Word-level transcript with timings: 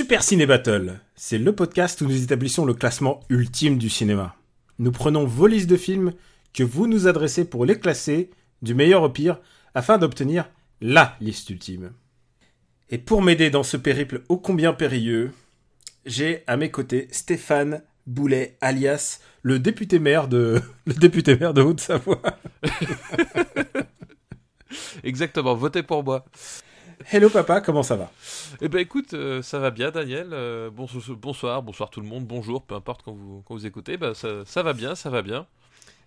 Super 0.00 0.22
Ciné 0.22 0.46
Battle, 0.46 0.98
c'est 1.14 1.36
le 1.36 1.54
podcast 1.54 2.00
où 2.00 2.06
nous 2.06 2.22
établissons 2.22 2.64
le 2.64 2.72
classement 2.72 3.20
ultime 3.28 3.76
du 3.76 3.90
cinéma. 3.90 4.34
Nous 4.78 4.92
prenons 4.92 5.26
vos 5.26 5.46
listes 5.46 5.68
de 5.68 5.76
films 5.76 6.14
que 6.54 6.62
vous 6.62 6.86
nous 6.86 7.06
adressez 7.06 7.44
pour 7.44 7.66
les 7.66 7.78
classer 7.78 8.30
du 8.62 8.72
meilleur 8.72 9.02
au 9.02 9.10
pire 9.10 9.38
afin 9.74 9.98
d'obtenir 9.98 10.48
LA 10.80 11.18
liste 11.20 11.50
ultime. 11.50 11.92
Et 12.88 12.96
pour 12.96 13.20
m'aider 13.20 13.50
dans 13.50 13.62
ce 13.62 13.76
périple 13.76 14.22
ô 14.30 14.38
combien 14.38 14.72
périlleux, 14.72 15.32
j'ai 16.06 16.44
à 16.46 16.56
mes 16.56 16.70
côtés 16.70 17.06
Stéphane 17.10 17.82
Boulet 18.06 18.56
alias 18.62 19.20
le 19.42 19.58
député 19.58 19.98
maire 19.98 20.28
de 20.28 20.62
le 20.86 20.94
député 20.94 21.36
maire 21.36 21.52
de 21.52 21.60
Haute-Savoie. 21.60 22.22
Exactement, 25.04 25.54
votez 25.54 25.82
pour 25.82 26.02
moi. 26.02 26.24
Hello 27.12 27.28
papa, 27.28 27.60
comment 27.60 27.82
ça 27.82 27.96
va? 27.96 28.10
Eh 28.60 28.68
ben 28.68 28.78
écoute, 28.78 29.14
euh, 29.14 29.42
ça 29.42 29.58
va 29.58 29.70
bien 29.70 29.90
Daniel. 29.90 30.28
Euh, 30.32 30.70
bon- 30.70 30.86
bonsoir, 31.20 31.62
bonsoir 31.62 31.90
tout 31.90 32.00
le 32.00 32.06
monde, 32.06 32.24
bonjour, 32.24 32.62
peu 32.62 32.74
importe 32.76 33.02
quand 33.02 33.12
vous, 33.12 33.42
quand 33.46 33.54
vous 33.54 33.66
écoutez. 33.66 33.96
Bah, 33.96 34.14
ça, 34.14 34.28
ça 34.44 34.62
va 34.62 34.72
bien, 34.74 34.94
ça 34.94 35.10
va 35.10 35.22
bien. 35.22 35.46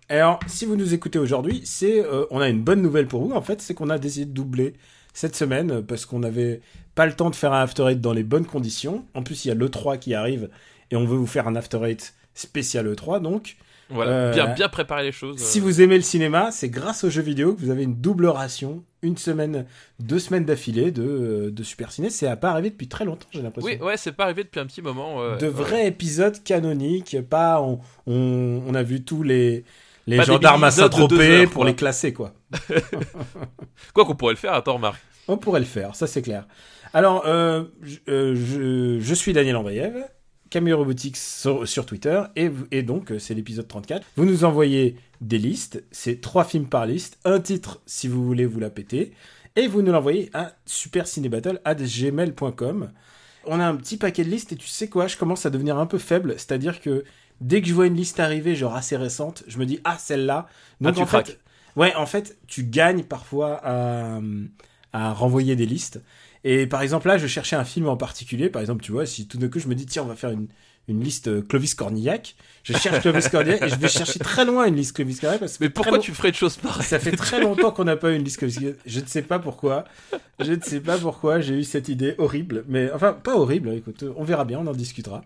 Alors, 0.08 0.40
si 0.46 0.64
vous 0.64 0.76
nous 0.76 0.94
écoutez 0.94 1.18
aujourd'hui, 1.18 1.62
c'est 1.64 2.02
euh, 2.04 2.24
on 2.30 2.40
a 2.40 2.48
une 2.48 2.62
bonne 2.62 2.80
nouvelle 2.80 3.06
pour 3.06 3.22
vous 3.26 3.34
en 3.34 3.42
fait, 3.42 3.60
c'est 3.60 3.74
qu'on 3.74 3.90
a 3.90 3.98
décidé 3.98 4.24
de 4.26 4.32
doubler 4.32 4.74
cette 5.12 5.36
semaine 5.36 5.82
parce 5.84 6.06
qu'on 6.06 6.20
n'avait 6.20 6.62
pas 6.94 7.06
le 7.06 7.12
temps 7.14 7.30
de 7.30 7.36
faire 7.36 7.52
un 7.52 7.62
after 7.62 7.84
eight 7.90 8.00
dans 8.00 8.12
les 8.14 8.22
bonnes 8.24 8.46
conditions. 8.46 9.04
En 9.14 9.22
plus, 9.22 9.44
il 9.44 9.48
y 9.48 9.50
a 9.50 9.54
l'E3 9.54 9.98
qui 9.98 10.14
arrive 10.14 10.48
et 10.90 10.96
on 10.96 11.04
veut 11.04 11.16
vous 11.16 11.26
faire 11.26 11.48
un 11.48 11.54
after 11.56 11.80
eight 11.84 12.14
spécial 12.34 12.86
E3 12.92 13.20
donc 13.20 13.56
Voilà, 13.90 14.10
Euh, 14.10 14.32
bien, 14.32 14.54
bien 14.54 14.68
préparer 14.68 15.02
les 15.04 15.12
choses. 15.12 15.38
Si 15.38 15.58
euh. 15.58 15.62
vous 15.62 15.80
aimez 15.82 15.96
le 15.96 16.02
cinéma, 16.02 16.50
c'est 16.50 16.68
grâce 16.70 17.04
aux 17.04 17.10
jeux 17.10 17.22
vidéo 17.22 17.54
que 17.54 17.60
vous 17.60 17.70
avez 17.70 17.82
une 17.82 17.96
double 17.96 18.26
ration, 18.26 18.82
une 19.02 19.16
semaine, 19.16 19.66
deux 20.00 20.18
semaines 20.18 20.44
d'affilée 20.44 20.90
de, 20.90 21.02
euh, 21.02 21.50
de 21.50 21.62
Super 21.62 21.92
Ciné. 21.92 22.08
C'est 22.10 22.34
pas 22.36 22.50
arrivé 22.50 22.70
depuis 22.70 22.88
très 22.88 23.04
longtemps, 23.04 23.28
j'ai 23.32 23.42
l'impression. 23.42 23.70
Oui, 23.70 23.78
ouais, 23.86 23.96
c'est 23.96 24.12
pas 24.12 24.24
arrivé 24.24 24.42
depuis 24.44 24.60
un 24.60 24.66
petit 24.66 24.82
moment. 24.82 25.20
euh, 25.22 25.36
de 25.36 25.46
ouais. 25.46 25.52
vrais 25.52 25.86
épisodes 25.86 26.42
canoniques, 26.42 27.16
pas 27.28 27.60
on, 27.60 27.80
on, 28.06 28.62
on 28.66 28.74
a 28.74 28.82
vu 28.82 29.04
tous 29.04 29.22
les, 29.22 29.64
les 30.06 30.16
Pas 30.16 30.24
gendarmes 30.24 30.64
à 30.64 30.70
Saint-Tropez 30.70 31.44
pour 31.46 31.56
quoi. 31.62 31.66
les 31.66 31.74
classer, 31.74 32.12
quoi. 32.12 32.32
Quoi 33.94 34.04
qu'on 34.04 34.14
pourrait 34.14 34.32
le 34.34 34.38
faire, 34.38 34.54
attends, 34.54 34.78
Marc. 34.78 35.00
On 35.28 35.36
pourrait 35.36 35.60
le 35.60 35.66
faire, 35.66 35.94
ça 35.94 36.06
c'est 36.06 36.22
clair. 36.22 36.46
Alors, 36.92 37.24
euh, 37.26 37.64
je, 37.82 37.96
euh, 38.08 38.34
je, 38.36 38.98
je 39.00 39.14
suis 39.14 39.32
Daniel 39.32 39.56
Andreev, 39.56 39.94
Camille 40.54 40.72
Robotics 40.72 41.16
sur, 41.16 41.66
sur 41.66 41.84
Twitter, 41.84 42.22
et, 42.36 42.48
donc 42.84 43.10
euh, 43.10 43.18
c'est 43.18 43.34
l'épisode 43.34 43.66
34. 43.66 44.06
Vous 44.14 44.24
nous 44.24 44.44
envoyez 44.44 44.94
des 45.20 45.38
listes, 45.38 45.82
c'est 45.90 46.20
trois 46.20 46.44
films 46.44 46.68
par 46.68 46.86
liste, 46.86 47.18
un 47.24 47.40
titre 47.40 47.80
si 47.86 48.06
vous 48.06 48.24
voulez 48.24 48.46
vous 48.46 48.60
la 48.60 48.70
péter, 48.70 49.14
et 49.56 49.66
vous 49.66 49.82
nous 49.82 49.90
l'envoyez 49.90 50.30
à 50.32 50.52
supercinébattle.gmail.com. 50.64 52.92
On 53.46 53.58
a 53.58 53.66
un 53.66 53.74
petit 53.74 53.96
paquet 53.96 54.22
de 54.22 54.30
listes, 54.30 54.52
et 54.52 54.56
tu 54.56 54.68
sais 54.68 54.88
quoi, 54.88 55.08
je 55.08 55.16
commence 55.16 55.44
à 55.44 55.50
devenir 55.50 55.76
un 55.76 55.86
peu 55.86 55.98
faible, 55.98 56.34
c'est-à-dire 56.36 56.80
que 56.80 57.02
dès 57.40 57.60
que 57.60 57.66
je 57.66 57.74
vois 57.74 57.88
une 57.88 57.96
liste 57.96 58.20
arriver, 58.20 58.54
genre 58.54 58.76
assez 58.76 58.96
récente, 58.96 59.42
je 59.48 59.58
me 59.58 59.66
dis, 59.66 59.80
ah, 59.82 59.98
celle-là. 59.98 60.46
Donc 60.80 60.94
tu 60.94 61.02
en 61.02 61.06
fait, 61.06 61.24
craques. 61.24 61.40
ouais, 61.74 61.92
en 61.96 62.06
fait, 62.06 62.38
tu 62.46 62.62
gagnes 62.62 63.02
parfois 63.02 63.60
à, 63.64 64.20
à 64.92 65.12
renvoyer 65.12 65.56
des 65.56 65.66
listes. 65.66 66.00
Et 66.44 66.66
par 66.66 66.82
exemple, 66.82 67.08
là, 67.08 67.16
je 67.18 67.26
cherchais 67.26 67.56
un 67.56 67.64
film 67.64 67.88
en 67.88 67.96
particulier. 67.96 68.48
Par 68.50 68.60
exemple, 68.60 68.82
tu 68.84 68.92
vois, 68.92 69.06
si 69.06 69.26
tout 69.26 69.38
d'un 69.38 69.48
coup 69.48 69.58
je 69.58 69.66
me 69.68 69.74
dis, 69.74 69.86
tiens, 69.86 70.02
on 70.02 70.06
va 70.06 70.14
faire 70.14 70.30
une, 70.30 70.46
une 70.88 71.02
liste 71.02 71.28
euh, 71.28 71.40
Clovis 71.40 71.74
Cornillac, 71.74 72.36
je 72.62 72.74
cherche 72.74 73.00
Clovis 73.00 73.28
Cornillac 73.30 73.62
et 73.62 73.68
je 73.70 73.76
vais 73.76 73.88
chercher 73.88 74.18
très 74.18 74.44
loin 74.44 74.66
une 74.66 74.76
liste 74.76 74.94
Clovis 74.94 75.18
Cornillac 75.20 75.40
parce 75.40 75.56
que 75.56 75.64
Mais 75.64 75.70
pourquoi 75.70 75.96
long- 75.96 76.02
tu 76.02 76.12
ferais 76.12 76.28
une 76.28 76.34
chose 76.34 76.56
pareille 76.58 76.84
ça 76.86 76.98
fait 76.98 77.12
très 77.16 77.40
longtemps 77.40 77.70
qu'on 77.70 77.84
n'a 77.84 77.96
pas 77.96 78.10
eu 78.12 78.16
une 78.16 78.24
liste 78.24 78.36
Clovis 78.36 78.56
Cornillac. 78.56 78.78
Je 78.84 79.00
ne 79.00 79.06
sais 79.06 79.22
pas 79.22 79.38
pourquoi. 79.38 79.84
Je 80.40 80.52
ne 80.52 80.60
sais 80.60 80.80
pas 80.80 80.98
pourquoi 80.98 81.40
j'ai 81.40 81.54
eu 81.54 81.64
cette 81.64 81.88
idée 81.88 82.14
horrible. 82.18 82.64
Mais 82.68 82.90
enfin, 82.92 83.14
pas 83.14 83.34
horrible. 83.36 83.70
Écoute, 83.72 84.04
on 84.16 84.24
verra 84.24 84.44
bien, 84.44 84.58
on 84.58 84.66
en 84.66 84.72
discutera. 84.74 85.22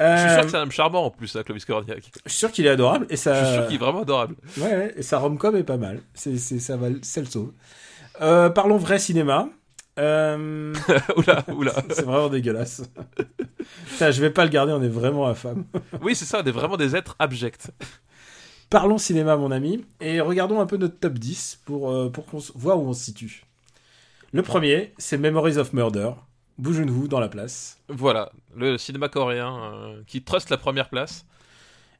Euh, 0.00 0.16
Je 0.16 0.22
suis 0.22 0.30
sûr 0.32 0.42
que 0.46 0.50
c'est 0.50 0.56
un 0.56 0.62
homme 0.62 0.72
charmant 0.72 1.04
en 1.04 1.10
plus, 1.10 1.28
ça, 1.28 1.44
Clovis 1.44 1.64
Cornillac. 1.64 2.02
je 2.24 2.30
suis 2.30 2.38
sûr 2.38 2.50
qu'il 2.50 2.66
est 2.66 2.70
adorable 2.70 3.06
et 3.10 3.16
ça. 3.16 3.38
Je 3.38 3.44
suis 3.44 3.54
sûr 3.54 3.66
qu'il 3.66 3.74
est 3.76 3.78
vraiment 3.78 4.02
adorable. 4.02 4.34
Ouais, 4.56 4.62
ouais, 4.64 4.94
et 4.96 5.02
sa 5.02 5.18
rom-com 5.18 5.54
est 5.54 5.62
pas 5.62 5.76
mal. 5.76 6.00
C'est, 6.14 6.36
c'est, 6.38 6.58
ça 6.58 6.76
va, 6.76 6.88
c'est 7.02 7.20
le 7.20 7.26
sauve. 7.26 7.52
Euh, 8.20 8.50
parlons 8.50 8.76
vrai 8.78 8.98
cinéma. 8.98 9.48
Euh, 10.00 10.74
oula, 11.16 11.44
oula. 11.52 11.74
c'est 11.90 12.02
vraiment 12.04 12.28
dégueulasse. 12.28 12.82
Putain, 13.90 14.10
je 14.10 14.20
vais 14.20 14.30
pas 14.30 14.44
le 14.44 14.50
garder, 14.50 14.72
on 14.72 14.82
est 14.82 14.88
vraiment 14.88 15.26
infâme. 15.28 15.64
Oui, 16.00 16.14
c'est 16.14 16.24
ça, 16.24 16.40
on 16.42 16.46
est 16.46 16.50
vraiment 16.52 16.76
des 16.76 16.96
êtres 16.96 17.16
abjects. 17.18 17.70
Parlons 18.70 18.98
cinéma, 18.98 19.36
mon 19.36 19.50
ami, 19.50 19.84
et 20.00 20.20
regardons 20.20 20.60
un 20.60 20.66
peu 20.66 20.76
notre 20.76 20.98
top 20.98 21.14
10 21.14 21.60
pour, 21.64 21.90
euh, 21.90 22.08
pour 22.08 22.24
qu'on 22.26 22.38
voit 22.54 22.76
où 22.76 22.82
on 22.88 22.92
se 22.92 23.04
situe. 23.04 23.44
Le 24.32 24.42
premier, 24.42 24.94
c'est 24.96 25.18
Memories 25.18 25.58
of 25.58 25.72
Murder. 25.72 26.12
Bougez-vous 26.58 27.08
dans 27.08 27.18
la 27.20 27.28
place. 27.28 27.78
Voilà, 27.88 28.30
le 28.56 28.78
cinéma 28.78 29.08
coréen 29.08 29.54
euh, 29.74 30.02
qui 30.06 30.22
trust 30.22 30.50
la 30.50 30.56
première 30.56 30.88
place. 30.88 31.26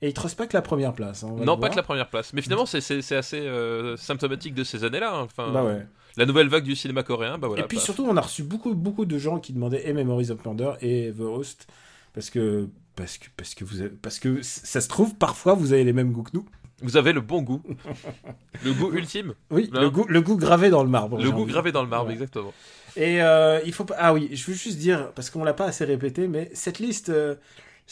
Et 0.03 0.09
il 0.09 0.15
trust 0.15 0.39
pas 0.39 0.47
que 0.47 0.56
la 0.56 0.62
première 0.62 0.93
place. 0.94 1.25
hein, 1.25 1.28
on 1.33 1.37
va 1.37 1.44
Non, 1.44 1.55
pas 1.56 1.60
voir. 1.62 1.71
que 1.72 1.77
la 1.77 1.83
première 1.83 2.09
place. 2.09 2.33
Mais 2.33 2.41
finalement, 2.41 2.66
c'est- 2.66 3.12
assez 3.15 3.50
symptomatique 3.99 4.55
de 4.55 4.65
ces 4.65 4.84
années-là. 4.84 5.12
hein. 5.15 5.22
Enfin, 5.25 5.50
Bah 5.53 5.65
ouais. 5.65 5.87
La 6.16 6.26
nouvelle 6.26 6.48
vague 6.48 6.65
du 6.65 6.75
cinéma 6.76 7.03
coréen, 7.03 7.38
bah 7.38 7.48
voilà. 7.48 7.65
et 7.65 7.66
puis 7.66 7.78
bah, 7.78 7.82
surtout, 7.84 8.04
on 8.09 8.16
a 8.16 8.21
reçu 8.21 8.43
beaucoup, 8.43 8.75
beaucoup 8.75 9.04
de 9.06 9.19
gens 9.19 9.38
qui 9.38 9.53
demandaient 9.53 9.88
et 9.88 9.93
Memories 9.93 10.31
of 10.31 10.44
Murder 10.44 10.72
et 10.81 11.12
The 11.16 11.21
Host 11.21 11.66
parce 12.15 12.31
que 12.31 12.69
parce 12.97 13.19
que 13.19 13.26
parce 13.37 13.54
que 13.54 13.65
vous 13.65 13.81
avez- 13.81 13.91
parce 13.91 14.19
que 14.19 14.43
ça 14.43 14.81
se 14.81 14.88
trouve 14.88 15.15
parfois 15.15 15.54
vous 15.54 15.72
avez 15.72 15.84
les 15.84 15.93
mêmes 15.93 16.12
goûts 16.12 16.25
que 16.25 16.31
nous. 16.34 16.44
Vous 16.82 16.97
avez 16.97 17.12
le 17.12 17.21
bon 17.21 17.43
goût. 17.43 17.62
le 18.65 18.72
goût 18.72 18.93
ultime. 18.93 19.34
Oui, 19.50 19.71
Hein 19.72 19.81
le 19.82 19.91
goût 19.91 20.06
le 20.09 20.21
goût 20.21 20.37
gravé 20.37 20.71
dans 20.71 20.82
le 20.82 20.88
marbre. 20.88 21.22
le 21.22 21.31
goût 21.31 21.43
envie. 21.43 21.53
gravé 21.53 21.72
dans 21.72 21.82
le 21.82 21.88
marbre, 21.88 22.09
Ouais. 22.09 22.15
exactement. 22.15 22.53
Et 22.97 23.22
euh, 23.22 23.60
il 23.65 23.72
faut 23.72 23.84
pas. 23.84 23.94
Ah 23.98 24.12
oui, 24.12 24.31
je 24.32 24.44
veux 24.47 24.54
juste 24.56 24.78
dire 24.78 25.12
parce 25.15 25.31
qu'on 25.31 25.44
l'a 25.44 25.54
pas 25.54 25.66
assez 25.66 25.84
répété, 25.84 26.27
mais 26.27 26.50
cette 26.54 26.78
liste, 26.81 27.10
euh, 27.10 27.37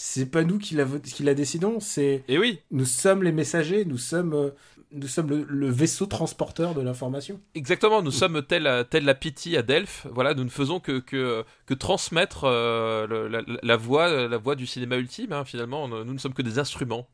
c'est 0.00 0.26
pas 0.26 0.44
nous 0.44 0.58
qui 0.58 0.76
la 0.76 0.84
vo- 0.84 1.00
qui 1.00 1.24
la 1.24 1.34
décidons, 1.34 1.80
c'est 1.80 2.22
Et 2.28 2.38
oui, 2.38 2.60
nous 2.70 2.84
sommes 2.84 3.24
les 3.24 3.32
messagers, 3.32 3.84
nous 3.84 3.98
sommes 3.98 4.32
euh, 4.32 4.50
nous 4.92 5.08
sommes 5.08 5.28
le, 5.28 5.44
le 5.48 5.68
vaisseau 5.68 6.06
transporteur 6.06 6.72
de 6.72 6.80
l'information. 6.80 7.40
exactement. 7.56 8.00
Nous 8.00 8.12
sommes 8.12 8.42
tel, 8.42 8.62
la- 8.62 8.84
tel 8.84 9.04
la 9.04 9.14
pitié 9.14 9.58
à 9.58 9.62
Delphes. 9.62 10.06
Voilà, 10.12 10.34
nous 10.34 10.44
ne 10.44 10.48
faisons 10.48 10.78
que, 10.80 11.00
que, 11.00 11.44
que 11.66 11.74
transmettre 11.74 12.44
euh, 12.44 13.06
le- 13.08 13.26
la, 13.28 13.42
la 13.62 13.76
voix, 13.76 14.08
la 14.28 14.38
voix 14.38 14.54
du 14.54 14.66
cinéma 14.66 14.96
ultime. 14.96 15.32
hein, 15.32 15.44
finalement, 15.44 15.88
nous, 15.88 16.04
nous 16.04 16.14
ne 16.14 16.18
sommes 16.18 16.32
que 16.32 16.42
des 16.42 16.58
instruments. 16.60 17.06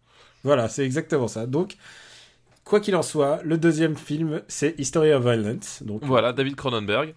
Voilà, 0.44 0.68
c'est 0.68 0.84
exactement 0.84 1.26
ça. 1.26 1.46
Donc, 1.46 1.76
quoi 2.64 2.80
qu'il 2.80 2.94
en 2.96 3.02
soit, 3.02 3.40
le 3.44 3.56
deuxième 3.56 3.96
film, 3.96 4.42
c'est 4.46 4.78
History 4.78 5.12
of 5.12 5.22
Violence. 5.24 5.82
Donc, 5.82 6.04
Voilà, 6.04 6.32
David 6.34 6.54
Cronenberg. 6.56 7.14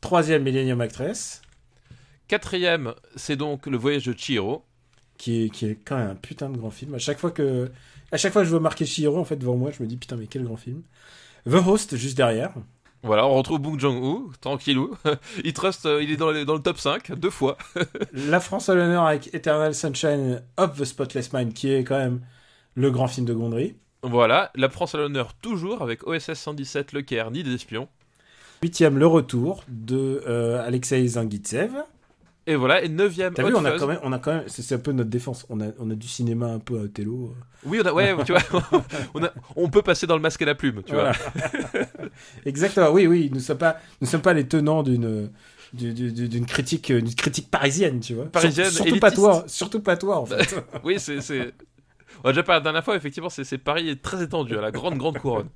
troisième 0.00 0.42
Millennium 0.42 0.80
Actress, 0.80 1.42
Quatrième, 2.26 2.94
c'est 3.16 3.36
donc 3.36 3.66
Le 3.66 3.76
Voyage 3.76 4.06
de 4.06 4.14
Chihiro. 4.16 4.64
Qui 5.20 5.44
est, 5.44 5.50
qui 5.50 5.66
est 5.66 5.74
quand 5.84 5.96
même 5.98 6.10
un 6.10 6.14
putain 6.14 6.48
de 6.48 6.56
grand 6.56 6.70
film. 6.70 6.94
À 6.94 6.98
chaque 6.98 7.18
fois 7.18 7.30
que, 7.30 7.70
à 8.10 8.16
chaque 8.16 8.32
fois 8.32 8.40
que 8.42 8.46
je 8.46 8.50
vois 8.50 8.60
marquer 8.60 8.86
Chihiro 8.86 9.18
en 9.18 9.24
fait 9.24 9.36
devant 9.36 9.56
moi, 9.56 9.70
je 9.70 9.82
me 9.82 9.88
dis 9.88 9.96
putain 9.98 10.16
mais 10.16 10.26
quel 10.26 10.44
grand 10.44 10.56
film. 10.56 10.82
The 11.46 11.54
Host 11.66 11.96
juste 11.96 12.16
derrière. 12.16 12.52
Voilà, 13.02 13.26
on 13.26 13.34
retrouve 13.34 13.60
Bong 13.60 13.78
Joon-ho, 13.78 14.30
tranquillou. 14.40 14.94
il 15.44 15.52
trust, 15.52 15.86
euh, 15.86 16.02
il 16.02 16.10
est 16.10 16.16
dans, 16.16 16.30
les- 16.30 16.44
dans 16.44 16.54
le 16.54 16.62
top 16.62 16.78
5, 16.78 17.12
deux 17.12 17.30
fois. 17.30 17.56
La 18.12 18.40
France 18.40 18.68
à 18.68 18.74
l'honneur 18.74 19.04
avec 19.06 19.34
Eternal 19.34 19.74
Sunshine 19.74 20.42
of 20.58 20.78
the 20.78 20.84
Spotless 20.84 21.32
Mind, 21.32 21.52
qui 21.54 21.70
est 21.72 21.84
quand 21.84 21.98
même 21.98 22.20
le 22.74 22.90
grand 22.90 23.08
film 23.08 23.26
de 23.26 23.32
Gondry. 23.34 23.76
Voilà, 24.02 24.50
la 24.54 24.68
France 24.70 24.94
à 24.94 24.98
l'honneur 24.98 25.34
toujours 25.34 25.82
avec 25.82 26.06
OSS 26.06 26.34
117, 26.34 26.92
Le 26.92 27.02
Caire, 27.02 27.30
Nid 27.30 27.42
des 27.42 27.54
espions. 27.54 27.88
Huitième, 28.62 28.98
le 28.98 29.06
retour 29.06 29.64
de 29.68 30.22
euh, 30.26 30.62
Alexei 30.66 31.06
Zangitsev. 31.06 31.70
Et 32.50 32.56
voilà, 32.56 32.82
et 32.82 32.88
neuvième, 32.88 33.32
T'as 33.32 33.44
Hot 33.44 33.48
vu, 33.48 33.54
on 33.54 33.64
a 33.64 33.78
quand 33.78 33.86
même, 33.86 34.00
on 34.02 34.12
a 34.12 34.18
quand 34.18 34.32
même, 34.32 34.44
c'est 34.48 34.74
un 34.74 34.78
peu 34.78 34.90
notre 34.92 35.08
défense. 35.10 35.46
On 35.50 35.60
a, 35.60 35.66
on 35.78 35.88
a 35.90 35.94
du 35.94 36.08
cinéma 36.08 36.46
un 36.46 36.58
peu 36.58 36.78
à 36.78 36.82
Othello. 36.82 37.34
Oui, 37.64 37.78
on 37.80 37.86
a, 37.86 37.92
ouais, 37.92 38.14
tu 38.24 38.32
vois, 38.32 38.42
on, 39.14 39.22
a- 39.22 39.32
on 39.54 39.68
peut 39.70 39.82
passer 39.82 40.06
dans 40.08 40.16
le 40.16 40.20
masque 40.22 40.42
et 40.42 40.46
la 40.46 40.56
plume, 40.56 40.82
tu 40.84 40.92
vois. 40.94 41.12
Exactement. 42.44 42.90
Oui, 42.90 43.06
oui. 43.06 43.30
Nous 43.32 43.40
sommes 43.40 43.58
pas, 43.58 43.78
nous 44.00 44.06
sommes 44.06 44.22
pas 44.22 44.32
les 44.32 44.46
tenants 44.48 44.82
d'une, 44.82 45.30
du- 45.72 45.92
du- 45.94 46.12
du- 46.12 46.28
d'une 46.28 46.46
critique, 46.46 46.90
d'une 46.92 47.14
critique 47.14 47.50
parisienne, 47.50 48.00
tu 48.00 48.14
vois. 48.14 48.26
Parisienne, 48.26 48.70
Sur- 48.70 48.84
surtout 48.84 49.00
pas 49.00 49.10
toi, 49.10 49.44
surtout 49.46 49.80
pas 49.80 49.96
toi 49.96 50.18
en 50.18 50.26
fait. 50.26 50.56
Oui, 50.84 50.96
c'est. 50.98 51.18
On 52.24 52.28
a 52.28 52.32
déjà 52.32 52.42
parlé 52.42 52.58
la 52.58 52.64
dernière 52.64 52.84
fois, 52.84 52.96
effectivement, 52.96 53.30
c'est 53.30 53.58
Paris 53.58 53.88
est 53.88 54.02
très 54.02 54.22
étendu, 54.22 54.58
à 54.58 54.60
la 54.60 54.70
grande, 54.70 54.98
grande 54.98 55.18
couronne. 55.18 55.48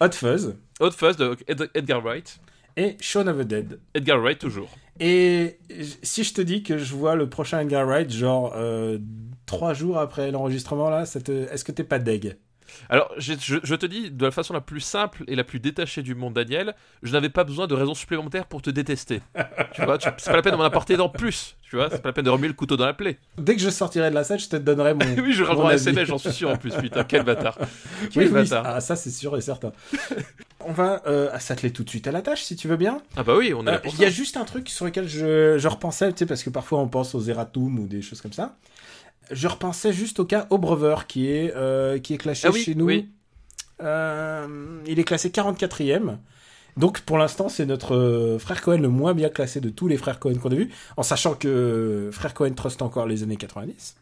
Hot 0.00 0.10
Fuzz 0.12 0.54
Hot 0.80 0.90
Fuzz 0.92 1.16
de 1.16 1.36
Ed- 1.48 1.70
Edgar 1.74 2.00
Wright. 2.02 2.38
et 2.76 2.96
Shaun 3.00 3.26
of 3.26 3.38
the 3.38 3.42
Dead. 3.48 3.80
Edgar 3.94 4.20
Wright, 4.20 4.38
toujours. 4.38 4.68
Et 5.00 5.58
si 6.02 6.24
je 6.24 6.34
te 6.34 6.40
dis 6.42 6.62
que 6.62 6.78
je 6.78 6.94
vois 6.94 7.14
le 7.16 7.28
prochain 7.30 7.60
Edgar 7.60 7.86
Wright, 7.86 8.10
genre 8.10 8.52
euh, 8.54 8.98
trois 9.46 9.72
jours 9.74 9.98
après 9.98 10.30
l'enregistrement, 10.30 10.90
là, 10.90 11.02
est-ce 11.02 11.64
que 11.64 11.72
t'es 11.72 11.84
pas 11.84 11.98
deg? 11.98 12.38
Alors, 12.88 13.10
je, 13.18 13.34
je- 13.40 13.56
je 13.62 13.74
te 13.74 13.86
dis 13.86 14.10
de 14.10 14.24
la 14.24 14.30
façon 14.30 14.52
la 14.54 14.60
plus 14.60 14.80
simple 14.80 15.24
et 15.28 15.36
la 15.36 15.44
plus 15.44 15.60
détachée 15.60 16.02
du 16.02 16.14
monde, 16.14 16.34
Daniel, 16.34 16.74
je 17.02 17.12
n'avais 17.12 17.28
pas 17.28 17.44
besoin 17.44 17.66
de 17.66 17.74
raisons 17.74 17.94
supplémentaires 17.94 18.46
pour 18.46 18.62
te 18.62 18.70
détester. 18.70 19.20
tu 19.74 19.82
vois, 19.84 19.98
c'est 20.00 20.24
pas 20.30 20.36
la 20.36 20.42
peine 20.42 20.52
de 20.52 20.58
m'en 20.58 20.64
apporter 20.64 20.96
dans 20.96 21.08
plus. 21.08 21.56
Tu 21.62 21.76
vois, 21.76 21.88
c'est 21.90 22.02
pas 22.02 22.08
la 22.08 22.12
peine 22.12 22.24
de 22.24 22.30
remuer 22.30 22.48
le 22.48 22.54
couteau 22.54 22.76
dans 22.76 22.86
la 22.86 22.94
plaie. 22.94 23.18
Dès 23.38 23.54
que 23.54 23.62
je 23.62 23.70
sortirai 23.70 24.10
de 24.10 24.14
la 24.14 24.24
salle, 24.24 24.40
je 24.40 24.48
te 24.48 24.56
donnerai 24.56 24.94
mon. 24.94 25.04
oui, 25.22 25.32
je 25.32 25.44
rendrai 25.44 25.74
un. 25.74 25.76
SMS, 25.76 26.08
j'en 26.08 26.18
suis 26.18 26.32
sûr 26.32 26.50
en 26.50 26.56
plus. 26.56 26.74
Putain, 26.74 27.04
quel 27.04 27.22
bâtard. 27.22 27.56
Quel 28.12 28.24
Oui, 28.24 28.30
oui, 28.34 28.48
bâtard. 28.48 28.64
ah, 28.66 28.80
ça 28.80 28.96
c'est 28.96 29.10
sûr 29.10 29.36
et 29.36 29.40
certain. 29.40 29.72
On 30.64 30.72
va 30.72 31.00
euh, 31.06 31.30
s'atteler 31.38 31.72
tout 31.72 31.84
de 31.84 31.88
suite 31.88 32.06
à 32.06 32.12
la 32.12 32.22
tâche, 32.22 32.42
si 32.42 32.54
tu 32.56 32.68
veux 32.68 32.76
bien. 32.76 33.00
Ah 33.16 33.22
bah 33.22 33.34
oui, 33.36 33.54
on 33.56 33.66
est 33.66 33.70
Euh, 33.70 33.78
Il 33.92 33.98
y 34.00 34.04
a 34.04 34.10
juste 34.10 34.36
un 34.36 34.44
truc 34.44 34.68
sur 34.68 34.84
lequel 34.84 35.08
je, 35.08 35.56
je 35.58 35.68
repensais, 35.68 36.12
tu 36.12 36.18
sais, 36.18 36.26
parce 36.26 36.42
que 36.42 36.50
parfois 36.50 36.80
on 36.80 36.88
pense 36.88 37.14
aux 37.14 37.22
Eratum 37.22 37.78
ou 37.78 37.86
des 37.86 38.02
choses 38.02 38.20
comme 38.20 38.32
ça. 38.32 38.56
Je 39.30 39.48
repensais 39.48 39.92
juste 39.92 40.20
au 40.20 40.24
cas 40.24 40.46
Obrever, 40.50 40.96
qui 41.06 41.28
est, 41.30 41.52
euh, 41.56 41.98
qui 41.98 42.14
est 42.14 42.18
classé 42.18 42.48
Ah 42.48 42.50
oui, 42.50 42.62
chez 42.62 42.74
nous. 42.74 42.86
oui. 42.86 43.08
Euh, 43.82 44.80
il 44.86 44.98
est 44.98 45.04
classé 45.04 45.30
44e. 45.30 46.18
Donc 46.76 47.00
pour 47.00 47.18
l'instant, 47.18 47.48
c'est 47.48 47.66
notre 47.66 47.94
euh, 47.96 48.38
frère 48.38 48.60
Cohen 48.62 48.78
le 48.78 48.88
moins 48.88 49.14
bien 49.14 49.28
classé 49.28 49.60
de 49.60 49.70
tous 49.70 49.88
les 49.88 49.96
frères 49.96 50.18
Cohen 50.18 50.34
qu'on 50.34 50.50
a 50.50 50.54
vus, 50.54 50.70
en 50.96 51.02
sachant 51.02 51.34
que 51.34 52.10
frère 52.12 52.34
Cohen 52.34 52.52
trust 52.54 52.82
encore 52.82 53.06
les 53.06 53.22
années 53.22 53.36
90. 53.36 53.96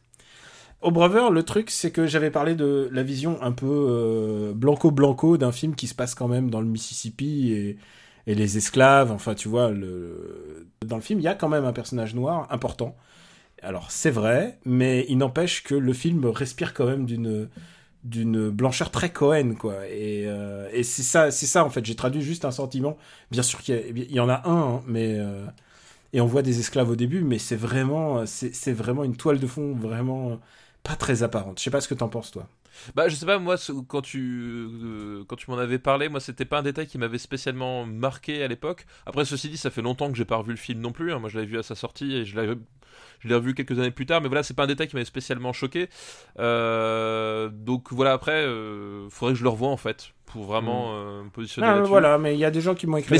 Au 0.80 0.90
Brother, 0.92 1.30
le 1.30 1.42
truc, 1.42 1.70
c'est 1.70 1.90
que 1.90 2.06
j'avais 2.06 2.30
parlé 2.30 2.54
de 2.54 2.88
la 2.92 3.02
vision 3.02 3.40
un 3.42 3.50
peu 3.52 4.52
blanco-blanco 4.54 5.36
d'un 5.36 5.50
film 5.50 5.74
qui 5.74 5.88
se 5.88 5.94
passe 5.94 6.14
quand 6.14 6.28
même 6.28 6.50
dans 6.50 6.60
le 6.60 6.68
Mississippi 6.68 7.52
et, 7.52 7.78
et 8.28 8.34
les 8.34 8.58
esclaves. 8.58 9.10
Enfin, 9.10 9.34
tu 9.34 9.48
vois, 9.48 9.70
le... 9.72 10.68
dans 10.86 10.94
le 10.96 11.02
film, 11.02 11.18
il 11.18 11.24
y 11.24 11.28
a 11.28 11.34
quand 11.34 11.48
même 11.48 11.64
un 11.64 11.72
personnage 11.72 12.14
noir 12.14 12.46
important. 12.50 12.96
Alors, 13.62 13.90
c'est 13.90 14.10
vrai, 14.10 14.58
mais 14.64 15.04
il 15.08 15.18
n'empêche 15.18 15.62
que 15.64 15.74
le 15.74 15.92
film 15.92 16.26
respire 16.26 16.74
quand 16.74 16.86
même 16.86 17.06
d'une 17.06 17.48
d'une 18.04 18.50
blancheur 18.50 18.90
très 18.92 19.12
Cohen, 19.12 19.54
quoi. 19.58 19.86
Et, 19.88 20.24
euh, 20.26 20.68
et 20.72 20.84
c'est 20.84 21.02
ça, 21.02 21.30
c'est 21.32 21.46
ça, 21.46 21.64
en 21.64 21.70
fait. 21.70 21.84
J'ai 21.84 21.96
traduit 21.96 22.22
juste 22.22 22.44
un 22.44 22.52
sentiment. 22.52 22.96
Bien 23.30 23.42
sûr 23.42 23.60
qu'il 23.60 23.98
y, 23.98 24.14
y 24.14 24.20
en 24.20 24.28
a 24.28 24.48
un, 24.48 24.76
hein, 24.76 24.82
mais... 24.86 25.16
euh, 25.18 25.44
et 26.14 26.20
on 26.20 26.26
voit 26.26 26.42
des 26.42 26.60
esclaves 26.60 26.90
au 26.90 26.96
début, 26.96 27.22
mais 27.22 27.38
c'est 27.38 27.56
vraiment, 27.56 28.26
c'est 28.26 28.72
vraiment 28.72 29.04
une 29.04 29.16
toile 29.16 29.40
de 29.40 29.46
fond 29.46 29.74
vraiment 29.74 30.40
pas 30.84 30.96
très 30.96 31.22
apparente. 31.22 31.58
Je 31.58 31.64
sais 31.64 31.70
pas 31.70 31.80
ce 31.82 31.88
que 31.88 31.94
t'en 31.94 32.08
penses, 32.08 32.30
toi. 32.32 32.48
Bah, 32.94 33.08
je 33.08 33.16
sais 33.16 33.26
pas, 33.26 33.38
moi, 33.38 33.56
quand 33.88 34.02
tu, 34.02 34.20
euh, 34.22 35.24
quand 35.28 35.36
tu 35.36 35.50
m'en 35.50 35.58
avais 35.58 35.78
parlé, 35.78 36.08
moi, 36.08 36.20
c'était 36.20 36.44
pas 36.46 36.60
un 36.60 36.62
détail 36.62 36.86
qui 36.86 36.98
m'avait 36.98 37.18
spécialement 37.18 37.86
marqué 37.86 38.42
à 38.42 38.48
l'époque. 38.48 38.86
Après, 39.06 39.24
ceci 39.24 39.48
dit, 39.50 39.56
ça 39.58 39.70
fait 39.70 39.82
longtemps 39.82 40.10
que 40.10 40.16
j'ai 40.16 40.24
pas 40.24 40.36
revu 40.36 40.52
le 40.52 40.56
film 40.58 40.80
non 40.80 40.92
plus. 40.92 41.12
hein. 41.12 41.18
Moi, 41.18 41.28
je 41.28 41.36
l'avais 41.38 41.50
vu 41.50 41.58
à 41.58 41.62
sa 41.62 41.74
sortie 41.74 42.14
et 42.14 42.24
je 42.24 42.36
l'avais. 42.36 42.54
Je 43.20 43.28
l'ai 43.28 43.34
revu 43.34 43.54
quelques 43.54 43.78
années 43.78 43.90
plus 43.90 44.06
tard, 44.06 44.20
mais 44.20 44.28
voilà, 44.28 44.42
c'est 44.42 44.54
pas 44.54 44.64
un 44.64 44.68
détail 44.68 44.88
qui 44.88 44.94
m'avait 44.96 45.04
spécialement 45.04 45.52
choqué. 45.52 45.88
Euh, 46.38 47.48
donc 47.52 47.92
voilà, 47.92 48.12
après, 48.12 48.44
euh, 48.44 49.08
faudrait 49.10 49.34
que 49.34 49.38
je 49.38 49.44
le 49.44 49.50
revoie 49.50 49.68
en 49.68 49.76
fait, 49.76 50.10
pour 50.26 50.44
vraiment 50.44 50.92
euh, 50.94 51.24
me 51.24 51.30
positionner 51.30 51.66
Ah, 51.68 51.74
là-dessus. 51.76 51.88
voilà, 51.88 52.18
mais 52.18 52.34
il 52.34 52.40
y 52.40 52.44
a 52.44 52.50
des 52.50 52.60
gens 52.60 52.74
qui 52.74 52.86
m'ont 52.86 52.96
écrit 52.98 53.10
Mais 53.10 53.18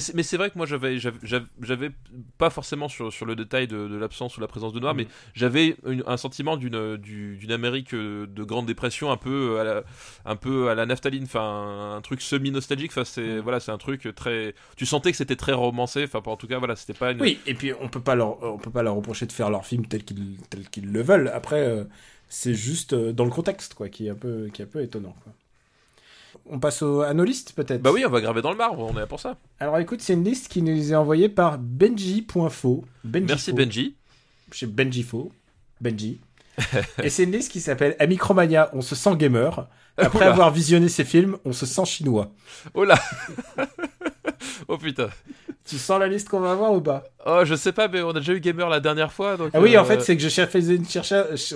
c'est- 0.00 0.36
vrai 0.36 0.50
que 0.50 0.58
moi 0.58 0.66
j'avais 0.66 0.98
j'avais- 0.98 1.16
j'avais 1.22 1.46
j'avais 1.62 1.90
pas 2.36 2.50
forcément 2.50 2.88
sur, 2.88 3.10
sur 3.10 3.24
le 3.24 3.34
détail 3.34 3.66
de, 3.68 3.88
de 3.88 3.96
l'absence 3.96 4.36
ou 4.36 4.40
la 4.42 4.46
présence 4.46 4.74
de 4.74 4.80
noir, 4.80 4.94
mais 4.94 5.06
j'avais 5.34 5.76
une- 5.86 6.04
un 6.06 6.18
sentiment 6.18 6.58
d'une 6.58 6.98
du- 6.98 7.36
d'une 7.38 7.52
Amérique 7.52 7.94
de 7.94 8.44
grande 8.44 8.66
dépression 8.66 9.10
un 9.10 9.16
peu 9.16 9.58
à 9.58 9.64
la, 9.64 9.82
un 10.26 10.36
peu 10.36 10.68
à 10.68 10.74
la 10.74 10.84
naphtaline, 10.84 11.24
enfin 11.24 11.94
un 11.96 12.00
truc 12.02 12.20
semi 12.20 12.50
nostalgique. 12.50 12.90
Enfin 12.92 13.04
c'est 13.04 13.22
Mhm. 13.36 13.40
voilà 13.40 13.60
c'est 13.60 13.72
un 13.72 13.78
truc 13.78 14.08
très. 14.14 14.54
Tu 14.76 14.84
sentais 14.84 15.10
que 15.10 15.16
c'était 15.16 15.36
très 15.36 15.54
romancé. 15.54 16.04
Enfin 16.04 16.20
en 16.30 16.36
tout 16.36 16.46
cas 16.46 16.58
voilà 16.58 16.76
c'était 16.76 16.92
pas 16.92 17.12
une. 17.12 17.22
Oui, 17.22 17.40
et 17.46 17.54
puis 17.54 17.72
on 17.80 17.88
peut 17.88 18.00
pas 18.02 18.14
leur, 18.14 18.42
on 18.42 18.58
peut 18.58 18.70
pas 18.70 18.82
leur 18.82 18.94
reprocher 18.94 19.17
de 19.26 19.32
faire 19.32 19.50
leur 19.50 19.66
film 19.66 19.86
tel 19.86 20.04
qu'ils 20.04 20.36
qu'ils 20.70 20.90
le 20.90 21.02
veulent. 21.02 21.28
Après, 21.28 21.60
euh, 21.60 21.84
c'est 22.28 22.54
juste 22.54 22.92
euh, 22.92 23.12
dans 23.12 23.24
le 23.24 23.30
contexte, 23.30 23.74
quoi, 23.74 23.88
qui 23.88 24.06
est 24.06 24.10
un 24.10 24.14
peu, 24.14 24.48
qui 24.52 24.62
est 24.62 24.64
un 24.64 24.68
peu 24.68 24.82
étonnant. 24.82 25.14
Quoi. 25.24 25.32
On 26.50 26.58
passe 26.58 26.82
au, 26.82 27.02
à 27.02 27.14
nos 27.14 27.24
listes, 27.24 27.52
peut-être? 27.52 27.82
Bah 27.82 27.90
oui 27.92 28.04
on 28.06 28.10
va 28.10 28.20
graver 28.20 28.42
dans 28.42 28.50
le 28.50 28.56
marbre. 28.56 28.80
On 28.84 28.96
est 28.96 29.00
là 29.00 29.06
pour 29.06 29.20
ça. 29.20 29.36
Alors 29.60 29.78
écoute, 29.78 30.00
c'est 30.00 30.12
une 30.14 30.24
liste 30.24 30.48
qui 30.48 30.62
nous 30.62 30.92
est 30.92 30.96
envoyée 30.96 31.28
par 31.28 31.58
Benji.fo. 31.58 32.84
Benji 33.04 33.26
Merci 33.26 33.50
Fo. 33.50 33.56
Benji. 33.56 33.96
Chez 34.52 34.66
Benji 34.66 35.02
Fo. 35.02 35.32
Benji. 35.80 36.20
et 37.02 37.10
c'est 37.10 37.24
une 37.24 37.32
liste 37.32 37.52
qui 37.52 37.60
s'appelle 37.60 37.96
À 37.98 38.06
Micromania, 38.06 38.70
on 38.72 38.80
se 38.80 38.94
sent 38.94 39.16
gamer. 39.16 39.68
Après 39.96 40.18
Oula. 40.18 40.32
avoir 40.32 40.50
visionné 40.52 40.88
ces 40.88 41.04
films, 41.04 41.38
on 41.44 41.52
se 41.52 41.66
sent 41.66 41.84
chinois. 41.84 42.32
Oh 42.74 42.84
là. 42.84 42.98
oh 44.68 44.78
putain. 44.78 45.08
Tu 45.68 45.78
sens 45.78 46.00
la 46.00 46.08
liste 46.08 46.28
qu'on 46.28 46.40
va 46.40 46.52
avoir 46.52 46.72
ou 46.72 46.80
pas? 46.80 47.04
Oh 47.26 47.42
je 47.44 47.54
sais 47.54 47.72
pas 47.72 47.88
mais 47.88 48.00
on 48.02 48.10
a 48.10 48.20
déjà 48.20 48.32
eu 48.32 48.40
gamer 48.40 48.68
la 48.68 48.80
dernière 48.80 49.12
fois 49.12 49.36
donc. 49.36 49.50
Ah 49.52 49.60
oui, 49.60 49.76
euh, 49.76 49.80
en 49.80 49.84
fait, 49.84 50.00
c'est 50.00 50.16
que 50.16 50.22
je 50.22 50.28
faisais 50.46 50.76
une 50.76 50.86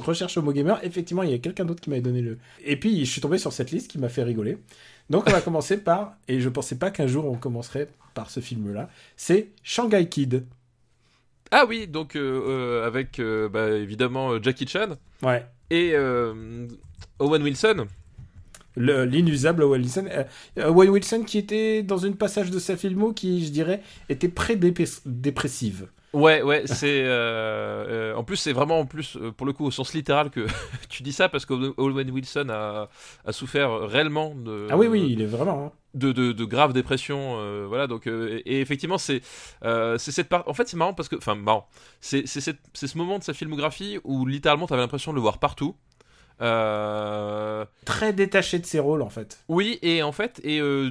recherche 0.00 0.36
au 0.36 0.42
mot 0.42 0.52
gamer. 0.52 0.78
Effectivement, 0.82 1.22
il 1.22 1.30
y 1.30 1.34
a 1.34 1.38
quelqu'un 1.38 1.64
d'autre 1.64 1.80
qui 1.80 1.88
m'avait 1.90 2.02
donné 2.02 2.20
le. 2.20 2.38
Et 2.64 2.76
puis, 2.78 3.04
je 3.04 3.10
suis 3.10 3.20
tombé 3.20 3.38
sur 3.38 3.52
cette 3.52 3.70
liste 3.70 3.90
qui 3.90 3.98
m'a 3.98 4.08
fait 4.08 4.22
rigoler. 4.22 4.58
Donc, 5.10 5.24
on 5.26 5.30
va 5.30 5.40
commencer 5.48 5.78
par. 5.78 6.14
Et 6.28 6.40
je 6.40 6.48
pensais 6.48 6.76
pas 6.76 6.90
qu'un 6.90 7.06
jour 7.06 7.24
on 7.24 7.36
commencerait 7.36 7.88
par 8.14 8.30
ce 8.30 8.40
film-là. 8.40 8.88
C'est 9.16 9.48
Shanghai 9.62 10.06
Kid. 10.08 10.44
Ah 11.54 11.66
oui 11.68 11.86
donc 11.86 12.16
euh, 12.16 12.20
euh, 12.48 12.86
avec 12.86 13.18
euh, 13.18 13.46
bah, 13.48 13.70
évidemment 13.70 14.30
euh, 14.32 14.38
Jackie 14.42 14.66
Chan. 14.66 14.96
Ouais. 15.22 15.44
et 15.70 15.92
euh, 15.94 16.66
Owen 17.18 17.42
Wilson. 17.42 17.86
Le- 18.76 19.04
L'inusable 19.04 19.62
Owen 19.62 19.82
Wilson. 19.82 20.06
Euh, 20.58 20.68
Owen 20.70 20.90
Wilson 20.90 21.24
qui 21.26 21.38
était 21.38 21.82
dans 21.82 21.98
une 21.98 22.16
passage 22.16 22.50
de 22.50 22.58
sa 22.58 22.76
filmo 22.76 23.12
qui, 23.12 23.44
je 23.44 23.50
dirais, 23.50 23.82
était 24.08 24.28
pré-dépressive. 24.28 25.88
Ouais, 26.12 26.42
ouais, 26.42 26.64
c'est. 26.66 27.04
euh, 27.04 28.10
euh, 28.12 28.14
en 28.14 28.22
plus, 28.22 28.36
c'est 28.36 28.52
vraiment, 28.52 28.80
en 28.80 28.84
plus, 28.84 29.16
euh, 29.16 29.32
pour 29.32 29.46
le 29.46 29.54
coup, 29.54 29.64
au 29.64 29.70
sens 29.70 29.94
littéral 29.94 30.28
que 30.28 30.46
tu 30.90 31.02
dis 31.02 31.12
ça, 31.12 31.30
parce 31.30 31.46
qu'Owen 31.46 32.10
Wilson 32.10 32.48
a, 32.50 32.90
a 33.24 33.32
souffert 33.32 33.70
réellement 33.88 34.34
de. 34.34 34.66
Ah 34.70 34.76
oui, 34.76 34.88
oui, 34.88 35.06
il 35.10 35.22
est 35.22 35.26
vraiment. 35.26 35.66
hein. 35.66 35.72
De, 35.94 36.10
de, 36.12 36.32
de 36.32 36.44
graves 36.46 36.72
dépressions, 36.72 37.66
voilà. 37.68 37.86
Donc, 37.86 38.06
et, 38.06 38.42
et 38.46 38.60
effectivement, 38.60 38.98
c'est 38.98 39.22
c'est 39.62 40.10
cette 40.12 40.28
part. 40.28 40.44
En 40.46 40.54
fait, 40.54 40.68
c'est 40.68 40.76
marrant 40.76 40.94
parce 40.94 41.08
que, 41.08 41.16
enfin, 41.16 41.34
marrant. 41.34 41.66
C'est 42.00 42.26
ce 42.26 42.98
moment 42.98 43.18
de 43.18 43.24
sa 43.24 43.32
filmographie 43.34 43.98
où 44.04 44.26
littéralement, 44.26 44.66
t'avais 44.66 44.82
l'impression 44.82 45.12
de 45.12 45.16
le 45.16 45.22
voir 45.22 45.38
partout. 45.38 45.76
Euh, 46.42 47.64
Très 47.84 48.12
détaché 48.12 48.58
de 48.58 48.66
ses 48.66 48.78
rôles, 48.80 49.02
en 49.02 49.10
fait. 49.10 49.38
Oui, 49.48 49.78
et 49.82 50.02
en 50.02 50.12
fait, 50.12 50.40
et 50.44 50.60
euh, 50.60 50.90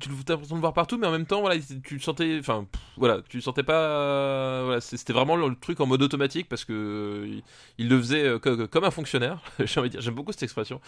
tu 0.00 0.08
as 0.08 0.12
l'impression 0.32 0.54
de 0.54 0.58
le 0.58 0.62
voir 0.62 0.72
partout, 0.72 0.96
mais 0.98 1.06
en 1.06 1.10
même 1.12 1.26
temps, 1.26 1.40
voilà, 1.40 1.56
tu 1.84 1.94
le 1.94 2.00
sentais, 2.00 2.36
enfin, 2.40 2.66
pff, 2.70 2.80
voilà, 2.96 3.18
tu 3.28 3.36
le 3.36 3.42
sentais 3.42 3.62
pas, 3.62 3.74
euh, 3.74 4.62
voilà, 4.64 4.80
c'était 4.80 5.12
vraiment 5.12 5.36
le 5.36 5.54
truc 5.60 5.80
en 5.80 5.86
mode 5.86 6.02
automatique 6.02 6.48
parce 6.48 6.64
que 6.64 7.24
il, 7.26 7.42
il 7.78 7.88
le 7.88 7.98
faisait 7.98 8.38
co- 8.40 8.66
comme 8.68 8.84
un 8.84 8.90
fonctionnaire. 8.90 9.40
J'ai 9.64 9.80
envie 9.80 9.88
de 9.90 9.92
dire, 9.94 10.00
j'aime 10.00 10.14
beaucoup 10.14 10.32
cette 10.32 10.42
expression. 10.44 10.80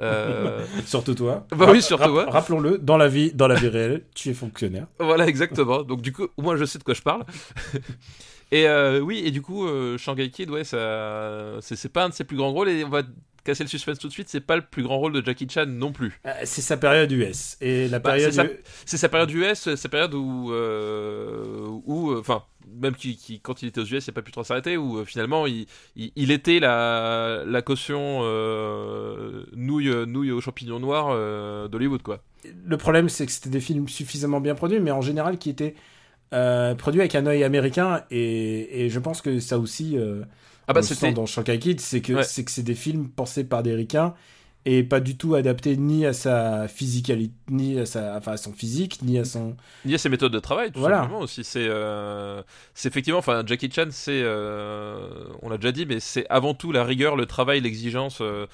Euh, 0.00 0.64
Surtout 0.86 1.14
toi. 1.14 1.46
Bah 1.54 1.68
oui, 1.70 1.82
surtout 1.82 2.10
moi. 2.10 2.26
Rappelons-le, 2.28 2.78
dans 2.78 2.96
la 2.96 3.08
vie, 3.08 3.32
dans 3.32 3.46
la 3.48 3.54
vie 3.54 3.68
réelle, 3.68 4.04
tu 4.14 4.30
es 4.30 4.34
fonctionnaire. 4.34 4.86
voilà, 4.98 5.26
exactement. 5.28 5.82
Donc 5.82 6.00
du 6.02 6.12
coup, 6.12 6.26
au 6.36 6.42
moins, 6.42 6.56
je 6.56 6.64
sais 6.64 6.78
de 6.78 6.84
quoi 6.84 6.94
je 6.94 7.02
parle. 7.02 7.24
et 8.50 8.66
euh, 8.68 9.00
oui, 9.00 9.22
et 9.24 9.30
du 9.30 9.40
coup, 9.42 9.66
euh, 9.66 9.96
Shanghai 9.98 10.30
Kid, 10.30 10.50
ouais, 10.50 10.64
ça, 10.64 11.58
c'est 11.60 11.92
pas 11.92 12.04
un 12.04 12.08
de 12.08 12.14
ses 12.14 12.24
plus 12.24 12.36
grands 12.36 12.52
rôles 12.52 12.68
et 12.70 12.84
on 12.84 12.88
va 12.88 13.02
casser 13.44 13.64
le 13.64 13.68
suspense 13.68 13.98
tout 13.98 14.08
de 14.08 14.12
suite. 14.12 14.28
C'est 14.28 14.40
pas 14.40 14.56
le 14.56 14.62
plus 14.62 14.82
grand 14.82 14.98
rôle 14.98 15.12
de 15.12 15.24
Jackie 15.24 15.48
Chan 15.48 15.66
non 15.66 15.92
plus. 15.92 16.20
Euh, 16.26 16.30
C'est 16.44 16.62
sa 16.62 16.76
période 16.76 17.10
US. 17.12 17.56
Et 17.60 17.88
la 17.88 17.98
Bah, 17.98 18.12
période. 18.12 18.58
c'est 18.84 18.96
sa 18.96 19.08
période 19.08 19.30
US, 19.30 19.74
sa 19.74 19.88
période 19.88 20.14
où, 20.14 20.52
euh, 20.52 21.66
où, 21.84 22.10
euh, 22.12 22.20
enfin, 22.20 22.44
même 22.80 22.94
qui, 22.94 23.16
qui- 23.16 23.40
quand 23.40 23.62
il 23.62 23.68
était 23.68 23.80
aux 23.80 23.84
US, 23.84 24.06
il 24.06 24.10
n'a 24.10 24.14
pas 24.14 24.22
pu 24.22 24.32
trop 24.32 24.44
s'arrêter, 24.44 24.76
où 24.76 25.04
finalement 25.04 25.46
il, 25.46 25.66
il, 25.96 26.12
il 26.16 26.30
était 26.30 26.60
la, 26.60 27.42
la 27.46 27.62
caution 27.62 28.20
euh, 28.22 29.44
nouille, 29.54 29.92
nouille 30.06 30.30
aux 30.32 30.40
champignons 30.40 30.80
noirs 30.80 31.08
euh, 31.10 31.68
d'Hollywood, 31.68 32.02
quoi. 32.02 32.22
Le 32.66 32.76
problème, 32.76 33.08
c'est 33.08 33.26
que 33.26 33.32
c'était 33.32 33.50
des 33.50 33.60
films 33.60 33.88
suffisamment 33.88 34.40
bien 34.40 34.54
produits, 34.54 34.80
mais 34.80 34.90
en 34.90 35.00
général 35.00 35.38
qui 35.38 35.50
étaient 35.50 35.74
produits 36.78 37.00
avec 37.00 37.14
un 37.14 37.26
œil 37.26 37.44
américain. 37.44 38.04
Et, 38.10 38.84
et 38.86 38.88
je 38.88 38.98
pense 38.98 39.20
que 39.20 39.38
ça 39.38 39.58
aussi, 39.58 39.98
Ah 40.68 40.72
bah 40.72 40.80
on 40.84 40.88
le 40.88 40.94
sent 40.94 41.12
dans 41.12 41.26
Shanghai 41.26 41.58
Kid, 41.58 41.80
c'est 41.80 42.00
que 42.00 42.12
Ouais. 42.14 42.22
c'est 42.24 42.44
que 42.44 42.50
c'est 42.50 42.62
des 42.62 42.74
films 42.74 43.08
pensés 43.08 43.44
par 43.44 43.62
des 43.62 43.74
ricains 43.74 44.14
et 44.64 44.84
pas 44.84 45.00
du 45.00 45.16
tout 45.16 45.34
adaptés 45.34 45.76
ni 45.76 46.06
à 46.06 46.12
sa 46.12 46.68
physicalité, 46.68 47.34
ni 47.50 47.80
à 47.80 47.84
sa, 47.86 48.16
enfin 48.16 48.32
à 48.32 48.36
son 48.36 48.52
physique, 48.52 49.00
ni 49.02 49.18
à 49.18 49.24
son. 49.24 49.56
y 49.84 49.92
a 49.94 49.98
ses 49.98 50.08
méthodes 50.08 50.32
de 50.32 50.38
travail, 50.38 50.70
tout 50.70 50.78
Voilà. 50.78 50.98
simplement 51.00 51.18
aussi. 51.20 51.42
C'est, 51.42 51.66
euh, 51.66 52.42
c'est 52.74 52.88
effectivement, 52.88 53.18
enfin, 53.18 53.42
Jackie 53.44 53.68
Chan, 53.72 53.86
c'est, 53.90 54.20
euh, 54.22 55.24
on 55.42 55.48
l'a 55.48 55.56
déjà 55.58 55.72
dit, 55.72 55.84
mais 55.84 55.98
c'est 55.98 56.26
avant 56.28 56.54
tout 56.54 56.70
la 56.70 56.84
rigueur, 56.84 57.16
le 57.16 57.26
travail, 57.26 57.60
l'exigence. 57.60 58.18
euh, 58.20 58.46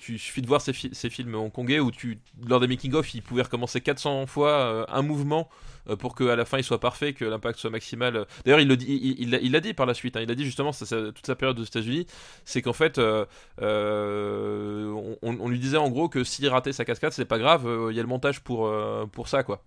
tu 0.00 0.18
suffit 0.18 0.42
de 0.42 0.46
voir 0.46 0.60
ces, 0.60 0.72
fi- 0.72 0.90
ces 0.92 1.10
films 1.10 1.34
hongkongais 1.34 1.80
où 1.80 1.90
tu, 1.90 2.18
lors 2.46 2.60
des 2.60 2.66
making-of, 2.68 3.14
il 3.14 3.22
pouvait 3.22 3.42
recommencer 3.42 3.80
400 3.80 4.26
fois 4.26 4.50
euh, 4.50 4.84
un 4.88 5.02
mouvement 5.02 5.48
euh, 5.88 5.96
pour 5.96 6.14
qu'à 6.14 6.36
la 6.36 6.44
fin 6.44 6.58
il 6.58 6.64
soit 6.64 6.80
parfait, 6.80 7.12
que 7.12 7.24
l'impact 7.24 7.58
soit 7.58 7.70
maximal. 7.70 8.26
D'ailleurs, 8.44 8.60
il 8.60 8.68
le 8.68 8.76
dit, 8.76 8.86
il, 8.88 9.20
il, 9.20 9.30
l'a- 9.30 9.38
l'a 9.40 9.60
dit 9.60 9.74
par 9.74 9.86
la 9.86 9.94
suite. 9.94 10.16
hein. 10.16 10.20
il 10.22 10.30
a 10.30 10.34
dit 10.34 10.44
justement 10.44 10.72
toute 10.72 11.26
sa 11.26 11.34
période 11.36 11.58
aux 11.58 11.64
États-Unis, 11.64 12.06
c'est 12.44 12.62
qu'en 12.62 12.72
fait, 12.72 12.98
euh, 12.98 13.24
euh, 13.62 14.92
on, 15.22 15.48
lui 15.48 15.58
disait 15.58 15.76
en 15.76 15.90
gros 15.90 16.08
que 16.08 16.24
s'il 16.24 16.48
ratait 16.48 16.72
sa 16.72 16.84
cascade, 16.84 17.12
c'est 17.12 17.24
pas 17.24 17.38
grave, 17.38 17.68
il 17.90 17.96
y 17.96 17.98
a 18.00 18.02
le 18.02 18.08
montage 18.08 18.40
pour 18.40 18.70
pour 19.12 19.28
ça, 19.28 19.42
quoi. 19.42 19.62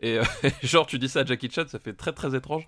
Et 0.00 0.18
euh, 0.18 0.24
genre, 0.62 0.86
tu 0.86 0.98
dis 0.98 1.08
ça 1.08 1.20
à 1.20 1.24
Jackie 1.24 1.50
Chan, 1.50 1.64
ça 1.68 1.78
fait 1.78 1.92
très 1.92 2.12
très 2.12 2.34
étrange. 2.34 2.64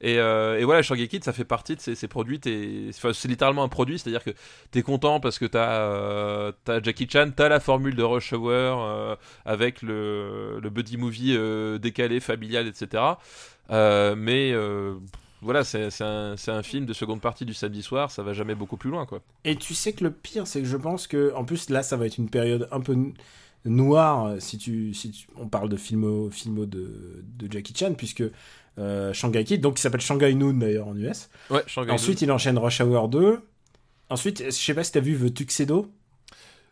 Et, 0.00 0.18
euh, 0.18 0.58
et 0.58 0.64
voilà, 0.64 0.82
Shangeki, 0.82 1.20
ça 1.22 1.32
fait 1.32 1.44
partie 1.44 1.76
de 1.76 1.80
ces, 1.80 2.08
produits. 2.08 2.40
c'est 2.42 3.28
littéralement 3.28 3.62
un 3.62 3.68
produit, 3.68 3.98
c'est-à-dire 3.98 4.24
que 4.24 4.32
t'es 4.70 4.82
content 4.82 5.20
parce 5.20 5.38
que 5.38 5.44
t'as 5.44 5.80
euh, 5.80 6.52
Jackie 6.82 7.08
Chan, 7.08 7.30
t'as 7.34 7.48
la 7.48 7.60
formule 7.60 7.94
de 7.94 8.02
Rush 8.02 8.32
Hour 8.32 8.50
euh, 8.50 9.16
avec 9.44 9.82
le, 9.82 10.58
le 10.60 10.70
buddy 10.70 10.96
movie 10.96 11.34
euh, 11.36 11.78
décalé, 11.78 12.20
familial, 12.20 12.66
etc. 12.66 13.02
Mais 13.70 14.54
voilà, 15.40 15.62
c'est 15.62 15.90
un, 16.00 16.36
un 16.46 16.62
film 16.62 16.86
de 16.86 16.94
seconde 16.94 17.20
partie 17.20 17.44
du 17.44 17.52
samedi 17.52 17.82
soir, 17.82 18.10
ça 18.10 18.22
va 18.22 18.32
jamais 18.32 18.54
beaucoup 18.54 18.78
plus 18.78 18.90
loin, 18.90 19.04
quoi. 19.04 19.20
Et 19.44 19.56
tu 19.56 19.74
sais 19.74 19.92
que 19.92 20.02
le 20.02 20.10
pire, 20.10 20.46
c'est 20.46 20.60
que 20.62 20.66
je 20.66 20.76
pense 20.78 21.06
que, 21.06 21.34
en 21.34 21.44
plus, 21.44 21.68
là, 21.68 21.82
ça 21.82 21.98
va 21.98 22.06
être 22.06 22.16
une 22.16 22.30
période 22.30 22.66
un 22.72 22.80
peu 22.80 22.96
n- 23.66 23.74
noire 23.76 24.26
euh, 24.26 24.36
si 24.40 24.58
tu, 24.58 24.94
si 24.94 25.10
tu- 25.10 25.26
on 25.36 25.48
parle 25.48 25.68
de 25.68 25.76
filmo, 25.76 26.30
filmo 26.30 26.66
de, 26.66 27.22
de 27.38 27.52
Jackie 27.52 27.74
Chan, 27.76 27.94
puisque 27.94 28.22
euh, 28.78 29.12
Shanghai 29.12 29.44
Kid, 29.44 29.60
donc 29.60 29.78
il 29.78 29.82
s'appelle 29.82 30.00
Shanghai 30.00 30.34
Noon 30.34 30.54
d'ailleurs 30.54 30.88
en 30.88 30.96
US. 30.96 31.28
Ouais, 31.50 31.62
Shanghai 31.66 31.90
Ensuite, 31.92 32.22
il 32.22 32.30
enchaîne 32.32 32.58
Rush 32.58 32.80
Hour 32.80 33.08
2. 33.08 33.38
Ensuite, 34.10 34.44
je 34.46 34.50
sais 34.50 34.74
pas 34.74 34.84
si 34.84 34.92
t'as 34.92 35.00
vu 35.00 35.16
The 35.18 35.32
Tuxedo. 35.34 35.90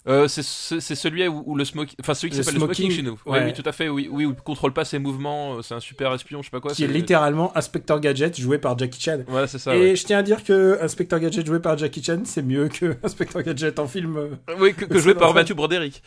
Euh, 0.09 0.27
c'est 0.27 0.43
celui 0.43 1.29
où, 1.29 1.45
où 1.47 1.55
le 1.55 1.65
smoking, 1.65 1.95
enfin 2.01 2.15
celui 2.15 2.33
qui 2.33 2.37
Le 2.37 2.43
s'appelle 2.43 2.61
le 2.61 2.67
smoking 2.67 2.91
chez 2.91 3.03
nous. 3.03 3.13
ouais. 3.25 3.39
Ouais, 3.39 3.45
oui, 3.45 3.53
tout 3.53 3.63
à 3.65 3.71
fait. 3.71 3.89
Oui, 3.89 4.09
oui, 4.11 4.27
où 4.27 4.31
il 4.31 4.35
contrôle 4.35 4.73
pas 4.73 4.85
ses 4.85 4.99
mouvements. 4.99 5.55
euh, 5.59 5.63
C'est 5.63 5.75
un 5.75 5.81
super 5.81 6.13
espion, 6.13 6.43
je 6.43 6.47
sais 6.47 6.51
pas 6.51 6.59
quoi. 6.61 6.73
qui 6.73 6.83
est 6.83 6.89
littéralement 6.89 7.57
Inspector 7.57 8.01
Gadget 8.01 8.41
joué 8.41 8.59
par 8.59 8.77
Jackie 8.77 9.01
Chan. 9.01 9.19
Voilà, 9.29 9.47
c'est 9.47 9.61
ça. 9.61 9.77
et 9.77 9.79
ouais. 9.91 9.97
je 9.97 10.05
tiens 10.05 10.19
à 10.19 10.23
dire 10.25 10.43
que 10.43 10.77
Inspector 10.83 11.21
Gadget 11.21 11.47
joué 11.47 11.61
par 11.61 11.79
Jackie 11.79 12.03
Chan, 12.03 12.23
c'est 12.25 12.43
mieux 12.43 12.67
que 12.67 12.97
Inspector 13.05 13.43
Gadget 13.45 13.79
en 13.79 13.87
film. 13.87 14.19
Oui, 14.59 14.75
que, 14.75 14.87
que 14.87 14.99
joué 14.99 15.15
par 15.15 15.33
Matthew 15.35 15.55
Broderick. 15.55 16.03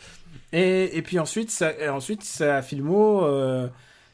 Et, 0.58 0.96
et 0.96 1.02
puis 1.02 1.18
ensuite, 1.18 1.50
ça, 1.50 1.72
ensuite, 1.90 2.22
sa 2.24 2.62
filmo 2.62 3.24
euh, 3.24 3.68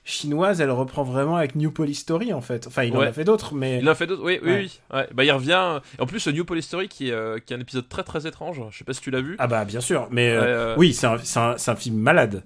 chinoise, 0.05 0.61
elle 0.61 0.71
reprend 0.71 1.05
vraiment 1.05 1.37
avec 1.37 1.55
New 1.55 1.71
Police 1.71 2.01
Story 2.01 2.33
en 2.33 2.41
fait. 2.41 2.67
Enfin, 2.67 2.83
il 2.83 2.97
en 2.97 3.01
a 3.01 3.13
fait 3.13 3.25
d'autres, 3.25 3.55
mais 3.55 3.79
Il 3.79 3.89
en 3.89 3.95
fait 3.95 4.07
d'autres. 4.07 4.25
Oui, 4.25 4.41
oui, 4.43 4.51
Ouais. 4.51 4.59
oui. 4.63 4.81
Ouais. 4.93 5.09
Bah, 5.15 5.25
il 5.25 5.31
revient. 5.31 5.81
Et 5.99 6.03
en 6.03 6.07
plus, 6.07 6.27
New 6.29 6.45
Police 6.45 6.67
Story 6.67 6.89
qui 6.89 7.09
est, 7.09 7.13
euh, 7.13 7.39
qui 7.39 7.53
est 7.53 7.57
un 7.57 7.61
épisode 7.61 7.89
très 7.89 8.03
très 8.03 8.27
étrange. 8.27 8.61
Je 8.71 8.79
sais 8.79 8.85
pas 8.85 8.93
si 8.93 9.01
tu 9.01 9.11
l'as 9.13 9.21
vu. 9.21 9.37
ah 9.39 9.47
bah 9.47 9.65
bien 9.65 9.81
sûr. 9.81 10.09
Mais 10.11 10.31
euh, 10.31 10.43
euh, 10.43 10.75
oui, 10.79 10.93
c'est 10.95 11.07
un, 11.07 11.17
un- 11.67 11.77
film 11.77 11.97
malade. 11.97 12.43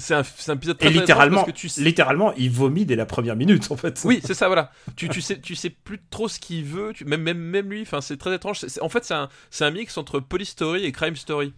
C'est 0.00 0.14
un, 0.14 0.22
un 0.48 0.54
épisode 0.54 0.78
très, 0.78 0.88
Et 0.88 0.92
littéralement, 0.92 1.38
étrange 1.42 1.46
parce 1.46 1.56
que 1.56 1.60
tu 1.60 1.68
sais- 1.68 1.82
littéralement, 1.82 2.32
il 2.36 2.50
vomit 2.50 2.86
dès 2.86 2.94
la 2.96 3.06
première 3.06 3.34
minute 3.36 3.70
en 3.70 3.76
fait. 3.76 4.00
Oui, 4.04 4.20
c'est 4.24 4.34
ça, 4.34 4.46
voilà. 4.46 4.70
tu, 4.96 5.08
tu 5.08 5.20
sais, 5.20 5.40
tu 5.40 5.54
sais 5.56 5.70
plus 5.70 6.00
trop 6.10 6.28
ce 6.28 6.38
qu'il 6.38 6.64
veut. 6.64 6.92
Tu, 6.94 7.04
même, 7.04 7.22
même, 7.22 7.38
même 7.38 7.68
lui. 7.70 7.82
Enfin, 7.82 8.00
c'est 8.00 8.16
très 8.16 8.34
étrange. 8.34 8.64
En 8.80 8.88
fait, 8.88 9.04
c'est 9.04 9.14
un, 9.14 9.28
un 9.60 9.70
mix 9.70 9.96
entre 9.98 10.20
Police 10.20 10.50
Story 10.50 10.84
et 10.84 10.92
Crime 10.92 11.16
Story. 11.16 11.52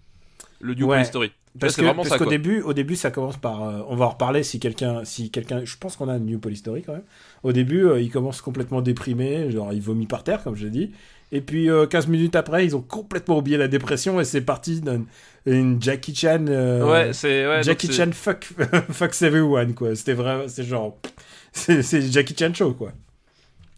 Le 0.62 0.74
New 0.74 0.86
Ouais. 0.86 0.96
Police 0.96 1.08
Story. 1.08 1.32
Parce 1.58 1.74
que 1.76 1.82
parce 2.08 2.10
qu'au 2.18 2.24
début, 2.30 2.60
au 2.62 2.72
début, 2.72 2.94
ça 2.96 3.10
commence 3.10 3.36
par. 3.36 3.62
euh, 3.64 3.82
on 3.88 3.96
va 3.96 4.06
en 4.06 4.10
reparler 4.10 4.42
si 4.44 4.60
quelqu'un, 4.60 5.04
si 5.04 5.30
quelqu'un. 5.30 5.62
Je 5.64 5.76
pense 5.76 5.96
qu'on 5.96 6.08
a 6.08 6.12
un 6.12 6.18
New 6.20 6.38
Police 6.38 6.60
Story 6.60 6.82
quand 6.82 6.92
même. 6.92 7.02
Au 7.42 7.52
début, 7.52 7.84
euh, 7.86 8.00
il 8.00 8.10
commence 8.10 8.40
complètement 8.40 8.82
déprimé, 8.82 9.50
genre 9.50 9.72
il 9.72 9.82
vomit 9.82 10.06
par 10.06 10.22
terre, 10.22 10.44
comme 10.44 10.54
je 10.54 10.64
l'ai 10.64 10.70
dit. 10.70 10.92
Et 11.32 11.40
puis 11.40 11.68
euh, 11.70 11.86
15 11.86 12.06
minutes 12.08 12.36
après, 12.36 12.64
ils 12.64 12.74
ont 12.76 12.80
complètement 12.82 13.38
oublié 13.38 13.56
la 13.56 13.68
dépression 13.68 14.20
et 14.20 14.24
c'est 14.24 14.40
parti 14.40 14.80
d'une 14.80 15.06
une 15.46 15.80
Jackie 15.82 16.14
Chan. 16.14 16.44
euh, 16.48 16.88
ouais, 16.88 17.12
c'est. 17.12 17.46
Ouais, 17.46 17.62
Jackie 17.62 17.92
Chan 17.92 18.10
fuck 18.12 18.44
fuck 18.90 19.22
everyone 19.22 19.74
quoi. 19.74 19.94
C'était 19.96 20.12
vrai, 20.14 20.44
c'est 20.48 20.64
genre 20.64 20.98
c'est 21.52 21.82
Jackie 22.12 22.34
Chan 22.38 22.52
show 22.54 22.72
quoi. 22.74 22.92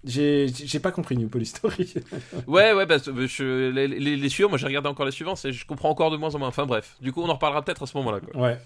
J'ai 0.05 0.81
pas 0.83 0.91
compris 0.91 1.17
New 1.17 1.29
Police 1.29 1.51
Story. 1.51 1.95
Ouais, 2.47 2.73
ouais, 2.73 2.87
bah, 2.87 2.97
je, 3.05 3.71
les, 3.71 3.87
les, 3.89 4.17
les 4.17 4.29
suivants, 4.29 4.49
moi 4.49 4.59
j'ai 4.59 4.67
regardé 4.67 4.89
encore 4.89 5.07
les 5.07 5.13
suivants, 5.13 5.35
et 5.45 5.53
je 5.53 5.65
comprends 5.67 5.91
encore 5.91 6.11
de 6.11 6.17
moins 6.17 6.35
en 6.35 6.39
moins. 6.39 6.49
Enfin 6.49 6.67
bref, 6.67 6.97
du 7.01 7.13
coup 7.13 7.23
on 7.23 7.29
en 7.29 7.35
reparlera 7.35 7.63
peut-être 7.63 7.83
à 7.83 7.87
ce 7.87 7.97
moment-là. 7.99 8.21
ouais. 8.35 8.59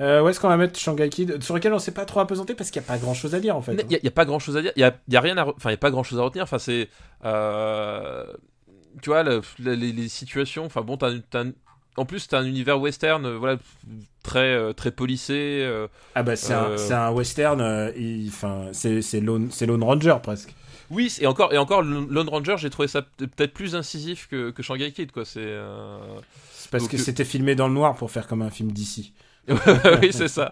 Euh, 0.00 0.20
où 0.22 0.28
est-ce 0.28 0.40
qu'on 0.40 0.48
va 0.48 0.56
mettre 0.56 0.76
Shanghai 0.76 1.08
Kid 1.08 1.40
Sur 1.40 1.54
lequel 1.54 1.72
on 1.72 1.78
s'est 1.78 1.92
pas 1.94 2.04
trop 2.04 2.18
apesanté 2.18 2.54
parce 2.56 2.72
qu'il 2.72 2.82
y 2.82 2.84
a 2.84 2.88
pas 2.88 2.98
grand 2.98 3.14
chose 3.14 3.32
à 3.36 3.38
dire 3.38 3.54
en 3.56 3.62
fait. 3.62 3.80
Il 3.88 3.98
n'y 4.02 4.08
a, 4.08 4.10
pas 4.10 4.24
grand 4.24 4.40
chose 4.40 4.56
à 4.56 4.62
dire, 4.62 4.72
il 4.74 4.80
y 4.80 4.82
a, 4.82 4.92
y 5.08 5.16
a 5.16 5.20
rien 5.20 5.38
à. 5.38 5.46
Enfin, 5.46 5.70
il 5.70 5.74
y 5.74 5.74
a 5.74 5.78
pas 5.78 5.92
grand 5.92 6.02
chose 6.02 6.18
à 6.18 6.22
retenir, 6.22 6.42
enfin 6.42 6.58
c'est. 6.58 6.88
euh, 7.24 8.24
tu 9.02 9.10
vois, 9.10 9.22
le- 9.22 9.40
le- 9.60 9.74
les, 9.74 9.92
les 9.92 10.08
situations, 10.08 10.64
enfin 10.64 10.80
bon, 10.82 10.96
t'as 10.96 11.12
un- 11.34 11.52
en 11.96 12.04
plus, 12.06 12.26
t'as 12.26 12.40
un 12.40 12.44
univers 12.44 12.80
western, 12.80 13.24
euh, 13.24 13.36
voilà, 13.38 13.56
très, 14.24 14.52
euh, 14.54 14.72
très 14.72 14.90
policé. 14.90 15.64
Ah 16.16 16.24
bah 16.24 16.34
c'est 16.34 16.52
un, 16.54 16.74
un 16.90 17.10
western, 17.12 17.60
enfin 18.26 18.66
c'est 18.72 19.00
c'est 19.00 19.20
Lone, 19.20 19.48
c'est 19.52 19.66
Lone 19.66 19.84
Ranger 19.84 20.16
presque. 20.22 20.54
Oui, 20.94 21.12
et 21.20 21.26
encore, 21.26 21.52
et 21.52 21.58
encore, 21.58 21.82
Lone 21.82 22.28
Ranger, 22.28 22.56
j'ai 22.58 22.70
trouvé 22.70 22.88
ça 22.88 23.02
peut- 23.02 23.26
peut-être 23.26 23.52
plus 23.52 23.74
incisif 23.74 24.28
que, 24.30 24.50
que 24.50 24.62
Shanghai 24.62 24.92
Kid, 24.92 25.12
quoi. 25.12 25.24
C'est. 25.24 25.40
euh, 25.42 25.98
C'est 26.52 26.70
parce 26.70 26.84
Donc, 26.84 26.92
que 26.92 26.96
c'était 26.98 27.24
filmé 27.24 27.54
dans 27.54 27.68
le 27.68 27.74
noir 27.74 27.94
pour 27.96 28.10
faire 28.10 28.26
comme 28.26 28.42
un 28.42 28.50
film 28.50 28.72
d'ici. 28.72 29.12
oui, 29.48 30.08
c'est 30.10 30.28
ça. 30.28 30.50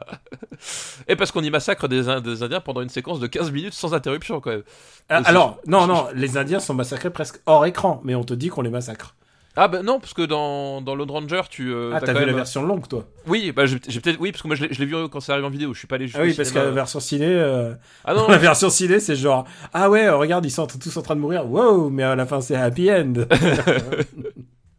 Et 1.09 1.17
parce 1.17 1.33
qu'on 1.33 1.43
y 1.43 1.49
massacre 1.51 1.89
des, 1.89 2.09
In- 2.11 2.21
des 2.21 2.43
Indiens 2.43 2.61
pendant 2.61 2.83
une 2.83 2.91
séquence 2.91 3.21
de 3.21 3.27
15 3.27 3.51
minutes 3.51 3.73
sans 3.73 3.95
interruption, 3.95 4.41
quand 4.41 4.51
même. 4.51 4.65
Ah, 5.09 5.23
alors 5.25 5.59
non 5.67 5.87
non, 5.87 6.09
les 6.15 6.37
Indiens 6.37 6.61
sont 6.61 6.75
massacrés 6.75 7.09
presque 7.11 7.41
hors 7.47 7.65
écran, 7.65 8.03
mais 8.05 8.15
on 8.15 8.25
te 8.25 8.35
dit 8.35 8.49
qu'on 8.49 8.61
les 8.61 8.69
massacre. 8.71 9.15
Ah 9.55 9.69
bah 9.69 9.83
non, 9.83 10.01
parce 10.01 10.15
que 10.15 10.23
dans, 10.23 10.81
dans 10.81 10.95
Lone 10.95 11.11
Ranger, 11.11 11.43
tu. 11.51 11.71
euh, 11.75 11.91
ah 11.95 12.01
t'as 12.01 12.15
vu 12.15 12.21
la 12.21 12.27
même- 12.27 12.37
version 12.37 12.63
longue 12.65 12.89
toi 12.89 13.05
Oui, 13.27 13.53
bah 13.53 13.67
j'ai 13.67 13.79
peut-être. 13.79 14.19
Oui, 14.19 14.33
parce 14.33 14.41
que 14.43 14.47
moi 14.49 14.57
je 14.57 14.65
l'ai 14.65 14.87
vu 14.87 14.95
quand 15.11 15.21
ça 15.21 15.35
arrive 15.35 15.45
en 15.45 15.51
vidéo, 15.51 15.75
je 15.75 15.79
suis 15.79 15.87
pas 15.87 15.97
allé 15.97 16.07
jusqu'au 16.07 16.23
Ah 16.23 16.25
oui 16.25 16.33
parce 16.35 16.51
que 16.53 16.59
la 16.59 16.71
version 16.71 17.01
ciné, 17.01 17.27
euh, 17.29 17.75
Ah 18.05 18.15
non, 18.15 18.27
la 18.31 18.39
version 18.39 18.71
ciné 18.71 18.99
c'est 18.99 19.15
genre 19.17 19.45
ah 19.75 19.91
ouais 19.91 20.09
regarde 20.09 20.45
ils 20.47 20.51
sont 20.51 20.67
tous 20.67 20.97
en 20.97 21.03
train 21.03 21.17
de 21.17 21.21
mourir, 21.21 21.47
wow 21.51 21.91
mais 21.91 22.03
à 22.03 22.15
la 22.17 22.25
fin 22.25 22.41
c'est 22.41 22.57
happy 22.57 22.91
end. 22.91 23.13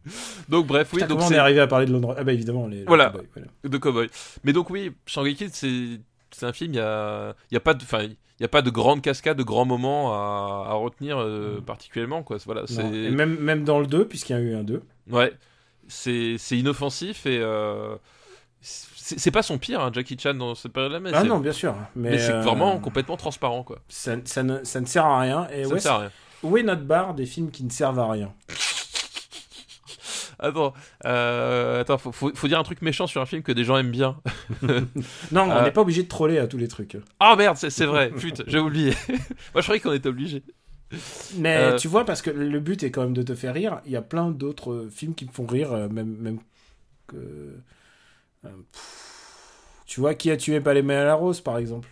donc 0.49 0.67
bref, 0.67 0.89
oui, 0.91 0.97
Putain, 0.97 1.07
donc 1.07 1.17
comment 1.19 1.27
on 1.27 1.31
est 1.31 1.33
c'est 1.35 1.39
arrivé 1.39 1.59
à 1.59 1.67
parler 1.67 1.85
de 1.85 1.91
Lone 1.93 2.05
Ranger? 2.05 2.17
Ah 2.19 2.23
bah 2.23 2.33
évidemment 2.33 2.67
les. 2.67 2.77
les 2.79 2.83
Voilà. 2.85 3.05
cowboys, 3.11 3.27
voilà. 3.33 3.47
de 3.63 3.77
cowboy. 3.77 4.09
Mais 4.43 4.53
donc 4.53 4.69
oui, 4.69 4.91
Shanghai 5.05 5.33
Kid, 5.35 5.49
c'est 5.53 5.99
c'est 6.35 6.45
un 6.45 6.53
film, 6.53 6.73
il 6.73 6.77
y 6.77 6.79
a, 6.79 7.35
y 7.51 7.55
a 7.55 7.59
pas 7.59 7.73
de. 7.73 7.83
Il 8.39 8.41
y 8.41 8.45
a 8.45 8.49
pas 8.49 8.63
de 8.63 8.71
grande 8.71 9.01
cascade, 9.01 9.37
de 9.37 9.43
grands 9.43 9.63
moments 9.65 10.11
à, 10.13 10.71
à 10.71 10.73
retenir 10.73 11.19
euh, 11.19 11.61
particulièrement, 11.65 12.23
quoi. 12.23 12.37
Voilà, 12.45 12.63
Mm. 12.63 12.93
Et 12.93 13.11
même 13.11 13.37
même 13.39 13.63
dans 13.63 13.79
le 13.79 13.85
2 13.87 14.07
puisqu'il 14.07 14.33
y 14.33 14.35
a 14.35 14.39
eu 14.39 14.55
un 14.55 14.63
2. 14.63 14.81
Ouais, 15.11 15.31
c'est 15.87 16.37
inoffensif 16.51 17.25
et. 17.25 17.37
euh, 17.39 17.95
c'est 18.65 19.31
pas 19.31 19.43
son 19.43 19.57
pire, 19.57 19.81
hein, 19.81 19.91
Jackie 19.93 20.17
Chan, 20.17 20.33
dans 20.33 20.55
cette 20.55 20.71
période-là, 20.71 20.99
Ah 21.13 21.23
non 21.25 21.39
bien 21.39 21.51
sûr, 21.51 21.75
mais, 21.95 22.11
mais 22.11 22.17
c'est 22.17 22.31
euh, 22.31 22.41
vraiment 22.41 22.79
complètement 22.79 23.17
transparent, 23.17 23.63
quoi. 23.63 23.79
ça, 23.89 24.15
ça 24.23 24.41
ne, 24.43 24.63
ça 24.63 24.79
ne 24.79 24.85
sert 24.85 25.05
à 25.05 25.19
rien. 25.19 25.47
Et 25.53 25.63
Ça 25.63 25.69
ouais, 25.69 25.75
ne 25.75 25.79
sert 25.79 25.93
à 25.93 25.99
rien. 25.99 26.11
Où 26.43 26.57
est 26.57 26.63
notre 26.63 26.83
barre 26.83 27.13
des 27.13 27.25
films 27.25 27.51
qui 27.51 27.65
ne 27.65 27.69
servent 27.69 27.99
à 27.99 28.09
rien 28.09 28.33
Attends, 30.43 30.73
euh, 31.05 31.81
attends 31.81 31.97
faut, 31.97 32.11
faut, 32.11 32.31
faut 32.35 32.47
dire 32.47 32.59
un 32.59 32.63
truc 32.63 32.81
méchant 32.81 33.07
sur 33.07 33.21
un 33.21 33.25
film 33.25 33.41
que 33.43 33.51
des 33.51 33.63
gens 33.63 33.77
aiment 33.77 33.91
bien. 33.91 34.17
Non, 35.31 35.43
on 35.43 35.51
Euh. 35.51 35.63
n'est 35.63 35.71
pas 35.71 35.81
obligé 35.81 36.03
de 36.03 36.07
troller 36.07 36.37
à 36.37 36.47
tous 36.47 36.57
les 36.57 36.67
trucs. 36.67 36.97
Ah 37.19 37.35
merde, 37.35 37.57
c'est 37.57 37.85
vrai, 37.85 38.09
putain, 38.11 38.43
j'ai 38.47 38.59
oublié. 38.59 38.91
Moi 39.07 39.61
je 39.61 39.63
croyais 39.63 39.79
qu'on 39.79 39.93
était 39.93 40.09
obligé. 40.09 40.43
Mais 41.37 41.55
Euh. 41.57 41.75
tu 41.77 41.87
vois, 41.87 42.05
parce 42.05 42.21
que 42.21 42.29
le 42.29 42.59
but 42.59 42.83
est 42.83 42.91
quand 42.91 43.01
même 43.03 43.13
de 43.13 43.23
te 43.23 43.33
faire 43.33 43.53
rire, 43.53 43.81
il 43.85 43.91
y 43.91 43.95
a 43.95 44.01
plein 44.01 44.29
d'autres 44.31 44.87
films 44.91 45.15
qui 45.15 45.25
me 45.25 45.31
font 45.31 45.45
rire, 45.47 45.71
même, 45.89 46.15
même 46.17 46.39
que. 47.07 47.55
pff, 48.43 49.83
tu 49.85 49.99
vois, 50.01 50.13
qui 50.13 50.29
a 50.29 50.37
tué 50.37 50.59
Palais 50.61 50.81
à 50.93 51.03
la 51.05 51.15
Rose, 51.15 51.41
par 51.41 51.57
exemple 51.57 51.89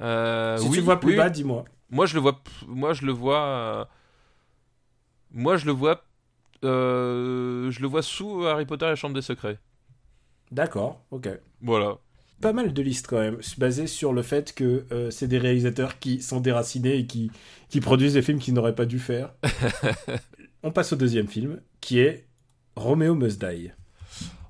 Euh, 0.00 0.56
Si 0.58 0.64
oui, 0.66 0.70
tu 0.70 0.76
le 0.78 0.82
vois 0.84 1.00
plus 1.00 1.10
oui, 1.10 1.16
bas, 1.16 1.30
dis-moi. 1.30 1.64
Moi 1.90 2.06
je 2.06 2.14
le 2.14 2.20
vois, 2.20 2.40
moi 2.66 2.92
je 2.94 3.04
le 3.06 3.12
vois, 3.12 3.88
moi 5.32 5.56
je 5.56 5.66
le 5.66 5.72
vois, 5.72 6.04
je 6.64 7.80
le 7.80 7.86
vois 7.86 8.02
sous 8.02 8.44
Harry 8.46 8.66
Potter 8.66 8.86
et 8.86 8.90
la 8.90 8.96
Chambre 8.96 9.14
des 9.14 9.22
Secrets. 9.22 9.58
D'accord, 10.50 11.04
ok. 11.10 11.28
Voilà. 11.62 11.98
Pas 12.40 12.52
mal 12.52 12.72
de 12.72 12.82
listes 12.82 13.06
quand 13.06 13.18
même, 13.18 13.38
basées 13.58 13.86
sur 13.86 14.12
le 14.12 14.22
fait 14.22 14.54
que 14.54 14.84
euh, 14.92 15.10
c'est 15.10 15.28
des 15.28 15.38
réalisateurs 15.38 15.98
qui 15.98 16.20
sont 16.20 16.40
déracinés 16.40 16.96
et 16.96 17.06
qui, 17.06 17.30
qui 17.68 17.80
produisent 17.80 18.14
des 18.14 18.22
films 18.22 18.38
qu'ils 18.38 18.54
n'auraient 18.54 18.74
pas 18.74 18.86
dû 18.86 18.98
faire. 18.98 19.34
On 20.62 20.70
passe 20.70 20.92
au 20.92 20.96
deuxième 20.96 21.28
film, 21.28 21.60
qui 21.80 21.98
est 22.00 22.26
Romeo 22.76 23.14
Must 23.14 23.42
Die. 23.42 23.72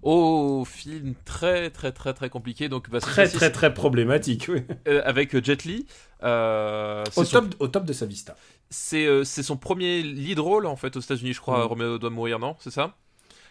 Oh, 0.07 0.65
film 0.67 1.15
très 1.25 1.71
très 1.71 1.91
très 1.93 2.13
très 2.13 2.29
compliqué. 2.29 2.69
Donc 2.69 2.91
bah, 2.91 3.01
Très 3.01 3.27
très 3.29 3.51
très 3.51 3.73
problématique, 3.73 4.47
oui. 4.49 4.63
euh, 4.87 5.01
avec 5.05 5.43
Jet 5.45 5.65
Li. 5.65 5.87
euh, 6.23 7.03
Au 7.17 7.25
son- 7.25 7.41
top, 7.41 7.55
au 7.59 7.69
top 7.69 7.85
de 7.87 7.93
sa 7.95 8.05
vista. 8.07 8.37
c'est 8.71 9.07
euh, 9.07 9.25
son 9.25 9.57
premier 9.57 10.03
lead 10.03 10.39
role 10.39 10.67
en 10.67 10.77
fait 10.77 10.97
aux 10.97 11.01
États-Unis, 11.01 11.33
je 11.33 11.41
crois. 11.41 11.61
Mhm. 11.61 11.65
Roméo 11.67 11.99
doit 11.99 12.11
mourir, 12.11 12.39
non 12.39 12.55
C'est 12.61 12.71
ça? 12.71 12.95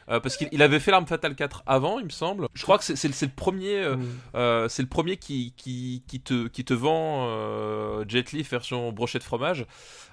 Euh, 0.10 0.20
parce 0.20 0.36
qu'il 0.36 0.50
il 0.52 0.62
avait 0.62 0.82
fait 0.82 0.92
l'arme 0.92 1.08
fatale 1.08 1.34
4 1.34 1.64
avant, 1.66 1.98
il 1.98 2.04
me 2.06 2.10
semble. 2.10 2.48
Je 2.54 2.62
crois 2.64 2.78
que 2.78 2.84
c'est 2.84 3.04
le- 3.08 3.28
premier, 3.34 3.78
euh, 3.78 3.96
Mm. 3.96 4.06
euh, 4.36 4.68
c'est 4.68 4.82
le 4.84 4.90
premier 4.90 5.16
qui, 5.16 5.54
qui, 5.56 6.04
qui 6.08 6.20
te 6.20 6.48
qui 6.50 6.66
te 6.66 6.74
vend 6.74 7.28
euh, 7.30 8.04
Jet 8.08 8.32
Li 8.34 8.44
version 8.44 8.92
brochet 8.92 9.18
de 9.20 9.24
fromage. 9.24 9.66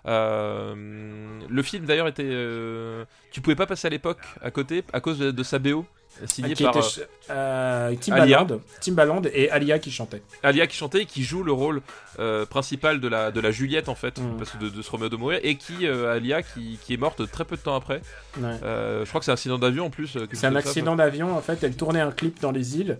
Euh, 0.06 1.40
le 1.48 1.62
film 1.62 1.84
d'ailleurs 1.86 2.06
était, 2.08 2.22
euh, 2.24 3.04
tu 3.32 3.40
pouvais 3.40 3.56
pas 3.56 3.66
passer 3.66 3.86
à 3.88 3.90
l'époque 3.90 4.20
à 4.42 4.50
côté 4.50 4.84
à 4.92 5.00
cause 5.00 5.18
de, 5.18 5.30
de 5.32 5.42
sa 5.42 5.58
BO 5.58 5.84
signée 6.26 6.54
qui 6.54 6.62
par 6.64 6.76
était 6.76 6.86
euh, 7.00 7.04
euh, 7.30 7.86
Alia. 7.88 8.38
Timbaland, 8.38 8.60
Timbaland 8.80 9.22
et 9.32 9.50
Alia 9.50 9.78
qui 9.78 9.90
chantaient. 9.90 10.22
Alia 10.42 10.66
qui 10.66 10.76
chantait 10.76 11.02
et 11.02 11.06
qui 11.06 11.22
joue 11.22 11.42
le 11.42 11.52
rôle 11.52 11.80
euh, 12.18 12.44
principal 12.46 13.00
de 13.00 13.08
la, 13.08 13.30
de 13.30 13.40
la 13.40 13.50
Juliette 13.50 13.88
en 13.88 13.94
fait, 13.94 14.18
Mhm. 14.18 14.36
parce 14.38 14.50
que 14.50 14.58
de, 14.58 14.68
de 14.68 14.82
ce 14.82 14.90
Roméo 14.90 15.08
de 15.08 15.16
mourir, 15.16 15.40
et 15.42 15.56
qui, 15.56 15.86
euh, 15.86 16.14
Alia, 16.14 16.42
qui, 16.42 16.78
qui 16.84 16.94
est 16.94 16.96
morte 16.98 17.30
très 17.30 17.44
peu 17.44 17.56
de 17.56 17.62
temps 17.62 17.76
après. 17.76 18.00
Ouais. 18.40 18.56
Je 18.62 19.08
crois 19.08 19.20
que 19.20 19.24
c'est 19.24 19.30
un 19.30 19.34
accident 19.34 19.58
d'avion 19.58 19.86
en 19.86 19.90
plus. 19.90 20.18
C'est 20.32 20.46
un 20.46 20.56
accident 20.56 20.96
d'avion, 20.96 21.36
en 21.36 21.40
fait, 21.40 21.62
elle 21.62 21.76
tournait 21.76 22.00
un 22.00 22.10
clip 22.12 22.40
dans 22.40 22.52
les 22.52 22.78
îles 22.78 22.98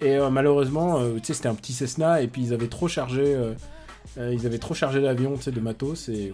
Et 0.00 0.18
malheureusement, 0.30 1.00
tu 1.16 1.24
sais, 1.24 1.34
c'était 1.34 1.48
un 1.48 1.54
petit 1.54 1.72
Cessna 1.72 2.22
et 2.22 2.26
puis 2.28 2.42
ils 2.42 2.52
avaient 2.54 2.68
trop 2.68 2.88
chargé. 2.88 3.36
Euh, 4.18 4.34
ils 4.34 4.46
avaient 4.46 4.58
trop 4.58 4.74
chargé 4.74 5.00
l'avion, 5.00 5.38
de 5.44 5.60
matos 5.60 6.08
et 6.08 6.32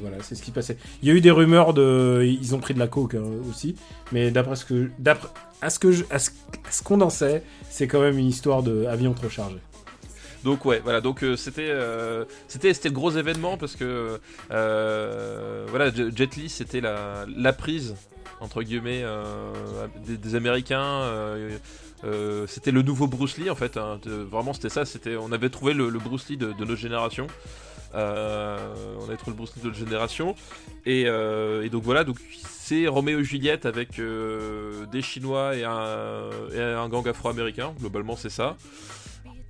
voilà, 0.00 0.16
c'est 0.22 0.34
ce 0.34 0.42
qui 0.42 0.50
passait. 0.50 0.76
Il 1.02 1.08
y 1.08 1.10
a 1.10 1.14
eu 1.14 1.20
des 1.20 1.30
rumeurs 1.30 1.74
de, 1.74 2.22
ils 2.24 2.54
ont 2.54 2.58
pris 2.58 2.74
de 2.74 2.78
la 2.78 2.88
coke 2.88 3.14
hein, 3.14 3.24
aussi, 3.48 3.76
mais 4.12 4.30
d'après 4.30 4.56
ce 4.56 4.64
que, 4.64 4.90
à 5.62 5.70
ce 5.70 5.78
que 5.78 5.92
je, 5.92 6.04
à 6.10 6.18
ce, 6.18 6.30
à 6.66 6.70
ce 6.70 6.82
qu'on 6.82 7.00
en 7.00 7.10
sait, 7.10 7.42
c'est 7.70 7.86
quand 7.86 8.00
même 8.00 8.18
une 8.18 8.26
histoire 8.26 8.62
de 8.62 8.86
avion 8.86 9.12
trop 9.12 9.28
chargé. 9.28 9.56
Donc 10.44 10.64
ouais, 10.64 10.80
voilà, 10.82 11.00
donc 11.00 11.24
euh, 11.24 11.36
c'était 11.36 11.70
euh, 11.70 12.24
c'était 12.46 12.72
c'était 12.72 12.88
le 12.88 12.94
gros 12.94 13.10
événement 13.10 13.56
parce 13.56 13.74
que 13.74 14.20
euh, 14.52 15.66
voilà, 15.68 15.90
Jet 15.90 16.36
Li 16.36 16.48
c'était 16.48 16.80
la, 16.80 17.26
la 17.36 17.52
prise 17.52 17.96
entre 18.40 18.62
guillemets 18.62 19.02
des 20.06 20.34
Américains. 20.34 21.02
Euh, 22.04 22.46
c'était 22.46 22.70
le 22.70 22.82
nouveau 22.82 23.06
Bruce 23.06 23.38
Lee 23.38 23.50
en 23.50 23.54
fait. 23.54 23.76
hein, 23.76 23.98
vraiment 24.04 24.52
c'était 24.52 24.68
ça. 24.68 24.84
C'était 24.84 25.16
on 25.16 25.32
avait 25.32 25.50
trouvé 25.50 25.74
le, 25.74 25.90
Bruce 25.90 26.28
Lee 26.28 26.36
de, 26.36 26.52
notre 26.58 26.76
génération. 26.76 27.26
Euh, 27.94 28.58
on 29.00 29.04
avait 29.04 29.16
trouvé 29.16 29.32
le 29.32 29.36
Bruce 29.36 29.54
Lee 29.56 29.62
de 29.62 29.66
notre 29.68 29.78
génération 29.78 30.34
et, 30.84 31.04
euh, 31.06 31.66
donc 31.68 31.84
voilà 31.84 32.04
donc 32.04 32.18
c'est 32.42 32.88
Roméo 32.88 33.20
et 33.20 33.24
Juliette 33.24 33.64
avec 33.64 34.00
des 34.00 35.02
Chinois 35.02 35.54
et 35.56 35.64
un, 35.64 36.88
gang 36.88 37.06
afro-américain 37.08 37.72
globalement 37.78 38.16
c'est 38.16 38.28
ça 38.28 38.56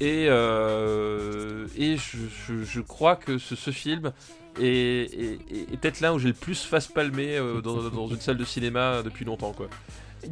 et, 0.00 0.26
et 0.26 1.97
je, 1.97 2.81
crois 2.81 3.17
que 3.17 3.38
ce, 3.38 3.71
film 3.71 4.12
est, 4.61 5.38
peut-être 5.81 6.00
là 6.00 6.15
où 6.15 6.19
j'ai 6.19 6.29
le 6.29 6.35
plus 6.35 6.62
face 6.65 6.88
palmé 6.88 7.37
euh, 7.37 7.61
dans, 7.61 7.88
dans 7.91 8.09
une 8.09 8.21
salle 8.21 8.37
de 8.37 8.45
cinéma 8.45 9.03
depuis 9.03 9.25
longtemps 9.25 9.53
quoi. 9.53 9.69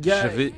J'avais 0.02 0.52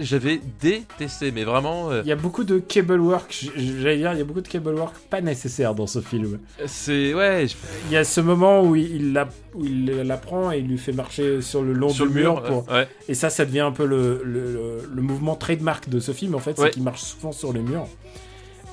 j'avais 0.00 0.40
détesté 0.60 1.30
mais 1.30 1.44
vraiment 1.44 1.90
euh, 1.92 2.00
il 2.02 2.08
y 2.08 2.12
a 2.12 2.16
beaucoup 2.16 2.44
de 2.44 2.58
cable 2.58 2.98
work, 2.98 3.46
j'allais 3.56 3.98
dire, 3.98 4.12
il 4.14 4.18
y 4.18 4.22
a 4.22 4.24
beaucoup 4.24 4.40
de 4.40 4.48
cable 4.48 4.74
work 4.74 4.96
pas 5.10 5.20
nécessaire 5.20 5.74
dans 5.74 5.86
ce 5.86 6.00
film. 6.00 6.38
c'est 6.66 7.14
ouais 7.14 7.46
je- 7.46 7.54
Il 7.88 7.92
y 7.92 7.96
a 7.96 8.02
ce 8.02 8.20
moment 8.20 8.62
où 8.62 8.74
il 8.74 9.12
la, 9.12 9.28
où 9.54 9.64
il 9.64 9.84
la 9.86 10.16
prend 10.16 10.50
et 10.50 10.58
il 10.58 10.66
lui 10.66 10.78
fait 10.78 10.92
marcher 10.92 11.40
sur 11.42 11.62
le 11.62 11.72
long 11.72 11.90
sur 11.90 12.06
du 12.08 12.14
le 12.14 12.20
mur 12.22 12.42
pour, 12.42 12.68
ouais. 12.70 12.88
Et 13.08 13.14
ça, 13.14 13.30
ça 13.30 13.44
devient 13.44 13.60
un 13.60 13.70
peu 13.70 13.84
le, 13.86 14.22
le, 14.24 14.52
le- 14.54 14.78
le 14.92 15.02
mouvement 15.02 15.36
trademark 15.36 15.88
de 15.88 16.00
ce 16.00 16.12
film, 16.12 16.34
en 16.34 16.40
fait, 16.40 16.58
Ouais. 16.58 16.66
c'est 16.66 16.70
qu'il 16.70 16.82
marche 16.82 17.02
souvent 17.02 17.32
sur 17.32 17.52
les 17.52 17.60
murs. 17.60 17.86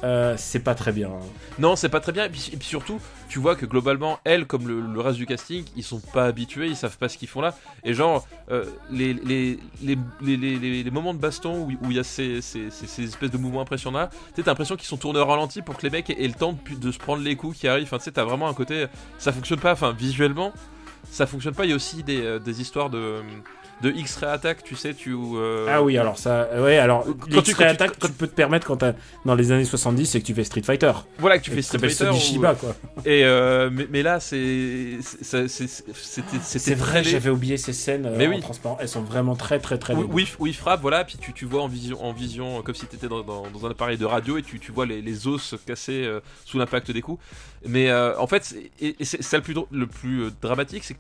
Euh, 0.04 0.36
c'est 0.38 0.60
pas 0.60 0.76
très 0.76 0.92
bien. 0.92 1.08
hein. 1.10 1.26
Non, 1.60 1.76
c'est 1.78 1.88
pas 1.88 2.02
très 2.02 2.12
bien. 2.12 2.26
Et 2.26 2.30
puis, 2.30 2.52
surtout, 2.62 3.00
tu 3.30 3.40
vois 3.40 3.56
que 3.56 3.66
globalement, 3.66 4.20
elle, 4.26 4.46
comme 4.46 4.68
le, 4.68 5.00
reste 5.00 5.18
du 5.18 5.26
casting, 5.26 5.64
ils 5.78 5.84
sont 5.84 6.00
pas 6.02 6.26
habitués, 6.26 6.68
ils 6.68 6.76
savent 6.76 6.98
pas 6.98 7.08
ce 7.08 7.18
qu'ils 7.18 7.30
font 7.30 7.40
là. 7.40 7.56
Et 7.86 7.94
genre, 7.94 8.28
euh, 8.52 8.66
les, 8.92 9.14
les, 9.14 9.60
les, 9.82 9.96
les, 10.84 10.92
moments 10.92 11.14
de 11.14 11.20
baston 11.20 11.66
où 11.68 11.90
il 11.90 11.96
y 11.96 12.00
a 12.00 12.04
ces, 12.04 12.42
ces, 12.42 12.70
ces- 12.70 12.88
ces 12.88 13.04
espèces 13.04 13.32
de 13.32 13.38
mouvements 13.38 13.62
impressionnants 13.62 14.00
là, 14.00 14.10
t'as 14.36 14.44
l'impression 14.46 14.76
qu'ils 14.76 14.88
sont 14.88 14.98
tournés 14.98 15.20
au 15.20 15.26
ralenti 15.26 15.62
pour 15.62 15.78
que 15.78 15.84
les 15.84 15.90
mecs 15.90 16.10
aient 16.10 16.28
le 16.28 16.34
temps 16.34 16.54
de, 16.70 16.76
de 16.76 16.92
se 16.92 16.98
prendre 17.00 17.24
les 17.24 17.36
coups 17.36 17.58
qui 17.60 17.68
arrivent. 17.70 17.86
Enfin, 17.86 17.98
tu 17.98 18.04
sais, 18.04 18.12
t'as 18.12 18.26
vraiment 18.26 18.48
un 18.50 18.54
côté. 18.54 18.88
Ça 19.18 19.32
fonctionne 19.32 19.60
pas, 19.60 19.72
enfin, 19.72 19.94
visuellement, 19.94 20.52
ça 21.10 21.26
fonctionne 21.28 21.56
pas. 21.56 21.64
Il 21.66 21.70
y 21.70 21.74
a 21.74 21.76
aussi 21.78 22.04
des, 22.04 22.22
euh, 22.22 22.40
des 22.40 22.60
histoires 22.62 22.90
de. 22.90 23.22
De 23.84 23.92
X-ray 23.92 24.32
attack, 24.32 24.64
tu 24.64 24.76
sais, 24.76 24.94
tu. 24.94 25.14
euh, 25.14 25.68
Ah 25.70 25.84
oui, 25.84 25.98
alors 25.98 26.18
ça. 26.18 26.48
Ouais, 26.58 26.78
alors. 26.78 27.06
Quand 27.06 27.42
tu- 27.42 27.54
quand 27.54 27.64
tu- 27.64 27.70
attaques, 27.70 28.00
tu 28.00 28.12
peux 28.12 28.28
te 28.28 28.34
permettre 28.34 28.66
quand 28.66 28.78
t'as. 28.78 28.94
Dans 29.26 29.36
les 29.36 29.52
années 29.52 29.66
70, 29.66 30.06
c'est 30.08 30.22
que 30.22 30.26
tu 30.26 30.34
fais 30.34 30.44
Street 30.46 30.64
Fighter. 30.64 30.92
Voilà, 31.20 31.38
que 31.38 31.44
tu 31.44 31.52
Et 31.52 31.56
fais 31.56 31.62
Street 31.62 31.80
Fighter. 31.80 32.10
Ou- 32.10 32.14
Shiba, 32.20 32.56
quoi. 32.56 32.76
Et 33.06 33.24
euh, 33.26 33.70
mais, 33.72 33.88
mais 33.92 34.02
là, 34.02 34.20
c'est. 34.20 34.98
C'était 36.44 36.76
vrai, 36.76 37.04
j'avais 37.04 37.30
oublié 37.30 37.58
ces 37.58 37.74
scènes 37.74 38.06
euh, 38.06 38.16
Mais 38.18 38.28
en 38.28 38.32
oui. 38.32 38.40
transparent. 38.42 38.78
Elles 38.80 38.88
sont 38.90 39.02
vraiment 39.02 39.36
très, 39.36 39.60
très, 39.60 39.78
très 39.78 39.94
où 39.96 40.48
il 40.48 40.56
frappe, 40.56 40.82
voilà, 40.82 41.04
puis 41.04 41.18
tu, 41.20 41.34
tu 41.34 41.46
vois 41.46 41.62
en 41.64 41.68
vision, 41.68 42.04
en 42.04 42.14
vision, 42.14 42.60
euh, 42.60 42.62
comme 42.62 42.76
si 42.76 42.86
tu 42.88 42.96
étais 42.96 43.08
dans, 43.08 43.22
dans- 43.24 43.50
dans 43.50 43.66
un 43.66 43.72
appareil 43.72 43.98
de 43.98 44.06
radio 44.06 44.38
et 44.38 44.42
tu, 44.44 44.60
tu 44.60 44.72
vois 44.72 44.86
les, 44.86 45.02
les 45.02 45.28
os 45.28 45.42
se 45.42 45.56
casser 45.56 46.04
euh, 46.06 46.20
sous 46.46 46.58
l'impact 46.58 46.92
des 46.92 47.02
coups. 47.02 47.22
Mais 47.66 47.90
euh, 47.90 48.18
en 48.20 48.28
fait, 48.28 48.44
c'est- 49.02 49.22
ça 49.22 49.38
le 49.38 49.44
plus, 49.44 49.56
le 49.72 49.88
plus 49.88 50.24
euh, 50.24 50.30
dramatique, 50.42 50.84
c'est 50.84 50.94
que 50.96 51.00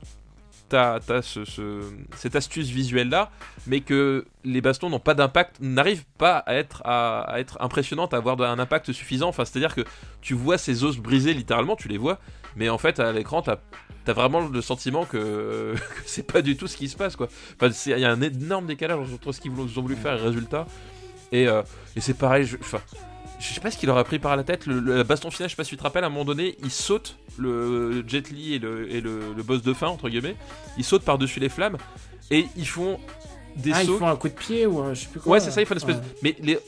t'as 0.73 0.99
as 1.15 1.21
ce, 1.21 1.45
ce- 1.45 1.83
cette 2.15 2.35
astuce 2.35 2.69
visuelle 2.69 3.09
là, 3.09 3.29
mais 3.67 3.81
que 3.81 4.25
les 4.43 4.61
bastons 4.61 4.89
n'ont 4.89 4.99
pas 4.99 5.13
d'impact, 5.13 5.57
n'arrivent 5.61 6.05
pas 6.17 6.37
à 6.39 6.55
être, 6.55 6.81
à, 6.85 7.21
à 7.21 7.39
être 7.39 7.57
impressionnantes, 7.61 8.13
à 8.13 8.17
avoir 8.17 8.41
un 8.41 8.57
impact 8.59 8.91
suffisant. 8.91 9.29
Enfin, 9.29 9.45
c'est-à-dire 9.45 9.75
que 9.75 9.81
tu 10.21 10.33
vois 10.33 10.57
ces 10.57 10.83
os 10.83 10.97
brisés 10.97 11.33
littéralement, 11.33 11.75
tu 11.75 11.87
les 11.87 11.97
vois, 11.97 12.19
mais 12.55 12.69
en 12.69 12.77
fait 12.77 12.99
à 12.99 13.11
l'écran, 13.11 13.41
t'as 13.41 13.57
T'as 14.05 14.11
vraiment 14.11 14.41
le 14.45 14.59
sentiment 14.61 15.05
que, 15.05 15.75
que 15.95 16.01
c'est 16.05 16.27
pas 16.29 16.41
du 16.41 16.57
tout 16.57 16.67
ce 16.67 16.75
qui 16.75 16.89
se 16.89 16.97
passe 16.97 17.15
quoi. 17.15 17.29
Enfin, 17.55 17.73
il 17.85 17.99
y 17.99 18.03
a 18.03 18.11
un 18.11 18.19
énorme 18.21 18.65
décalage 18.65 18.99
entre 19.13 19.31
ce 19.31 19.39
qu'ils 19.39 19.51
ont 19.53 19.65
voulu 19.81 19.95
faire 19.95 20.15
et 20.15 20.17
le 20.17 20.23
résultat. 20.25 20.67
Et, 21.31 21.47
euh, 21.47 21.61
et 21.95 22.01
c'est 22.01 22.13
pareil, 22.17 22.43
je, 22.45 22.57
je 23.43 23.53
sais 23.53 23.59
pas 23.61 23.71
ce 23.71 23.77
qu'il 23.77 23.87
leur 23.87 23.97
a 23.97 24.03
pris 24.03 24.19
par 24.19 24.35
la 24.37 24.43
tête. 24.43 24.65
Le, 24.65 25.03
baston 25.03 25.29
finale, 25.31 25.49
je 25.49 25.53
sais 25.53 25.57
pas 25.57 25.63
si 25.63 25.71
tu 25.71 25.77
te 25.77 25.83
rappelles, 25.83 26.03
à 26.03 26.07
un 26.07 26.09
moment 26.09 26.25
donné, 26.25 26.55
ils 26.63 26.71
sautent, 26.71 27.17
le 27.37 28.03
Jet 28.07 28.29
Li 28.29 28.53
et 28.55 28.59
le, 28.59 28.89
et 28.91 29.01
le, 29.01 29.19
le 29.35 29.43
boss 29.43 29.61
de 29.61 29.73
fin, 29.73 29.87
entre 29.87 30.09
guillemets, 30.09 30.35
ils 30.77 30.83
sautent 30.83 31.03
par-dessus 31.03 31.39
les 31.39 31.49
flammes 31.49 31.77
et 32.31 32.45
ils 32.55 32.67
font 32.67 32.99
des 33.57 33.71
Ah, 33.73 33.83
ils 33.83 33.87
sauts. 33.87 33.97
font 33.99 34.07
un 34.07 34.15
coup 34.15 34.29
de 34.29 34.33
pied 34.33 34.65
ou 34.65 34.79
un, 34.79 34.93
je 34.93 35.01
sais 35.01 35.07
plus 35.09 35.19
quoi. 35.19 35.33
Ouais, 35.33 35.39
c'est 35.39 35.51
ça, 35.51 35.61
ils 35.61 35.65
font 35.65 35.73
une 35.75 35.77
espèce. 35.79 35.97
Ouais. 35.97 36.01
Mais 36.23 36.35
les... 36.41 36.59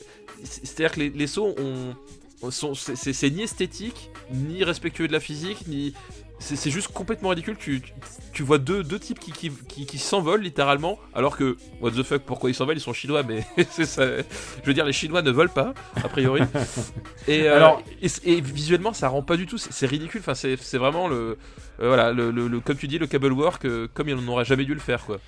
c'est-à-dire 0.44 0.92
que 0.92 1.00
les, 1.00 1.10
les 1.10 1.26
sauts 1.26 1.54
ont. 1.58 2.50
sont- 2.50 2.74
C'est 2.74 2.96
c'est- 2.96 3.12
c'est 3.12 3.30
ni 3.30 3.42
esthétique, 3.42 4.10
ni 4.32 4.62
respectueux 4.62 5.08
de 5.08 5.12
la 5.12 5.20
physique, 5.20 5.66
ni. 5.68 5.94
C'est 6.38 6.54
c'est 6.56 6.70
juste 6.70 6.88
complètement 6.92 7.30
ridicule. 7.30 7.56
Tu, 7.58 7.80
tu, 7.80 7.92
tu 8.32 8.42
vois 8.42 8.58
deux, 8.58 8.82
deux 8.82 8.98
types 8.98 9.18
qui, 9.18 9.32
qui, 9.32 9.50
qui, 9.50 9.86
qui 9.86 9.98
s'envolent 9.98 10.42
littéralement, 10.42 10.98
alors 11.14 11.36
que. 11.36 11.56
What 11.80 11.92
the 11.92 12.02
fuck, 12.02 12.22
pourquoi 12.22 12.50
ils 12.50 12.54
s'envolent 12.54 12.76
Ils 12.76 12.80
sont 12.80 12.92
chinois, 12.92 13.22
mais. 13.22 13.44
c'est 13.70 13.86
ça. 13.86 14.04
Je 14.06 14.66
veux 14.66 14.74
dire, 14.74 14.84
les 14.84 14.92
chinois 14.92 15.22
ne 15.22 15.30
volent 15.30 15.52
pas, 15.52 15.72
a 15.96 16.08
priori. 16.08 16.42
Et, 17.28 17.48
euh, 17.48 17.56
Alors- 17.56 17.82
et, 18.02 18.08
et 18.24 18.40
visuellement, 18.42 18.92
ça 18.92 19.08
rend 19.08 19.22
pas 19.22 19.36
du 19.38 19.46
tout. 19.46 19.56
C'est 19.58 19.72
c'est 19.72 19.86
ridicule. 19.86 20.20
Enfin, 20.20 20.34
c'est 20.34 20.56
c'est 20.58 20.78
vraiment 20.78 21.08
le. 21.08 21.38
euh, 21.80 21.88
voilà, 21.88 22.12
le, 22.12 22.30
le- 22.30 22.48
le- 22.48 22.60
comme 22.60 22.76
tu 22.76 22.86
dis, 22.86 22.98
le 22.98 23.06
cable 23.06 23.32
work, 23.32 23.64
euh, 23.64 23.88
comme 23.94 24.08
il 24.08 24.14
n'aurait 24.16 24.44
jamais 24.44 24.64
dû 24.66 24.74
le 24.74 24.80
faire, 24.80 25.04
quoi. 25.06 25.18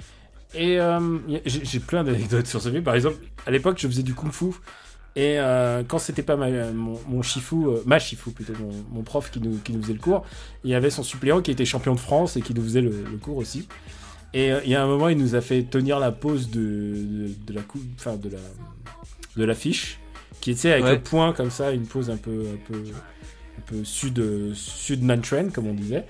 Et 0.54 0.78
euh, 0.80 1.18
j'ai 1.46 1.64
j'ai 1.64 1.80
plein 1.80 2.04
d'anecdotes 2.04 2.46
sur 2.46 2.60
ce 2.62 2.70
film. 2.70 2.82
Par 2.84 2.94
exemple, 2.94 3.16
à 3.46 3.50
l'époque, 3.50 3.78
je 3.80 3.88
faisais 3.88 4.02
du 4.02 4.14
kung-fu. 4.14 4.46
Et 5.18 5.34
euh, 5.40 5.82
quand 5.88 5.98
c'était 5.98 6.22
pas 6.22 6.36
ma, 6.36 6.48
mon, 6.70 6.96
mon 7.08 7.22
shifu, 7.22 7.56
euh, 7.66 7.80
ma 7.86 7.98
shifu 7.98 8.30
plutôt, 8.30 8.52
mon, 8.60 8.70
mon 8.92 9.02
prof 9.02 9.30
qui 9.32 9.40
nous, 9.40 9.58
qui 9.64 9.72
nous 9.72 9.82
faisait 9.82 9.94
le 9.94 9.98
cours, 9.98 10.24
il 10.62 10.70
y 10.70 10.74
avait 10.76 10.90
son 10.90 11.02
suppléant 11.02 11.42
qui 11.42 11.50
était 11.50 11.64
champion 11.64 11.94
de 11.94 11.98
France 12.00 12.36
et 12.36 12.40
qui 12.42 12.54
nous 12.54 12.62
faisait 12.62 12.82
le, 12.82 12.90
le 13.10 13.16
cours 13.18 13.36
aussi. 13.38 13.66
Et 14.32 14.52
euh, 14.52 14.60
il 14.64 14.70
y 14.70 14.76
a 14.76 14.82
un 14.82 14.86
moment, 14.86 15.08
il 15.08 15.18
nous 15.18 15.34
a 15.34 15.40
fait 15.40 15.64
tenir 15.64 15.98
la 15.98 16.12
pose 16.12 16.50
de, 16.50 16.60
de, 16.60 17.30
de 17.46 17.52
la 17.52 17.62
cou- 17.62 17.80
enfin 17.96 18.14
de 18.16 18.28
la 18.28 18.38
de 19.36 19.44
l'affiche, 19.44 19.98
qui 20.40 20.50
était 20.52 20.70
avec 20.72 20.84
Ouais. 20.84 20.94
le 20.96 21.00
point 21.00 21.32
comme 21.32 21.50
ça, 21.50 21.72
une 21.72 21.86
pose 21.86 22.10
un 22.10 22.16
peu 22.16 22.44
un 22.54 22.72
peu 22.72 22.78
un 23.58 23.60
peu 23.66 23.84
sud 23.84 24.22
sud 24.54 25.00
comme 25.52 25.66
on 25.66 25.74
disait. 25.74 26.04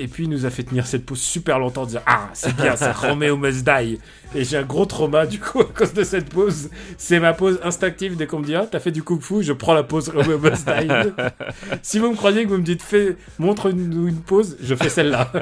Et 0.00 0.06
puis 0.06 0.24
il 0.24 0.30
nous 0.30 0.46
a 0.46 0.50
fait 0.50 0.62
tenir 0.62 0.86
cette 0.86 1.04
pose 1.04 1.20
super 1.20 1.58
longtemps 1.58 1.82
en 1.82 1.86
disant 1.86 2.02
Ah, 2.06 2.28
c'est 2.32 2.54
bien, 2.54 2.76
c'est 2.76 2.92
Romeo 2.92 3.36
Must 3.36 3.64
Die. 3.64 3.98
Et 4.34 4.44
j'ai 4.44 4.56
un 4.58 4.62
gros 4.62 4.86
trauma 4.86 5.26
du 5.26 5.40
coup 5.40 5.60
à 5.62 5.64
cause 5.64 5.92
de 5.92 6.04
cette 6.04 6.28
pose. 6.28 6.70
C'est 6.96 7.18
ma 7.18 7.32
pose 7.32 7.58
instinctive 7.64 8.16
dès 8.16 8.26
qu'on 8.28 8.38
me 8.38 8.44
dit 8.44 8.54
Ah, 8.54 8.66
t'as 8.70 8.78
fait 8.78 8.92
du 8.92 9.02
kung 9.02 9.20
fu, 9.20 9.42
je 9.42 9.52
prends 9.52 9.74
la 9.74 9.82
pose 9.82 10.08
Romeo 10.10 10.38
Must 10.38 10.66
Die. 10.68 10.88
si 11.82 11.98
vous 11.98 12.10
me 12.12 12.16
croyez 12.16 12.44
que 12.44 12.48
vous 12.48 12.58
me 12.58 12.62
dites 12.62 12.82
fais, 12.82 13.16
montre 13.40 13.66
une, 13.70 14.06
une 14.08 14.20
pose, 14.20 14.56
je 14.62 14.74
fais 14.76 14.88
celle-là. 14.88 15.32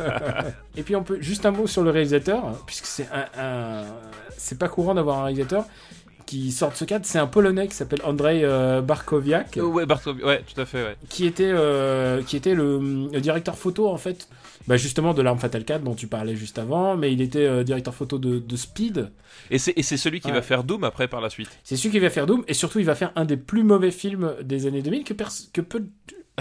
Et 0.76 0.82
puis 0.82 0.94
on 0.94 1.02
peut 1.02 1.18
juste 1.20 1.44
un 1.46 1.50
mot 1.50 1.66
sur 1.66 1.82
le 1.82 1.90
réalisateur, 1.90 2.42
puisque 2.66 2.86
c'est 2.86 3.08
un, 3.12 3.40
un- 3.42 3.84
c'est 4.36 4.58
pas 4.58 4.68
courant 4.68 4.94
d'avoir 4.94 5.18
un 5.20 5.24
réalisateur 5.24 5.64
qui 6.26 6.50
sort 6.52 6.72
de 6.72 6.76
ce 6.76 6.84
cadre. 6.84 7.06
C'est 7.06 7.18
un 7.18 7.26
Polonais 7.26 7.68
qui 7.68 7.74
s'appelle 7.74 8.00
Andrzej 8.04 8.40
euh, 8.44 8.80
Barkowiak 8.82 9.56
Euh, 9.56 9.62
ouais, 9.62 9.84
ouais, 10.24 10.42
tout 10.52 10.60
à 10.60 10.64
fait, 10.66 10.82
ouais. 10.82 10.96
qui 11.08 11.24
était, 11.26 11.50
euh, 11.52 12.22
qui 12.22 12.36
était 12.36 12.54
le, 12.54 13.08
le 13.12 13.20
directeur 13.20 13.56
photo 13.56 13.88
en 13.88 13.96
fait, 13.96 14.28
bah 14.66 14.76
justement 14.76 15.14
de 15.14 15.22
l'arme 15.22 15.38
fatale 15.38 15.64
4 15.64 15.82
dont 15.84 15.94
tu 15.94 16.08
parlais 16.08 16.34
juste 16.34 16.58
avant, 16.58 16.96
mais 16.96 17.12
il 17.12 17.20
était 17.20 17.46
euh, 17.46 17.62
directeur 17.62 17.94
photo 17.94 18.18
de, 18.18 18.38
de 18.40 18.56
Speed. 18.56 19.10
Et 19.50 19.58
c'est 19.58 19.74
c'est 19.82 19.96
celui 19.96 20.18
qui 20.20 20.26
Ouais. 20.28 20.34
va 20.34 20.42
faire 20.42 20.64
Doom 20.64 20.82
après 20.84 21.06
par 21.08 21.20
la 21.20 21.30
suite. 21.30 21.48
C'est 21.62 21.76
celui 21.76 21.90
qui 21.90 21.98
va 22.00 22.10
faire 22.10 22.26
Doom 22.26 22.42
et 22.48 22.54
surtout 22.54 22.80
il 22.80 22.84
va 22.84 22.94
faire 22.96 23.12
un 23.14 23.24
des 23.24 23.36
plus 23.36 23.62
mauvais 23.62 23.92
films 23.92 24.32
des 24.42 24.66
années 24.66 24.82
2000 24.82 25.04
que, 25.04 25.14
que 25.52 25.60
peu- 25.60 25.84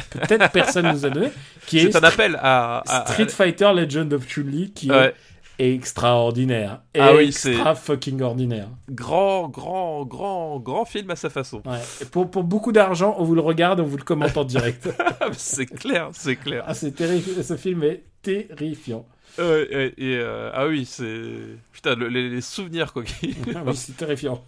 peut-être 0.09 0.51
personne 0.51 0.91
nous 0.91 1.05
a 1.05 1.09
donné, 1.09 1.29
qui 1.67 1.77
est, 1.77 1.91
C'est 1.91 1.97
un 1.97 2.03
appel 2.03 2.35
à. 2.41 2.77
à- 2.79 3.01
à- 3.03 3.05
Street 3.11 3.29
Fighter 3.29 3.71
Legend 3.75 4.11
of 4.13 4.27
Chun-Li 4.27 4.71
qui 4.71 4.89
Ouais. 4.89 5.07
est 5.09 5.13
extraordinaire. 5.59 6.81
Ah 6.97 7.13
oui, 7.15 7.31
c'est- 7.31 7.51
extra 7.53 7.75
fucking 7.75 8.21
ordinaire. 8.21 8.67
grand, 8.89 9.49
grand, 9.49 10.05
grand, 10.05 10.59
grand 10.59 10.85
film 10.85 11.09
à 11.11 11.15
sa 11.15 11.29
façon. 11.29 11.61
Ouais. 11.65 11.79
Et 12.01 12.05
pour, 12.05 12.29
pour 12.29 12.43
beaucoup 12.43 12.71
d'argent, 12.71 13.15
on 13.17 13.23
vous 13.23 13.35
le 13.35 13.41
regarde, 13.41 13.79
on 13.79 13.83
vous 13.85 13.97
le 13.97 14.03
commente 14.03 14.37
en 14.37 14.43
direct. 14.45 14.89
c'est 15.33 15.65
clair, 15.65 16.09
c'est 16.13 16.35
clair. 16.35 16.63
ah, 16.67 16.73
c'est 16.73 16.91
terrifiant. 16.91 17.41
Ce 17.43 17.55
film 17.57 17.83
est 17.83 18.03
terrifiant. 18.21 19.05
Ouais, 19.37 19.93
et 19.97 20.15
euh, 20.15 20.49
ah 20.53 20.65
oui, 20.65 20.85
c'est 20.85 21.29
putain 21.73 21.95
le- 21.95 22.07
les, 22.07 22.29
les 22.29 22.39
souvenirs 22.39 22.93
quoi. 22.93 23.03
Ah 23.53 23.63
oui, 23.65 23.75
c'est 23.75 23.97
terrifiant. 23.97 24.41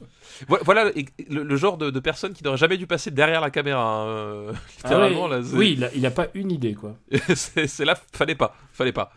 Voilà- 0.48 0.92
le, 1.30 1.44
le 1.44 1.56
genre 1.58 1.78
de, 1.78 1.90
de 1.90 2.00
personne 2.00 2.32
qui 2.32 2.42
n'aurait 2.46 2.56
jamais 2.58 2.78
dû 2.78 2.88
passer 2.88 3.12
derrière 3.12 3.42
la 3.42 3.50
caméra. 3.50 3.84
hein, 4.04 4.08
euh, 4.08 4.52
Ah 4.54 4.60
littéralement 4.78 5.26
ouais, 5.26 5.42
là. 5.42 5.48
oui, 5.54 5.74
il 5.78 5.84
a, 5.84 5.90
il 5.94 6.06
a 6.06 6.12
pas 6.12 6.28
une 6.36 6.52
idée, 6.52 6.74
quoi. 6.74 6.96
c'est 7.36 7.68
c'est 7.68 7.84
là, 7.84 7.98
fallait 8.14 8.36
pas, 8.36 8.56
fallait 8.72 8.94
pas. 8.94 9.12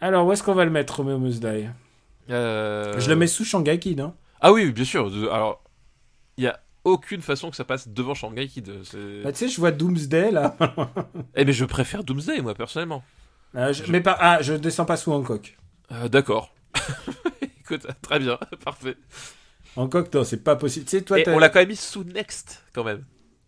Alors, 0.00 0.26
où 0.26 0.32
est-ce 0.32 0.42
qu'on 0.42 0.54
va 0.54 0.64
le 0.64 0.70
mettre, 0.70 0.96
Romeo 0.96 1.18
Must 1.18 1.40
Die? 1.40 1.66
Euh, 2.30 2.98
Je 2.98 3.08
le 3.08 3.16
mets 3.16 3.26
sous 3.26 3.44
Shanghai 3.44 3.78
Kid, 3.78 4.00
hein. 4.00 4.14
Ah 4.40 4.52
oui, 4.52 4.70
bien 4.72 4.84
sûr. 4.84 5.06
Alors 5.32 5.62
il 6.36 6.44
y 6.44 6.46
a 6.48 6.58
aucune 6.84 7.22
façon 7.22 7.50
que 7.50 7.56
ça 7.56 7.64
passe 7.64 7.88
devant 7.88 8.14
Shanghai 8.14 8.46
Kid. 8.48 8.70
Bah, 9.22 9.32
tu 9.32 9.38
sais, 9.38 9.48
je 9.48 9.58
vois 9.60 9.70
Doomsday 9.70 10.30
là. 10.30 10.56
Eh 11.34 11.44
ben 11.44 11.52
je 11.52 11.64
préfère 11.64 12.02
Doomsday 12.04 12.40
moi 12.42 12.54
personnellement. 12.54 13.02
Euh, 13.54 13.72
je- 13.72 13.90
mais 13.90 14.00
pas, 14.00 14.16
ah, 14.20 14.42
je 14.42 14.52
descends 14.54 14.84
pas 14.84 14.96
sous 14.96 15.12
Hancock. 15.12 15.56
Euh, 15.92 16.08
D'accord. 16.08 16.52
Écoute, 17.60 17.86
très 18.02 18.18
bien, 18.18 18.38
parfait. 18.64 18.96
Hancock, 19.76 20.12
non, 20.12 20.24
c'est 20.24 20.42
pas 20.44 20.56
possible. 20.56 20.84
Tu 20.86 20.98
sais, 20.98 21.02
toi, 21.02 21.18
Et 21.18 21.28
on 21.28 21.38
l'a 21.38 21.48
quand 21.48 21.60
même 21.60 21.68
mis 21.68 21.76
sous 21.76 22.04
Next 22.04 22.64
quand 22.74 22.84
même. 22.84 23.04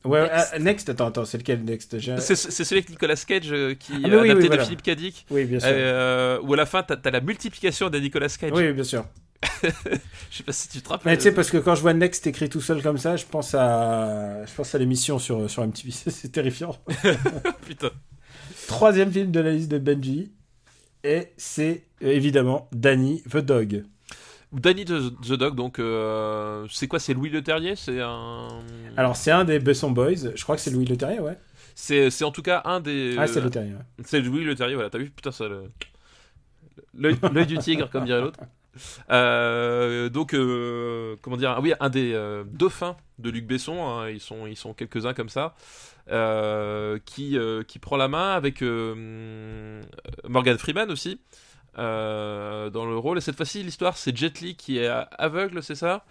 Ouais, 0.06 0.22
Next. 0.22 0.50
ah, 0.52 0.58
Next, 0.58 0.88
attends, 0.88 1.06
attends, 1.06 1.24
c'est 1.24 1.38
lequel 1.38 1.64
Next 1.64 1.98
J'ai- 1.98 2.18
C'est 2.20 2.34
celui 2.36 2.76
avec 2.78 2.90
Nicolas 2.90 3.16
Cage 3.16 3.48
euh, 3.52 3.74
qui 3.74 3.92
Ah, 3.94 3.96
est 3.96 4.10
mais 4.10 4.16
oui, 4.16 4.30
adapté 4.30 4.34
oui, 4.34 4.42
de 4.42 4.46
voilà. 4.48 4.64
Philippe 4.64 4.82
Cadic. 4.82 5.26
Oui, 5.30 5.44
bien 5.44 5.60
sûr. 5.60 5.68
Euh, 5.72 6.38
où 6.42 6.54
à 6.54 6.56
la 6.56 6.66
fin 6.66 6.82
t'as 6.82 6.96
as 7.04 7.10
la 7.10 7.20
multiplication 7.20 7.90
des 7.90 8.00
Nicolas 8.00 8.28
Cage. 8.28 8.52
Oui, 8.54 8.72
bien 8.72 8.84
sûr. 8.84 9.04
Je 9.62 10.38
sais 10.38 10.42
pas 10.44 10.52
si 10.52 10.68
tu 10.68 10.80
te 10.80 10.88
rappelles. 10.88 11.12
Mais 11.12 11.16
tu 11.16 11.24
sais, 11.24 11.32
parce 11.32 11.50
que 11.50 11.58
quand 11.58 11.74
je 11.74 11.82
vois 11.82 11.92
Next 11.94 12.26
écrit 12.26 12.48
tout 12.48 12.60
seul 12.60 12.82
comme 12.82 12.98
ça, 12.98 13.16
je 13.16 13.24
pense 13.26 13.54
à, 13.54 14.44
je 14.46 14.52
pense 14.54 14.74
à 14.74 14.78
l'émission 14.78 15.18
sur, 15.18 15.48
sur 15.50 15.64
MTV. 15.66 15.90
c'est 16.10 16.32
terrifiant. 16.32 16.76
Putain. 17.66 17.90
Troisième 18.66 19.12
film 19.12 19.30
de 19.30 19.40
la 19.40 19.52
liste 19.52 19.70
de 19.70 19.78
Benji. 19.78 20.32
Et 21.04 21.28
c'est 21.36 21.84
euh, 22.02 22.10
évidemment 22.10 22.68
Danny 22.72 23.22
the 23.30 23.36
Dog. 23.36 23.84
Danny 24.52 24.84
the, 24.84 25.10
the 25.26 25.32
Dog, 25.32 25.54
donc 25.54 25.78
euh, 25.78 26.66
c'est 26.70 26.86
quoi 26.88 26.98
C'est 26.98 27.14
Louis 27.14 27.30
Le 27.30 27.42
Terrier 27.42 27.76
C'est 27.76 28.00
un. 28.00 28.48
Alors, 28.96 29.16
c'est 29.16 29.30
un 29.30 29.44
des 29.44 29.58
Besson 29.58 29.90
Boys. 29.90 30.32
Je 30.34 30.42
crois 30.42 30.56
que 30.56 30.62
c'est 30.62 30.70
Louis 30.70 30.84
Le 30.86 30.96
Terrier, 30.96 31.20
ouais. 31.20 31.36
c'est 31.74 32.10
c'est 32.10 32.24
en 32.24 32.30
tout 32.30 32.42
cas 32.42 32.62
un 32.64 32.80
des. 32.80 33.16
Ah, 33.18 33.26
c'est 33.26 33.40
Le 33.40 33.50
Terrier. 33.50 33.72
ouais. 33.74 34.04
C'est 34.04 34.20
Louis 34.20 34.44
Le 34.44 34.54
Terrier, 34.54 34.74
voilà, 34.74 34.88
t'as 34.90 34.98
vu 34.98 35.10
Putain, 35.10 35.32
ça. 35.32 35.46
le- 35.48 35.70
L'œil 36.98 37.46
du 37.46 37.58
tigre, 37.58 37.90
comme 37.90 38.04
dirait 38.06 38.20
l'autre. 38.22 38.40
Euh, 39.10 40.08
donc, 40.08 40.34
euh, 40.34 41.16
comment 41.22 41.36
dire 41.36 41.50
ah 41.50 41.60
Oui, 41.60 41.74
un 41.80 41.88
des 41.90 42.12
euh, 42.14 42.44
dauphins 42.50 42.96
de 43.18 43.30
Luc 43.30 43.46
Besson, 43.46 43.86
hein, 43.86 44.08
ils 44.10 44.20
sont, 44.20 44.46
ils 44.46 44.56
sont 44.56 44.72
quelques-uns 44.74 45.12
comme 45.14 45.28
ça, 45.28 45.54
euh, 46.10 46.98
qui, 47.04 47.36
euh, 47.38 47.62
qui 47.62 47.78
prend 47.78 47.96
la 47.96 48.08
main 48.08 48.32
avec 48.34 48.62
euh, 48.62 49.82
Morgan 50.28 50.56
Freeman 50.58 50.90
aussi. 50.90 51.20
Euh, 51.78 52.70
dans 52.70 52.86
le 52.86 52.96
rôle 52.96 53.18
et 53.18 53.20
cette 53.20 53.36
fois-ci 53.36 53.62
l'histoire 53.62 53.96
c'est 53.96 54.16
Jet 54.16 54.40
Li 54.40 54.56
qui 54.56 54.78
est 54.78 54.88
aveugle 55.18 55.62
c'est 55.62 55.74
ça? 55.74 56.04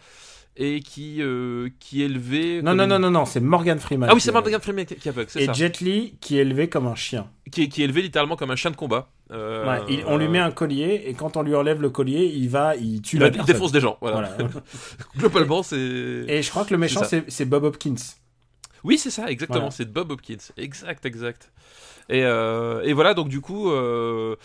Et 0.58 0.80
qui 0.80 1.22
euh, 1.22 1.68
qui 1.82 2.02
est 2.02 2.06
élevé 2.06 2.62
Non, 2.62 2.72
comme 2.72 2.78
non, 2.78 2.88
non, 2.88 3.00
non, 3.00 3.12
non, 3.12 3.26
c'est 3.26 3.42
Morgan 3.42 3.78
Freeman. 3.78 4.10
ah 4.10 4.14
oui 4.16 4.22
c'est 4.22 4.30
est- 4.30 4.34
Morgan 4.34 4.62
Freeman 4.62 4.86
qui 4.86 4.94
est 4.94 5.08
aveugle 5.08 5.30
c'est 5.30 5.42
Et 5.44 5.46
ça 5.48 5.52
Jet 5.54 5.82
Li 5.82 6.16
qui 6.22 6.38
est 6.38 6.42
élevé 6.44 6.70
comme 6.70 6.88
un 6.88 6.96
chien. 6.96 7.28
qui 7.52 7.64
est, 7.64 7.68
qui 7.68 7.82
est 7.82 7.86
élevé 7.86 8.02
littéralement 8.02 8.38
comme 8.38 8.52
un 8.52 8.56
chien 8.56 8.72
de 8.72 8.78
combat 8.78 9.10
Euh, 9.32 9.66
Ouais, 9.68 9.82
il- 9.90 10.04
on 10.08 10.18
lui 10.18 10.28
met 10.30 10.40
un 10.40 10.52
collier 10.52 11.04
et 11.08 11.14
quand 11.14 11.36
on 11.36 11.42
lui 11.42 11.56
enlève 11.56 11.82
le 11.82 11.90
collier, 11.90 12.26
il 12.34 12.48
va, 12.48 12.76
il 12.78 13.02
tue 13.02 13.16
il, 13.18 13.20
la 13.20 13.26
va- 13.26 13.32
il 13.32 13.38
personne. 13.38 13.54
défonce 13.54 13.72
des 13.74 13.82
gens 13.82 13.98
voilà, 14.00 14.30
Voilà. 14.38 14.50
globalement 15.18 15.62
c'est 15.64 15.78
et 15.78 16.42
je 16.42 16.50
crois 16.50 16.64
que 16.64 16.74
le 16.74 16.78
méchant, 16.80 17.02
C'est 17.28 17.46
Bob 17.46 17.64
Hopkins. 17.66 17.96
oui 18.86 18.98
c'est 18.98 19.10
ça 19.10 19.28
exactement 19.30 19.60
Voilà. 19.60 19.72
c'est 19.72 19.92
Bob 19.92 20.12
Hopkins 20.12 20.38
exact 20.58 21.06
exact 21.06 21.52
et, 22.10 22.24
euh, 22.24 22.84
et 22.84 22.94
voilà 22.94 23.14
donc 23.14 23.30
du 23.30 23.42
coup 23.42 23.72
euh, 23.72 24.36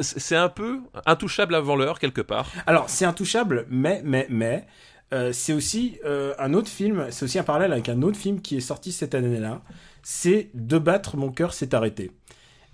c'est 0.00 0.36
un 0.36 0.48
peu 0.48 0.80
intouchable 1.06 1.54
avant 1.54 1.76
l'heure 1.76 1.98
quelque 1.98 2.20
part 2.20 2.50
Alors, 2.66 2.90
c'est 2.90 3.04
intouchable, 3.04 3.66
mais, 3.70 4.02
mais, 4.04 4.26
mais, 4.28 4.66
euh, 5.14 5.32
c'est 5.32 5.52
aussi 5.52 5.98
un 6.38 6.54
autre 6.54 6.68
film, 6.68 7.06
c'est 7.10 7.24
aussi 7.24 7.38
un 7.38 7.44
parallèle 7.44 7.72
avec 7.72 7.88
un 7.88 8.02
autre 8.02 8.16
film 8.16 8.40
qui 8.40 8.56
est 8.56 8.60
sorti 8.60 8.90
cette 8.90 9.14
année-là. 9.14 9.62
C'est 10.02 10.50
De 10.54 10.78
battre, 10.78 11.16
mon 11.16 11.30
cœur 11.30 11.54
s'est 11.54 11.74
arrêté. 11.74 12.10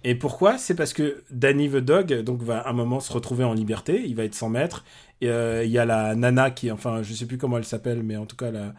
Et 0.05 0.15
pourquoi? 0.15 0.57
C'est 0.57 0.75
parce 0.75 0.95
que 0.95 1.23
Danny 1.31 1.69
the 1.69 1.77
Dog 1.77 2.23
donc, 2.23 2.43
va 2.43 2.61
à 2.61 2.71
un 2.71 2.73
moment 2.73 3.01
se 3.01 3.13
retrouver 3.13 3.45
en 3.45 3.53
liberté, 3.53 4.03
il 4.07 4.15
va 4.15 4.25
être 4.25 4.35
sans 4.35 4.49
maître. 4.49 4.85
Il 5.21 5.29
y 5.29 5.79
a 5.79 5.85
la 5.85 6.15
nana 6.15 6.51
qui, 6.51 6.71
enfin, 6.71 7.03
je 7.03 7.13
sais 7.13 7.27
plus 7.27 7.37
comment 7.37 7.59
elle 7.59 7.65
s'appelle, 7.65 8.03
mais 8.03 8.17
en 8.17 8.25
tout 8.25 8.37
cas, 8.37 8.51
la, 8.51 8.73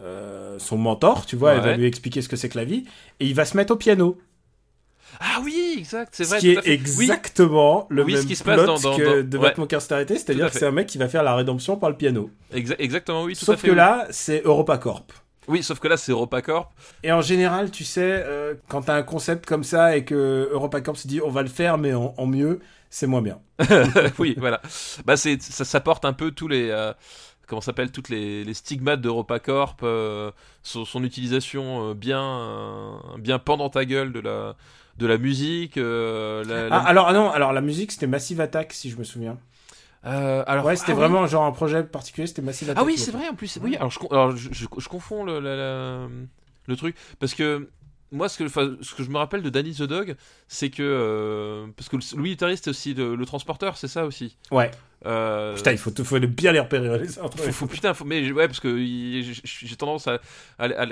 euh, 0.00 0.58
son 0.58 0.76
mentor, 0.76 1.26
tu 1.26 1.36
vois, 1.36 1.54
elle 1.54 1.60
va 1.62 1.76
lui 1.76 1.86
expliquer 1.86 2.22
ce 2.22 2.28
que 2.28 2.36
c'est 2.36 2.48
que 2.48 2.58
la 2.58 2.64
vie. 2.64 2.84
Et 3.20 3.26
il 3.26 3.34
va 3.34 3.44
se 3.44 3.56
mettre 3.56 3.72
au 3.72 3.76
piano. 3.76 4.18
ah 5.20 5.40
oui 5.44 5.76
exact 5.78 6.12
c'est 6.16 6.24
vrai 6.24 6.36
Ce 6.38 6.40
qui 6.40 6.56
à 6.58 6.60
est. 6.60 6.66
Oui, 6.66 6.72
exactement 7.04 7.86
le 7.88 8.02
Oui, 8.04 8.12
même 8.14 8.22
ce 8.22 8.26
qui 8.26 8.36
se 8.36 8.44
passe 8.44 8.56
plot 8.56 8.66
dans- 8.66 8.78
dans- 8.78 8.96
que 8.96 9.02
dans- 9.22 9.28
de 9.28 9.38
ouais. 9.38 9.44
c'est-à-dire 10.18 10.46
à 10.46 10.50
que 10.50 10.58
c'est 10.58 10.66
un 10.66 10.72
mec 10.72 10.86
qui 10.86 10.98
va 10.98 11.08
faire 11.08 11.22
la 11.22 11.34
rédemption 11.34 11.76
par 11.76 11.88
le 11.90 11.96
piano. 11.96 12.30
exa- 12.52 12.76
exactement 12.78 13.22
oui 13.22 13.34
tout 13.34 13.44
à 13.44 13.46
Sauf 13.46 13.60
fait 13.60 13.68
que 13.68 13.72
oui. 13.72 13.76
là, 13.78 14.06
c'est 14.10 14.42
EuropaCorp. 14.44 15.12
oui 15.48 15.62
sauf 15.62 15.78
que 15.78 15.88
là 15.88 15.96
c'est 15.96 16.12
EuropaCorp 16.12 16.70
Et 17.02 17.12
en 17.12 17.22
général, 17.22 17.70
tu 17.70 17.84
sais, 17.84 18.02
euh, 18.26 18.54
quand 18.68 18.82
t'as 18.82 18.96
un 18.96 19.02
concept 19.02 19.46
comme 19.46 19.64
ça 19.64 19.96
et 19.96 20.04
que 20.04 20.50
EuropaCorp 20.52 20.96
se 20.98 21.08
dit 21.08 21.20
on 21.22 21.30
va 21.30 21.42
le 21.42 21.48
faire 21.48 21.78
mais 21.78 21.94
en, 21.94 22.12
en 22.18 22.26
mieux, 22.26 22.60
c'est 22.90 23.06
moins 23.06 23.22
bien. 23.22 23.38
oui, 24.18 24.34
voilà. 24.38 24.60
Bah, 25.06 25.16
c'est, 25.16 25.40
ça, 25.40 25.64
ça 25.64 25.80
porte 25.80 26.04
un 26.04 26.12
peu 26.12 26.30
tous 26.32 26.48
les. 26.48 26.68
euh, 26.70 26.92
comment 27.46 27.60
s'appelle 27.60 27.90
Toutes 27.92 28.08
les, 28.08 28.44
les 28.44 28.54
stigmates 28.54 29.00
d'EuropaCorp, 29.00 29.76
euh, 29.82 30.30
son, 30.62 30.84
son 30.84 31.04
utilisation 31.04 31.90
euh, 31.90 31.94
bien, 31.94 32.22
euh, 32.22 32.92
bien 33.18 33.38
pendant 33.38 33.68
ta 33.70 33.84
gueule 33.84 34.12
de 34.12 34.20
la, 34.20 34.54
de 34.98 35.06
la 35.06 35.18
musique. 35.18 35.76
euh, 35.76 36.44
la- 36.44 36.68
la- 36.68 36.76
Ah, 36.76 36.88
alors 36.88 37.08
ah 37.08 37.12
non, 37.12 37.30
alors 37.30 37.52
la 37.52 37.60
musique 37.60 37.92
c'était 37.92 38.06
Massive 38.06 38.40
Attack 38.40 38.72
si 38.72 38.90
je 38.90 38.96
me 38.98 39.04
souviens. 39.04 39.38
euh, 40.06 40.44
alors, 40.46 40.64
ouais, 40.66 40.76
c'était 40.76 40.92
ah 40.92 40.94
oui. 40.94 41.00
vraiment 41.00 41.26
genre 41.26 41.44
un 41.44 41.52
projet 41.52 41.82
particulier, 41.82 42.26
c'était 42.26 42.42
Massive 42.42 42.70
Attack. 42.70 42.82
Ah 42.82 42.86
oui, 42.86 42.96
c'est 42.98 43.10
vrai 43.10 43.28
en 43.28 43.34
plus. 43.34 43.58
Oui, 43.62 43.76
alors 43.76 43.90
je, 43.90 43.98
con- 43.98 44.08
alors, 44.10 44.36
je, 44.36 44.48
je- 44.52 44.66
je 44.78 44.88
confonds 44.88 45.24
le, 45.24 45.40
le 45.40 46.76
truc. 46.76 46.96
Parce 47.18 47.34
que 47.34 47.68
moi, 48.12 48.28
ce 48.28 48.38
que, 48.38 48.44
enfin, 48.44 48.76
ce 48.80 48.94
que 48.94 49.02
je 49.02 49.10
me 49.10 49.18
rappelle 49.18 49.42
de 49.42 49.50
Danny 49.50 49.72
the 49.74 49.82
Dog, 49.82 50.14
c'est 50.48 50.70
que. 50.70 50.82
euh, 50.82 51.66
parce 51.76 51.88
que 51.88 51.96
Louis 52.16 52.30
Leterrier, 52.30 52.56
c'était 52.56 52.70
aussi 52.70 52.94
le, 52.94 53.14
le 53.16 53.26
transporteur, 53.26 53.76
c'est 53.76 53.88
ça 53.88 54.06
aussi. 54.06 54.36
Ouais. 54.50 54.70
Euh, 55.04 55.54
Putain, 55.54 55.72
il 55.72 55.78
faut, 55.78 55.90
faut 56.04 56.18
bien 56.20 56.52
les 56.52 56.60
repérer. 56.60 56.98
les 56.98 57.06
faut, 57.08 57.28
faut- 57.52 57.66
putain, 57.66 57.94
faut- 57.94 58.04
mais 58.04 58.30
ouais, 58.32 58.46
parce 58.46 58.60
que 58.60 58.76
j'ai 58.80 59.76
tendance 59.76 60.06
à, 60.08 60.20
à, 60.58 60.66
à- 60.66 60.86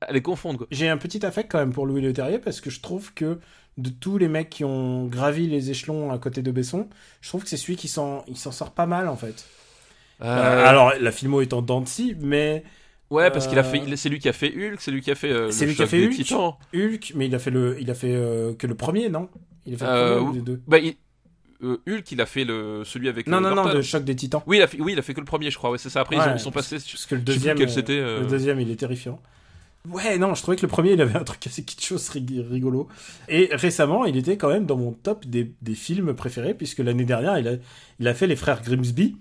à 0.00 0.12
les 0.12 0.22
confondre. 0.22 0.66
J'ai 0.70 0.88
un 0.88 0.96
petit 0.96 1.24
affect 1.24 1.50
quand 1.52 1.58
même 1.58 1.72
pour 1.72 1.86
Louis 1.86 2.00
Leterrier 2.00 2.38
parce 2.38 2.60
que 2.60 2.70
je 2.70 2.80
trouve 2.80 3.12
que 3.14 3.38
de 3.76 3.90
tous 3.90 4.16
les 4.16 4.28
mecs 4.28 4.48
qui 4.48 4.64
ont 4.64 5.04
gravi 5.06 5.46
les 5.48 5.70
échelons 5.70 6.10
à 6.10 6.18
côté 6.18 6.40
de 6.42 6.50
Besson, 6.50 6.88
je 7.20 7.28
trouve 7.28 7.42
que 7.42 7.48
c'est 7.50 7.58
celui 7.58 7.76
qui 7.76 7.88
s'en 7.88 8.24
sort 8.34 8.72
pas 8.72 8.86
mal 8.86 9.06
en 9.08 9.16
fait. 9.16 9.46
Euh, 10.22 10.64
alors 10.66 10.94
la 10.98 11.12
filmo 11.12 11.42
est 11.42 11.52
en 11.52 11.60
dents 11.60 11.82
de 11.82 11.88
scie, 11.88 12.16
mais 12.18 12.64
ouais, 13.10 13.30
parce 13.30 13.46
qu'il 13.46 13.58
a 13.58 13.62
euh, 13.62 13.64
fait, 13.64 13.82
il- 13.86 13.96
c'est 13.98 14.08
lui 14.08 14.18
qui 14.18 14.28
a 14.28 14.32
fait 14.32 14.52
Hulk, 14.54 14.80
c'est 14.80 14.90
lui 14.90 15.00
qui 15.00 15.10
a 15.10 15.14
fait. 15.14 15.30
euh, 15.30 15.50
C'est 15.50 15.66
lui 15.66 15.74
qui 15.74 15.82
a 15.82 15.86
fait 15.86 16.04
Hulk. 16.06 16.12
Titans. 16.14 16.54
Hulk, 16.74 17.12
mais 17.14 17.26
il 17.26 17.34
a 17.34 17.38
fait 17.38 17.50
le, 17.50 17.76
il 17.80 17.90
a 17.90 17.94
fait 17.94 18.14
euh, 18.14 18.54
que 18.54 18.66
le 18.66 18.74
premier, 18.74 19.08
non? 19.08 19.28
Il 19.66 19.74
a 19.74 19.78
fait 19.78 19.84
le 19.84 19.90
Euh, 19.90 20.14
premier 20.16 20.26
ou 20.26 20.30
oui. 20.30 20.36
les 20.36 20.42
deux? 20.42 20.60
Bah, 20.66 20.78
il- 20.78 20.94
euh, 21.62 21.78
Hulk, 21.88 22.12
il 22.12 22.20
a 22.20 22.26
fait 22.26 22.44
le 22.44 22.82
celui 22.84 23.08
avec. 23.08 23.26
Non, 23.26 23.38
euh, 23.38 23.40
non, 23.40 23.54
non, 23.54 23.72
le 23.72 23.82
choc 23.82 24.04
des 24.04 24.14
Titans. 24.16 24.42
Oui, 24.46 24.58
il 24.58 24.62
a 24.62 24.66
fait, 24.66 24.80
oui, 24.80 24.92
il 24.92 24.98
a 24.98 25.02
fait 25.02 25.14
que 25.14 25.20
le 25.20 25.26
premier, 25.26 25.50
je 25.50 25.56
crois. 25.56 25.70
Ouais, 25.70 25.78
c'est 25.78 25.88
ça. 25.90 26.00
Après, 26.02 26.16
ils, 26.16 26.20
ont- 26.20 26.34
ils 26.34 26.40
sont 26.40 26.50
passés. 26.50 26.76
Parce 26.76 27.06
que 27.06 27.14
le 27.14 27.20
deuxième, 27.22 27.60
euh, 27.60 27.66
c'était, 27.68 27.98
euh. 27.98 28.20
le 28.20 28.26
deuxième, 28.26 28.60
il 28.60 28.70
est 28.70 28.76
terrifiant. 28.76 29.20
Ouais, 29.88 30.18
non, 30.18 30.34
je 30.34 30.42
trouvais 30.42 30.56
que 30.56 30.62
le 30.62 30.68
premier, 30.68 30.92
il 30.94 31.00
avait 31.00 31.16
un 31.16 31.22
truc 31.22 31.46
assez 31.46 31.62
rig- 31.62 32.44
rigolo. 32.50 32.88
Et 33.28 33.48
récemment, 33.52 34.04
il 34.04 34.16
était 34.16 34.36
quand 34.36 34.48
même 34.48 34.66
dans 34.66 34.76
mon 34.76 34.90
top 34.92 35.24
des, 35.26 35.52
des 35.62 35.74
films 35.76 36.12
préférés, 36.14 36.54
puisque 36.54 36.78
l'année 36.80 37.04
dernière, 37.04 37.38
il 37.38 37.46
a, 37.46 37.52
il 38.00 38.08
a 38.08 38.12
fait 38.14 38.26
Les 38.26 38.34
Frères 38.34 38.62
Grimsby, 38.62 39.16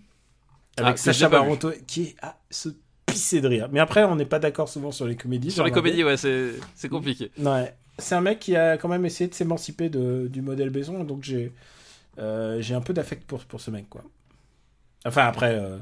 avec 0.78 0.96
Ah, 0.96 0.98
Sacha 0.98 1.30
Baron 1.30 1.56
Cohen, 1.56 1.74
qui 1.86 2.02
est 2.04 2.16
à 2.24 2.40
se 2.50 2.70
pisser 3.16 3.42
de 3.42 3.48
rire. 3.48 3.68
Mais 3.72 3.80
après, 3.80 4.04
on 4.04 4.16
n'est 4.16 4.26
pas 4.26 4.40
d'accord 4.40 4.70
souvent 4.70 4.92
sur 4.92 5.06
les 5.08 5.16
comédies. 5.16 5.52
Sur 5.52 5.66
les 5.66 5.72
comédies, 5.72 6.04
ouais, 6.04 6.18
c'est 6.18 6.90
compliqué. 6.90 7.32
Ouais. 7.38 7.74
C'est 7.98 8.16
un 8.16 8.22
mec 8.22 8.40
qui 8.40 8.56
a 8.58 8.78
quand 8.78 8.90
même 8.90 9.06
essayé 9.06 9.30
de 9.30 9.34
s'émanciper 9.34 9.90
du 9.90 10.42
modèle 10.42 10.70
Besson, 10.70 11.04
donc 11.06 11.24
j'ai 11.24 11.52
euh, 12.20 12.62
un 12.72 12.82
peu 12.82 12.94
d'affect 12.94 13.24
pour, 13.26 13.40
pour 13.46 13.60
ce 13.62 13.72
mec, 13.72 13.90
quoi. 13.90 14.02
Enfin, 15.06 15.26
après, 15.28 15.54
euh, 15.56 15.78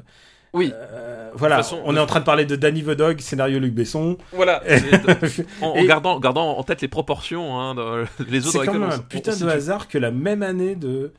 Oui. 0.52 0.70
euh, 0.74 1.30
voilà, 1.34 1.56
façon, 1.56 1.80
on 1.84 1.92
de- 1.92 1.96
est 1.98 2.00
en 2.00 2.06
train 2.06 2.20
de 2.20 2.24
parler 2.24 2.44
de 2.44 2.54
Danny 2.56 2.82
the 2.82 2.90
Dog, 2.90 3.20
scénario 3.20 3.58
Luc 3.58 3.74
Besson. 3.74 4.16
Voilà. 4.32 4.62
en, 5.62 5.68
en 5.68 5.74
Et- 5.76 5.86
gardant, 5.86 6.20
gardant 6.20 6.56
en 6.56 6.62
tête 6.62 6.82
les 6.82 6.88
proportions, 6.88 7.58
hein, 7.58 7.74
dans 7.74 8.04
les 8.28 8.46
autres 8.46 8.60
C'est 8.60 8.66
quand 8.66 8.74
même 8.74 8.82
un 8.90 8.98
putain 8.98 9.36
de 9.36 9.46
hasard 9.48 9.88
que 9.88 9.98
la 9.98 10.10
même 10.10 10.42
année 10.42 10.76
de 10.76 11.12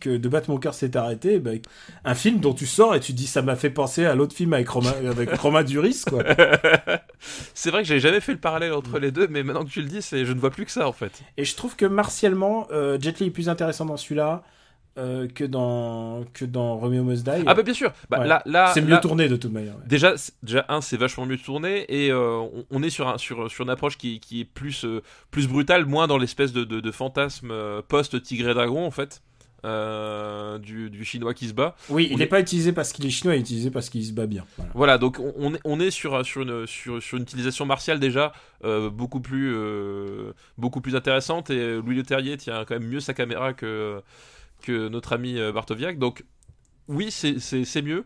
que 0.00 0.16
de 0.16 0.28
battre 0.28 0.50
mon 0.50 0.58
cœur 0.58 0.74
s'est 0.74 0.96
arrêté, 0.96 1.38
bah, 1.38 1.50
un 2.04 2.14
film 2.14 2.40
dont 2.40 2.54
tu 2.54 2.66
sors 2.66 2.94
et 2.94 3.00
tu 3.00 3.12
dis 3.12 3.26
ça 3.26 3.42
m'a 3.42 3.56
fait 3.56 3.70
penser 3.70 4.04
à 4.06 4.14
l'autre 4.14 4.34
film 4.34 4.52
avec 4.52 4.68
Romain, 4.68 4.92
avec 5.08 5.30
Romain 5.34 5.62
Duris, 5.62 6.02
quoi. 6.08 6.22
c'est 7.54 7.70
vrai 7.70 7.82
que 7.82 7.88
j'ai 7.88 8.00
jamais 8.00 8.20
fait 8.20 8.32
le 8.32 8.38
parallèle 8.38 8.72
entre 8.72 8.98
les 8.98 9.10
deux, 9.10 9.26
mais 9.28 9.42
maintenant 9.42 9.64
que 9.64 9.70
tu 9.70 9.80
le 9.80 9.88
dis, 9.88 10.02
c'est 10.02 10.24
je 10.24 10.32
ne 10.32 10.40
vois 10.40 10.50
plus 10.50 10.64
que 10.64 10.70
ça 10.72 10.88
en 10.88 10.92
fait. 10.92 11.22
Et 11.36 11.44
je 11.44 11.54
trouve 11.56 11.76
que 11.76 11.86
martialement, 11.86 12.66
euh, 12.72 12.98
Jet 13.00 13.20
Li 13.20 13.26
est 13.26 13.30
plus 13.30 13.48
intéressant 13.48 13.84
dans 13.86 13.96
celui-là 13.96 14.42
euh, 14.96 15.26
que 15.26 15.42
dans 15.44 16.24
que 16.34 16.44
dans 16.44 16.76
Romeo 16.76 17.02
Must 17.02 17.24
Die. 17.24 17.42
Ah 17.46 17.54
bah 17.54 17.62
bien 17.62 17.74
sûr. 17.74 17.92
Bah, 18.10 18.20
Ouais. 18.20 18.28
là, 18.28 18.42
là, 18.46 18.70
c'est 18.74 18.80
mieux 18.80 18.90
là- 18.90 18.98
tourné 18.98 19.28
de 19.28 19.34
toute 19.36 19.52
manière. 19.52 19.74
ouais. 19.74 19.82
Déjà, 19.86 20.14
déjà 20.44 20.64
un, 20.68 20.80
c'est 20.80 20.96
vachement 20.96 21.26
mieux 21.26 21.36
tourné 21.38 21.84
et 21.88 22.12
euh, 22.12 22.36
on, 22.38 22.64
on 22.70 22.82
est 22.82 22.90
sur, 22.90 23.08
un, 23.08 23.18
sur, 23.18 23.50
sur 23.50 23.64
une 23.64 23.70
approche 23.70 23.98
qui, 23.98 24.20
qui 24.20 24.40
est 24.42 24.44
plus, 24.44 24.84
euh, 24.84 25.02
plus 25.32 25.48
brutale, 25.48 25.84
moins 25.86 26.06
dans 26.06 26.16
l'espèce 26.18 26.52
de, 26.52 26.62
de, 26.64 26.78
de 26.80 26.90
fantasme 26.92 27.50
euh, 27.50 27.82
post-tigre 27.86 28.48
et 28.50 28.54
dragon 28.54 28.86
en 28.86 28.92
fait, 28.92 29.20
euh, 29.64 30.58
du, 30.58 30.90
du 30.90 31.04
chinois 31.04 31.34
qui 31.34 31.48
se 31.48 31.54
bat. 31.54 31.74
Oui, 31.88 32.08
il 32.10 32.18
n'est 32.18 32.24
est- 32.24 32.26
pas 32.28 32.40
utilisé 32.40 32.72
parce 32.72 32.92
qu'il 32.92 33.04
est 33.06 33.10
chinois, 33.10 33.34
il 33.34 33.38
est 33.38 33.40
utilisé 33.40 33.70
parce 33.70 33.88
qu'il 33.90 34.04
se 34.04 34.12
bat 34.12 34.26
bien. 34.26 34.44
Voilà. 34.56 34.72
Voilà, 34.74 34.98
donc 34.98 35.18
on, 35.18 35.52
on 35.64 35.80
est, 35.80 35.90
sur, 35.90 36.24
sur, 36.24 36.42
une, 36.42 36.66
sur, 36.66 37.02
sur 37.02 37.16
une 37.16 37.22
utilisation 37.24 37.64
martiale 37.66 37.98
déjà 37.98 38.32
euh, 38.64 38.90
beaucoup, 38.90 39.20
plus, 39.20 39.52
euh, 39.54 40.32
beaucoup 40.58 40.80
plus 40.80 40.94
intéressante 40.96 41.50
et 41.50 41.76
Louis 41.76 41.96
Leterrier 41.96 42.36
tient 42.36 42.64
quand 42.64 42.74
même 42.78 42.88
mieux 42.88 43.00
sa 43.00 43.14
caméra 43.14 43.54
que, 43.54 44.00
que 44.62 44.88
notre 44.88 45.12
ami 45.14 45.38
Bartoviak. 45.52 45.98
Donc 45.98 46.24
oui, 46.86 47.10
c'est- 47.10 47.38
mieux. 47.82 48.04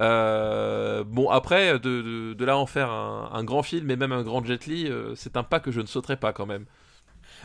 Euh, 0.00 1.04
bon, 1.04 1.28
après, 1.30 1.72
de, 1.74 2.00
de, 2.02 2.32
de 2.34 2.44
là 2.44 2.56
en 2.56 2.66
faire 2.66 2.90
un, 2.90 3.30
un 3.32 3.44
grand 3.44 3.62
film 3.62 3.90
et 3.90 3.96
même 3.96 4.12
un 4.12 4.22
grand 4.22 4.44
Jet 4.44 4.66
Li, 4.66 4.86
euh, 4.86 5.14
c'est 5.16 5.36
un 5.36 5.42
pas 5.42 5.60
que 5.60 5.70
je 5.70 5.80
ne 5.80 5.86
sauterai 5.86 6.16
pas 6.16 6.32
quand 6.32 6.46
même. 6.46 6.64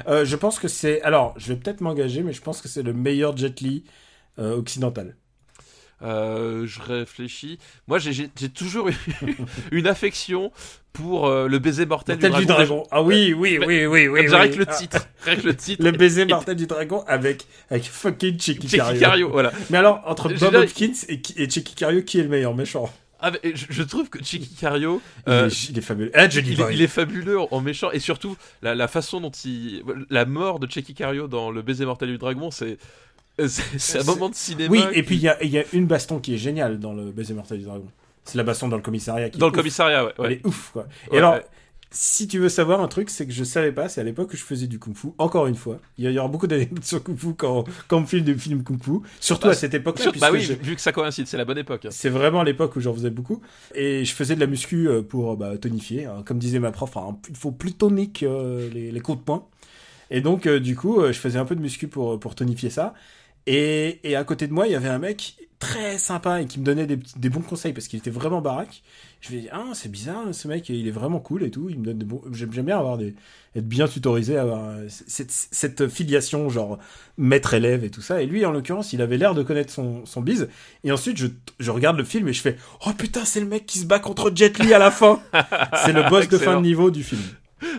Euh, 0.08 0.26
je 0.26 0.36
pense 0.36 0.60
que 0.60 0.68
c'est. 0.68 1.02
Alors, 1.02 1.34
je 1.38 1.48
vais 1.54 1.56
peut-être 1.60 1.82
m'engager, 1.82 2.22
mais 2.24 2.34
je 2.34 2.42
pense 2.42 2.62
que 2.62 2.68
c'est 2.68 2.84
le 2.84 2.94
meilleur 2.94 3.36
Jet 3.38 3.60
Li 3.62 3.84
euh, 4.40 4.56
occidental. 4.56 5.16
Euh, 6.02 6.68
je 6.68 6.82
réfléchis. 6.82 7.58
Moi, 7.88 8.00
j'ai- 8.00 8.30
toujours 8.54 8.90
eu 8.90 8.96
une 9.72 9.88
affection 9.88 10.52
pour 10.92 11.28
euh, 11.28 11.48
le 11.48 11.58
baiser 11.60 11.86
mortel 11.86 12.20
Mortel 12.20 12.40
du 12.42 12.46
dragon. 12.46 12.84
Ah 12.92 13.02
oui, 13.02 13.34
oui, 13.34 13.58
oui, 13.66 13.86
oui, 13.86 14.08
oui. 14.08 14.34
Avec 14.34 14.58
le 14.58 14.66
Ah, 14.68 14.74
titre. 14.76 15.08
Rien 15.24 15.36
que 15.38 15.48
le 15.48 15.56
titre. 15.56 15.84
Le 15.84 15.92
baiser 15.92 16.26
mortel 16.26 16.56
du 16.58 16.68
dragon 16.68 17.04
avec, 17.08 17.46
avec 17.70 17.86
fucking 17.86 18.38
Checky 18.40 18.68
Cario. 18.68 19.30
Voilà. 19.32 19.52
Mais 19.70 19.78
alors, 19.78 20.02
entre 20.06 20.34
Bob 20.34 20.56
Hopkins 20.56 20.92
et, 21.08 21.22
et 21.38 21.48
Cario, 21.48 22.02
qui 22.02 22.20
est 22.20 22.24
le 22.24 22.30
meilleur? 22.30 22.54
Méchant 22.56 22.90
Ah, 23.28 23.32
mais 23.32 23.56
je, 23.56 23.66
je 23.70 23.82
trouve 23.82 24.10
que 24.10 24.20
Checky 24.24 24.54
Cario, 24.54 25.02
il, 25.26 25.34
euh, 25.34 25.48
est, 25.50 25.70
il 25.70 25.78
est 25.78 25.82
fabuleux. 25.82 26.12
Ah, 26.14 26.30
Johnny 26.30 26.50
il, 26.52 26.58
Boy. 26.58 26.76
il 26.76 26.82
est 26.84 26.88
fabuleux 26.88 27.40
en, 27.40 27.60
méchant 27.60 27.90
et 27.92 28.00
surtout 28.00 28.38
la, 28.62 28.76
la 28.76 28.88
façon 28.88 29.20
dont 29.20 29.32
il, 29.32 29.82
la 30.12 30.26
mort 30.26 30.60
de 30.60 30.68
Checky 30.68 30.94
Cario 30.94 31.28
dans 31.28 31.50
le 31.50 31.64
baiser 31.64 31.86
mortel 31.86 32.10
du 32.10 32.20
dragon, 32.20 32.52
c'est 32.52 32.78
c'est 33.48 34.00
un 34.00 34.04
moment 34.04 34.30
de 34.30 34.36
cinéma. 34.36 34.70
Oui, 34.72 34.84
et 34.92 34.96
qui- 34.98 35.04
puis 35.04 35.16
il 35.16 35.22
y 35.24 35.28
a, 35.28 35.44
il 35.44 35.50
y 35.50 35.58
a 35.58 35.64
une 35.74 35.88
baston 35.88 36.20
qui 36.20 36.36
est 36.36 36.38
géniale 36.38 36.80
dans 36.80 36.94
le 36.94 37.12
baiser 37.12 37.34
mortel 37.34 37.58
du 37.58 37.66
dragon. 37.66 37.88
C'est 38.24 38.38
la 38.38 38.44
baston 38.44 38.68
dans 38.70 38.78
le 38.78 38.82
commissariat. 38.84 39.30
Qui 39.30 39.38
dans 39.40 39.48
le 39.48 39.52
ouf. 39.52 39.58
commissariat, 39.58 40.06
ouais. 40.06 40.14
Elle 40.24 40.32
est 40.34 40.46
ouf, 40.46 40.70
quoi. 40.72 40.88
Et 41.08 41.12
Ouais, 41.12 41.18
alors, 41.18 41.34
ouais. 41.34 41.46
Si 41.98 42.28
tu 42.28 42.40
veux 42.40 42.50
savoir 42.50 42.82
un 42.82 42.90
truc, 42.90 43.10
c'est 43.10 43.26
que 43.26 43.32
je 43.32 43.46
savais 43.46 43.72
pas, 43.72 43.88
c'est 43.88 44.02
à 44.02 44.04
l'époque 44.04 44.34
où 44.34 44.36
je 44.36 44.44
faisais 44.44 44.68
du 44.68 44.80
kung-fu. 44.80 45.08
Encore 45.18 45.48
une 45.48 45.56
fois, 45.56 45.80
il 45.98 46.12
y, 46.12 46.20
aura 46.20 46.28
beaucoup 46.28 46.46
d'anecdotes 46.46 46.84
sur 46.84 47.02
kung-fu 47.02 47.36
quand, 47.36 47.64
quand 47.88 48.00
on 48.00 48.06
filme 48.06 48.26
des 48.26 48.36
films 48.36 48.64
kung-fu. 48.64 49.00
Surtout 49.22 49.48
Bah, 49.48 49.54
à 49.54 49.56
cette 49.56 49.74
époque-là, 49.74 50.12
bah 50.20 50.30
oui, 50.34 50.42
je- 50.42 50.54
vu 50.54 50.76
que 50.76 50.82
ça 50.82 50.92
coïncide, 50.92 51.26
c'est 51.28 51.38
la 51.38 51.46
bonne 51.46 51.58
époque. 51.58 51.88
c'est 51.92 52.10
vraiment 52.10 52.44
l'époque 52.44 52.76
où 52.76 52.82
j'en 52.82 52.94
faisais 52.94 53.12
beaucoup. 53.12 53.42
Et 53.74 54.04
je 54.04 54.14
faisais 54.14 54.36
de 54.36 54.42
la 54.42 54.48
muscu 54.48 54.90
euh, 54.90 55.02
pour 55.02 55.38
bah, 55.38 55.58
tonifier. 55.58 56.06
hein. 56.06 56.22
Comme 56.26 56.38
disait 56.38 56.60
ma 56.60 56.72
prof, 56.72 56.98
hein, 56.98 57.18
il 57.30 57.36
faut 57.38 57.52
plus 57.52 57.72
tonique 57.74 58.24
euh, 58.24 58.70
les, 58.74 58.92
les 58.92 59.00
coups 59.00 59.20
de 59.20 59.24
poing. 59.24 59.48
Et 60.12 60.20
donc, 60.20 60.48
euh, 60.48 60.60
du 60.60 60.76
coup, 60.76 61.00
euh, 61.00 61.14
je 61.14 61.18
faisais 61.20 61.40
un 61.40 61.46
peu 61.46 61.56
de 61.56 61.62
muscu 61.62 61.88
pour, 61.88 62.20
pour 62.20 62.36
tonifier 62.36 62.70
ça. 62.70 62.94
Et, 63.48 64.00
et 64.04 64.16
à 64.16 64.24
côté 64.24 64.48
de 64.48 64.54
moi, 64.54 64.68
il 64.68 64.74
y 64.74 64.76
avait 64.76 64.90
un 64.90 65.00
mec 65.00 65.36
très 65.60 65.98
sympa 65.98 66.42
et 66.42 66.46
qui 66.46 66.60
me 66.60 66.66
donnait 66.66 66.86
des, 66.86 67.30
bons 67.30 67.42
conseils 67.42 67.74
parce 67.74 67.88
qu'il 67.88 68.00
était 68.00 68.10
vraiment 68.10 68.42
baraque. 68.42 68.84
Je 69.22 69.30
dis, 69.30 69.48
ah, 69.52 69.72
c'est 69.74 69.90
bizarre, 69.90 70.24
ce 70.32 70.48
mec, 70.48 70.70
il 70.70 70.88
est 70.88 70.92
vraiment 70.92 71.20
cool 71.20 71.44
et 71.44 71.52
tout. 71.52 71.70
Il 71.70 71.80
me 71.80 71.86
donne 71.86 71.98
des 71.98 72.06
bons. 72.06 72.22
J'aime 72.32 72.50
bien 72.50 72.78
avoir 72.78 72.98
des. 72.98 73.16
être 73.56 73.68
bien 73.68 73.88
tutorisé, 73.88 74.38
avoir 74.38 74.66
euh, 74.66 74.86
cette, 74.90 75.32
cette 75.32 75.88
filiation, 75.88 76.50
genre 76.50 76.78
maître-élève 77.18 77.84
et 77.84 77.90
tout 77.90 78.02
ça. 78.02 78.22
Et 78.22 78.26
lui, 78.26 78.46
en 78.46 78.52
l'occurrence, 78.52 78.94
il 78.94 79.02
avait 79.02 79.18
l'air 79.18 79.34
de 79.34 79.44
connaître 79.44 79.74
son, 79.74 80.06
son 80.06 80.22
bise. 80.22 80.50
Et 80.84 80.92
ensuite, 80.92 81.18
je, 81.18 81.28
je 81.60 81.72
regarde 81.72 81.98
le 81.98 82.04
film 82.04 82.28
et 82.28 82.34
je 82.34 82.42
fais, 82.42 82.58
oh 82.86 82.92
putain, 82.98 83.26
c'est 83.26 83.40
le 83.40 83.48
mec 83.48 83.66
qui 83.66 83.80
se 83.80 83.86
bat 83.86 84.00
contre 84.00 84.32
Jet 84.36 84.60
Li 84.60 84.74
à 84.74 84.80
la 84.80 84.92
fin. 84.92 85.20
c'est 85.86 85.94
le 85.94 86.08
boss 86.10 86.28
de 86.28 86.38
fin 86.38 86.58
de 86.58 86.62
niveau 86.62 86.92
du 86.92 87.04
film. 87.04 87.22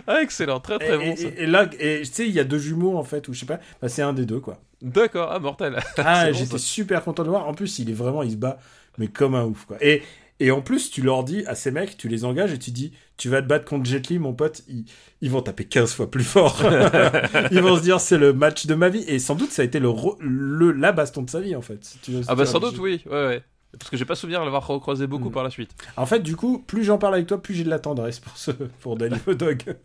Ah, 0.07 0.21
excellent, 0.21 0.59
très 0.59 0.79
très 0.79 0.95
et, 0.95 0.97
bon. 0.97 1.03
et- 1.03 1.15
ça. 1.15 1.27
et 1.37 1.45
là, 1.45 1.69
et, 1.79 1.99
tu 1.99 2.05
sais, 2.05 2.27
il 2.27 2.33
y 2.33 2.39
a 2.39 2.43
deux 2.43 2.57
jumeaux 2.59 2.97
en 2.97 3.03
fait, 3.03 3.27
ou 3.27 3.33
je 3.33 3.39
sais 3.39 3.45
pas, 3.45 3.59
bah, 3.81 3.89
c'est 3.89 4.01
un 4.01 4.13
des 4.13 4.25
deux 4.25 4.39
quoi. 4.39 4.59
D'accord, 4.81 5.29
ah 5.31 5.39
mortel. 5.39 5.79
Ah, 5.97 6.27
bon, 6.31 6.33
j'étais 6.37 6.51
ça. 6.51 6.57
super 6.59 7.03
content 7.03 7.23
de 7.23 7.29
voir. 7.29 7.47
En 7.47 7.53
plus, 7.53 7.79
il 7.79 7.89
est 7.89 7.93
vraiment, 7.93 8.23
il 8.23 8.31
se 8.31 8.35
bat, 8.35 8.59
mais 8.97 9.07
comme 9.07 9.35
un 9.35 9.43
ouf, 9.45 9.65
quoi. 9.65 9.77
Et, 9.81 10.03
et 10.39 10.51
en 10.51 10.61
plus, 10.61 10.91
tu 10.91 11.01
leur 11.01 11.23
dis 11.23 11.43
à 11.47 11.55
ces 11.55 11.71
mecs, 11.71 11.97
tu 11.97 12.07
les 12.07 12.23
engages 12.25 12.53
et 12.53 12.59
tu 12.59 12.69
dis, 12.71 12.93
tu 13.17 13.27
vas 13.29 13.41
te 13.41 13.47
battre 13.47 13.65
contre 13.65 13.85
Jet 13.89 14.07
Li, 14.09 14.19
mon 14.19 14.33
pote, 14.33 14.61
ils, 14.67 14.85
ils 15.21 15.31
vont 15.31 15.41
taper 15.41 15.65
15 15.65 15.93
fois 15.93 16.11
plus 16.11 16.23
fort. 16.23 16.61
ils 17.51 17.61
vont 17.61 17.75
se 17.77 17.81
dire, 17.81 17.99
c'est 17.99 18.19
le 18.19 18.33
match 18.33 18.67
de 18.67 18.75
ma 18.75 18.89
vie. 18.89 19.03
Et 19.07 19.17
sans 19.17 19.33
doute, 19.35 19.49
ça 19.51 19.63
a 19.63 19.65
été 19.65 19.79
le, 19.79 19.89
le 20.19 20.71
la 20.73 20.91
baston 20.91 21.23
de 21.23 21.29
sa 21.31 21.39
vie, 21.39 21.55
en 21.55 21.61
fait. 21.63 21.83
si 21.83 21.97
tu 21.99 22.11
veux- 22.11 22.21
si 22.21 22.27
Ah 22.29 22.35
bah 22.35 22.45
sans 22.45 22.59
doute 22.59 22.77
réfléchis. 22.77 23.03
oui, 23.07 23.11
ouais 23.11 23.27
ouais. 23.27 23.43
Parce 23.79 23.89
que 23.89 23.97
j'ai 23.97 24.05
pas 24.05 24.15
souvenir 24.15 24.43
l'avoir 24.45 24.65
recroisé 24.67 25.07
beaucoup 25.07 25.29
Mm. 25.29 25.33
par 25.33 25.43
la 25.43 25.49
suite. 25.49 25.71
En 25.97 26.05
fait, 26.05 26.19
du 26.19 26.35
coup, 26.35 26.59
plus 26.59 26.83
j'en 26.83 26.97
parle 26.99 27.15
avec 27.15 27.27
toi, 27.27 27.41
plus 27.41 27.53
j'ai 27.55 27.63
de 27.63 27.69
la 27.69 27.79
tendresse 27.79 28.19
pour 28.19 28.37
ce, 28.37 28.51
pour 28.51 28.95
Danny 28.95 29.17
Dog. 29.27 29.75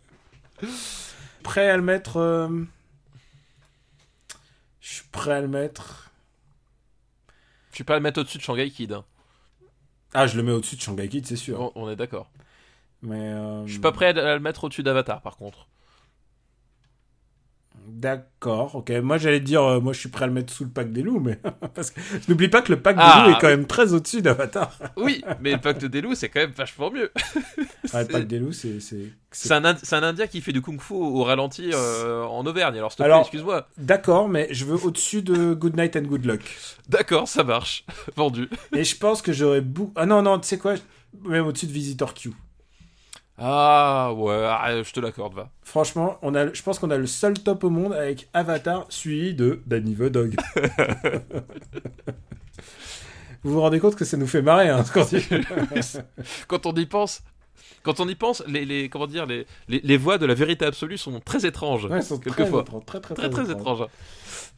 prêt 1.43 1.69
à 1.69 1.77
le 1.77 1.83
mettre. 1.83 2.17
euh, 2.17 2.47
Je 4.83 4.95
suis 4.95 5.07
prêt 5.13 5.31
à 5.31 5.39
le 5.41 5.47
mettre. 5.47 6.11
Je 7.71 7.75
suis 7.75 7.83
pas 7.85 7.93
à 7.93 7.97
le 7.97 8.03
mettre 8.03 8.19
au-dessus 8.19 8.37
de 8.37 8.43
Shanghai 8.43 8.69
Kid. 8.69 8.91
hein. 8.91 9.05
Ah, 10.13 10.27
je 10.27 10.35
le 10.35 10.43
mets 10.43 10.51
au-dessus 10.51 10.75
de 10.75 10.81
Shanghai 10.81 11.07
Kid, 11.07 11.25
c'est 11.25 11.37
sûr. 11.37 11.59
On, 11.59 11.71
on 11.75 11.89
est 11.89 11.95
d'accord. 11.95 12.29
Mais. 13.01 13.15
euh, 13.31 13.65
Je 13.65 13.71
suis 13.71 13.81
pas 13.81 13.93
prêt 13.93 14.07
à 14.19 14.33
le 14.35 14.39
mettre 14.41 14.65
au-dessus 14.65 14.83
d'Avatar 14.83 15.21
par 15.21 15.37
contre. 15.37 15.67
D'accord, 17.87 18.75
ok. 18.75 18.91
Moi, 19.01 19.17
j'allais 19.17 19.39
dire, 19.39 19.63
euh, 19.63 19.79
moi, 19.79 19.93
je 19.93 19.99
suis 19.99 20.09
prêt 20.09 20.25
à 20.25 20.27
le 20.27 20.33
mettre 20.33 20.51
sous 20.53 20.63
le 20.65 20.69
pack 20.69 20.91
des 20.91 21.01
loups, 21.01 21.19
mais. 21.19 21.39
Parce 21.75 21.91
que 21.91 21.99
n'oublie 22.27 22.49
pas 22.49 22.61
que 22.61 22.71
le 22.71 22.81
pack 22.81 22.95
Ah, 22.99 23.23
des 23.23 23.29
loups 23.31 23.37
est 23.37 23.41
quand 23.41 23.47
même 23.47 23.65
très 23.65 23.93
au-dessus 23.93 24.21
d'Avatar. 24.21 24.77
Oui, 24.97 25.23
mais 25.41 25.51
le 25.53 25.57
pacte 25.59 25.83
des 25.85 26.01
loups 26.01 26.15
c'est 26.15 26.29
quand 26.29 26.39
même 26.41 26.51
vachement 26.51 26.91
mieux. 26.91 27.11
Ah, 27.93 28.01
le 28.01 28.07
pack 28.07 28.27
des 28.27 28.39
loups, 28.39 28.53
c'est. 28.53 28.79
c'est- 28.79 29.51
un, 29.51 29.63
Ind- 29.65 29.77
un 29.93 30.03
Indien 30.03 30.25
qui 30.27 30.41
fait 30.41 30.51
du 30.53 30.61
kung-fu 30.61 30.93
au 30.93 31.23
ralenti 31.23 31.69
euh, 31.73 32.23
en 32.23 32.45
Auvergne. 32.45 32.77
Alors 32.77 32.93
Alors- 32.99 33.21
excuse-moi. 33.21 33.67
D'accord, 33.77 34.29
mais 34.29 34.47
je 34.51 34.65
veux 34.65 34.83
au-dessus 34.85 35.21
de 35.21 35.53
Good 35.53 35.75
Night 35.77 35.95
and 35.95 36.03
Good 36.03 36.25
Luck. 36.25 36.41
D'accord, 36.89 37.27
ça 37.27 37.43
marche. 37.43 37.85
Vendu. 38.15 38.49
Et 38.73 38.83
je 38.83 38.95
pense 38.97 39.21
que 39.21 39.33
j'aurais 39.33 39.61
beaucoup. 39.61 39.91
Ah 39.95 40.05
non, 40.05 40.21
non, 40.21 40.39
tu 40.39 40.47
sais 40.47 40.57
quoi? 40.57 40.75
Même 41.25 41.45
au-dessus 41.45 41.67
de 41.67 41.71
Visitor 41.71 42.13
Q. 42.13 42.31
Ah 43.37 44.13
ouais, 44.15 44.45
ah, 44.47 44.83
je 44.83 44.91
te 44.91 44.99
l'accorde, 44.99 45.33
va. 45.33 45.49
Franchement, 45.63 46.17
on 46.21 46.35
a, 46.35 46.53
je 46.53 46.61
pense 46.61 46.77
qu'on 46.77 46.91
a 46.91 46.97
le 46.97 47.07
seul 47.07 47.33
top 47.33 47.63
au 47.63 47.69
monde 47.69 47.93
avec 47.93 48.29
Avatar 48.33 48.85
suivi 48.89 49.33
de 49.33 49.61
Danny 49.65 49.95
the 49.95 50.03
Dog. 50.03 50.35
vous 53.43 53.53
vous 53.53 53.61
rendez 53.61 53.79
compte 53.79 53.95
que 53.95 54.05
ça 54.05 54.17
nous 54.17 54.27
fait 54.27 54.41
marrer 54.43 54.69
hein, 54.69 54.83
quand 56.47 56.65
on 56.67 56.73
y 56.75 56.85
pense, 56.85 57.23
quand 57.81 57.99
on 57.99 58.07
y 58.07 58.15
pense, 58.15 58.43
les, 58.47 58.65
les 58.65 58.87
comment 58.87 59.07
dire, 59.07 59.25
les, 59.25 59.45
les, 59.67 59.81
les 59.83 59.97
voix 59.97 60.17
de 60.17 60.25
la 60.25 60.35
vérité 60.35 60.65
absolue 60.65 60.97
sont 60.97 61.19
très 61.19 61.45
étranges. 61.45 61.85
Ouais, 61.85 62.01
sont 62.01 62.19
très 62.19 62.31
quelquefois. 62.31 62.63
très 62.85 62.99
très 62.99 63.15
Très 63.15 63.29
très 63.29 63.51
étranges. 63.51 63.85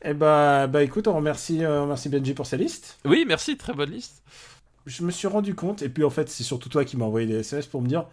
Et 0.03 0.13
bah, 0.13 0.67
bah 0.67 0.83
écoute, 0.83 1.07
on 1.07 1.15
remercie, 1.15 1.63
euh, 1.63 1.79
on 1.79 1.83
remercie 1.83 2.09
Benji 2.09 2.33
pour 2.33 2.45
sa 2.45 2.57
liste. 2.57 2.99
Oui, 3.05 3.25
merci, 3.27 3.57
très 3.57 3.73
bonne 3.73 3.91
liste. 3.91 4.21
Je 4.85 5.03
me 5.03 5.11
suis 5.11 5.27
rendu 5.27 5.55
compte, 5.55 5.81
et 5.81 5.89
puis 5.89 6.03
en 6.03 6.09
fait, 6.11 6.29
c'est 6.29 6.43
surtout 6.43 6.69
toi 6.69 6.85
qui 6.85 6.97
m'as 6.97 7.05
envoyé 7.05 7.25
des 7.25 7.39
SMS 7.39 7.65
pour 7.65 7.81
me 7.81 7.87
dire 7.87 8.05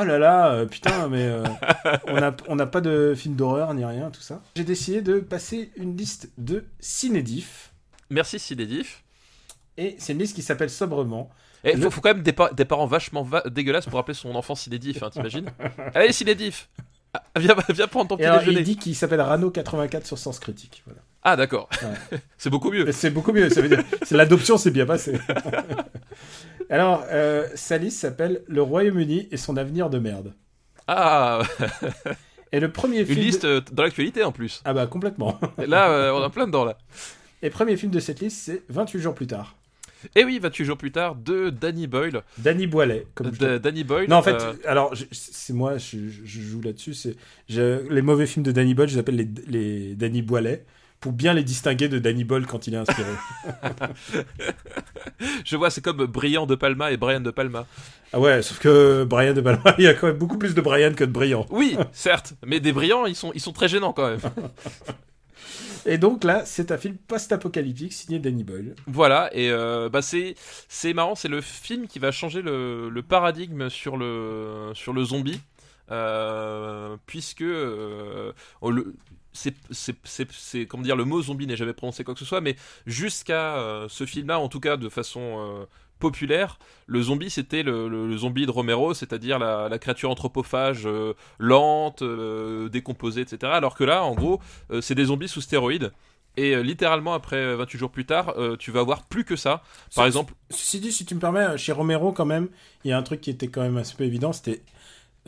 Oh 0.00 0.04
là 0.04 0.16
là, 0.18 0.52
euh, 0.52 0.66
putain, 0.66 1.08
mais 1.08 1.22
euh, 1.24 1.42
on 2.06 2.14
n'a 2.20 2.36
on 2.46 2.54
n'a 2.54 2.66
pas 2.66 2.80
de 2.80 3.14
film 3.16 3.34
d'horreur 3.34 3.74
ni 3.74 3.84
rien, 3.84 4.10
tout 4.10 4.20
ça. 4.20 4.40
J'ai 4.54 4.62
décidé 4.64 5.02
de 5.02 5.18
passer 5.18 5.72
une 5.76 5.96
liste 5.96 6.30
de 6.38 6.64
cinédif, 6.78 7.72
Merci 8.10 8.38
Sidédif. 8.38 9.02
et 9.76 9.96
c'est 9.98 10.12
une 10.12 10.20
liste 10.20 10.36
qui 10.36 10.42
s'appelle 10.42 10.70
sobrement. 10.70 11.30
Et 11.64 11.72
Le- 11.74 11.82
faut, 11.82 11.90
faut 11.90 12.00
quand 12.00 12.14
même 12.14 12.22
des, 12.22 12.32
pa- 12.32 12.52
des 12.52 12.64
parents 12.64 12.86
vachement 12.86 13.22
va- 13.24 13.42
dégueulasses 13.50 13.86
pour 13.86 13.98
appeler 13.98 14.14
son 14.14 14.34
enfant 14.36 14.54
Sidédif, 14.54 15.02
hein, 15.02 15.10
t'imagines? 15.10 15.50
Allez 15.94 16.12
Sidédif 16.12 16.68
Ah, 17.12 17.22
viens, 17.36 17.56
viens 17.70 17.88
prendre 17.88 18.08
ton 18.08 18.14
Et 18.14 18.18
petit 18.18 18.26
alors, 18.26 18.38
déjeuner. 18.40 18.60
il 18.60 18.64
dit 18.64 18.76
qu'il 18.76 18.94
s'appelle 18.94 19.20
Rano 19.20 19.50
84 19.50 20.06
sur 20.06 20.16
Sens 20.18 20.38
Critique. 20.38 20.82
Voilà. 20.86 21.00
Ah 21.22 21.36
d'accord, 21.36 21.68
Ouais. 21.82 22.18
c'est 22.38 22.50
beaucoup 22.50 22.70
mieux. 22.70 22.90
C'est 22.92 23.10
beaucoup 23.10 23.32
mieux, 23.32 23.50
ça 23.50 23.60
veut 23.60 23.68
dire 23.68 23.82
c'est 24.02 24.16
l'adoption, 24.16 24.56
c'est 24.56 24.70
bien 24.70 24.86
passé. 24.86 25.18
Alors, 26.70 27.04
euh, 27.10 27.46
sa 27.54 27.78
liste 27.78 27.98
s'appelle 28.00 28.42
Le 28.46 28.62
Royaume-Uni 28.62 29.28
et 29.30 29.36
son 29.36 29.56
avenir 29.56 29.90
de 29.90 29.98
merde. 29.98 30.34
Ah, 30.86 31.42
Et 32.52 32.60
le 32.60 32.70
premier 32.72 33.00
une 33.00 33.06
film. 33.06 33.20
liste 33.20 33.44
euh, 33.44 33.60
dans 33.72 33.82
l'actualité 33.82 34.24
en 34.24 34.32
plus. 34.32 34.62
Ah 34.64 34.72
bah 34.72 34.86
complètement. 34.86 35.38
Et 35.62 35.66
Là, 35.66 35.90
euh, 35.90 36.12
on 36.12 36.22
a 36.22 36.30
plein 36.30 36.46
dedans 36.46 36.64
là. 36.64 36.78
Et 37.42 37.46
le 37.46 37.52
premier 37.52 37.76
film 37.76 37.92
de 37.92 38.00
cette 38.00 38.20
liste, 38.20 38.38
c'est 38.42 38.62
28 38.70 39.00
jours 39.00 39.14
plus 39.14 39.26
tard. 39.26 39.54
Et 40.14 40.24
oui, 40.24 40.38
28 40.38 40.64
jours 40.64 40.78
plus 40.78 40.90
tard, 40.92 41.14
de 41.16 41.50
Danny 41.50 41.86
Boyle. 41.86 42.22
Danny 42.38 42.66
Boilet. 42.66 43.06
Comme 43.14 43.26
je 43.26 43.32
De, 43.32 43.36
te- 43.36 43.58
Danny 43.58 43.84
Boyle. 43.84 44.08
Non, 44.08 44.16
en 44.16 44.22
fait, 44.22 44.40
euh, 44.40 44.54
alors, 44.64 44.94
c'est 45.12 45.52
moi, 45.52 45.76
je, 45.76 45.98
joue 46.24 46.60
là-dessus. 46.62 46.94
Les 47.48 48.02
mauvais 48.02 48.26
films 48.26 48.44
de 48.44 48.52
Danny 48.52 48.74
Boyle, 48.74 48.88
je 48.88 48.94
les 48.94 49.00
appelle 49.00 49.16
les, 49.16 49.28
les 49.46 49.94
Danny 49.94 50.22
Boilet, 50.22 50.64
pour 51.00 51.12
bien 51.12 51.32
les 51.32 51.44
distinguer 51.44 51.88
de 51.88 51.98
Danny 51.98 52.24
Boyle 52.24 52.46
quand 52.46 52.66
il 52.66 52.74
est 52.74 52.78
inspiré. 52.78 53.10
je 55.44 55.56
vois, 55.56 55.70
c'est 55.70 55.80
comme 55.80 56.04
Brillant 56.06 56.46
de 56.46 56.54
Palma 56.54 56.90
et 56.90 56.96
Brian 56.96 57.20
de 57.20 57.30
Palma. 57.30 57.66
ah 58.12 58.20
ouais, 58.20 58.42
sauf 58.42 58.58
que 58.58 59.04
Brian 59.04 59.34
de 59.34 59.40
Palma, 59.40 59.74
il 59.78 59.84
y 59.84 59.88
a 59.88 59.94
quand 59.94 60.08
même 60.08 60.18
beaucoup 60.18 60.38
plus 60.38 60.54
de 60.54 60.60
Brian 60.60 60.92
que 60.94 61.04
de 61.04 61.12
Brillant. 61.12 61.46
Oui, 61.50 61.76
certes, 61.92 62.34
mais 62.44 62.60
des 62.60 62.72
brillants, 62.72 63.06
ils 63.06 63.14
sont, 63.14 63.32
ils 63.34 63.40
sont 63.40 63.52
très 63.52 63.68
gênants 63.68 63.92
quand 63.92 64.08
même. 64.08 64.20
Et 65.86 65.96
donc 65.96 66.24
là, 66.24 66.42
c'est 66.44 66.70
un 66.70 66.76
film 66.76 66.96
post-apocalyptique 66.96 67.94
signé 67.94 68.18
Danny 68.18 68.44
Boyle. 68.44 68.74
Voilà, 68.86 69.30
et 69.32 69.50
euh, 69.50 69.88
bah 69.88 70.02
c'est 70.02 70.34
c'est 70.68 70.92
marrant, 70.92 71.14
c'est 71.14 71.28
le 71.28 71.40
film 71.40 71.86
qui 71.86 71.98
va 71.98 72.10
changer 72.10 72.42
le, 72.42 72.90
le 72.90 73.02
paradigme 73.02 73.70
sur 73.70 73.96
le 73.96 74.72
sur 74.74 74.92
le 74.92 75.04
zombie, 75.04 75.40
euh, 75.90 76.96
puisque 77.06 77.40
euh, 77.40 78.32
on 78.60 78.68
le 78.70 78.94
c'est 79.32 80.66
comment 80.66 80.82
dire 80.82 80.96
le 80.96 81.04
mot 81.04 81.20
zombie 81.22 81.46
n'est 81.46 81.56
jamais 81.56 81.72
prononcé 81.74 82.04
quoi 82.04 82.14
que 82.14 82.20
ce 82.20 82.26
soit, 82.26 82.40
mais 82.40 82.56
jusqu'à 82.86 83.56
euh, 83.58 83.86
ce 83.88 84.06
film-là, 84.06 84.38
en 84.40 84.48
tout 84.48 84.60
cas 84.60 84.76
de 84.76 84.88
façon 84.88 85.20
euh, 85.38 85.64
populaire, 85.98 86.58
le 86.86 87.02
zombie 87.02 87.30
c'était 87.30 87.62
le, 87.62 87.88
le- 87.88 88.08
le 88.08 88.16
zombie 88.16 88.46
de 88.46 88.50
Romero, 88.50 88.94
c'est-à-dire 88.94 89.38
la, 89.38 89.68
la 89.68 89.78
créature 89.78 90.10
anthropophage 90.10 90.82
euh, 90.86 91.14
lente, 91.38 92.02
décomposée, 92.70 93.22
etc. 93.22 93.52
Alors 93.52 93.74
que 93.74 93.84
là, 93.84 94.02
en 94.04 94.14
gros, 94.14 94.40
c'est 94.80 94.94
des 94.94 95.06
zombies 95.06 95.28
sous 95.28 95.40
stéroïdes. 95.40 95.92
Et 96.36 96.62
littéralement, 96.62 97.14
après 97.14 97.36
euh, 97.36 97.56
28 97.56 97.78
jours 97.78 97.90
plus 97.90 98.04
tard, 98.06 98.34
euh, 98.38 98.56
tu 98.56 98.70
vas 98.70 98.78
avoir 98.80 99.02
plus 99.08 99.24
que 99.24 99.34
ça. 99.34 99.62
Par 99.96 100.06
exemple, 100.06 100.34
Ceci 100.50 100.78
dit, 100.78 100.92
si 100.92 101.04
tu 101.04 101.16
me 101.16 101.20
permets, 101.20 101.58
chez 101.58 101.72
Romero, 101.72 102.12
quand 102.12 102.26
même, 102.26 102.48
il 102.84 102.90
y 102.90 102.92
a 102.92 102.98
un 102.98 103.02
truc 103.02 103.20
qui 103.20 103.30
était 103.30 103.48
quand 103.48 103.62
même 103.62 103.76
assez 103.76 103.96
peu 103.96 104.04
évident, 104.04 104.32
c'était... 104.32 104.62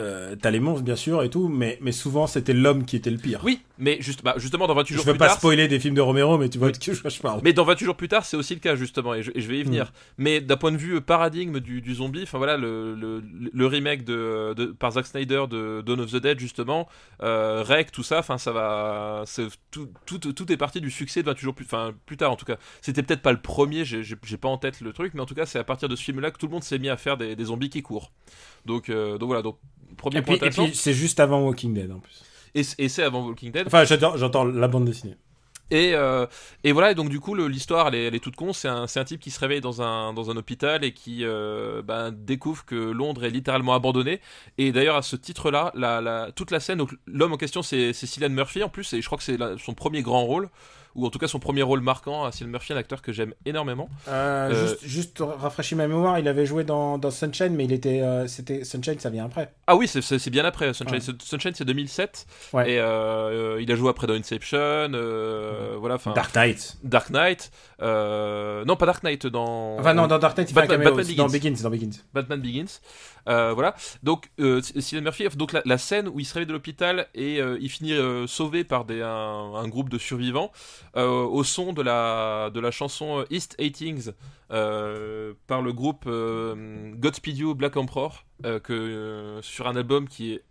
euh, 0.00 0.34
T'as 0.40 0.50
les 0.50 0.60
monstres, 0.60 0.82
bien 0.84 0.96
sûr, 0.96 1.22
et 1.22 1.30
tout, 1.30 1.48
mais, 1.48 1.78
mais 1.80 1.92
souvent, 1.92 2.26
c'était 2.26 2.52
l'homme 2.52 2.84
qui 2.84 2.96
était 2.96 3.10
le 3.10 3.18
pire. 3.18 3.40
oui, 3.44 3.60
mais 3.78 3.98
juste, 4.00 4.22
bah, 4.24 4.34
justement, 4.36 4.66
dans 4.66 4.74
28 4.74 4.92
je 4.94 4.96
jours 4.98 5.06
veux 5.06 5.12
plus 5.12 5.18
pas 5.18 5.28
tard. 5.28 5.36
spoiler 5.38 5.68
des 5.68 5.78
films 5.80 5.94
de 5.94 6.00
Romero, 6.00 6.36
mais 6.38 6.48
tu 6.48 6.58
vois 6.58 6.70
de 6.70 6.76
qui 6.76 6.92
je, 6.92 7.08
je 7.08 7.20
parle. 7.20 7.40
Mais 7.44 7.52
dans 7.52 7.64
28 7.64 7.84
jours 7.84 7.96
plus 7.96 8.08
tard, 8.08 8.24
c'est 8.24 8.36
aussi 8.36 8.54
le 8.54 8.60
cas 8.60 8.74
justement, 8.74 9.14
et 9.14 9.22
je, 9.22 9.30
et 9.34 9.40
je 9.40 9.48
vais 9.48 9.58
y 9.58 9.62
venir. 9.62 9.86
Mm. 9.86 9.88
Mais 10.18 10.40
d'un 10.40 10.56
point 10.56 10.72
de 10.72 10.76
vue 10.76 10.96
euh, 10.96 11.00
paradigme 11.00 11.60
du, 11.60 11.80
du 11.80 11.94
zombie, 11.94 12.22
enfin 12.22 12.38
voilà, 12.38 12.56
le, 12.56 12.94
le, 12.94 13.22
le 13.52 13.66
remake 13.66 14.04
de, 14.04 14.54
de- 14.54 14.66
par 14.66 14.92
Zack 14.92 15.06
Snyder 15.06 15.44
de 15.50 15.82
Dawn 15.84 16.00
of 16.00 16.10
the 16.12 16.16
Dead 16.16 16.38
justement, 16.40 16.88
euh, 17.22 17.62
Rec, 17.66 17.90
tout 17.92 18.02
ça, 18.02 18.18
enfin 18.18 18.38
ça 18.38 18.52
va, 18.52 19.24
tout, 19.70 19.88
tout, 20.06 20.18
tout 20.18 20.52
est 20.52 20.56
parti 20.56 20.80
du 20.80 20.90
succès 20.90 21.22
de 21.22 21.26
28 21.26 21.42
jours 21.44 21.54
plus, 21.54 21.64
enfin 21.64 21.92
plus 22.06 22.16
tard 22.16 22.30
en 22.32 22.36
tout 22.36 22.44
cas. 22.46 22.56
C'était 22.82 23.02
peut-être 23.02 23.22
pas 23.22 23.32
le 23.32 23.40
premier, 23.40 23.84
j'ai 23.84 24.04
pas 24.40 24.48
en 24.48 24.58
tête 24.58 24.80
le 24.80 24.92
truc, 24.92 25.14
mais 25.14 25.20
en 25.20 25.26
tout 25.26 25.34
cas 25.34 25.46
c'est 25.46 25.58
à 25.58 25.64
partir 25.64 25.88
de 25.88 25.96
ce 25.96 26.02
film-là 26.04 26.30
que 26.30 26.38
tout 26.38 26.46
le 26.46 26.52
monde 26.52 26.62
s'est 26.64 26.78
mis 26.78 26.88
à 26.88 26.96
faire 26.96 27.16
des, 27.16 27.36
des 27.36 27.44
zombies 27.46 27.70
qui 27.70 27.82
courent. 27.82 28.12
Donc, 28.66 28.88
euh, 28.88 29.18
donc 29.18 29.28
voilà, 29.28 29.42
donc 29.42 29.58
premier 29.96 30.18
Et 30.18 30.22
point 30.22 30.36
puis, 30.36 30.46
et 30.46 30.50
puis 30.50 30.74
c'est 30.74 30.92
juste 30.94 31.20
avant 31.20 31.40
Walking 31.42 31.74
Dead, 31.74 31.90
en 31.90 31.98
plus. 32.00 32.22
Et, 32.54 32.62
et 32.78 32.88
c'est 32.88 33.02
avant 33.02 33.26
Walking 33.26 33.52
Dead. 33.52 33.66
Enfin, 33.66 33.84
j'adore- 33.84 34.16
j'entends 34.16 34.44
la 34.44 34.68
bande 34.68 34.84
dessinée. 34.84 35.16
Et, 35.72 35.92
euh, 35.94 36.26
et 36.64 36.72
voilà, 36.72 36.90
et 36.90 36.94
donc 36.96 37.10
du 37.10 37.20
coup, 37.20 37.36
l'histoire, 37.36 37.86
elle 37.86 37.94
est, 37.94 38.04
elle 38.08 38.14
est 38.16 38.18
toute 38.20 38.34
con. 38.34 38.52
C'est 38.52 38.66
un, 38.66 38.86
un 38.92 39.04
type 39.04 39.20
qui 39.20 39.30
se 39.30 39.38
réveille 39.38 39.60
dans 39.60 39.82
un, 39.82 40.12
dans 40.12 40.28
un 40.28 40.36
hôpital 40.36 40.82
et 40.82 40.92
qui 40.92 41.24
euh, 41.24 41.80
ben, 41.80 42.10
découvre 42.10 42.64
que 42.64 42.74
Londres 42.74 43.24
est 43.24 43.30
littéralement 43.30 43.74
abandonné. 43.74 44.20
Et 44.58 44.72
d'ailleurs, 44.72 44.96
à 44.96 45.02
ce 45.02 45.14
titre-là, 45.14 45.70
la, 45.76 46.00
la, 46.00 46.32
toute 46.32 46.50
la 46.50 46.58
scène, 46.58 46.82
l'homme 47.06 47.32
en 47.34 47.36
question, 47.36 47.62
c'est 47.62 47.92
Cillian 47.92 48.30
Murphy 48.30 48.64
en 48.64 48.68
plus, 48.68 48.92
et 48.94 49.00
je 49.00 49.06
crois 49.06 49.16
que 49.16 49.22
c'est 49.22 49.38
son 49.58 49.74
premier 49.74 50.02
grand 50.02 50.24
rôle, 50.24 50.50
ou 50.94 51.06
en 51.06 51.10
tout 51.10 51.18
cas 51.18 51.28
son 51.28 51.38
premier 51.38 51.62
rôle 51.62 51.80
marquant. 51.80 52.24
à 52.24 52.32
Cillian 52.32 52.50
Murphy, 52.50 52.72
un 52.72 52.76
acteur 52.76 53.02
que 53.02 53.12
j'aime 53.12 53.34
énormément. 53.44 53.88
Euh, 54.08 54.50
Euh, 54.50 54.66
Juste, 54.68 54.78
juste 54.86 55.18
rafraîchir 55.20 55.76
ma 55.78 55.86
mémoire, 55.86 56.18
il 56.18 56.26
avait 56.28 56.46
joué 56.46 56.64
dans, 56.64 56.98
dans 56.98 57.10
Sunshine, 57.10 57.54
mais 57.54 57.64
il 57.64 57.72
était, 57.72 58.00
euh, 58.02 58.26
c'était 58.26 58.64
Sunshine, 58.64 58.98
ça 58.98 59.10
vient 59.10 59.24
après. 59.26 59.52
Ah 59.66 59.76
oui, 59.76 59.86
c'est- 59.88 60.30
bien 60.30 60.44
après. 60.44 60.72
Sunshine, 60.74 60.94
Ouais. 60.96 61.14
Sunshine 61.22 61.52
c'est 61.54 61.64
2007. 61.64 62.26
Ouais. 62.52 62.72
Et 62.72 62.78
euh, 62.78 63.60
il 63.60 63.70
a 63.70 63.74
joué 63.76 63.88
après 63.90 64.06
dans 64.06 64.14
Inception, 64.14 64.58
euh, 64.58 65.76
voilà. 65.78 65.98
Dark 66.14 66.34
Knight. 66.34 66.76
Dark 66.84 67.10
Knight. 67.10 67.50
euh, 67.82 68.64
non, 68.64 68.76
pas 68.76 68.86
Dark 68.86 69.02
Knight, 69.02 69.26
dans. 69.26 69.76
Enfin 69.78 69.94
non, 69.94 70.06
dans 70.06 70.18
Dark 70.18 70.36
Knight, 70.36 70.50
il 70.50 70.54
fait 70.54 70.60
un 70.60 70.62
Batman- 70.66 70.78
caméo. 70.84 70.96
Batman 70.96 71.16
dans 71.16 71.28
Begins. 71.28 71.62
Dans 71.62 71.70
Begins. 71.70 71.90
Batman 72.14 72.40
Begins. 72.40 72.80
Euh, 73.28 73.52
voilà. 73.52 73.74
Donc, 74.02 74.30
euh, 74.40 74.60
Cillian 74.62 75.02
Murphy, 75.02 75.28
donc 75.36 75.52
la, 75.52 75.62
la 75.64 75.78
scène 75.78 76.08
où 76.08 76.18
il 76.20 76.24
se 76.24 76.32
réveille 76.34 76.46
de 76.46 76.52
l'hôpital 76.52 77.06
et 77.14 77.40
euh, 77.40 77.58
il 77.60 77.68
finit 77.68 77.92
euh, 77.92 78.26
sauvé 78.26 78.64
par 78.64 78.84
des, 78.86 79.02
un, 79.02 79.08
un 79.54 79.68
groupe 79.68 79.88
de 79.90 79.98
survivants 79.98 80.50
euh, 80.89 80.89
au 80.96 81.44
son 81.44 81.72
de 81.72 81.82
la, 81.82 82.50
de 82.52 82.58
la 82.60 82.70
chanson 82.70 83.24
East 83.30 83.54
Eightings 83.58 84.10
euh, 84.50 85.34
par 85.46 85.62
le 85.62 85.72
groupe 85.72 86.04
euh, 86.06 86.92
Godspeed 86.96 87.38
You 87.38 87.54
Black 87.54 87.76
Emperor 87.76 88.24
euh, 88.44 88.58
que, 88.58 88.72
euh, 88.72 89.42
sur 89.42 89.68
un 89.68 89.76
album 89.76 90.08
qui 90.08 90.32
est 90.32 90.42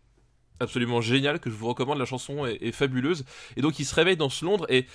absolument 0.62 1.02
génial 1.02 1.39
que 1.39 1.49
je 1.49 1.56
vous 1.56 1.67
recommande 1.67 1.97
la 1.97 2.06
chanson 2.06 2.45
est, 2.45 2.58
est 2.62 2.71
fabuleuse 2.71 3.25
et 3.58 3.62
donc 3.62 3.80
il 3.80 3.86
se 3.86 3.95
réveille 3.95 4.17
dans 4.17 4.30
ce 4.30 4.45
Londres 4.45 4.65
et 4.69 4.86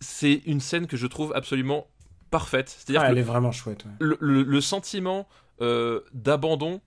c'est 0.00 0.42
une 0.46 0.60
scène 0.60 0.86
que 0.86 0.96
je 0.96 1.06
trouve 1.06 1.32
absolument 1.34 1.86
parfaite 2.30 2.68
c'est-à-dire 2.68 3.02
Ah, 3.04 3.10
elle 3.10 3.18
est 3.18 3.22
vraiment 3.22 3.52
chouette. 3.52 3.84
ouais. 3.84 3.90
le, 4.00 4.16
le- 4.20 4.42
le 4.42 4.60
sentiment 4.60 5.28
euh, 5.60 6.00
d'abandon 6.12 6.80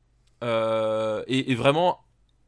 euh, 0.43 1.23
est, 1.27 1.49
est 1.51 1.55
vraiment 1.55 2.05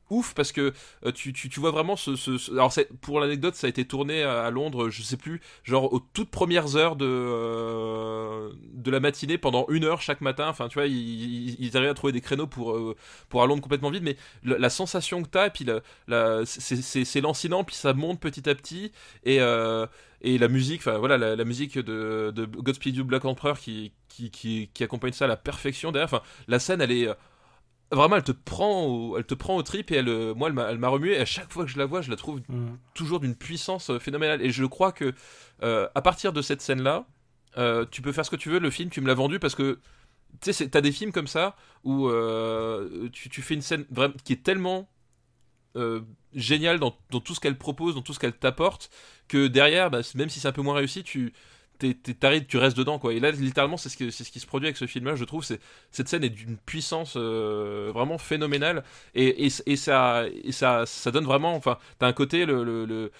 ouf 0.09 0.33
parce 0.33 0.51
que 0.51 0.73
euh, 1.05 1.11
tu, 1.11 1.33
tu, 1.33 1.59
vois 1.59 1.71
vraiment 1.71 1.95
ce, 1.95 2.51
alors 2.51 2.73
pour 3.01 3.19
l'anecdote 3.19 3.55
ça 3.55 3.67
a 3.67 3.69
été 3.69 3.85
tourné 3.85 4.23
à, 4.23 4.43
à 4.43 4.51
Londres 4.51 4.89
je 4.89 5.01
sais 5.01 5.17
plus 5.17 5.41
genre 5.63 5.91
aux 5.93 5.99
toutes 5.99 6.29
premières 6.29 6.75
heures 6.75 6.95
de 6.95 7.05
euh, 7.07 8.51
de 8.73 8.91
la 8.91 8.99
matinée 8.99 9.37
pendant 9.37 9.65
une 9.69 9.83
heure 9.83 10.01
chaque 10.01 10.21
matin 10.21 10.47
enfin 10.47 10.67
tu 10.67 10.75
vois 10.75 10.87
ils, 10.87 11.69
arrivaient 11.75 11.89
à 11.89 11.93
trouver 11.93 12.13
des 12.13 12.21
créneaux 12.21 12.47
pour 12.47 12.71
euh, 12.71 12.95
pour 13.29 13.43
un 13.43 13.47
Londres 13.47 13.61
complètement 13.61 13.91
vide 13.91 14.03
mais 14.03 14.17
la, 14.43 14.69
sensation 14.69 15.23
que 15.23 15.29
t'as 15.29 15.47
et 15.47 15.49
puis 15.49 15.65
la, 15.65 15.81
la, 16.07 16.45
c'est- 16.45 17.21
lancinant 17.21 17.63
puis 17.63 17.75
ça 17.75 17.93
monte 17.93 18.19
petit 18.19 18.49
à 18.49 18.55
petit 18.55 18.91
et 19.23 19.41
euh, 19.41 19.85
et 20.21 20.37
la 20.39 20.47
musique, 20.47 20.81
enfin 20.81 20.97
voilà, 20.97 21.35
la, 21.35 21.45
musique 21.45 21.77
de, 21.77 22.33
Godspeed 22.35 22.95
You 22.95 23.05
Black 23.05 23.23
Emperor 23.25 23.59
qui, 23.59 23.91
qui, 24.09 24.31
qui, 24.31 24.69
qui 24.73 24.83
accompagne 24.83 25.13
ça 25.13 25.25
à 25.25 25.27
la 25.27 25.37
perfection 25.37 25.91
derrière. 25.91 26.23
La 26.47 26.57
scène, 26.57 26.81
elle 26.81 26.91
est 26.91 27.07
vraiment, 27.91 28.15
elle 28.17 28.23
te 28.23 28.31
prend, 28.31 28.85
au, 28.85 29.17
elle 29.17 29.25
te 29.25 29.33
prend 29.33 29.55
au 29.55 29.63
trip 29.63 29.91
et 29.91 29.95
elle, 29.95 30.09
euh, 30.09 30.33
moi, 30.33 30.49
elle 30.49 30.77
m'a, 30.79 30.87
remué. 30.89 31.13
Et 31.13 31.19
à 31.19 31.25
chaque 31.25 31.51
fois 31.51 31.63
que 31.65 31.71
je 31.71 31.77
la 31.77 31.85
vois, 31.85 32.01
je 32.01 32.09
la 32.09 32.15
trouve 32.15 32.41
Mm. 32.49 32.75
toujours 32.93 33.19
d'une 33.19 33.35
puissance 33.35 33.89
euh, 33.89 33.99
phénoménale. 33.99 34.41
Et 34.41 34.49
je 34.51 34.65
crois 34.65 34.91
que 34.91 35.13
euh, 35.63 35.87
à 35.95 36.01
partir 36.01 36.33
de 36.33 36.41
cette 36.41 36.61
scène-là, 36.61 37.05
euh, 37.57 37.85
tu 37.89 38.01
peux 38.01 38.11
faire 38.11 38.25
ce 38.25 38.29
que 38.31 38.35
tu 38.35 38.49
veux. 38.49 38.59
Le 38.59 38.69
film, 38.69 38.89
tu 38.89 39.01
me 39.01 39.07
l'as 39.07 39.13
vendu 39.13 39.39
parce 39.39 39.55
que 39.55 39.79
tu 40.41 40.45
sais, 40.45 40.53
c'est- 40.53 40.69
t'as 40.69 40.81
des 40.81 40.91
films 40.91 41.11
comme 41.11 41.27
ça 41.27 41.55
où 41.83 42.07
euh, 42.09 43.09
tu, 43.11 43.29
tu 43.29 43.41
fais 43.41 43.53
une 43.55 43.61
scène 43.61 43.85
vraiment 43.89 44.13
qui 44.23 44.33
est 44.33 44.43
tellement 44.43 44.89
géniale 46.33 46.79
dans, 46.79 46.97
dans 47.11 47.19
tout 47.19 47.35
ce 47.35 47.39
qu'elle 47.39 47.57
propose, 47.57 47.93
dans 47.93 48.01
tout 48.01 48.11
ce 48.13 48.17
qu'elle 48.19 48.33
t'apporte, 48.33 48.89
que 49.27 49.45
derrière, 49.45 49.91
bah, 49.91 50.01
même 50.15 50.29
si 50.29 50.39
c'est 50.39 50.47
un 50.47 50.51
peu 50.51 50.63
moins 50.63 50.73
réussi, 50.73 51.03
tu 51.03 51.33
t'arrives, 52.19 52.45
tu 52.45 52.57
restes 52.57 52.77
dedans 52.77 52.99
quoi. 52.99 53.13
Et 53.13 53.19
là, 53.19 53.31
littéralement, 53.31 53.77
c'est 53.77 53.89
ce, 53.89 54.09
c'est 54.09 54.23
ce 54.23 54.31
qui 54.31 54.39
se 54.39 54.45
produit 54.47 54.67
avec 54.67 54.77
ce 54.77 54.87
film-là. 54.87 55.15
Je 55.15 55.23
trouve, 55.23 55.43
c'est 55.43 55.59
cette 55.91 56.07
scène 56.07 56.23
est 56.23 56.29
d'une 56.29 56.57
puissance 56.57 57.13
euh, 57.17 57.91
vraiment 57.93 58.17
phénoménale 58.17 58.83
et, 59.15 59.45
et, 59.45 59.49
et 59.65 59.75
ça, 59.75 60.25
et 60.43 60.51
ça, 60.51 60.85
ça 60.85 61.11
donne 61.11 61.25
vraiment. 61.25 61.55
Enfin, 61.55 61.77
t'as 61.99 62.07
un 62.07 62.13
côté 62.13 62.45
le 62.45 62.63
le- 62.63 62.85
le- 62.85 63.11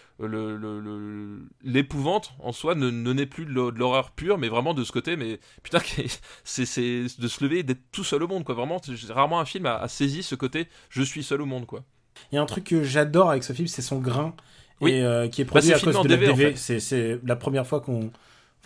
le- 0.58 1.48
l'épouvante 1.64 2.34
en 2.40 2.52
soi 2.52 2.76
ne, 2.76 2.90
ne 2.90 3.14
naît 3.14 3.26
plus 3.26 3.46
de 3.46 3.52
l'hor- 3.52 3.72
de 3.72 3.80
l'horreur 3.80 4.12
pure, 4.12 4.38
mais 4.38 4.48
vraiment 4.50 4.74
de 4.74 4.84
ce 4.84 4.92
côté. 4.92 5.16
Mais 5.16 5.40
putain, 5.64 5.80
c'est 6.44 6.66
c'est 6.66 7.04
de 7.20 7.28
se 7.28 7.44
lever 7.44 7.60
et 7.60 7.64
d'être 7.64 7.84
tout 7.92 8.04
seul 8.04 8.24
au 8.24 8.28
monde 8.28 8.44
quoi. 8.44 8.56
Vraiment, 8.56 8.82
rarement 9.10 9.40
un 9.40 9.46
film 9.46 9.66
a, 9.66 9.76
a 9.78 9.88
saisi 9.88 10.24
ce 10.24 10.36
côté 10.36 10.68
je 10.90 11.02
suis 11.04 11.24
seul 11.24 11.42
au 11.42 11.46
monde 11.46 11.66
quoi. 11.66 11.84
Il 12.32 12.36
y 12.36 12.38
a 12.40 12.42
un 12.42 12.46
truc 12.48 12.64
que 12.64 12.84
j'adore 12.84 13.30
avec 13.30 13.44
ce 13.44 13.54
film, 13.54 13.68
c'est 13.68 13.82
son 13.84 14.00
grain. 14.00 14.36
Oui. 14.82 14.92
Et 14.92 15.04
euh, 15.04 15.28
qui 15.28 15.42
est 15.42 15.46
produit 15.46 15.70
c'est 15.70 15.76
à 15.76 15.80
cause 15.80 16.02
de 16.04 16.08
la 16.10 16.18
DV, 16.18 16.30
en 16.32 16.36
DV. 16.36 16.50
fait. 16.52 16.56
C'est- 16.58 16.80
C'est 16.80 17.20
la 17.24 17.36
première 17.36 17.66
fois 17.66 17.82
qu'on. 17.82 18.12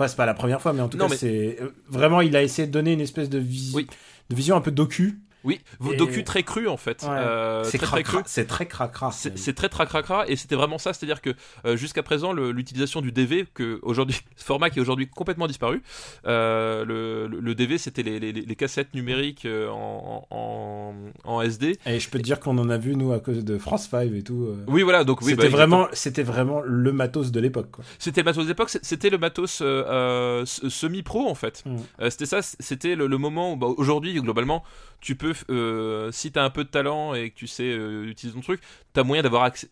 Enfin, 0.01 0.07
c'est 0.07 0.17
pas 0.17 0.25
la 0.25 0.33
première 0.33 0.61
fois, 0.61 0.73
mais 0.73 0.81
en 0.81 0.87
tout 0.89 0.97
Non, 0.97 1.05
cas, 1.05 1.11
mais- 1.11 1.17
c'est. 1.17 1.57
euh, 1.61 1.69
Vraiment, 1.87 2.21
il 2.21 2.35
a 2.35 2.41
essayé 2.41 2.67
de 2.67 2.71
donner 2.71 2.93
une 2.93 3.01
espèce 3.01 3.29
de, 3.29 3.37
vis- 3.37 3.71
Oui. 3.75 3.87
de 4.29 4.35
vision 4.35 4.55
un 4.55 4.61
peu 4.61 4.71
docu. 4.71 5.19
Oui, 5.43 5.59
Et- 5.91 5.95
docu 5.95 6.23
très 6.23 6.43
cru 6.43 6.67
en 6.67 6.77
fait. 6.77 7.03
Ouais. 7.03 7.09
Euh, 7.11 7.63
c'est 7.63 7.77
très 7.77 7.87
très 7.87 8.03
cracra-. 8.03 8.23
C'est 8.27 8.45
très 8.45 8.65
cracra. 8.67 9.11
C'est 9.11 9.53
très 9.55 9.69
tracracra 9.69 10.27
et 10.27 10.35
c'était 10.35 10.55
vraiment 10.55 10.77
ça, 10.77 10.93
c'est-à-dire 10.93 11.21
que 11.21 11.31
euh, 11.65 11.75
jusqu'à 11.75 12.03
présent 12.03 12.33
l'utilisation 12.33 13.01
du 13.01 13.11
DV, 13.11 13.47
que 13.53 13.79
aujourd'hui 13.81 14.19
ce 14.35 14.43
format 14.45 14.69
qui 14.69 14.79
est 14.79 14.81
aujourd'hui 14.81 15.07
complètement 15.07 15.47
disparu, 15.47 15.81
euh, 16.27 16.85
le, 16.85 17.27
le- 17.27 17.39
le 17.39 17.55
DV 17.55 17.77
c'était 17.77 18.03
les, 18.03 18.19
les- 18.19 18.31
les 18.33 18.55
cassettes 18.55 18.93
numériques 18.93 19.47
en, 19.47 20.27
en, 20.29 20.93
en 21.23 21.41
SD. 21.41 21.77
Et 21.85 21.99
je 21.99 22.09
peux 22.09 22.19
te 22.19 22.23
dire 22.23 22.39
qu'on 22.39 22.57
en 22.57 22.69
a 22.69 22.77
vu, 22.77 22.95
nous, 22.95 23.11
à 23.13 23.19
cause 23.19 23.43
de 23.43 23.57
France 23.57 23.87
5 23.89 24.11
et 24.13 24.23
tout. 24.23 24.43
euh. 24.47 24.63
Oui 24.67 24.83
voilà 24.83 25.03
donc 25.03 25.21
oui, 25.21 25.31
c'était 25.31 25.43
bah, 25.43 25.49
vraiment, 25.49 25.87
c'était 25.93 26.23
vraiment 26.23 26.61
le 26.63 26.91
matos 26.93 27.31
de 27.31 27.39
l'époque. 27.39 27.69
C'était 27.99 28.21
le 28.21 28.25
matos 28.25 28.45
d'époque, 28.47 28.69
c'est- 28.69 28.83
c'était 28.85 29.09
le 29.09 29.17
matos 29.17 29.61
euh, 29.61 29.83
euh, 29.87 30.45
semi-pro 30.45 31.27
en 31.27 31.35
fait. 31.35 31.63
Mm. 31.65 31.75
Euh, 32.01 32.09
c'était 32.09 32.25
ça, 32.25 32.41
c'était 32.41 32.95
le, 32.95 33.07
le 33.07 33.17
moment 33.17 33.53
où 33.53 33.55
bah, 33.57 33.67
aujourd'hui 33.77 34.13
globalement 34.13 34.63
tu 34.99 35.15
peux, 35.15 35.30
euh, 35.49 36.11
si 36.11 36.31
t'as 36.31 36.43
un 36.43 36.49
peu 36.49 36.63
de 36.63 36.69
talent 36.69 37.13
et 37.13 37.29
que 37.29 37.35
tu 37.35 37.47
sais 37.47 37.71
euh, 37.71 38.05
utiliser 38.05 38.35
ton 38.35 38.41
truc, 38.41 38.61
t'as 38.93 39.03
moyen 39.03 39.23
d'avoir 39.23 39.43
accès, 39.43 39.67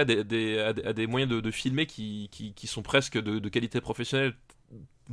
à 0.00 0.04
des, 0.04 1.06
moyens 1.06 1.30
de, 1.30 1.50
filmer 1.50 1.86
qui, 1.86 2.28
sont 2.64 2.82
presque 2.82 3.18
de 3.18 3.48
qualité 3.48 3.80
professionnelle. 3.80 4.34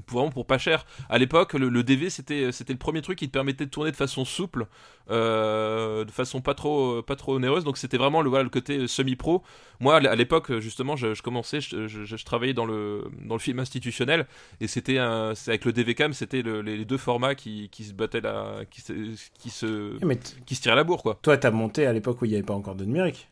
Vraiment 0.10 0.30
pour 0.32 0.45
pas 0.45 0.58
cher. 0.58 0.86
À 1.10 1.17
l'époque, 1.17 1.54
le, 1.54 1.67
le 1.67 1.84
DV 1.84 2.10
c'était 2.10 2.51
c'était 2.54 2.71
le 2.73 2.80
premier 2.80 3.01
truc 3.01 3.19
qui 3.19 3.27
te 3.27 3.34
permettait 3.34 3.65
de 3.65 3.69
tourner 3.69 3.91
de 3.91 3.95
façon 3.97 4.23
souple, 4.23 4.67
euh, 5.10 6.06
de 6.06 6.12
façon 6.12 6.41
pas 6.41 6.54
trop 6.54 7.01
pas 7.01 7.15
trop 7.15 7.34
onéreuse. 7.36 7.63
Donc 7.63 7.77
c'était 7.77 7.97
vraiment 7.97 8.21
le 8.21 8.30
voilà 8.30 8.43
le 8.43 8.49
côté 8.49 8.88
semi-pro. 8.88 9.43
Moi 9.80 9.97
à 9.97 10.15
l'époque 10.15 10.60
justement, 10.60 10.95
je, 10.95 11.13
je 11.13 11.21
commençais, 11.21 11.60
je, 11.62 11.88
je- 11.88 12.04
je 12.06 12.25
travaillais 12.25 12.54
dans 12.54 12.65
le 12.65 13.04
dans 13.25 13.36
le 13.36 13.39
film 13.39 13.60
institutionnel 13.60 14.27
et 14.62 14.67
c'était 14.67 14.97
avec 14.97 15.65
le 15.65 15.73
DVCam, 15.73 16.13
c'était 16.13 16.41
le- 16.41 16.62
les, 16.62 16.86
deux 16.86 16.97
formats 16.97 17.36
qui, 17.36 17.69
qui 17.69 17.84
se 17.84 17.93
battaient 17.93 18.21
la 18.21 18.62
qui 18.69 18.82
se 18.82 18.93
qui 19.39 19.49
se 19.49 19.97
t- 20.15 20.41
qui 20.45 20.56
se 20.56 20.62
tiraient 20.62 20.75
la 20.75 20.84
bourre 20.84 21.04
quoi. 21.04 21.19
toi, 21.21 21.38
t'as 21.38 21.52
monté 21.52 21.85
à 21.85 21.94
l'époque 21.94 22.21
où 22.21 22.25
il 22.25 22.29
n'y 22.29 22.35
avait 22.35 22.44
pas 22.46 22.54
encore 22.54 22.75
de 22.75 22.85
numérique. 22.85 23.27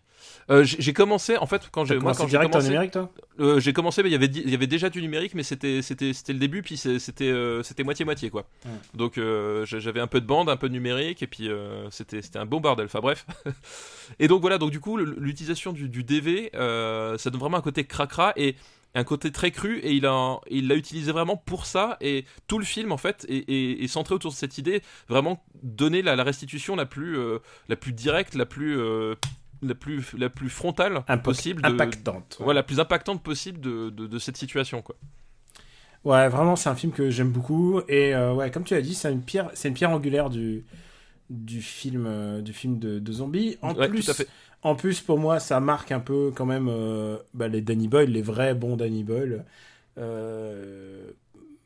Euh, 0.49 0.63
j'ai 0.63 0.93
commencé 0.93 1.37
en 1.37 1.45
fait 1.45 1.69
quand 1.71 1.85
j'ai 1.85 1.99
moi 1.99 2.13
quand 2.15 2.27
j'ai 2.27 2.37
commencé 2.51 2.69
numérique, 2.69 2.91
toi? 2.91 3.11
Euh, 3.39 3.59
j'ai 3.59 3.71
commencé 3.71 4.01
mais 4.01 4.09
il 4.09 4.13
y 4.13 4.15
avait 4.15 4.25
il 4.25 4.49
y 4.49 4.55
avait 4.55 4.65
déjà 4.67 4.89
du 4.89 4.99
numérique 5.01 5.35
mais 5.35 5.43
c'était 5.43 5.81
c'était 5.83 6.11
c'était 6.13 6.33
le 6.33 6.39
début 6.39 6.63
puis 6.63 6.75
c'était 6.75 7.29
euh, 7.29 7.61
c'était 7.61 7.83
moitié 7.83 8.03
moitié 8.03 8.29
quoi. 8.31 8.47
Ouais. 8.65 8.71
Donc 8.95 9.17
j'a- 9.17 9.79
j'avais 9.79 9.99
un 9.99 10.07
peu 10.07 10.21
de 10.21 10.25
bande, 10.25 10.49
un 10.49 10.57
peu 10.57 10.67
de 10.67 10.73
numérique 10.73 11.21
et 11.21 11.27
puis 11.27 11.49
c'était 11.91 12.21
c'était 12.23 12.39
un 12.39 12.45
bon 12.47 12.59
bordel. 12.59 12.85
Enfin 12.87 12.99
bref. 12.99 13.25
et 14.19 14.27
donc 14.27 14.41
voilà 14.41 14.57
donc 14.57 14.71
du 14.71 14.79
coup 14.79 14.97
l'utilisation 14.97 15.71
du, 15.71 15.87
du 15.87 16.03
DV 16.03 16.49
ça 16.53 17.29
donne 17.29 17.39
vraiment 17.39 17.57
un 17.57 17.61
côté 17.61 17.83
cracra 17.85 18.33
et 18.35 18.55
un 18.95 19.03
côté 19.03 19.31
très 19.31 19.51
cru 19.51 19.77
et 19.83 19.91
il 19.93 20.07
a 20.07 20.39
il 20.49 20.67
l'a 20.67 20.73
utilisé 20.73 21.11
vraiment 21.11 21.37
pour 21.37 21.67
ça 21.67 21.97
et 22.01 22.25
tout 22.47 22.57
le 22.57 22.65
film 22.65 22.91
en 22.91 22.97
fait 22.97 23.23
est, 23.29 23.47
est- 23.47 23.83
est 23.83 23.87
centré 23.87 24.15
autour 24.15 24.31
de 24.31 24.35
cette 24.35 24.57
idée 24.57 24.81
vraiment 25.07 25.43
donner 25.61 26.01
la, 26.01 26.15
la 26.15 26.23
restitution 26.23 26.75
la 26.75 26.87
plus 26.87 27.15
euh, 27.19 27.37
la 27.67 27.75
plus 27.75 27.93
directe 27.93 28.33
la 28.33 28.47
plus 28.47 28.79
euh, 28.79 29.13
la 29.61 29.75
plus, 29.75 30.13
la 30.17 30.29
plus 30.29 30.49
frontale 30.49 31.03
Impact- 31.07 31.23
possible, 31.23 31.63
de, 31.63 31.67
impactante. 31.67 32.37
ouais. 32.39 32.53
la 32.53 32.63
plus 32.63 32.79
impactante 32.79 33.23
possible 33.23 33.59
de, 33.59 33.89
de, 33.89 34.07
de 34.07 34.19
cette 34.19 34.37
situation, 34.37 34.81
quoi. 34.81 34.95
Ouais, 36.05 36.29
vraiment, 36.29 36.55
c'est 36.55 36.69
un 36.69 36.75
film 36.75 36.93
que 36.93 37.09
j'aime 37.09 37.31
beaucoup. 37.31 37.81
Et 37.87 38.13
euh, 38.15 38.33
ouais, 38.33 38.51
comme 38.51 38.63
tu 38.63 38.73
l'as 38.73 38.81
dit, 38.81 38.95
c'est 38.95 39.11
une 39.11 39.21
pierre, 39.21 39.51
c'est 39.53 39.67
une 39.67 39.73
pierre 39.73 39.91
angulaire 39.91 40.29
du, 40.29 40.65
du 41.29 41.61
film, 41.61 42.05
euh, 42.07 42.41
du 42.41 42.53
film 42.53 42.79
de, 42.79 42.99
de 42.99 43.13
zombies. 43.13 43.57
En 43.61 43.75
Ouais, 43.75 43.87
plus, 43.89 44.09
en 44.63 44.75
plus, 44.75 45.01
pour 45.01 45.19
moi, 45.19 45.39
ça 45.39 45.59
marque 45.59 45.91
un 45.91 45.99
peu 46.01 46.31
quand 46.35 46.45
même 46.45 46.67
euh, 46.69 47.17
bah, 47.33 47.47
les 47.49 47.61
Danny 47.61 47.87
Boyle, 47.87 48.11
les 48.11 48.21
vrais 48.23 48.55
bons 48.55 48.77
Danny 48.77 49.03
Boyle. 49.03 49.45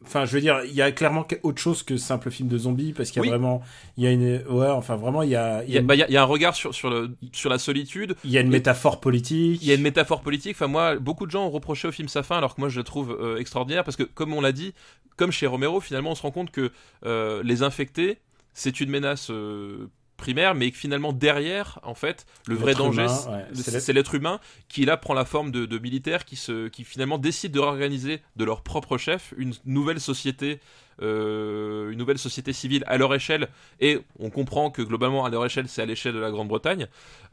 Enfin, 0.06 0.26
je 0.26 0.34
veux 0.34 0.42
dire, 0.42 0.62
il 0.66 0.74
y 0.74 0.82
a 0.82 0.92
clairement 0.92 1.26
autre 1.44 1.62
chose 1.62 1.82
que 1.84 1.96
simple 1.98 2.30
film 2.30 2.50
de 2.50 2.58
zombies 2.58 2.92
parce 2.94 3.10
qu'il 3.10 3.18
y 3.18 3.20
a 3.20 3.24
Oui. 3.24 3.30
vraiment, 3.30 3.62
il 3.98 4.04
y 4.04 4.08
a 4.08 4.12
une, 4.12 4.44
ouais, 4.50 4.68
enfin 4.68 4.96
vraiment, 4.98 5.24
il 5.24 5.30
y 5.30 5.36
a, 5.36 5.64
il 5.64 5.70
Il 5.70 5.72
y 5.72 5.74
y 5.74 5.78
a 5.78 5.80
a, 5.80 5.82
une, 5.82 5.88
bah, 5.88 5.96
il 5.96 6.00
y 6.00 6.04
a- 6.04 6.08
il 6.10 6.14
y 6.14 6.18
a 6.18 6.22
un 6.22 6.26
regard 6.26 6.56
sur, 6.56 6.76
sur, 6.76 6.90
le, 6.90 7.16
sur 7.32 7.50
la 7.50 7.58
solitude, 7.58 8.16
il 8.26 8.32
y 8.32 8.38
a 8.38 8.42
une 8.42 8.50
métaphore 8.50 9.00
politique. 9.00 9.62
il 9.62 9.68
y 9.68 9.72
a 9.72 9.76
une 9.76 9.82
métaphore 9.82 10.22
politique. 10.22 10.56
Enfin, 10.58 10.68
moi, 10.68 10.98
beaucoup 10.98 11.26
de 11.26 11.32
gens 11.32 11.46
ont 11.46 11.50
reproché 11.52 11.88
au 11.88 11.92
film 11.92 12.10
sa 12.10 12.22
fin, 12.24 12.38
alors 12.38 12.56
que 12.56 12.62
moi, 12.62 12.70
je 12.70 12.80
la 12.80 12.84
trouve 12.84 13.18
euh, 13.20 13.38
extraordinaire 13.38 13.84
parce 13.86 13.96
que, 13.98 14.04
comme 14.04 14.34
on 14.34 14.42
l'a 14.42 14.52
dit, 14.52 14.74
comme 15.16 15.32
chez 15.32 15.48
Romero, 15.48 15.80
finalement, 15.80 16.12
on 16.12 16.16
se 16.16 16.22
rend 16.22 16.32
compte 16.32 16.52
que 16.52 16.72
euh, 17.06 17.42
les 17.44 17.64
infectés, 17.64 18.18
c'est 18.54 18.82
une 18.82 18.90
menace 18.90 19.30
euh, 19.32 19.88
primaire, 20.26 20.54
mais 20.56 20.72
que 20.72 20.78
finalement, 20.78 21.14
derrière, 21.14 21.80
en 21.84 21.96
fait, 22.04 22.26
le 22.48 22.56
vrai 22.64 22.74
danger, 22.84 23.08
c'est- 23.10 23.30
ouais, 23.30 23.46
c'est 23.54 23.80
c'est 23.86 23.94
l'être- 23.94 24.16
humain 24.16 24.40
qui 24.68 24.82
là 24.90 24.96
prend 24.98 25.14
la 25.14 25.26
forme 25.26 25.52
de, 25.52 25.66
de 25.74 25.78
militaires 25.88 26.24
qui, 26.30 26.36
se, 26.46 26.68
qui 26.70 26.84
finalement 26.84 27.18
décident 27.20 27.54
de 27.54 27.60
réorganiser 27.66 28.22
de 28.40 28.44
leur 28.46 28.62
propre 28.62 28.98
chef 28.98 29.34
une 29.38 29.54
nouvelle 29.66 30.00
société. 30.00 30.60
euh, 31.02 31.90
une 31.92 31.98
nouvelle 31.98 32.20
société 32.20 32.54
civile 32.54 32.84
à 32.86 32.96
leur 33.02 33.12
échelle. 33.16 33.48
Et 33.80 33.94
on 34.20 34.30
comprend 34.30 34.70
que 34.76 34.84
globalement 34.84 35.26
à 35.26 35.30
leur 35.32 35.44
échelle 35.44 35.68
c'est 35.68 35.82
à 35.82 35.88
l'échelle 35.88 36.14
de 36.14 36.20
la 36.20 36.30
Grande-Bretagne. 36.30 36.86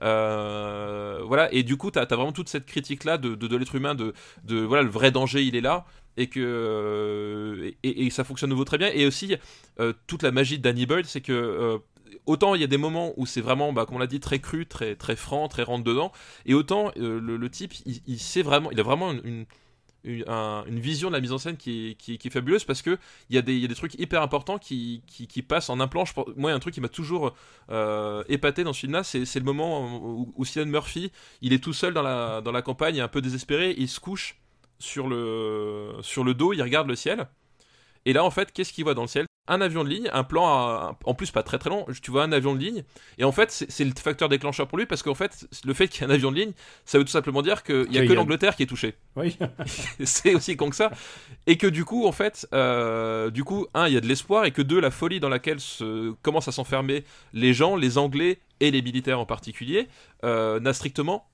Euh, 0.03 1.21
voilà. 1.27 1.53
Et 1.53 1.63
du 1.63 1.77
coup 1.77 1.91
t'as 1.91 2.03
as 2.03 2.17
vraiment 2.17 2.33
toute 2.33 2.49
cette 2.49 2.65
critique 2.65 3.05
là 3.05 3.19
de, 3.19 3.35
de, 3.35 3.47
de 3.47 3.57
l'être 3.57 3.75
humain 3.75 3.95
de, 3.95 4.15
de 4.45 4.57
voilà 4.71 4.83
le 4.83 4.89
vrai 4.89 5.11
danger 5.11 5.43
il 5.45 5.55
est 5.57 5.61
là. 5.71 5.85
Et 6.17 6.27
que 6.29 6.41
euh, 6.43 7.71
et, 7.83 8.07
et 8.07 8.11
ça 8.11 8.25
fonctionne 8.25 8.49
de 8.51 8.55
nouveau 8.55 8.65
très 8.65 8.79
bien. 8.79 8.91
Et 8.95 9.07
aussi 9.07 9.37
toute 10.07 10.23
la 10.23 10.33
magie 10.33 10.57
de 10.59 10.63
Danny 10.63 10.87
Boyle 10.87 11.05
c'est 11.07 11.21
que 11.21 11.79
autant 12.27 12.55
il 12.55 12.61
y 12.61 12.65
a 12.65 12.69
des 12.69 12.77
moments 12.77 13.13
où 13.17 13.27
c'est 13.27 13.41
vraiment 13.41 13.73
bah, 13.73 13.87
comme 13.87 13.97
on 13.97 13.99
l'a 13.99 14.07
dit 14.07 14.21
très 14.21 14.39
cru 14.39 14.67
très 14.67 15.17
franc 15.17 15.49
très 15.49 15.63
rentre 15.63 15.85
dedans 15.85 16.13
et 16.47 16.55
autant 16.55 16.93
euh, 16.97 17.21
le, 17.21 17.51
type 17.51 17.75
il, 17.87 18.19
a 18.81 18.83
vraiment 18.83 19.13
une, 19.13 19.21
une 19.25 19.47
une, 20.05 20.25
un- 20.29 20.65
une 20.67 20.81
vision 20.81 21.09
de 21.09 21.15
la 21.15 21.21
mise 21.21 21.33
en 21.33 21.39
scène 21.39 21.57
qui 21.57 21.97
est, 22.09 22.31
fabuleuse 22.31 22.65
parce 22.65 22.83
que 22.83 22.99
il 23.29 23.37
y, 23.37 23.39
a 23.39 23.43
des- 23.43 23.69
trucs 23.75 23.95
hyper 23.95 24.23
importants 24.23 24.59
qui, 24.59 25.03
passent 25.49 25.71
en 25.71 25.81
un 25.81 25.89
plan. 25.89 26.05
Je 26.05 26.13
moi, 26.37 26.53
un 26.53 26.59
truc 26.59 26.75
qui 26.75 26.81
m'a 26.81 26.89
toujours 26.89 27.35
euh, 27.71 28.25
épaté 28.29 28.65
dans 28.65 28.73
ce 28.73 28.81
film-là, 28.81 29.05
c'est 29.05 29.35
le 29.37 29.45
moment 29.45 29.99
où, 30.03 30.33
où 30.37 30.45
Murphy, 30.67 31.13
il 31.43 31.53
est 31.53 31.63
tout 31.63 31.73
seul 31.73 31.95
dans 31.95 32.03
la, 32.03 32.41
dans 32.41 32.53
la 32.53 32.63
campagne, 32.63 33.01
un 33.01 33.09
peu 33.09 33.21
désespéré, 33.21 33.75
il 33.77 33.89
se 33.89 34.01
couche 34.01 34.37
sur 34.79 35.09
le, 35.09 35.93
sur 36.03 36.25
le 36.25 36.35
dos, 36.35 36.53
il 36.53 36.63
regarde 36.63 36.89
le 36.89 36.97
ciel. 36.97 37.29
Et 38.07 38.13
là, 38.13 38.25
en 38.25 38.31
fait, 38.31 38.53
qu'est-ce 38.53 38.73
qu'il 38.73 38.85
voit 38.85 38.95
dans 38.95 39.03
le 39.03 39.09
ciel? 39.09 39.27
Un 39.53 39.61
avion 39.61 39.83
de 39.85 39.89
ligne, 39.89 40.09
un 40.13 40.23
plan, 40.23 40.47
à- 40.47 40.97
en 41.05 41.13
plus 41.15 41.31
pas 41.33 41.43
très 41.43 41.59
très 41.59 41.69
long, 41.71 41.85
tu 42.03 42.11
vois 42.13 42.23
un 42.23 42.31
avion 42.31 42.55
de 42.55 42.61
ligne, 42.61 42.85
et 43.19 43.25
en 43.25 43.33
fait, 43.33 43.51
c'est 43.69 43.85
le 43.85 43.91
facteur 44.01 44.29
déclencheur 44.29 44.69
pour 44.69 44.79
lui, 44.79 44.87
parce 44.87 45.03
qu'en 45.03 45.17
fait, 45.17 45.47
le 45.65 45.75
fait 45.75 45.89
qu'il 45.89 46.03
y 46.03 46.05
ait 46.05 46.07
un 46.09 46.15
avion 46.15 46.31
de 46.31 46.37
ligne, 46.37 46.53
ça 46.85 46.99
veut 46.99 47.05
tout 47.05 47.11
simplement 47.11 47.43
dire 47.43 47.65
qu'il 47.65 47.89
n'y 47.91 47.99
a 47.99 48.07
que 48.07 48.13
a- 48.13 48.15
l'Angleterre 48.15 48.55
qui 48.55 48.63
est 48.63 48.67
touchée. 48.67 48.95
Oui. 49.17 49.37
c'est 50.05 50.35
aussi 50.35 50.57
con 50.57 50.71
que 50.71 50.77
ça. 50.77 50.93
Et 51.49 51.57
que 51.57 51.67
du 51.67 51.85
coup, 51.85 52.07
en 52.07 52.13
fait, 52.13 52.47
euh, 52.55 53.31
du 53.31 53.43
coup, 53.45 53.67
un, 53.75 53.89
il 53.89 53.95
y 53.95 53.97
a 53.97 54.01
de 54.01 54.07
l'espoir, 54.07 54.45
et 54.45 54.53
que 54.53 54.63
deux, 54.63 54.81
la 54.81 54.93
folie 54.93 55.19
dans 55.19 55.29
laquelle 55.29 55.59
se, 55.59 56.13
commencent 56.23 56.49
à 56.49 56.53
s'enfermer 56.53 57.05
les 57.33 57.53
gens, 57.53 57.75
les 57.75 57.99
Anglais 57.99 58.39
et 58.61 58.71
les 58.71 58.83
militaires 58.83 59.19
en 59.19 59.27
particulier, 59.27 59.89
euh, 60.25 60.61
n'a 60.61 60.73
strictement 60.73 61.27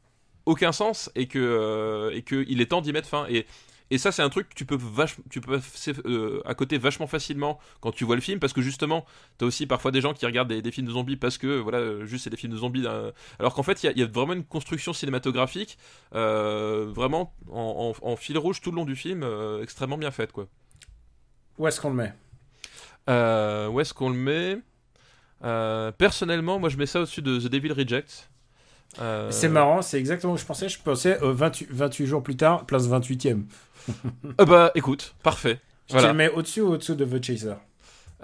aucun 0.47 0.73
sens, 0.73 1.11
et 1.17 1.27
que, 1.27 1.39
euh, 1.39 2.11
et 2.14 2.23
que 2.23 2.45
il 2.49 2.61
est 2.62 2.67
temps 2.67 2.81
d'y 2.81 2.93
mettre 2.93 3.09
fin. 3.09 3.27
Et 3.29 3.45
et 3.91 3.99
ça, 3.99 4.11
c'est 4.12 4.22
un 4.22 4.28
truc 4.28 4.49
que 4.49 4.55
tu 4.55 4.64
peux, 4.66 4.76
vach- 4.76 5.16
tu 5.30 5.41
peux 5.41 5.59
passer 5.61 5.93
euh, 6.07 6.41
à 6.45 6.55
côté 6.55 6.76
vachement 6.78 7.07
facilement 7.07 7.59
quand 7.80 7.93
tu 7.93 8.05
vois 8.05 8.16
le 8.16 8.20
film, 8.20 8.41
parce 8.41 8.53
que 8.53 8.61
justement, 8.62 9.05
t'as 9.39 9.47
aussi 9.47 9.66
parfois 9.66 9.93
des 9.93 10.01
gens 10.01 10.12
qui 10.12 10.26
regardent 10.26 10.49
des, 10.49 10.61
des 10.62 10.70
films 10.72 10.87
de 10.89 10.93
zombies 10.93 11.16
parce 11.16 11.39
que, 11.39 11.59
voilà, 11.61 11.78
euh, 11.78 12.05
juste 12.07 12.24
c'est 12.24 12.30
des 12.30 12.37
films 12.37 12.53
de 12.53 12.59
zombies. 12.59 12.84
Alors 13.39 13.55
qu'en 13.55 13.62
fait, 13.62 13.82
il 13.82 13.87
y 13.87 13.89
a- 13.89 13.93
il 13.93 13.99
y, 13.99 14.03
a 14.03 14.07
vraiment 14.07 14.32
une 14.32 14.45
construction 14.45 14.93
cinématographique, 14.93 15.78
euh, 16.14 16.87
vraiment 16.93 17.32
en, 17.51 17.95
en- 18.03 18.09
en 18.12 18.16
fil 18.16 18.37
rouge 18.39 18.61
tout 18.61 18.70
le 18.72 18.76
long 18.76 18.84
du 18.84 18.97
film, 18.97 19.22
euh, 19.22 19.62
extrêmement 19.62 19.99
bien 19.99 20.11
faite, 20.11 20.32
quoi. 20.32 20.49
Où 21.59 21.66
est-ce 21.66 21.80
qu'on 21.80 21.91
le 21.91 21.97
met? 21.97 22.12
Où 23.09 23.80
est-ce 23.80 23.95
qu'on 23.95 24.11
le 24.11 24.16
met? 24.16 24.59
Personnellement, 25.99 26.59
moi 26.59 26.68
je 26.68 26.76
mets 26.76 26.87
ça 26.87 27.01
au-dessus 27.01 27.22
de 27.22 27.39
The 27.39 27.47
Devil 27.51 27.72
Rejects. 27.72 28.28
C'est 29.30 29.49
marrant, 29.49 29.82
c'est 29.82 29.99
exactement 29.99 30.32
où 30.34 30.37
je 30.39 30.45
pensais. 30.45 30.68
Je 30.68 30.78
pensais 30.80 31.22
euh, 31.22 31.32
28, 31.32 31.68
28 31.70 32.07
jours 32.07 32.22
plus 32.22 32.37
tard, 32.37 32.64
place 32.66 32.89
28ème. 32.89 33.43
Ah 34.39 34.45
bah 34.45 34.70
écoute, 34.74 35.14
parfait. 35.22 35.61
Tu 35.87 35.93
Voilà. 35.93 36.09
le 36.09 36.14
mets 36.14 36.30
au-dessus 36.30 36.61
ou 36.62 36.68
au-dessous 36.72 36.95
de 36.95 37.05
The 37.05 37.22
Chaser 37.24 37.55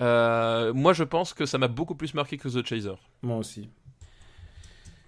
Euh, 0.01 0.73
moi 0.73 0.93
je 0.93 1.05
pense 1.05 1.33
que 1.35 1.47
ça 1.47 1.59
m'a 1.59 1.69
beaucoup 1.69 1.95
plus 1.95 2.15
marqué 2.15 2.37
que 2.39 2.49
The 2.49 2.67
Chaser. 2.67 2.95
Moi 3.23 3.37
aussi. 3.37 3.69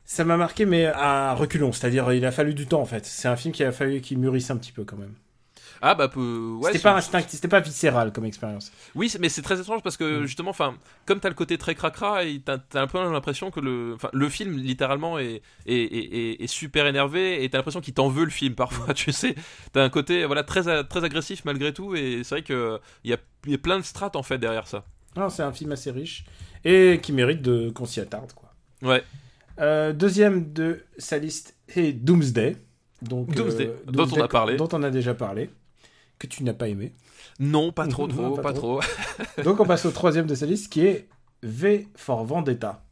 Ça 0.05 0.25
m'a 0.25 0.37
marqué, 0.37 0.67
mais 0.67 0.85
à 0.87 1.33
reculons. 1.35 1.73
C'est-à-dire, 1.73 2.13
il 2.13 2.27
a 2.27 2.31
fallu 2.31 2.53
du 2.53 2.67
temps, 2.67 2.83
en 2.83 2.85
fait. 2.85 3.07
C'est 3.07 3.27
un 3.27 3.37
film 3.37 3.55
qui 3.55 3.65
a 3.65 3.73
fallu 3.73 4.03
qu'il 4.03 4.19
mûrisse 4.19 4.51
un 4.51 4.57
petit 4.59 4.71
peu, 4.71 4.85
quand 4.85 4.99
même. 4.99 5.15
Ah 5.83 5.95
bah 5.95 6.09
peu- 6.09 6.53
ouais, 6.61 6.73
c'était 6.73 6.83
pas 6.83 6.97
instinct, 6.97 7.23
c'était 7.29 7.49
pas 7.49 7.61
viscéral 7.61 8.13
comme 8.13 8.25
expérience. 8.25 8.73
Oui, 8.95 9.13
mais 9.21 9.29
c'est 9.29 9.43
très 9.43 9.61
étrange 9.61 9.83
parce 9.83 9.97
que 9.97 10.21
Mm. 10.21 10.27
justement, 10.27 10.51
enfin, 10.51 10.75
comme 11.07 11.21
t'as 11.21 11.29
le 11.29 11.35
côté 11.35 11.59
très 11.59 11.75
cracra, 11.75 12.25
et 12.25 12.41
t'as 12.45 12.59
t'as 12.59 12.83
un 12.83 12.87
peu 12.87 12.99
l'impression 12.99 13.51
que 13.51 13.61
le, 13.61 13.93
enfin, 13.95 14.09
le 14.13 14.29
film 14.29 14.57
littéralement 14.57 15.19
est, 15.19 15.43
est, 15.67 15.75
est- 15.75 16.43
est- 16.43 16.47
super 16.47 16.87
énervé 16.87 17.45
et 17.45 17.51
t'as 17.51 17.59
l'impression 17.59 17.81
qu'il 17.81 17.95
t'en 17.95 18.09
veut 18.09 18.25
le 18.25 18.31
film 18.31 18.55
parfois. 18.55 18.95
Tu 18.95 19.13
sais, 19.13 19.35
t'as 19.73 19.83
un 19.85 19.91
côté 19.91 20.25
voilà 20.25 20.43
très 20.45 20.85
très 20.85 21.05
agressif 21.05 21.45
malgré 21.45 21.73
tout 21.73 21.95
et 21.95 22.21
c'est 22.25 22.37
vrai 22.37 22.43
que 22.43 22.81
il 23.05 23.11
y 23.11 23.15
a, 23.15 23.19
il 23.47 23.53
y 23.53 23.55
a 23.55 23.59
plein 23.59 23.79
de 23.79 23.85
strates 23.85 24.17
en 24.17 24.23
fait 24.23 24.39
derrière 24.39 24.67
ça. 24.67 24.85
Non, 25.17 25.29
c'est 25.29 25.43
un 25.43 25.53
film 25.53 25.73
assez 25.73 25.91
riche 25.91 26.25
et 26.65 26.99
qui 27.03 27.13
mérite 27.13 27.43
de 27.43 27.71
qu'on 27.71 27.85
s'y 27.87 28.01
attarde, 28.01 28.33
quoi. 28.33 28.53
Ouais. 28.83 29.03
Euh, 29.61 29.93
deuxième 29.93 30.53
de 30.53 30.83
sa 30.99 31.19
liste 31.19 31.55
est 31.77 31.93
Doomsday. 31.93 32.57
Donc, 33.03 33.31
euh, 33.31 33.35
Doomsday, 33.35 33.71
dont 33.87 34.09
on 34.13 34.21
a 34.23 34.29
parlé. 34.29 34.57
Dont 34.57 34.69
on 34.73 34.83
a 34.83 34.91
déjà 34.91 35.15
parlé. 35.15 35.51
Que 36.19 36.27
tu 36.27 36.45
n'as 36.45 36.55
pas 36.55 36.69
aimé. 36.69 36.93
Non, 37.41 37.73
pas 37.73 37.87
trop, 37.89 38.07
Non, 38.07 38.15
trop, 38.15 38.37
pas 38.37 38.43
pas, 38.43 38.53
trop. 38.53 38.81
trop. 38.81 39.43
Donc, 39.45 39.61
on 39.61 39.67
passe 39.67 39.85
au 39.87 39.91
troisième 39.91 40.27
de 40.27 40.35
sa 40.35 40.47
liste 40.47 40.73
qui 40.73 40.87
est 40.87 41.09
V 41.43 41.89
for 41.97 42.25
Vendetta. 42.25 42.83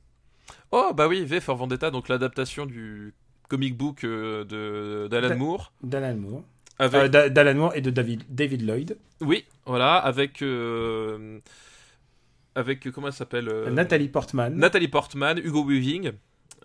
Oh 0.72 0.92
bah 0.94 1.06
oui, 1.08 1.24
V 1.24 1.40
for 1.40 1.56
Vendetta, 1.56 1.90
donc 1.90 2.08
l'adaptation 2.08 2.64
du 2.66 3.12
comic 3.48 3.76
book 3.76 4.04
euh, 4.04 4.44
de 4.44 5.06
d'Alan 5.08 5.28
Da- 5.28 5.36
Moore. 5.36 5.72
D'Alan 5.82 6.16
Moore. 6.16 6.42
Avec, 6.78 7.02
Euh, 7.02 7.08
d'A- 7.08 7.28
D'Alan 7.28 7.54
Moore 7.54 7.72
et 7.76 7.80
de 7.82 7.90
David, 7.90 8.24
David 8.30 8.62
Lloyd. 8.66 8.96
oui, 9.20 9.44
voilà, 9.66 9.96
avec 9.96 10.40
euh, 10.42 11.38
avec 12.54 12.90
comment 12.90 13.08
elle 13.08 13.12
s'appelle 13.12 13.48
euh, 13.48 13.70
Nathalie 13.70 14.08
Portman. 14.08 14.54
Nathalie 14.54 14.88
Portman, 14.88 15.38
Hugo 15.38 15.64
Weaving, 15.64 16.12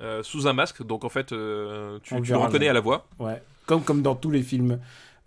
euh, 0.01 0.23
sous 0.23 0.47
un 0.47 0.53
masque, 0.53 0.83
donc 0.85 1.03
en 1.03 1.09
fait, 1.09 1.31
euh, 1.31 1.99
tu, 2.03 2.19
tu 2.21 2.31
le 2.31 2.37
reconnais 2.37 2.67
à 2.69 2.73
la 2.73 2.81
voix. 2.81 3.07
Ouais. 3.19 3.41
Comme, 3.65 3.83
comme 3.83 4.01
dans 4.01 4.15
tous 4.15 4.31
les 4.31 4.41
films 4.43 4.79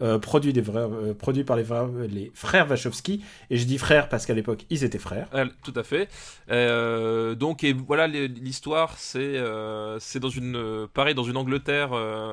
euh, 0.02 0.18
produits, 0.18 0.52
des 0.52 0.60
vrais, 0.60 0.80
euh, 0.80 1.14
produits 1.14 1.44
par 1.44 1.56
les, 1.56 1.62
vrais- 1.62 2.08
les 2.08 2.30
frères 2.34 2.68
Wachowski. 2.70 3.22
Et 3.50 3.56
je 3.56 3.64
dis 3.64 3.78
frères 3.78 4.08
parce 4.08 4.26
qu'à 4.26 4.34
l'époque, 4.34 4.64
ils 4.70 4.84
étaient 4.84 4.98
frères. 4.98 5.28
Ah, 5.32 5.44
tout 5.64 5.74
à 5.76 5.82
fait. 5.82 6.08
Euh, 6.50 7.34
donc, 7.34 7.64
et 7.64 7.72
voilà, 7.72 8.06
l'histoire, 8.06 8.94
c'est 8.98 9.18
euh, 9.20 9.98
c'est 10.00 10.20
dans 10.20 10.28
une, 10.28 10.56
euh, 10.56 10.86
pareil, 10.92 11.14
dans 11.14 11.24
une 11.24 11.36
Angleterre, 11.36 11.90
euh, 11.92 12.32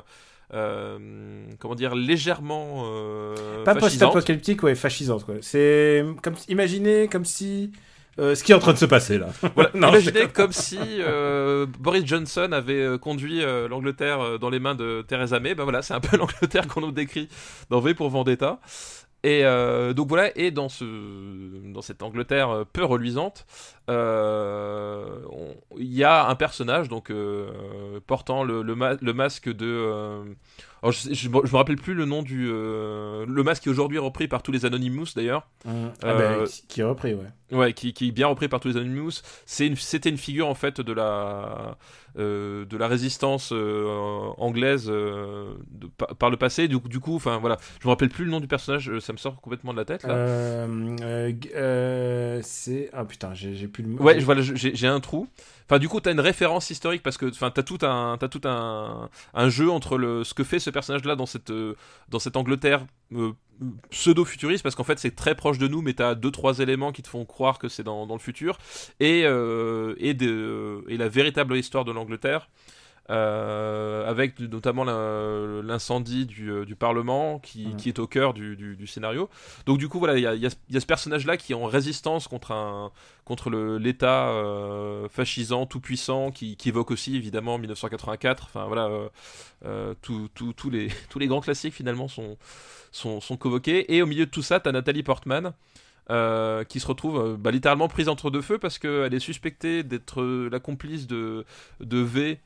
euh, 0.54 1.46
comment 1.60 1.76
dire, 1.76 1.94
légèrement 1.96 2.84
euh, 2.86 3.64
Pas 3.64 3.76
post-apocalyptique, 3.76 4.64
ouais, 4.64 4.76
fascisante. 4.76 5.26
Quoi. 5.26 5.36
C'est 5.42 6.06
comme 6.24 6.36
imaginez 6.48 7.08
comme 7.08 7.26
si 7.26 7.72
euh, 8.20 8.36
ce 8.36 8.44
qui 8.44 8.52
est 8.52 8.56
en 8.56 8.60
train 8.60 8.74
de 8.74 8.78
se 8.78 8.86
passer 8.86 9.18
là. 9.18 9.28
Voilà, 9.56 9.70
Non, 9.76 9.90
imaginez 9.90 10.28
comme 10.28 10.52
si 10.52 10.78
euh, 10.82 11.66
Boris 11.80 12.06
Johnson 12.06 12.50
avait 12.52 12.82
euh, 12.82 12.98
conduit 12.98 13.44
euh, 13.44 13.68
l'Angleterre 13.68 14.40
dans 14.40 14.50
les 14.50 14.60
mains 14.60 14.76
de 14.76 15.04
Theresa 15.08 15.40
May. 15.40 15.56
Ben 15.56 15.64
voilà, 15.64 15.82
c'est 15.82 15.94
un 15.94 16.00
peu 16.00 16.18
l'Angleterre 16.18 16.68
qu'on 16.68 16.82
nous 16.82 16.92
décrit 16.92 17.30
dans 17.70 17.80
V 17.80 17.94
pour 17.94 18.10
Vendetta. 18.10 18.60
Et 19.24 19.44
euh, 19.46 19.94
donc 19.94 20.08
voilà, 20.10 20.30
et 20.38 20.52
dans, 20.52 20.70
ce, 20.70 20.86
dans 21.74 21.82
cette 21.82 22.04
Angleterre 22.04 22.66
peu 22.72 22.86
reluisante, 22.86 23.46
euh, 23.90 25.06
il 25.78 25.94
y 25.94 26.04
a 26.04 26.28
un 26.28 26.36
personnage 26.36 26.88
donc 26.88 27.10
euh, 27.10 28.00
portant 28.06 28.44
le, 28.44 28.62
le, 28.62 28.76
ma- 28.76 28.96
le 29.02 29.14
masque 29.14 29.50
de. 29.52 30.36
Euh, 30.88 30.92
Alors, 30.92 30.92
je, 30.92 31.14
je, 31.14 31.30
me 31.30 31.56
rappelle 31.56 31.78
plus 31.78 31.94
le 31.94 32.06
nom 32.06 32.24
du. 32.24 32.48
Euh, 32.50 33.26
le 33.28 33.44
masque 33.44 33.64
qui 33.64 33.70
est 33.70 33.72
aujourd'hui 33.72 33.98
repris 33.98 34.28
par 34.28 34.44
tous 34.44 34.52
les 34.52 34.66
Anonymous 34.66 35.08
d'ailleurs. 35.16 35.48
Ah, 35.66 35.92
bah, 36.02 36.44
qui 36.68 36.82
est 36.82 36.84
repris, 36.84 37.14
ouais. 37.14 37.58
Ouais, 37.58 37.74
qui, 37.74 37.94
qui, 37.94 38.10
est 38.10 38.12
bien 38.12 38.28
repris 38.28 38.50
par 38.50 38.60
tous 38.60 38.68
les 38.70 38.78
Anonymous. 38.78 39.22
C'était 39.46 40.10
une, 40.10 40.14
une, 40.14 40.18
figure 40.18 40.48
en 40.48 40.56
fait 40.56 40.82
de 40.82 40.92
la, 40.92 41.78
euh, 42.20 42.66
de 42.66 42.78
la 42.78 42.88
résistance 42.88 43.52
euh, 43.54 44.32
anglaise 44.38 44.88
euh, 44.90 45.54
de, 45.70 45.88
par, 45.88 46.32
le 46.32 46.38
passé. 46.38 46.68
Du, 46.68 46.80
du 46.80 47.00
coup, 47.00 47.16
enfin 47.16 47.38
voilà, 47.38 47.58
je 47.80 47.88
me 47.88 47.92
rappelle 47.92 48.10
plus 48.10 48.26
le 48.26 48.32
nom 48.32 48.40
du 48.40 48.48
personnage, 48.48 48.92
ça 49.00 49.14
me 49.14 49.18
sort 49.18 49.40
complètement 49.40 49.72
de 49.72 49.78
la 49.78 49.86
tête 49.86 50.04
là. 50.04 50.66
c'est 52.42 52.90
ah 52.92 53.06
putain, 53.06 53.34
j'ai 53.34 53.68
plus 53.68 53.84
le. 53.84 54.02
Ouais, 54.02 54.18
voilà, 54.20 54.42
j'ai 54.42 54.88
un 54.88 55.00
trou. 55.00 55.28
Enfin, 55.70 55.80
du 55.80 55.90
coup, 55.90 56.00
t'as 56.00 56.14
une 56.14 56.22
référence 56.22 56.70
historique 56.70 57.04
parce 57.04 57.18
que, 57.18 57.26
enfin, 57.26 57.52
t'as 57.52 57.62
tout 57.62 57.80
un, 57.82 58.18
as 58.22 58.28
tout 58.30 58.42
un, 58.46 59.10
un 59.34 59.50
jeu 59.50 59.70
entre 59.70 59.98
le, 59.98 60.24
ce 60.24 60.34
que 60.34 60.46
fait 60.46 60.60
ce 60.60 60.70
personnage-là 60.78 61.16
dans 61.16 61.26
cette, 61.26 61.52
dans 62.10 62.20
cette 62.20 62.38
Angleterre 62.38 62.86
pseudo-futuriste 63.90 64.64
parce 64.64 64.76
qu'en 64.76 64.84
fait 64.84 65.00
c'est 65.00 65.16
très 65.16 65.34
proche 65.34 65.58
de 65.58 65.68
nous 65.68 65.82
mais 65.82 65.94
t'as 65.94 66.14
deux 66.14 66.30
trois 66.32 66.60
éléments 66.60 66.92
qui 66.92 67.02
te 67.02 67.08
font 67.08 67.26
croire 67.26 67.58
que 67.58 67.70
c'est 67.70 67.84
dans, 67.84 68.06
dans, 68.06 68.14
le 68.14 68.20
futur. 68.20 68.58
Et, 69.00 69.24
euh, 69.26 69.96
et, 69.98 70.14
de, 70.14 70.84
et 70.88 70.98
la 70.98 71.10
véritable 71.10 71.58
histoire 71.58 71.86
de 71.86 71.92
l'Angleterre 71.92 72.50
euh, 73.10 74.06
avec 74.06 74.38
notamment 74.40 74.84
l'incendie 74.84 76.26
du, 76.26 76.52
euh, 76.52 76.66
du, 76.66 76.76
Parlement 76.76 77.40
qui, 77.40 77.74
qui, 77.78 77.88
est 77.88 78.00
au 78.00 78.08
cœur 78.08 78.34
du, 78.34 78.88
scénario. 78.88 79.30
Donc 79.66 79.78
du 79.78 79.88
coup 79.88 80.00
voilà, 80.00 80.18
il 80.18 80.22
y 80.22 80.28
a, 80.28 80.36
y 80.36 80.46
a, 80.46 80.80
ce 80.80 80.86
personnage-là 80.86 81.38
qui 81.38 81.54
est 81.54 81.56
en 81.56 81.66
résistance 81.66 82.28
contre 82.28 82.52
un 82.52 82.92
contre 83.24 83.50
l'État 83.50 84.30
euh, 84.30 85.08
fascisant 85.10 85.66
tout 85.66 85.80
puissant 85.80 86.32
qui, 86.32 86.56
qui, 86.56 86.70
évoque 86.70 86.92
aussi 86.92 87.16
évidemment 87.16 87.58
1984. 87.58 88.44
Enfin 88.46 88.66
voilà, 88.68 88.90
euh, 89.66 89.94
tous 90.02 90.30
les 90.70 90.90
tous 91.10 91.20
les 91.20 91.28
grands 91.28 91.42
classiques 91.42 91.74
finalement 91.74 92.08
sont 92.08 92.38
sont, 92.92 93.22
sont 93.22 93.38
convoqués. 93.38 93.96
Et 93.96 94.02
au 94.02 94.06
milieu 94.06 94.26
de 94.26 94.32
tout 94.32 94.42
ça, 94.42 94.60
t'as 94.60 94.72
Nathalie 94.72 95.04
Portman. 95.04 95.54
Euh, 96.10 96.64
qui 96.64 96.80
se 96.80 96.88
retrouve 96.88 97.36
bah, 97.38 97.52
littéralement 97.52 97.90
prise 97.90 98.08
entre 98.08 98.32
deux 98.32 98.42
feux 98.42 98.58
parce 98.58 98.80
qu'elle 98.80 99.14
est 99.14 99.20
suspectée 99.20 99.84
d'être 99.84 100.24
la 100.24 100.62
complice 100.62 101.06
de, 101.06 101.44
de 101.82 101.98
V 101.98 102.40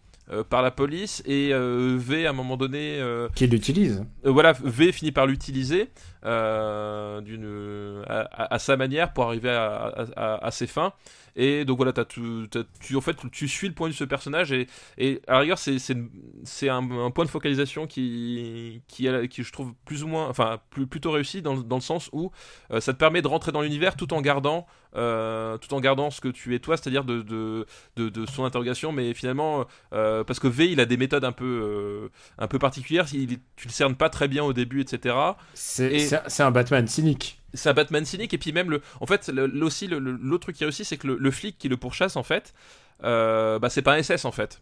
par 0.49 0.61
la 0.61 0.71
police 0.71 1.21
et 1.25 1.49
euh, 1.51 1.95
V 1.97 2.25
à 2.25 2.29
un 2.29 2.33
moment 2.33 2.57
donné 2.57 2.99
euh, 2.99 3.27
qui 3.35 3.47
l'utilise. 3.47 4.03
voilà, 4.23 4.53
V 4.53 4.91
finit 4.91 5.11
par 5.11 5.27
l'utiliser 5.27 5.89
d'une 6.23 8.03
à, 8.07 8.59
sa 8.59 8.77
manière 8.77 9.13
pour 9.13 9.25
arriver 9.25 9.49
à, 9.49 10.39
à 10.41 10.51
ses 10.51 10.67
fins. 10.67 10.93
Et 11.35 11.65
donc 11.65 11.77
voilà, 11.77 11.93
as 11.95 12.05
tout, 12.05 12.47
tu, 12.79 12.95
en 12.95 13.01
fait, 13.01 13.15
tu 13.31 13.47
suis 13.47 13.67
le 13.67 13.73
point 13.73 13.87
de 13.87 13.93
ce 13.93 14.03
personnage 14.03 14.51
et, 14.51 14.67
et 14.97 15.21
à 15.27 15.33
la 15.33 15.39
rigueur, 15.39 15.57
c'est, 15.57 16.69
un, 16.69 16.91
un, 16.91 17.11
point 17.11 17.25
de 17.25 17.29
focalisation 17.29 17.87
qui, 17.87 18.81
qui, 18.87 19.07
qui, 19.29 19.43
je 19.43 19.51
trouve 19.51 19.73
plus 19.85 20.03
ou 20.03 20.07
moins, 20.07 20.27
enfin, 20.27 20.59
plus, 20.69 20.87
plutôt 20.87 21.11
réussi 21.11 21.41
dans, 21.41 21.55
dans 21.55 21.77
le 21.77 21.81
sens 21.81 22.09
où 22.11 22.31
euh, 22.71 22.81
ça 22.81 22.93
te 22.93 22.97
permet 22.97 23.21
de 23.21 23.27
rentrer 23.27 23.51
dans 23.51 23.61
l'univers 23.61 23.95
tout 23.95 24.13
en 24.13 24.21
gardant, 24.21 24.65
euh, 24.95 25.57
tout 25.57 25.73
en 25.73 25.79
gardant 25.79 26.11
ce 26.11 26.19
que 26.19 26.27
tu 26.27 26.53
es 26.53 26.59
toi, 26.59 26.75
c'est-à-dire 26.75 27.05
de, 27.05 27.21
de, 27.21 27.65
de, 28.09 28.25
son 28.25 28.43
interrogation, 28.43 28.91
mais 28.91 29.13
finalement, 29.13 29.65
euh, 29.93 30.23
parce 30.23 30.39
que 30.39 30.47
V, 30.47 30.69
il 30.69 30.79
a 30.79 30.85
des 30.85 30.97
méthodes 30.97 31.23
un 31.23 31.31
peu, 31.31 32.09
un 32.37 32.47
peu 32.47 32.59
particulières, 32.59 33.05
il, 33.13 33.39
tu 33.55 33.67
le 33.67 33.73
cernes 33.73 33.95
pas 33.95 34.09
très 34.09 34.27
bien 34.27 34.43
au 34.43 34.53
début, 34.53 34.81
etc. 34.81 35.15
C'est, 35.53 36.10
c'est 36.27 36.43
un 36.43 36.51
Batman 36.51 36.87
cynique. 36.87 37.39
C'est 37.53 37.69
un 37.69 37.73
Batman 37.73 38.05
cynique 38.05 38.33
et 38.33 38.37
puis 38.37 38.51
même 38.51 38.69
le 38.69 38.81
en 38.99 39.05
fait 39.05 39.27
le, 39.27 39.63
aussi 39.63 39.87
l'autre 39.87 40.43
truc 40.43 40.55
qui 40.55 40.63
est 40.63 40.67
aussi 40.67 40.85
c'est 40.85 40.97
que 40.97 41.07
le, 41.07 41.31
flic 41.31 41.57
qui 41.57 41.69
le 41.69 41.77
pourchasse 41.77 42.15
en 42.15 42.23
fait 42.23 42.53
euh, 43.03 43.59
bah 43.59 43.69
c'est 43.69 43.81
pas 43.81 43.95
un 43.95 44.01
SS 44.01 44.25
en 44.25 44.31
fait. 44.31 44.61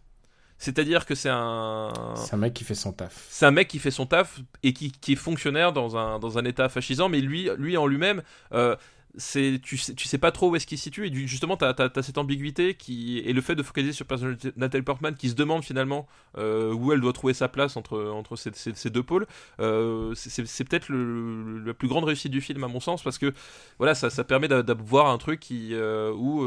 C'est-à-dire 0.58 1.06
que 1.06 1.14
c'est 1.14 1.30
un 1.30 1.92
c'est 2.16 2.34
un 2.34 2.38
mec 2.38 2.52
qui 2.52 2.64
fait 2.64 2.74
son 2.74 2.92
taf. 2.92 3.26
C'est 3.30 3.46
un 3.46 3.50
mec 3.50 3.68
qui 3.68 3.78
fait 3.78 3.90
son 3.90 4.06
taf 4.06 4.40
et 4.62 4.72
qui, 4.72 4.92
qui 4.92 5.12
est 5.12 5.16
fonctionnaire 5.16 5.72
dans 5.72 5.96
un 5.96 6.18
dans 6.18 6.36
un 6.38 6.44
état 6.44 6.68
fascisant 6.68 7.08
mais 7.08 7.20
lui 7.20 7.48
lui 7.56 7.76
en 7.76 7.86
lui-même 7.86 8.22
euh, 8.52 8.76
c'est 9.16 9.60
tu 9.62 9.76
sais, 9.76 9.94
tu 9.94 10.06
sais 10.06 10.18
pas 10.18 10.30
trop 10.30 10.50
où 10.50 10.56
est-ce 10.56 10.66
qu'il 10.66 10.78
se 10.78 10.84
situe 10.84 11.06
et 11.06 11.26
justement 11.26 11.56
tu 11.56 11.64
as, 11.64 12.02
cette 12.02 12.18
ambiguïté 12.18 12.74
qui 12.74 13.18
et 13.18 13.32
le 13.32 13.40
fait 13.40 13.54
de 13.54 13.62
focaliser 13.62 13.92
sur 13.92 14.06
le 14.10 14.36
de 14.36 14.52
Nathalie 14.56 14.84
Portman 14.84 15.14
qui 15.14 15.28
se 15.28 15.34
demande 15.34 15.64
finalement 15.64 16.06
euh, 16.38 16.72
où 16.72 16.92
elle 16.92 17.00
doit 17.00 17.12
trouver 17.12 17.34
sa 17.34 17.48
place 17.48 17.76
entre, 17.76 18.10
entre 18.10 18.36
ces, 18.36 18.90
deux 18.90 19.02
pôles. 19.02 19.26
Euh, 19.60 20.14
c'est 20.14 20.64
peut-être 20.64 20.88
la 20.90 21.74
plus 21.74 21.88
grande 21.88 22.04
réussite 22.04 22.30
du 22.30 22.40
film 22.40 22.62
à 22.64 22.68
mon 22.68 22.80
sens 22.80 23.02
parce 23.02 23.18
que 23.18 23.32
voilà 23.78 23.94
ça, 23.94 24.10
ça 24.10 24.24
permet 24.24 24.48
d'avoir 24.48 25.08
un 25.08 25.18
truc 25.18 25.40
qui 25.40 25.70
euh, 25.72 26.12
où 26.12 26.46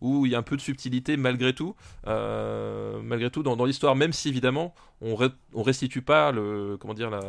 où 0.00 0.26
il 0.26 0.32
y 0.32 0.34
a 0.34 0.38
un 0.38 0.42
peu 0.42 0.56
de 0.56 0.60
subtilité 0.60 1.16
malgré 1.16 1.52
tout. 1.52 1.74
Malgré 2.06 3.30
tout 3.30 3.42
dans, 3.42 3.64
l'histoire 3.64 3.96
même 3.96 4.12
si 4.12 4.28
évidemment 4.28 4.74
on, 5.00 5.16
on 5.54 5.62
restitue 5.62 6.02
pas 6.02 6.32
le 6.32 6.76
comment 6.80 6.94
dire 6.94 7.10
la, 7.10 7.20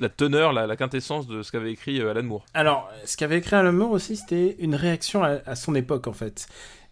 la, 0.00 0.08
teneur 0.08 0.52
la, 0.52 0.66
la, 0.66 0.76
quintessence 0.76 1.26
de 1.26 1.42
ce 1.42 1.52
qu'avait 1.52 1.72
écrit 1.72 2.00
Alan 2.00 2.22
Moore. 2.22 2.44
Alors 2.54 2.90
ce 3.04 3.16
qu'avait 3.16 3.38
écrit 3.38 3.56
Alan 3.56 3.72
Moore 3.72 3.85
aussi, 3.90 4.16
c'était 4.16 4.56
une 4.58 4.74
réaction 4.74 5.22
à, 5.22 5.54
son 5.56 5.74
époque, 5.74 6.06
en 6.06 6.12
fait. 6.12 6.46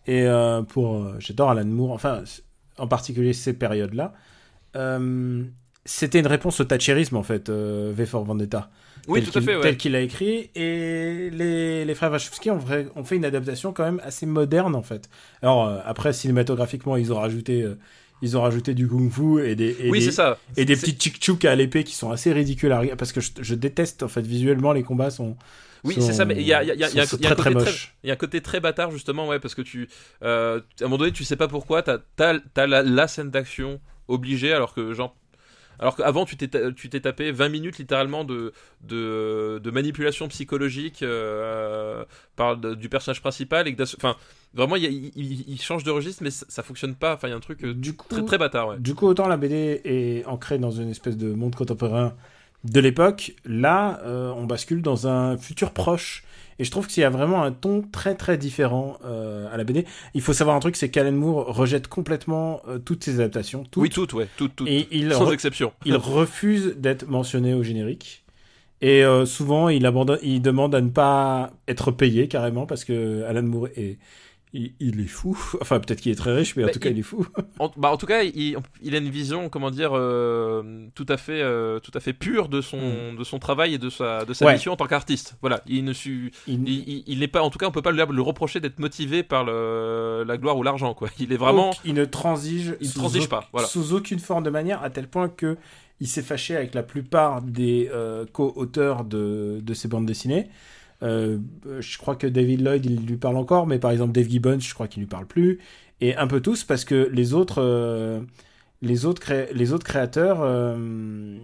Et 0.07 0.23
euh, 0.23 0.63
pour. 0.63 0.97
Euh, 0.97 1.17
j'adore 1.19 1.51
Alan 1.51 1.65
Moore, 1.65 1.93
enfin, 1.93 2.23
en 2.79 2.87
particulier 2.87 3.33
ces 3.33 3.53
périodes-là. 3.53 4.13
Euh, 4.77 5.45
c'était 5.85 6.19
une 6.19 6.27
réponse 6.27 6.61
au 6.61 6.65
thatcherisme, 6.65 7.17
en 7.17 7.23
fait, 7.23 7.51
V 7.51 8.07
for 8.07 8.25
Vendetta. 8.25 8.71
Oui, 9.07 9.23
tout 9.23 9.39
à 9.39 9.43
fait, 9.43 9.61
Tel 9.61 9.77
qu'il 9.77 9.95
a 9.97 10.01
écrit. 10.01 10.51
Et 10.55 11.29
les, 11.31 11.85
les 11.85 11.95
frères 11.95 12.11
Wachowski 12.11 12.51
ont, 12.51 12.59
ont, 12.97 13.05
fait 13.05 13.17
une 13.17 13.27
adaptation 13.27 13.75
quand 13.75 13.85
même 13.85 14.01
assez 14.03 14.25
moderne, 14.25 14.75
en 14.75 14.83
fait. 14.83 15.11
Alors, 15.43 15.69
après, 15.85 16.15
cinématographiquement, 16.15 16.97
ils 16.97 17.13
ont 17.13 17.21
rajouté 17.21 17.67
ils 18.23 18.37
ont 18.37 18.43
rajouté 18.43 18.75
du 18.75 18.89
kung-fu 18.89 19.47
et 19.47 19.55
des 19.55 19.77
et 19.81 19.91
des, 19.91 20.11
ça. 20.11 20.39
et 20.57 20.65
des 20.65 20.77
petits 20.77 21.11
tchik 21.11 21.45
à 21.45 21.55
l'épée 21.55 21.85
qui 21.85 21.95
sont 21.95 22.11
assez 22.11 22.33
ridicules 22.33 22.73
à 22.73 22.83
parce 22.97 23.13
que 23.13 23.21
je, 23.21 23.31
je, 23.41 23.55
déteste 23.55 24.03
en 24.03 24.09
fait 24.09 24.23
visuellement 24.27 24.73
les 24.73 24.83
combats 24.83 25.11
sont 25.11 25.37
oui, 25.85 25.95
c'est 25.99 26.12
ça, 26.12 26.24
mais 26.24 26.35
il 26.37 26.47
y 26.47 26.53
a, 26.53 26.64
y, 26.64 26.70
a, 26.70 26.74
y, 26.74 26.85
a, 26.85 26.89
y 26.89 26.99
a 26.99 27.03
un 27.03 27.07
côté 27.07 27.35
très, 27.35 27.53
y 28.03 28.11
a 28.11 28.12
un 28.12 28.16
côté 28.16 28.41
très 28.41 28.61
bâtard, 28.61 28.91
justement, 28.91 29.28
ouais, 29.28 29.39
parce 29.39 29.55
que 29.55 29.62
tu. 29.62 29.89
Euh, 30.22 30.61
à 30.80 30.85
un 30.85 30.87
moment 30.87 30.99
donné, 30.99 31.12
tu 31.12 31.24
sais 31.24 31.37
pas 31.37 31.49
pourquoi, 31.49 31.82
t'as 31.82 31.99
as, 32.18 32.66
la, 32.66 32.82
la 32.82 33.09
scène 33.09 33.30
d'action 33.30 33.80
obligée, 34.09 34.53
alors 34.53 34.74
que, 34.74 34.93
genre, 34.93 35.14
alors 35.78 35.97
qu'avant, 35.97 36.24
tu 36.24 36.37
t'es 36.37 37.01
tapé 37.01 37.32
20 37.32 37.49
minutes 37.49 37.78
littéralement 37.78 38.24
de, 38.24 38.53
de, 38.82 39.61
de 39.62 39.70
manipulation 39.70 40.28
psychologique 40.28 41.03
euh, 41.03 42.05
par, 42.37 42.57
du 42.57 42.89
personnage 42.89 43.20
principal. 43.20 43.66
Et 43.68 43.76
enfin, 43.97 44.16
vraiment, 44.53 44.76
il, 44.76 45.12
il, 45.16 45.61
change 45.61 45.85
de 45.85 45.91
registre, 45.91 46.22
mais 46.22 46.30
ça, 46.30 46.62
fonctionne 46.62 46.95
pas. 46.95 47.14
Enfin, 47.14 47.28
il 47.28 47.30
y 47.32 47.35
a 47.35 47.37
un 47.37 47.41
truc 47.41 47.64
euh, 47.64 47.74
du 47.74 47.95
coup, 47.95 48.07
très, 48.09 48.24
très 48.24 48.39
bâtard. 48.39 48.68
Ouais. 48.68 48.78
Du 48.78 48.95
coup, 48.95 49.07
autant 49.07 49.26
la 49.28 49.37
BD 49.37 49.80
est 49.85 50.24
ancrée 50.26 50.59
dans 50.59 50.70
une 50.70 50.91
espèce 50.91 51.16
de 51.16 51.32
monde 51.32 51.55
contemporain 51.55 52.14
de 52.65 52.81
l'époque. 52.81 53.35
Là, 53.45 54.01
euh, 54.05 54.33
on 54.37 54.45
bascule 54.45 54.83
dans 54.83 55.07
un 55.07 55.37
futur 55.37 55.73
proche. 55.73 56.25
Et 56.59 56.65
je 56.65 56.71
trouve 56.71 56.87
qu'il 56.87 57.01
y 57.01 57.05
a 57.05 57.11
vraiment 57.11 57.43
un 57.43 57.51
ton 57.51 57.83
très 57.83 58.15
très 58.15 58.39
différent 58.39 58.99
euh, 59.05 59.53
à 59.53 59.57
la 59.57 59.65
BD. 59.65 59.85
Il 60.15 60.21
faut 60.21 60.33
savoir 60.33 60.55
un 60.55 60.61
truc, 60.61 60.77
c'est 60.77 60.89
qu'Alan 60.89 61.12
Moore 61.12 61.47
rejette 61.55 61.89
complètement 61.89 62.62
euh, 62.69 62.79
toutes 62.79 63.03
ses 63.03 63.17
adaptations. 63.17 63.65
oui, 63.77 63.91
toutes, 63.91 64.12
ouais, 64.12 64.29
toutes, 64.37 64.55
toutes. 64.55 64.69
Et 64.69 64.87
il 64.93 65.12
sans 65.12 65.33
exception. 65.33 65.73
il 65.85 65.97
refuse 65.97 66.75
d'être 66.77 67.09
mentionné 67.09 67.55
au 67.55 67.62
générique. 67.62 68.25
Et 68.81 69.03
souvent, 69.25 69.71
il, 69.71 69.87
abandonne, 69.87 70.19
il 70.23 70.43
demande 70.43 70.75
à 70.75 70.81
ne 70.83 70.91
pas 70.91 71.53
être 71.69 71.91
payé 71.91 72.29
carrément 72.29 72.67
parce 72.67 72.85
que 72.85 73.23
Alan 73.23 73.43
Moore 73.43 73.69
est, 73.77 73.97
il, 74.55 75.01
est 75.01 75.07
fou. 75.07 75.37
Enfin, 75.61 75.81
peut-être 75.81 76.01
qu'il 76.01 76.13
est 76.13 76.17
très 76.17 76.33
riche, 76.33 76.57
mais 76.57 76.63
en 76.63 76.67
bah, 76.67 76.73
tout 76.73 76.79
cas, 76.79 76.91
il 76.91 76.99
est 76.99 77.03
fou. 77.03 77.27
En, 77.59 77.71
bah, 77.77 77.91
en 77.91 77.97
tout 77.97 78.07
cas, 78.07 78.23
il, 78.23 78.57
a 78.95 78.99
une 78.99 79.11
vision, 79.11 79.49
comment 79.49 79.71
dire, 79.71 79.91
euh, 79.95 80.87
tout 80.95 81.07
à 81.09 81.17
fait, 81.17 81.41
euh, 81.41 81.79
tout 81.81 81.93
à 81.95 82.01
fait 82.01 82.13
pure 82.13 82.49
de 82.49 82.61
son, 82.61 83.13
mm. 83.13 83.17
de 83.17 83.25
son 83.25 83.39
travail 83.39 83.75
et 83.75 83.79
de 83.79 83.91
sa, 83.91 84.25
de 84.25 84.33
sa 84.33 84.53
mission 84.53 84.73
en 84.73 84.77
tant 84.77 84.87
qu'artiste. 84.87 85.37
Voilà, 85.41 85.63
il 85.67 85.85
ne 85.85 85.93
su, 85.93 86.33
il, 86.47 87.19
n'est 87.19 87.29
pas, 87.29 87.43
en 87.43 87.51
tout 87.51 87.59
cas, 87.59 87.67
on 87.67 87.71
peut 87.71 87.83
pas 87.83 87.93
le, 87.93 88.23
reprocher 88.23 88.61
d'être 88.61 88.79
motivé 88.79 89.23
par 89.23 89.45
le, 89.45 90.25
la 90.27 90.37
gloire 90.37 90.57
ou 90.57 90.63
l'argent, 90.63 90.95
quoi. 90.95 91.09
Il 91.19 91.33
est 91.33 91.37
vraiment, 91.37 91.75
il 91.85 91.95
ne 91.95 92.05
transige, 92.05 92.77
il 92.81 92.93
transige 92.93 93.29
pas, 93.29 93.49
voilà. 93.53 93.69
sous 93.69 93.93
aucune 93.93 94.19
forme 94.19 94.45
de 94.45 94.51
manière, 94.51 94.83
à 94.83 94.91
tel 94.91 95.09
point 95.09 95.29
que 95.29 95.57
il 96.01 96.09
s'est 96.09 96.23
fâché 96.23 96.57
avec 96.57 96.75
la 96.75 96.83
plupart 96.83 97.41
des 97.41 97.89
euh, 97.93 98.27
co-auteurs 98.33 99.05
de, 99.05 99.61
de 99.63 99.75
ces 99.75 99.89
bandes 99.89 100.07
dessinées. 100.07 100.49
Euh, 101.03 101.39
je 101.81 101.99
crois 101.99 102.17
que 102.17 102.27
David 102.27 102.63
Lloyd, 102.63 102.85
il 102.87 103.07
lui 103.07 103.17
parle 103.17 103.37
encore, 103.37 103.67
mais 103.67 103.79
par 103.79 103.91
exemple 103.91 104.13
Dave 104.13 104.29
Gibbons, 104.29 104.61
je 104.61 104.75
crois 104.75 104.89
qu'il 104.89 105.01
lui 105.03 105.09
parle 105.09 105.27
plus. 105.27 105.59
Et 106.01 106.17
un 106.17 106.27
peu 106.27 106.41
tous, 106.41 106.65
parce 106.65 106.85
que 106.85 107.09
les 107.13 107.35
autres, 107.35 107.63
euh, 107.63 108.21
les 108.83 109.05
autres, 109.07 109.21
créateurs, 109.85 110.39
euh, 110.43 111.37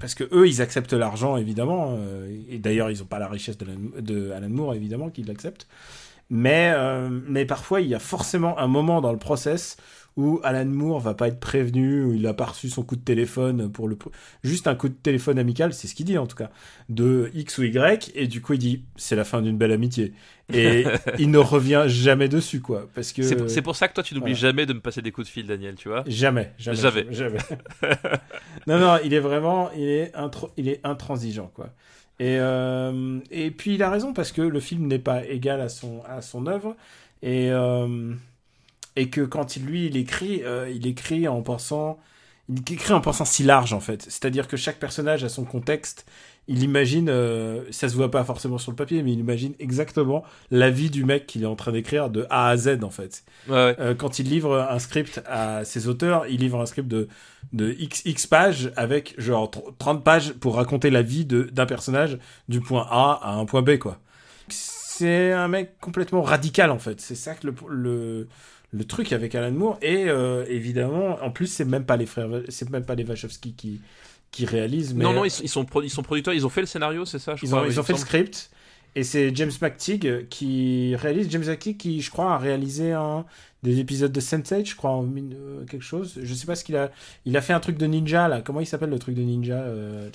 parce 0.00 0.14
que 0.14 0.24
eux, 0.32 0.46
ils 0.48 0.62
acceptent 0.62 0.92
l'argent, 0.92 1.36
évidemment. 1.36 1.98
et 2.48 2.58
d'ailleurs, 2.58 2.90
ils 2.90 2.98
n'ont 2.98 3.06
pas 3.06 3.18
la 3.18 3.28
richesse 3.28 3.58
de, 3.58 4.30
Alan 4.30 4.48
Moore, 4.48 4.74
évidemment, 4.74 5.10
qu'ils 5.10 5.26
l'acceptent. 5.26 5.66
Mais, 6.30 6.74
mais 7.26 7.46
parfois, 7.46 7.80
il 7.80 7.88
y 7.88 7.94
a 7.94 7.98
forcément 7.98 8.58
un 8.58 8.68
moment 8.68 9.00
dans 9.00 9.12
le 9.12 9.18
process 9.18 9.76
où 10.18 10.40
Alan 10.42 10.66
Moore 10.66 10.98
va 10.98 11.14
pas 11.14 11.28
être 11.28 11.38
prévenu, 11.38 12.02
où 12.02 12.12
il 12.12 12.26
a 12.26 12.34
pas 12.34 12.46
reçu 12.46 12.68
son 12.68 12.82
coup 12.82 12.96
de 12.96 13.00
téléphone 13.00 13.70
pour 13.70 13.86
le 13.86 13.96
juste 14.42 14.66
un 14.66 14.74
coup 14.74 14.88
de 14.88 14.94
téléphone 14.94 15.38
amical, 15.38 15.72
c'est 15.72 15.86
ce 15.86 15.94
qu'il 15.94 16.06
dit 16.06 16.18
en 16.18 16.26
tout 16.26 16.34
cas, 16.34 16.50
de 16.88 17.30
X 17.34 17.56
ou 17.58 17.62
Y, 17.62 18.10
et 18.16 18.26
du 18.26 18.42
coup 18.42 18.54
il 18.54 18.58
dit 18.58 18.82
c'est 18.96 19.14
la 19.14 19.22
fin 19.22 19.40
d'une 19.42 19.56
belle 19.56 19.70
amitié, 19.70 20.12
et 20.52 20.84
il 21.20 21.30
ne 21.30 21.38
revient 21.38 21.84
jamais 21.86 22.28
dessus 22.28 22.60
quoi, 22.60 22.88
parce 22.96 23.12
que 23.12 23.22
c'est 23.22 23.62
pour 23.62 23.76
ça 23.76 23.86
que 23.86 23.94
toi 23.94 24.02
tu 24.02 24.16
n'oublies 24.16 24.34
jamais 24.34 24.66
de 24.66 24.72
me 24.72 24.80
passer 24.80 25.02
des 25.02 25.12
coups 25.12 25.28
de 25.28 25.32
fil, 25.32 25.46
Daniel, 25.46 25.76
tu 25.76 25.88
vois 25.88 26.02
Jamais, 26.08 26.52
jamais, 26.58 26.76
jamais. 26.76 27.06
jamais. 27.12 27.38
non 28.66 28.80
non, 28.80 28.96
il 29.04 29.14
est 29.14 29.20
vraiment, 29.20 29.70
il 29.76 29.88
est 29.88 30.12
il 30.56 30.68
est 30.68 30.80
intransigeant 30.84 31.52
quoi. 31.54 31.70
Et, 32.18 32.38
euh, 32.40 33.20
et 33.30 33.52
puis 33.52 33.76
il 33.76 33.84
a 33.84 33.90
raison 33.90 34.12
parce 34.12 34.32
que 34.32 34.42
le 34.42 34.58
film 34.58 34.88
n'est 34.88 34.98
pas 34.98 35.24
égal 35.24 35.60
à 35.60 35.68
son, 35.68 36.02
à 36.08 36.22
son 36.22 36.48
œuvre. 36.48 36.74
Et, 37.22 37.52
euh, 37.52 38.14
et 38.98 39.10
que 39.10 39.20
quand 39.20 39.56
il, 39.56 39.64
lui, 39.64 39.86
il 39.86 39.96
écrit, 39.96 40.42
euh, 40.44 40.68
il 40.74 40.84
écrit 40.86 41.28
en 41.28 41.40
pensant, 41.40 41.98
il 42.48 42.58
écrit 42.58 42.92
en 42.92 43.00
pensant 43.00 43.24
si 43.24 43.44
large 43.44 43.72
en 43.72 43.78
fait. 43.78 44.02
C'est-à-dire 44.02 44.48
que 44.48 44.56
chaque 44.56 44.80
personnage 44.80 45.22
a 45.22 45.28
son 45.28 45.44
contexte. 45.44 46.04
Il 46.48 46.64
imagine, 46.64 47.08
euh, 47.08 47.62
ça 47.70 47.88
se 47.88 47.94
voit 47.94 48.10
pas 48.10 48.24
forcément 48.24 48.58
sur 48.58 48.72
le 48.72 48.76
papier, 48.76 49.02
mais 49.04 49.12
il 49.12 49.20
imagine 49.20 49.52
exactement 49.60 50.24
la 50.50 50.70
vie 50.70 50.90
du 50.90 51.04
mec 51.04 51.26
qu'il 51.26 51.44
est 51.44 51.46
en 51.46 51.54
train 51.54 51.70
d'écrire 51.70 52.10
de 52.10 52.26
A 52.28 52.48
à 52.48 52.56
Z 52.56 52.82
en 52.82 52.90
fait. 52.90 53.22
Ouais, 53.48 53.76
euh, 53.78 53.94
quand 53.94 54.18
il 54.18 54.28
livre 54.28 54.66
un 54.68 54.78
script 54.80 55.22
à 55.26 55.64
ses 55.64 55.86
auteurs, 55.86 56.26
il 56.26 56.40
livre 56.40 56.60
un 56.60 56.66
script 56.66 56.88
de, 56.88 57.06
de 57.52 57.76
X, 57.78 58.02
X 58.04 58.26
pages 58.26 58.72
avec 58.74 59.14
genre 59.18 59.48
30 59.78 60.02
pages 60.02 60.32
pour 60.32 60.56
raconter 60.56 60.90
la 60.90 61.02
vie 61.02 61.24
d'un 61.24 61.66
personnage 61.66 62.18
du 62.48 62.60
point 62.60 62.86
A 62.90 63.20
à 63.22 63.34
un 63.34 63.44
point 63.44 63.62
B 63.62 63.78
quoi. 63.78 64.00
C'est 64.48 65.30
un 65.30 65.46
mec 65.46 65.78
complètement 65.78 66.22
radical 66.22 66.72
en 66.72 66.80
fait. 66.80 67.00
C'est 67.00 67.14
ça 67.14 67.34
que 67.34 67.46
le, 67.46 67.54
le 67.68 68.28
le 68.72 68.84
truc 68.84 69.12
avec 69.12 69.34
Alan 69.34 69.50
Moore 69.50 69.78
et 69.82 70.08
euh, 70.08 70.44
évidemment 70.48 71.18
en 71.22 71.30
plus 71.30 71.46
c'est 71.46 71.64
même 71.64 71.84
pas 71.84 71.96
les 71.96 72.06
frères 72.06 72.28
c'est 72.48 72.68
même 72.70 72.84
pas 72.84 72.94
les 72.94 73.04
Wachowski 73.04 73.54
qui 73.54 73.80
qui 74.30 74.44
réalisent 74.44 74.94
mais 74.94 75.04
non 75.04 75.12
non 75.14 75.24
ils, 75.24 75.30
sont 75.30 75.66
ils 75.82 75.90
sont 75.90 76.02
producteurs 76.02 76.34
ils 76.34 76.44
ont 76.44 76.50
fait 76.50 76.60
le 76.60 76.66
scénario 76.66 77.06
c'est 77.06 77.18
ça 77.18 77.34
je 77.34 77.46
ils 77.46 77.54
ont, 77.54 77.64
ils 77.64 77.80
ont 77.80 77.82
fait 77.82 77.94
le 77.94 77.98
script 77.98 78.50
et 78.94 79.04
c'est 79.04 79.34
James 79.34 79.52
McTeague 79.62 80.26
qui 80.28 80.96
réalise. 80.96 81.30
James 81.30 81.44
McTeague 81.46 81.76
qui 81.76 82.00
je 82.00 82.10
crois 82.10 82.32
a 82.32 82.38
réalisé 82.38 82.92
un 82.92 83.26
des 83.62 83.80
épisodes 83.80 84.12
de 84.12 84.20
Sense8 84.20 84.66
je 84.66 84.76
crois 84.76 84.90
en 84.90 85.04
euh, 85.04 85.64
quelque 85.64 85.82
chose. 85.82 86.18
Je 86.22 86.34
sais 86.34 86.46
pas 86.46 86.54
ce 86.54 86.64
qu'il 86.64 86.76
a 86.76 86.90
il 87.24 87.36
a 87.36 87.40
fait 87.40 87.52
un 87.52 87.60
truc 87.60 87.76
de 87.76 87.86
ninja 87.86 88.28
là. 88.28 88.40
Comment 88.40 88.60
il 88.60 88.66
s'appelle 88.66 88.90
le 88.90 88.98
truc 88.98 89.14
de 89.14 89.22
ninja 89.22 89.54
euh, 89.54 90.10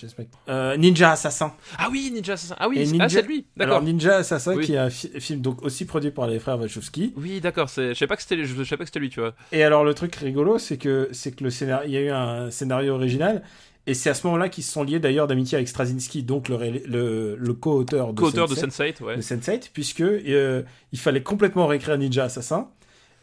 euh, 0.49 0.77
Ninja 0.77 1.11
Assassin. 1.11 1.53
Ah 1.77 1.89
oui 1.91 2.11
Ninja 2.13 2.33
Assassin. 2.33 2.55
Ah 2.59 2.69
oui 2.69 2.79
ah, 2.99 3.09
c'est 3.09 3.21
lui. 3.23 3.45
D'accord. 3.57 3.81
Ninja 3.81 4.17
Assassin 4.17 4.57
qui 4.59 4.73
est 4.73 4.77
un 4.77 4.89
film 4.89 5.41
donc 5.41 5.63
aussi 5.63 5.85
produit 5.85 6.11
par 6.11 6.27
les 6.27 6.39
frères 6.39 6.59
Wachowski. 6.59 7.13
Oui 7.17 7.41
d'accord 7.41 7.67
je 7.67 7.93
sais 7.93 8.07
pas 8.07 8.15
que 8.15 8.21
c'était 8.21 8.43
je 8.43 8.63
sais 8.63 8.77
pas 8.77 8.83
que 8.83 8.89
c'était 8.89 8.99
lui 8.99 9.09
tu 9.09 9.19
vois. 9.19 9.33
Et 9.51 9.63
alors 9.63 9.83
le 9.83 9.93
truc 9.93 10.15
rigolo 10.15 10.57
c'est 10.57 10.77
que 10.77 11.09
c'est 11.11 11.35
que 11.35 11.43
le 11.43 11.49
scénario 11.49 11.87
il 11.87 11.93
y 11.93 11.97
a 11.97 12.01
eu 12.01 12.09
un 12.09 12.49
scénario 12.49 12.93
original 12.93 13.43
et 13.85 13.93
c'est 13.93 14.09
à 14.09 14.13
ce 14.13 14.25
moment-là 14.27 14.47
qu'ils 14.47 14.63
se 14.63 14.71
sont 14.71 14.83
liés 14.83 14.99
d'ailleurs 14.99 15.27
d'amitié 15.27 15.57
avec 15.57 15.67
Straczynski, 15.67 16.23
donc 16.23 16.47
le, 16.47 16.57
le, 16.85 17.35
le 17.37 17.53
co-auteur 17.53 18.13
de, 18.13 18.19
co 18.19 18.31
de 18.31 18.37
Sense8, 18.37 19.03
ouais. 19.03 19.17
de 19.17 19.21
Sense8 19.21 19.71
puisque 19.73 20.01
euh, 20.01 20.63
il 20.93 20.99
fallait 20.99 21.21
complètement 21.23 21.67
réécrire 21.67 21.97
Ninja 21.97 22.25
Assassin. 22.25 22.69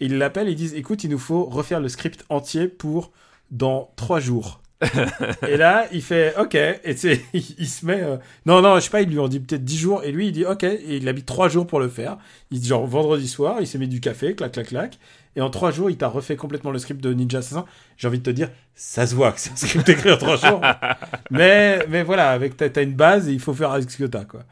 Ils 0.00 0.18
l'appellent 0.18 0.48
ils 0.48 0.56
disent 0.56 0.74
écoute, 0.74 1.04
il 1.04 1.10
nous 1.10 1.18
faut 1.18 1.44
refaire 1.44 1.80
le 1.80 1.88
script 1.88 2.24
entier 2.28 2.68
pour 2.68 3.12
dans 3.50 3.90
trois 3.96 4.20
jours. 4.20 4.60
et 5.46 5.58
là, 5.58 5.86
il 5.92 6.02
fait 6.02 6.34
OK. 6.38 6.54
Et 6.54 6.80
il, 7.34 7.54
il 7.58 7.68
se 7.68 7.84
met. 7.84 8.00
Euh, 8.02 8.16
non, 8.46 8.62
non, 8.62 8.76
je 8.76 8.80
sais 8.80 8.90
pas, 8.90 9.02
ils 9.02 9.08
lui 9.08 9.18
ont 9.18 9.28
dit 9.28 9.40
peut-être 9.40 9.64
dix 9.64 9.78
jours. 9.78 10.02
Et 10.04 10.12
lui, 10.12 10.28
il 10.28 10.32
dit 10.32 10.44
OK. 10.44 10.64
Et 10.64 10.96
il 10.96 11.08
habite 11.08 11.26
trois 11.26 11.48
jours 11.48 11.66
pour 11.66 11.80
le 11.80 11.88
faire. 11.88 12.16
Il 12.50 12.60
dit 12.60 12.68
genre 12.68 12.86
vendredi 12.86 13.28
soir, 13.28 13.56
il 13.60 13.66
s'est 13.66 13.78
mis 13.78 13.88
du 13.88 14.00
café, 14.00 14.34
clac, 14.34 14.52
clac, 14.52 14.68
clac. 14.68 14.98
Et 15.36 15.40
en 15.40 15.50
trois 15.50 15.70
jours, 15.70 15.90
il 15.90 15.96
t'a 15.96 16.08
refait 16.08 16.36
complètement 16.36 16.70
le 16.70 16.78
script 16.78 17.00
de 17.00 17.12
Ninja 17.12 17.38
Assassin. 17.38 17.64
J'ai 17.96 18.08
envie 18.08 18.18
de 18.18 18.24
te 18.24 18.30
dire, 18.30 18.50
ça 18.74 19.06
se 19.06 19.14
voit 19.14 19.30
que 19.32 19.40
c'est 19.40 19.52
un 19.52 19.56
script 19.56 19.88
écrit 19.88 20.10
en 20.10 20.16
trois 20.16 20.36
jours. 20.36 20.60
mais, 21.30 21.86
mais 21.88 22.02
voilà, 22.02 22.30
avec 22.30 22.56
t'as 22.56 22.82
une 22.82 22.94
base 22.94 23.28
et 23.28 23.32
il 23.32 23.40
faut 23.40 23.54
faire 23.54 23.70
avec 23.70 23.90
ce 23.90 23.98
que 23.98 24.04
t'as, 24.04 24.24
quoi. 24.24 24.44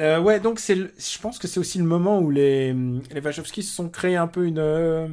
Euh, 0.00 0.20
ouais, 0.20 0.40
donc 0.40 0.58
c'est, 0.60 0.76
je 0.76 1.18
pense 1.20 1.38
que 1.38 1.48
c'est 1.48 1.60
aussi 1.60 1.78
le 1.78 1.84
moment 1.84 2.20
où 2.20 2.30
les, 2.30 2.72
les 2.72 3.20
Wachowski 3.20 3.62
se 3.62 3.74
sont 3.74 3.88
créés 3.88 4.16
un 4.16 4.26
peu 4.26 4.46
une. 4.46 4.58
Euh, 4.58 5.08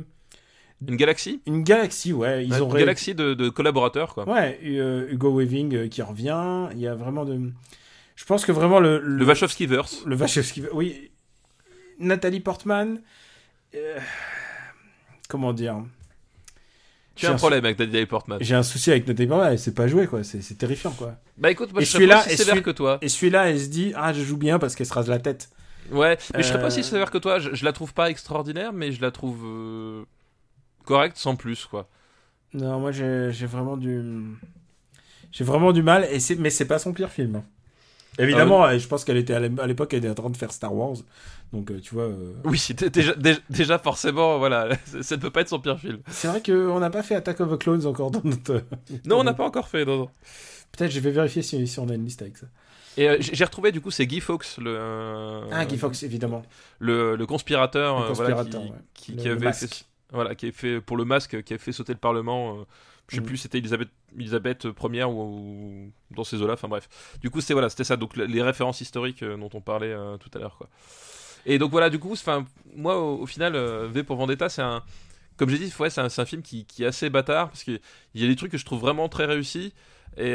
une 0.88 0.98
galaxie 0.98 1.41
Une 1.46 1.64
galaxie, 1.64 2.14
ouais. 2.14 2.46
Ils 2.46 2.62
ont 2.62 2.70
une 2.70 2.78
galaxie 2.78 3.16
de, 3.16 3.34
de, 3.34 3.50
collaborateurs, 3.50 4.14
quoi. 4.14 4.28
Ouais, 4.30 4.60
euh, 4.64 5.08
Hugo 5.10 5.36
Weaving 5.38 5.89
qui 5.89 6.02
revient. 6.02 6.70
Il 6.74 6.80
y 6.80 6.88
a 6.88 6.96
vraiment 6.96 7.26
de. 7.26 7.52
Je 8.16 8.26
pense 8.26 8.46
que 8.46 8.52
vraiment 8.52 8.80
le. 8.80 9.00
Le, 9.00 9.18
le 9.18 9.26
Wachowski-verse. 9.26 10.06
Le 10.06 10.16
Wachowski, 10.16 10.64
oui. 10.74 11.12
Nathalie 12.00 12.41
Portman. 12.41 13.02
comment 15.30 15.54
dire? 15.54 15.84
Tu 17.16 17.26
as 17.26 17.32
un 17.32 17.36
problème 17.36 17.66
avec 17.66 17.80
Nathalie 17.80 18.05
Portman. 18.05 18.38
J'ai 18.41 18.55
un 18.55 18.63
souci 18.63 18.91
avec 18.91 19.07
Nathalie 19.07 19.28
Portman, 19.28 19.51
elle 19.51 19.59
sait 19.59 19.74
pas 19.74 19.88
jouer, 19.88 20.07
quoi. 20.07 20.24
C'est 20.24 20.57
terrifiant, 20.57 20.91
quoi. 20.91 21.16
Bah 21.38 21.51
écoute, 21.51 21.72
moi, 21.74 21.82
je 21.82 21.88
suis 21.88 22.11
aussi 22.11 22.38
sévère 22.38 22.61
que 22.61 22.72
toi. 22.72 22.97
Et 23.01 23.09
celui-là, 23.09 23.49
elle 23.49 23.59
se 23.59 23.68
dit, 23.68 23.93
ah, 23.95 24.13
je 24.13 24.22
joue 24.24 24.38
bien 24.38 24.59
parce 24.59 24.76
qu'elle 24.76 24.88
se 24.88 24.93
rase 24.93 25.09
la 25.09 25.20
tête. 25.20 25.49
Ouais, 25.91 26.18
mais 26.34 26.41
je 26.41 26.47
serais 26.47 26.59
pas 26.59 26.68
aussi 26.68 26.80
euh. 26.80 26.84
sévère 26.84 27.11
que 27.11 27.18
toi. 27.18 27.39
Je, 27.39 27.63
la 27.63 27.72
trouve 27.72 27.93
pas 27.93 28.09
extraordinaire, 28.09 28.74
mais 28.74 28.91
je 28.91 29.01
la 29.01 29.11
trouve 29.11 29.43
euh, 29.45 30.03
correcte 30.84 31.18
sans 31.18 31.36
plus, 31.36 31.66
quoi. 31.66 31.88
Non, 32.53 32.80
moi, 32.80 32.91
j'ai 32.91 33.30
vraiment 33.45 33.78
du. 33.78 34.01
J'ai 35.32 35.43
vraiment 35.43 35.74
du 35.74 35.84
mal, 35.84 36.05
et 36.05 36.20
mais 36.39 36.49
c'est 36.49 36.66
pas 36.66 36.80
son 36.80 36.93
pire 36.93 37.09
film. 37.09 37.43
Évidemment, 38.18 38.63
ah 38.63 38.78
je 38.78 38.88
pense 38.88 39.03
qu'elle 39.03 39.18
était 39.18 39.34
à 39.34 39.39
l'époque, 39.39 39.93
elle 39.93 39.99
était 39.99 40.09
en 40.09 40.13
train 40.13 40.30
de 40.30 40.38
faire 40.38 40.51
Star 40.51 40.74
Wars. 40.74 40.97
Donc, 41.53 41.72
euh, 41.72 41.80
tu 41.80 41.93
vois. 41.93 42.05
Euh, 42.05 42.34
oui, 42.43 42.61
déjà, 42.91 43.13
déjà, 43.49 43.80
forcément, 43.80 44.38
voilà, 44.38 44.70
ça 45.01 45.16
ne 45.16 45.22
peut 45.22 45.30
pas 45.30 45.41
être 45.41 45.49
son 45.49 45.59
pire 45.59 45.80
film. 45.80 45.99
C'est 46.07 46.28
vrai 46.28 46.41
qu'on 46.41 46.80
n'a 46.80 46.89
pas 46.89 47.03
fait 47.03 47.16
Attack 47.16 47.39
of 47.41 47.51
the 47.51 47.57
Clones 47.57 47.86
encore 47.86 48.11
dans 48.11 48.22
notre. 48.24 48.63
non, 49.05 49.20
on 49.20 49.24
n'a 49.24 49.34
pas 49.34 49.45
encore 49.45 49.68
fait, 49.68 49.86
non, 49.86 49.97
non. 49.97 50.09
Peut-être, 50.72 50.91
je 50.91 50.99
vais 50.99 51.11
vérifier 51.11 51.41
si, 51.41 51.66
si, 51.68 51.80
on 51.80 51.89
a 51.89 51.93
une 51.93 52.05
liste 52.05 52.22
avec 52.22 52.38
ça. 52.38 52.47
Et 52.97 53.09
euh, 53.09 53.18
j'ai 53.20 53.43
retrouvé 53.43 53.74
du 53.74 53.82
coup, 53.82 53.91
c'est 53.91 54.07
Guy 54.07 54.22
Fawkes, 54.22 54.57
le. 54.57 55.43
ah, 55.51 55.66
Guy 55.66 55.78
Fawkes, 55.78 56.03
évidemment. 56.03 56.43
Le, 56.80 57.16
le 57.16 57.26
conspirateur, 57.26 58.13
voilà, 58.13 58.43
qui, 58.93 59.16
qui, 59.16 59.28
avait 59.28 59.51
fait, 59.51 59.86
voilà, 60.11 60.36
qui 60.36 60.47
est 60.47 60.51
fait 60.51 60.80
pour 60.80 60.95
le 60.97 61.05
masque, 61.05 61.43
qui 61.43 61.53
a 61.53 61.57
fait 61.57 61.74
sauter 61.74 61.93
le 61.93 61.99
Parlement 61.99 62.66
je 63.08 63.16
sais 63.16 63.22
mm. 63.22 63.26
plus, 63.26 63.38
c'était 63.38 63.58
Elisabeth, 63.60 63.89
Elisabeth 64.18 64.72
première 64.72 65.12
ou, 65.12 65.91
dans 66.12 66.24
ces 66.24 66.41
eaux-là. 66.41 66.53
Enfin 66.53 66.68
bref. 66.68 66.88
Du 67.22 67.30
coup, 67.30 67.41
c'était 67.41 67.53
voilà, 67.53 67.70
c'était 67.70 67.84
ça. 67.84 67.97
Donc 67.97 68.16
les 68.16 68.41
références 68.41 68.82
historiques 68.82 69.24
euh, 69.24 69.38
dont 69.38 69.49
on 69.53 69.62
parlait 69.62 69.93
euh, 69.93 70.18
tout 70.18 70.30
à 70.36 70.39
l'heure, 70.39 70.58
quoi. 70.58 70.70
Et 71.45 71.60
donc 71.60 71.70
voilà, 71.70 71.91
du 71.91 71.99
coup, 71.99 72.14
enfin, 72.14 72.43
moi, 72.76 72.99
au, 72.99 73.28
final, 73.28 73.56
euh, 73.56 73.88
V 73.88 74.03
pour 74.03 74.18
Vendetta, 74.18 74.49
c'est 74.49 74.64
un, 74.64 74.82
comme 75.38 75.49
j'ai 75.49 75.60
dit, 75.60 75.72
ouais, 75.80 75.91
c'est 75.91 76.01
un, 76.01 76.08
un, 76.18 76.26
film 76.26 76.41
qui, 76.41 76.66
qui, 76.66 76.84
est 76.84 76.88
assez 76.88 77.12
bâtard 77.12 77.49
parce 77.49 77.64
qu'il 77.64 77.80
y 78.16 78.24
a 78.24 78.28
des 78.28 78.36
trucs 78.36 78.51
que 78.51 78.58
je 78.58 78.66
trouve 78.66 78.82
vraiment 78.82 79.10
très 79.10 79.26
réussis. 79.26 79.74
Et 80.18 80.34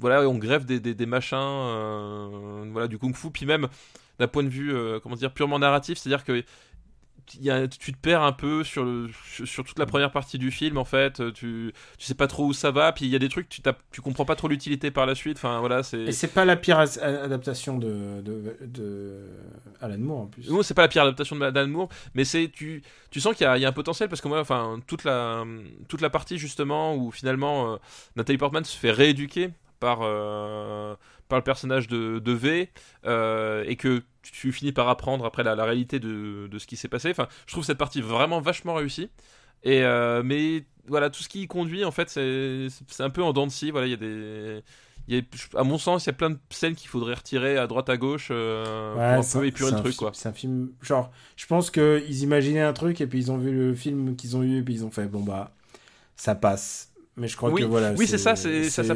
voilà, 0.00 0.28
on 0.28 0.36
greffe 0.36 0.66
des, 0.66 0.78
des, 0.80 0.94
des 0.94 1.06
machins, 1.06 1.38
voilà, 2.72 2.86
du 2.86 2.98
kung-fu, 2.98 3.30
puis 3.30 3.46
même 3.46 3.68
d'un 4.18 4.28
point 4.28 4.42
de 4.42 4.48
vue, 4.48 4.74
comment 5.00 5.14
dire, 5.14 5.32
purement 5.32 5.58
narratif, 5.58 5.96
c'est-à-dire 5.96 6.24
que 6.24 6.44
tu 7.26 7.92
te 7.92 7.98
perds 8.00 8.22
un 8.22 8.32
peu 8.32 8.64
sur, 8.64 8.84
le, 8.84 9.08
sur 9.44 9.64
toute 9.64 9.78
la 9.78 9.86
première 9.86 10.10
partie 10.10 10.38
du 10.38 10.50
film 10.50 10.78
en 10.78 10.84
fait 10.84 11.32
tu, 11.32 11.72
tu 11.98 12.06
sais 12.06 12.14
pas 12.14 12.26
trop 12.26 12.46
où 12.46 12.52
ça 12.52 12.70
va 12.70 12.92
puis 12.92 13.06
il 13.06 13.10
y 13.10 13.16
a 13.16 13.18
des 13.18 13.28
trucs 13.28 13.48
tu, 13.48 13.60
tu 13.92 14.00
comprends 14.00 14.24
pas 14.24 14.36
trop 14.36 14.48
l'utilité 14.48 14.90
par 14.90 15.06
la 15.06 15.14
suite 15.14 15.36
enfin 15.36 15.60
voilà 15.60 15.82
c'est 15.82 16.02
et 16.02 16.12
c'est 16.12 16.28
pas 16.28 16.44
la 16.44 16.56
pire 16.56 16.78
adaptation 16.78 17.78
de, 17.78 18.22
de, 18.22 18.56
de, 18.62 19.24
Alan 19.80 19.98
Moore 19.98 20.20
en 20.20 20.26
plus. 20.26 20.48
Non 20.50 20.62
c'est 20.62 20.74
pas 20.74 20.82
la 20.82 20.88
pire 20.88 21.02
adaptation 21.02 21.36
d'Alan 21.36 21.68
Moore 21.68 21.88
mais 22.14 22.24
c'est 22.24 22.50
tu, 22.52 22.82
tu 23.10 23.20
sens 23.20 23.34
qu'il 23.34 23.46
y, 23.46 23.60
y, 23.60 23.64
a 23.64 23.68
un 23.68 23.72
potentiel 23.72 24.08
parce 24.08 24.20
que 24.20 24.28
moi 24.28 24.40
enfin 24.40 24.80
toute 24.86 25.04
la 25.04 25.44
toute 25.88 26.00
la 26.00 26.10
partie 26.10 26.38
justement 26.38 26.94
où 26.94 27.10
finalement 27.10 27.72
euh, 27.72 27.76
Nathalie 28.16 28.38
Portman 28.38 28.64
se 28.64 28.76
fait 28.76 28.90
rééduquer 28.90 29.50
par 29.80 30.00
euh, 30.02 30.94
par 31.28 31.38
le 31.38 31.44
personnage 31.44 31.88
de, 31.88 32.18
de 32.18 32.32
V 32.32 32.70
euh, 33.04 33.64
et 33.66 33.76
que 33.76 34.02
tu 34.22 34.52
finis 34.52 34.72
par 34.72 34.88
apprendre 34.88 35.24
après 35.24 35.42
la, 35.42 35.54
réalité 35.64 35.98
de, 35.98 36.48
de, 36.50 36.58
ce 36.58 36.66
qui 36.66 36.76
s'est 36.76 36.88
passé. 36.88 37.10
Enfin, 37.10 37.28
je 37.46 37.52
trouve 37.52 37.64
cette 37.64 37.78
partie 37.78 38.00
vraiment 38.00 38.40
vachement 38.40 38.74
réussie. 38.74 39.08
Et 39.62 39.82
euh, 39.82 40.22
mais 40.24 40.64
voilà, 40.86 41.10
tout 41.10 41.22
ce 41.22 41.28
qui 41.28 41.42
y 41.42 41.46
conduit, 41.46 41.84
en 41.84 41.90
fait, 41.90 42.08
c'est 42.08 42.70
un 43.00 43.10
peu 43.10 43.22
en 43.22 43.32
dents 43.32 43.46
de 43.46 43.52
scie. 43.52 43.70
Voilà, 43.70 43.86
il 43.86 43.90
y 43.90 43.94
a 43.94 43.96
des. 43.96 44.62
Il 45.08 45.14
y 45.14 45.20
a, 45.20 45.60
à 45.60 45.62
mon 45.62 45.78
sens, 45.78 46.04
il 46.04 46.08
y 46.08 46.10
a 46.10 46.14
plein 46.14 46.30
de 46.30 46.38
scènes 46.50 46.74
qu'il 46.74 46.88
faudrait 46.88 47.14
retirer 47.14 47.56
à 47.58 47.68
droite 47.68 47.88
à 47.88 47.96
gauche 47.96 48.28
euh, 48.32 48.92
pour 48.92 49.02
un 49.02 49.40
peu 49.40 49.46
épurer 49.46 49.70
le 49.70 49.76
truc. 49.76 49.94
Quoi. 49.96 50.10
C'est 50.14 50.28
un 50.28 50.32
film. 50.32 50.70
Genre, 50.82 51.12
je 51.36 51.46
pense 51.46 51.70
qu'ils 51.70 52.22
imaginaient 52.22 52.62
un 52.62 52.72
truc 52.72 53.00
et 53.00 53.06
puis 53.06 53.20
ils 53.20 53.30
ont 53.30 53.38
vu 53.38 53.52
le 53.52 53.72
film 53.74 54.16
qu'ils 54.16 54.36
ont 54.36 54.42
eu 54.42 54.58
et 54.58 54.62
puis 54.62 54.74
ils 54.74 54.84
ont 54.84 54.90
fait 54.90 55.06
bon 55.06 55.22
bah, 55.22 55.54
ça 56.16 56.34
passe. 56.34 56.90
Mais 57.16 57.28
je 57.28 57.36
crois 57.36 57.52
que 57.52 57.62
voilà. 57.62 57.92
Oui, 57.92 58.08
c'est 58.08 58.18
ça, 58.18 58.34
c'est 58.34 58.68
ça, 58.68 58.82
ça 58.82 58.94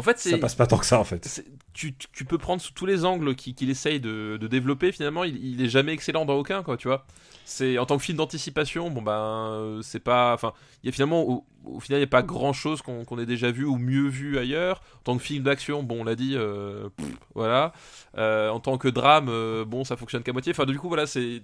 en 0.00 0.02
fait, 0.02 0.18
ça 0.18 0.38
passe 0.38 0.54
pas 0.54 0.66
tant 0.66 0.78
que 0.78 0.86
ça 0.86 0.98
en 0.98 1.04
fait. 1.04 1.42
Tu, 1.72 1.94
tu, 1.94 2.24
peux 2.24 2.38
prendre 2.38 2.60
sous 2.60 2.72
tous 2.72 2.86
les 2.86 3.04
angles 3.04 3.34
qu'il 3.36 3.70
essaye 3.70 4.00
de, 4.00 4.36
de, 4.40 4.46
développer. 4.48 4.92
Finalement, 4.92 5.24
il, 5.24 5.36
il, 5.44 5.62
est 5.62 5.68
jamais 5.68 5.92
excellent 5.92 6.24
dans 6.24 6.34
aucun, 6.34 6.62
quoi. 6.62 6.76
Tu 6.76 6.88
vois. 6.88 7.06
C'est 7.44 7.78
en 7.78 7.86
tant 7.86 7.96
que 7.96 8.02
film 8.02 8.18
d'anticipation, 8.18 8.90
bon 8.90 9.02
ben, 9.02 9.80
c'est 9.82 10.00
pas. 10.00 10.34
Enfin, 10.34 10.52
il 10.82 10.86
y 10.86 10.88
a 10.88 10.92
finalement 10.92 11.22
au, 11.22 11.44
au 11.64 11.80
final, 11.80 11.98
il 11.98 12.02
n'y 12.02 12.08
a 12.08 12.10
pas 12.10 12.22
grand 12.22 12.52
chose 12.52 12.82
qu'on 12.82 13.18
ait 13.18 13.26
déjà 13.26 13.50
vu 13.50 13.64
ou 13.64 13.76
mieux 13.76 14.08
vu 14.08 14.38
ailleurs. 14.38 14.82
En 15.00 15.02
tant 15.04 15.16
que 15.16 15.22
film 15.22 15.44
d'action, 15.44 15.82
bon, 15.82 16.00
on 16.00 16.04
l'a 16.04 16.16
dit, 16.16 16.34
euh, 16.34 16.88
voilà. 17.34 17.72
Euh, 18.18 18.50
en 18.50 18.60
tant 18.60 18.78
que 18.78 18.88
drame, 18.88 19.28
euh, 19.28 19.64
bon, 19.64 19.84
ça 19.84 19.96
fonctionne 19.96 20.22
qu'à 20.22 20.32
moitié. 20.32 20.52
Enfin, 20.52 20.66
du 20.66 20.78
coup, 20.78 20.88
voilà, 20.88 21.06
c'est 21.06 21.42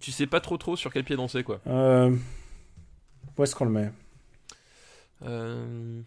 tu 0.00 0.12
sais 0.12 0.26
pas 0.26 0.40
trop 0.40 0.56
trop 0.56 0.76
sur 0.76 0.92
quel 0.92 1.04
pied 1.04 1.16
danser 1.16 1.42
quoi. 1.42 1.60
Euh, 1.66 2.14
Où 3.36 3.42
est-ce 3.42 3.54
qu'on 3.54 3.64
le 3.64 3.70
met? 3.70 3.92
Euh, 5.22 6.00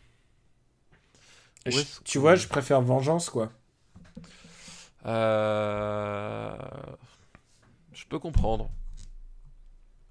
Je- 1.65 1.71
Tu 2.05 2.17
vois, 2.19 2.35
je 2.35 2.47
préfère 2.47 2.81
Vengeance, 2.81 3.29
quoi. 3.29 3.49
Euh, 5.05 6.55
Je 7.93 8.05
peux 8.05 8.19
comprendre. 8.19 8.69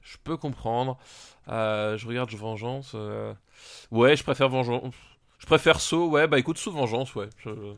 Je 0.03 0.17
peux 0.23 0.37
comprendre. 0.37 0.99
Euh, 1.49 1.97
je 1.97 2.07
regarde 2.07 2.31
Vengeance. 2.33 2.93
euh, 2.95 3.33
Ouais, 3.91 4.17
je 4.17 4.23
préfère 4.23 4.49
Vengeance. 4.49 4.95
Je 5.39 5.47
préfère 5.47 5.81
Saut. 5.81 6.09
Ouais, 6.11 6.27
bah 6.27 6.39
écoute, 6.39 6.59
sous 6.59 6.71
Vengeance, 6.73 7.15
ouais. 7.15 7.29
Je- 7.39 7.75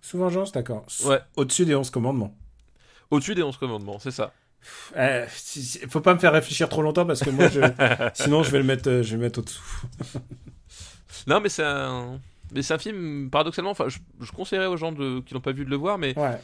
Sous 0.00 0.18
Vengeance, 0.18 0.52
d'accord. 0.52 0.84
Ouais. 1.04 1.20
Au-dessus 1.36 1.64
des 1.64 1.74
11 1.74 1.90
commandements. 1.90 2.34
Au-dessus 3.10 3.34
des 3.34 3.42
11 3.42 3.56
commandements, 3.56 3.98
c'est 3.98 4.10
ça. 4.10 4.32
Euh, 4.96 5.26
si- 5.30 5.80
faut 5.90 6.00
pas 6.00 6.14
me 6.14 6.18
faire 6.18 6.32
réfléchir 6.32 6.68
trop 6.68 6.82
longtemps 6.82 7.04
parce 7.06 7.20
que 7.20 7.30
moi, 7.30 7.48
je... 7.48 7.60
sinon, 8.14 8.42
je 8.42 8.50
vais 8.50 8.58
le 8.58 8.64
mettre, 8.64 8.88
euh, 8.88 9.02
je 9.02 9.10
vais 9.10 9.16
le 9.16 9.22
mettre 9.22 9.40
au-dessous. 9.40 9.62
Non, 11.26 11.40
mais 11.40 11.48
c'est 11.48 11.64
un. 11.64 12.20
Mais 12.54 12.62
c'est 12.62 12.74
un 12.74 12.78
film, 12.78 13.28
paradoxalement, 13.30 13.70
enfin, 13.70 13.88
je, 13.88 13.98
je 14.20 14.32
conseillerais 14.32 14.66
aux 14.66 14.76
gens 14.76 14.92
de, 14.92 15.20
qui 15.20 15.34
n'ont 15.34 15.40
pas 15.40 15.52
vu 15.52 15.64
de 15.64 15.70
le 15.70 15.76
voir, 15.76 15.98
mais 15.98 16.18
Ouais. 16.18 16.38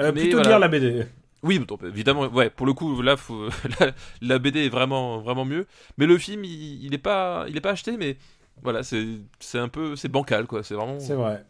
Euh, 0.00 0.10
Mais 0.14 0.22
plutôt 0.22 0.36
voilà. 0.38 0.50
lire 0.50 0.58
la 0.58 0.68
BD. 0.68 1.06
Oui, 1.42 1.58
donc, 1.58 1.82
évidemment, 1.82 2.26
ouais, 2.28 2.48
pour 2.50 2.66
le 2.66 2.72
coup, 2.72 3.02
là, 3.02 3.16
faut, 3.16 3.48
la, 3.80 3.92
la 4.20 4.38
BD 4.38 4.66
est 4.66 4.68
vraiment, 4.68 5.18
vraiment 5.18 5.44
mieux. 5.44 5.66
Mais 5.98 6.06
le 6.06 6.16
film, 6.16 6.44
il, 6.44 6.84
il 6.84 6.94
est 6.94 6.98
pas, 6.98 7.44
il 7.48 7.56
est 7.56 7.60
pas 7.60 7.70
acheté, 7.70 7.96
mais 7.96 8.16
voilà, 8.62 8.82
c'est, 8.82 9.04
c'est 9.40 9.58
un 9.58 9.68
peu, 9.68 9.96
c'est 9.96 10.08
bancal, 10.08 10.46
quoi. 10.46 10.62
C'est 10.62 10.74
vraiment. 10.74 11.00
C'est 11.00 11.14
vrai. 11.14 11.44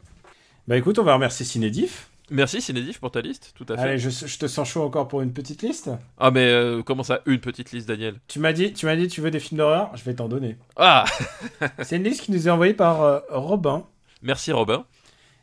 Bah 0.66 0.76
écoute, 0.76 0.98
on 0.98 1.02
va 1.02 1.14
remercier 1.14 1.44
Cinédif. 1.44 2.08
Merci 2.32 2.60
Cinédif 2.60 2.98
pour 2.98 3.10
ta 3.10 3.20
liste, 3.20 3.52
tout 3.54 3.66
à 3.68 3.76
fait. 3.76 3.82
Allez, 3.82 3.98
je, 3.98 4.08
je 4.10 4.38
te 4.38 4.46
sens 4.46 4.68
chaud 4.68 4.82
encore 4.82 5.06
pour 5.08 5.20
une 5.22 5.32
petite 5.32 5.62
liste. 5.62 5.90
Ah, 6.18 6.30
mais 6.30 6.46
euh, 6.48 6.82
comment 6.82 7.02
ça, 7.02 7.20
une 7.26 7.40
petite 7.40 7.72
liste, 7.72 7.86
Daniel? 7.88 8.16
Tu 8.26 8.38
m'as 8.38 8.52
dit, 8.52 8.72
tu 8.72 8.86
m'as 8.86 8.96
dit, 8.96 9.06
tu 9.08 9.20
veux 9.20 9.30
des 9.30 9.38
films 9.40 9.58
d'horreur? 9.58 9.90
Je 9.96 10.02
vais 10.04 10.14
t'en 10.14 10.28
donner. 10.28 10.56
Ah, 10.76 11.04
C'est 11.82 11.96
une 11.96 12.04
liste 12.04 12.22
qui 12.22 12.32
nous 12.32 12.48
est 12.48 12.50
envoyée 12.50 12.74
par 12.74 13.02
euh, 13.02 13.20
Robin. 13.30 13.84
merci 14.22 14.50
Robin. 14.52 14.84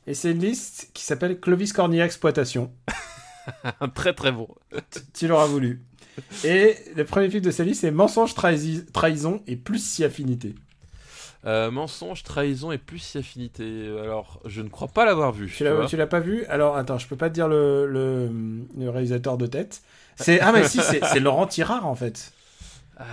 Et 0.08 0.14
c'est 0.16 0.32
une 0.32 0.40
liste 0.40 0.90
qui 0.94 1.04
s'appelle 1.04 1.40
Clovis 1.40 1.72
Cornillac 1.74 2.08
Exploitation. 2.08 2.72
Très 3.96 4.14
très 4.14 4.32
bon. 4.32 4.48
Tu 5.14 5.28
l'auras 5.28 5.46
voulu. 5.48 5.84
Et 6.44 6.76
le 6.96 7.06
premier 7.06 7.30
film 7.30 7.44
de 7.44 7.52
cette 7.52 7.66
liste, 7.68 7.82
c'est 7.82 7.92
Mensonge, 7.92 8.34
trahi- 8.34 8.86
Trahison 8.92 9.42
et 9.48 9.56
plus 9.56 9.84
si 9.84 10.04
affinité. 10.04 10.56
Euh, 11.46 11.72
mensonge, 11.72 12.24
trahison 12.24 12.72
et 12.74 12.78
plus 12.78 13.00
si 13.00 13.18
affinité. 13.18 13.64
Alors, 14.04 14.42
je 14.46 14.62
ne 14.62 14.68
crois 14.68 14.90
pas 14.90 15.06
l'avoir 15.06 15.32
vu. 15.32 15.54
Tu 15.56 15.64
l'as, 15.64 16.08
pas 16.08 16.20
vu 16.20 16.44
Alors 16.50 16.76
attends, 16.76 16.98
je 16.98 17.08
peux 17.08 17.16
pas 17.16 17.30
te 17.30 17.34
dire 17.36 17.48
le, 17.48 17.86
le, 17.88 18.30
le 18.78 18.90
réalisateur 18.90 19.38
de 19.38 19.46
tête. 19.48 19.82
C'est 20.18 20.42
ah 20.42 20.52
mais 20.52 20.66
si, 20.68 20.80
c'est, 20.82 21.20
Laurent 21.22 21.48
Tirard 21.48 21.88
en 21.88 21.96
fait. 21.96 22.34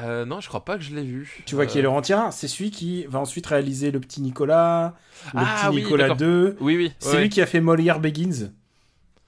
Euh, 0.03 0.25
non, 0.25 0.41
je 0.41 0.49
crois 0.49 0.65
pas 0.65 0.77
que 0.77 0.83
je 0.83 0.93
l'ai 0.93 1.05
vu. 1.05 1.45
Tu 1.47 1.55
vois 1.55 1.67
qui 1.67 1.79
est 1.79 1.81
Euh, 1.81 1.85
Laurent 1.85 2.03
Tirard 2.03 2.33
C'est 2.33 2.49
celui 2.49 2.73
qui 2.73 3.05
va 3.05 3.21
ensuite 3.21 3.47
réaliser 3.47 3.93
Le 3.93 4.01
Petit 4.01 4.21
Nicolas, 4.21 4.95
Le 5.33 5.39
Ah 5.43 5.67
Petit 5.69 5.77
oui, 5.77 5.83
Nicolas 5.85 6.05
d'accord. 6.05 6.17
2. 6.17 6.57
Oui, 6.61 6.77
oui. 6.77 6.93
C'est 6.99 7.13
ouais. 7.15 7.21
lui 7.23 7.29
qui 7.29 7.41
a 7.41 7.47
fait 7.47 7.61
Molière 7.61 8.01
Begins. 8.01 8.51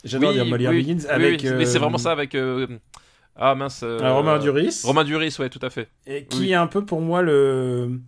J'adore 0.03 0.31
Oui, 0.31 0.35
dire 0.35 0.47
Molière 0.47 0.73
oui, 0.73 0.79
Begins 0.83 1.05
oui, 1.05 1.07
avec. 1.09 1.41
oui, 1.45 1.51
Mais 1.57 1.67
c'est 1.67 1.77
euh, 1.77 1.81
vraiment 1.81 1.99
ça 1.99 2.11
avec. 2.11 2.35
euh, 2.35 2.67
Ah 3.37 3.55
mince. 3.55 3.83
euh, 3.85 4.01
euh, 4.01 4.13
Romain 4.13 4.41
Duris. 4.41 4.81
Romain 4.83 5.05
Duris, 5.05 5.37
ouais, 5.39 5.49
tout 5.49 5.61
à 5.63 5.71
fait. 5.71 5.89
Et 6.09 6.25
qui 6.25 6.51
est 6.51 6.55
un 6.57 6.67
peu 6.67 6.85
pour 6.85 7.01
moi 7.01 7.23
le. 7.23 8.01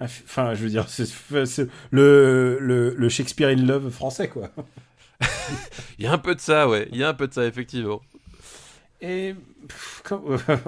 Enfin, 0.00 0.54
je 0.54 0.62
veux 0.62 0.68
dire, 0.70 0.86
c'est, 0.88 1.08
le, 1.90 2.58
le, 2.60 2.94
le 2.96 3.08
Shakespeare 3.08 3.48
in 3.48 3.64
Love 3.66 3.90
français, 3.90 4.28
quoi. 4.28 4.50
Il 5.98 6.04
y 6.04 6.08
a 6.08 6.12
un 6.12 6.18
peu 6.18 6.34
de 6.34 6.40
ça, 6.40 6.68
ouais. 6.68 6.88
Il 6.92 6.98
y 6.98 7.04
a 7.04 7.08
un 7.08 7.14
peu 7.14 7.26
de 7.26 7.34
ça, 7.34 7.44
effectivement. 7.44 8.00
Et. 9.00 9.34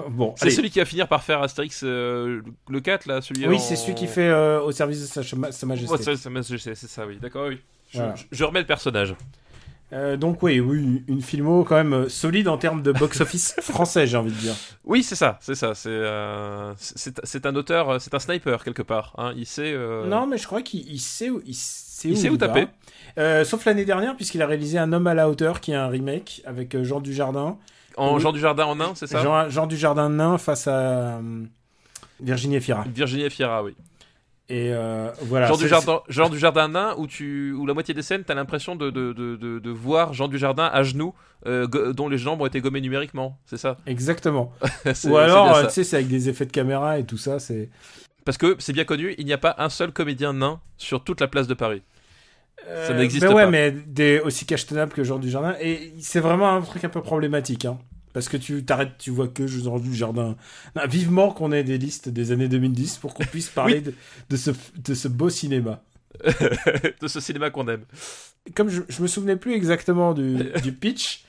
bon, 0.09 0.35
C'est 0.37 0.49
celui 0.51 0.69
qui 0.69 0.79
va 0.79 0.85
finir 0.85 1.07
par 1.07 1.23
faire 1.23 1.41
Astérix 1.41 1.81
euh, 1.83 2.41
le 2.69 2.79
4, 2.79 3.05
là, 3.05 3.21
celui 3.21 3.47
Oui, 3.47 3.55
en- 3.55 3.59
c'est 3.59 3.75
celui 3.75 3.95
qui 3.95 4.07
fait 4.07 4.27
euh, 4.27 4.61
au 4.61 4.71
service 4.71 5.01
de 5.01 5.05
sa, 5.07 5.23
Sa- 5.23 5.65
Majesté. 5.65 5.91
Ouais, 5.91 5.97
c'est 6.75 6.87
ça, 6.87 7.05
oui. 7.07 7.17
D'accord, 7.21 7.47
oui. 7.47 7.59
Je, 7.91 7.97
Voilà. 7.97 8.15
je- 8.15 8.23
je 8.31 8.43
remets 8.43 8.59
le 8.61 8.65
personnage. 8.65 9.15
Euh, 9.93 10.15
donc, 10.15 10.41
oui, 10.41 10.59
oui, 10.61 11.03
une 11.07 11.21
filmo 11.21 11.63
quand 11.65 11.75
même 11.75 11.93
euh, 11.93 12.09
solide 12.09 12.47
en 12.47 12.57
termes 12.57 12.81
de 12.81 12.91
box-office 12.93 13.55
français, 13.61 14.07
j'ai 14.07 14.15
envie 14.17 14.31
de 14.31 14.37
dire. 14.37 14.53
Oui, 14.85 15.03
c'est 15.03 15.15
ça, 15.15 15.37
c'est 15.41 15.55
ça. 15.55 15.75
C'est 15.75 15.89
euh, 15.89 16.73
c'est 16.77 17.45
un 17.45 17.55
auteur, 17.55 17.99
c'est 17.99 18.13
un 18.13 18.19
sniper 18.19 18.63
quelque 18.63 18.83
part. 18.83 19.13
Hein. 19.17 19.33
Il 19.35 19.45
sait. 19.45 19.73
euh, 19.73 20.07
Non, 20.07 20.27
mais 20.27 20.37
je 20.37 20.45
crois 20.47 20.61
qu'il 20.61 20.87
il 20.89 20.99
sait 20.99 21.29
où 21.29 21.41
il 21.45 21.53
sait 21.55 22.07
Il 22.07 22.13
où, 22.13 22.15
sait 22.15 22.29
où 22.29 22.37
va. 22.37 22.47
taper. 22.47 22.67
Sauf 23.45 23.65
l'année 23.65 23.83
dernière, 23.85 24.15
puisqu'il 24.15 24.41
a 24.41 24.47
réalisé 24.47 24.77
Un 24.77 24.93
homme 24.93 25.07
à 25.07 25.13
la 25.13 25.27
hauteur, 25.29 25.59
qui 25.59 25.71
est 25.71 25.75
un 25.75 25.87
remake 25.89 26.41
avec 26.45 26.81
Jean 26.83 27.01
Dujardin. 27.01 27.57
En. 27.97 28.17
Jean 28.19 28.31
Dujardin 28.31 28.63
en 28.65 28.75
nain, 28.77 28.93
c'est 28.95 29.07
ça? 29.07 29.21
Jean, 29.21 29.49
Jean 29.49 29.67
Dujardin 29.67 30.07
nain 30.09 30.37
face 30.37 30.67
à 30.67 31.19
Virginie 32.21 32.55
Efira. 32.55 32.85
Virginie 32.87 33.23
Efira, 33.23 33.61
oui. 33.63 33.75
Et 34.51 34.73
euh, 34.73 35.09
voilà. 35.21 35.47
C'est- 35.53 35.63
Dujardin, 35.63 36.01
Jean 36.09 36.27
Dujardin 36.27 36.67
nain, 36.67 36.93
où, 36.97 37.07
tu, 37.07 37.53
où 37.53 37.65
la 37.65 37.73
moitié 37.73 37.93
des 37.93 38.01
scènes, 38.01 38.25
t'as 38.25 38.33
l'impression 38.33 38.75
de, 38.75 38.89
de, 38.89 39.13
de, 39.13 39.37
de, 39.37 39.59
de 39.59 39.69
voir 39.69 40.13
Jean 40.13 40.27
Dujardin 40.27 40.69
à 40.73 40.83
genoux, 40.83 41.13
euh, 41.47 41.67
dont 41.93 42.09
les 42.09 42.17
jambes 42.17 42.41
ont 42.41 42.45
été 42.45 42.59
gommées 42.59 42.81
numériquement, 42.81 43.37
c'est 43.45 43.57
ça? 43.57 43.77
Exactement. 43.87 44.51
Ou 45.05 45.15
alors, 45.15 45.55
euh, 45.55 45.61
ça. 45.61 45.67
tu 45.67 45.73
sais, 45.75 45.83
c'est 45.85 45.95
avec 45.95 46.09
des 46.09 46.27
effets 46.27 46.45
de 46.45 46.51
caméra 46.51 46.99
et 46.99 47.05
tout 47.05 47.17
ça. 47.17 47.39
C'est. 47.39 47.69
Parce 48.25 48.37
que 48.37 48.57
c'est 48.59 48.73
bien 48.73 48.83
connu, 48.83 49.15
il 49.17 49.25
n'y 49.25 49.31
a 49.31 49.37
pas 49.37 49.55
un 49.57 49.69
seul 49.69 49.93
comédien 49.93 50.33
nain 50.33 50.59
sur 50.77 51.01
toute 51.01 51.21
la 51.21 51.29
place 51.29 51.47
de 51.47 51.53
Paris. 51.53 51.81
Euh, 52.67 52.93
n'existe 52.97 53.25
ben 53.25 53.33
ouais, 53.33 53.45
pas. 53.45 53.49
mais 53.49 53.71
des 53.71 54.19
aussi 54.19 54.45
cache 54.45 54.65
que 54.67 55.03
Jean 55.05 55.17
Dujardin. 55.17 55.55
Et 55.61 55.93
c'est 55.99 56.19
vraiment 56.19 56.53
un 56.53 56.61
truc 56.61 56.83
un 56.83 56.89
peu 56.89 57.01
problématique. 57.01 57.63
Hein. 57.65 57.79
Parce 58.13 58.27
que 58.29 58.37
tu 58.37 58.63
t'arrêtes, 58.65 58.97
tu 58.97 59.09
vois 59.11 59.27
que 59.27 59.47
Jean 59.47 59.79
Dujardin. 59.79 60.35
Non, 60.75 60.81
vivement 60.87 61.31
qu'on 61.31 61.51
ait 61.51 61.63
des 61.63 61.77
listes 61.77 62.09
des 62.09 62.31
années 62.31 62.47
2010 62.49 62.97
pour 62.97 63.13
qu'on 63.13 63.23
puisse 63.25 63.49
parler 63.49 63.81
de, 63.81 63.93
de 64.29 64.35
ce, 64.37 64.51
de 64.83 64.93
ce 64.93 65.07
beau 65.07 65.29
cinéma. 65.29 65.81
de 67.01 67.07
ce 67.07 67.19
cinéma 67.19 67.49
qu'on 67.49 67.67
aime. 67.67 67.83
Comme 68.55 68.69
je, 68.69 68.81
je 68.89 69.01
me 69.01 69.07
souvenais 69.07 69.35
plus 69.37 69.53
exactement 69.53 70.13
du, 70.13 70.37
du 70.63 70.71
pitch, 70.73 71.23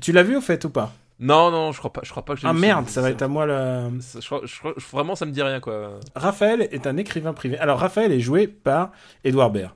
tu 0.00 0.12
l'as 0.12 0.22
vu 0.22 0.36
au 0.36 0.40
fait 0.40 0.64
ou 0.64 0.70
pas? 0.70 0.94
Non, 1.20 1.50
non, 1.52 1.70
je 1.72 1.78
crois 1.78 1.92
pas, 1.92 2.00
je 2.02 2.10
crois 2.10 2.24
pas 2.24 2.34
que 2.34 2.40
j'ai 2.40 2.48
Ah 2.48 2.52
vu 2.52 2.58
merde, 2.58 2.88
ça 2.88 3.00
va 3.00 3.10
être 3.10 3.22
à 3.22 3.28
moi 3.28 3.46
la. 3.46 3.90
ça- 4.00 4.18
je 4.20 4.26
crois- 4.26 4.40
je 4.44 4.58
crois- 4.58 4.74
vraiment, 4.90 5.14
ça 5.14 5.24
me 5.26 5.30
dit 5.30 5.42
rien, 5.42 5.60
quoi. 5.60 6.00
Raphaël 6.16 6.66
est 6.72 6.86
un 6.86 6.96
écrivain 6.96 7.32
privé. 7.32 7.58
Alors, 7.58 7.78
Raphaël 7.78 8.10
est 8.10 8.18
joué 8.20 8.48
par 8.48 8.90
Edouard 9.22 9.50
Baird. 9.50 9.72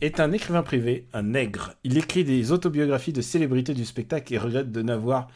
Est 0.00 0.20
un 0.20 0.32
écrivain 0.32 0.62
privé, 0.62 1.06
un 1.12 1.22
nègre. 1.22 1.74
Il 1.84 1.98
écrit 1.98 2.24
des 2.24 2.52
autobiographies 2.52 3.12
de 3.12 3.20
célébrités 3.20 3.74
du 3.74 3.84
spectacle 3.84 4.32
et 4.32 4.38
regrette 4.38 4.72
de 4.72 4.80
n'avoir 4.80 5.28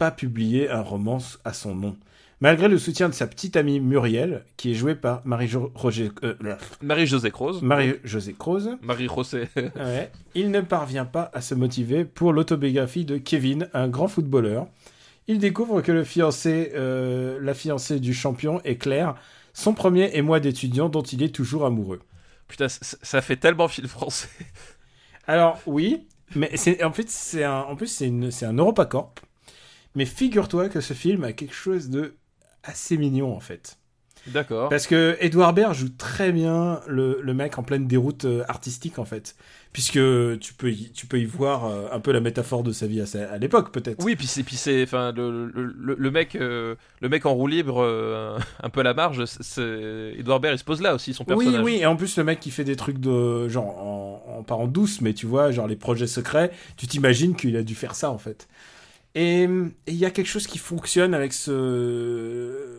pas 0.00 0.10
publié 0.10 0.70
un 0.70 0.80
roman 0.80 1.18
à 1.44 1.52
son 1.52 1.74
nom. 1.74 1.94
Malgré 2.40 2.68
le 2.68 2.78
soutien 2.78 3.10
de 3.10 3.14
sa 3.14 3.26
petite 3.26 3.54
amie 3.54 3.80
Muriel, 3.80 4.46
qui 4.56 4.70
est 4.70 4.74
jouée 4.74 4.94
par 4.94 5.18
euh, 5.18 6.56
Marie-Josée 6.80 7.30
Croze. 7.30 7.60
Marie-Josée 7.60 8.32
Croze, 8.32 8.78
Marie-Josée. 8.80 9.48
ouais, 9.56 10.10
il 10.34 10.50
ne 10.50 10.62
parvient 10.62 11.04
pas 11.04 11.30
à 11.34 11.42
se 11.42 11.54
motiver 11.54 12.06
pour 12.06 12.32
l'autobiographie 12.32 13.04
de 13.04 13.18
Kevin, 13.18 13.68
un 13.74 13.88
grand 13.88 14.08
footballeur. 14.08 14.68
Il 15.28 15.38
découvre 15.38 15.82
que 15.82 15.92
le 15.92 16.02
fiancé, 16.02 16.72
euh, 16.74 17.38
la 17.42 17.52
fiancée 17.52 18.00
du 18.00 18.14
champion 18.14 18.62
est 18.64 18.76
Claire, 18.76 19.16
son 19.52 19.74
premier 19.74 20.16
émoi 20.16 20.40
d'étudiant 20.40 20.88
dont 20.88 21.02
il 21.02 21.22
est 21.22 21.34
toujours 21.34 21.66
amoureux. 21.66 22.00
Putain, 22.48 22.68
ça 22.70 23.20
fait 23.20 23.36
tellement 23.36 23.68
film 23.68 23.86
français. 23.86 24.30
Alors 25.26 25.60
oui, 25.66 26.08
mais 26.34 26.50
en 26.82 26.92
fait 26.92 27.10
c'est 27.10 27.44
un 27.44 27.60
en 27.60 27.76
plus 27.76 27.88
c'est 27.88 28.46
un 28.46 28.56
EuropaCorp. 28.56 29.20
Mais 29.94 30.04
figure-toi 30.04 30.68
que 30.68 30.80
ce 30.80 30.94
film 30.94 31.24
a 31.24 31.32
quelque 31.32 31.54
chose 31.54 31.90
de 31.90 32.14
assez 32.62 32.96
mignon 32.96 33.34
en 33.34 33.40
fait. 33.40 33.78
D'accord. 34.26 34.68
Parce 34.68 34.86
que 34.86 35.16
Edouard 35.20 35.54
Baird 35.54 35.74
joue 35.74 35.88
très 35.88 36.30
bien 36.30 36.80
le, 36.86 37.20
le 37.22 37.34
mec 37.34 37.58
en 37.58 37.62
pleine 37.62 37.86
déroute 37.86 38.26
euh, 38.26 38.44
artistique 38.48 38.98
en 38.98 39.04
fait. 39.04 39.34
Puisque 39.72 39.92
tu 40.40 40.52
peux 40.58 40.72
y, 40.72 40.90
tu 40.92 41.06
peux 41.06 41.18
y 41.20 41.24
voir 41.24 41.64
euh, 41.64 41.86
un 41.92 42.00
peu 42.00 42.10
la 42.10 42.20
métaphore 42.20 42.62
de 42.64 42.72
sa 42.72 42.86
vie 42.86 43.00
à, 43.00 43.38
l'époque 43.38 43.72
peut-être. 43.72 44.04
Oui, 44.04 44.16
puis 44.16 44.26
c'est, 44.26 44.42
puis 44.42 44.56
c'est, 44.56 44.82
enfin, 44.82 45.12
le, 45.12 45.46
le, 45.46 45.94
le, 45.96 46.10
mec, 46.10 46.34
euh, 46.34 46.74
le 47.00 47.08
mec 47.08 47.24
en 47.24 47.34
roue 47.34 47.46
libre, 47.46 47.80
euh, 47.80 48.36
un 48.62 48.68
peu 48.68 48.80
à 48.80 48.82
la 48.82 48.94
marge, 48.94 49.24
c'est- 49.26 50.14
Edouard 50.18 50.40
Baird, 50.40 50.56
il 50.56 50.58
se 50.58 50.64
pose 50.64 50.82
là 50.82 50.94
aussi, 50.94 51.14
son 51.14 51.22
Oui, 51.28 51.44
personnage. 51.44 51.64
oui, 51.64 51.76
et 51.76 51.86
en 51.86 51.94
plus 51.94 52.18
le 52.18 52.24
mec 52.24 52.40
qui 52.40 52.50
fait 52.50 52.64
des 52.64 52.76
trucs 52.76 52.98
de 52.98 53.48
genre 53.48 53.78
en, 53.78 54.24
en 54.38 54.42
pas 54.42 54.56
en 54.56 54.66
douce, 54.66 55.00
mais 55.00 55.14
tu 55.14 55.26
vois, 55.26 55.52
genre 55.52 55.68
les 55.68 55.76
projets 55.76 56.08
secrets, 56.08 56.50
tu 56.76 56.88
t'imagines 56.88 57.36
qu'il 57.36 57.56
a 57.56 57.62
dû 57.62 57.76
faire 57.76 57.94
ça 57.94 58.10
en 58.10 58.18
fait. 58.18 58.48
Et 59.14 59.48
il 59.86 59.94
y 59.94 60.04
a 60.04 60.10
quelque 60.10 60.28
chose 60.28 60.46
qui 60.46 60.58
fonctionne 60.58 61.14
avec 61.14 61.32
ce 61.32 62.78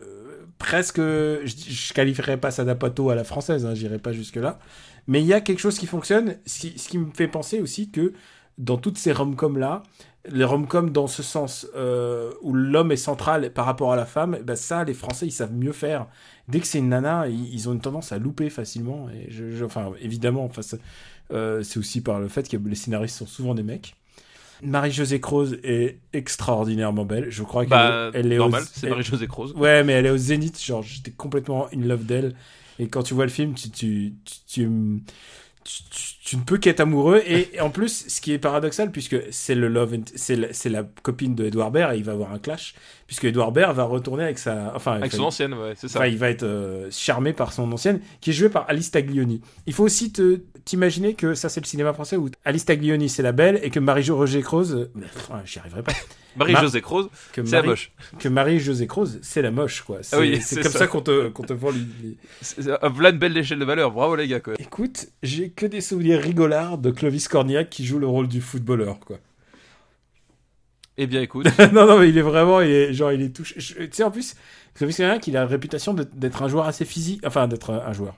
presque, 0.58 1.00
je, 1.00 1.42
je 1.44 1.92
qualifierais 1.92 2.38
pas 2.38 2.50
ça 2.50 2.64
d'apato 2.64 3.10
à 3.10 3.14
la 3.14 3.24
française, 3.24 3.66
hein, 3.66 3.74
j'irai 3.74 3.98
pas 3.98 4.12
jusque 4.12 4.36
là, 4.36 4.58
mais 5.06 5.20
il 5.20 5.26
y 5.26 5.34
a 5.34 5.40
quelque 5.40 5.58
chose 5.58 5.78
qui 5.78 5.86
fonctionne, 5.86 6.36
ce 6.46 6.68
qui, 6.68 6.98
me 6.98 7.10
fait 7.12 7.28
penser 7.28 7.60
aussi 7.60 7.90
que 7.90 8.12
dans 8.58 8.76
toutes 8.76 8.98
ces 8.98 9.12
rom-coms 9.12 9.58
là, 9.58 9.82
les 10.28 10.44
rom-coms 10.44 10.90
dans 10.90 11.08
ce 11.08 11.22
sens 11.22 11.66
euh, 11.74 12.30
où 12.42 12.54
l'homme 12.54 12.92
est 12.92 12.96
central 12.96 13.52
par 13.52 13.66
rapport 13.66 13.92
à 13.92 13.96
la 13.96 14.06
femme, 14.06 14.36
eh 14.38 14.42
ben 14.44 14.54
ça, 14.54 14.84
les 14.84 14.94
Français, 14.94 15.26
ils 15.26 15.32
savent 15.32 15.52
mieux 15.52 15.72
faire. 15.72 16.06
Dès 16.46 16.60
que 16.60 16.66
c'est 16.66 16.78
une 16.78 16.90
nana, 16.90 17.26
ils, 17.26 17.68
ont 17.68 17.72
une 17.72 17.80
tendance 17.80 18.12
à 18.12 18.18
louper 18.18 18.48
facilement. 18.48 19.08
Et 19.10 19.30
je, 19.30 19.64
enfin, 19.64 19.92
évidemment, 20.00 20.48
euh, 21.32 21.62
c'est 21.64 21.78
aussi 21.78 22.00
par 22.02 22.20
le 22.20 22.28
fait 22.28 22.48
que 22.48 22.56
les 22.56 22.74
scénaristes 22.76 23.16
sont 23.16 23.26
souvent 23.26 23.54
des 23.54 23.64
mecs. 23.64 23.96
Marie-Josée 24.62 25.20
Croze 25.20 25.58
est 25.64 25.98
extraordinairement 26.12 27.04
belle. 27.04 27.26
Je 27.30 27.42
crois 27.42 27.62
qu'elle 27.62 27.70
Bah, 27.70 28.10
elle 28.14 28.32
est 28.32 28.36
normal, 28.36 28.64
c'est 28.72 28.88
Marie-Josée 28.88 29.26
Croze. 29.26 29.52
Ouais, 29.54 29.84
mais 29.84 29.92
elle 29.92 30.06
est 30.06 30.10
au 30.10 30.16
zénith. 30.16 30.62
Genre, 30.62 30.82
j'étais 30.82 31.10
complètement 31.10 31.68
in 31.74 31.80
love 31.80 32.04
d'elle. 32.04 32.34
Et 32.78 32.88
quand 32.88 33.02
tu 33.02 33.14
vois 33.14 33.24
le 33.24 33.30
film, 33.30 33.54
tu, 33.54 33.70
tu, 33.70 34.14
tu, 34.46 34.68
tu, 36.24 36.36
ne 36.36 36.42
peux 36.42 36.58
qu'être 36.58 36.80
amoureux. 36.80 37.22
Et 37.26 37.60
en 37.60 37.70
plus, 37.70 38.06
ce 38.08 38.20
qui 38.20 38.32
est 38.32 38.38
paradoxal, 38.38 38.90
puisque 38.90 39.16
c'est 39.30 39.54
le 39.54 39.68
love, 39.68 39.96
c'est 40.14 40.68
la 40.68 40.82
copine 41.02 41.34
de 41.34 41.46
Edouard 41.46 41.70
Baird 41.70 41.94
et 41.94 41.98
il 41.98 42.04
va 42.04 42.12
avoir 42.12 42.32
un 42.32 42.38
clash, 42.38 42.74
puisque 43.12 43.26
Edouard 43.26 43.52
Baird 43.52 43.76
va 43.76 43.84
retourner 43.84 44.24
avec 44.24 44.38
sa, 44.38 44.72
enfin, 44.74 44.92
Avec 44.94 45.12
son 45.12 45.24
ancienne, 45.24 45.52
ouais, 45.52 45.74
c'est 45.76 45.86
ça. 45.86 45.98
Enfin, 45.98 46.08
il 46.08 46.16
va 46.16 46.30
être 46.30 46.44
euh, 46.44 46.88
charmé 46.90 47.34
par 47.34 47.52
son 47.52 47.70
ancienne, 47.70 48.00
qui 48.22 48.30
est 48.30 48.32
jouée 48.32 48.48
par 48.48 48.64
Alice 48.70 48.90
Taglioni. 48.90 49.42
Il 49.66 49.74
faut 49.74 49.84
aussi 49.84 50.10
t'imaginer 50.64 51.12
que 51.12 51.34
ça, 51.34 51.50
c'est 51.50 51.60
le 51.60 51.66
cinéma 51.66 51.92
français 51.92 52.16
où 52.16 52.30
Alice 52.46 52.64
Taglioni, 52.64 53.10
c'est 53.10 53.22
la 53.22 53.32
belle, 53.32 53.60
et 53.62 53.68
que 53.68 53.80
Marie-Roger 53.80 54.40
Croze, 54.40 54.74
euh, 54.74 54.90
enfin, 55.16 55.42
j'y 55.44 55.58
arriverai 55.58 55.82
pas. 55.82 55.92
Marie-Josée 56.36 56.80
Croze, 56.80 57.10
Que 57.34 57.44
c'est 57.44 57.56
la 57.56 57.62
moche. 57.62 57.92
Que 58.18 58.28
Marie-Josée 58.30 58.86
Croze, 58.86 59.18
c'est 59.20 59.42
la 59.42 59.50
moche, 59.50 59.82
quoi. 59.82 59.98
C'est 60.00 60.16
Ah 60.16 60.20
oui, 60.20 60.40
c'est 60.40 60.62
comme 60.62 60.72
ça. 60.72 60.78
ça, 60.78 60.86
qu'on 60.86 61.02
te, 61.02 61.28
qu'on 61.28 61.42
te 61.42 61.52
vend 61.52 61.68
les- 61.70 62.66
euh, 62.66 62.78
Voilà 62.88 63.10
une 63.10 63.18
belle 63.18 63.36
échelle 63.36 63.58
de 63.58 63.66
valeur, 63.66 63.90
bravo 63.90 64.16
les 64.16 64.26
gars, 64.26 64.40
quoi. 64.40 64.54
Écoute, 64.58 65.08
j'ai 65.22 65.50
que 65.50 65.66
des 65.66 65.82
souvenirs 65.82 66.22
rigolards 66.22 66.78
de 66.78 66.90
Clovis 66.90 67.28
Cornillac 67.28 67.68
qui 67.68 67.84
joue 67.84 67.98
le 67.98 68.06
rôle 68.06 68.28
du 68.28 68.40
footballeur, 68.40 68.98
quoi. 69.00 69.18
Eh 70.98 71.06
bien, 71.06 71.22
écoute, 71.22 71.46
non, 71.72 71.86
non, 71.86 71.98
mais 71.98 72.10
il 72.10 72.18
est 72.18 72.22
vraiment, 72.22 72.60
il 72.60 72.70
est, 72.70 72.92
genre, 72.92 73.12
il 73.12 73.22
est 73.22 73.34
touché. 73.34 73.54
Tu 73.56 73.88
sais, 73.92 74.02
en 74.04 74.10
plus, 74.10 74.34
Clovis 74.74 74.96
Cornillac, 74.96 75.26
il 75.26 75.36
a 75.36 75.40
la 75.40 75.46
réputation 75.46 75.94
d'être 75.94 76.42
un 76.42 76.48
joueur 76.48 76.66
assez 76.66 76.84
physique, 76.84 77.22
enfin, 77.26 77.48
d'être 77.48 77.70
un, 77.70 77.78
un 77.86 77.92
joueur. 77.92 78.14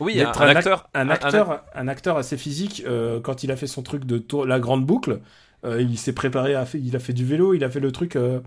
oui, 0.00 0.20
un, 0.20 0.28
un 0.28 0.32
ac- 0.32 0.56
acteur. 0.56 0.88
un 0.94 1.08
acteur, 1.10 1.64
un 1.74 1.88
acteur 1.88 2.16
assez 2.16 2.36
physique. 2.36 2.82
euh, 2.86 3.20
quand 3.20 3.44
il 3.44 3.52
a 3.52 3.56
fait 3.56 3.66
son 3.68 3.82
truc 3.82 4.04
de 4.06 4.18
tour, 4.18 4.44
la 4.46 4.58
grande 4.58 4.84
boucle, 4.84 5.20
euh, 5.64 5.80
il 5.82 5.98
s'est 5.98 6.12
préparé 6.14 6.54
à 6.54 6.64
il 6.74 6.96
a 6.96 6.98
fait 6.98 7.12
du 7.12 7.24
vélo, 7.24 7.54
il 7.54 7.62
a 7.64 7.70
fait 7.70 7.80
le 7.80 7.92
truc, 7.92 8.16
euh, 8.16 8.40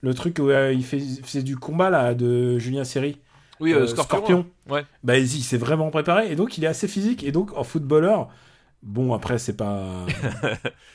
le 0.00 0.14
truc 0.14 0.38
où 0.40 0.50
il 0.50 0.84
fait, 0.84 0.98
faisait 1.22 1.42
du 1.42 1.56
combat 1.56 1.90
là 1.90 2.14
de 2.14 2.58
Julien 2.58 2.84
Serry. 2.84 3.18
Oui, 3.60 3.72
Euh, 3.72 3.86
Scorpion. 3.86 4.46
Ouais. 4.68 4.84
Bah 5.04 5.18
il 5.18 5.28
s'est 5.28 5.56
vraiment 5.58 5.90
préparé 5.90 6.32
et 6.32 6.36
donc 6.36 6.58
il 6.58 6.64
est 6.64 6.68
assez 6.68 6.88
physique 6.88 7.22
et 7.22 7.30
donc 7.32 7.56
en 7.56 7.62
footballeur, 7.64 8.28
bon 8.82 9.14
après 9.14 9.38
c'est 9.38 9.56
pas. 9.56 10.06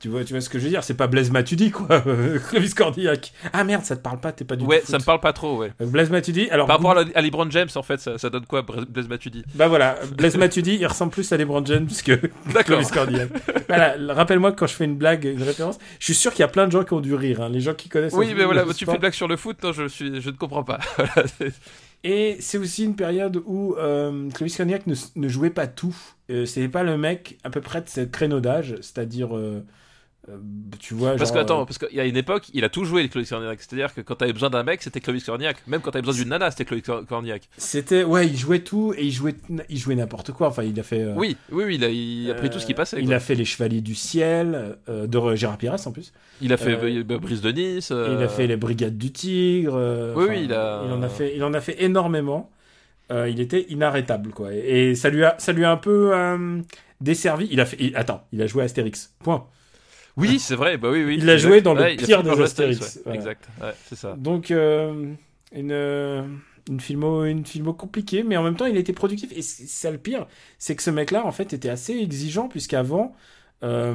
Tu 0.00 0.08
vois, 0.08 0.24
tu 0.24 0.32
vois 0.32 0.40
ce 0.40 0.48
que 0.48 0.58
je 0.58 0.64
veux 0.64 0.70
dire? 0.70 0.82
C'est 0.82 0.94
pas 0.94 1.08
Blaise 1.08 1.30
Matuidi, 1.30 1.70
quoi. 1.70 2.00
Clovis 2.48 2.72
Cordillac. 2.72 3.34
Ah 3.52 3.64
merde, 3.64 3.84
ça 3.84 3.96
te 3.96 4.00
parle 4.00 4.18
pas, 4.18 4.32
t'es 4.32 4.46
pas 4.46 4.56
du 4.56 4.64
Ouais, 4.64 4.80
ça 4.82 4.98
me 4.98 5.04
parle 5.04 5.20
pas 5.20 5.34
trop, 5.34 5.58
ouais. 5.58 5.72
Euh, 5.82 5.84
Blaise 5.84 6.08
Matuidi, 6.08 6.48
alors. 6.48 6.66
Par 6.66 6.78
rapport 6.78 6.96
à, 6.96 7.20
LeBron 7.20 7.50
James, 7.50 7.68
en 7.74 7.82
fait, 7.82 8.00
ça, 8.00 8.16
ça 8.16 8.30
donne 8.30 8.46
quoi, 8.46 8.62
Blaise 8.62 9.08
Matuidi? 9.08 9.44
Bah 9.54 9.68
voilà, 9.68 9.98
Blaise 10.16 10.38
Matuidi, 10.38 10.78
il 10.80 10.86
ressemble 10.86 11.12
plus 11.12 11.30
à 11.32 11.36
LeBron 11.36 11.64
James 11.66 11.88
que. 12.02 12.12
Clovis 12.64 12.90
Cordillac. 12.90 13.28
voilà, 13.68 13.94
rappelle-moi 14.14 14.52
quand 14.52 14.66
je 14.66 14.74
fais 14.74 14.86
une 14.86 14.96
blague, 14.96 15.26
une 15.26 15.42
référence, 15.42 15.78
je 15.98 16.04
suis 16.06 16.14
sûr 16.14 16.32
qu'il 16.32 16.40
y 16.40 16.44
a 16.44 16.48
plein 16.48 16.66
de 16.66 16.72
gens 16.72 16.82
qui 16.82 16.94
ont 16.94 17.00
dû 17.00 17.14
rire, 17.14 17.42
hein, 17.42 17.50
les 17.50 17.60
gens 17.60 17.74
qui 17.74 17.90
connaissent. 17.90 18.14
Oui, 18.14 18.32
mais 18.34 18.44
voilà, 18.44 18.64
tu 18.64 18.72
sport. 18.72 18.92
fais 18.92 18.96
une 18.96 19.00
blague 19.00 19.12
sur 19.12 19.28
le 19.28 19.36
foot, 19.36 19.62
non, 19.62 19.72
je, 19.72 19.86
suis, 19.86 20.22
je 20.22 20.30
ne 20.30 20.36
comprends 20.36 20.64
pas. 20.64 20.78
Voilà, 20.96 21.26
Et 22.04 22.38
c'est 22.40 22.56
aussi 22.56 22.84
une 22.84 22.96
période 22.96 23.42
où 23.44 23.74
euh, 23.76 24.30
Clovis 24.30 24.56
Cornillac 24.56 24.86
ne, 24.86 24.94
ne 25.16 25.28
jouait 25.28 25.50
pas 25.50 25.66
tout. 25.66 25.94
Euh, 26.30 26.46
C'était 26.46 26.68
pas 26.68 26.82
le 26.82 26.96
mec 26.96 27.38
à 27.44 27.50
peu 27.50 27.60
près 27.60 27.82
de 27.82 27.88
ce 27.88 28.00
créneau 28.00 28.40
d'âge, 28.40 28.76
c'est-à-dire, 28.76 29.36
euh, 29.36 29.62
euh, 30.30 30.36
tu 30.78 30.94
vois, 30.94 31.10
parce 31.16 31.30
genre, 31.30 31.34
que, 31.34 31.38
attends, 31.38 31.62
euh, 31.62 31.64
parce 31.64 31.78
qu'il 31.78 31.94
y 31.96 32.00
a 32.00 32.04
une 32.06 32.16
époque, 32.16 32.44
il 32.54 32.64
a 32.64 32.68
tout 32.68 32.84
joué, 32.84 33.08
Clovis 33.08 33.28
Cornillac. 33.30 33.60
C'est-à-dire 33.60 33.92
que 33.94 34.00
quand 34.00 34.14
t'avais 34.16 34.32
besoin 34.32 34.50
d'un 34.50 34.62
mec, 34.62 34.82
c'était 34.82 35.00
Clovis 35.00 35.24
Cornillac. 35.24 35.56
Même 35.66 35.80
quand 35.80 35.90
t'avais 35.90 36.02
besoin 36.02 36.20
d'une 36.22 36.28
nana, 36.30 36.50
c'était 36.50 36.64
Clovis 36.64 36.84
Cor- 36.84 37.04
Cornillac. 37.06 37.48
c'était, 37.56 38.04
ouais, 38.04 38.26
il 38.26 38.36
jouait 38.36 38.60
tout 38.60 38.94
et 38.96 39.04
il 39.04 39.12
jouait, 39.12 39.34
il 39.68 39.78
jouait 39.78 39.94
n'importe 39.94 40.32
quoi. 40.32 40.48
Enfin, 40.48 40.62
il 40.62 40.78
a 40.78 40.82
fait. 40.82 41.02
euh, 41.02 41.14
Oui, 41.16 41.36
oui, 41.52 41.64
oui, 41.66 41.74
il 41.76 41.84
a, 41.84 41.88
il 41.88 42.30
a 42.30 42.34
pris 42.34 42.50
tout 42.50 42.58
ce 42.58 42.66
qui 42.66 42.74
passait. 42.74 42.98
Il 43.00 43.06
quoi. 43.06 43.16
a 43.16 43.20
fait 43.20 43.34
les 43.34 43.44
Chevaliers 43.44 43.80
du 43.80 43.94
Ciel 43.94 44.76
euh, 44.88 45.06
de 45.06 45.34
Gérard 45.36 45.58
Pires 45.58 45.76
en 45.86 45.92
plus. 45.92 46.12
Il 46.40 46.52
a 46.52 46.56
fait 46.56 46.72
euh, 46.74 47.02
euh, 47.10 47.18
Brise 47.18 47.42
de 47.42 47.50
Nice. 47.52 47.90
Euh, 47.92 48.16
Il 48.18 48.22
a 48.24 48.28
fait 48.28 48.46
les 48.46 48.56
Brigades 48.56 48.96
du 48.96 49.12
Tigre. 49.12 49.74
euh, 49.76 50.14
Oui, 50.16 50.26
oui, 50.28 50.40
il 50.44 50.52
a- 50.52 50.82
Il 50.86 50.92
en 50.92 51.02
a 51.02 51.08
fait, 51.08 51.36
il 51.36 51.44
en 51.44 51.52
a 51.54 51.60
fait 51.60 51.82
énormément. 51.82 52.50
Euh, 53.12 53.28
il 53.28 53.40
était 53.40 53.66
inarrêtable, 53.70 54.30
quoi. 54.30 54.54
Et, 54.54 54.90
et 54.90 54.94
ça 54.94 55.10
lui 55.10 55.24
a, 55.24 55.34
ça 55.38 55.52
lui 55.52 55.64
a 55.64 55.70
un 55.72 55.76
peu 55.76 56.12
euh, 56.14 56.60
desservi. 57.00 57.48
Il 57.50 57.60
a 57.60 57.66
fait, 57.66 57.76
il- 57.80 57.96
attends, 57.96 58.22
il 58.32 58.40
a 58.40 58.46
joué 58.46 58.62
Astérix. 58.62 59.12
Point. 59.24 59.46
Oui, 60.16 60.38
c'est 60.38 60.54
vrai, 60.56 60.76
bah 60.76 60.90
oui, 60.90 61.04
oui. 61.04 61.16
Il 61.18 61.26
l'a 61.26 61.36
joué 61.36 61.60
dans 61.60 61.74
le 61.74 61.82
Ouais, 61.82 61.92
a 61.92 61.96
pire 61.96 62.22
des 62.22 62.34
le 62.34 62.42
Astérix, 62.42 63.00
ouais. 63.06 63.14
Exact, 63.14 63.48
c'est 63.86 63.96
ça. 63.96 64.14
Donc 64.18 64.50
euh, 64.50 65.12
une 65.54 65.72
euh, 65.72 66.22
une 66.68 66.80
filmo, 66.80 67.24
une 67.24 67.44
filmo 67.46 67.72
compliquée, 67.72 68.22
mais 68.22 68.36
en 68.36 68.42
même 68.42 68.56
temps 68.56 68.66
il 68.66 68.76
était 68.76 68.92
productif. 68.92 69.32
Et 69.36 69.42
c'est 69.42 69.66
ça 69.66 69.90
le 69.90 69.98
pire, 69.98 70.26
c'est 70.58 70.76
que 70.76 70.82
ce 70.82 70.90
mec-là 70.90 71.24
en 71.26 71.32
fait 71.32 71.52
était 71.52 71.70
assez 71.70 71.94
exigeant 71.94 72.48
puisqu'avant. 72.48 73.14
Euh, 73.62 73.94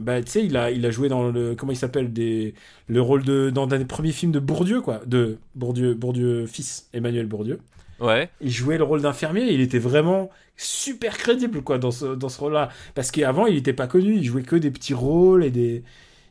bah 0.00 0.22
tu 0.22 0.30
sais 0.30 0.44
il 0.46 0.56
a 0.56 0.70
il 0.70 0.86
a 0.86 0.90
joué 0.90 1.10
dans 1.10 1.30
le 1.30 1.54
comment 1.54 1.72
il 1.72 1.76
s'appelle 1.76 2.10
des 2.10 2.54
le 2.86 3.02
rôle 3.02 3.22
de 3.22 3.50
dans 3.50 3.64
un 3.64 3.78
des 3.78 3.84
premiers 3.84 4.12
films 4.12 4.32
de 4.32 4.38
Bourdieu 4.38 4.80
quoi 4.80 5.02
de 5.04 5.36
Bourdieu 5.54 5.92
Bourdieu 5.92 6.46
fils 6.46 6.88
Emmanuel 6.94 7.26
Bourdieu 7.26 7.58
Ouais. 8.00 8.30
il 8.40 8.50
jouait 8.50 8.78
le 8.78 8.84
rôle 8.84 9.02
d'infirmier 9.02 9.52
il 9.52 9.60
était 9.60 9.78
vraiment 9.78 10.30
super 10.56 11.16
crédible 11.18 11.62
quoi 11.62 11.78
dans 11.78 11.90
ce 11.90 12.14
dans 12.14 12.28
ce 12.28 12.38
rôle 12.40 12.52
là 12.52 12.68
parce 12.94 13.10
qu'avant 13.10 13.46
il 13.46 13.56
était 13.56 13.72
pas 13.72 13.86
connu 13.86 14.14
il 14.16 14.24
jouait 14.24 14.42
que 14.42 14.56
des 14.56 14.70
petits 14.70 14.94
rôles 14.94 15.44
et 15.44 15.50
des 15.50 15.82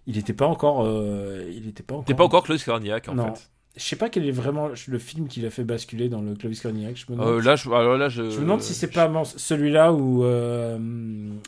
il 0.07 0.17
était 0.17 0.34
pas 0.34 0.47
encore 0.47 0.84
euh, 0.86 1.43
il 1.53 1.67
était 1.67 1.84
pas 1.84 1.95
encore 1.95 2.05
T'es 2.05 2.13
pas 2.13 2.24
encore 2.24 2.43
Clovis 2.43 2.63
Cornillac, 2.63 3.07
en 3.09 3.15
Non. 3.15 3.36
fait. 3.36 3.49
je 3.78 3.84
sais 3.84 3.95
pas 3.95 4.09
quel 4.09 4.26
est 4.28 4.32
vraiment 4.32 4.69
le 4.88 4.99
film 4.99 5.28
qui 5.28 5.41
l'a 5.41 5.49
fait 5.49 5.63
basculer 5.63 6.09
dans 6.09 6.22
le 6.22 6.36
Clovis 6.36 6.61
Cornillac 6.61 6.95
je 6.97 7.11
me 7.11 7.17
demande, 7.17 7.30
Euh, 7.36 7.41
là, 7.41 7.55
je, 7.55 7.69
alors 7.69 7.97
là, 7.97 8.09
je, 8.09 8.30
je 8.30 8.38
me 8.38 8.41
demande 8.41 8.61
si 8.61 8.74
c'est 8.74 8.88
pas 8.88 9.07
man- 9.07 9.26
celui-là 9.26 9.91
ou 9.93 10.24
euh, 10.24 10.78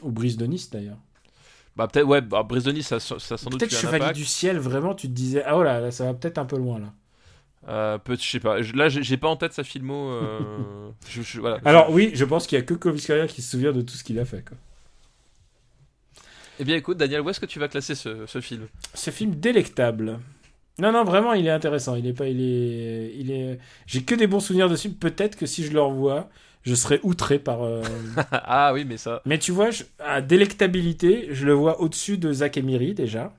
ou 0.03 0.11
Brise 0.11 0.37
de 0.37 0.45
Nice 0.45 0.69
d'ailleurs. 0.69 0.97
Bah, 1.75 1.87
peut-être, 1.87 2.05
ouais, 2.05 2.21
bah, 2.21 2.43
Brise 2.43 2.63
de 2.65 2.71
Nice, 2.71 2.87
ça, 2.87 2.99
ça 2.99 3.17
sans 3.19 3.49
doute 3.49 3.59
peut-être 3.59 3.71
Chevalier 3.75 4.13
du 4.13 4.25
ciel 4.25 4.59
vraiment 4.59 4.93
tu 4.93 5.07
te 5.07 5.13
disais 5.13 5.43
ah 5.45 5.57
oh 5.57 5.63
là, 5.63 5.79
là 5.79 5.89
ça 5.91 6.05
va 6.05 6.13
peut-être 6.13 6.37
un 6.37 6.45
peu 6.45 6.57
loin 6.57 6.79
là 6.79 6.93
Euh, 7.69 7.97
peut 7.97 8.17
je 8.19 8.29
sais 8.29 8.39
pas. 8.39 8.61
Je- 8.61 8.73
Là, 8.73 8.89
j'ai 8.89 9.17
pas 9.17 9.29
en 9.29 9.37
tête 9.37 9.53
sa 9.53 9.63
filmo. 9.63 10.09
euh, 10.11 10.89
je, 11.09 11.21
je- 11.21 11.39
voilà. 11.39 11.59
alors 11.65 11.89
oui 11.91 12.11
je 12.13 12.25
pense 12.25 12.45
qu'il 12.47 12.57
y 12.57 12.61
a 12.61 12.63
que 12.65 12.73
Clovis 12.73 13.05
Cornillac 13.07 13.29
qui 13.31 13.41
se 13.41 13.51
souvient 13.51 13.71
de 13.71 13.81
tout 13.81 13.93
ce 13.95 14.03
qu'il 14.03 14.19
a 14.19 14.25
fait 14.25 14.43
quoi. 14.47 14.57
Eh 16.59 16.63
bien, 16.65 16.75
écoute, 16.75 16.97
Daniel, 16.97 17.21
où 17.21 17.29
est-ce 17.29 17.39
que 17.39 17.47
tu 17.47 17.59
vas 17.59 17.67
classer 17.67 17.95
ce, 17.95 18.25
ce 18.27 18.39
film? 18.39 18.67
Ce 18.93 19.09
film 19.09 19.33
délectable. 19.35 20.19
Non, 20.77 20.91
non, 20.91 21.03
vraiment, 21.03 21.33
il 21.33 21.47
est 21.47 21.51
intéressant. 21.51 21.95
Il 21.95 22.05
est 22.05 22.13
pas, 22.13 22.27
il 22.27 22.41
est, 22.41 23.13
il 23.17 23.31
est. 23.31 23.59
J'ai 23.87 24.03
que 24.03 24.13
des 24.13 24.27
bons 24.27 24.39
souvenirs 24.39 24.69
dessus. 24.69 24.91
Peut-être 24.91 25.35
que 25.35 25.45
si 25.47 25.63
je 25.65 25.71
le 25.73 25.81
revois, 25.81 26.29
je 26.63 26.75
serais 26.75 26.99
outré 27.03 27.39
par. 27.39 27.63
euh, 27.63 27.81
Ah 28.31 28.71
oui, 28.73 28.85
mais 28.85 28.97
ça. 28.97 29.21
Mais 29.25 29.39
tu 29.39 29.51
vois, 29.51 29.71
je- 29.71 29.83
à 29.99 30.21
délectabilité, 30.21 31.27
je 31.31 31.45
le 31.47 31.53
vois 31.53 31.81
au-dessus 31.81 32.17
de 32.19 32.31
Zach 32.31 32.55
Emery 32.55 32.93
déjà. 32.93 33.33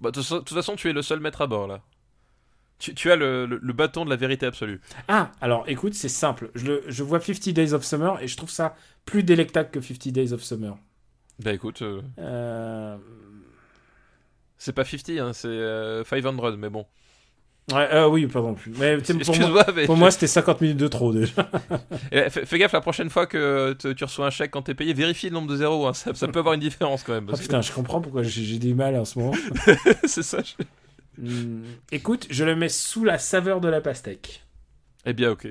Bah, 0.00 0.10
de 0.12 0.20
toute 0.22 0.48
façon, 0.50 0.76
tu 0.76 0.88
es 0.88 0.92
le 0.92 1.02
seul 1.02 1.18
maître 1.20 1.42
à 1.42 1.46
bord 1.48 1.66
là. 1.66 1.80
Tu, 2.78 2.94
tu 2.94 3.10
as 3.10 3.16
le, 3.16 3.46
le- 3.46 3.60
le 3.62 3.72
bâton 3.72 4.04
de 4.04 4.10
la 4.10 4.16
vérité 4.16 4.46
absolue. 4.46 4.80
Ah, 5.08 5.30
alors 5.40 5.64
écoute, 5.68 5.94
c'est 5.94 6.08
simple. 6.08 6.50
Je, 6.54 6.66
le, 6.66 6.82
je 6.88 7.02
vois 7.02 7.20
50 7.20 7.48
Days 7.50 7.72
of 7.72 7.84
Summer 7.84 8.20
et 8.20 8.28
je 8.28 8.36
trouve 8.36 8.50
ça 8.50 8.74
plus 9.04 9.22
délectable 9.22 9.70
que 9.70 9.80
50 9.80 10.08
Days 10.08 10.32
of 10.32 10.42
Summer. 10.42 10.76
Bah 11.42 11.52
écoute, 11.52 11.82
euh, 11.82 12.00
Euh... 12.18 12.96
c'est 14.58 14.72
pas 14.72 14.84
50, 14.84 15.18
hein, 15.18 15.32
c'est 15.32 15.48
euh, 15.48 16.04
500, 16.04 16.56
mais 16.58 16.68
bon. 16.70 16.84
Ouais, 17.72 17.88
euh, 17.94 18.06
oui, 18.08 18.26
pardon. 18.26 18.56
Mais 18.78 18.98
pour 18.98 19.38
moi, 19.48 19.64
mais. 19.74 19.86
pour 19.86 19.96
moi, 19.96 20.10
c'était 20.10 20.26
50 20.26 20.60
minutes 20.60 20.76
de 20.76 20.88
trop 20.88 21.12
déjà. 21.12 21.48
Eh, 22.12 22.28
fais, 22.28 22.44
fais 22.44 22.58
gaffe 22.58 22.72
la 22.72 22.82
prochaine 22.82 23.08
fois 23.08 23.26
que 23.26 23.72
te- 23.72 23.92
tu 23.92 24.04
reçois 24.04 24.26
un 24.26 24.30
chèque 24.30 24.50
quand 24.50 24.62
t'es 24.62 24.74
payé, 24.74 24.92
vérifie 24.92 25.28
le 25.28 25.32
nombre 25.34 25.48
de 25.48 25.56
zéros, 25.56 25.86
hein, 25.86 25.94
ça, 25.94 26.12
ça 26.14 26.28
peut 26.28 26.40
avoir 26.40 26.54
une 26.54 26.60
différence 26.60 27.02
quand 27.02 27.14
même. 27.14 27.24
Oh, 27.24 27.30
parce 27.30 27.40
que- 27.40 27.46
putain, 27.46 27.62
je 27.62 27.72
comprends 27.72 28.00
pourquoi 28.02 28.22
j'ai 28.22 28.42
j'ai 28.44 28.58
du 28.58 28.74
mal 28.74 28.94
en 28.96 29.04
ce 29.06 29.18
moment. 29.18 29.32
c'est 30.04 30.22
ça. 30.22 30.38
je- 30.42 30.62
Hmm, 31.18 31.62
Écoute, 31.92 32.26
je 32.30 32.44
le 32.44 32.56
mets 32.56 32.68
sous 32.68 33.04
la 33.04 33.18
saveur 33.18 33.60
de 33.60 33.68
la 33.68 33.80
pastèque. 33.80 34.42
Eh 35.06 35.12
bien, 35.12 35.30
ok. 35.30 35.48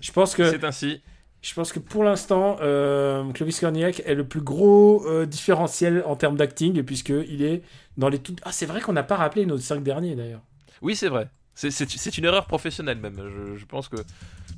Je 0.00 0.12
pense 0.12 0.34
que 0.34 0.50
C'est 0.50 0.64
ainsi. 0.64 1.00
Je 1.40 1.54
pense 1.54 1.72
que 1.72 1.80
pour 1.80 2.04
l'instant, 2.04 2.56
euh, 2.60 3.28
Clovis 3.32 3.58
Cornillac 3.58 4.00
est 4.06 4.14
le 4.14 4.24
plus 4.26 4.40
gros 4.40 5.04
euh, 5.08 5.26
différentiel 5.26 6.04
en 6.06 6.14
termes 6.14 6.36
d'acting, 6.36 6.82
puisqu'il 6.84 7.42
est 7.42 7.62
dans 7.96 8.08
les 8.08 8.18
tout. 8.18 8.36
Ah, 8.42 8.52
c'est 8.52 8.66
vrai 8.66 8.80
qu'on 8.80 8.92
n'a 8.92 9.02
pas 9.02 9.16
rappelé 9.16 9.44
nos 9.44 9.58
cinq 9.58 9.82
derniers 9.82 10.14
d'ailleurs. 10.14 10.42
Oui, 10.82 10.94
c'est 10.94 11.08
vrai. 11.08 11.28
C'est- 11.54 12.16
une 12.18 12.24
erreur 12.24 12.46
professionnelle 12.46 12.98
même. 12.98 13.16
Je, 13.16 13.56
je 13.56 13.64
pense 13.66 13.88
que 13.88 13.96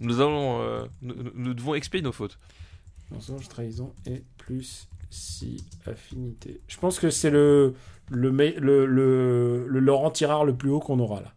nous 0.01 0.21
allons, 0.21 0.61
euh, 0.63 0.85
nous 1.03 1.55
devons 1.55 1.75
expier 1.75 2.03
nos 2.03 2.13
fautes. 2.13 2.39
Mensonge, 3.11 3.49
trahison 3.49 3.93
et 4.07 4.23
plus 4.39 4.87
si 5.11 5.65
affinité. 5.87 6.61
Je 6.69 6.77
pense 6.79 6.99
que 6.99 7.11
c'est 7.11 7.31
le 7.31 7.75
le, 8.11 8.31
le, 8.31 8.87
le, 8.87 9.67
le 9.67 9.81
Laurent 9.81 10.11
Tirard 10.11 10.45
le 10.45 10.55
plus 10.55 10.71
haut 10.71 10.81
qu'on 10.81 10.99
aura 10.99 11.21
là. 11.21 11.33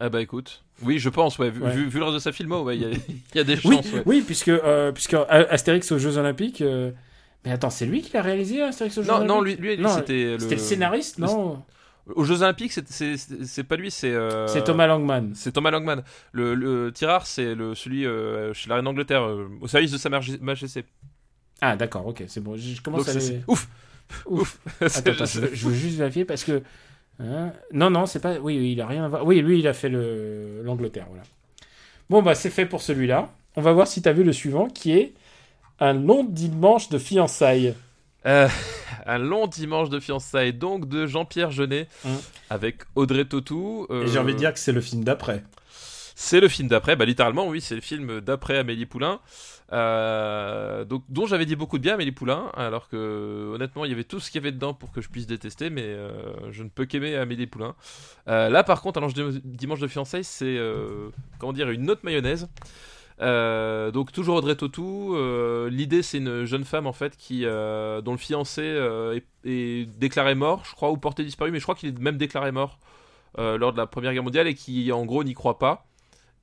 Ah 0.00 0.08
bah 0.08 0.20
écoute. 0.20 0.64
Oui, 0.82 0.98
je 0.98 1.08
pense, 1.08 1.38
ouais. 1.38 1.50
Vu, 1.50 1.62
Ouais. 1.62 1.70
vu- 1.72 1.88
vu 1.88 1.98
le 1.98 2.04
reste 2.04 2.14
de 2.16 2.20
sa 2.20 2.32
filmo, 2.32 2.62
ouais, 2.64 2.76
il 2.76 2.82
y, 2.82 2.84
a- 2.84 2.88
il 3.34 3.36
y 3.36 3.38
a 3.38 3.44
des 3.44 3.54
Oui, 3.64 3.76
chances. 3.76 3.92
ouais. 3.92 4.02
oui, 4.06 4.22
puisque 4.26 4.48
euh, 4.48 4.90
puisque 4.92 5.14
Astérix 5.28 5.90
aux 5.92 5.98
Jeux 5.98 6.18
Olympiques. 6.18 6.60
euh, 6.62 6.90
Mais 7.44 7.52
attends, 7.52 7.70
c'est 7.70 7.86
lui 7.86 8.02
qui 8.02 8.12
l'a 8.12 8.22
réalisé 8.22 8.60
Astérix 8.62 8.98
aux 8.98 9.02
Jeux 9.02 9.08
Non, 9.08 9.14
Olympiques 9.16 9.60
non, 9.60 9.66
lui, 9.68 9.76
lui 9.76 9.82
Non, 9.82 9.88
c'était 9.90 10.36
le... 10.36 10.56
Scénariste, 10.58 11.18
non 11.18 11.62
Aux 12.14 12.24
Jeux 12.24 12.42
Olympiques, 12.42 12.72
c'est- 12.72 13.62
pas 13.64 13.76
lui, 13.76 13.90
c'est. 13.90 14.12
euh, 14.12 14.46
C'est 14.48 14.64
Thomas 14.64 14.86
Langman. 14.88 15.32
C'est 15.34 15.52
Thomas 15.52 15.70
Langman. 15.70 16.02
Le, 16.32 16.54
le 16.54 16.90
tirard, 16.92 17.26
c'est 17.26 17.54
celui 17.74 18.04
euh, 18.04 18.52
chez 18.52 18.68
la 18.68 18.76
reine 18.76 18.84
d'Angleterre, 18.84 19.22
euh, 19.22 19.48
au 19.60 19.68
service 19.68 19.92
de 19.92 19.98
sa 19.98 20.08
Maje- 20.10 20.40
majesté. 20.40 20.84
Ah, 21.60 21.76
d'accord, 21.76 22.06
ok, 22.06 22.24
c'est 22.26 22.40
bon. 22.42 22.56
Je 22.56 22.80
commence 22.82 23.06
Donc 23.06 23.14
à 23.16 23.18
les... 23.18 23.40
Ouf 23.46 23.68
Ouf. 24.26 24.58
C'est- 24.80 24.98
Attends, 24.98 25.10
attends, 25.12 25.24
je, 25.26 25.40
veux- 25.40 25.50
je 25.54 25.68
veux 25.68 25.74
juste 25.74 25.96
vérifier 25.98 26.24
parce 26.24 26.44
que. 26.44 26.62
hein, 27.20 27.52
non, 27.72 27.90
non, 27.90 28.06
c'est 28.06 28.20
pas. 28.20 28.34
Oui, 28.38 28.58
oui, 28.58 28.72
il 28.72 28.80
a 28.80 28.86
rien 28.86 29.04
à 29.04 29.08
voir. 29.08 29.24
Oui, 29.26 29.40
lui, 29.40 29.58
il 29.60 29.68
a 29.68 29.72
fait 29.72 29.88
le 29.88 30.62
l'Angleterre, 30.62 31.06
voilà. 31.08 31.22
Bon, 32.10 32.22
bah, 32.22 32.34
c'est 32.34 32.50
fait 32.50 32.66
pour 32.66 32.82
celui-là. 32.82 33.30
On 33.56 33.62
va 33.62 33.72
voir 33.72 33.86
si 33.86 34.02
t'as 34.02 34.12
vu 34.12 34.24
le 34.24 34.32
suivant, 34.32 34.68
qui 34.68 34.92
est 34.92 35.14
un 35.80 35.92
long 35.94 36.24
dimanche 36.24 36.88
de 36.88 36.98
fiançailles. 36.98 37.74
Euh, 38.26 38.48
un 39.06 39.18
long 39.18 39.46
dimanche 39.46 39.90
de 39.90 40.00
fiançailles, 40.00 40.52
donc 40.52 40.88
de 40.88 41.06
Jean-Pierre 41.06 41.50
Jeunet, 41.50 41.88
Mm. 42.04 42.08
avec 42.50 42.78
Audrey 42.94 43.24
Tautou. 43.24 43.86
Et 43.90 43.92
euh, 43.92 44.06
j'ai 44.06 44.18
envie 44.18 44.34
de 44.34 44.38
dire 44.38 44.52
que 44.52 44.58
c'est 44.58 44.72
le 44.72 44.80
film 44.80 45.04
d'après. 45.04 45.42
C'est 46.16 46.40
le 46.40 46.48
film 46.48 46.68
d'après, 46.68 46.94
bah 46.94 47.04
littéralement 47.06 47.48
oui, 47.48 47.60
c'est 47.60 47.74
le 47.74 47.80
film 47.80 48.20
d'après 48.20 48.56
Amélie 48.58 48.86
Poulain, 48.86 49.20
euh, 49.72 50.84
donc 50.84 51.02
dont 51.08 51.26
j'avais 51.26 51.46
dit 51.46 51.56
beaucoup 51.56 51.78
de 51.78 51.82
bien 51.82 51.94
Amélie 51.94 52.12
Poulain, 52.12 52.50
alors 52.54 52.88
que 52.88 53.50
honnêtement 53.54 53.84
il 53.84 53.90
y 53.90 53.94
avait 53.94 54.04
tout 54.04 54.20
ce 54.20 54.30
qu'il 54.30 54.40
y 54.40 54.44
avait 54.44 54.52
dedans 54.52 54.74
pour 54.74 54.92
que 54.92 55.00
je 55.00 55.08
puisse 55.08 55.26
détester, 55.26 55.70
mais 55.70 55.84
euh, 55.84 56.52
je 56.52 56.62
ne 56.62 56.68
peux 56.68 56.84
qu'aimer 56.84 57.16
Amélie 57.16 57.46
Poulain. 57.46 57.74
Euh, 58.28 58.50
là 58.50 58.62
par 58.62 58.82
contre, 58.82 59.02
Ange 59.02 59.14
de- 59.14 59.40
dimanche 59.44 59.80
de 59.80 59.88
fiançailles, 59.88 60.24
c'est 60.24 60.58
comment 61.38 61.52
dire 61.52 61.70
une 61.70 61.90
autre 61.90 62.02
mayonnaise. 62.04 62.48
Donc 63.20 64.12
toujours 64.12 64.36
Audrey 64.36 64.54
Tautou. 64.56 65.16
L'idée 65.68 66.02
c'est 66.02 66.18
une 66.18 66.44
jeune 66.44 66.64
femme 66.64 66.86
en 66.86 66.92
fait 66.92 67.16
qui 67.16 67.42
dont 67.42 68.12
le 68.12 68.18
fiancé 68.18 68.62
est, 68.62 69.24
est 69.44 69.86
déclaré 69.98 70.34
mort, 70.34 70.64
je 70.64 70.72
crois, 70.74 70.90
ou 70.90 70.96
porté 70.98 71.24
disparu, 71.24 71.50
mais 71.50 71.58
je 71.58 71.64
crois 71.64 71.74
qu'il 71.74 71.88
est 71.88 71.98
même 71.98 72.18
déclaré 72.18 72.52
mort 72.52 72.78
lors 73.38 73.72
de 73.72 73.78
la 73.78 73.86
Première 73.86 74.12
Guerre 74.12 74.22
mondiale 74.24 74.46
et 74.46 74.54
qui 74.54 74.92
en 74.92 75.04
gros 75.06 75.24
n'y 75.24 75.34
croit 75.34 75.58
pas 75.58 75.86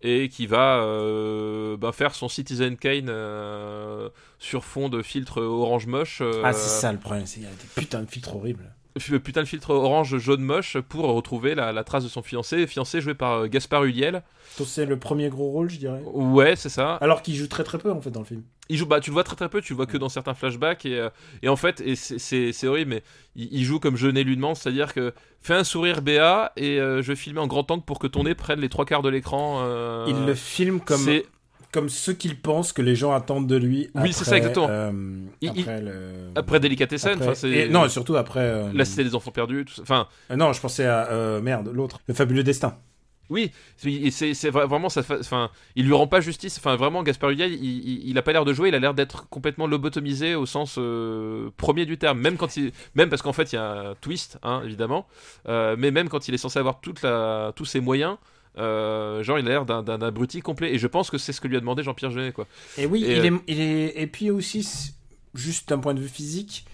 et 0.03 0.29
qui 0.29 0.47
va 0.47 0.81
euh, 0.83 1.77
ben, 1.77 1.91
faire 1.91 2.15
son 2.15 2.27
Citizen 2.29 2.77
Kane 2.77 3.07
euh, 3.09 4.09
sur 4.39 4.65
fond 4.65 4.89
de 4.89 5.01
filtre 5.01 5.41
orange 5.41 5.87
moche. 5.87 6.19
euh, 6.21 6.41
Ah, 6.43 6.53
c'est 6.53 6.79
ça 6.81 6.91
le 6.91 6.97
problème, 6.99 7.25
qu'il 7.25 7.43
y 7.43 7.45
a 7.45 7.49
des 7.49 7.67
putains 7.75 8.01
de 8.01 8.09
filtres 8.09 8.35
horribles. 8.35 8.73
Putain 9.23 9.41
de 9.41 9.47
filtre 9.47 9.69
orange 9.69 10.17
jaune 10.17 10.41
moche 10.41 10.77
pour 10.77 11.05
retrouver 11.13 11.55
la, 11.55 11.71
la 11.71 11.83
trace 11.83 12.03
de 12.03 12.09
son 12.09 12.21
fiancé, 12.21 12.67
fiancé 12.67 12.99
joué 13.01 13.13
par 13.13 13.31
euh, 13.43 13.47
Gaspard 13.47 13.83
Huliel. 13.85 14.21
C'est 14.65 14.85
le 14.85 14.99
premier 14.99 15.29
gros 15.29 15.49
rôle, 15.49 15.69
je 15.69 15.77
dirais. 15.77 16.01
Ouais, 16.13 16.55
c'est 16.57 16.67
ça. 16.69 16.95
Alors 16.95 17.21
qu'il 17.21 17.35
joue 17.35 17.47
très 17.47 17.63
très 17.63 17.77
peu 17.77 17.89
en 17.91 18.01
fait 18.01 18.11
dans 18.11 18.19
le 18.19 18.25
film. 18.25 18.43
Il 18.67 18.77
joue, 18.77 18.85
bah, 18.85 18.99
tu 18.99 19.09
le 19.09 19.13
vois 19.13 19.23
très 19.23 19.35
très 19.35 19.49
peu, 19.49 19.61
tu 19.61 19.73
le 19.73 19.77
vois 19.77 19.85
que 19.85 19.97
dans 19.97 20.07
certains 20.09 20.33
flashbacks 20.33 20.85
et, 20.85 20.97
euh, 20.99 21.09
et 21.41 21.49
en 21.49 21.55
fait, 21.57 21.81
et 21.81 21.95
c'est- 21.95 22.67
horrible, 22.67 22.89
mais 22.91 23.03
il, 23.35 23.49
il 23.53 23.63
joue 23.65 23.79
comme 23.79 23.97
Jeunet 23.97 24.23
lui 24.23 24.35
demande, 24.35 24.55
c'est-à-dire 24.55 24.93
que 24.93 25.13
fais 25.41 25.53
un 25.55 25.63
sourire 25.63 26.01
BA 26.01 26.51
et 26.57 26.79
euh, 26.79 27.01
je 27.01 27.07
vais 27.09 27.15
filmer 27.15 27.39
en 27.39 27.47
grand 27.47 27.69
angle 27.71 27.83
pour 27.83 27.99
que 27.99 28.07
ton 28.07 28.23
nez 28.23 28.35
prenne 28.35 28.59
les 28.59 28.69
trois 28.69 28.85
quarts 28.85 29.01
de 29.01 29.09
l'écran. 29.09 29.61
euh, 29.63 30.05
Il 30.07 30.25
le 30.25 30.35
filme 30.35 30.79
comme, 30.79 31.01
comme 31.71 31.89
ce 31.89 32.11
qu'il 32.11 32.39
pense 32.39 32.73
que 32.73 32.81
les 32.81 32.95
gens 32.95 33.11
attendent 33.13 33.47
de 33.47 33.55
lui. 33.55 33.89
Oui, 33.95 34.11
c'est 34.13 34.25
ça, 34.25 34.37
exactement. 34.37 34.67
euh, 34.69 34.91
Il- 35.41 35.49
après 35.49 35.81
le. 35.81 36.01
après 36.35 36.59
Delicatessen, 36.59 37.13
après- 37.13 37.25
enfin 37.25 37.35
c'est 37.35 37.49
et- 37.49 37.69
non, 37.69 37.85
et 37.85 37.89
surtout 37.89 38.15
après. 38.17 38.41
euh, 38.41 38.71
la 38.73 38.85
cité 38.85 39.03
des 39.03 39.15
enfants 39.15 39.31
perdus, 39.31 39.65
tout 39.65 39.73
ça. 39.75 39.81
Enfin, 39.83 40.07
euh, 40.31 40.35
non, 40.35 40.51
je 40.53 40.59
pensais 40.61 40.85
à 40.85 41.09
euh, 41.11 41.41
merde, 41.41 41.69
l'autre, 41.73 41.99
le 42.07 42.13
fabuleux 42.13 42.43
destin. 42.43 42.77
Oui, 43.29 43.49
c'est- 43.77 44.11
c'est 44.11 44.33
c'est 44.33 44.49
vra- 44.49 44.67
vraiment 44.67 44.89
ça. 44.89 45.03
Enfin, 45.17 45.49
il 45.77 45.85
lui 45.85 45.93
rend 45.93 46.05
pas 46.07 46.19
justice. 46.19 46.57
Enfin, 46.57 46.75
vraiment, 46.75 47.01
Gaspard 47.01 47.29
Ulliel, 47.29 47.53
il, 47.53 47.63
il, 47.63 48.09
il 48.09 48.17
a 48.17 48.21
pas 48.21 48.33
l'air 48.33 48.43
de 48.43 48.51
jouer. 48.51 48.67
Il 48.67 48.75
a 48.75 48.79
l'air 48.79 48.93
d'être 48.93 49.29
complètement 49.29 49.67
lobotomisé 49.67 50.35
au 50.35 50.45
sens 50.45 50.75
euh, 50.77 51.49
premier 51.55 51.85
du 51.85 51.97
terme. 51.97 52.19
Même 52.19 52.35
quand 52.35 52.57
il, 52.57 52.73
même 52.93 53.07
parce 53.09 53.21
qu'en 53.21 53.31
fait, 53.31 53.53
il 53.53 53.55
y 53.55 53.57
a 53.57 53.91
un 53.91 53.95
twist, 54.01 54.37
hein, 54.43 54.61
évidemment. 54.65 55.07
Euh, 55.47 55.77
mais 55.79 55.91
même 55.91 56.09
quand 56.09 56.27
il 56.27 56.33
est 56.33 56.37
censé 56.37 56.59
avoir 56.59 56.81
toute 56.81 57.01
la, 57.03 57.53
tous 57.55 57.63
ses 57.63 57.79
moyens. 57.79 58.17
Euh, 58.57 59.23
genre 59.23 59.39
il 59.39 59.45
a 59.47 59.49
l'air 59.49 59.65
d'un- 59.65 59.83
d'un 59.83 60.01
abruti 60.01 60.41
complet 60.41 60.73
et 60.73 60.77
je 60.77 60.87
pense 60.87 61.09
que 61.09 61.17
c'est 61.17 61.31
ce 61.33 61.39
que 61.41 61.47
lui 61.47 61.57
a 61.57 61.59
demandé 61.59 61.83
Jean-Pierre 61.83 62.11
Jeunet 62.11 62.31
quoi. 62.31 62.47
Et 62.77 62.85
oui, 62.85 63.03
Et, 63.05 63.13
il, 63.13 63.19
euh, 63.19 63.23
est, 63.37 63.41
il 63.47 63.61
est. 63.61 64.01
Et 64.01 64.07
puis 64.07 64.29
aussi, 64.31 64.93
juste 65.33 65.69
d'un 65.69 65.77
point 65.79 65.93
de 65.93 65.99
vue 66.01 66.09
physique, 66.09 66.65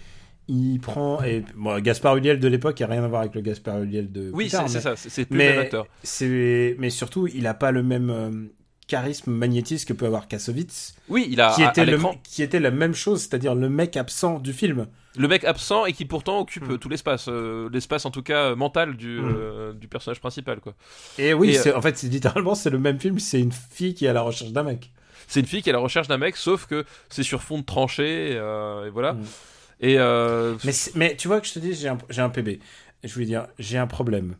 il 0.48 0.78
prend. 0.80 1.22
Et, 1.22 1.44
bon, 1.54 1.78
Gaspard 1.80 2.16
Ulliel 2.16 2.40
de 2.40 2.48
l'époque, 2.48 2.80
il 2.80 2.84
a 2.84 2.86
rien 2.86 3.04
à 3.04 3.08
voir 3.08 3.20
avec 3.20 3.34
le 3.34 3.42
Gaspard 3.42 3.80
Ulliel 3.82 4.10
de. 4.10 4.30
Oui 4.32 4.44
plus 4.44 4.50
tard, 4.52 4.68
c'est 4.68 4.80
ça, 4.80 4.96
c'est 4.96 5.30
le 5.30 5.36
même 5.36 5.54
Mais, 5.56 5.58
acteur. 5.62 5.86
mais 6.78 6.90
surtout, 6.90 7.26
il 7.28 7.42
n'a 7.42 7.54
pas 7.54 7.70
le 7.70 7.82
même 7.82 8.10
euh, 8.10 8.30
charisme 8.88 9.30
magnétisme 9.30 9.86
que 9.86 9.92
peut 9.92 10.06
avoir 10.06 10.26
Kassovitz, 10.26 10.96
Oui 11.08 11.28
il 11.30 11.40
a 11.40 11.52
qui, 11.54 11.62
était 11.62 11.82
à 11.82 11.84
le, 11.84 11.98
qui 12.24 12.42
était 12.42 12.58
la 12.58 12.72
même 12.72 12.94
chose, 12.94 13.20
c'est-à-dire 13.20 13.54
le 13.54 13.68
mec 13.68 13.96
absent 13.96 14.40
du 14.40 14.52
film. 14.52 14.86
le 15.16 15.28
mec 15.28 15.44
absent 15.44 15.86
et 15.86 15.92
qui 15.92 16.04
pourtant 16.04 16.40
occupe 16.40 16.66
Hmm. 16.66 16.72
euh, 16.72 16.76
tout 16.78 16.88
l'espace, 16.88 17.26
euh, 17.28 17.68
l'espace 17.72 18.04
en 18.06 18.10
tout 18.10 18.22
cas 18.22 18.50
euh, 18.50 18.56
mental 18.56 18.96
du, 18.96 19.20
Hmm. 19.20 19.34
euh, 19.36 19.72
du 19.74 19.86
personnage 19.88 20.18
principal 20.20 20.58
quoi. 20.60 20.74
Et 21.18 21.34
oui, 21.34 21.56
Et, 21.64 21.72
en 21.72 21.80
fait, 21.82 21.96
c'est 21.98 22.08
littéralement, 22.08 22.54
c'est 22.56 22.70
le 22.70 22.78
même 22.78 22.98
film, 22.98 23.18
c'est 23.20 23.40
une 23.40 23.52
fille 23.52 23.94
qui 23.94 24.06
est 24.06 24.08
à 24.08 24.12
la 24.12 24.22
recherche 24.22 24.50
d'un 24.52 24.64
mec. 24.64 24.90
C'est 25.26 25.40
une 25.40 25.46
fille 25.46 25.60
qui 25.62 25.68
est 25.68 25.72
à 25.72 25.76
la 25.76 25.82
recherche 25.82 26.08
d'un 26.08 26.18
mec, 26.18 26.36
sauf 26.36 26.66
que 26.66 26.84
c'est 27.10 27.22
sur 27.22 27.42
fond 27.42 27.58
de 27.58 27.64
tranchée, 27.64 28.30
euh, 28.32 28.86
et 28.86 28.90
voilà. 28.90 29.12
Mm. 29.12 29.24
Et 29.80 29.98
euh, 29.98 30.54
Mais, 30.94 31.14
tu 31.16 31.28
vois 31.28 31.40
que 31.40 31.46
je 31.46 31.52
te 31.52 31.58
dis, 31.58 31.74
j'ai 31.74 31.88
un, 31.88 31.98
j'ai 32.10 32.22
un 32.22 32.30
PB. 32.30 32.58
Je 33.04 33.12
voulais 33.12 33.26
dire, 33.26 33.46
j'ai 33.58 33.76
un 33.78 33.86
problème. 33.86 34.34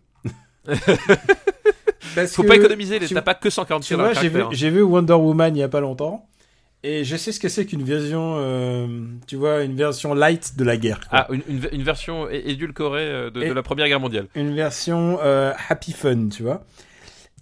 Parce 2.14 2.35
faut 2.35 2.43
que, 2.43 2.49
pas 2.49 2.57
économiser, 2.57 2.99
tu- 3.01 3.14
t'as 3.14 3.23
pas 3.23 3.35
que 3.35 3.51
140 3.51 3.83
Tu 3.83 3.89
tirs 3.89 3.99
dans 3.99 4.05
vois, 4.05 4.12
j'ai 4.14 4.29
vu, 4.29 4.43
j'ai 4.53 4.71
vu 4.71 4.83
Wonder 4.83 5.12
Woman 5.14 5.55
il 5.57 5.61
y 5.61 5.62
a 5.62 5.69
pas 5.69 5.81
longtemps. 5.81 6.27
Et 6.85 7.03
je 7.05 7.16
sais 7.16 7.33
ce 7.33 7.41
que 7.41 7.49
c'est 7.49 7.66
qu'une 7.66 7.83
version, 7.83 8.37
euh, 8.39 8.87
tu 9.27 9.35
vois, 9.37 9.62
une 9.64 9.75
version 9.75 10.14
light 10.14 10.57
de 10.57 10.62
la 10.64 10.77
guerre. 10.77 11.01
quoi. 11.09 11.09
Ah, 11.21 11.27
une, 11.31 11.43
une- 11.49 11.69
une 11.73 11.83
version 11.83 12.29
édulcorée 12.31 13.03
euh, 13.03 13.31
de, 13.31 13.41
la 13.53 13.62
Première 13.64 13.89
Guerre 13.89 13.99
mondiale. 14.01 14.29
Une 14.37 14.55
version 14.55 15.19
euh, 15.23 15.53
happy 15.69 15.93
fun, 15.93 16.29
tu 16.29 16.45
vois. 16.45 16.64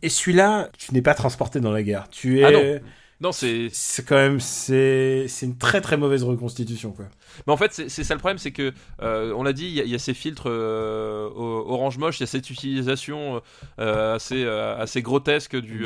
Et 0.03 0.09
celui-là, 0.09 0.71
tu 0.79 0.95
n'es 0.95 1.03
pas 1.03 1.15
transporté 1.15 1.61
dans 1.61 1.71
la 1.73 1.83
guerre. 1.83 2.09
Tu 2.11 2.41
es. 2.41 2.45
Ah 2.45 2.81
non. 3.21 3.33
C'est. 3.33 3.69
C'est 3.73 4.05
quand 4.07 4.17
même, 4.17 4.41
c'est, 4.41 5.27
c'est 5.29 5.47
une 5.47 5.57
très 5.59 5.81
très 5.81 5.97
mauvaise 5.97 6.23
reconstitution, 6.23 6.93
quoi. 6.93 7.07
Mais 7.47 7.53
en 7.53 7.57
fait, 7.57 7.73
c'est 7.89 8.05
ça 8.05 8.15
le 8.15 8.21
problème, 8.21 8.39
c'est 8.39 8.53
que, 8.53 8.73
euh, 9.03 9.33
on 9.37 9.43
l'a 9.43 9.53
dit, 9.53 9.67
il 9.67 9.73
y, 9.73 9.81
a- 9.81 9.85
il 9.85 9.91
y 9.91 9.95
a 9.95 9.99
ces 9.99 10.15
filtres 10.15 10.49
euh, 10.49 11.29
orange 11.35 11.99
moche, 11.99 12.19
il 12.19 12.23
y 12.23 12.25
a 12.25 12.27
cette 12.27 12.49
utilisation 12.51 13.43
euh, 13.79 14.15
assez, 14.15 14.45
assez 14.47 15.03
grotesque 15.03 15.57
du, 15.57 15.85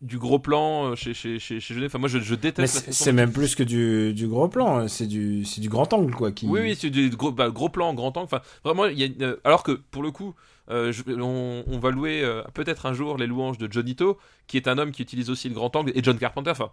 Du- 0.00 0.18
gros 0.18 0.38
plan 0.38 0.94
chez, 0.96 1.14
chez, 1.14 1.38
chez, 1.38 1.60
chez 1.60 1.74
Jeunet. 1.74 1.86
Enfin, 1.86 1.98
moi, 1.98 2.08
je, 2.08 2.18
je 2.18 2.34
déteste 2.34 2.92
c'est, 2.92 3.12
même 3.12 3.32
plus 3.32 3.54
que 3.54 3.62
du, 3.62 4.12
du 4.14 4.26
gros 4.28 4.48
plan, 4.48 4.78
hein. 4.80 4.88
c'est 4.88 5.06
du, 5.06 5.44
c'est 5.44 5.60
du 5.60 5.68
grand 5.68 5.92
angle, 5.92 6.14
quoi. 6.14 6.32
Qui... 6.32 6.46
Oui, 6.46 6.60
oui, 6.60 6.76
c'est 6.78 6.90
du 6.90 7.10
gros, 7.10 7.32
bah, 7.32 7.50
gros 7.50 7.68
plan, 7.68 7.94
grand 7.94 8.16
angle. 8.16 8.24
Enfin, 8.26 8.40
vraiment, 8.64 8.86
il 8.86 8.98
y 8.98 9.24
a, 9.24 9.34
alors 9.44 9.62
que 9.62 9.72
pour 9.72 10.02
le 10.02 10.10
coup, 10.10 10.34
euh, 10.70 10.92
on, 11.08 11.78
va 11.78 11.90
louer 11.90 12.22
euh, 12.22 12.42
peut-être 12.54 12.86
un 12.86 12.94
jour 12.94 13.18
les 13.18 13.26
louanges 13.26 13.58
de 13.58 13.70
Johnny 13.70 13.96
To, 13.96 14.18
qui 14.46 14.56
est 14.56 14.68
un 14.68 14.78
homme 14.78 14.92
qui 14.92 15.02
utilise 15.02 15.30
aussi 15.30 15.48
le 15.48 15.54
grand 15.54 15.74
angle, 15.76 15.92
et 15.94 16.02
John 16.02 16.18
Carpenter. 16.18 16.50
Enfin, 16.50 16.70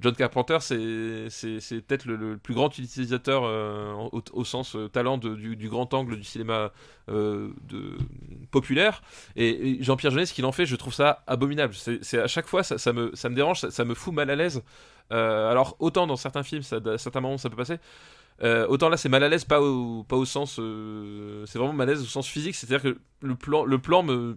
John 0.00 0.14
Carpenter, 0.14 0.58
c'est 0.60 1.80
peut-être 1.86 2.04
le, 2.06 2.36
plus 2.36 2.54
grand 2.54 2.76
utilisateur 2.78 3.44
euh, 3.44 3.94
au, 4.12 4.44
sens 4.44 4.76
talent 4.92 5.16
du, 5.16 5.56
du 5.56 5.68
grand 5.68 5.92
angle 5.94 6.16
du 6.16 6.24
cinéma 6.24 6.70
populaire. 8.50 9.02
Et, 9.36 9.78
Jean-Pierre 9.82 10.12
Jeunet, 10.12 10.26
ce 10.26 10.34
qu'il 10.34 10.44
en 10.44 10.52
fait, 10.52 10.66
je 10.66 10.76
trouve 10.76 10.94
ça 10.94 11.22
abominable. 11.26 11.74
C'est 11.74 12.18
à 12.18 12.26
chaque 12.26 12.46
fois, 12.46 12.62
ça, 12.62 12.92
me, 12.92 13.14
ça 13.14 13.28
me 13.28 13.34
dérange, 13.34 13.60
ça, 13.68 13.84
me 13.84 13.94
fout 13.94 14.12
mal 14.12 14.28
à 14.30 14.36
l'aise. 14.36 14.62
Alors, 15.10 15.76
autant 15.78 16.06
dans 16.06 16.16
certains 16.16 16.42
films, 16.42 16.62
à 16.72 16.98
certains 16.98 17.20
moments, 17.20 17.38
ça 17.38 17.48
peut 17.48 17.56
passer. 17.56 17.78
Euh, 18.42 18.66
autant 18.68 18.88
là, 18.88 18.96
c'est 18.96 19.08
mal 19.08 19.22
à 19.24 19.28
l'aise, 19.28 19.44
pas 19.44 19.60
au, 19.62 20.04
pas 20.04 20.16
au 20.16 20.24
sens. 20.24 20.58
euh, 20.58 21.44
c'est 21.46 21.58
vraiment 21.58 21.72
mal 21.72 21.88
à 21.88 21.92
l'aise 21.92 22.02
au 22.02 22.06
sens 22.06 22.28
physique. 22.28 22.54
C'est-à-dire 22.54 22.82
que 22.82 22.98
le 23.20 23.34
plan, 23.34 23.64
le 23.64 23.78
plan 23.78 24.02
me 24.02 24.36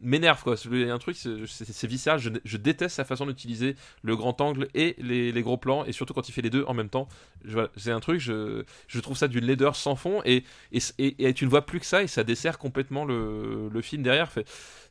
m'énerve 0.00 0.42
quoi. 0.42 0.56
Il 0.70 0.80
y 0.80 0.90
a 0.90 0.94
un 0.94 0.98
truc, 0.98 1.16
c'est- 1.16 1.86
viscéral. 1.86 2.20
Je, 2.20 2.56
déteste 2.56 2.96
sa 2.96 3.04
façon 3.04 3.26
d'utiliser 3.26 3.76
le 4.02 4.16
grand 4.16 4.40
angle 4.40 4.68
et 4.74 4.96
les, 4.98 5.32
les 5.32 5.42
gros 5.42 5.56
plans, 5.56 5.84
et 5.84 5.92
surtout 5.92 6.12
quand 6.14 6.28
il 6.28 6.32
fait 6.32 6.42
les 6.42 6.50
deux 6.50 6.64
en 6.66 6.74
même 6.74 6.88
temps. 6.88 7.08
Voilà, 7.44 7.68
C'est 7.76 7.92
un 7.92 8.00
truc, 8.00 8.20
je, 8.20 8.64
je 8.88 9.00
trouve 9.00 9.16
ça 9.16 9.28
d'une 9.28 9.44
laideur 9.44 9.76
sans 9.76 9.94
fond, 9.96 10.20
et, 10.24 10.44
et, 10.72 10.80
et, 10.98 11.34
tu 11.34 11.44
ne 11.44 11.50
vois 11.50 11.64
plus 11.66 11.80
que 11.80 11.86
ça, 11.86 12.02
et 12.02 12.06
ça 12.08 12.24
dessert 12.24 12.58
complètement 12.58 13.04
le, 13.04 13.68
le 13.72 13.82
film 13.82 14.02
derrière. 14.02 14.30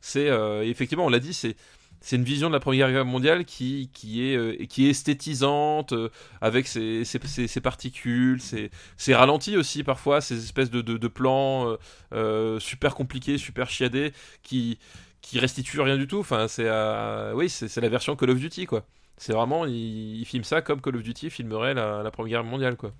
C'est 0.00 0.28
euh, 0.28 0.62
effectivement, 0.64 1.06
on 1.06 1.10
l'a 1.10 1.20
dit, 1.20 1.34
c'est 1.34 1.56
c'est 2.02 2.16
une 2.16 2.24
vision 2.24 2.48
de 2.48 2.52
la 2.52 2.60
Première 2.60 2.90
Guerre 2.90 3.06
mondiale 3.06 3.44
qui, 3.46 3.88
qui, 3.94 4.28
est, 4.28 4.36
euh, 4.36 4.56
qui 4.68 4.86
est 4.86 4.90
esthétisante, 4.90 5.92
euh, 5.94 6.10
avec 6.42 6.66
ses, 6.66 7.04
ses, 7.04 7.18
ses- 7.26 7.46
ses 7.48 7.60
particules, 7.62 8.40
ses, 8.42 9.14
ralentis 9.14 9.56
aussi 9.56 9.84
parfois, 9.84 10.20
ces 10.20 10.36
espèces 10.42 10.70
de, 10.70 10.82
de, 10.82 10.98
de 10.98 11.08
plans 11.08 11.76
euh, 12.12 12.58
super 12.60 12.94
compliqués, 12.94 13.38
super 13.38 13.70
chiadés, 13.70 14.12
qui, 14.42 14.78
qui 15.22 15.38
restituent 15.38 15.80
rien 15.80 15.96
du 15.96 16.06
tout. 16.06 16.18
Enfin, 16.18 16.48
c'est 16.48 16.68
oui, 17.34 17.48
c'est 17.48 17.68
c'est 17.68 17.80
la 17.80 17.88
version 17.88 18.16
Call 18.16 18.30
of 18.30 18.38
Duty, 18.38 18.66
quoi. 18.66 18.84
C'est 19.16 19.32
vraiment, 19.32 19.64
il, 19.66 20.18
il 20.20 20.24
filme 20.26 20.44
ça 20.44 20.60
comme 20.62 20.80
Call 20.80 20.96
of 20.96 21.02
Duty 21.02 21.30
filmerait 21.30 21.74
la, 21.74 22.02
la 22.02 22.10
Première 22.10 22.42
Guerre 22.42 22.50
mondiale, 22.50 22.76
quoi. 22.76 22.92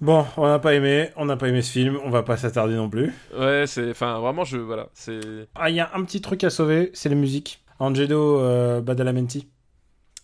Bon, 0.00 0.26
on 0.36 0.46
n'a 0.46 0.58
pas 0.58 0.74
aimé, 0.74 1.10
on 1.16 1.24
n'a 1.24 1.36
pas 1.36 1.48
aimé 1.48 1.62
ce 1.62 1.70
film, 1.72 1.98
on 2.04 2.10
va 2.10 2.22
pas 2.22 2.36
s'attarder 2.36 2.74
non 2.74 2.90
plus. 2.90 3.12
Ouais, 3.38 3.64
c'est, 3.66 3.90
enfin, 3.90 4.18
vraiment, 4.18 4.44
je, 4.44 4.58
voilà, 4.58 4.88
c'est. 4.92 5.20
Ah, 5.54 5.70
il 5.70 5.76
y 5.76 5.80
a 5.80 5.90
un 5.94 6.04
petit 6.04 6.20
truc 6.20 6.44
à 6.44 6.50
sauver, 6.50 6.90
c'est 6.94 7.08
les 7.08 7.14
musiques. 7.14 7.63
Angelo 7.78 8.38
euh, 8.40 8.80
Badalamenti. 8.80 9.48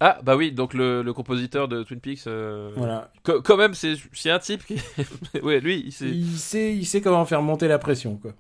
Ah, 0.02 0.18
bah 0.22 0.34
oui, 0.36 0.50
donc 0.52 0.72
le, 0.72 1.02
le 1.02 1.12
compositeur 1.12 1.68
de 1.68 1.82
Twin 1.82 2.00
Peaks. 2.00 2.26
euh, 2.26 2.70
Voilà. 2.76 3.10
co- 3.22 3.42
quand 3.42 3.58
même, 3.58 3.74
c'est 3.74 4.30
un 4.30 4.38
type 4.38 4.64
qui. 4.64 4.76
ouais, 5.42 5.60
lui, 5.60 5.82
il 5.84 5.92
sait, 5.92 6.74
il 6.74 6.86
sait 6.86 7.00
comment 7.02 7.26
faire 7.26 7.42
monter 7.42 7.68
la 7.68 7.78
pression, 7.78 8.16
quoi. 8.16 8.32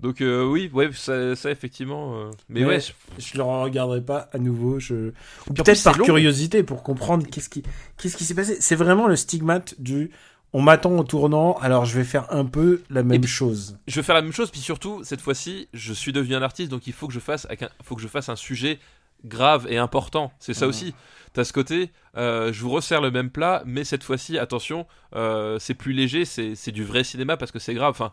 Donc 0.00 0.20
euh, 0.20 0.44
oui, 0.44 0.68
ouais, 0.74 0.90
ça, 0.92 1.34
ça, 1.36 1.50
effectivement. 1.50 2.16
euh, 2.18 2.30
Mais, 2.50 2.60
Mais 2.60 2.66
ouais, 2.66 2.78
Je 3.16 3.36
le 3.38 3.42
regarderai 3.44 4.02
pas 4.02 4.28
à 4.34 4.38
nouveau. 4.38 4.78
Je... 4.78 5.12
Peut-être 5.54 5.82
par 5.82 5.96
long. 5.96 6.04
curiosité 6.04 6.62
pour 6.62 6.82
comprendre 6.82 7.26
qu'est-ce 7.26 7.48
qui, 7.48 7.62
qu'est-ce 7.96 8.16
qui 8.18 8.24
s'est 8.24 8.34
passé. 8.34 8.58
C'est 8.60 8.76
vraiment 8.76 9.08
le 9.08 9.16
stigmate 9.16 9.80
du. 9.80 10.10
On 10.54 10.62
m'attend 10.62 10.92
au 10.92 11.04
tournant, 11.04 11.58
alors 11.60 11.84
je 11.84 11.98
vais 11.98 12.04
faire 12.04 12.32
un 12.32 12.46
peu 12.46 12.82
la 12.88 13.02
même 13.02 13.20
puis- 13.20 13.28
chose. 13.30 13.76
je 13.86 13.96
vais 13.96 14.02
faire 14.02 14.14
la 14.14 14.22
même 14.22 14.32
chose, 14.32 14.50
puis 14.50 14.60
surtout, 14.60 15.02
cette 15.04 15.20
fois-ci, 15.20 15.68
je 15.74 15.92
suis 15.92 16.12
devenu 16.12 16.34
un 16.36 16.42
artiste, 16.42 16.70
donc 16.70 16.86
il 16.86 16.92
faut 16.94 17.06
que 17.08 17.12
je 17.12 17.20
fasse, 17.20 17.44
avec 17.46 17.62
un, 17.62 17.68
faut 17.82 17.96
que 17.96 18.00
je 18.02 18.08
fasse 18.08 18.28
un 18.28 18.36
sujet 18.36 18.78
grave 19.24 19.66
et 19.68 19.78
important. 19.78 20.32
C'est 20.38 20.54
ça 20.54 20.66
aussi. 20.66 20.94
T'as 21.32 21.44
ce 21.44 21.52
côté, 21.52 21.90
euh, 22.16 22.52
je 22.52 22.60
vous 22.62 22.70
resserre 22.70 23.00
le 23.00 23.10
même 23.10 23.30
plat, 23.30 23.62
mais 23.66 23.82
cette 23.84 24.04
fois-ci, 24.04 24.38
attention, 24.38 24.86
euh, 25.16 25.58
c'est 25.58 25.74
plus 25.74 25.92
léger, 25.92 26.24
c'est 26.24 26.70
du 26.72 26.84
vrai 26.84 27.02
cinéma 27.04 27.36
parce 27.36 27.50
que 27.50 27.58
c'est 27.58 27.74
grave. 27.74 27.90
Enfin, 27.90 28.12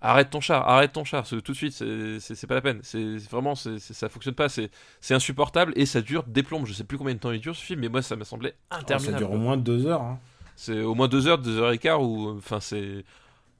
arrête 0.00 0.30
ton 0.30 0.40
char, 0.40 0.66
arrête 0.68 0.92
ton 0.92 1.04
char, 1.04 1.26
tout 1.28 1.40
de 1.40 1.52
suite, 1.52 1.72
c'est- 1.72 2.46
pas 2.46 2.54
la 2.54 2.60
peine. 2.62 2.78
C'est 2.82 3.16
vraiment, 3.30 3.54
c'est 3.56 3.78
c'est- 3.80 3.92
ça 3.94 4.08
fonctionne 4.08 4.34
pas, 4.34 4.48
c'est 4.48 4.70
c'est 5.00 5.12
insupportable 5.12 5.72
et 5.76 5.84
ça 5.86 6.00
dure 6.00 6.22
des 6.22 6.42
plombes. 6.44 6.64
Je 6.66 6.72
sais 6.72 6.84
plus 6.84 6.96
combien 6.96 7.14
de 7.14 7.18
temps 7.18 7.32
il 7.32 7.40
dure 7.40 7.54
ce 7.56 7.62
film, 7.64 7.80
mais 7.80 7.88
moi 7.88 8.00
ça 8.00 8.14
m'a 8.16 8.24
semblé 8.24 8.52
Oh, 8.56 8.74
ça 8.74 8.78
interminable. 8.80 9.18
dure 9.18 9.28
quoi. 9.28 9.36
au 9.36 9.40
moins 9.40 9.56
deux 9.58 9.86
heures. 9.86 10.02
hein. 10.02 10.18
C'est 10.60 10.80
au 10.82 10.94
moins 10.96 11.06
deux 11.06 11.28
heures, 11.28 11.38
deux 11.38 11.56
heures 11.58 11.70
et 11.70 11.78
quart 11.78 12.02
ou 12.02 12.30
enfin 12.36 12.58
c'est 12.60 13.04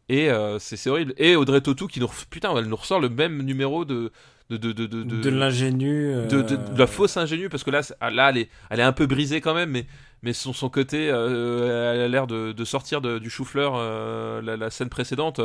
et 0.09 0.31
euh, 0.31 0.59
c'est 0.59 0.89
horrible. 0.91 1.15
Et 1.17 1.37
Audrey 1.37 1.61
Tautou 1.61 1.87
qui 1.87 2.01
nous 2.01 2.09
putain 2.29 2.55
elle 2.57 2.65
nous 2.65 2.75
ressort 2.77 2.99
le 2.99 3.09
même 3.09 3.43
numéro 3.43 3.85
de 3.85 4.11
de 4.51 4.57
de 4.57 4.73
de 4.73 4.87
de, 4.87 5.03
De, 5.05 5.31
l'ingénu. 5.31 6.09
euh, 6.13 6.27
de- 6.27 6.59
la 6.77 6.87
fausse 6.89 7.17
ingénue 7.17 7.49
parce 7.51 7.63
que 7.63 7.71
là 7.71 7.83
là 8.11 8.31
elle 8.31 8.39
est 8.39 8.49
elle 8.71 8.81
est 8.81 8.85
un 8.85 8.93
peu 8.93 9.07
brisée 9.07 9.41
quand 9.41 9.55
même 9.55 9.71
mais 9.71 9.87
mais 10.23 10.33
son 10.33 10.53
son 10.53 10.69
côté 10.71 11.09
euh, 11.09 11.95
elle 11.95 12.01
a 12.01 12.09
l'air 12.09 12.27
de, 12.27 12.51
de 12.53 12.65
sortir 12.65 13.01
de- 13.01 13.19
du 13.21 13.31
chou-fleur 13.31 13.75
euh, 13.77 14.43
la, 14.43 14.57
la 14.57 14.71
scène 14.71 14.89
précédente 14.89 15.41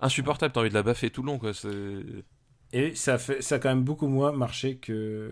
insupportable 0.00 0.52
t'as 0.52 0.60
envie 0.60 0.68
de 0.68 0.74
la 0.74 0.82
baffer 0.82 1.08
tout 1.10 1.22
le 1.22 1.28
long 1.28 1.38
quoi 1.38 1.52
Et 2.74 2.94
ça, 2.94 3.16
fait, 3.16 3.40
ça 3.40 3.54
a 3.54 3.58
quand 3.58 3.70
même 3.70 3.82
beaucoup 3.82 4.08
moins 4.08 4.32
marché 4.32 4.76
que. 4.76 5.30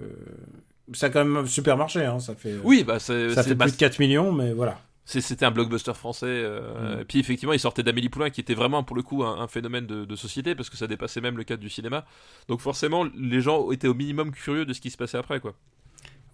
Ça 0.94 1.06
a 1.06 1.10
quand 1.10 1.24
même 1.24 1.46
super 1.46 1.76
marché. 1.76 2.04
Hein. 2.04 2.18
Ça 2.20 2.34
fait, 2.34 2.54
oui 2.64 2.82
bah 2.84 2.98
ça 2.98 3.14
fait 3.42 3.54
bah, 3.54 3.64
plus 3.66 3.72
de 3.72 3.76
4 3.76 3.98
millions, 3.98 4.32
mais 4.32 4.52
voilà. 4.52 4.80
C'était 5.08 5.44
un 5.46 5.52
blockbuster 5.52 5.94
français. 5.94 6.26
euh, 6.26 6.96
Mm. 6.96 7.00
et 7.00 7.04
Puis 7.04 7.18
effectivement, 7.20 7.52
il 7.52 7.60
sortait 7.60 7.82
d'Amélie 7.84 8.08
Poulain, 8.08 8.28
qui 8.30 8.40
était 8.40 8.54
vraiment 8.54 8.82
pour 8.82 8.96
le 8.96 9.02
coup 9.02 9.22
un, 9.24 9.38
un 9.40 9.46
phénomène 9.46 9.86
de, 9.86 10.04
de 10.04 10.16
société, 10.16 10.54
parce 10.56 10.68
que 10.68 10.76
ça 10.76 10.88
dépassait 10.88 11.20
même 11.20 11.36
le 11.36 11.44
cadre 11.44 11.62
du 11.62 11.70
cinéma. 11.70 12.04
Donc 12.48 12.60
forcément, 12.60 13.04
les 13.16 13.40
gens 13.40 13.70
étaient 13.70 13.86
au 13.88 13.94
minimum 13.94 14.32
curieux 14.32 14.64
de 14.66 14.72
ce 14.72 14.80
qui 14.80 14.90
se 14.90 14.96
passait 14.96 15.16
après, 15.18 15.38
quoi. 15.40 15.54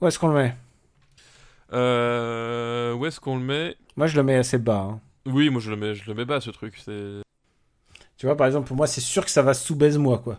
Où 0.01 0.07
est-ce 0.07 0.18
qu'on 0.18 0.29
le 0.29 0.35
met? 0.35 0.57
Euh, 1.75 2.95
où 2.95 3.07
est-ce 3.07 3.20
qu'on 3.20 3.37
le 3.37 3.43
met? 3.45 3.77
Moi, 3.97 4.07
je 4.07 4.16
le 4.16 4.23
mets 4.23 4.37
assez 4.37 4.59
bas. 4.59 4.89
hein. 4.91 5.01
Oui, 5.27 5.51
moi 5.51 5.61
je 5.61 5.70
le 5.70 5.77
mets, 5.77 5.95
je 5.95 6.05
le 6.07 6.14
mets 6.14 6.25
bas 6.25 6.41
ce 6.41 6.51
truc. 6.51 6.83
Tu 8.16 8.27
vois, 8.27 8.37
par 8.37 8.47
exemple, 8.47 8.66
pour 8.68 8.77
moi, 8.77 8.87
c'est 8.87 9.01
sûr 9.01 9.25
que 9.25 9.31
ça 9.31 9.43
va 9.43 9.55
sous 9.55 9.77
baise-moi, 9.77 10.18
quoi. 10.18 10.39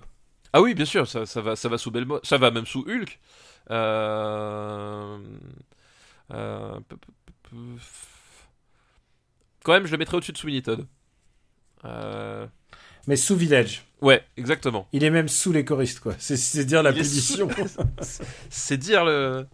ah 0.54 0.62
oui, 0.62 0.74
bien 0.74 0.86
sûr, 0.86 1.08
ça, 1.08 1.26
ça 1.26 1.40
va, 1.42 1.56
ça 1.56 1.70
va 1.70 1.78
sous 1.78 1.92
Belmo, 1.92 2.20
ça 2.24 2.38
va 2.38 2.52
même 2.52 2.66
sous 2.66 2.84
Hulk. 2.88 3.20
Euh... 3.72 5.18
euh, 6.34 6.80
Quand 9.64 9.74
même, 9.74 9.86
je 9.86 9.91
le 9.91 9.97
mettrais 9.97 10.18
au-dessus 10.18 10.32
de 10.34 10.38
Sweeney 10.38 10.61
Todd. 10.61 10.86
Euh, 11.86 12.45
Mais 13.07 13.16
sous 13.16 13.36
Village. 13.36 13.84
Ouais, 14.01 14.22
exactement. 14.38 14.88
Il 14.93 15.03
est 15.03 15.09
même 15.09 15.28
sous 15.30 15.51
les 15.53 15.64
choristes, 15.66 15.99
quoi. 16.01 16.14
C'est- 16.20 16.66
dire 16.66 16.84
la 16.84 16.91
Il 16.91 16.97
est 16.97 17.01
punition. 17.01 17.47
C'est 18.49 18.78
dire 18.78 19.05
le. 19.05 19.45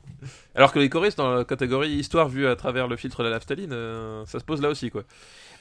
Alors 0.55 0.73
que 0.73 0.79
les 0.79 0.89
choristes, 0.89 1.17
dans 1.17 1.33
la 1.33 1.45
catégorie 1.45 1.91
histoire 1.91 2.27
vue 2.29 2.47
à 2.47 2.55
travers 2.55 2.87
le 2.87 2.97
filtre 2.97 3.19
de 3.23 3.29
la 3.29 3.35
naphtaline, 3.35 3.71
euh, 3.71 4.25
ça 4.25 4.39
se 4.39 4.43
pose 4.43 4.61
là 4.61 4.69
aussi, 4.69 4.89
quoi. 4.89 5.03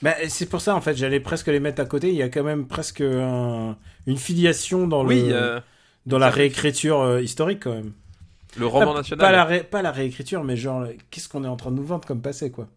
Bah, 0.03 0.15
c'est 0.29 0.47
pour 0.49 0.61
ça, 0.61 0.75
en 0.75 0.81
fait, 0.81 0.97
j'allais 0.97 1.21
presque 1.21 1.47
les 1.49 1.61
mettre 1.61 1.81
à 1.83 1.85
côté. 1.85 2.09
Il 2.09 2.15
y 2.15 2.23
a 2.23 2.29
quand 2.29 2.45
même 2.45 2.67
presque 2.67 3.01
un- 3.03 3.77
une 4.07 4.17
filiation 4.17 4.87
dans, 4.89 5.03
le, 5.03 5.09
Oui, 5.09 5.29
euh, 5.31 5.61
dans 6.07 6.19
la 6.19 6.31
réécriture 6.31 7.19
historique, 7.21 7.61
quand 7.65 7.75
même. 7.75 7.93
le 8.57 8.67
roman 8.67 8.93
pas, 8.93 8.99
national. 9.01 9.27
Pas 9.27 9.33
la, 9.33 9.45
ré- 9.45 9.63
pas 9.65 9.83
la 9.83 9.93
réécriture, 9.93 10.43
mais 10.45 10.57
genre, 10.57 10.87
qu'est-ce 11.11 11.29
qu'on 11.29 11.45
est 11.45 11.49
en 11.49 11.57
train 11.57 11.71
de 11.71 11.77
nous 11.77 11.85
vendre 11.85 12.07
comme 12.07 12.23
passé, 12.23 12.51
quoi. 12.51 12.69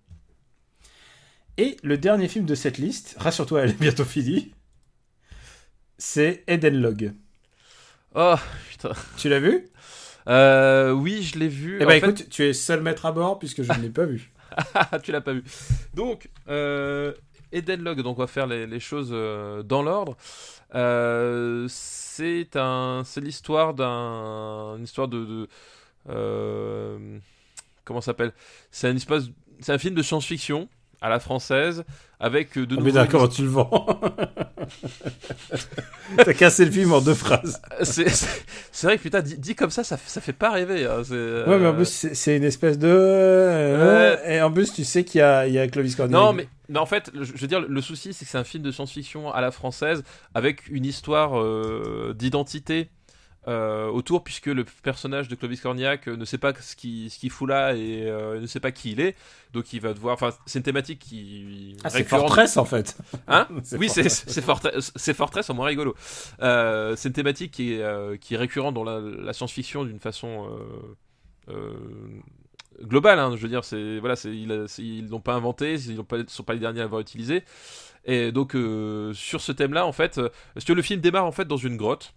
Et 1.61 1.77
le 1.83 1.95
dernier 1.95 2.27
film 2.27 2.45
de 2.45 2.55
cette 2.55 2.79
liste, 2.79 3.15
rassure-toi, 3.19 3.61
elle 3.61 3.69
est 3.69 3.79
bientôt 3.79 4.03
finie, 4.03 4.51
c'est 5.99 6.43
Eden 6.47 6.81
Log. 6.81 7.13
Oh, 8.15 8.33
putain. 8.71 8.93
Tu 9.15 9.29
l'as 9.29 9.39
vu? 9.39 9.67
Euh, 10.27 10.91
oui, 10.91 11.21
je 11.21 11.37
l'ai 11.37 11.47
vu. 11.47 11.77
Eh 11.79 11.85
En 11.85 11.87
ben 11.87 12.01
fait- 12.01 12.07
écoute, 12.09 12.29
tu 12.31 12.43
es 12.43 12.53
seul 12.53 12.81
maître 12.81 13.05
à 13.05 13.11
bord 13.11 13.37
puisque 13.37 13.61
je 13.61 13.71
ne 13.73 13.77
l'ai 13.77 13.89
pas 13.91 14.05
vu. 14.05 14.31
Tu 15.03 15.11
l'as 15.11 15.21
pas 15.21 15.33
vu. 15.33 15.43
Donc, 15.93 16.29
euh, 16.49 17.13
Eden 17.51 17.83
Log, 17.83 18.01
donc 18.01 18.17
on 18.17 18.21
va 18.21 18.27
faire 18.27 18.47
les, 18.47 18.65
les 18.65 18.79
choses 18.79 19.11
euh, 19.13 19.61
dans 19.61 19.83
l'ordre. 19.83 20.17
Euh, 20.73 21.67
c'est 21.69 22.55
un, 22.55 23.03
c'est 23.05 23.21
l'histoire 23.21 23.75
d'un, 23.75 24.77
une 24.77 24.83
histoire 24.83 25.07
de, 25.07 25.23
de 25.25 25.47
euh, 26.09 27.19
comment 27.85 28.01
ça 28.01 28.07
s'appelle? 28.07 28.33
C'est 28.71 28.87
un 28.89 28.95
espace, 28.95 29.25
c'est 29.59 29.71
un 29.73 29.77
film 29.77 29.93
de 29.93 30.01
science-fiction 30.01 30.67
à 31.01 31.09
la 31.09 31.19
française 31.19 31.83
avec 32.19 32.57
euh, 32.57 32.65
de 32.67 32.75
Ah, 32.77 32.81
mais 32.83 32.91
d'accord, 32.91 33.27
tu 33.29 33.41
le 33.41 33.47
vends. 33.49 33.71
T'as 36.17 36.33
cassé 36.33 36.65
le 36.65 36.71
film 36.71 36.93
en 36.93 37.01
deux 37.01 37.13
phrases. 37.13 37.61
c'est, 37.83 38.09
c'est- 38.09 38.87
vrai 38.87 38.97
que 38.97 39.01
putain, 39.03 39.21
dit, 39.21 39.37
dit 39.37 39.55
comme 39.55 39.69
ça, 39.71 39.83
ça, 39.83 39.97
fait- 39.97 40.09
ça 40.09 40.21
fait 40.21 40.33
pas 40.33 40.51
rêver. 40.51 40.85
hein, 40.85 41.01
c'est, 41.03 41.13
Ouais, 41.15 41.57
mais 41.57 41.67
en 41.67 41.71
euh, 41.71 41.73
plus, 41.73 42.09
c'est 42.13 42.37
une 42.37 42.43
espèce 42.43 42.77
de. 42.77 42.87
euh, 42.89 44.15
Et 44.27 44.41
en 44.41 44.51
plus, 44.51 44.73
tu 44.73 44.83
sais 44.83 45.03
qu'il 45.03 45.19
y 45.19 45.21
a, 45.23 45.47
il 45.47 45.53
y 45.53 45.59
a 45.59 45.67
Clovis 45.67 45.95
Cornillac. 45.95 46.21
Non, 46.21 46.33
mais, 46.33 46.47
mais 46.69 46.79
en 46.79 46.85
fait, 46.85 47.11
je 47.19 47.33
veux 47.33 47.47
dire, 47.47 47.61
le 47.61 47.81
souci, 47.81 48.13
c'est 48.13 48.25
que 48.25 48.31
c'est 48.31 48.37
un 48.37 48.43
film 48.43 48.63
de 48.63 48.71
science-fiction 48.71 49.31
à 49.31 49.41
la 49.41 49.51
française 49.51 50.03
avec 50.33 50.67
une 50.69 50.85
histoire 50.85 51.39
euh, 51.39 52.13
d'identité 52.17 52.89
euh, 53.47 53.87
autour, 53.87 54.23
puisque 54.23 54.45
le 54.45 54.63
personnage 54.63 55.27
de 55.27 55.33
Clovis 55.33 55.61
Cornillac 55.61 56.07
euh, 56.07 56.15
ne 56.15 56.25
sait 56.25 56.37
pas 56.37 56.53
ce 56.53 56.75
qu'il 56.75 57.09
ce 57.09 57.27
fout 57.29 57.49
là 57.49 57.73
et 57.73 58.03
euh, 58.05 58.39
ne 58.39 58.45
sait 58.45 58.59
pas 58.59 58.71
qui 58.71 58.91
il 58.91 58.99
est. 58.99 59.15
Donc 59.51 59.73
il 59.73 59.81
va 59.81 59.95
devoir. 59.95 60.13
Enfin, 60.13 60.29
c'est 60.45 60.59
une 60.59 60.63
thématique 60.63 60.99
qui. 60.99 61.75
Ah, 61.83 61.89
c'est. 61.89 62.03
Fortress 62.03 62.57
en 62.57 62.65
fait. 62.65 62.95
Hein 63.27 63.47
Oui, 63.79 63.89
c'est 63.89 64.03
Fortress. 64.03 64.25
c'est 64.27 64.41
Fortress, 64.43 64.91
c'est 64.95 65.13
Fortress 65.15 65.49
en 65.49 65.55
moins 65.55 65.65
rigolo. 65.65 65.95
Euh, 66.41 66.95
c'est 66.95 67.09
une 67.09 67.13
thématique 67.13 67.51
qui 67.51 67.73
est, 67.73 68.19
qui 68.19 68.35
est 68.35 68.37
récurrente 68.37 68.75
dans 68.75 68.83
la, 68.83 68.99
la 68.99 69.33
science-fiction 69.33 69.85
d'une 69.85 69.99
façon 69.99 70.47
globale. 72.83 73.17
hein. 73.17 73.35
je 73.35 73.41
veux 73.41 73.49
dire, 73.49 73.63
c'est 73.63 73.97
voilà, 73.97 74.15
c'est 74.15 74.29
ils 74.31 75.07
l'ont 75.09 75.19
pas 75.19 75.33
inventé, 75.33 75.73
ils 75.75 75.97
ne 75.97 76.25
sont 76.27 76.43
pas 76.43 76.53
les 76.53 76.59
derniers 76.59 76.81
à 76.81 76.83
l'avoir 76.83 77.01
utilisé. 77.01 77.43
Et 78.05 78.31
donc 78.31 78.51
sur 79.13 79.41
ce 79.41 79.51
thème-là, 79.51 79.87
en 79.87 79.93
fait, 79.93 80.21
parce 80.53 80.65
que 80.65 80.73
le 80.73 80.81
film 80.83 81.01
démarre 81.01 81.25
en 81.25 81.31
fait 81.31 81.45
dans 81.45 81.57
une 81.57 81.75
grotte. 81.77 82.13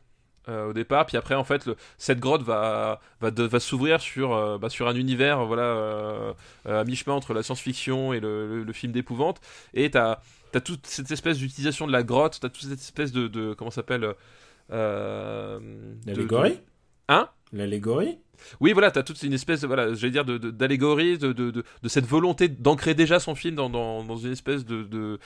Euh, 0.48 0.68
au 0.70 0.72
départ, 0.72 1.06
puis 1.06 1.16
après 1.16 1.34
en 1.34 1.44
fait 1.44 1.64
le- 1.66 1.76
cette 1.98 2.20
grotte 2.20 2.42
va 2.42 3.00
va, 3.20 3.30
va 3.30 3.60
s'ouvrir 3.60 4.00
sur 4.00 4.34
euh, 4.34 4.58
bah, 4.58 4.68
sur 4.68 4.88
un 4.88 4.94
univers 4.94 5.44
voilà 5.46 5.62
euh, 5.62 6.32
à 6.66 6.84
mi 6.84 6.96
chemin 6.96 7.16
entre 7.16 7.32
la 7.34 7.42
science-fiction 7.42 8.12
et 8.12 8.20
le, 8.20 8.46
le- 8.48 8.64
le 8.64 8.72
film 8.72 8.92
d'épouvante. 8.92 9.40
Et 9.72 9.90
t'as 9.90 10.20
t'as 10.52 10.60
toute 10.60 10.86
cette 10.86 11.10
espèce 11.10 11.38
d'utilisation 11.38 11.86
de 11.86 11.92
la 11.92 12.02
grotte, 12.02 12.38
t'as 12.40 12.48
toute 12.48 12.62
cette 12.68 12.80
espèce 12.80 13.12
de, 13.12 13.26
de 13.28 13.54
comment 13.54 13.70
ça 13.70 13.76
s'appelle 13.76 14.14
L'allégorie? 16.06 16.50
de- 16.50 16.56
Hein? 17.08 17.28
L'allégorie? 17.52 18.18
Oui, 18.60 18.72
voilà, 18.72 18.90
t'as 18.90 19.02
toute 19.02 19.22
une 19.22 19.32
espèce, 19.32 19.60
de, 19.60 19.66
voilà, 19.66 19.94
j'allais 19.94 20.10
dire, 20.10 20.24
d'allégorie, 20.24 21.18
de, 21.18 21.32
de, 21.32 21.50
de, 21.50 21.64
de 21.82 21.88
cette 21.88 22.06
volonté 22.06 22.48
d'ancrer 22.48 22.94
déjà 22.94 23.20
son 23.20 23.34
film 23.34 23.54
dans, 23.54 23.70
dans, 23.70 24.02
dans 24.04 24.16
une 24.16 24.32
espèce 24.32 24.64
de, 24.64 25.18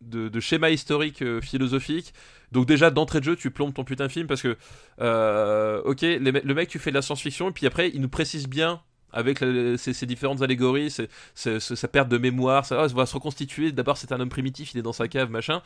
de, 0.00 0.40
schéma 0.40 0.70
historique 0.70 1.22
euh, 1.22 1.40
philosophique. 1.40 2.12
Donc 2.52 2.66
déjà 2.66 2.90
d'entrée 2.90 3.20
de 3.20 3.24
jeu, 3.24 3.36
tu 3.36 3.50
plombes 3.50 3.74
ton 3.74 3.84
putain 3.84 4.06
de 4.06 4.12
film 4.12 4.26
parce 4.26 4.42
que, 4.42 4.56
euh, 5.00 5.82
ok, 5.84 6.02
le 6.02 6.54
mec 6.54 6.68
tu 6.68 6.78
fais 6.78 6.90
de 6.90 6.94
la 6.94 7.02
science-fiction 7.02 7.48
et 7.50 7.52
puis 7.52 7.66
après 7.66 7.90
il 7.92 8.00
nous 8.00 8.08
précise 8.08 8.48
bien 8.48 8.80
avec 9.12 9.40
la- 9.40 9.76
ces 9.78 10.06
différentes 10.06 10.42
allégories, 10.42 10.90
sa 11.34 11.88
perte 11.88 12.08
de 12.08 12.18
mémoire, 12.18 12.66
ça 12.66 12.82
ah, 12.82 12.88
ça 12.88 12.94
va 12.94 13.06
se 13.06 13.14
reconstituer. 13.14 13.72
D'abord 13.72 13.96
c'est 13.96 14.12
un 14.12 14.20
homme 14.20 14.28
primitif, 14.28 14.74
il 14.74 14.78
est 14.78 14.82
dans 14.82 14.92
sa 14.92 15.08
cave, 15.08 15.30
machin. 15.30 15.62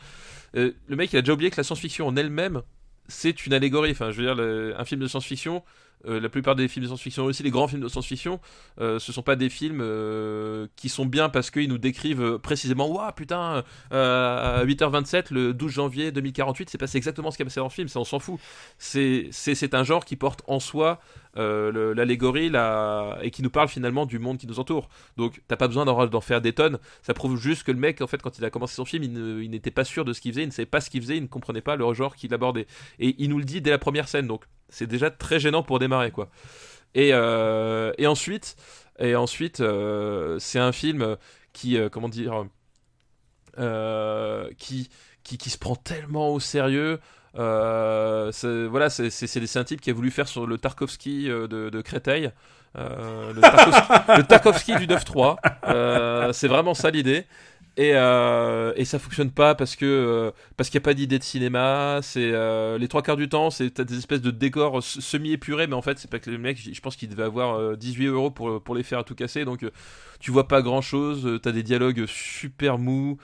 Euh, 0.55 0.71
le 0.87 0.95
mec 0.95 1.13
il 1.13 1.17
a 1.17 1.21
déjà 1.21 1.33
oublié 1.33 1.51
que 1.51 1.57
la 1.57 1.63
science-fiction 1.63 2.07
en 2.07 2.15
elle-même 2.15 2.61
c'est 3.07 3.45
une 3.45 3.53
allégorie. 3.53 3.91
Enfin, 3.91 4.11
je 4.11 4.21
veux 4.21 4.33
dire, 4.33 4.79
un 4.79 4.85
film 4.85 5.01
de 5.01 5.07
science-fiction, 5.07 5.63
euh, 6.07 6.19
la 6.19 6.29
plupart 6.29 6.55
des 6.55 6.67
films 6.67 6.83
de 6.83 6.87
science-fiction, 6.87 7.25
aussi 7.25 7.43
les 7.43 7.51
grands 7.51 7.67
films 7.67 7.81
de 7.81 7.87
science-fiction, 7.87 8.39
euh, 8.79 8.99
ce 8.99 9.11
sont 9.11 9.21
pas 9.21 9.35
des 9.35 9.49
films 9.49 9.81
euh, 9.81 10.67
qui 10.75 10.89
sont 10.89 11.05
bien 11.05 11.29
parce 11.29 11.51
qu'ils 11.51 11.69
nous 11.69 11.77
décrivent 11.77 12.39
précisément, 12.39 12.89
waouh, 12.89 13.11
putain, 13.13 13.63
euh, 13.93 14.61
à 14.61 14.65
8h27, 14.65 15.33
le 15.33 15.53
12 15.53 15.71
janvier 15.71 16.11
2048, 16.11 16.69
c'est 16.69 16.77
passé 16.77 16.97
exactement 16.97 17.31
ce 17.31 17.37
qui 17.37 17.43
a 17.43 17.45
passé 17.45 17.59
dans 17.59 17.67
le 17.67 17.71
film, 17.71 17.87
ça 17.87 17.99
on 17.99 18.03
s'en 18.03 18.19
fout. 18.19 18.39
C'est 18.77 19.73
un 19.73 19.83
genre 19.83 20.05
qui 20.05 20.15
porte 20.15 20.41
en 20.47 20.59
soi 20.59 20.99
l'allégorie 21.35 22.49
la... 22.49 23.17
et 23.21 23.31
qui 23.31 23.41
nous 23.41 23.49
parle 23.49 23.69
finalement 23.69 24.05
du 24.05 24.19
monde 24.19 24.37
qui 24.37 24.47
nous 24.47 24.59
entoure. 24.59 24.89
Donc, 25.17 25.41
t'as 25.47 25.55
pas 25.55 25.67
besoin 25.67 25.85
d'en 25.85 26.21
faire 26.21 26.41
des 26.41 26.53
tonnes. 26.53 26.77
Ça 27.03 27.13
prouve 27.13 27.37
juste 27.39 27.63
que 27.63 27.71
le 27.71 27.77
mec, 27.77 28.01
en 28.01 28.07
fait, 28.07 28.21
quand 28.21 28.37
il 28.37 28.43
a 28.43 28.49
commencé 28.49 28.75
son 28.75 28.85
film, 28.85 29.03
il 29.03 29.49
n'était 29.49 29.71
pas 29.71 29.85
sûr 29.85 30.03
de 30.03 30.13
ce 30.13 30.21
qu'il 30.21 30.31
faisait, 30.33 30.43
il 30.43 30.47
ne 30.47 30.51
savait 30.51 30.65
pas 30.65 30.81
ce 30.81 30.89
qu'il 30.89 31.01
faisait, 31.01 31.17
il 31.17 31.23
ne 31.23 31.27
comprenait 31.27 31.61
pas 31.61 31.75
le 31.75 31.93
genre 31.93 32.15
qu'il 32.15 32.33
abordait. 32.33 32.67
Et 32.99 33.15
il 33.19 33.29
nous 33.29 33.37
le 33.37 33.45
dit 33.45 33.61
dès 33.61 33.71
la 33.71 33.77
première 33.77 34.07
scène, 34.07 34.27
donc 34.27 34.43
c'est 34.71 34.87
déjà 34.87 35.11
très 35.11 35.39
gênant 35.39 35.61
pour 35.61 35.77
démarrer, 35.77 36.09
quoi. 36.09 36.29
Et, 36.95 37.11
euh, 37.13 37.93
ensuite, 38.05 38.55
et 38.99 39.15
ensuite 39.15 39.61
euh, 39.61 40.37
c'est 40.39 40.59
un 40.59 40.71
film 40.71 41.17
qui, 41.53 41.77
euh, 41.77 41.89
comment 41.89 42.09
dire, 42.09 42.45
qui, 44.57 44.89
qui 45.23 45.49
se 45.49 45.57
prend 45.57 45.75
tellement 45.75 46.29
au 46.29 46.39
sérieux. 46.39 46.99
Euh, 47.37 48.31
voilà, 48.69 48.89
c'est 48.89 49.57
un 49.57 49.63
type 49.63 49.81
qui 49.81 49.89
a 49.89 49.93
voulu 49.93 50.11
faire 50.11 50.27
sur 50.27 50.45
le 50.47 50.57
Tarkovsky 50.57 51.29
euh, 51.29 51.47
de, 51.47 51.69
de 51.69 51.81
Créteil. 51.81 52.31
Euh, 52.77 53.33
le, 53.33 53.41
Tarkovsky, 53.41 53.93
le 54.17 54.23
Tarkovsky 54.23 54.75
du 54.75 54.87
9-3. 54.87 55.35
Euh, 55.67 56.33
c'est 56.33 56.47
vraiment 56.47 56.73
ça 56.73 56.89
l'idée. 56.91 57.25
Et, 57.77 57.91
euh, 57.95 58.73
et 58.75 58.83
ça 58.83 58.99
fonctionne 58.99 59.31
pas 59.31 59.55
parce 59.55 59.77
que 59.77 60.33
parce 60.57 60.69
qu'il 60.69 60.77
n'y 60.77 60.83
a 60.83 60.85
pas 60.85 60.93
d'idée 60.93 61.19
de 61.19 61.23
cinéma. 61.23 61.99
C'est 62.01 62.31
les 62.77 62.87
trois 62.89 63.01
quarts 63.01 63.15
du 63.15 63.29
temps, 63.29 63.49
c'est 63.49 63.79
des 63.79 63.97
espèces 63.97 64.21
de 64.21 64.29
décors 64.31 64.79
s- 64.79 64.99
semi-épurés, 64.99 65.67
mais 65.67 65.73
en 65.75 65.81
fait 65.81 65.97
c'est 65.97 66.09
pas 66.11 66.19
que 66.19 66.29
les 66.29 66.37
mecs. 66.37 66.57
Je 66.73 66.81
pense 66.81 66.97
qu'ils 66.97 67.07
devaient 67.07 67.23
avoir 67.23 67.55
euh, 67.57 67.75
18 67.77 68.07
euros 68.07 68.29
pour 68.29 68.61
pour 68.61 68.75
les 68.75 68.83
faire 68.83 68.99
à 68.99 69.03
tout 69.05 69.15
casser. 69.15 69.45
Donc 69.45 69.65
tu 70.19 70.31
vois 70.31 70.49
pas 70.49 70.61
grand 70.61 70.81
chose. 70.81 71.39
T'as 71.41 71.53
des 71.53 71.63
dialogues 71.63 72.05
super 72.07 72.77
mous, 72.77 73.17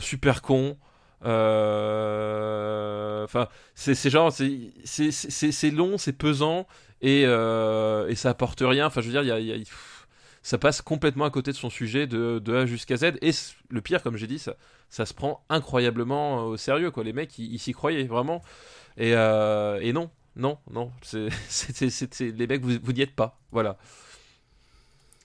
super 0.00 0.42
cons. 0.42 0.76
Euh, 1.24 3.24
Enfin, 3.24 3.48
c'est 3.74 4.10
genre 4.10 4.32
c'est 4.32 5.70
long, 5.70 5.98
c'est 5.98 6.12
pesant 6.12 6.66
et 7.00 7.24
euh, 7.26 8.08
et 8.08 8.14
ça 8.14 8.30
apporte 8.30 8.60
rien. 8.60 8.86
Enfin, 8.86 9.00
je 9.00 9.06
veux 9.06 9.12
dire, 9.22 9.38
il 9.38 9.46
y 9.46 9.52
a, 9.52 9.56
ça 10.42 10.58
passe 10.58 10.82
complètement 10.82 11.24
à 11.24 11.30
côté 11.30 11.52
de 11.52 11.56
son 11.56 11.70
sujet 11.70 12.06
de, 12.06 12.42
A 12.54 12.66
jusqu'à 12.66 12.96
Z. 12.96 13.12
Et 13.22 13.30
le 13.70 13.80
pire, 13.80 14.02
comme 14.02 14.16
j'ai 14.16 14.26
dit, 14.26 14.38
ça, 14.38 14.56
ça 14.90 15.06
se 15.06 15.14
prend 15.14 15.44
incroyablement 15.48 16.40
euh, 16.40 16.42
au 16.52 16.56
sérieux. 16.56 16.90
Quoi. 16.90 17.04
Les 17.04 17.12
mecs, 17.12 17.38
ils, 17.38 17.58
s'y 17.58 17.72
croyaient 17.72 18.04
vraiment. 18.04 18.42
Et, 18.98 19.10
et 19.12 19.92
non, 19.92 20.10
non, 20.36 20.58
non. 20.70 20.90
C'est- 21.02 22.20
les 22.20 22.46
mecs, 22.46 22.62
vous, 22.62 22.78
vous 22.82 22.92
n'y 22.92 23.02
êtes 23.02 23.14
pas. 23.14 23.38
Voilà. 23.52 23.76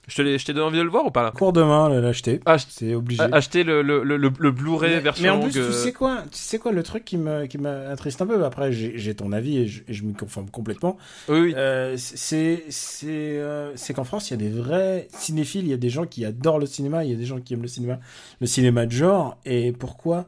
Je 0.07 0.43
t'ai 0.45 0.53
donné 0.53 0.65
envie 0.65 0.77
de 0.77 0.83
le 0.83 0.89
voir 0.89 1.05
ou 1.05 1.11
pas? 1.11 1.21
Là 1.21 1.31
Cours 1.31 1.51
demain, 1.51 1.89
l'acheter. 1.89 2.39
Ah, 2.45 2.57
C'est 2.57 2.95
obligé. 2.95 3.23
Acheter 3.31 3.63
le, 3.63 3.81
le, 3.81 4.03
le, 4.03 4.15
le- 4.17 4.51
Blu-ray 4.51 5.01
version 5.01 5.23
mais 5.23 5.29
en 5.29 5.41
plus, 5.41 5.57
longue, 5.59 5.67
tu 5.67 5.73
sais 5.73 5.91
quoi? 5.91 6.23
Tu 6.31 6.37
sais 6.37 6.59
quoi 6.59 6.71
le 6.71 6.81
truc 6.81 7.03
qui 7.03 7.17
me 7.17 7.45
qui 7.45 7.57
m'attriste 7.57 8.21
un 8.21 8.25
peu 8.25 8.43
Après, 8.45 8.71
j'ai 8.71 9.15
ton 9.15 9.33
avis 9.33 9.57
et 9.57 9.67
je, 9.67 9.83
je 9.87 10.03
m'y 10.03 10.13
conforme 10.13 10.49
complètement. 10.49 10.97
Oui, 11.27 11.39
oui. 11.39 11.53
Euh, 11.57 11.95
c'est 11.97 12.63
euh, 13.03 13.73
c'est 13.75 13.93
qu'en 13.93 14.05
France, 14.05 14.29
il 14.29 14.33
y 14.41 14.45
a 14.45 14.49
des 14.49 14.49
vrais 14.49 15.09
cinéphiles, 15.11 15.65
il 15.65 15.69
y 15.71 15.73
a 15.73 15.77
des 15.77 15.89
gens 15.89 16.05
qui 16.05 16.23
adorent 16.23 16.59
le 16.59 16.65
cinéma, 16.67 17.03
il 17.03 17.11
y 17.11 17.13
a 17.13 17.17
des 17.17 17.25
gens 17.25 17.39
qui 17.41 17.53
aiment 17.53 17.61
le 17.61 17.67
cinéma, 17.67 17.99
le 18.39 18.47
cinéma 18.47 18.85
de 18.85 18.91
genre. 18.93 19.37
Et 19.45 19.73
pourquoi 19.73 20.25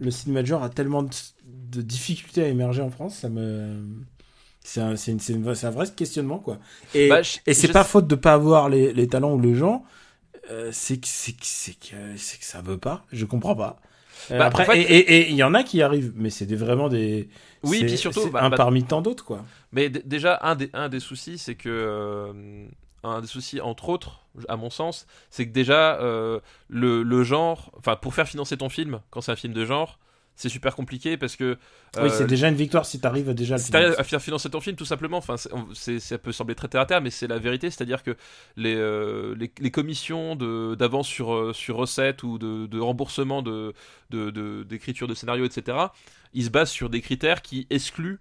le 0.00 0.10
cinéma 0.10 0.42
de 0.42 0.46
genre 0.48 0.64
a 0.64 0.70
tellement 0.70 1.04
de, 1.04 1.10
de 1.70 1.82
difficultés 1.82 2.42
à 2.42 2.48
émerger 2.48 2.82
en 2.82 2.90
France? 2.90 3.16
Ça 3.18 3.28
me 3.28 3.84
c'est 4.62 4.80
un, 4.80 4.96
c'est 4.96 5.12
une- 5.12 5.20
c'est 5.20 5.32
une- 5.32 5.46
un 5.48 5.70
vrai 5.70 5.86
questionnement 5.94 6.38
quoi. 6.38 6.58
Et, 6.94 7.08
Bah, 7.08 7.22
je- 7.22 7.38
et 7.46 7.54
c'est 7.54 7.72
pas 7.72 7.84
faute 7.84 8.06
de 8.06 8.14
pas 8.14 8.32
avoir 8.34 8.68
les, 8.68 8.92
les 8.92 9.08
talents 9.08 9.32
ou 9.34 9.40
les 9.40 9.54
gens, 9.54 9.84
euh, 10.50 10.70
c'est 10.72 10.98
que 10.98 11.06
c'est 11.06 11.32
que 11.32 12.16
c'est 12.16 12.38
que 12.38 12.44
ça 12.44 12.60
veut 12.60 12.78
pas. 12.78 13.04
Je 13.12 13.24
comprends 13.24 13.56
pas. 13.56 13.78
Euh, 14.30 14.38
Bah, 14.38 14.46
après, 14.46 14.64
en 14.64 14.66
fait- 14.72 14.80
et- 14.82 14.98
et 14.98 15.20
et 15.22 15.30
il 15.30 15.36
y 15.36 15.42
en 15.42 15.54
a 15.54 15.62
qui 15.62 15.80
arrivent, 15.82 16.12
mais 16.14 16.28
c'est 16.30 16.44
des, 16.46 16.56
vraiment 16.56 16.88
des. 16.88 17.28
Oui, 17.62 17.78
c'est- 17.80 17.86
puis 17.86 17.98
surtout, 17.98 18.22
c'est 18.24 18.30
bah, 18.30 18.42
un 18.44 18.50
parmi 18.50 18.84
tant 18.84 19.00
d'autres 19.00 19.24
quoi. 19.24 19.44
Mais 19.72 19.88
déjà, 19.88 20.38
un 20.42 20.56
des, 20.56 20.68
un 20.74 20.88
des 20.88 21.00
soucis, 21.00 21.38
c'est 21.38 21.54
que. 21.54 21.68
euh, 21.68 22.66
un 23.02 23.22
des 23.22 23.26
soucis, 23.26 23.62
entre 23.62 23.88
autres, 23.88 24.20
à 24.48 24.56
mon 24.56 24.68
sens, 24.68 25.06
c'est 25.30 25.46
que 25.46 25.52
déjà, 25.52 25.98
le, 26.68 27.02
le 27.02 27.24
genre. 27.24 27.72
Enfin, 27.78 27.96
pour 27.96 28.12
faire 28.14 28.28
financer 28.28 28.58
ton 28.58 28.68
film, 28.68 29.00
quand 29.10 29.22
c'est 29.22 29.32
un 29.32 29.36
film 29.36 29.54
de 29.54 29.64
genre, 29.64 29.98
c'est 30.40 30.48
super 30.48 30.74
compliqué 30.74 31.16
parce 31.16 31.36
que. 31.36 31.58
oui, 31.96 32.02
euh, 32.02 32.08
c'est 32.08 32.26
déjà 32.26 32.48
une 32.48 32.54
victoire 32.54 32.86
si 32.86 33.00
t'arrives 33.00 33.32
déjà 33.34 33.54
à 33.54 33.58
le 33.58 33.62
si 33.62 33.70
t'arrives 33.70 33.94
à 33.98 34.04
faire 34.04 34.22
financer 34.22 34.48
ton 34.50 34.60
film, 34.60 34.76
tout 34.76 34.84
simplement, 34.84 35.18
enfin, 35.18 35.36
c'est- 35.74 35.98
ça 36.00 36.18
peut 36.18 36.32
sembler 36.32 36.54
très 36.54 36.68
terre 36.68 36.80
à 36.80 36.86
terre, 36.86 37.00
mais 37.02 37.10
c'est 37.10 37.26
la 37.26 37.38
vérité, 37.38 37.70
c'est-à-dire 37.70 38.02
que 38.02 38.16
les, 38.56 38.74
euh, 38.74 39.34
les, 39.36 39.52
les 39.60 39.70
commissions 39.70 40.36
de- 40.36 40.74
d'avance 40.76 41.06
sur, 41.08 41.32
euh, 41.34 41.52
sur 41.52 41.76
recettes 41.76 42.22
ou 42.22 42.38
de, 42.38 42.66
de 42.66 42.78
remboursement 42.80 43.42
de, 43.42 43.74
de, 44.10 44.30
de- 44.30 44.62
d'écriture 44.62 45.08
de 45.08 45.14
scénario, 45.14 45.44
etc., 45.44 45.76
ils 46.32 46.44
se 46.44 46.50
basent 46.50 46.70
sur 46.70 46.90
des 46.90 47.00
critères 47.00 47.42
qui 47.42 47.66
excluent 47.70 48.18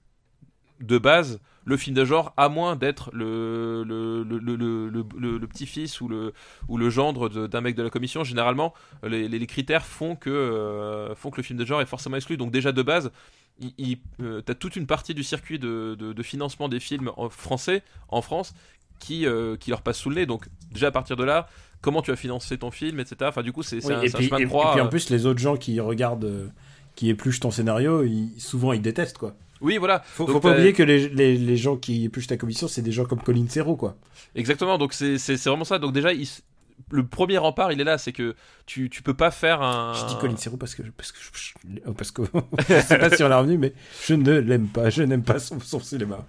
de 0.82 0.98
base 0.98 1.40
le 1.70 1.78
film 1.78 1.96
de 1.96 2.04
genre, 2.04 2.34
à 2.36 2.50
moins 2.50 2.76
d'être 2.76 3.10
le, 3.14 3.84
le, 3.86 4.24
le, 4.24 5.38
le, 5.38 5.48
petit-fils 5.48 6.02
ou 6.02 6.08
le, 6.08 6.34
ou 6.68 6.78
le 6.78 6.90
gendre 6.90 7.30
d'un 7.48 7.62
mec 7.62 7.76
de 7.76 7.84
la 7.84 7.90
commission. 7.90 8.24
Généralement, 8.24 8.74
les, 9.04 9.28
les- 9.28 9.48
critères 9.48 9.86
font 9.86 10.16
que, 10.16 10.30
euh, 10.30 11.16
font 11.16 11.30
que 11.30 11.38
le 11.38 11.44
film 11.44 11.58
de 11.60 11.66
genre 11.66 11.82
est 11.82 11.86
forcément 11.86 12.18
exclu. 12.18 12.36
Donc 12.38 12.52
déjà 12.52 12.72
de 12.72 12.82
base, 12.82 13.12
euh, 14.22 14.42
t'as 14.42 14.54
toute 14.56 14.76
une 14.76 14.88
partie 14.88 15.14
du 15.14 15.24
circuit 15.24 15.60
de, 15.60 15.96
de, 15.98 16.14
de 16.14 16.24
financement 16.24 16.70
des 16.70 16.80
films 16.80 17.12
en 17.18 17.30
français, 17.30 17.84
en 18.10 18.22
France, 18.22 18.54
qui, 19.00 19.26
euh, 19.26 19.56
qui 19.56 19.70
leur 19.70 19.82
passe 19.82 19.98
sous 20.00 20.10
le 20.10 20.16
nez. 20.16 20.26
Donc 20.26 20.48
déjà 20.72 20.88
à 20.88 20.92
partir 20.92 21.16
de 21.16 21.24
là, 21.24 21.48
comment 21.82 22.02
tu 22.02 22.12
vas 22.12 22.18
financer 22.18 22.58
ton 22.58 22.72
film, 22.72 23.00
etc. 23.00 23.18
Enfin 23.24 23.44
du 23.44 23.52
coup, 23.54 23.64
c'est 23.64 23.86
Oui, 23.86 23.94
un, 23.94 24.02
et, 24.02 24.10
puis, 24.10 24.26
chemin 24.28 24.40
de 24.40 24.44
et- 24.44 24.48
croix, 24.48 24.70
et 24.70 24.72
puis 24.74 24.82
en 24.82 24.86
euh. 24.86 24.90
plus, 24.90 25.10
les 25.10 25.26
autres 25.26 25.40
gens 25.40 25.56
qui 25.58 25.80
regardent, 25.80 26.52
qui 26.96 27.10
épluchent 27.10 27.40
ton 27.40 27.52
scénario, 27.52 28.04
ils- 28.04 28.34
souvent 28.40 28.74
ils 28.74 28.82
détestent 28.82 29.18
quoi. 29.18 29.36
Oui, 29.62 29.78
voilà. 29.78 30.00
Faut, 30.06 30.26
Donc, 30.26 30.34
faut 30.36 30.40
pas 30.40 30.50
t'as- 30.50 30.56
oublier 30.56 30.74
que 30.74 30.84
les, 30.84 31.10
les, 31.10 31.38
les 31.38 31.58
gens 31.58 31.76
qui 31.78 32.06
épluchent 32.06 32.28
ta 32.28 32.38
commission, 32.38 32.68
c'est 32.68 32.82
des 32.82 32.92
gens 32.92 33.06
comme 33.06 33.22
Colin 33.22 33.46
Serrault 33.50 33.76
quoi. 33.76 33.96
Exactement, 34.36 34.78
donc 34.78 34.94
c'est 34.94 35.18
vraiment 35.46 35.66
ça. 35.66 35.80
Donc 35.80 35.94
déjà, 35.94 36.14
il 36.14 36.28
le 36.92 37.06
premier 37.06 37.38
rempart, 37.38 37.74
il 37.74 37.82
est 37.82 37.84
là, 37.84 37.98
c'est 37.98 38.14
que 38.14 38.36
tu, 38.70 38.88
tu 38.88 39.02
peux 39.02 39.16
pas 39.16 39.32
faire 39.32 39.64
un... 39.64 39.94
Je 39.96 40.06
dis 40.06 40.16
Colin 40.20 40.38
Serrault 40.38 40.58
parce 40.58 40.76
que 40.76 40.84
parce 40.96 41.12
que 41.12 41.18
je, 41.20 41.80
parce 41.92 42.12
que 42.12 42.22
je 42.70 42.80
sais 42.82 43.00
pas 43.00 43.10
si 43.10 43.24
on 43.24 43.32
est 43.32 43.34
revenu, 43.34 43.58
mais 43.58 43.74
je 44.06 44.14
ne 44.14 44.38
l'aime 44.38 44.68
pas, 44.68 44.92
je 44.92 45.02
n'aime 45.02 45.24
pas 45.24 45.40
son, 45.40 45.60
son 45.60 45.80
cinéma. 45.80 46.24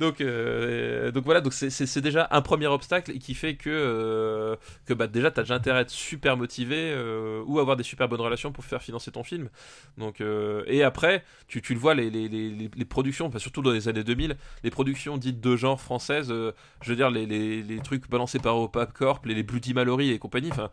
Donc, 0.00 0.20
euh, 0.20 1.12
donc 1.12 1.24
voilà, 1.24 1.40
donc 1.40 1.52
c'est- 1.52 1.70
c'est 1.70 1.86
c'est 1.86 2.00
déjà 2.00 2.26
un 2.32 2.42
premier 2.42 2.66
obstacle 2.66 3.12
qui 3.18 3.34
fait 3.34 3.54
que, 3.54 3.70
euh, 3.70 4.56
que 4.84 4.94
bah, 4.94 5.06
déjà 5.06 5.30
tu 5.30 5.38
as 5.38 5.42
déjà 5.44 5.54
intérêt 5.54 5.78
à 5.78 5.82
être 5.82 5.90
super 5.90 6.36
motivé 6.36 6.76
euh, 6.92 7.40
ou 7.46 7.60
avoir 7.60 7.76
des 7.76 7.84
super 7.84 8.08
bonnes 8.08 8.20
relations 8.20 8.50
pour 8.50 8.64
faire 8.64 8.82
financer 8.82 9.12
ton 9.12 9.22
film. 9.22 9.48
Donc, 9.96 10.20
et 10.66 10.82
après, 10.82 11.22
tu, 11.46 11.62
tu 11.62 11.72
le 11.74 11.78
vois, 11.78 11.94
les, 11.94 12.10
les, 12.10 12.28
les, 12.28 12.50
les 12.74 12.84
productions, 12.84 13.26
enfin, 13.26 13.38
surtout 13.38 13.62
dans 13.62 13.70
les 13.70 13.86
années 13.86 14.02
2000, 14.02 14.36
les 14.64 14.70
productions 14.70 15.18
dites 15.18 15.40
de 15.40 15.54
genre 15.54 15.80
françaises, 15.80 16.30
je 16.30 16.88
veux 16.90 16.96
dire, 16.96 17.10
les, 17.10 17.26
les, 17.26 17.62
les 17.62 17.78
trucs 17.78 18.10
balancés 18.10 18.40
par 18.40 18.58
Opap 18.58 18.92
Corp, 18.92 19.24
les, 19.26 19.34
les 19.34 19.44
Bloody 19.44 19.72
Mallory 19.72 20.10
et 20.10 20.18
compagnie, 20.18 20.50
enfin, 20.50 20.70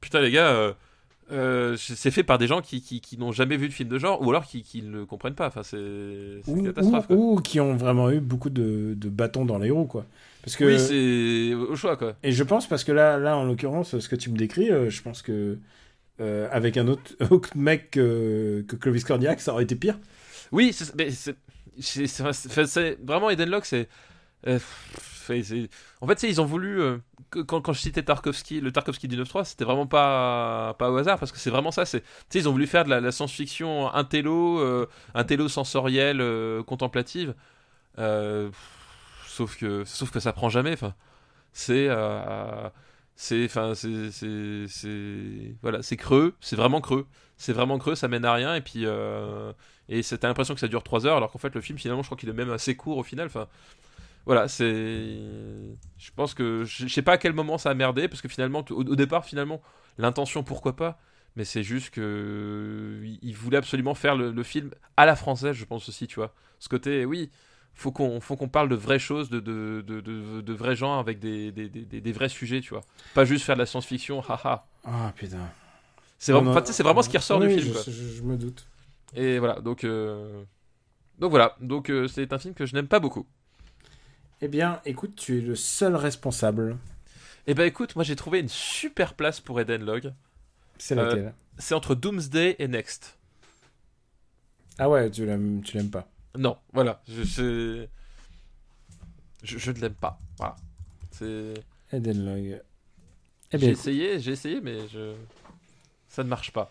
putain 0.00 0.20
les 0.20 0.30
gars. 0.30 0.48
euh, 0.52 0.72
euh, 1.30 1.76
c'est 1.76 2.10
fait 2.10 2.22
par 2.22 2.38
des 2.38 2.46
gens 2.46 2.62
qui, 2.62 2.80
qui, 2.80 3.02
qui 3.02 3.18
n'ont 3.18 3.32
jamais 3.32 3.58
vu 3.58 3.68
de 3.68 3.72
film 3.74 3.90
de 3.90 3.98
genre 3.98 4.22
ou 4.22 4.30
alors 4.30 4.46
qui, 4.46 4.62
qui 4.62 4.82
ne 4.82 4.90
le 4.90 5.04
comprennent 5.06 5.34
pas. 5.34 5.48
Enfin, 5.48 5.62
c'est 5.62 5.76
une 5.76 6.42
Ou, 6.46 6.62
catastrophe. 6.62 7.06
quoi. 7.06 7.16
ou, 7.16 7.40
qui 7.42 7.60
ont 7.60 7.76
vraiment 7.76 8.10
eu 8.10 8.20
beaucoup 8.20 8.48
de, 8.48 8.94
de 8.96 9.08
bâtons 9.10 9.44
dans 9.44 9.58
les 9.58 9.70
roues 9.70 9.84
quoi. 9.86 10.06
Parce 10.42 10.56
que 10.56 10.64
Oui, 10.64 10.78
c'est 10.78 11.54
au 11.54 11.76
choix 11.76 11.98
quoi. 11.98 12.14
Et 12.22 12.32
je 12.32 12.42
pense 12.44 12.66
parce 12.66 12.82
que 12.82 12.92
là, 12.92 13.18
là 13.18 13.36
en 13.36 13.44
l'occurrence, 13.44 13.98
ce 13.98 14.08
que 14.08 14.16
tu 14.16 14.30
me 14.30 14.38
décris, 14.38 14.70
euh, 14.70 14.88
je 14.88 15.02
pense 15.02 15.20
que 15.20 15.58
euh, 16.20 16.48
avec 16.50 16.78
un 16.78 16.88
autre, 16.88 17.12
autre 17.30 17.50
mec 17.56 17.90
que, 17.90 18.64
que 18.66 18.76
Clovis 18.76 19.04
Cornillac, 19.04 19.40
ça 19.42 19.52
aurait 19.52 19.64
été 19.64 19.76
pire. 19.76 19.98
Oui, 20.50 20.72
c'est 20.72 20.94
vraiment 23.04 23.30
Eden 23.30 23.50
Locke, 23.50 23.66
c'est. 23.66 23.86
euh, 24.46 24.58
en 26.00 26.06
fait, 26.06 26.22
ils 26.24 26.40
ont 26.40 26.44
voulu. 26.44 26.80
euh, 26.80 26.98
quand, 27.30 27.72
je 27.72 27.80
citais 27.80 28.02
Tarkovsky, 28.02 28.60
le 28.60 28.72
Tarkovsky 28.72 29.08
du 29.08 29.16
9.3, 29.16 29.44
c'était 29.44 29.64
vraiment 29.64 29.86
pas, 29.86 30.74
pas 30.78 30.90
au 30.90 30.96
hasard, 30.96 31.18
parce 31.18 31.32
que 31.32 31.38
c'est 31.38 31.50
vraiment 31.50 31.70
ça. 31.70 31.84
Tu 31.84 31.90
sais, 31.90 32.02
ils 32.34 32.48
ont 32.48 32.52
voulu 32.52 32.66
faire 32.66 32.84
de 32.84 32.90
la, 32.90 33.12
science-fiction 33.12 33.92
intello, 33.92 34.60
euh, 34.60 34.88
intello 35.14 35.48
sensorielle, 35.48 36.20
euh, 36.20 36.62
contemplative. 36.62 37.34
Euh, 37.98 38.50
sauf, 39.26 39.56
que, 39.56 39.84
sauf 39.84 40.10
que 40.10 40.20
ça 40.20 40.32
prend 40.32 40.48
jamais. 40.48 40.76
C'est. 41.52 41.88
c'est 43.16 43.48
c'est 43.48 45.56
voilà 45.60 45.82
c'est 45.82 45.96
creux 45.96 46.36
c'est 46.40 46.54
vraiment 46.54 46.80
creux 46.80 47.04
c'est 47.36 47.52
vraiment 47.52 47.76
creux 47.78 47.96
ça 47.96 48.06
mène 48.06 48.24
à 48.24 48.32
rien 48.32 48.54
et 48.54 48.60
puis 48.60 48.86
et 49.88 50.02
t'as 50.02 50.28
l'impression 50.28 50.54
que 50.54 50.60
ça 50.60 50.68
dure 50.68 50.84
3 50.84 51.06
heures 51.06 51.16
alors 51.16 51.32
qu'en 51.32 51.40
fait 51.40 51.52
le 51.52 51.60
film 51.60 51.78
finalement 51.78 52.02
je 52.02 52.08
crois 52.08 52.16
qu'il 52.16 52.28
est 52.28 52.32
même 52.32 52.52
assez 52.52 52.76
court 52.76 52.96
au 52.96 53.02
final 53.02 53.26
enfin 53.26 53.48
voilà 54.26 54.48
c'est 54.48 55.16
je 55.98 56.10
pense 56.14 56.34
que 56.34 56.64
je 56.64 56.86
sais 56.88 57.02
pas 57.02 57.12
à 57.12 57.18
quel 57.18 57.32
moment 57.32 57.58
ça 57.58 57.70
a 57.70 57.74
merdé 57.74 58.08
parce 58.08 58.20
que 58.22 58.28
finalement 58.28 58.64
au, 58.70 58.74
au 58.84 58.96
départ 58.96 59.24
finalement 59.24 59.60
l'intention 59.98 60.42
pourquoi 60.42 60.76
pas 60.76 60.98
mais 61.36 61.44
c'est 61.44 61.62
juste 61.62 61.90
que 61.90 63.00
il 63.22 63.34
voulait 63.36 63.58
absolument 63.58 63.94
faire 63.94 64.16
le, 64.16 64.32
le 64.32 64.42
film 64.42 64.70
à 64.96 65.06
la 65.06 65.16
française 65.16 65.54
je 65.56 65.64
pense 65.64 65.88
aussi 65.88 66.06
tu 66.06 66.16
vois 66.16 66.34
ce 66.58 66.68
côté 66.68 67.04
oui 67.04 67.30
faut 67.74 67.92
qu'on 67.92 68.20
faut 68.20 68.36
qu'on 68.36 68.48
parle 68.48 68.68
de 68.68 68.74
vraies 68.74 68.98
choses 68.98 69.30
de 69.30 69.40
de, 69.40 69.82
de, 69.86 70.00
de, 70.00 70.40
de 70.40 70.52
vrais 70.52 70.76
gens 70.76 70.98
avec 70.98 71.18
des, 71.20 71.52
des, 71.52 71.68
des, 71.68 72.12
vrais 72.12 72.28
sujets 72.28 72.60
tu 72.60 72.70
vois 72.70 72.82
pas 73.14 73.24
juste 73.24 73.44
faire 73.44 73.56
de 73.56 73.60
la 73.60 73.66
science-fiction 73.66 74.20
haha 74.28 74.66
Ah 74.84 75.12
putain. 75.14 75.48
c'est 76.18 76.32
vraiment 76.32 76.50
enfin, 76.50 76.62
c'est 76.72 76.82
vraiment 76.82 77.02
ce 77.02 77.08
qui 77.08 77.16
ressort 77.18 77.40
oui, 77.40 77.48
du 77.48 77.54
je, 77.60 77.62
film 77.62 77.74
quoi. 77.74 77.82
je- 77.86 77.90
je 78.16 78.22
me 78.22 78.36
doute. 78.36 78.66
Et 79.14 79.38
voilà, 79.38 79.60
donc 79.60 79.84
euh, 79.84 80.42
donc 81.18 81.30
voilà, 81.30 81.56
donc 81.60 81.90
euh, 81.90 82.08
c'est 82.08 82.32
un 82.32 82.38
film 82.38 82.54
que 82.54 82.66
je 82.66 82.74
n'aime 82.74 82.88
pas 82.88 83.00
beaucoup. 83.00 83.26
Eh 84.40 84.48
bien, 84.48 84.80
écoute, 84.84 85.14
tu 85.16 85.38
es 85.38 85.40
le 85.40 85.56
seul 85.56 85.96
responsable. 85.96 86.76
Et 87.46 87.54
ben 87.54 87.64
écoute, 87.64 87.96
moi 87.96 88.04
j'ai 88.04 88.14
trouvé 88.16 88.40
une 88.40 88.48
super 88.48 89.14
place 89.14 89.40
pour 89.40 89.58
Eden 89.60 89.84
Log. 89.84 90.12
C'est 90.78 90.96
Euh, 90.96 91.04
laquelle? 91.04 91.34
C'est 91.58 91.74
entre 91.74 91.94
Doomsday 91.94 92.56
et 92.58 92.68
Next. 92.68 93.18
Ah 94.78 94.88
ouais, 94.88 95.10
tu 95.10 95.26
l'aimes, 95.26 95.62
tu 95.64 95.76
l'aimes 95.76 95.90
pas. 95.90 96.08
Non, 96.36 96.56
voilà, 96.72 97.02
je 97.08 97.22
je, 99.42 99.58
je 99.58 99.70
ne 99.72 99.78
l'aime 99.80 99.94
pas. 99.94 100.20
Voilà. 100.36 100.56
C'est 101.10 101.54
Eden 101.92 102.24
Log. 102.24 102.62
Eh 103.52 103.58
j'ai 103.58 103.70
essayé, 103.70 104.20
j'ai 104.20 104.32
essayé 104.32 104.60
mais 104.60 104.86
je 104.88 105.14
ça 106.08 106.22
ne 106.22 106.28
marche 106.28 106.52
pas. 106.52 106.70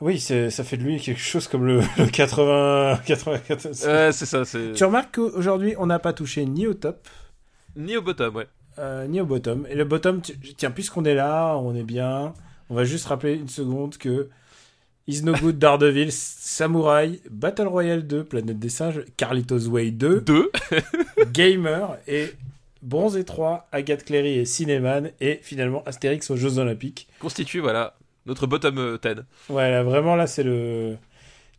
Oui, 0.00 0.20
c'est- 0.20 0.50
ça 0.50 0.62
fait 0.62 0.76
de 0.76 0.82
lui 0.82 1.00
quelque 1.00 1.20
chose 1.20 1.48
comme 1.48 1.64
le, 1.64 1.80
le 1.98 2.06
80... 2.06 3.00
94. 3.06 3.86
Ouais, 3.86 4.10
c'est 4.12 4.26
ça. 4.26 4.42
Tu 4.74 4.84
remarques 4.84 5.14
qu'aujourd'hui, 5.14 5.74
on 5.78 5.86
n'a 5.86 5.98
pas 5.98 6.12
touché 6.12 6.44
ni 6.44 6.66
au 6.66 6.74
top, 6.74 7.08
Ni 7.76 7.96
au 7.96 8.02
bottom, 8.02 8.36
ouais. 8.36 8.46
euh, 8.78 9.06
ni 9.06 9.20
au 9.20 9.26
bottom. 9.26 9.66
Et 9.70 9.74
le 9.74 9.84
bottom, 9.84 10.20
tiens, 10.56 10.70
puisqu'on 10.70 11.04
est 11.04 11.14
là, 11.14 11.56
on 11.56 11.74
est 11.74 11.82
bien, 11.82 12.34
on 12.68 12.74
va 12.74 12.84
juste 12.84 13.06
rappeler 13.06 13.34
une 13.34 13.48
seconde 13.48 13.96
que 13.96 14.28
Is 15.08 15.22
No 15.22 15.32
Good, 15.34 15.58
Daredevil, 15.58 16.10
Samurai, 16.12 17.20
Battle 17.30 17.66
Royale 17.68 18.06
2, 18.06 18.24
Planète 18.24 18.58
des 18.58 18.68
Singes, 18.68 19.02
Carlitos 19.16 19.66
Way 19.68 19.92
2, 19.92 20.20
Deux. 20.20 20.50
Gamer 21.32 21.96
et 22.08 22.32
Bronze 22.82 23.16
et 23.16 23.24
3, 23.24 23.68
Agathe 23.72 24.04
Cléry 24.04 24.38
et 24.38 24.44
Cinéman, 24.44 25.10
et 25.20 25.38
finalement 25.42 25.82
Astérix 25.86 26.30
aux 26.30 26.36
Jeux 26.36 26.58
Olympiques. 26.58 27.08
Constitue, 27.20 27.60
voilà, 27.60 27.94
notre 28.26 28.46
bottom 28.46 28.78
euh, 28.78 28.98
10. 29.02 29.22
Ouais, 29.48 29.70
là, 29.70 29.82
vraiment, 29.82 30.16
là, 30.16 30.26
c'est 30.26 30.42
le. 30.42 30.96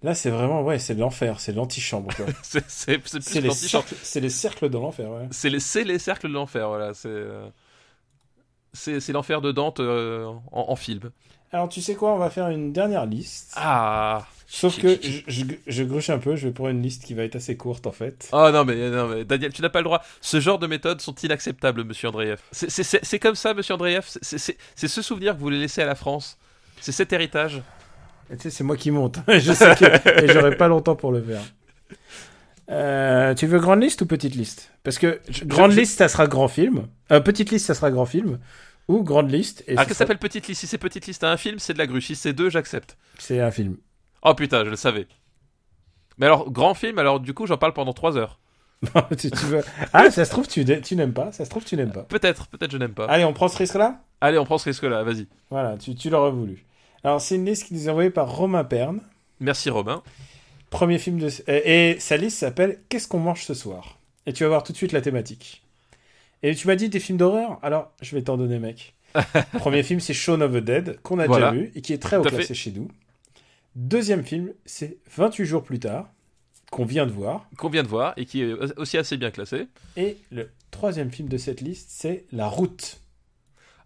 Là, 0.03 0.13
c'est 0.13 0.29
vraiment, 0.29 0.61
ouais, 0.61 0.77
c'est 0.77 0.93
l'enfer, 0.93 1.39
c'est 1.39 1.53
l'antichambre. 1.53 2.11
C'est 2.43 3.41
les, 3.41 3.49
cercles- 3.49 3.95
les 4.21 4.29
cercles 4.29 4.69
de 4.69 4.77
l'enfer, 4.77 5.09
ouais. 5.09 5.27
C'est 5.31 5.49
les, 5.49 5.59
cercles 5.99 6.27
de 6.27 6.33
l'enfer, 6.33 6.67
voilà. 6.67 6.93
C'est 6.93 7.09
euh, 7.09 7.49
l'enfer 9.09 9.41
de 9.41 9.51
Dante 9.51 9.79
euh, 9.79 10.25
en, 10.51 10.65
en 10.69 10.75
film. 10.75 11.09
Alors, 11.51 11.67
tu 11.69 11.81
sais 11.81 11.95
quoi, 11.95 12.13
on 12.13 12.17
va 12.17 12.29
faire 12.29 12.49
une 12.49 12.73
dernière 12.73 13.05
liste. 13.07 13.53
Ah 13.55 14.27
Sauf 14.49 14.79
que 14.79 14.97
je, 15.01 15.21
je, 15.27 15.43
je 15.67 15.83
gruche 15.83 16.09
un 16.09 16.19
peu, 16.19 16.35
je 16.35 16.47
vais 16.47 16.53
pour 16.53 16.69
une 16.69 16.81
liste 16.81 17.03
qui 17.03 17.13
va 17.13 17.23
être 17.23 17.35
assez 17.35 17.57
courte, 17.57 17.85
en 17.85 17.91
fait. 17.91 18.29
Oh 18.31 18.49
non 18.51 18.63
mais, 18.63 18.89
non 18.89 19.07
mais 19.09 19.25
Daniel, 19.25 19.51
tu 19.51 19.61
n'as 19.61 19.69
pas 19.69 19.79
le 19.79 19.85
droit. 19.85 20.01
Ce 20.21 20.39
genre 20.39 20.57
de 20.57 20.67
méthodes 20.67 21.01
sont 21.01 21.15
inacceptables, 21.15 21.83
monsieur 21.83 22.07
Andreev. 22.09 22.39
C'est- 22.51 23.19
comme 23.19 23.35
ça, 23.35 23.53
monsieur 23.53 23.73
Andreev. 23.73 24.05
C'est 24.21 24.87
ce 24.87 25.01
souvenir 25.01 25.33
que 25.33 25.37
vous 25.39 25.43
voulez 25.45 25.59
laisser 25.59 25.81
à 25.81 25.85
la 25.85 25.95
France? 25.95 26.37
C'est 26.81 26.91
cet 26.91 27.11
héritage. 27.13 27.61
Et 28.31 28.35
tu 28.37 28.43
sais, 28.43 28.49
c'est 28.49 28.63
moi 28.63 28.75
qui 28.77 28.91
monte. 28.91 29.19
je 29.27 29.53
sais 29.53 29.75
que 29.75 30.23
et 30.23 30.27
j'aurai 30.27 30.55
pas 30.57 30.67
longtemps 30.67 30.95
pour 30.95 31.11
le 31.11 31.21
faire. 31.21 31.41
Euh, 32.69 33.33
tu 33.33 33.47
veux 33.47 33.59
grande 33.59 33.81
liste 33.81 34.01
ou 34.01 34.05
petite 34.05 34.35
liste? 34.35 34.71
Parce 34.83 34.97
que 34.99 35.21
Je- 35.29 35.45
grande 35.45 35.71
je- 35.71 35.79
liste, 35.79 35.97
ça 35.97 36.07
sera 36.09 36.27
grand 36.27 36.47
film. 36.49 36.87
Euh, 37.11 37.21
petite 37.21 37.49
liste, 37.51 37.65
ça 37.67 37.73
sera 37.73 37.89
grand 37.91 38.05
film. 38.05 38.39
Ou 38.89 39.03
grande 39.03 39.31
liste. 39.31 39.63
Et 39.67 39.75
Ah, 39.77 39.83
que 39.85 39.89
ça 39.93 39.99
s'appelle 39.99 40.17
petite 40.17 40.47
liste? 40.47 40.61
Si 40.61 40.67
c'est 40.67 40.77
petite 40.77 41.07
liste 41.07 41.23
à 41.23 41.31
un 41.31 41.37
film, 41.37 41.59
c'est 41.59 41.73
de 41.73 41.77
la 41.77 41.87
grue. 41.87 42.01
Si 42.01 42.15
c'est 42.15 42.33
deux, 42.33 42.49
j'accepte. 42.49 42.97
C'est 43.17 43.39
un 43.39 43.51
film. 43.51 43.77
Oh 44.23 44.33
putain, 44.33 44.65
je 44.65 44.69
le 44.69 44.75
savais. 44.75 45.07
Mais 46.17 46.25
alors, 46.25 46.49
grand 46.51 46.73
film, 46.73 46.97
alors 46.99 47.19
du 47.19 47.33
coup, 47.33 47.45
j'en 47.47 47.57
parle 47.57 47.73
pendant 47.73 47.93
trois 47.93 48.17
heures. 48.17 48.39
tu, 49.17 49.31
tu 49.31 49.45
veux... 49.45 49.63
Ah, 49.93 50.09
ça 50.11 50.23
se 50.25 50.29
trouve, 50.31 50.47
tu, 50.47 50.63
tu 50.81 50.95
n'aimes 50.95 51.13
pas. 51.13 51.31
Ça 51.31 51.45
se 51.45 51.49
trouve, 51.49 51.63
tu 51.63 51.75
n'aimes 51.77 51.91
pas. 51.91 52.03
Peut-être, 52.03 52.47
peut-être 52.47 52.71
je 52.71 52.77
n'aime 52.77 52.93
pas. 52.93 53.05
Allez, 53.05 53.23
on 53.25 53.33
prend 53.33 53.47
ce 53.47 53.57
risque-là? 53.57 54.01
Allez, 54.21 54.37
on 54.37 54.45
prend 54.45 54.57
ce 54.57 54.65
risque-là, 54.65 55.03
vas-y. 55.03 55.27
Voilà, 55.49 55.77
tu, 55.77 55.95
tu 55.95 56.09
l'aurais 56.09 56.31
voulu. 56.31 56.63
Alors, 57.03 57.21
c'est 57.21 57.35
une 57.35 57.45
liste 57.45 57.65
qui 57.67 57.73
nous 57.73 57.87
est 57.87 57.91
envoyée 57.91 58.09
par 58.09 58.35
Romain 58.35 58.63
Perne. 58.63 59.01
Merci 59.39 59.69
Romain. 59.69 60.03
Premier 60.69 60.97
film 60.99 61.19
de... 61.19 61.29
Et, 61.47 61.91
et 61.91 61.99
sa 61.99 62.17
liste 62.17 62.39
s'appelle 62.39 62.79
Qu'est-ce 62.89 63.07
qu'on 63.07 63.19
mange 63.19 63.43
ce 63.43 63.53
soir? 63.53 63.97
Et 64.25 64.33
tu 64.33 64.43
vas 64.43 64.49
voir 64.49 64.63
tout 64.63 64.71
de 64.73 64.77
suite 64.77 64.91
la 64.91 65.01
thématique. 65.01 65.63
Et 66.43 66.53
tu 66.55 66.67
m'as 66.67 66.75
dit 66.75 66.89
des 66.89 66.99
films 66.99 67.17
d'horreur? 67.17 67.59
Alors, 67.63 67.91
je 68.01 68.15
vais 68.15 68.21
t'en 68.21 68.37
donner, 68.37 68.59
mec. 68.59 68.93
Premier 69.53 69.83
film, 69.83 69.99
c'est 69.99 70.13
Shaun 70.13 70.41
of 70.41 70.51
the 70.51 70.57
Dead, 70.57 70.99
qu'on 71.01 71.19
a 71.19 71.27
Voilà. 71.27 71.51
déjà 71.51 71.61
vu 71.63 71.71
et 71.75 71.81
qui 71.81 71.93
est 71.93 71.97
très 71.97 72.17
haut 72.17 72.21
classé 72.23 72.53
chez 72.53 72.71
nous. 72.71 72.89
Deuxième 73.75 74.23
film, 74.25 74.51
c'est 74.65 74.97
28 75.15 75.45
jours 75.45 75.63
plus 75.63 75.79
tard, 75.79 76.09
qu'on 76.71 76.85
vient 76.85 77.05
de 77.05 77.11
voir. 77.11 77.47
Qu'on 77.57 77.69
vient 77.69 77.83
de 77.83 77.87
voir 77.87 78.13
et 78.17 78.25
qui 78.25 78.41
est 78.41 78.53
aussi 78.77 78.97
assez 78.97 79.17
bien 79.17 79.31
classé. 79.31 79.67
Et 79.95 80.17
le 80.31 80.49
troisième 80.71 81.11
film 81.11 81.29
de 81.29 81.37
cette 81.37 81.61
liste, 81.61 81.87
c'est 81.91 82.25
La 82.31 82.47
Route. 82.47 82.99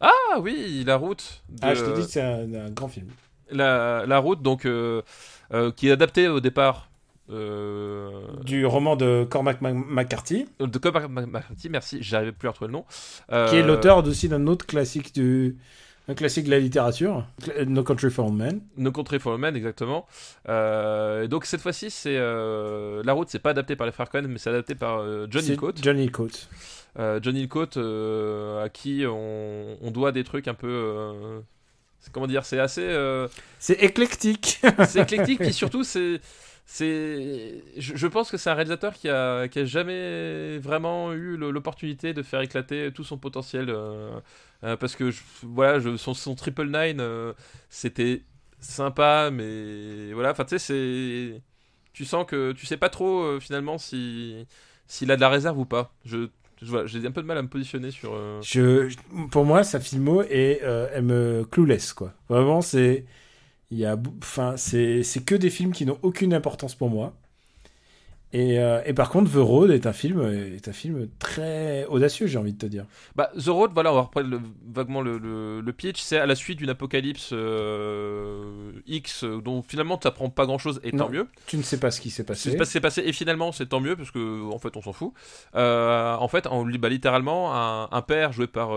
Ah 0.02 0.40
oui, 0.40 0.84
la 0.86 0.96
route. 0.98 1.42
de- 1.50 1.60
Ah, 1.62 1.74
je 1.76 1.82
te 1.84 1.96
dis 1.96 2.02
que 2.06 2.12
c'est 2.12 2.22
un, 2.22 2.52
un 2.54 2.70
grand 2.72 2.88
film. 2.88 3.08
la, 3.52 4.06
la 4.08 4.18
route, 4.20 4.42
donc, 4.42 4.66
euh, 4.66 5.02
euh, 5.54 5.72
qui 5.72 5.88
est 5.88 5.92
adaptée 5.92 6.28
au 6.28 6.40
départ 6.40 6.90
euh, 7.30 8.10
Du 8.44 8.66
roman 8.66 8.96
de 8.96 9.26
Cormac 9.30 9.62
Mac- 9.62 9.74
McCarthy, 9.76 10.48
de 10.60 10.78
Cormac 10.80 11.10
McCarthy, 11.10 11.70
merci, 11.70 12.00
j'arrivais 12.02 12.32
plus 12.32 12.48
à 12.48 12.52
retrouver 12.52 12.68
le 12.72 12.74
nom. 12.74 12.86
Qui 13.48 13.56
est 13.58 13.64
l'auteur 13.64 14.06
aussi 14.06 14.28
d'un 14.28 14.48
autre 14.48 14.66
classique 14.66 15.14
du... 15.14 15.58
Un 16.08 16.16
classique 16.16 16.46
de 16.46 16.50
la 16.50 16.60
littérature, 16.60 17.26
No 17.68 17.84
Country 17.84 18.10
for 18.10 18.26
Old 18.26 18.36
Men. 18.36 18.60
No 18.76 18.92
Country 18.92 19.20
for 19.20 19.34
Old 19.34 19.42
Men, 19.42 19.56
exactement. 19.56 20.08
Euh, 20.50 21.28
donc 21.28 21.46
cette 21.46 21.62
fois-ci, 21.62 21.92
c'est 21.92 22.18
euh, 22.18 23.02
la 23.06 23.14
route, 23.14 23.30
c'est 23.30 23.40
pas 23.40 23.52
adapté 23.52 23.76
par 23.76 23.86
les 23.86 23.94
frères 23.94 24.10
Cohen, 24.10 24.24
mais 24.28 24.40
c'est 24.40 24.50
adapté 24.50 24.74
par 24.74 24.98
euh, 25.00 25.28
John 25.30 25.44
C'est 25.44 25.54
Hillcoat. 25.54 25.74
John 25.82 26.00
Hillcoat. 26.00 26.26
Euh, 26.26 26.28
John 26.28 26.81
Hillcoat, 26.98 27.78
euh, 27.78 28.64
à 28.64 28.70
qui 28.70 29.04
on, 29.08 29.78
on 29.82 29.92
doit 29.92 30.12
des 30.12 30.24
trucs 30.24 30.48
un 30.48 30.54
peu. 30.54 30.68
euh, 30.70 31.40
comment 32.12 32.28
dire 32.28 32.46
C'est 32.46 32.60
assez. 32.60 32.82
euh, 32.84 33.28
C'est 33.60 33.82
éclectique. 33.84 34.62
c'est 34.84 35.02
éclectique, 35.02 35.42
puis 35.42 35.54
surtout, 35.54 35.84
c'est. 35.84 36.22
C'est, 36.66 37.64
je, 37.78 37.96
je 37.98 38.08
pense 38.08 38.32
que 38.32 38.38
c'est 38.38 38.50
un 38.50 38.54
réalisateur 38.54 38.94
qui 38.94 39.10
a, 39.10 39.48
qui 39.50 39.60
a 39.60 39.66
jamais 39.66 40.58
vraiment 40.60 41.12
eu 41.12 41.36
l'opportunité 41.36 42.14
de 42.14 42.24
faire 42.24 42.40
éclater 42.42 42.92
tout 42.94 43.04
son 43.04 43.18
potentiel, 43.18 43.66
euh, 43.70 44.20
euh, 44.64 44.78
parce 44.78 44.96
que 44.96 45.12
je- 45.12 45.22
voilà, 45.44 45.80
je- 45.80 45.98
son, 45.98 46.14
son 46.14 46.34
triple 46.36 46.66
nine, 46.68 47.02
euh, 47.02 47.34
c'était 47.70 48.24
sympa, 48.62 49.32
mais 49.34 50.14
voilà, 50.14 50.32
enfin 50.32 50.46
tu 50.46 50.58
sais, 50.58 50.60
c'est, 50.60 51.42
tu 51.94 52.06
sens 52.06 52.26
que 52.26 52.54
tu 52.54 52.66
sais 52.66 52.78
pas 52.78 52.90
trop 52.90 53.22
euh, 53.24 53.40
finalement 53.40 53.78
si 53.78 54.46
s'il 54.88 55.12
a 55.12 55.16
de 55.16 55.22
la 55.22 55.30
réserve 55.30 55.58
ou 55.60 55.66
pas. 55.66 55.94
Je, 56.06 56.28
j'ai 56.62 57.06
un 57.08 57.12
peu 57.12 57.22
de 57.22 57.28
mal 57.28 57.38
à 57.38 57.42
me 57.42 57.48
positionner 57.48 57.92
sur. 57.92 58.14
euh, 58.14 58.40
Je, 58.42 58.96
pour 59.32 59.46
moi, 59.46 59.64
sa 59.64 59.80
filmo 59.80 60.22
est, 60.24 60.62
euh, 60.64 60.88
elle 60.94 61.04
me 61.04 61.46
clouless 61.50 61.94
quoi. 61.94 62.14
Vraiment, 62.30 62.62
c'est, 62.62 63.06
il 63.72 63.80
y 63.80 63.86
a, 63.86 63.98
c'est, 64.58 65.04
c'est 65.04 65.26
que 65.26 65.36
des 65.36 65.50
films 65.50 65.74
qui 65.74 65.86
n'ont 65.86 66.00
aucune 66.04 66.34
importance 66.34 66.76
pour 66.76 66.90
moi. 66.90 67.14
Et, 68.34 68.60
euh, 68.60 68.82
et 68.86 68.94
par 68.94 69.10
contre, 69.10 69.30
The 69.32 69.36
Road 69.36 69.72
est 69.72 69.86
un 69.86 69.92
film, 69.94 70.22
est 70.56 70.68
un 70.70 70.72
film 70.74 71.10
très 71.20 71.86
audacieux, 71.88 72.28
j'ai 72.28 72.38
envie 72.38 72.54
de 72.54 72.58
te 72.58 72.66
dire. 72.66 72.86
Bah, 73.16 73.30
The 73.38 73.48
Road, 73.50 73.72
voilà, 73.74 73.92
on 73.92 73.96
va 73.96 74.02
reprendre 74.04 74.30
le- 74.30 74.40
vaguement 74.74 75.02
le, 75.02 75.18
le- 75.18 75.60
le 75.60 75.74
pitch. 75.74 76.02
C'est 76.02 76.18
à 76.18 76.26
la 76.26 76.36
suite 76.36 76.58
d'une 76.60 76.70
apocalypse 76.70 77.32
euh, 77.34 78.72
X, 78.88 79.24
dont 79.26 79.62
finalement 79.62 79.98
tu 79.98 80.08
apprends 80.08 80.30
pas 80.30 80.46
grand 80.46 80.58
chose, 80.58 80.80
et 80.84 80.92
Non, 80.92 81.06
tant 81.06 81.10
mieux. 81.12 81.28
Tu 81.46 81.58
ne 81.58 81.62
sais 81.62 81.80
pas 81.80 81.92
ce 81.92 82.00
qui 82.00 82.10
s'est 82.10 82.24
passé. 82.24 82.56
pas 82.56 82.64
ce 82.66 82.70
qui 82.70 82.74
s'est 82.74 82.80
passé, 82.82 83.02
et 83.06 83.12
finalement 83.14 83.52
c'est 83.52 83.68
tant 83.68 83.80
mieux, 83.82 83.96
parce 83.96 84.12
que 84.12 84.50
en 84.52 84.60
fait 84.60 84.78
on 84.78 84.82
s'en 84.82 84.94
fout. 84.94 85.12
Euh, 85.56 86.16
en 86.16 86.28
fait, 86.28 86.48
on 86.50 86.66
bah, 86.66 86.90
littéralement 86.90 87.54
un, 87.56 87.90
un 87.92 88.02
père 88.02 88.32
joué 88.32 88.48
par 88.48 88.70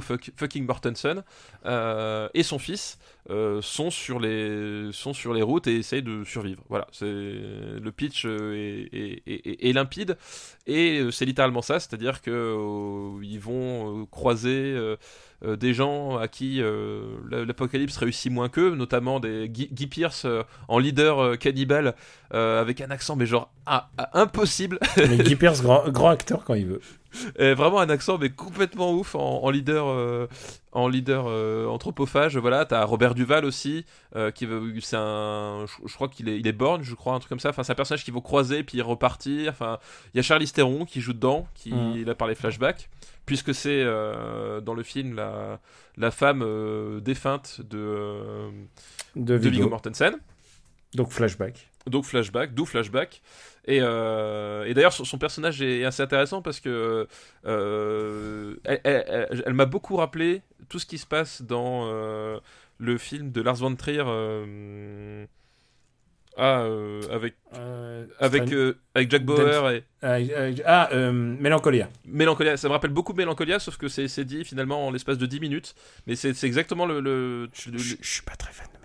fuck- 0.00 0.30
fucking 0.36 0.66
Mortensen 0.66 1.22
et 1.64 2.42
son 2.42 2.58
fils 2.58 2.98
euh, 3.30 3.62
sont, 3.62 3.90
sur 3.90 4.18
les, 4.18 4.90
sont 4.92 5.12
sur 5.12 5.32
les 5.32 5.42
routes 5.42 5.66
et 5.66 5.76
essayent 5.76 6.02
de 6.02 6.24
survivre. 6.24 6.62
Voilà, 6.68 6.86
le 7.00 7.90
pitch 7.90 8.24
euh, 8.26 8.86
est, 8.92 9.72
limpide 9.72 10.16
et 10.66 10.98
euh, 10.98 11.10
c'est 11.10 11.24
littéralement 11.24 11.62
ça, 11.62 11.78
c'est-à-dire 11.78 12.22
que 12.22 12.30
euh, 12.30 13.38
vont 13.38 14.06
croiser 14.10 14.76
des 15.42 15.72
gens 15.72 16.18
à 16.18 16.28
qui 16.28 16.60
la- 16.60 17.44
l'apocalypse 17.44 17.96
réussit 17.96 18.30
moins 18.30 18.48
qu'eux, 18.48 18.74
notamment 18.74 19.20
des 19.20 19.48
Guy, 19.48 19.68
Guy 19.72 19.88
euh, 20.24 20.42
en 20.68 20.78
leader 20.78 21.38
cannibale 21.38 21.94
avec 22.30 22.80
un 22.80 22.90
accent 22.90 23.16
mais 23.16 23.26
genre 23.26 23.52
ah, 23.66 23.90
ah, 23.96 24.10
impossible, 24.14 24.78
Guy 24.96 25.36
Pearce, 25.36 25.62
grand, 25.62 25.88
grand 25.90 26.08
acteur 26.10 26.44
quand 26.44 26.54
il 26.54 26.66
veut. 26.66 26.80
Et 27.38 27.54
vraiment 27.54 27.80
un 27.80 27.90
accent 27.90 28.18
mais 28.18 28.30
complètement 28.30 28.92
ouf 28.92 29.14
en, 29.14 29.42
en 29.42 29.50
leader 29.50 29.86
euh, 29.88 30.26
en 30.72 30.86
leader 30.86 31.24
euh, 31.26 31.66
anthropophage 31.66 32.36
voilà 32.36 32.64
t'as 32.64 32.84
Robert 32.84 33.14
Duval 33.14 33.44
aussi 33.44 33.84
euh, 34.14 34.30
qui 34.30 34.46
c'est 34.80 34.96
un 34.96 35.64
je, 35.66 35.88
je 35.88 35.94
crois 35.94 36.08
qu'il 36.08 36.28
est 36.28 36.38
il 36.38 36.46
est 36.46 36.52
born 36.52 36.82
je 36.84 36.94
crois 36.94 37.14
un 37.14 37.18
truc 37.18 37.28
comme 37.28 37.40
ça 37.40 37.48
enfin 37.50 37.64
c'est 37.64 37.72
un 37.72 37.74
personnage 37.74 38.04
qui 38.04 38.12
va 38.12 38.20
croiser 38.20 38.62
puis 38.62 38.80
repartir 38.80 39.50
enfin 39.50 39.78
il 40.14 40.18
y 40.18 40.20
a 40.20 40.22
Charlize 40.22 40.52
Theron 40.52 40.84
qui 40.84 41.00
joue 41.00 41.12
dedans 41.12 41.46
qui 41.54 41.72
Mm. 41.72 42.04
là 42.04 42.14
par 42.14 42.28
les 42.28 42.34
flashbacks 42.36 42.88
puisque 43.26 43.54
c'est 43.54 43.82
euh, 43.84 44.60
dans 44.60 44.74
le 44.74 44.82
film 44.84 45.14
la 45.16 45.58
la 45.96 46.10
femme 46.12 46.42
euh, 46.44 47.00
défunte 47.00 47.60
de 47.68 47.78
euh, 47.78 48.50
De 49.16 49.34
de 49.34 49.34
Viggo 49.34 49.56
Viggo. 49.56 49.68
Mortensen 49.70 50.16
Donc 50.94 51.10
flashback. 51.10 51.68
donc 51.86 52.04
flashback, 52.04 52.54
d'où 52.54 52.66
flashback. 52.66 53.20
Et, 53.70 53.78
euh, 53.80 54.64
et 54.64 54.74
d'ailleurs, 54.74 54.92
son, 54.92 55.04
son 55.04 55.16
personnage 55.18 55.62
est 55.62 55.84
assez 55.84 56.02
intéressant 56.02 56.42
parce 56.42 56.58
que 56.60 57.06
euh, 57.46 58.56
elle, 58.64 58.80
elle- 58.84 59.04
elle- 59.30 59.42
elle 59.46 59.52
m'a 59.54 59.66
beaucoup 59.66 59.96
rappelé 59.96 60.42
tout 60.68 60.78
ce 60.78 60.86
qui 60.86 60.98
se 60.98 61.06
passe 61.06 61.42
dans 61.42 61.84
euh, 61.86 62.38
le 62.78 62.98
film 62.98 63.30
de 63.30 63.40
Lars 63.42 63.56
von 63.56 63.74
Trier. 63.76 64.02
ah, 66.36 66.60
euh, 66.62 67.00
avec 67.12 67.34
Euh, 67.56 68.06
avec 68.18 68.52
euh, 68.52 68.74
avec 68.94 69.10
Jack 69.10 69.24
Bauer 69.24 69.70
et 69.70 69.84
ah, 70.64 70.88
euh, 70.92 71.12
Mélancolia. 71.12 71.88
Mélancolia. 72.06 72.56
Ça 72.56 72.68
me 72.68 72.72
rappelle 72.72 72.92
beaucoup 72.92 73.12
Mélancolia, 73.12 73.58
sauf 73.58 73.76
que 73.76 73.88
c'est 73.88 74.24
dit 74.24 74.44
finalement 74.44 74.86
en 74.86 74.90
l'espace 74.90 75.18
de 75.18 75.26
10 75.26 75.40
minutes. 75.40 75.74
Mais 76.06 76.16
c'est 76.16 76.42
exactement 76.44 76.86
le, 76.86 77.00
le- 77.00 77.48
Je, 77.52 77.70
je- 77.76 77.96
je 78.00 78.08
suis 78.10 78.22
pas 78.22 78.36
très 78.36 78.52
fan 78.52 78.66
de. 78.72 78.79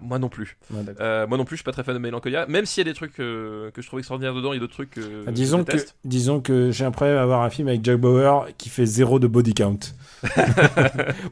Moi 0.00 0.18
non 0.18 0.28
plus. 0.28 0.56
Ouais, 0.70 0.82
d'accord. 0.82 1.04
Euh, 1.04 1.26
moi 1.26 1.38
non 1.38 1.44
plus, 1.44 1.56
je 1.56 1.60
suis 1.60 1.64
pas 1.64 1.72
très 1.72 1.82
fan 1.84 1.94
de 1.94 1.98
Mélancolia. 1.98 2.46
Même 2.46 2.66
s'il 2.66 2.86
y 2.86 2.88
a 2.88 2.90
des 2.92 2.96
trucs 2.96 3.18
euh, 3.20 3.70
que 3.70 3.82
je 3.82 3.86
trouve 3.86 3.98
extraordinaires 4.00 4.34
dedans, 4.34 4.52
il 4.52 4.56
y 4.56 4.58
a 4.58 4.60
d'autres 4.60 4.74
trucs 4.74 4.90
que 4.90 5.24
Ah, 5.26 5.32
disons, 5.32 5.64
que, 5.64 5.76
disons 6.04 6.40
que 6.40 6.70
j'ai 6.70 6.84
un 6.84 6.90
problème 6.90 7.16
à 7.18 7.22
avoir 7.22 7.42
un 7.42 7.50
film 7.50 7.68
avec 7.68 7.84
Jack 7.84 7.98
Bauer 7.98 8.46
qui 8.58 8.68
fait 8.68 8.86
zéro 8.86 9.18
de 9.18 9.26
body 9.26 9.54
count. 9.54 9.78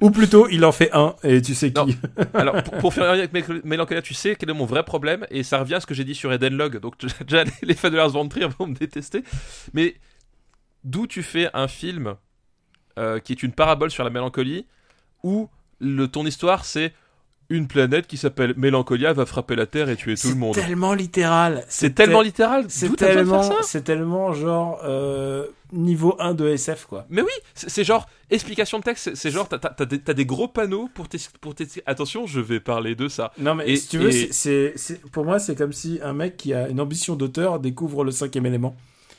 Ou 0.01 0.11
plutôt, 0.11 0.49
il 0.49 0.65
en 0.65 0.73
fait 0.73 0.91
un, 0.93 1.15
et 1.23 1.41
tu 1.43 1.55
sais 1.55 1.73
qui. 1.73 1.97
Alors, 2.35 2.63
pour, 2.63 2.75
pour 2.79 2.95
faire 2.95 3.05
un 3.05 3.15
lien 3.17 3.25
avec 3.25 3.33
Mél- 3.33 3.61
Mélancolia, 3.65 4.03
tu 4.03 4.15
sais 4.15 4.37
quel 4.37 4.51
est 4.51 4.55
mon 4.55 4.67
vrai 4.67 4.85
problème, 4.85 5.27
et 5.31 5.43
ça 5.43 5.59
revient 5.59 5.75
à 5.75 5.81
ce 5.81 5.87
que 5.87 5.95
j'ai 5.95 6.05
dit 6.05 6.15
sur 6.15 6.33
Eden 6.33 6.57
Log. 6.57 6.79
Donc, 6.81 6.95
déjà, 7.27 7.45
les- 7.63 7.75
fans 7.75 7.91
de 7.91 7.97
Lars 7.97 8.11
von 8.11 8.29
Trier 8.29 8.49
vont 8.59 8.67
me 8.67 8.75
détester. 8.75 9.23
Mais 9.75 9.95
d'où 10.85 11.07
tu 11.07 11.23
fais 11.23 11.49
un 11.55 11.69
film 11.69 12.15
euh, 12.99 13.19
qui 13.19 13.33
est 13.33 13.43
une 13.43 13.53
parabole 13.53 13.91
sur 13.91 14.05
la 14.05 14.11
mélancolie, 14.11 14.67
où 15.23 15.49
le, 15.81 16.07
ton 16.09 16.27
histoire, 16.27 16.65
c'est 16.65 16.93
une 17.53 17.67
planète 17.69 18.07
qui 18.07 18.17
s'appelle 18.17 18.55
Mélancolia 18.57 19.13
va 19.13 19.27
frapper 19.27 19.55
la 19.57 19.67
Terre 19.67 19.89
et 19.89 19.97
tuer 19.97 20.17
tout 20.17 20.29
le 20.29 20.35
monde. 20.35 20.55
C'est 20.55 20.63
tellement 20.63 20.93
littéral. 20.95 21.65
C'est 21.69 21.95
tellement 21.95 22.21
te- 22.21 22.25
littéral. 22.25 22.65
C'est 22.69 22.97
tellement, 22.97 23.51
c'est 23.63 23.83
tellement 23.85 24.33
genre 24.33 24.81
euh, 24.85 25.47
niveau 25.73 26.17
1 26.19 26.35
de 26.35 26.49
SF 26.49 26.87
quoi. 26.87 27.07
Mais 27.11 27.23
oui, 27.23 27.31
c'est 27.55 27.85
genre 27.85 28.09
explication 28.31 28.79
de 28.79 28.85
texte, 28.85 29.15
c'est- 29.15 29.31
genre 29.31 29.49
t'as- 29.49 30.15
des, 30.15 30.27
gros 30.27 30.49
panneaux 30.49 30.89
pour 30.95 31.09
t'expliquer. 31.09 31.83
Attention, 31.87 32.27
je 32.27 32.41
vais 32.41 32.61
parler 32.61 32.95
de 32.95 33.09
ça. 33.09 33.33
Non 33.39 33.55
mais 33.55 33.69
Et- 33.71 33.77
si 33.77 33.89
tu 33.89 33.99
veux, 33.99 34.11
et- 34.15 34.33
c'est- 34.33 34.75
pour 35.13 35.25
moi 35.25 35.39
c'est 35.39 35.55
comme 35.57 35.73
si 35.73 35.99
un 36.03 36.13
mec 36.13 36.37
qui 36.37 36.53
a 36.55 36.69
une 36.69 36.81
ambition 36.81 37.15
d'auteur 37.17 37.59
découvre 37.61 38.05
le 38.05 38.11
cinquième 38.11 38.47
élément. 38.47 38.75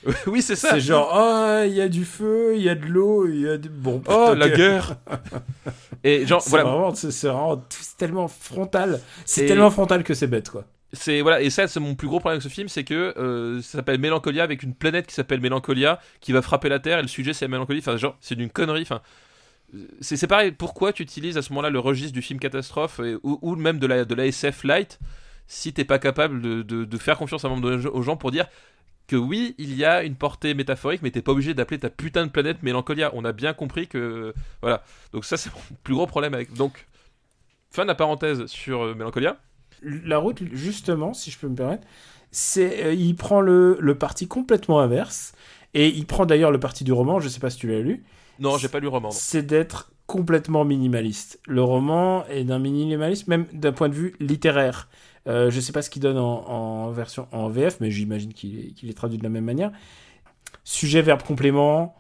oui, 0.28 0.42
c'est 0.42 0.56
ça. 0.56 0.72
C'est 0.72 0.82
genre 0.82 1.12
oh 1.14 1.64
il 1.66 1.74
y 1.74 1.82
a 1.82 1.88
du 1.90 2.06
feu, 2.06 2.54
il 2.56 2.62
y 2.64 2.70
a 2.70 2.76
de 2.76 2.86
l'eau, 2.86 3.28
il 3.28 3.42
y 3.42 3.48
a 3.50 3.58
du 3.58 3.70
bon. 3.70 4.02
Oh, 4.08 4.10
putain, 4.32 4.36
la 4.36 4.50
que- 4.50 4.56
guerre 4.56 4.96
Et 6.04 6.26
genre, 6.26 6.42
C'est 6.42 6.50
voilà, 6.50 6.66
vraiment, 6.66 6.94
c'est, 6.94 7.28
vraiment 7.28 7.64
tellement 7.98 8.28
frontal. 8.28 9.00
C'est 9.26 9.44
Et- 9.44 9.48
tellement 9.48 9.72
frontal 9.72 10.04
que 10.04 10.14
c'est 10.14 10.28
bête 10.28 10.50
quoi. 10.50 10.66
c'est 10.92 11.22
voilà, 11.22 11.42
et 11.42 11.50
ça, 11.50 11.68
c'est 11.68 11.80
mon 11.80 11.96
plus 11.96 12.08
gros 12.08 12.20
problème 12.20 12.36
avec 12.40 12.44
ce 12.44 12.54
film, 12.54 12.68
c'est 12.68 12.84
que 12.84 13.14
euh, 13.18 13.62
ça 13.62 13.78
s'appelle 13.78 14.00
Mélancolia 14.00 14.44
avec 14.44 14.64
une 14.64 14.74
planète 14.76 15.08
qui 15.08 15.14
s'appelle 15.16 15.40
Mélancolia 15.40 16.00
qui 16.20 16.32
va 16.34 16.42
frapper 16.42 16.68
la 16.70 16.80
Terre 16.80 17.00
et 17.00 17.02
le 17.02 17.08
sujet 17.08 17.34
c'est 17.34 17.46
la 17.46 17.50
mélancolie. 17.50 17.80
Enfin, 17.80 17.96
genre, 17.98 18.18
c'est 18.20 18.36
d'une 18.36 18.50
connerie. 18.50 18.82
Enfin, 18.82 19.02
c'est 20.02 20.18
c'est 20.18 20.28
pareil. 20.28 20.52
Pourquoi 20.52 20.94
tu 20.94 21.02
utilises 21.04 21.38
à 21.38 21.42
ce 21.42 21.50
moment-là 21.52 21.70
le 21.70 21.80
registre 21.80 22.14
du 22.14 22.22
film 22.22 22.40
catastrophe 22.40 23.00
et- 23.00 23.16
ou, 23.24 23.40
ou 23.42 23.56
même 23.56 23.80
de 23.80 23.88
la 23.88 24.06
de 24.06 24.14
la 24.16 24.26
SF 24.28 24.64
light 24.66 25.00
si 25.48 25.74
t'es 25.74 25.84
pas 25.84 26.00
capable 26.00 26.42
de, 26.42 26.62
de, 26.62 26.86
de 26.86 26.98
faire 26.98 27.18
confiance 27.18 27.44
à 27.44 27.48
un 27.48 27.52
moment 27.52 27.62
donné 27.62 27.86
aux 27.88 28.02
gens 28.02 28.16
pour 28.16 28.32
dire 28.32 28.46
que 29.08 29.16
oui, 29.16 29.56
il 29.58 29.76
y 29.76 29.86
a 29.86 30.04
une 30.04 30.16
portée 30.16 30.54
métaphorique, 30.54 31.02
mais 31.02 31.12
t'es 31.12 31.22
pas 31.22 31.32
obligé 31.32 31.54
d'appeler 31.54 31.80
ta 31.80 31.90
putain 31.90 32.26
de 32.26 32.32
planète 32.32 32.64
Mélancolia. 32.64 33.12
On 33.14 33.26
a 33.26 33.32
bien 33.32 33.54
compris 33.54 33.88
que 33.88 34.34
voilà. 34.62 34.84
Donc 35.12 35.26
ça, 35.26 35.38
c'est 35.38 35.52
mon 35.54 35.60
plus 35.84 35.94
gros 35.94 36.08
problème 36.08 36.34
avec. 36.34 36.54
Donc 36.54 36.88
fin 37.70 37.84
de 37.84 37.88
la 37.88 37.96
parenthèse 37.96 38.46
sur 38.46 38.84
euh, 38.84 38.96
Mélancolia. 38.96 39.38
La 39.82 40.18
route 40.18 40.42
justement, 40.54 41.14
si 41.14 41.32
je 41.32 41.38
peux 41.40 41.50
me 41.50 41.56
permettre, 41.56 41.86
c'est 42.32 42.86
euh, 42.86 42.94
il 42.94 43.16
prend 43.16 43.42
le, 43.42 43.78
le 43.80 43.98
parti 43.98 44.28
complètement 44.28 44.80
inverse 44.80 45.34
et 45.74 45.90
il 45.90 46.06
prend 46.06 46.26
d'ailleurs 46.26 46.52
le 46.52 46.60
parti 46.60 46.84
du 46.84 46.94
roman. 46.94 47.20
Je 47.20 47.28
sais 47.28 47.40
pas 47.40 47.50
si 47.50 47.58
tu 47.58 47.68
l'as 47.68 47.82
lu. 47.82 48.06
Non, 48.40 48.58
j'ai 48.58 48.68
pas 48.68 48.80
lu 48.80 48.84
le 48.84 48.90
roman. 48.90 49.12
c'est 49.12 49.44
d'être 49.44 49.92
complètement 50.08 50.66
minimaliste. 50.66 51.40
Le 51.48 51.64
roman 51.64 52.26
est 52.28 52.44
d'un 52.44 52.60
minimalisme, 52.60 53.30
même 53.30 53.46
d'un 53.54 53.72
point 53.72 53.90
de 53.90 53.94
vue 53.94 54.16
littéraire. 54.20 54.90
Euh, 55.28 55.50
je 55.50 55.60
sais 55.62 55.72
pas 55.72 55.82
ce 55.82 55.90
qu'il 55.90 56.02
donne 56.02 56.18
en, 56.18 56.48
en 56.50 56.92
version 56.92 57.28
en 57.32 57.48
VF, 57.48 57.78
mais 57.80 57.92
j'imagine 57.92 58.34
qu'il 58.34 58.74
est, 58.90 58.94
traduit 58.94 59.18
de 59.18 59.24
la 59.24 59.30
même 59.30 59.46
manière. 59.46 59.72
Sujet, 60.64 61.02
verbe, 61.02 61.24
complément. 61.24 61.96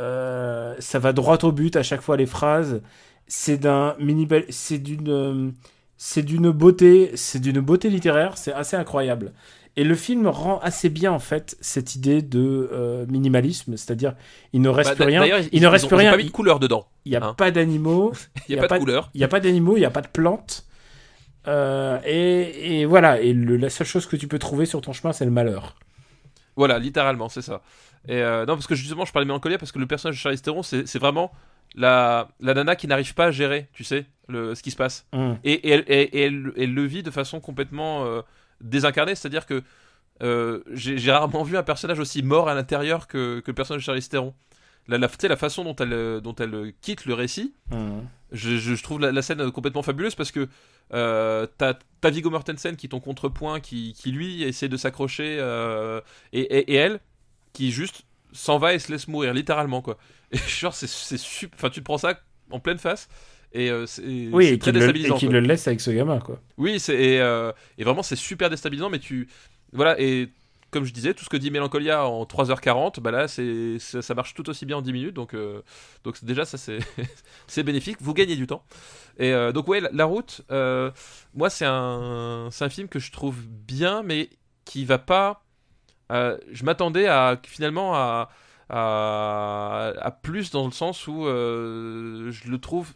euh, 0.00 0.74
ça 0.78 0.98
va 1.00 1.12
droit 1.12 1.38
au 1.44 1.50
but 1.52 1.74
à 1.76 1.82
chaque 1.82 2.02
fois 2.02 2.16
les 2.16 2.26
phrases. 2.26 2.82
C'est 3.26 3.58
d'un 3.58 3.94
minimal, 3.98 4.44
c'est 4.48 4.78
d'une, 4.78 5.08
euh, 5.10 5.50
c'est 5.96 6.22
d'une 6.22 6.50
beauté, 6.50 7.10
c'est 7.14 7.40
d'une 7.40 7.60
beauté 7.60 7.90
littéraire. 7.90 8.38
C'est 8.38 8.52
assez 8.52 8.76
incroyable. 8.76 9.32
Et 9.76 9.84
le 9.84 9.94
film 9.94 10.26
rend 10.26 10.58
assez 10.60 10.88
bien 10.88 11.12
en 11.12 11.18
fait 11.20 11.56
cette 11.60 11.94
idée 11.94 12.22
de 12.22 12.68
euh, 12.72 13.06
minimalisme, 13.08 13.76
c'est-à-dire 13.76 14.14
il 14.52 14.60
ne 14.60 14.68
reste 14.68 14.90
Bah, 14.90 14.96
plus 14.96 15.04
rien, 15.04 15.24
il 15.26 15.48
ils- 15.52 15.56
ne 15.60 15.66
ils 15.66 15.66
reste 15.68 15.84
ont- 15.84 15.88
plus 15.88 15.96
rien, 15.96 16.10
pas 16.12 16.16
mis 16.16 16.24
il- 16.24 16.26
de 16.26 16.32
couleur 16.32 16.58
dedans. 16.58 16.86
il 17.04 17.10
n'y 17.10 17.16
a 17.16 17.24
Hein. 17.24 17.34
pas 17.34 17.50
d'animaux, 17.52 18.12
Il 18.48 18.54
y 18.54 18.56
y 18.56 18.58
a 18.58 18.62
a 18.62 18.62
pas, 18.62 18.68
pas 18.68 18.74
de 18.76 18.80
de- 18.80 18.84
couleur. 18.84 19.10
il 19.14 19.18
n'y 19.18 19.24
a 19.24 19.28
pas 19.28 19.40
d'animaux, 19.40 19.76
il 19.76 19.80
n'y 19.80 19.86
a 19.86 19.90
pas 19.90 20.00
de 20.00 20.08
plantes. 20.08 20.64
Euh, 21.46 21.98
et, 22.04 22.80
et 22.80 22.84
voilà, 22.86 23.20
et 23.20 23.32
le- 23.32 23.56
la 23.56 23.70
seule 23.70 23.86
chose 23.86 24.06
que 24.06 24.16
tu 24.16 24.28
peux 24.28 24.38
trouver 24.38 24.66
sur 24.66 24.80
ton 24.80 24.92
chemin, 24.92 25.12
c'est 25.12 25.24
le 25.24 25.30
malheur. 25.30 25.76
Voilà, 26.56 26.78
littéralement, 26.78 27.28
c'est 27.28 27.42
ça. 27.42 27.62
Et 28.06 28.16
euh, 28.16 28.40
non, 28.46 28.54
parce 28.54 28.66
que 28.66 28.74
justement, 28.74 29.04
je 29.04 29.12
parlais 29.12 29.24
de 29.24 29.28
mélancolia 29.28 29.58
parce 29.58 29.72
que 29.72 29.78
le 29.78 29.86
personnage 29.86 30.16
de 30.16 30.20
Charlize 30.20 30.42
Theron, 30.42 30.62
c'est 30.62 30.98
vraiment 30.98 31.30
la, 31.74 32.28
la 32.40 32.54
nana 32.54 32.74
qui 32.76 32.86
n'arrive 32.88 33.14
pas 33.14 33.26
à 33.26 33.30
gérer, 33.30 33.68
tu 33.72 33.84
sais, 33.84 34.06
le, 34.28 34.54
ce 34.54 34.62
qui 34.62 34.70
se 34.70 34.76
passe. 34.76 35.06
Et, 35.44 35.52
et 35.52 35.70
elle, 35.70 35.84
et- 35.86 36.22
elle, 36.24 36.52
elle 36.56 36.74
le 36.74 36.84
vit 36.84 37.02
de 37.02 37.10
façon 37.10 37.40
complètement 37.40 38.04
euh, 38.06 38.22
désincarnée, 38.60 39.14
c'est-à-dire 39.14 39.46
que 39.46 39.62
j'ai 40.74 41.12
rarement 41.12 41.44
vu 41.44 41.56
un 41.56 41.62
personnage 41.62 41.98
aussi 42.00 42.22
mort 42.22 42.48
à 42.48 42.54
l'intérieur 42.54 43.06
que, 43.06 43.40
que 43.40 43.50
le 43.50 43.54
personnage 43.54 43.82
de 43.82 43.86
Charlize 43.86 44.08
Theron. 44.08 44.34
La, 44.88 44.98
la, 44.98 45.06
tu 45.08 45.14
sais, 45.20 45.28
la 45.28 45.36
façon 45.36 45.64
dont 45.64 45.76
elle, 45.76 46.20
dont 46.22 46.34
elle 46.36 46.72
quitte 46.80 47.04
le 47.04 47.14
récit, 47.14 47.52
je, 48.32 48.56
je- 48.56 48.74
je 48.74 48.82
trouve 48.82 49.00
la, 49.00 49.12
la 49.12 49.22
scène 49.22 49.50
complètement 49.50 49.82
fabuleuse 49.82 50.14
parce 50.14 50.30
que 50.32 50.48
euh, 50.94 51.46
t'as 51.58 51.74
Viggo 52.10 52.30
Mortensen 52.30 52.76
qui 52.76 52.86
est 52.86 52.90
ton 52.90 53.00
contrepoint, 53.00 53.60
qui, 53.60 53.92
qui 53.94 54.10
lui 54.12 54.42
essaie 54.42 54.68
de 54.68 54.76
s'accrocher, 54.76 55.36
euh, 55.40 56.00
et, 56.32 56.40
et- 56.40 56.72
et 56.72 56.74
elle 56.74 57.00
qui 57.52 57.70
juste 57.72 58.02
s'en 58.32 58.58
va 58.58 58.74
et 58.74 58.78
se 58.78 58.92
laisse 58.92 59.08
mourir, 59.08 59.32
littéralement 59.34 59.80
quoi. 59.82 59.96
Et 60.32 60.36
genre, 60.36 60.74
c'est 60.74 60.86
c'est 60.88 61.16
sup- 61.18 61.52
Enfin, 61.54 61.70
tu 61.70 61.80
te 61.80 61.84
prends 61.84 61.96
ça 61.96 62.20
en 62.50 62.60
pleine 62.60 62.76
face. 62.78 63.08
Et 63.54 63.70
euh, 63.70 63.86
c'est 63.86 64.02
Oui, 64.30 64.44
c'est 64.48 64.52
et 64.54 64.58
très 64.58 64.72
qu'il 64.72 64.80
le, 64.80 64.84
et 64.90 64.92
déstabilisant. 64.92 65.18
quoi. 65.18 65.28
le 65.32 65.40
laisse 65.40 65.66
avec 65.66 65.80
ce 65.80 65.90
gamin, 65.90 66.18
quoi. 66.18 66.42
Oui, 66.58 66.78
c'est 66.78 66.94
et, 67.02 67.20
euh, 67.22 67.50
et 67.78 67.84
vraiment 67.84 68.02
c'est 68.02 68.14
super 68.16 68.50
déstabilisant, 68.50 68.90
mais 68.90 68.98
tu 68.98 69.26
voilà 69.72 69.98
et 69.98 70.28
comme 70.70 70.84
je 70.84 70.92
disais, 70.92 71.14
tout 71.14 71.24
ce 71.24 71.30
que 71.30 71.36
dit 71.36 71.50
Mélancolia 71.50 72.06
en 72.06 72.24
3h40, 72.24 73.00
bah 73.00 73.10
là 73.10 73.28
c'est 73.28 73.78
ça, 73.78 74.14
marche 74.14 74.34
tout 74.34 74.48
aussi 74.50 74.66
bien 74.66 74.76
en 74.76 74.82
10 74.82 74.92
minutes, 74.92 75.14
donc 75.14 75.34
euh, 75.34 75.62
donc 76.04 76.22
déjà 76.24 76.44
ça 76.44 76.58
c'est 77.46 77.62
bénéfique, 77.62 77.98
vous 78.00 78.14
gagnez 78.14 78.36
du 78.36 78.46
temps. 78.46 78.64
Et 79.18 79.32
euh, 79.32 79.52
donc 79.52 79.68
ouais, 79.68 79.80
la, 79.92 80.04
route, 80.04 80.42
euh, 80.50 80.90
moi 81.34 81.50
c'est 81.50 81.66
un 81.66 82.48
c'est 82.50 82.64
un 82.64 82.68
film 82.68 82.88
que 82.88 82.98
je 82.98 83.10
trouve 83.12 83.46
bien, 83.46 84.02
mais 84.02 84.30
qui 84.64 84.84
va 84.84 84.98
pas. 84.98 85.44
euh, 86.12 86.38
je 86.52 86.64
m'attendais 86.64 87.08
finalement 87.44 87.94
à, 87.94 88.28
plus 90.22 90.50
dans 90.50 90.66
le 90.66 90.72
sens 90.72 91.06
où 91.06 91.24
je 91.24 92.48
le 92.50 92.58
trouve 92.58 92.92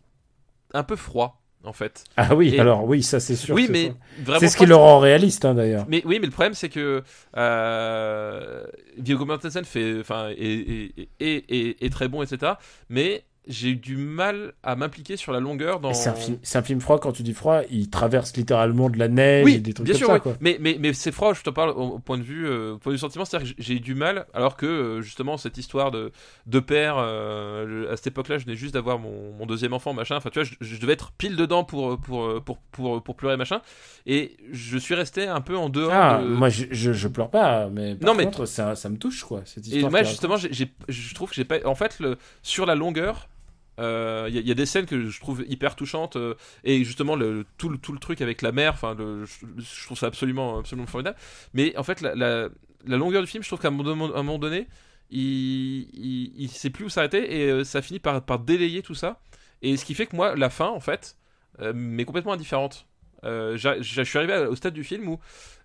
un 0.74 0.84
peu 0.84 0.96
froid 0.96 1.41
en 1.64 1.72
fait. 1.72 2.05
Ah 2.16 2.34
oui, 2.34 2.55
Et- 2.55 2.60
alors 2.60 2.84
oui, 2.84 3.02
ça 3.02 3.20
c'est 3.20 3.36
sûr. 3.36 3.55
oui, 3.55 3.68
mais 3.70 3.93
c'est 4.39 4.48
ce 4.48 4.56
qui 4.56 4.66
le 4.66 4.74
rend 4.76 4.98
réaliste, 4.98 5.44
hein, 5.44 5.55
d'ailleurs. 5.55 5.84
mais 5.89 6.02
oui, 6.05 6.18
mais 6.20 6.26
le 6.26 6.32
problème 6.32 6.55
c'est 6.55 6.68
que 6.68 7.02
euh, 7.36 8.64
Viggo 8.98 9.24
Mortensen 9.24 9.64
fait, 9.64 10.01
enfin, 10.01 10.28
est, 10.30 10.90
est, 10.98 11.09
est- 11.20 11.44
est- 11.51 11.82
est 11.84 11.90
très 11.93 12.09
bon, 12.09 12.22
etc. 12.22 12.52
Mais 12.89 13.24
j'ai 13.48 13.70
eu 13.70 13.77
du 13.77 13.97
mal 13.97 14.52
à 14.62 14.77
m'impliquer 14.77 15.16
sur 15.16 15.32
la 15.32 15.40
longueur 15.40 15.81
dans. 15.81 15.90
Et 15.90 15.94
C'est 15.94 16.10
un, 16.10 16.14
film, 16.14 16.39
c'est 16.43 16.59
un 16.59 16.62
film 16.62 16.81
froid, 16.81 17.01
quand 17.01 17.10
tu 17.12 17.23
dis 17.24 17.32
froid, 17.35 17.62
il 17.70 17.90
traverse 17.90 18.36
littéralement 18.36 18.89
de 18.89 18.98
la 18.98 19.09
neige 19.09 19.44
Oui, 19.44 19.55
et 19.55 19.59
des 19.59 19.73
trucs 19.74 19.85
bien 19.85 19.94
comme 19.94 19.98
sûr, 19.98 20.06
ça, 20.09 20.14
oui. 20.14 20.20
quoi. 20.20 20.35
Mais, 20.40 20.59
mais, 20.60 20.77
mais 20.78 20.93
c'est 20.93 21.10
froid, 21.10 21.35
je 21.35 21.43
te 21.43 21.51
parle 21.51 21.70
au, 21.70 21.94
au 21.94 21.98
point 21.98 22.19
de 22.19 22.23
vue, 22.23 22.47
euh, 22.47 22.74
au 22.74 22.78
point 22.78 22.93
de 22.93 22.97
vue 22.97 23.01
sentiment, 23.01 23.24
c'est-à-dire 23.24 23.55
que 23.56 23.62
j'ai 23.62 23.74
eu 23.74 23.81
du 23.81 23.94
mal, 23.97 24.27
alors 24.32 24.56
que 24.56 24.66
euh, 24.66 25.01
justement 25.02 25.36
cette 25.39 25.59
histoire 25.59 25.90
de, 25.90 26.12
de 26.47 26.60
père, 26.60 26.94
euh, 26.98 27.93
à 27.93 27.97
cette 27.97 28.09
époque-là, 28.09 28.39
je 28.39 28.44
venais 28.44 28.56
juste 28.56 28.74
d'avoir 28.74 28.98
mon, 28.98 29.32
mon 29.39 29.47
deuxième 29.47 29.73
enfant, 29.73 29.93
machin, 29.93 30.16
enfin 30.16 30.31
tu 30.31 30.39
vois, 30.40 30.48
je, 30.48 30.55
je 30.64 30.81
devais 30.81 30.93
être 30.93 31.10
pile 31.12 31.35
dedans 31.36 31.64
pour, 31.64 31.98
pour, 32.01 32.43
pour, 32.44 32.59
pour, 32.70 33.02
pour 33.02 33.16
pleurer, 33.16 33.36
machin, 33.36 33.60
et 34.06 34.36
je 34.52 34.78
suis 34.78 34.94
resté 34.94 35.27
un 35.27 35.40
peu 35.40 35.56
en 35.56 35.69
dehors 35.69 35.90
Ah, 35.93 36.20
de... 36.23 36.28
moi 36.28 36.48
je, 36.48 36.66
je, 36.70 36.93
je 36.93 37.09
pleure 37.09 37.31
pas, 37.31 37.69
mais 37.69 37.97
par 37.97 38.06
Non, 38.10 38.14
mais- 38.16 38.24
contre, 38.24 38.47
ça, 38.47 38.77
ça 38.77 38.89
me 38.89 38.97
touche, 38.98 39.24
quoi. 39.24 39.43
Cette 39.47 39.66
Et 39.66 39.70
histoire 39.70 39.90
moi, 39.90 40.01
qu'il 40.01 40.09
justement, 40.10 40.36
j'ai- 40.36 40.73
je 40.89 41.14
trouve 41.14 41.28
que 41.31 41.35
j'ai 41.35 41.44
pas. 41.44 41.56
En 41.64 41.74
fait, 41.74 41.98
le, 41.98 42.16
sur 42.43 42.66
la 42.66 42.74
longueur, 42.74 43.28
euh, 43.78 44.26
il 44.28 44.36
il 44.36 44.46
y 44.46 44.50
a 44.50 44.54
des 44.54 44.66
scènes 44.66 44.86
que 44.86 45.08
je 45.08 45.20
trouve 45.20 45.44
hyper 45.48 45.76
touchantes. 45.76 46.16
euh, 46.16 46.34
et 46.64 46.84
justement, 46.84 47.16
tout, 47.58 47.68
le, 47.68 47.98
truc 47.98 48.20
avec 48.20 48.42
la 48.42 48.52
mer, 48.52 48.72
enfin, 48.74 48.96
je, 48.98 49.84
trouve 49.84 49.98
ça 49.98 50.06
absolument, 50.06 50.62
formidable. 50.86 51.16
Mais 51.54 51.76
en 51.76 51.82
fait, 51.82 52.00
la, 52.00 52.48
longueur 52.86 53.22
du 53.22 53.28
film, 53.28 53.42
je 53.42 53.48
trouve 53.48 53.60
qu'à 53.60 53.68
un 53.68 53.70
moment, 53.70 54.38
donné, 54.38 54.68
il, 55.10 55.88
il, 55.92 56.32
il 56.36 56.48
sait 56.50 56.70
plus 56.70 56.86
où 56.86 56.88
s'arrêter 56.88 57.42
et 57.42 57.50
euh, 57.50 57.64
ça 57.64 57.82
finit 57.82 58.00
par, 58.00 58.22
par 58.22 58.38
délayer 58.38 58.82
tout 58.82 58.94
ça. 58.94 59.20
Et 59.62 59.76
ce 59.76 59.84
qui 59.84 59.94
fait 59.94 60.06
que 60.06 60.16
moi, 60.16 60.34
la 60.36 60.50
fin, 60.50 60.68
en 60.68 60.80
fait, 60.80 61.16
euh, 61.60 61.72
m'est 61.74 62.04
complètement 62.04 62.32
indifférente. 62.32 62.86
Euh, 63.24 63.56
je 63.56 64.02
suis 64.02 64.18
arrivé 64.18 64.36
au 64.36 64.56
stade 64.56 64.74
du 64.74 64.82
film 64.82 65.08
où, 65.08 65.20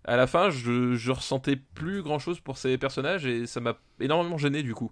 à 0.06 0.16
la 0.16 0.28
fin, 0.28 0.50
je, 0.50 0.94
je 0.94 1.12
ressentais 1.12 1.56
plus 1.56 2.04
grand 2.04 2.20
chose 2.20 2.40
pour 2.40 2.58
ces 2.58 2.78
personnages 2.78 3.26
et 3.26 3.48
ça 3.48 3.60
m'a 3.60 3.78
énormément 4.00 4.38
gêné 4.38 4.62
du 4.62 4.76
coup. 4.76 4.92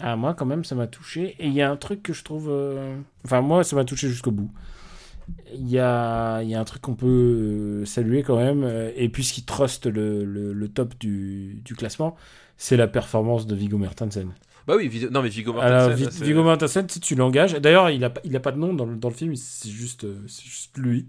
Ah, 0.00 0.16
moi, 0.16 0.34
quand 0.34 0.46
même, 0.46 0.64
ça 0.64 0.74
m'a 0.74 0.86
touché. 0.86 1.36
Et 1.38 1.46
il 1.46 1.52
y 1.52 1.62
a 1.62 1.70
un 1.70 1.76
truc 1.76 2.02
que 2.02 2.12
je 2.12 2.24
trouve. 2.24 2.48
euh, 2.50 2.96
Enfin, 3.24 3.40
moi, 3.40 3.62
ça 3.64 3.76
m'a 3.76 3.84
touché 3.84 4.08
jusqu'au 4.08 4.30
bout. 4.32 4.50
Il 5.54 5.68
y 5.68 5.78
a, 5.78 6.42
il 6.42 6.48
y 6.48 6.54
a 6.54 6.60
un 6.60 6.64
truc 6.64 6.82
qu'on 6.82 6.94
peut 6.96 7.06
euh, 7.82 7.84
saluer 7.84 8.22
quand 8.22 8.36
même. 8.36 8.64
euh, 8.64 8.90
Et 8.96 9.08
puisqu'il 9.08 9.44
truste 9.44 9.86
le, 9.86 10.24
le, 10.24 10.52
le 10.52 10.68
top 10.68 10.94
du, 10.98 11.60
du 11.64 11.74
classement, 11.74 12.16
c'est 12.56 12.76
la 12.76 12.88
performance 12.88 13.46
de 13.46 13.54
Viggo 13.54 13.78
Mortensen. 13.78 14.30
Bah 14.66 14.74
oui, 14.76 14.88
Vid- 14.88 15.10
non 15.10 15.22
mais 15.22 15.28
Viggo. 15.28 15.52
Alors, 15.58 15.88
là, 15.90 15.94
Vi- 15.94 16.04
c'est- 16.10 16.24
Viggo 16.24 16.42
Mortensen, 16.42 16.88
si 16.88 17.00
tu 17.00 17.14
l'engages. 17.14 17.54
D'ailleurs, 17.54 17.90
il 17.90 18.02
a, 18.04 18.10
pas- 18.10 18.20
il 18.24 18.34
a 18.36 18.40
pas 18.40 18.52
de 18.52 18.58
nom 18.58 18.72
dans 18.74 18.86
le, 18.86 18.96
dans 18.96 19.08
le 19.08 19.14
film, 19.14 19.34
c'est 19.36 19.68
juste, 19.70 20.04
euh, 20.04 20.22
c'est 20.26 20.44
juste 20.44 20.76
lui. 20.78 21.08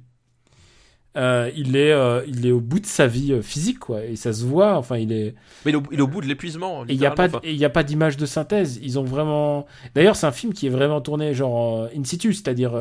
Euh, 1.16 1.52
il 1.56 1.76
est, 1.76 1.92
euh, 1.92 2.22
il 2.28 2.46
est 2.48 2.52
au 2.52 2.60
bout 2.60 2.80
de 2.80 2.86
sa 2.86 3.06
vie 3.08 3.34
euh, 3.34 3.42
physique, 3.42 3.80
quoi. 3.80 4.04
Et 4.04 4.16
ça 4.16 4.34
se 4.34 4.44
voit. 4.46 4.78
Enfin, 4.78 4.98
il 4.98 5.12
est. 5.12 5.36
Mais 5.66 5.72
il 5.72 5.76
est 5.76 5.78
au, 5.78 5.84
il 5.92 6.00
est 6.00 6.02
au 6.02 6.08
bout 6.08 6.22
de 6.22 6.26
l'épuisement. 6.28 6.84
Et 6.86 6.94
il 6.94 7.00
n'y 7.00 7.06
a 7.06 7.12
pas, 7.12 7.24
littéralement. 7.26 7.40
d- 7.42 7.50
et 7.50 7.54
il 7.54 7.60
y 7.60 7.66
a 7.66 7.70
pas 7.70 7.84
d'image 7.84 8.18
de 8.18 8.26
synthèse. 8.26 8.80
Ils 8.82 8.98
ont 9.00 9.04
vraiment. 9.04 9.66
D'ailleurs, 9.96 10.16
c'est 10.16 10.26
un 10.28 10.32
film 10.32 10.54
qui 10.54 10.68
est 10.68 10.72
vraiment 10.72 11.02
tourné 11.02 11.34
genre 11.34 11.88
in 11.96 12.04
situ, 12.04 12.34
c'est-à-dire. 12.34 12.74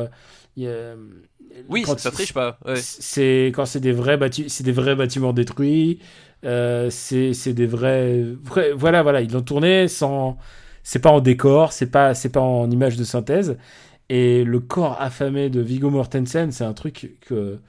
euh, 0.59 0.95
oui, 1.69 1.83
quand 1.83 1.99
ça 1.99 2.09
triche 2.11 2.33
pas. 2.33 2.57
Ouais. 2.65 2.75
C'est 2.77 3.51
quand 3.53 3.65
c'est 3.65 3.79
des 3.79 3.91
vrais 3.91 4.19
c'est 4.47 4.63
des 4.63 4.71
vrais 4.71 4.95
bâtiments 4.95 5.33
détruits. 5.33 5.99
c'est 6.43 7.53
des 7.53 7.65
vrais, 7.65 8.23
vrais- 8.43 8.71
Voilà, 8.73 9.03
voilà. 9.03 9.21
Ils 9.21 9.31
l'ont 9.31 9.41
tourné 9.41 9.87
sans. 9.87 10.37
C'est 10.85 10.99
pas 10.99 11.11
en 11.11 11.21
décor, 11.21 11.71
c'est 11.71 11.89
pas, 11.89 12.13
c'est 12.13 12.29
pas 12.29 12.41
en 12.41 12.69
image 12.69 12.97
de 12.97 13.03
synthèse. 13.05 13.57
Et 14.09 14.43
le 14.43 14.59
corps 14.59 14.97
affamé 14.99 15.49
de 15.49 15.61
Viggo 15.61 15.89
Mortensen, 15.89 16.51
c'est 16.51 16.65
un 16.65 16.73
truc 16.73 17.15
que 17.21 17.59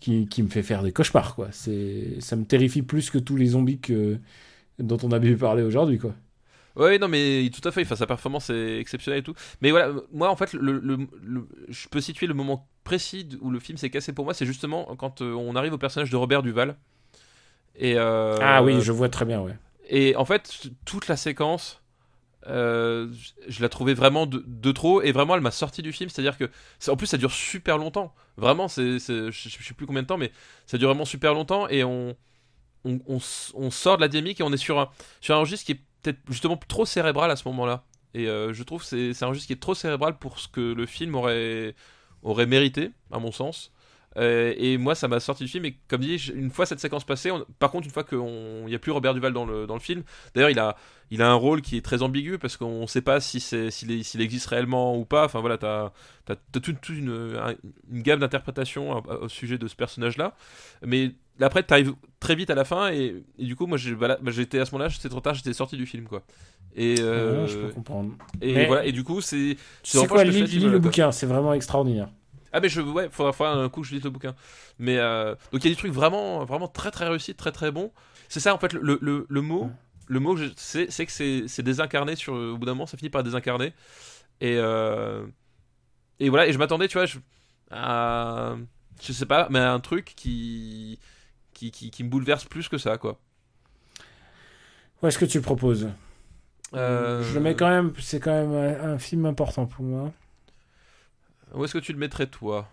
qui, 0.00 0.28
qui 0.28 0.42
me 0.42 0.48
fait 0.48 0.62
faire 0.62 0.82
des 0.82 0.92
cauchemars, 0.92 1.34
quoi. 1.34 1.48
C'est, 1.52 2.20
ça 2.20 2.36
me 2.36 2.44
terrifie 2.44 2.82
plus 2.82 3.10
que 3.10 3.18
tous 3.18 3.36
les 3.36 3.46
zombies 3.46 3.80
que, 3.80 4.18
dont 4.78 4.98
on 5.04 5.12
a 5.12 5.20
pu 5.20 5.36
parler 5.36 5.62
aujourd'hui, 5.64 5.98
quoi. 5.98 6.14
Ouais, 6.76 6.98
non, 6.98 7.08
mais 7.08 7.50
tout 7.52 7.66
à 7.66 7.72
fait. 7.72 7.82
Enfin, 7.82 7.96
sa 7.96 8.06
performance 8.06 8.50
est 8.50 8.78
exceptionnelle 8.78 9.20
et 9.20 9.22
tout. 9.22 9.34
Mais 9.60 9.70
voilà, 9.72 9.92
moi, 10.12 10.30
en 10.30 10.36
fait, 10.36 10.52
le, 10.52 10.78
le- 10.78 11.08
le- 11.22 11.48
je 11.68 11.88
peux 11.88 12.00
situer 12.00 12.26
le 12.26 12.34
moment 12.34 12.68
précis 12.84 13.28
où 13.40 13.50
le 13.50 13.58
film 13.58 13.76
s'est 13.78 13.90
cassé 13.90 14.12
pour 14.12 14.24
moi. 14.24 14.32
C'est 14.34 14.46
justement 14.46 14.94
quand 14.96 15.20
euh, 15.20 15.32
on 15.34 15.56
arrive 15.56 15.72
au 15.72 15.78
personnage 15.78 16.10
de 16.10 16.16
Robert 16.16 16.42
Duval. 16.42 16.76
Et 17.76 17.94
euh, 17.96 18.36
ah 18.40 18.62
oui, 18.62 18.80
je 18.80 18.92
vois 18.92 19.08
très 19.08 19.24
bien, 19.24 19.40
ouais. 19.40 19.56
Et 19.88 20.14
en 20.16 20.24
fait, 20.24 20.68
toute 20.84 21.08
la 21.08 21.16
séquence, 21.16 21.80
euh, 22.48 23.08
je 23.46 23.62
la 23.62 23.68
trouvais 23.68 23.94
vraiment 23.94 24.26
de, 24.26 24.72
trop. 24.72 25.02
Et 25.02 25.12
vraiment, 25.12 25.34
elle 25.34 25.40
m'a 25.40 25.50
sorti 25.50 25.82
du 25.82 25.92
film. 25.92 26.10
C'est-à-dire 26.10 26.38
que, 26.38 26.50
c'est- 26.78 26.90
en 26.90 26.96
plus, 26.96 27.06
ça 27.06 27.18
dure 27.18 27.32
super 27.32 27.78
longtemps. 27.78 28.14
Vraiment, 28.36 28.68
c'est, 28.68 28.98
c'est- 28.98 29.30
je, 29.30 29.48
sais 29.48 29.74
plus 29.74 29.86
combien 29.86 30.02
de 30.02 30.06
temps, 30.06 30.18
mais 30.18 30.32
ça 30.66 30.78
dure 30.78 30.88
vraiment 30.88 31.04
super 31.04 31.34
longtemps. 31.34 31.68
Et 31.68 31.84
on, 31.84 32.16
sort 33.70 33.96
de 33.96 34.02
la 34.02 34.08
dynamique 34.08 34.40
et 34.40 34.42
on 34.42 34.52
est 34.52 34.56
sur 34.56 34.78
un, 34.78 34.90
sur 35.20 35.34
un 35.34 35.40
registre 35.40 35.66
qui 35.66 35.72
est 35.72 35.80
peut-être 36.02 36.18
justement 36.28 36.56
trop 36.56 36.86
cérébral 36.86 37.30
à 37.30 37.36
ce 37.36 37.46
moment-là. 37.48 37.84
Et 38.14 38.26
euh, 38.28 38.52
je 38.52 38.62
trouve 38.62 38.80
que 38.82 38.86
c'est, 38.86 39.12
c'est 39.14 39.24
un 39.24 39.28
registre 39.28 39.48
qui 39.48 39.52
est 39.52 39.56
trop 39.56 39.74
cérébral 39.74 40.18
pour 40.18 40.38
ce 40.38 40.48
que 40.48 40.72
le 40.72 40.86
film 40.86 41.14
aurait, 41.14 41.74
aurait 42.22 42.46
mérité, 42.46 42.90
à 43.10 43.18
mon 43.18 43.32
sens. 43.32 43.72
Euh, 44.16 44.54
et 44.56 44.78
moi, 44.78 44.94
ça 44.94 45.06
m'a 45.06 45.20
sorti 45.20 45.44
du 45.44 45.50
film. 45.50 45.64
Et 45.66 45.76
comme 45.86 46.00
dit, 46.00 46.16
une 46.34 46.50
fois 46.50 46.66
cette 46.66 46.80
séquence 46.80 47.04
passée, 47.04 47.30
on- 47.30 47.44
par 47.58 47.70
contre, 47.70 47.86
une 47.86 47.92
fois 47.92 48.04
qu'il 48.04 48.18
n'y 48.66 48.74
a 48.74 48.78
plus 48.78 48.90
Robert 48.90 49.14
Duval 49.14 49.32
dans 49.32 49.44
le, 49.44 49.66
dans 49.66 49.74
le 49.74 49.80
film, 49.80 50.02
d'ailleurs, 50.34 50.50
il 50.50 50.58
a, 50.58 50.76
il 51.10 51.22
a 51.22 51.30
un 51.30 51.34
rôle 51.34 51.60
qui 51.62 51.76
est 51.76 51.82
très 51.84 52.02
ambigu 52.02 52.38
parce 52.38 52.56
qu'on 52.56 52.82
ne 52.82 52.86
sait 52.86 53.02
pas 53.02 53.20
si 53.20 53.38
s'il, 53.40 53.70
s'il 54.04 54.20
existe 54.20 54.46
réellement 54.46 54.96
ou 54.98 55.04
pas. 55.04 55.24
Enfin 55.26 55.40
voilà, 55.40 55.58
tu 55.58 55.66
as, 55.66 55.92
toute, 56.52 56.80
toute 56.80 56.88
une, 56.88 57.36
un- 57.38 57.54
une 57.92 58.02
gamme 58.02 58.20
d'interprétations 58.20 59.02
au 59.22 59.28
sujet 59.28 59.58
de 59.58 59.68
ce 59.68 59.76
personnage-là. 59.76 60.34
Mais 60.84 61.12
après, 61.40 61.62
tu 61.62 61.72
arrives 61.72 61.92
très 62.18 62.34
vite 62.34 62.50
à 62.50 62.54
la 62.56 62.64
fin. 62.64 62.90
Et, 62.90 63.22
et 63.38 63.44
du 63.44 63.54
coup, 63.56 63.66
moi, 63.66 63.78
bah 63.98 64.16
j'étais 64.28 64.58
à 64.58 64.64
ce 64.64 64.72
moment-là, 64.72 64.90
c'était 64.90 65.08
trop 65.10 65.20
tard, 65.20 65.34
j'étais 65.34 65.52
sorti 65.52 65.76
du 65.76 65.86
film. 65.86 66.06
quoi. 66.08 66.22
Et, 66.74 66.96
euh, 67.00 67.42
Ouais, 67.42 67.48
je 67.48 67.56
peux 67.58 67.68
comprendre. 67.72 68.12
et 68.40 68.54
Mais- 68.54 68.66
voilà, 68.66 68.84
et 68.84 68.92
du 68.92 69.04
coup, 69.04 69.20
c'est. 69.20 69.56
C'est 69.82 69.98
reproche 69.98 70.16
quoi, 70.16 70.24
lis, 70.24 70.58
le 70.58 70.78
bouquin, 70.78 71.12
c'est 71.12 71.26
vraiment 71.26 71.52
extraordinaire. 71.54 72.08
Ah 72.58 72.60
mais 72.60 72.68
je 72.68 72.80
ouais, 72.80 73.08
faudra 73.10 73.32
faire 73.32 73.46
un 73.48 73.68
coup 73.68 73.82
que 73.82 73.86
je 73.86 73.94
lise 73.94 74.04
le 74.04 74.10
bouquin. 74.10 74.34
Mais 74.78 74.98
euh, 74.98 75.34
donc 75.52 75.64
il 75.64 75.64
y 75.64 75.68
a 75.68 75.70
des 75.70 75.76
trucs 75.76 75.92
vraiment 75.92 76.44
vraiment 76.44 76.68
très 76.68 76.90
très 76.90 77.08
réussis, 77.08 77.34
très 77.34 77.52
très 77.52 77.70
bons. 77.70 77.92
C'est 78.28 78.40
ça 78.40 78.54
en 78.54 78.58
fait 78.58 78.72
le, 78.72 78.98
le, 79.00 79.26
le 79.28 79.40
mot 79.40 79.70
le 80.06 80.20
mot 80.20 80.36
c'est 80.56 80.86
que 80.88 81.12
c'est 81.12 81.46
c'est 81.48 81.62
désincarné 81.62 82.16
sur 82.16 82.32
au 82.34 82.56
bout 82.58 82.66
d'un 82.66 82.72
moment 82.72 82.86
ça 82.86 82.96
finit 82.96 83.10
par 83.10 83.22
désincarner 83.22 83.72
et 84.40 84.56
euh, 84.58 85.26
et 86.20 86.28
voilà 86.30 86.46
et 86.48 86.52
je 86.52 86.58
m'attendais 86.58 86.88
tu 86.88 86.98
vois 86.98 87.06
je, 87.06 87.18
à 87.70 88.56
je 89.02 89.12
sais 89.12 89.26
pas 89.26 89.48
mais 89.50 89.58
à 89.60 89.72
un 89.72 89.80
truc 89.80 90.14
qui 90.16 90.98
qui, 91.54 91.70
qui 91.70 91.90
qui 91.90 92.04
me 92.04 92.08
bouleverse 92.08 92.44
plus 92.46 92.68
que 92.68 92.78
ça 92.78 92.98
quoi. 92.98 93.18
Où 95.02 95.06
est-ce 95.06 95.18
que 95.18 95.24
tu 95.24 95.38
le 95.38 95.42
proposes? 95.42 95.88
Euh, 96.74 97.22
Je 97.22 97.34
le 97.34 97.40
mets 97.40 97.54
quand 97.54 97.68
même, 97.68 97.92
c'est 97.98 98.20
quand 98.20 98.32
même 98.32 98.52
un, 98.52 98.94
un 98.94 98.98
film 98.98 99.26
important 99.26 99.66
pour 99.66 99.84
moi. 99.84 100.12
Où 101.54 101.64
est-ce 101.64 101.72
que 101.72 101.78
tu 101.78 101.92
le 101.92 101.98
mettrais 101.98 102.26
toi? 102.26 102.68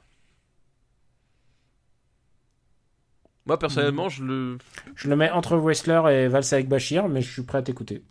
Moi 3.45 3.59
personnellement 3.59 4.09
je 4.09 4.23
le 4.23 4.57
Je 4.95 5.07
le 5.07 5.15
mets 5.15 5.29
entre 5.29 5.55
Wrestler 5.57 6.01
et 6.11 6.27
Valse 6.27 6.51
avec 6.53 6.67
Bachir, 6.67 7.07
mais 7.07 7.21
je 7.21 7.31
suis 7.31 7.43
prêt 7.43 7.59
à 7.59 7.61
t'écouter. 7.61 8.03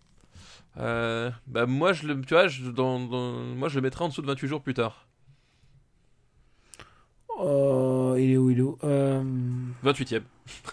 Euh, 0.76 1.30
bah 1.46 1.66
moi 1.66 1.92
je 1.92 2.06
le 2.06 2.20
tu 2.20 2.34
vois 2.34 2.48
je, 2.48 2.70
dans, 2.70 3.00
dans- 3.00 3.32
moi 3.32 3.68
je 3.68 3.76
le 3.76 3.82
mettrais 3.82 4.04
en 4.04 4.08
dessous 4.08 4.22
de 4.22 4.26
28 4.26 4.48
jours 4.48 4.62
plus 4.62 4.74
tard. 4.74 5.08
Oh, 7.36 8.14
il 8.16 8.30
est 8.30 8.36
où, 8.36 8.50
il 8.50 8.58
est 8.58 8.62
où? 8.62 8.78
Euh, 8.84 9.22
28ème 9.84 10.22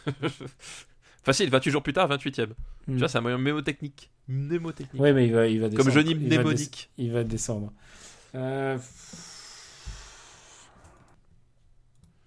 facile 1.24 1.50
28 1.50 1.72
jours 1.72 1.84
plus 1.84 1.94
tard 1.94 2.08
28ème 2.10 2.50
tu 2.86 2.92
hmm. 2.92 2.98
vois 2.98 3.08
c'est 3.08 3.18
un 3.18 3.22
moyen 3.22 3.38
mémotechnique 3.40 4.12
mnémotechnique. 4.28 5.02
Ouais, 5.02 5.14
mais 5.14 5.28
il 5.28 5.34
va, 5.34 5.48
il 5.48 5.60
va 5.60 5.70
descendre. 5.70 5.92
comme 5.92 5.94
Johnny 5.94 6.16
mnémonique. 6.16 6.90
il 6.98 7.12
va 7.12 7.24
descendre. 7.24 7.74
Euh, 8.36 8.78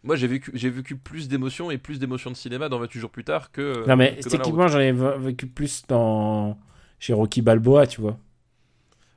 moi 0.05 0.17
j'ai 0.17 0.27
vécu 0.29 0.51
j'ai 0.55 0.71
vécu 0.71 0.97
plus 0.97 1.29
d'émotions 1.29 1.71
et 1.71 1.79
plus 1.79 1.99
d'émotions 1.99 2.31
de 2.31 2.37
cinéma 2.37 2.69
dans 2.69 2.79
28 2.79 3.01
jours 3.01 3.11
plus 3.11 3.25
tard 3.25 3.51
que 3.51 3.87
Non, 3.89 3.97
mais 3.97 4.17
techniquement, 4.21 4.69
j'en 4.69 4.79
ai 4.79 4.93
vécu 4.93 5.47
plus 5.47 5.83
dans 5.89 6.59
chez 7.01 7.13
Rocky 7.13 7.43
Balboa, 7.43 7.87
tu 7.87 8.01
vois. 8.01 8.19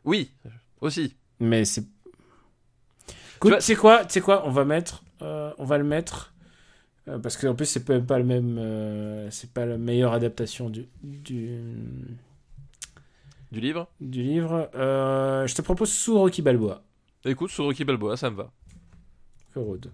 oui 0.05 0.31
aussi 0.81 1.15
Mais 1.39 1.65
c'est. 1.65 1.83
Écoute, 3.35 3.55
tu 3.55 3.61
sais 3.61 3.75
quoi, 3.75 4.03
tu 4.05 4.13
sais 4.13 4.21
quoi, 4.21 4.47
on 4.47 4.49
va 4.49 4.65
mettre, 4.65 5.03
euh, 5.21 5.53
on 5.59 5.65
va 5.65 5.77
le 5.77 5.83
mettre 5.83 6.33
euh, 7.07 7.19
parce 7.19 7.37
qu'en 7.37 7.55
plus 7.55 7.65
c'est 7.65 7.87
même 7.89 8.05
pas 8.05 8.17
le 8.17 8.25
même, 8.25 8.57
euh, 8.57 9.29
c'est 9.31 9.51
pas 9.51 9.65
la 9.65 9.77
meilleure 9.77 10.13
adaptation 10.13 10.69
du 10.69 10.87
du, 11.03 11.59
du 13.51 13.59
livre? 13.59 13.87
du 14.01 14.23
livre. 14.23 14.69
Euh, 14.75 15.47
je 15.47 15.55
te 15.55 15.61
propose 15.61 15.91
sous 15.91 16.17
Rocky 16.17 16.41
Balboa. 16.41 16.83
écoute 17.25 17.51
sur 17.51 17.65
Rocky 17.65 17.85
Balboa 17.85 18.17
ça 18.17 18.29
me 18.29 18.35
va 18.35 18.51
Road. 19.55 19.91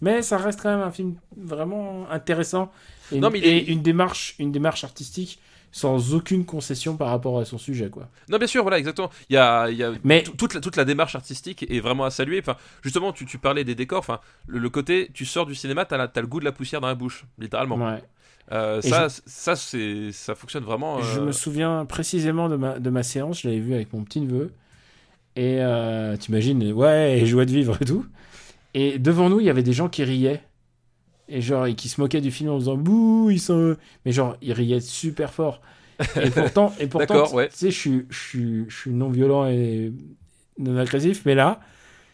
Mais 0.00 0.22
ça 0.22 0.38
reste 0.38 0.60
quand 0.62 0.70
même 0.70 0.86
un 0.86 0.90
film 0.92 1.14
vraiment 1.36 2.08
intéressant 2.10 2.70
et, 3.12 3.16
une, 3.16 3.22
Non, 3.22 3.30
mais 3.30 3.40
et 3.40 3.58
est- 3.58 3.64
une 3.72 3.82
démarche, 3.82 4.34
une 4.38 4.52
démarche 4.52 4.84
artistique 4.84 5.40
sans 5.70 6.14
aucune 6.14 6.46
concession 6.46 6.96
par 6.96 7.08
rapport 7.08 7.38
à 7.38 7.44
son 7.44 7.58
sujet, 7.58 7.90
quoi. 7.90 8.08
non 8.30 8.38
bien 8.38 8.46
sûr 8.46 8.62
voilà 8.62 8.78
exactement 8.78 9.10
il 9.28 9.34
y 9.34 9.36
a, 9.36 9.68
il 9.70 9.76
y 9.76 9.82
a 9.84 9.92
Mais 10.02 10.22
tout- 10.22 10.32
toute 10.32 10.54
la, 10.54 10.60
toute 10.60 10.76
la 10.76 10.84
démarche 10.86 11.14
artistique 11.14 11.66
est 11.68 11.80
vraiment 11.80 12.04
à 12.04 12.10
saluer. 12.10 12.38
Enfin, 12.40 12.56
justement, 12.82 13.12
tu, 13.12 13.26
tu 13.26 13.36
parlais 13.38 13.64
des 13.64 13.74
décors. 13.74 13.98
Enfin, 13.98 14.20
le, 14.46 14.58
le 14.60 14.70
côté, 14.70 15.10
tu 15.12 15.26
sors 15.26 15.44
du 15.44 15.54
cinéma, 15.54 15.84
t'as, 15.84 16.08
t'as 16.08 16.20
le 16.22 16.26
goût 16.26 16.40
de 16.40 16.46
la 16.46 16.52
poussière 16.52 16.80
dans 16.80 16.86
la 16.88 16.94
bouche, 16.94 17.24
littéralement. 17.38 17.76
ouais. 17.76 18.02
Euh, 18.50 18.80
ça, 18.80 19.08
ça, 19.10 19.56
c'est, 19.56 20.10
ça 20.12 20.34
fonctionne 20.34 20.64
vraiment. 20.64 21.02
Je 21.02 21.20
euh, 21.20 21.26
me 21.26 21.32
souviens 21.32 21.84
précisément 21.84 22.48
de 22.48 22.56
ma, 22.56 22.78
de 22.78 22.88
ma 22.88 23.02
séance, 23.02 23.42
je 23.42 23.48
l'avais 23.48 23.60
vu 23.60 23.74
avec 23.74 23.92
mon 23.92 24.04
petit 24.04 24.22
neveu. 24.22 24.52
Et 25.36 25.58
euh, 25.60 26.16
t'imagines, 26.16 26.72
ouais, 26.72 27.18
et 27.20 27.26
joie 27.26 27.44
de 27.44 27.50
vivre 27.52 27.76
et 27.80 27.84
tout. 27.84 28.06
Et 28.78 29.00
devant 29.00 29.28
nous, 29.28 29.40
il 29.40 29.46
y 29.46 29.50
avait 29.50 29.64
des 29.64 29.72
gens 29.72 29.88
qui 29.88 30.04
riaient. 30.04 30.40
Et 31.28 31.40
genre, 31.40 31.66
et 31.66 31.74
qui 31.74 31.88
se 31.88 32.00
moquaient 32.00 32.20
du 32.20 32.30
film 32.30 32.50
en 32.50 32.60
faisant 32.60 32.76
bouh, 32.76 33.28
ils 33.28 33.40
sont. 33.40 33.76
Mais 34.06 34.12
genre, 34.12 34.36
ils 34.40 34.52
riaient 34.52 34.80
super 34.80 35.34
fort. 35.34 35.60
Et 36.22 36.30
pourtant, 36.34 36.72
et 36.78 36.86
pourtant 36.86 37.26
tu 37.26 37.34
ouais. 37.34 37.48
sais, 37.50 37.72
je 37.72 38.04
suis, 38.10 38.64
je 38.68 38.88
non 38.88 39.10
violent 39.10 39.46
et 39.46 39.92
non 40.60 40.76
agressif, 40.76 41.22
mais 41.26 41.34
là, 41.34 41.58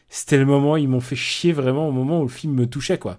c'était 0.08 0.38
le 0.38 0.46
moment, 0.46 0.78
ils 0.78 0.88
m'ont 0.88 1.00
fait 1.00 1.16
chier 1.16 1.52
vraiment 1.52 1.86
au 1.86 1.92
moment 1.92 2.20
où 2.20 2.22
le 2.22 2.28
film 2.28 2.54
me 2.54 2.66
touchait, 2.66 2.98
quoi. 2.98 3.18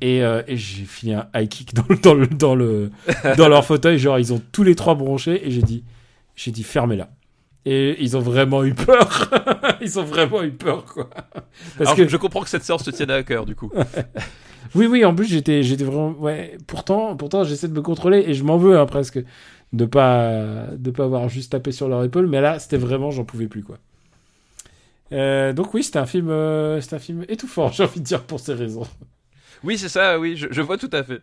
Et, 0.00 0.24
euh, 0.24 0.42
et 0.48 0.56
j'ai 0.56 0.84
fini 0.84 1.14
un 1.14 1.28
high 1.36 1.48
kick 1.48 1.72
dans 1.72 1.84
le, 1.88 1.96
dans 1.96 2.14
le, 2.14 2.26
dans 2.26 2.54
le, 2.56 2.90
dans 3.36 3.48
leur 3.48 3.64
fauteuil, 3.64 4.00
genre 4.00 4.18
ils 4.18 4.32
ont 4.32 4.42
tous 4.50 4.64
les 4.64 4.74
trois 4.74 4.96
bronché 4.96 5.46
et 5.46 5.52
j'ai 5.52 5.62
dit, 5.62 5.84
j'ai 6.34 6.50
dit 6.50 6.64
fermez-la. 6.64 7.10
Et 7.68 7.96
ils 8.00 8.16
ont 8.16 8.20
vraiment 8.20 8.62
eu 8.64 8.74
peur. 8.74 9.28
ils 9.80 9.98
ont 9.98 10.04
vraiment 10.04 10.42
eu 10.42 10.52
peur, 10.52 10.84
quoi. 10.84 11.10
Parce 11.76 11.80
Alors, 11.80 11.96
que 11.96 12.06
je 12.06 12.16
comprends 12.16 12.42
que 12.42 12.48
cette 12.48 12.62
séance 12.62 12.84
te 12.84 12.90
tienne 12.90 13.10
à 13.10 13.24
cœur, 13.24 13.44
du 13.44 13.56
coup. 13.56 13.72
oui, 14.76 14.86
oui, 14.86 15.04
en 15.04 15.14
plus 15.14 15.26
j'étais, 15.26 15.64
j'étais 15.64 15.82
vraiment, 15.82 16.12
ouais. 16.12 16.56
Pourtant, 16.68 17.16
pourtant 17.16 17.42
j'essaie 17.42 17.66
de 17.66 17.74
me 17.74 17.82
contrôler 17.82 18.24
et 18.28 18.34
je 18.34 18.44
m'en 18.44 18.56
veux 18.56 18.78
hein, 18.78 18.86
presque 18.86 19.18
de 19.72 19.84
pas, 19.84 20.68
de 20.76 20.90
pas 20.92 21.04
avoir 21.04 21.28
juste 21.28 21.52
tapé 21.52 21.72
sur 21.72 21.88
leur 21.88 22.04
épaule. 22.04 22.28
Mais 22.28 22.40
là, 22.40 22.60
c'était 22.60 22.76
vraiment, 22.76 23.10
j'en 23.10 23.24
pouvais 23.24 23.48
plus, 23.48 23.64
quoi. 23.64 23.78
Euh, 25.12 25.52
donc 25.52 25.74
oui, 25.74 25.82
c'était 25.82 25.98
un 25.98 26.06
film, 26.06 26.28
euh, 26.30 26.80
un 26.92 26.98
film 27.00 27.24
étouffant, 27.28 27.68
j'ai 27.72 27.82
envie 27.82 28.00
de 28.00 28.04
dire 28.04 28.22
pour 28.22 28.38
ces 28.38 28.54
raisons. 28.54 28.86
Oui, 29.64 29.76
c'est 29.76 29.88
ça, 29.88 30.20
oui, 30.20 30.36
je, 30.36 30.46
je 30.50 30.62
vois 30.62 30.78
tout 30.78 30.90
à 30.92 31.02
fait. 31.02 31.20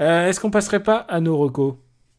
Euh, 0.00 0.26
est-ce 0.26 0.40
qu'on 0.40 0.50
passerait 0.50 0.82
pas 0.82 0.96
à 0.96 1.20
nos 1.20 1.36
recos? 1.36 1.74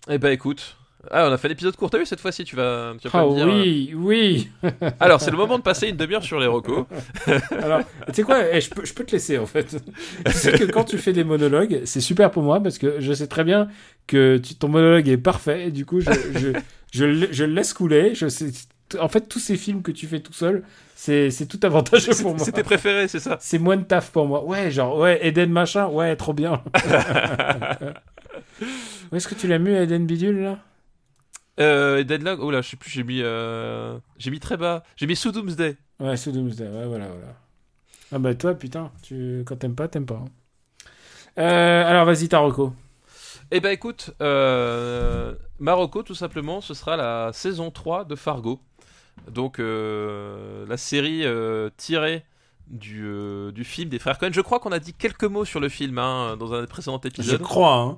Eh 0.09 0.17
ben, 0.17 0.31
écoute. 0.31 0.77
Ah, 1.09 1.27
on 1.27 1.31
a 1.33 1.37
fait 1.37 1.47
l'épisode 1.47 1.75
court, 1.75 1.89
t'as 1.89 1.97
vu 1.97 2.05
cette 2.05 2.19
fois-ci, 2.19 2.43
tu 2.43 2.55
vas, 2.55 2.93
tu 3.01 3.07
vas 3.07 3.11
pas 3.11 3.19
Ah 3.21 3.25
me 3.27 3.35
dire. 3.35 3.47
oui, 3.47 3.93
oui. 3.95 4.49
euh, 4.63 4.69
Alors, 4.99 5.19
c'est 5.19 5.31
le 5.31 5.37
moment 5.37 5.57
de 5.57 5.63
passer 5.63 5.87
une 5.89 5.95
demi-heure 5.97 6.23
sur 6.23 6.39
les 6.39 6.45
recos. 6.45 6.85
Alors, 7.63 7.79
tu 8.07 8.13
sais 8.13 8.23
quoi, 8.23 8.41
eh, 8.51 8.61
je, 8.61 8.69
peux, 8.69 8.85
je 8.85 8.93
peux 8.93 9.03
te 9.03 9.11
laisser 9.13 9.39
en 9.39 9.47
fait. 9.47 9.75
tu 10.25 10.31
sais 10.31 10.51
que 10.51 10.65
quand 10.65 10.83
tu 10.83 10.99
fais 10.99 11.11
des 11.13 11.23
monologues, 11.23 11.81
c'est 11.85 12.01
super 12.01 12.29
pour 12.29 12.43
moi 12.43 12.59
parce 12.61 12.77
que 12.77 12.99
je 12.99 13.13
sais 13.13 13.25
très 13.27 13.43
bien 13.43 13.67
que 14.05 14.37
tu- 14.37 14.53
ton 14.55 14.67
monologue 14.67 15.07
est 15.09 15.17
parfait 15.17 15.67
et 15.67 15.71
du 15.71 15.85
coup, 15.87 16.01
je, 16.01 16.11
je, 16.35 16.49
je, 16.91 17.05
le- 17.05 17.27
je 17.31 17.45
le 17.45 17.53
laisse 17.53 17.73
couler. 17.73 18.13
Je 18.13 18.27
sais 18.27 18.51
en 18.99 19.07
fait, 19.07 19.21
tous 19.29 19.39
ces 19.39 19.55
films 19.55 19.81
que 19.83 19.91
tu 19.91 20.05
fais 20.05 20.19
tout 20.19 20.33
seul, 20.33 20.63
c'est 20.95 21.31
c'est 21.31 21.45
tout 21.45 21.59
avantageux 21.63 22.11
pour 22.21 22.35
moi. 22.35 22.43
C'est 22.45 22.51
tes 22.51 22.61
préférés, 22.63 23.07
c'est 23.07 23.21
ça 23.21 23.37
C'est 23.39 23.57
moins 23.57 23.77
de 23.77 23.83
taf 23.83 24.11
pour 24.11 24.27
moi. 24.27 24.43
Ouais, 24.43 24.69
genre, 24.69 24.97
ouais, 24.99 25.17
Eden 25.25 25.49
machin, 25.49 25.87
ouais, 25.87 26.13
trop 26.17 26.33
bien. 26.33 26.61
Où 29.11 29.15
est-ce 29.15 29.27
que 29.27 29.35
tu 29.35 29.47
l'as 29.47 29.59
mis, 29.59 29.71
Eden 29.71 30.05
Bidule, 30.05 30.41
là? 30.41 30.59
Euh, 31.61 31.99
et 31.99 32.03
Deadlock, 32.03 32.39
oh 32.41 32.51
là, 32.51 32.61
je 32.61 32.69
sais 32.69 32.77
plus, 32.77 32.89
j'ai 32.89 33.03
mis, 33.03 33.21
euh, 33.21 33.97
j'ai 34.17 34.31
mis 34.31 34.39
très 34.39 34.57
bas. 34.57 34.83
J'ai 34.95 35.07
mis 35.07 35.15
sous 35.15 35.31
Doomsday. 35.31 35.77
Ouais, 35.99 36.17
sous 36.17 36.31
Doomsday, 36.31 36.67
ouais, 36.67 36.85
voilà, 36.87 37.07
voilà. 37.07 37.35
Ah 38.13 38.19
bah 38.19 38.35
toi, 38.35 38.53
putain, 38.55 38.91
tu... 39.03 39.43
quand 39.45 39.55
t'aimes 39.57 39.75
pas, 39.75 39.87
t'aimes 39.87 40.05
pas. 40.05 40.15
hein. 40.25 40.25
Euh, 41.39 41.85
alors, 41.89 42.05
vas-y, 42.05 42.27
Taroko. 42.27 42.73
Eh 43.51 43.59
ben 43.59 43.69
écoute, 43.71 44.11
euh, 44.21 45.35
Marocco, 45.59 46.03
tout 46.03 46.15
simplement, 46.15 46.61
ce 46.61 46.73
sera 46.73 46.95
la 46.97 47.31
saison 47.33 47.71
3 47.71 48.05
de 48.05 48.15
Fargo. 48.15 48.59
Donc, 49.29 49.59
euh, 49.59 50.65
la 50.67 50.77
série 50.77 51.25
euh, 51.25 51.69
tirée 51.77 52.25
du, 52.67 53.03
euh, 53.05 53.51
du 53.51 53.63
film 53.65 53.89
des 53.89 53.99
frères 53.99 54.17
Cohen. 54.17 54.29
Je 54.31 54.41
crois 54.41 54.59
qu'on 54.59 54.71
a 54.71 54.79
dit 54.79 54.93
quelques 54.93 55.25
mots 55.25 55.45
sur 55.45 55.59
le 55.59 55.69
film 55.69 55.97
hein, 55.99 56.37
dans 56.37 56.53
un 56.53 56.65
précédent 56.65 56.99
Je 57.03 57.07
épisode. 57.09 57.41
crois, 57.41 57.75
hein. 57.75 57.97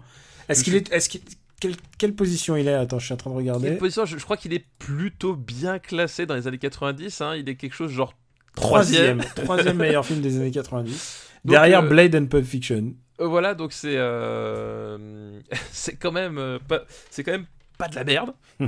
Est-ce 0.49 0.59
Je- 0.61 0.63
qu'il 0.65 0.75
est... 0.75 0.91
Est-ce 0.91 1.09
qu'il... 1.09 1.21
Quelle... 1.63 1.75
quelle 1.97 2.13
position 2.13 2.55
il 2.55 2.67
est? 2.67 2.73
Attends, 2.73 2.99
je 2.99 3.05
suis 3.05 3.13
en 3.13 3.17
train 3.17 3.29
de 3.31 3.35
regarder. 3.35 3.69
Quelle 3.69 3.77
position? 3.77 4.05
Je, 4.05 4.17
je 4.17 4.23
crois 4.23 4.37
qu'il 4.37 4.53
est 4.53 4.65
plutôt 4.79 5.35
bien 5.35 5.79
classé 5.79 6.25
dans 6.25 6.35
les 6.35 6.47
années 6.47 6.57
90. 6.57 7.21
hein. 7.21 7.35
Il 7.35 7.47
est 7.49 7.55
quelque 7.55 7.73
chose 7.73 7.91
genre 7.91 8.13
Troisième. 8.55 9.17
troisième. 9.19 9.45
Troisième 9.45 9.77
meilleur 9.77 10.05
film 10.05 10.21
des 10.21 10.35
années 10.37 10.51
90. 10.51 11.21
Donc, 11.45 11.51
Derrière 11.55 11.81
euh, 11.83 11.87
Blade 11.87 12.15
and 12.15 12.25
Pulp 12.27 12.45
Fiction. 12.45 12.93
Euh, 13.21 13.27
voilà, 13.27 13.53
donc 13.55 13.73
c'est 13.73 13.95
euh, 13.97 15.39
c'est 15.71 15.95
quand 15.95 16.11
même 16.11 16.59
pas 16.67 16.81
c'est 17.09 17.23
quand 17.23 17.31
même 17.31 17.45
pas 17.77 17.87
de 17.87 17.95
la 17.95 18.03
merde. 18.03 18.33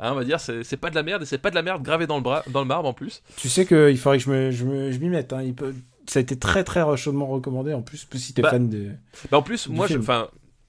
Hein, 0.00 0.12
on 0.12 0.14
va 0.16 0.24
dire 0.24 0.40
c'est 0.40 0.76
pas 0.76 0.90
de 0.90 0.94
la 0.94 1.02
merde 1.02 1.22
et 1.22 1.26
c'est 1.26 1.38
pas 1.38 1.50
de 1.50 1.54
la 1.54 1.62
merde 1.62 1.82
gravée 1.82 2.06
dans 2.06 2.16
le 2.16 2.22
bras 2.22 2.42
dans 2.50 2.60
le 2.60 2.66
marbre 2.66 2.88
en 2.88 2.92
plus. 2.92 3.22
Tu 3.36 3.48
sais 3.48 3.64
qu'il 3.64 3.96
faudrait 3.96 4.18
que 4.18 4.24
je 4.24 4.30
me- 4.30 4.50
je 4.50 4.64
me- 4.64 4.90
je 4.92 4.98
m'y 4.98 5.08
mette. 5.08 5.32
Hein. 5.32 5.42
Il 5.42 5.54
peut... 5.54 5.74
Ça 6.06 6.18
a 6.18 6.22
été 6.22 6.38
très 6.38 6.64
très 6.64 6.82
chaudement 6.96 7.26
recommandé 7.26 7.72
en 7.72 7.80
plus, 7.82 8.06
si 8.14 8.34
t'es 8.34 8.42
Bah, 8.42 8.50
fan 8.50 8.68
de. 8.68 8.90
Bah, 9.30 9.38
en 9.38 9.42
plus, 9.42 9.68
moi, 9.68 9.86
je- 9.86 9.96
enfin, 9.98 10.28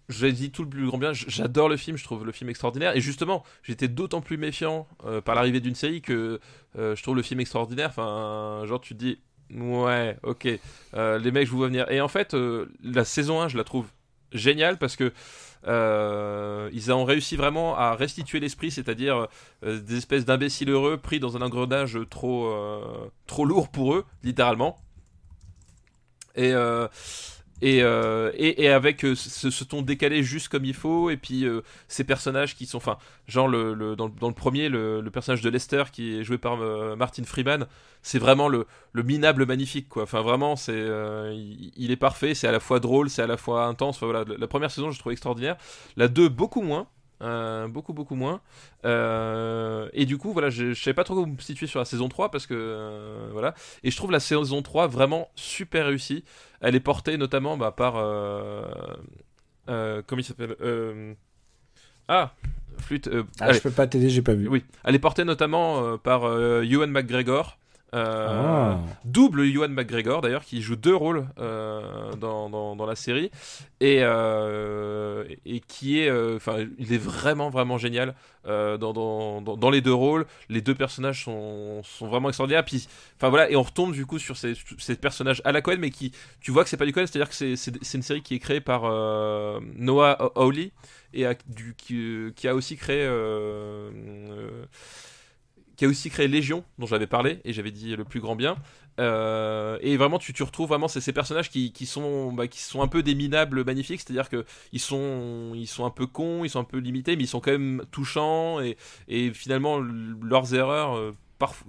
j'ai 0.10 0.32
dit 0.32 0.52
tout 0.52 0.64
le 0.64 0.69
plus 0.69 0.86
grand 0.86 0.98
bien. 0.98 1.14
J'adore 1.14 1.69
le 1.69 1.77
film, 1.77 1.98
je 1.98 2.03
trouve 2.03 2.26
le 2.26 2.32
film 2.32 2.49
extraordinaire. 2.49 2.95
Et 2.95 3.02
justement, 3.02 3.44
j'étais 3.64 3.88
d'autant 3.88 4.22
plus 4.22 4.38
méfiant 4.38 4.88
euh, 5.06 5.22
par 5.22 5.36
l'arrivée 5.36 5.60
d'une 5.60 5.76
série 5.76 6.02
que 6.02 6.40
euh, 6.77 6.95
je 6.95 7.03
trouve 7.03 7.15
le 7.15 7.22
film 7.22 7.40
extraordinaire. 7.40 7.90
Enfin, 7.90 8.64
genre, 8.65 8.80
tu 8.80 8.94
te 8.94 8.99
dis, 8.99 9.19
ouais, 9.52 10.18
ok, 10.23 10.48
euh, 10.94 11.19
les 11.19 11.32
mecs, 11.32 11.48
je 11.48 11.52
vous 11.52 11.57
vois 11.57 11.68
venir. 11.68 11.90
Et 11.90 12.02
en 12.02 12.07
fait, 12.07 12.36
la 12.84 13.06
saison 13.06 13.41
1, 13.41 13.48
je 13.48 13.57
la 13.57 13.64
trouve 13.64 13.88
géniale 14.32 14.77
parce 14.77 14.95
que. 14.95 15.11
ils 16.72 16.91
ont 16.91 17.06
réussi 17.06 17.36
vraiment 17.36 17.76
à 17.76 17.95
restituer 17.95 18.40
l'esprit, 18.40 18.69
c'est-à-dire 18.69 19.27
des 19.64 19.98
espèces 19.98 20.26
d'imbéciles 20.26 20.69
heureux 20.69 20.98
pris 20.98 21.19
dans 21.19 21.36
un 21.36 21.41
engrenage 21.41 21.98
trop, 22.11 22.53
trop 23.26 23.45
lourd 23.45 23.69
pour 23.69 23.95
eux, 23.95 24.06
littéralement. 24.23 24.77
Et, 26.36 26.53
et, 27.61 27.82
euh, 27.82 28.32
et, 28.36 28.64
et 28.64 28.69
avec 28.69 29.06
euh, 29.06 29.15
ce, 29.15 29.64
ton 29.64 29.82
décalé 29.82 30.23
juste 30.23 30.49
comme 30.49 30.65
il 30.65 30.73
faut, 30.73 31.10
et 31.10 31.18
puis 31.18 31.45
euh, 31.45 31.61
ces 31.88 32.03
personnages 32.03 32.56
qui 32.56 32.65
sont, 32.65 32.77
enfin, 32.77 32.98
genre 33.27 33.48
le, 33.48 33.95
dans, 33.95 34.10
dans 34.10 34.27
le 34.27 34.34
premier, 34.34 34.68
le, 34.68 35.02
personnage 35.11 35.41
de 35.41 35.49
Lester 35.49 35.84
qui 35.91 36.18
est 36.18 36.23
joué 36.23 36.38
par 36.38 36.57
Martin 36.98 37.23
Freeman, 37.23 37.68
c'est 38.02 38.19
vraiment 38.19 38.49
le, 38.49 38.68
le 38.91 39.03
minable 39.03 39.45
magnifique, 39.45 39.88
quoi. 39.88 40.03
Enfin, 40.03 40.22
vraiment, 40.22 40.56
c'est, 40.56 40.86
il, 41.77 41.91
est 41.91 41.95
parfait, 41.95 42.36
c'est 42.36 42.48
à 42.48 42.52
la 42.52 42.60
fois 42.60 42.80
drôle, 42.80 43.10
c'est 43.10 43.22
à 43.22 43.27
la 43.27 43.38
fois 43.38 43.65
intense. 43.65 43.99
Voilà, 44.02 44.26
la 44.38 44.48
première 44.48 44.69
saison, 44.69 44.91
je 44.91 44.99
trouve 44.99 45.14
extraordinaire. 45.14 45.56
La 45.95 46.07
2, 46.07 46.27
beaucoup 46.27 46.61
moins. 46.61 46.88
Euh, 47.21 47.67
beaucoup 47.67 47.93
beaucoup 47.93 48.15
moins 48.15 48.41
Euh, 48.83 49.89
et 49.93 50.05
du 50.05 50.17
coup 50.17 50.33
voilà 50.33 50.49
je, 50.49 50.73
je 50.73 50.83
savais 50.83 50.93
pas 50.93 51.05
trop 51.05 51.15
où 51.15 51.25
me 51.25 51.39
situer 51.39 51.65
sur 51.65 51.79
la 51.79 51.85
saison 51.85 52.09
3 52.09 52.29
parce 52.29 52.45
que 52.45 52.53
euh, 52.53 53.29
voilà 53.31 53.55
et 53.83 53.91
je 53.91 53.95
trouve 53.95 54.11
la 54.11 54.19
saison 54.19 54.61
3 54.61 54.87
vraiment 54.87 55.29
super 55.35 55.85
réussie 55.85 56.23
elle 56.61 56.75
est 56.75 56.81
portée 56.81 57.17
notamment 57.17 57.57
bah, 57.57 57.71
par. 57.71 57.93
Comment 59.67 60.19
il 60.19 60.23
s'appelle 60.23 60.55
Ah 62.07 62.33
Flûte. 62.79 63.09
Ah, 63.39 63.53
je 63.53 63.59
peux 63.59 63.71
pas 63.71 63.87
t'aider, 63.87 64.09
j'ai 64.09 64.21
pas 64.21 64.33
vu. 64.33 64.49
Oui, 64.49 64.65
elle 64.83 64.95
est 64.95 64.99
portée 64.99 65.23
notamment 65.23 65.97
par 65.97 66.23
Ewan 66.63 66.91
McGregor. 66.91 67.57
Euh, 67.94 68.28
Ah. 68.30 68.80
Double 69.06 69.45
Ewan 69.45 69.72
McGregor 69.72 70.22
d'ailleurs, 70.22 70.44
qui 70.44 70.62
joue 70.62 70.76
deux 70.76 70.95
rôles 70.95 71.28
euh, 71.40 72.12
dans, 72.16 72.49
dans, 72.49 72.76
dans 72.76 72.86
la 72.86 72.95
série 72.95 73.32
et, 73.80 73.99
euh, 74.02 75.24
et 75.45 75.60
qui 75.62 75.99
est, 75.99 76.12
enfin, 76.36 76.66
il 76.78 76.91
est 76.94 76.98
vraiment 76.98 77.49
vraiment 77.49 77.78
génial 77.78 78.16
dans, 78.45 78.78
dans, 79.57 79.70
les 79.70 79.82
deux 79.82 79.94
rôles. 79.94 80.26
Les 80.49 80.62
deux 80.62 80.76
personnages 80.76 81.24
sont, 81.24 81.82
sont 81.84 82.07
vraiment 82.07 82.30
extraordinaires. 82.30 82.64
Puis, 82.66 82.88
enfin 83.18 83.30
voilà, 83.30 83.49
et 83.49 83.56
on 83.56 83.64
retombe 83.64 83.94
du 83.94 84.06
coup 84.06 84.20
sur 84.20 84.38
ces, 84.38 84.53
ces 84.78 84.95
personnages 84.95 85.41
à 85.45 85.52
la 85.52 85.62
Cohen, 85.62 85.78
mais 85.80 85.90
qui, 85.90 86.12
tu 86.41 86.52
vois 86.52 86.64
que 86.64 86.70
c'est 86.70 86.78
pas 86.78 86.86
du 86.86 86.94
Cohen, 86.94 87.06
c'est-à-dire 87.07 87.30
que 87.30 87.56
c'est, 87.56 87.94
une 87.95 88.03
série 88.03 88.22
qui 88.22 88.36
est 88.36 88.40
créée 88.40 88.62
par 88.62 88.84
Noah 89.78 90.32
Hawley 90.36 90.72
et 91.14 91.26
a- 91.26 91.34
du, 91.48 91.74
qui, 91.78 92.32
qui 92.36 92.48
a 92.48 92.53
aussi 92.56 92.78
créé. 92.78 93.07
Qui 95.76 95.85
a 95.85 95.88
aussi 95.88 96.10
créé 96.10 96.27
Légion, 96.27 96.64
dont 96.80 96.85
j'avais 96.85 97.07
parlé, 97.07 97.39
et 97.43 97.53
j'avais 97.53 97.72
dit 97.72 97.95
le 97.95 98.03
plus 98.03 98.19
grand 98.19 98.35
bien. 98.35 98.56
Euh, 98.99 99.77
et 99.81 99.97
vraiment, 99.97 100.19
tu, 100.19 100.31
tu 100.34 100.43
retrouves 100.43 100.69
vraiment 100.69 100.88
ces, 100.88 101.02
ces 101.02 101.11
personnages 101.11 101.49
qui, 101.49 101.72
qui 101.73 101.85
sont, 101.85 102.31
bah, 102.31 102.47
qui 102.47 102.60
sont 102.60 102.81
un 102.81 102.88
peu 102.88 103.03
des 103.03 103.15
minables 103.15 103.65
magnifiques, 103.65 104.02
c'est-à-dire 104.02 104.30
que 104.30 104.45
ils 104.72 104.80
sont, 104.80 105.52
ils 105.53 105.68
sont 105.68 105.85
un 105.85 105.89
peu 105.89 106.07
cons, 106.07 106.43
ils 106.43 106.49
sont 106.49 106.60
un 106.60 106.65
peu 106.65 106.77
limités, 106.77 107.15
mais 107.15 107.23
ils 107.23 107.27
sont 107.27 107.41
quand 107.41 107.52
même 107.52 107.84
touchants, 107.91 108.61
et, 108.61 108.77
et 109.07 109.31
finalement, 109.34 109.80
leurs 109.80 110.53
erreurs 110.53 110.95
euh, 110.95 111.11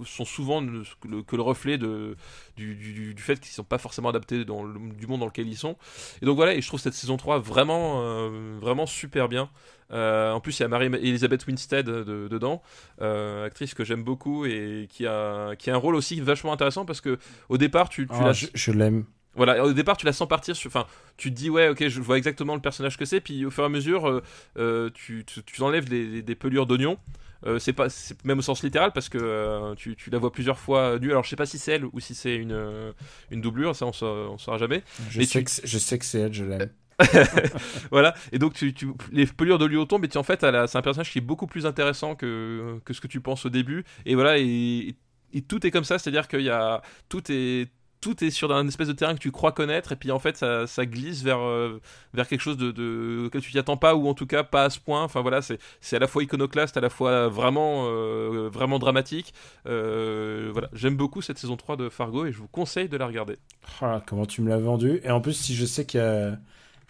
sont 0.05 0.25
souvent 0.25 0.61
ne- 0.61 0.83
que 1.01 1.07
le, 1.07 1.23
que 1.23 1.35
le 1.35 1.41
reflet 1.41 1.77
de, 1.77 2.15
du, 2.55 2.75
du- 2.75 3.13
du 3.13 3.21
fait 3.21 3.39
qu'ils 3.39 3.51
sont 3.51 3.63
pas 3.63 3.77
forcément 3.77 4.09
adaptés 4.09 4.45
dans 4.45 4.63
le, 4.63 4.79
du 4.93 5.07
monde 5.07 5.19
dans 5.19 5.25
lequel 5.25 5.47
ils 5.47 5.57
sont. 5.57 5.75
Et 6.21 6.25
donc 6.25 6.35
voilà, 6.35 6.53
et 6.55 6.61
je 6.61 6.67
trouve 6.67 6.79
cette 6.79 6.93
saison 6.93 7.17
3 7.17 7.39
vraiment, 7.39 8.01
euh, 8.03 8.57
vraiment 8.61 8.85
super 8.85 9.27
bien. 9.29 9.49
Euh, 9.91 10.31
en 10.33 10.39
plus, 10.41 10.59
il 10.59 10.63
y 10.63 10.65
a 10.65 10.67
Marie-Elisabeth 10.67 11.45
Winstead 11.47 11.85
de- 11.85 12.27
dedans, 12.27 12.61
euh, 13.01 13.45
actrice 13.45 13.73
que 13.73 13.83
j'aime 13.85 14.03
beaucoup 14.03 14.45
et 14.45 14.87
qui 14.89 15.05
a, 15.07 15.55
qui 15.55 15.69
a 15.69 15.73
un 15.75 15.77
rôle 15.77 15.95
aussi 15.95 16.19
vachement 16.19 16.51
intéressant 16.53 16.85
parce 16.85 17.01
que 17.01 17.17
au 17.49 17.57
départ, 17.57 17.87
tu, 17.89 18.05
tu 18.07 18.13
Ah, 18.19 18.25
la, 18.25 18.33
je 18.33 18.47
je 18.53 18.71
l'aime. 18.71 19.05
Voilà, 19.37 19.63
au 19.63 19.71
départ, 19.73 19.95
tu 19.97 20.05
la 20.05 20.13
sens 20.13 20.27
partir 20.27 20.55
sur. 20.55 20.67
Enfin, 20.69 20.85
tu 21.17 21.29
te 21.31 21.35
dis, 21.35 21.49
ouais, 21.49 21.69
ok, 21.69 21.87
je 21.87 22.01
vois 22.01 22.17
exactement 22.17 22.55
le 22.55 22.61
personnage 22.61 22.97
que 22.97 23.05
c'est, 23.05 23.21
puis 23.21 23.45
au 23.45 23.51
fur 23.51 23.63
et 23.63 23.67
à 23.67 23.69
mesure, 23.69 24.09
euh, 24.09 24.21
euh, 24.57 24.89
tu, 24.93 25.23
tu, 25.25 25.43
tu 25.43 25.61
enlèves 25.63 25.87
des, 25.87 26.21
des 26.21 26.35
pelures 26.35 26.65
d'oignon. 26.65 26.97
Euh, 27.45 27.59
c'est 27.59 27.71
pas 27.73 27.87
c'est 27.87 28.25
même 28.25 28.39
au 28.39 28.41
sens 28.41 28.63
littéral 28.63 28.91
parce 28.93 29.09
que 29.09 29.19
euh, 29.21 29.75
tu, 29.75 29.95
tu 29.95 30.09
la 30.09 30.17
vois 30.17 30.31
plusieurs 30.31 30.57
fois 30.57 30.97
nue 30.97 31.11
alors 31.11 31.23
je 31.23 31.29
sais 31.29 31.35
pas 31.35 31.45
si 31.45 31.59
c'est 31.59 31.73
elle 31.73 31.85
ou 31.85 31.99
si 31.99 32.15
c'est 32.15 32.35
une, 32.35 32.93
une 33.29 33.41
doublure 33.41 33.75
ça 33.75 33.85
on 33.85 33.93
saura, 33.93 34.31
on 34.31 34.39
saura 34.39 34.57
jamais 34.57 34.83
Je 35.11 35.19
Mais 35.19 35.25
sais, 35.25 35.41
tu- 35.41 35.43
que 35.43 35.51
c'est- 35.51 35.67
je 35.67 35.77
sais 35.77 35.99
que 35.99 36.05
c'est 36.05 36.19
elle, 36.19 36.33
je 36.33 36.43
l'aime. 36.43 36.71
voilà 37.91 38.15
et 38.31 38.39
donc 38.39 38.53
tu, 38.55 38.73
tu- 38.73 38.87
les 39.11 39.27
pelures 39.27 39.59
de 39.59 39.65
lui 39.65 39.85
tombent 39.85 40.05
et 40.05 40.07
tu, 40.07 40.17
en 40.17 40.23
fait 40.23 40.39
c'est 40.41 40.77
un 40.77 40.81
personnage 40.81 41.11
qui 41.11 41.19
est 41.19 41.21
beaucoup 41.21 41.45
plus 41.45 41.67
intéressant 41.67 42.15
que, 42.15 42.79
que 42.85 42.93
ce 42.93 43.01
que 43.01 43.07
tu 43.07 43.21
penses 43.21 43.45
au 43.45 43.49
début 43.49 43.83
et 44.07 44.15
voilà 44.15 44.39
et, 44.39 44.95
et 45.33 45.41
tout 45.43 45.65
est 45.67 45.71
comme 45.71 45.83
ça 45.83 45.99
c'est 45.99 46.09
à 46.09 46.11
dire 46.11 46.27
qu'il 46.27 46.41
y 46.41 46.49
a 46.49 46.81
tout 47.07 47.21
est 47.31 47.69
tout 48.07 48.23
est 48.23 48.29
sur 48.29 48.53
un 48.53 48.65
espèce 48.69 48.87
de 48.87 48.93
terrain 48.93 49.13
que 49.15 49.19
tu 49.19 49.31
crois 49.31 49.51
connaître 49.51 49.91
et 49.91 49.97
puis 49.97 50.11
en 50.11 50.19
fait 50.19 50.37
ça, 50.37 50.65
ça 50.65 50.85
glisse 50.85 51.23
vers 51.23 51.39
euh, 51.41 51.81
vers 52.13 52.25
quelque 52.29 52.39
chose 52.39 52.55
de, 52.55 52.71
de 52.71 53.25
auquel 53.25 53.41
tu 53.41 53.51
t'y 53.51 53.59
attends 53.59 53.75
pas 53.75 53.95
ou 53.95 54.07
en 54.07 54.13
tout 54.13 54.25
cas 54.25 54.43
pas 54.43 54.63
à 54.63 54.69
ce 54.69 54.79
point 54.79 55.03
enfin 55.03 55.19
voilà 55.21 55.41
c'est 55.41 55.59
c'est 55.81 55.97
à 55.97 55.99
la 55.99 56.07
fois 56.07 56.23
iconoclaste 56.23 56.77
à 56.77 56.79
la 56.81 56.89
fois 56.89 57.27
vraiment 57.27 57.83
euh, 57.87 58.49
vraiment 58.49 58.79
dramatique 58.79 59.33
Euh, 59.65 60.49
voilà 60.53 60.69
j'aime 60.71 60.95
beaucoup 60.95 61.21
cette 61.21 61.37
saison 61.37 61.57
3 61.57 61.75
de 61.75 61.89
Fargo 61.89 62.25
et 62.25 62.31
je 62.31 62.37
vous 62.37 62.47
conseille 62.47 62.87
de 62.87 62.95
la 62.95 63.07
regarder 63.07 63.35
Ah, 63.81 64.01
comment 64.07 64.25
tu 64.25 64.41
me 64.41 64.47
l'as 64.49 64.57
vendu. 64.57 65.01
Et 65.03 65.11
en 65.11 65.19
plus, 65.19 65.33
si 65.33 65.53
je 65.53 65.65
sais 65.65 65.85
qu'il 65.85 65.99
y 65.99 66.03
a 66.03 66.37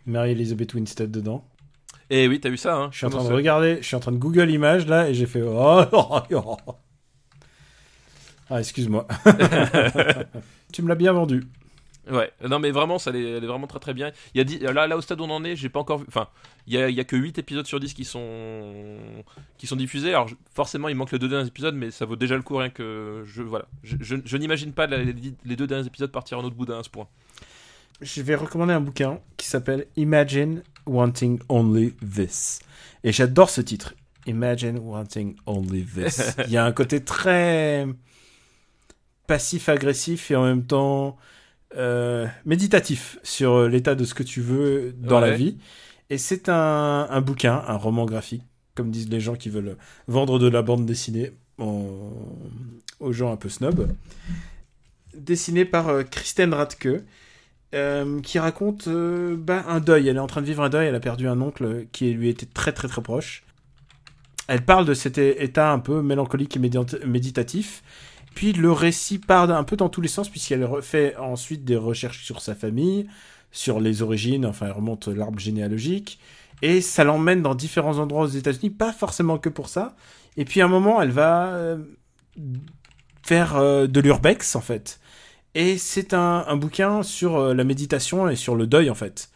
Mary-Elizabeth 0.06 0.76
Winstead 0.76 1.10
dedans, 1.10 1.44
et 2.12 2.28
oui 2.28 2.40
t'as 2.40 2.50
vu 2.50 2.58
ça 2.58 2.76
hein 2.76 2.90
je 2.92 2.98
suis 2.98 3.06
en 3.08 3.10
train 3.10 3.24
de 3.28 3.34
regarder, 3.34 3.78
je 3.82 3.88
suis 3.88 3.96
en 3.96 4.00
train 4.00 4.12
de 4.12 4.18
Google 4.18 4.52
Images 4.52 4.86
là, 4.86 5.10
et 5.10 5.16
j'ai 5.16 5.26
fait. 5.26 5.42
Oh, 5.42 5.82
oh, 5.92 6.22
oh. 6.32 6.58
Ah, 8.50 8.60
excuse-moi. 8.60 9.08
tu 10.72 10.82
me 10.82 10.88
l'as 10.88 10.96
bien 10.96 11.14
vendu. 11.14 11.44
Ouais, 12.10 12.32
non 12.48 12.60
mais 12.60 12.72
vraiment, 12.72 13.00
ça, 13.00 13.10
elle 13.10 13.18
est, 13.18 13.30
elle 13.32 13.44
est 13.44 13.48
vraiment 13.48 13.68
très 13.68 13.80
très 13.80 13.94
bien. 13.94 14.12
Il 14.34 14.38
y 14.38 14.42
a 14.42 14.44
dix- 14.46 14.60
là, 14.60 14.88
là 14.88 14.96
au 14.96 15.02
stade 15.02 15.20
où 15.20 15.26
on 15.26 15.30
en 15.30 15.44
est, 15.44 15.58
j'ai 15.58 15.68
pas 15.68 15.82
encore 15.82 15.98
vu. 15.98 16.06
Enfin, 16.08 16.30
il 16.66 16.74
y 16.74 16.78
a, 16.78 16.88
il 16.88 16.96
y 16.96 17.02
a 17.02 17.04
que 17.04 17.18
8 17.18 17.38
épisodes 17.38 17.66
sur 17.68 17.82
10 17.82 17.94
qui 17.94 18.06
sont, 18.06 18.86
qui 19.58 19.68
sont 19.68 19.76
diffusés. 19.76 20.10
Alors 20.12 20.30
forcément, 20.54 20.88
il 20.88 20.96
manque 20.96 21.12
les 21.12 21.20
deux 21.20 21.28
derniers 21.28 21.48
épisodes, 21.50 21.76
mais 21.76 21.92
ça 21.92 22.06
vaut 22.06 22.16
déjà 22.16 22.38
le 22.38 22.44
coup 22.44 22.56
rien 22.56 22.70
que. 22.70 23.24
Je, 23.26 23.42
voilà. 23.44 23.66
je, 23.84 23.98
je- 24.00 24.16
je 24.24 24.38
n'imagine 24.38 24.72
pas 24.72 24.88
la- 24.88 25.04
les, 25.04 25.14
les 25.44 25.56
deux 25.58 25.68
derniers 25.68 25.86
épisodes 25.88 26.10
partir 26.10 26.40
en 26.40 26.44
autre 26.46 26.56
boudin 26.56 26.80
à 26.80 26.84
ce 26.84 26.90
point. 26.90 27.08
Je 28.00 28.22
vais 28.22 28.36
recommander 28.36 28.72
un 28.74 28.80
bouquin 28.82 29.20
qui 29.36 29.48
s'appelle 29.48 29.88
Imagine 29.98 30.64
Wanting 30.86 31.40
Only 31.50 31.92
This. 31.96 32.60
Et 33.04 33.12
j'adore 33.12 33.50
ce 33.50 33.60
titre. 33.60 33.96
Imagine 34.28 34.78
Wanting 34.80 35.36
Only 35.46 35.84
This. 35.84 36.38
Il 36.46 36.52
y 36.54 36.58
a 36.58 36.64
un 36.64 36.72
côté 36.72 37.04
très 37.04 37.86
passif-agressif 39.28 40.32
et 40.32 40.36
en 40.36 40.44
même 40.46 40.64
temps 40.66 41.18
euh, 41.76 42.26
méditatif 42.46 43.20
sur 43.24 43.68
l'état 43.68 43.94
de 43.96 44.06
ce 44.06 44.14
que 44.14 44.24
tu 44.24 44.42
veux 44.42 44.94
dans 44.98 45.20
la 45.20 45.32
vie. 45.38 45.58
Et 46.10 46.18
c'est 46.18 46.48
un, 46.50 47.08
un 47.10 47.22
bouquin, 47.22 47.62
un 47.68 47.76
roman 47.76 48.06
graphique, 48.06 48.44
comme 48.76 48.90
disent 48.92 49.10
les 49.10 49.20
gens 49.20 49.36
qui 49.36 49.50
veulent 49.50 49.78
vendre 50.08 50.40
de 50.40 50.48
la 50.48 50.62
bande 50.62 50.86
dessinée. 50.86 51.32
en- 51.60 52.14
aux 53.00 53.12
gens 53.14 53.32
un 53.32 53.36
peu 53.38 53.50
snobs. 53.50 53.88
Dessiné 55.16 55.66
par 55.66 55.90
euh, 55.90 56.04
Kristen 56.04 56.54
Radke, 56.54 56.88
euh, 57.76 58.22
qui 58.22 58.40
raconte 58.40 58.88
euh, 58.88 59.36
bah, 59.38 59.64
un 59.68 59.80
deuil. 59.80 60.08
Elle 60.08 60.18
est 60.18 60.20
en 60.20 60.28
train 60.28 60.42
de 60.42 60.46
vivre 60.48 60.64
un 60.64 60.70
deuil. 60.70 60.88
Elle 60.88 60.96
a 60.96 61.00
perdu 61.00 61.28
un 61.28 61.40
oncle 61.42 61.86
qui 61.92 62.12
lui 62.14 62.30
était 62.30 62.46
très 62.46 62.72
très 62.74 62.88
très 62.88 63.02
proche. 63.02 63.44
Elle 64.48 64.64
parle 64.64 64.86
de 64.86 64.94
cet 64.94 65.18
état 65.18 65.72
un 65.72 65.80
peu 65.80 66.02
mélancolique 66.02 66.56
et 66.56 66.60
méditatif. 67.06 67.84
Puis 68.38 68.54
le 68.54 68.72
récit 68.72 69.18
part 69.18 69.50
un 69.50 69.64
peu 69.64 69.76
dans 69.76 69.90
tous 69.90 70.00
les 70.00 70.08
sens, 70.08 70.30
puisqu'elle 70.30 70.64
refait 70.64 71.16
ensuite 71.16 71.66
des 71.66 71.76
recherches 71.76 72.24
sur 72.24 72.40
sa 72.40 72.54
famille, 72.54 73.08
sur 73.52 73.80
les 73.80 74.04
origines, 74.04 74.46
enfin 74.46 74.68
elle 74.68 74.74
remonte 74.74 75.08
l'arbre 75.08 75.40
généalogique, 75.40 76.20
et 76.62 76.82
ça 76.82 77.04
l'emmène 77.04 77.42
dans 77.42 77.56
différents 77.56 77.98
endroits 77.98 78.26
aux 78.26 78.28
États-Unis, 78.28 78.70
pas 78.70 78.94
forcément 78.94 79.40
que 79.40 79.50
pour 79.50 79.70
ça. 79.70 79.96
Et 80.38 80.46
puis 80.46 80.62
à 80.62 80.66
un 80.66 80.68
moment, 80.68 81.02
elle 81.02 81.10
va 81.10 81.48
euh, 81.48 81.78
faire 83.24 83.56
euh, 83.56 83.88
de 83.88 84.00
l'urbex 84.02 84.56
en 84.56 84.62
fait. 84.62 85.00
Et 85.56 85.80
c'est 85.80 86.14
un, 86.14 86.46
un 86.48 86.58
bouquin 86.58 87.02
sur 87.02 87.38
euh, 87.38 87.54
la 87.56 87.64
méditation 87.64 88.30
et 88.30 88.36
sur 88.36 88.56
le 88.56 88.68
deuil 88.68 88.92
en 88.92 88.96
fait. 88.96 89.32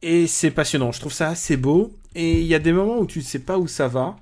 Et 0.00 0.26
c'est 0.26 0.50
passionnant, 0.50 0.92
je 0.92 1.00
trouve 1.00 1.12
ça 1.12 1.28
assez 1.28 1.58
beau. 1.58 1.94
Et 2.14 2.40
il 2.40 2.46
y 2.46 2.54
a 2.54 2.58
des 2.58 2.72
moments 2.72 3.00
où 3.00 3.06
tu 3.06 3.18
ne 3.18 3.24
sais 3.24 3.40
pas 3.40 3.58
où 3.58 3.68
ça 3.68 3.86
va, 3.86 4.16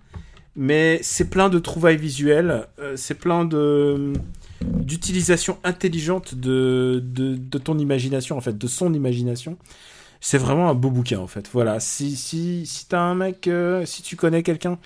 mais 0.57 0.99
c'est 1.03 1.31
plein 1.31 1.49
de 1.49 1.59
trouvailles 1.59 1.97
visuelles, 1.97 2.67
euh, 2.79 2.97
c'est 2.97 3.15
plein 3.15 3.49
d'utilisation 4.61 5.59
intelligente 5.65 6.35
de, 6.35 7.03
de, 7.03 7.59
ton 7.59 7.79
imagination, 7.79 8.37
en 8.37 8.41
fait, 8.41 8.57
de 8.59 8.67
son 8.67 8.93
imagination. 8.93 9.57
C'est 10.21 10.39
vraiment 10.39 10.69
un 10.69 10.75
beau 10.75 10.91
bouquin, 10.91 11.19
en 11.19 11.27
fait. 11.27 11.49
Voilà, 11.53 11.81
si, 11.81 12.17
si, 12.17 12.67
si 12.67 12.87
t'as 12.87 13.01
un 13.01 13.15
mec, 13.15 13.49
euh, 13.49 13.87
si 13.87 14.03
tu 14.03 14.17
connais 14.17 14.43
quelqu'un 14.43 14.79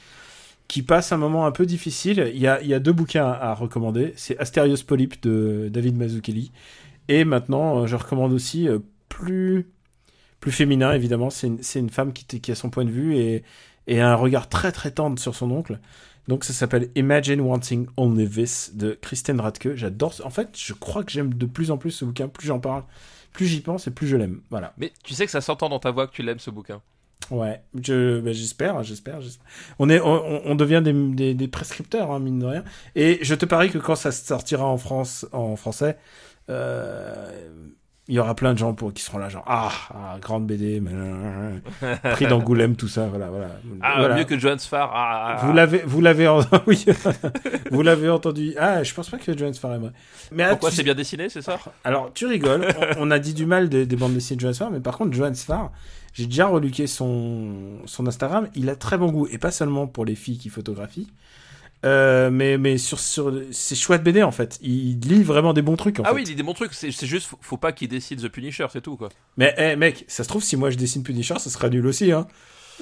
qui 0.69 0.83
passe 0.83 1.13
un 1.13 1.17
moment 1.17 1.47
un 1.47 1.51
peu 1.51 1.67
difficile, 1.67 2.31
il 2.35 2.41
y 2.41 2.47
a, 2.47 2.63
y 2.63 2.73
a 2.75 2.79
deux 2.79 2.93
bouquins 2.93 3.27
à, 3.27 3.55
recommander. 3.55 4.13
C'est 4.17 4.39
Asterios 4.39 4.85
Polype 4.87 5.23
de 5.23 5.69
David 5.73 5.97
Mazzucchelli. 5.97 6.53
Et 7.09 7.25
maintenant, 7.25 7.81
euh, 7.81 7.87
je 7.87 7.97
recommande 7.97 8.33
aussi 8.33 8.69
plus, 9.09 9.67
plus 10.41 10.53
féminin, 10.53 10.93
évidemment. 10.93 11.31
C'est 11.31 11.49
une, 11.49 11.59
une 11.75 11.91
femme 11.91 12.13
qui, 12.13 12.41
qui 12.41 12.53
a 12.53 12.55
son 12.55 12.71
point 12.71 12.85
de 12.85 12.91
vue 12.91 13.17
et, 13.17 13.43
et 13.87 14.01
un 14.01 14.15
regard 14.15 14.49
très 14.49 14.73
très 14.73 14.91
tendre 14.91 15.19
sur 15.19 15.35
son 15.35 15.51
oncle. 15.51 15.79
Donc 16.29 16.45
ça 16.45 16.53
s'appelle 16.53 16.91
Imagine 16.95 17.41
Wanting 17.41 17.87
Only 17.97 18.29
This 18.29 18.73
de 18.75 18.99
Kristen 19.01 19.41
Radke. 19.41 19.75
J'adore. 19.75 20.15
En 20.25 20.31
fait, 20.31 20.51
je 20.57 20.73
crois 20.73 21.05
que 21.05 21.13
j'aime 21.13 21.35
de 21.35 21.47
plus 21.47 21.71
en 21.71 21.77
plus 21.77 21.91
ce 21.91 22.05
bouquin. 22.05 22.29
Plus 22.29 22.47
j'en 22.47 22.61
parle, 22.61 22.85
plus 23.33 23.47
j'y 23.47 23.61
pense 23.61 23.87
et 23.87 23.91
plus 23.91 24.07
je 24.07 24.17
l'aime. 24.17 24.41
Voilà. 24.51 24.73
Mais 24.79 24.93
tu 25.03 25.13
sais 25.15 25.27
que 25.27 25.31
ça 25.31 25.41
s'entend 25.41 25.69
dans 25.69 25.79
ta 25.81 25.91
voix 25.91 26.07
que 26.07 26.13
tu 26.13 26.23
l'aimes 26.23 26.39
ce 26.39 26.51
bouquin. 26.51 26.81
Ouais. 27.31 27.63
Je, 27.83 28.21
ben, 28.21 28.33
j'espère, 28.33 28.83
j'espère, 28.83 29.21
j'espère. 29.21 29.47
On 29.79 29.89
est, 29.91 30.01
on, 30.01 30.47
on 30.47 30.55
devient 30.55 30.83
des, 30.83 30.93
des, 30.93 31.35
des 31.35 31.49
prescripteurs, 31.49 32.11
hein, 32.11 32.21
mine 32.21 32.39
de 32.39 32.47
rien. 32.47 32.65
Et 32.95 33.19
je 33.23 33.35
te 33.35 33.45
parie 33.45 33.71
que 33.71 33.79
quand 33.79 33.95
ça 33.95 34.13
sortira 34.13 34.65
en 34.67 34.79
France, 34.79 35.27
en 35.33 35.57
français, 35.57 35.99
euh, 36.51 37.49
il 38.09 38.15
y 38.15 38.19
aura 38.19 38.35
plein 38.35 38.53
de 38.53 38.59
gens 38.59 38.75
pour 38.75 38.93
qui 38.93 39.03
seront 39.03 39.17
là, 39.19 39.29
genre 39.31 39.45
ah, 39.47 39.73
ah, 39.95 40.17
grande 40.21 40.47
BD, 40.47 40.81
mais, 40.81 40.91
prix 42.13 42.27
d'Angoulême, 42.27 42.77
tout 42.77 42.89
ça, 42.89 43.07
voilà, 43.07 43.29
voilà. 43.29 43.49
Ah, 43.81 43.95
Voilà. 43.99 44.17
mieux 44.17 44.25
que 44.25 44.39
Johan 44.39 44.59
Sfar. 44.59 44.91
Ah, 44.95 45.39
ah, 45.41 45.47
Vous 45.47 45.53
l'avez, 45.53 45.83
vous 45.87 46.01
l'avez, 46.03 46.29
en- 46.29 46.41
oui, 46.67 46.85
vous 47.71 47.83
l'avez 47.83 48.11
entendu. 48.11 48.55
Ah, 48.59 48.83
je 48.83 48.93
pense 48.93 49.09
pas 49.09 49.17
que 49.19 49.37
Johannes 49.37 49.55
Farr 49.55 49.75
aimerait. 49.75 49.93
Mais 50.33 50.43
ah, 50.43 50.51
Pourquoi 50.51 50.71
tu- 50.71 50.77
c'est 50.77 50.83
bien 50.83 50.95
dessiné, 50.95 51.29
c'est 51.29 51.43
ça? 51.43 51.59
Alors, 51.83 52.13
tu 52.13 52.27
rigoles. 52.27 52.67
on, 52.99 53.09
on 53.09 53.11
a 53.11 53.19
dit 53.19 53.33
du 53.35 53.47
mal 53.47 53.69
des, 53.69 53.87
des 53.87 53.97
bandes 53.97 54.15
dessinées 54.15 54.37
de 54.37 54.41
Johannes 54.43 54.55
Farr, 54.55 54.71
mais 54.71 54.81
par 54.81 54.99
contre, 54.99 55.15
Johannes 55.15 55.35
Farr, 55.35 55.71
j'ai 56.13 56.27
déjà 56.27 56.47
reluqué 56.47 56.87
son 56.87 57.79
son 57.87 58.07
Instagram. 58.07 58.49
Il 58.55 58.69
a 58.69 58.77
très 58.77 58.99
bon 58.99 59.11
goût 59.11 59.27
et 59.31 59.39
pas 59.39 59.51
seulement 59.51 59.87
pour 59.87 60.05
les 60.05 60.15
filles 60.15 60.39
qui 60.39 60.49
photographient. 60.51 61.07
Euh, 61.85 62.31
mais 62.31 62.57
mais 62.57 62.79
sur 62.79 62.99
sur 62.99 63.33
c'est 63.51 63.75
chouette 63.75 64.03
BD 64.03 64.23
en 64.23 64.31
fait. 64.31 64.59
Il 64.63 64.99
lit 65.01 65.23
vraiment 65.23 65.53
des 65.53 65.63
bons 65.63 65.77
trucs 65.77 66.01
en 66.01 66.05
Ah 66.05 66.09
fait. 66.11 66.15
oui, 66.15 66.23
il 66.23 66.27
dit 66.27 66.35
des 66.35 66.43
bons 66.43 66.55
trucs. 66.55 66.73
C'est 66.75 66.91
c'est 66.91 67.07
juste, 67.07 67.27
faut, 67.27 67.39
faut 67.41 67.57
pas 67.59 67.73
qu'il 67.73 67.89
décide 67.89 68.23
The 68.23 68.29
Punisher, 68.29 68.67
c'est 68.73 68.81
tout 68.81 68.97
quoi. 68.97 69.11
Mais 69.37 69.55
eh, 69.59 69.77
mec, 69.77 70.05
ça 70.09 70.25
se 70.25 70.29
trouve 70.29 70.43
si 70.43 70.57
moi 70.57 70.71
je 70.71 70.77
dessine 70.77 71.03
Punisher, 71.03 71.39
ça 71.39 71.51
sera 71.51 71.69
nul 71.69 71.87
aussi 71.87 72.11
hein. 72.13 72.27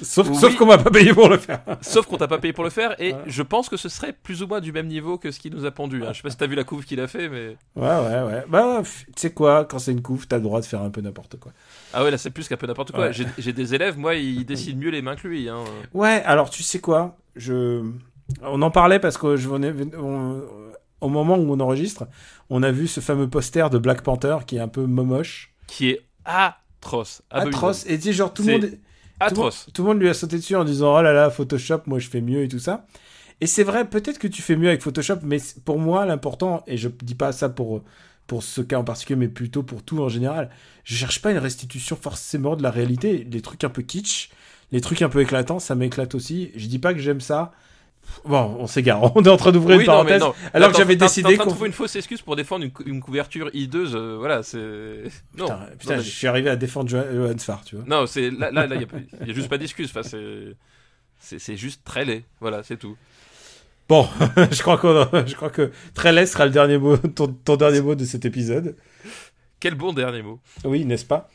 Sauf, 0.01 0.27
Oui. 0.27 0.35
sauf 0.37 0.55
qu'on 0.55 0.65
m'a 0.65 0.79
pas 0.79 0.89
payé 0.89 1.13
pour 1.13 1.29
le 1.29 1.37
faire. 1.37 1.61
Sauf 1.81 2.07
qu'on 2.07 2.17
t'a 2.17 2.27
pas 2.27 2.39
payé 2.39 2.51
pour 2.51 2.63
le 2.63 2.71
faire, 2.71 2.95
et 2.99 3.13
Ouais. 3.13 3.19
je 3.27 3.43
pense 3.43 3.69
que 3.69 3.77
ce 3.77 3.89
serait 3.89 4.11
plus 4.11 4.41
ou 4.41 4.47
moins 4.47 4.59
du 4.59 4.71
même 4.71 4.87
niveau 4.87 5.19
que 5.19 5.29
ce 5.29 5.39
qu'il 5.39 5.53
nous 5.53 5.65
a 5.65 5.71
pondu. 5.71 6.01
hein. 6.03 6.07
Je 6.13 6.17
sais 6.17 6.23
pas 6.23 6.31
si 6.31 6.37
t'as 6.37 6.47
vu 6.47 6.55
la 6.55 6.63
couve 6.63 6.83
qu'il 6.83 6.99
a 6.99 7.07
fait, 7.07 7.29
mais. 7.29 7.57
Ouais 7.75 7.87
ouais 7.99 8.23
ouais. 8.23 8.43
Bah 8.49 8.81
tu 8.83 9.03
sais 9.17 9.29
quoi, 9.33 9.65
quand 9.65 9.77
c'est 9.77 9.91
une 9.91 10.01
couve, 10.01 10.25
t'as 10.27 10.37
le 10.37 10.41
droit 10.41 10.61
de 10.61 10.65
faire 10.65 10.81
un 10.81 10.89
peu 10.89 11.01
n'importe 11.01 11.37
quoi. 11.39 11.51
Ah 11.93 12.03
ouais, 12.03 12.09
là 12.09 12.17
c'est 12.17 12.31
plus 12.31 12.47
qu'un 12.47 12.57
peu 12.57 12.65
n'importe 12.65 12.91
quoi. 12.91 13.09
Ouais. 13.09 13.11
J'ai 13.37 13.53
des 13.53 13.75
élèves, 13.75 13.99
moi, 13.99 14.15
ils 14.15 14.43
dessinent 14.45 14.79
mieux 14.79 14.89
les 14.89 15.03
mains 15.03 15.15
que 15.15 15.27
lui. 15.27 15.47
Hein. 15.47 15.63
Ouais, 15.93 16.23
alors 16.25 16.49
tu 16.49 16.63
sais 16.63 16.79
quoi 16.79 17.15
Je 17.35 17.83
on 18.41 18.61
en 18.61 18.71
parlait 18.71 18.99
parce 18.99 19.17
que 19.17 19.35
je 19.35 19.47
venais 19.49 19.73
on- 19.97 20.41
au 21.01 21.09
moment 21.09 21.35
où 21.37 21.51
on 21.51 21.59
enregistre, 21.59 22.05
on 22.49 22.63
a 22.63 22.71
vu 22.71 22.87
ce 22.87 22.99
fameux 23.01 23.29
poster 23.29 23.69
de 23.69 23.77
Black 23.77 24.01
Panther 24.03 24.37
qui 24.47 24.55
est 24.57 24.59
un 24.61 24.67
peu 24.69 24.85
momoche, 24.85 25.53
Qui 25.67 25.89
est 25.89 26.01
atroce. 26.25 27.21
abominable. 27.29 27.55
atroce 27.55 27.85
et 27.87 27.97
tu 27.97 28.03
sais 28.05 28.13
genre 28.13 28.33
tout 28.33 28.43
le 28.43 28.53
monde 28.53 28.69
Atroce. 29.19 29.67
Tout 29.73 29.83
le 29.83 29.89
monde 29.89 29.99
lui 30.01 30.09
a 30.09 30.13
sauté 30.13 30.37
dessus 30.37 30.55
en 30.55 30.63
disant 30.65 30.97
"Oh 30.97 31.01
là 31.01 31.13
là, 31.13 31.29
Photoshop, 31.29 31.81
moi 31.85 31.99
je 31.99 32.09
fais 32.09 32.19
mieux 32.19 32.43
et 32.43 32.47
tout 32.47 32.59
ça." 32.59 32.85
Et 33.41 33.47
c'est 33.47 33.63
vrai, 33.63 33.87
peut-être 33.89 34.17
que 34.19 34.27
tu 34.27 34.41
fais 34.41 34.55
mieux 34.55 34.67
avec 34.69 34.81
Photoshop, 34.81 35.17
mais 35.23 35.37
pour 35.65 35.77
moi 35.79 36.05
l'important 36.05 36.63
et 36.67 36.77
je 36.77 36.89
dis 36.89 37.15
pas 37.15 37.31
ça 37.31 37.47
pour 37.49 37.83
pour 38.27 38.41
ce 38.43 38.61
cas 38.61 38.77
en 38.79 38.83
particulier 38.83 39.17
mais 39.17 39.27
plutôt 39.27 39.63
pour 39.63 39.83
tout 39.83 40.01
en 40.01 40.09
général, 40.09 40.49
je 40.83 40.95
cherche 40.95 41.21
pas 41.21 41.31
une 41.31 41.37
restitution 41.37 41.95
forcément 41.95 42.55
de 42.55 42.63
la 42.63 42.71
réalité, 42.71 43.27
les 43.29 43.41
trucs 43.41 43.63
un 43.63 43.69
peu 43.69 43.81
kitsch, 43.81 44.29
les 44.71 44.81
trucs 44.81 45.01
un 45.01 45.09
peu 45.09 45.21
éclatants, 45.21 45.59
ça 45.59 45.75
m'éclate 45.75 46.15
aussi. 46.15 46.51
Je 46.55 46.67
dis 46.67 46.79
pas 46.79 46.93
que 46.93 46.99
j'aime 46.99 47.21
ça. 47.21 47.51
Bon, 48.25 48.55
on 48.59 48.67
s'égare. 48.67 49.15
On 49.17 49.23
est 49.23 49.29
en 49.29 49.37
train 49.37 49.51
d'ouvrir 49.51 49.77
Oui, 49.77 49.83
une 49.83 49.87
parenthèse. 49.87 50.21
non. 50.21 50.33
alors 50.53 50.71
que 50.71 50.77
j'avais 50.77 50.95
décidé 50.95 51.35
qu'on- 51.35 51.49
trouver 51.49 51.67
une 51.67 51.73
fausse 51.73 51.95
excuse 51.95 52.21
pour 52.21 52.35
défendre 52.35 52.63
une, 52.63 52.71
cou- 52.71 52.83
une 52.85 53.01
couverture 53.01 53.49
hideuse. 53.53 53.95
euh, 53.95 54.15
voilà, 54.17 54.43
c'est. 54.43 54.57
Non. 55.37 55.45
Putain, 55.45 55.59
putain, 55.79 55.95
non, 55.97 56.01
je 56.01 56.09
suis 56.09 56.27
arrivé 56.27 56.49
à 56.49 56.55
défendre 56.55 56.89
Jo- 56.89 57.03
Johan 57.13 57.37
Farr, 57.37 57.63
tu 57.65 57.75
vois. 57.75 57.85
Non, 57.87 58.05
c'est 58.07 58.29
là, 58.31 58.49
là, 58.51 58.65
là, 58.67 58.75
y 58.75 58.87
y 59.27 59.31
a 59.31 59.33
juste 59.33 59.49
pas 59.49 59.57
d'excuse. 59.57 59.89
Enfin, 59.93 60.03
c'est, 61.19 61.39
c'est, 61.39 61.57
juste 61.57 61.81
très 61.83 62.05
laid. 62.05 62.23
Voilà, 62.39 62.63
c'est 62.63 62.77
tout. 62.77 62.95
Bon, 63.89 64.07
je 64.51 64.61
crois 64.61 64.77
qu'on, 64.77 65.05
je 65.25 65.35
crois 65.35 65.49
que 65.49 65.71
très 65.93 66.13
laid 66.13 66.25
sera 66.25 66.45
le 66.45 66.51
dernier 66.51 66.77
mot, 66.77 66.95
ton, 66.97 67.27
ton 67.27 67.55
dernier 67.57 67.81
mot 67.81 67.95
de 67.95 68.05
cet 68.05 68.23
épisode. 68.25 68.75
Quel 69.59 69.75
bon 69.75 69.91
dernier 69.91 70.21
mot. 70.21 70.39
Oui, 70.63 70.85
n'est-ce 70.85 71.05
pas? 71.05 71.29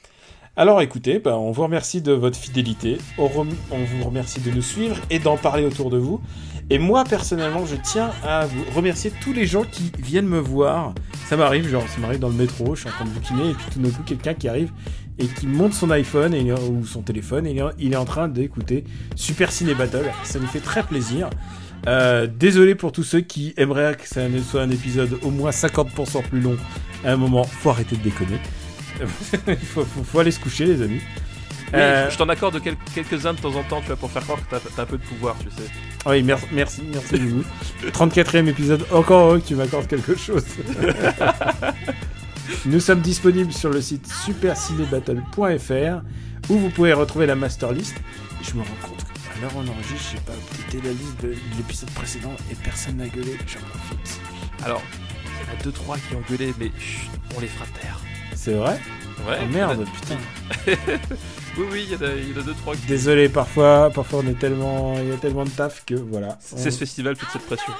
Alors 0.56 0.80
écoutez, 0.82 1.18
ben, 1.20 1.34
on 1.34 1.52
vous 1.52 1.62
remercie 1.62 2.02
de 2.02 2.12
votre 2.12 2.36
fidélité, 2.36 2.98
on 3.16 3.28
vous 3.28 4.04
remercie 4.04 4.40
de 4.40 4.50
nous 4.50 4.62
suivre 4.62 4.96
et 5.08 5.20
d'en 5.20 5.36
parler 5.36 5.64
autour 5.64 5.88
de 5.88 5.98
vous. 5.98 6.20
Et 6.70 6.78
moi, 6.78 7.04
personnellement, 7.04 7.64
je 7.64 7.76
tiens 7.76 8.10
à 8.22 8.46
vous 8.46 8.62
remercier 8.74 9.10
tous 9.22 9.32
les 9.32 9.46
gens 9.46 9.64
qui 9.64 9.90
viennent 9.98 10.26
me 10.26 10.38
voir. 10.38 10.94
Ça 11.26 11.36
m'arrive, 11.36 11.68
genre, 11.68 11.86
ça 11.88 11.98
m'arrive 11.98 12.20
dans 12.20 12.28
le 12.28 12.34
métro, 12.34 12.74
je 12.74 12.80
suis 12.80 12.90
en 12.90 12.92
train 12.92 13.04
de 13.06 13.10
bouquiner, 13.10 13.50
et 13.50 13.54
tout 13.72 13.80
d'un 13.80 13.90
coup, 13.90 14.02
quelqu'un 14.04 14.34
qui 14.34 14.48
arrive 14.48 14.70
et 15.18 15.26
qui 15.26 15.46
monte 15.46 15.72
son 15.72 15.90
iPhone 15.90 16.34
ou 16.34 16.86
son 16.86 17.02
téléphone 17.02 17.46
et 17.46 17.60
il 17.78 17.92
est, 17.92 17.96
en 17.96 18.04
train 18.04 18.28
d'écouter 18.28 18.84
Super 19.16 19.50
Ciné 19.50 19.74
Battle. 19.74 20.04
Ça 20.22 20.38
nous 20.38 20.46
fait 20.46 20.60
très 20.60 20.82
plaisir. 20.82 21.28
Euh, 21.86 22.26
désolé 22.26 22.74
pour 22.74 22.92
tous 22.92 23.02
ceux 23.02 23.20
qui 23.20 23.54
aimeraient 23.56 23.96
que 23.96 24.06
ça 24.06 24.20
soit 24.48 24.62
un 24.62 24.70
épisode 24.70 25.18
au 25.22 25.30
moins 25.30 25.50
50% 25.50 26.22
plus 26.22 26.40
long. 26.40 26.56
À 27.04 27.12
un 27.12 27.16
moment, 27.16 27.44
faut 27.44 27.70
arrêter 27.70 27.96
de 27.96 28.02
déconner. 28.02 28.38
Il 29.48 29.56
faut 29.56 30.18
aller 30.18 30.30
se 30.30 30.40
coucher, 30.40 30.66
les 30.66 30.82
amis. 30.82 31.00
Oui, 31.72 31.78
Euh, 31.80 32.10
je 32.10 32.16
t'en 32.16 32.28
accorde 32.28 32.60
quel- 32.62 32.76
quelques-uns 32.94 33.34
de 33.34 33.40
temps 33.40 33.54
en 33.54 33.62
temps, 33.62 33.80
tu 33.80 33.86
vois, 33.88 33.96
pour 33.96 34.10
faire 34.10 34.22
croire 34.22 34.38
que 34.38 34.50
t'as, 34.56 34.60
t'as 34.74 34.82
un 34.82 34.86
peu 34.86 34.96
de 34.98 35.02
pouvoir, 35.02 35.36
tu 35.38 35.46
sais. 35.50 35.70
Oui, 36.06 36.22
merci, 36.22 36.46
merci, 36.52 36.82
merci 36.92 37.18
Loulou. 37.18 37.44
34e 37.92 38.48
épisode, 38.48 38.86
encore 38.90 39.26
heureux 39.26 39.40
que 39.40 39.46
tu 39.48 39.54
m'accordes 39.54 39.86
quelque 39.86 40.16
chose. 40.16 40.44
Nous 42.66 42.80
sommes 42.80 43.00
disponibles 43.00 43.52
sur 43.52 43.70
le 43.70 43.80
site 43.82 44.06
supercinébattle.fr 44.24 46.02
où 46.48 46.58
vous 46.58 46.70
pouvez 46.70 46.92
retrouver 46.94 47.26
la 47.26 47.34
master 47.34 47.72
list. 47.72 47.94
Et 48.40 48.44
je 48.44 48.54
me 48.54 48.60
rends 48.60 48.66
compte 48.82 49.04
qu'à 49.04 49.40
l'heure 49.42 49.52
on 49.56 49.68
enregistre, 49.68 50.12
j'ai 50.12 50.20
pas 50.20 50.32
updaté 50.32 50.80
la 50.88 50.92
liste 50.92 51.20
de, 51.22 51.28
de 51.28 51.34
l'épisode 51.58 51.90
précédent 51.90 52.34
et 52.50 52.54
personne 52.54 52.96
n'a 52.96 53.08
gueulé. 53.08 53.36
J'en 53.46 53.60
profite. 53.60 54.20
Alors, 54.64 54.82
il 55.24 55.46
y 55.46 55.56
en 55.56 55.60
a 55.60 55.62
deux 55.62 55.72
trois 55.72 55.96
qui 55.98 56.14
ont 56.16 56.22
gueulé, 56.30 56.54
mais 56.58 56.70
chut, 56.78 57.10
on 57.36 57.40
les 57.40 57.48
fera 57.48 57.66
taire. 57.80 58.00
C'est 58.34 58.54
vrai? 58.54 58.80
Ouais. 59.28 59.38
Oh 59.42 59.46
merde, 59.52 59.84
putain. 60.00 60.16
Oui, 61.58 61.66
oui, 61.72 61.86
il 61.88 61.92
y, 61.92 61.96
en 61.96 62.40
a- 62.40 62.42
deux 62.44 62.54
trois 62.54 62.74
qui. 62.76 62.86
Désolé, 62.86 63.28
parfois, 63.28 63.90
parfois 63.92 64.20
on 64.24 64.28
est 64.28 64.38
tellement, 64.38 64.94
il 65.02 65.08
y 65.08 65.12
a 65.12 65.16
tellement 65.16 65.44
de 65.44 65.50
taf 65.50 65.84
que 65.84 65.94
voilà. 65.94 66.38
C'est 66.40 66.54
On- 66.68 66.70
ce 66.70 66.78
festival, 66.78 67.16
toute 67.16 67.28
cette 67.30 67.46
pression. 67.46 67.72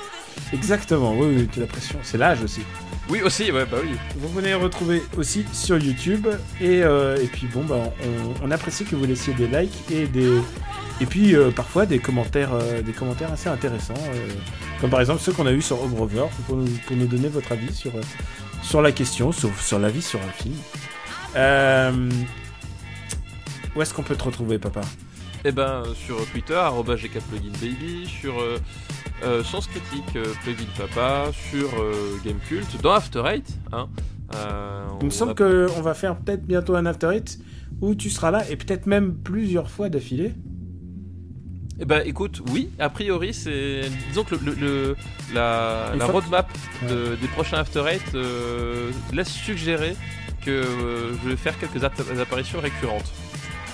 Exactement, 0.53 1.15
oui, 1.17 1.27
oui, 1.37 1.49
as 1.57 1.61
la 1.61 1.67
pression. 1.67 1.99
C'est 2.03 2.19
l'âge 2.19 2.43
aussi. 2.43 2.63
Oui, 3.09 3.23
aussi, 3.23 3.51
ouais, 3.53 3.65
bah 3.71 3.79
oui. 3.83 3.91
Vous 4.17 4.29
venez 4.31 4.55
retrouver 4.55 5.03
aussi 5.17 5.45
sur 5.53 5.79
YouTube 5.79 6.27
et, 6.61 6.83
euh, 6.83 7.17
et 7.23 7.27
puis 7.27 7.47
bon 7.47 7.65
bah 7.65 7.77
on, 8.43 8.47
on 8.47 8.51
apprécie 8.51 8.85
que 8.85 8.97
vous 8.97 9.05
laissiez 9.07 9.33
des 9.35 9.47
likes 9.47 9.91
et 9.91 10.07
des 10.07 10.29
et 11.01 11.07
puis 11.07 11.35
euh, 11.37 11.51
parfois 11.51 11.87
des 11.87 12.01
commentaires 12.01 12.53
euh, 12.53 12.83
des 12.83 12.93
commentaires 12.93 13.33
assez 13.33 13.49
intéressants 13.49 13.95
euh, 14.13 14.29
comme 14.81 14.91
par 14.91 15.01
exemple 15.01 15.23
ceux 15.23 15.33
qu'on 15.33 15.47
a 15.47 15.53
eu 15.53 15.63
sur 15.63 15.81
Obrover 15.83 16.25
pour 16.47 16.57
nous, 16.57 16.67
pour 16.87 16.97
nous 16.97 17.07
donner 17.07 17.29
votre 17.29 17.53
avis 17.53 17.73
sur 17.73 17.93
sur 18.63 18.83
la 18.83 18.93
question 18.93 19.31
sur, 19.33 19.51
sur 19.61 19.79
l'avis 19.79 20.03
sur 20.03 20.19
un 20.21 20.43
film. 20.43 20.57
Euh, 21.37 22.11
où 23.79 23.83
est-ce 23.83 23.95
qu'on 23.95 24.03
peut 24.03 24.17
te 24.17 24.25
retrouver 24.25 24.59
papa? 24.59 24.81
Eh 25.45 25.53
ben, 25.53 25.85
euh, 25.87 25.95
sur 25.95 26.17
Twitter, 26.33 26.61
GKPluginBaby, 26.97 28.07
sur 28.09 28.41
euh, 28.41 28.59
euh, 29.23 29.45
Sens 29.45 29.69
Critique, 29.69 30.17
euh, 30.17 30.25
Papa, 30.77 31.31
sur 31.33 31.69
euh, 31.81 32.17
Game 32.25 32.39
Cult, 32.49 32.67
dans 32.83 32.91
After 32.91 33.23
Eight. 33.25 33.47
Hein. 33.73 33.89
Il 35.01 35.07
me 35.07 35.11
semble 35.11 35.37
qu'on 35.37 35.81
va 35.81 35.95
faire 35.95 36.17
peut-être 36.17 36.45
bientôt 36.45 36.75
un 36.75 36.87
After 36.87 37.11
Eight 37.15 37.39
où 37.81 37.95
tu 37.95 38.11
seras 38.11 38.33
là 38.33 38.51
et 38.51 38.57
peut-être 38.57 38.87
même 38.87 39.15
plusieurs 39.15 39.71
fois 39.71 39.89
d'affilée. 39.89 40.33
Eh 41.79 41.85
ben 41.85 42.03
écoute, 42.05 42.43
oui, 42.51 42.71
a 42.81 42.91
priori 42.91 43.33
c'est... 43.33 43.83
Disons 44.09 44.25
que 44.25 44.35
le, 44.35 44.41
le- 44.45 44.55
le- 44.57 44.97
la, 45.33 45.93
roadmap 46.07 46.51
de- 46.89 47.15
des 47.15 47.29
prochains 47.29 47.59
After 47.59 47.85
Eight 47.89 48.03
laisse 49.13 49.29
suggérer 49.31 49.95
que 50.45 50.63
je 51.23 51.29
vais 51.29 51.37
faire 51.37 51.57
quelques 51.61 51.85
app- 51.85 52.03
apparitions 52.21 52.59
récurrentes. 52.61 53.13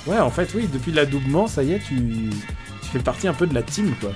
Ouais, 0.06 0.18
en 0.18 0.30
fait, 0.30 0.50
oui, 0.54 0.68
depuis 0.72 0.92
l'adoubement, 0.92 1.46
ça 1.46 1.62
y 1.62 1.72
est, 1.72 1.78
tu, 1.78 1.96
tu 2.82 2.88
fais 2.92 2.98
partie 2.98 3.26
un 3.28 3.34
peu 3.34 3.46
de 3.46 3.54
la 3.54 3.62
team, 3.62 3.94
quoi. 4.00 4.10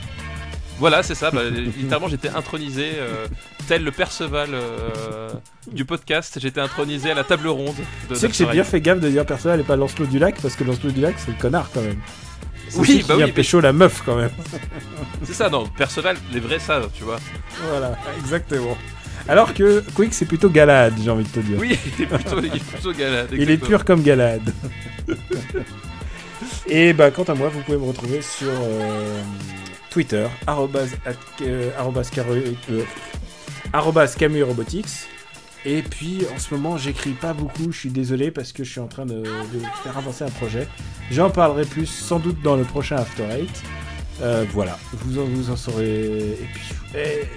Voilà, 0.78 1.02
c'est 1.02 1.15
ça. 1.15 1.31
bah, 1.31 1.43
littéralement, 1.51 2.09
j'étais 2.09 2.28
intronisé, 2.28 2.93
euh, 2.97 3.27
tel 3.66 3.82
le 3.82 3.90
Perceval 3.90 4.51
euh, 4.52 5.31
du 5.73 5.85
podcast. 5.85 6.39
J'étais 6.40 6.60
intronisé 6.60 7.10
à 7.10 7.15
la 7.15 7.24
table 7.24 7.48
ronde. 7.48 7.74
De 8.09 8.15
Tu 8.15 8.20
sais 8.20 8.28
que 8.28 8.35
j'ai 8.35 8.47
bien 8.47 8.65
fait 8.65 8.81
gaffe 8.81 9.01
de 9.01 9.09
dire 9.09 9.27
Perceval 9.27 9.60
et 9.60 9.65
pas 9.65 9.77
Lancelot 9.77 10.06
du 10.06 10.19
Lac 10.19 10.40
parce 10.40 10.55
que 10.55 10.65
Lancelot 10.65 10.93
du 10.93 11.01
Lac, 11.01 11.16
c'est 11.19 11.32
le 11.32 11.39
connard 11.40 11.69
quand 11.74 11.82
même. 11.82 11.98
Oui, 12.77 13.01
qui 13.01 13.09
bah 13.09 13.15
oui, 13.16 13.24
mais- 13.24 13.32
pécho 13.32 13.60
la 13.60 13.73
meuf 13.73 14.02
quand 14.05 14.16
même. 14.16 14.31
C'est 15.24 15.32
ça, 15.32 15.48
non. 15.48 15.66
Perceval, 15.66 16.16
les 16.32 16.39
vrais 16.40 16.59
savent, 16.59 16.90
tu 16.94 17.02
vois. 17.02 17.19
voilà, 17.70 17.97
exactement. 18.19 18.77
Alors 19.28 19.52
que 19.55 19.84
Quick, 19.94 20.14
c'est 20.14 20.24
plutôt 20.24 20.48
Galad, 20.48 20.94
j'ai 21.02 21.10
envie 21.10 21.24
de 21.24 21.28
te 21.28 21.40
dire. 21.40 21.59
Oui, 21.60 21.78
il 21.98 22.05
est 22.05 22.06
plutôt, 22.06 22.40
il 22.40 22.46
est 22.56 22.64
plutôt 22.64 22.92
galade. 22.92 23.28
Il 23.32 23.50
est 23.50 23.59
pur 23.59 23.84
comme 23.84 24.02
Galad. 24.02 24.40
Et 26.66 26.92
bah, 26.92 27.10
quant 27.10 27.24
à 27.24 27.34
moi, 27.34 27.48
vous 27.48 27.60
pouvez 27.60 27.78
me 27.78 27.84
retrouver 27.84 28.22
sur 28.22 28.48
euh, 28.50 29.22
Twitter, 29.90 30.26
arrobase 30.46 30.96
at- 31.06 31.12
euh, 31.42 31.70
euh, 32.70 34.06
Camus 34.18 34.42
Robotics. 34.42 34.86
Et 35.64 35.82
puis 35.82 36.24
en 36.34 36.38
ce 36.38 36.55
moment, 36.55 36.76
j'écris 36.78 37.10
pas 37.12 37.32
beaucoup, 37.32 37.72
je 37.72 37.78
suis 37.78 37.90
désolé 37.90 38.30
parce 38.30 38.52
que 38.52 38.62
je 38.64 38.70
suis 38.70 38.80
en 38.80 38.86
train 38.86 39.06
de, 39.06 39.16
de 39.22 39.60
faire 39.82 39.98
avancer 39.98 40.24
un 40.24 40.30
projet. 40.30 40.68
J'en 41.10 41.30
parlerai 41.30 41.64
plus 41.64 41.86
sans 41.86 42.18
doute 42.18 42.40
dans 42.42 42.56
le 42.56 42.64
prochain 42.64 42.96
After 42.96 43.24
Eight. 43.24 43.62
Euh, 44.22 44.44
voilà, 44.52 44.78
vous 44.92 45.18
en, 45.18 45.24
vous 45.24 45.50
en 45.50 45.56
saurez. 45.56 46.06
Et 46.40 46.48
puis, 46.55 46.62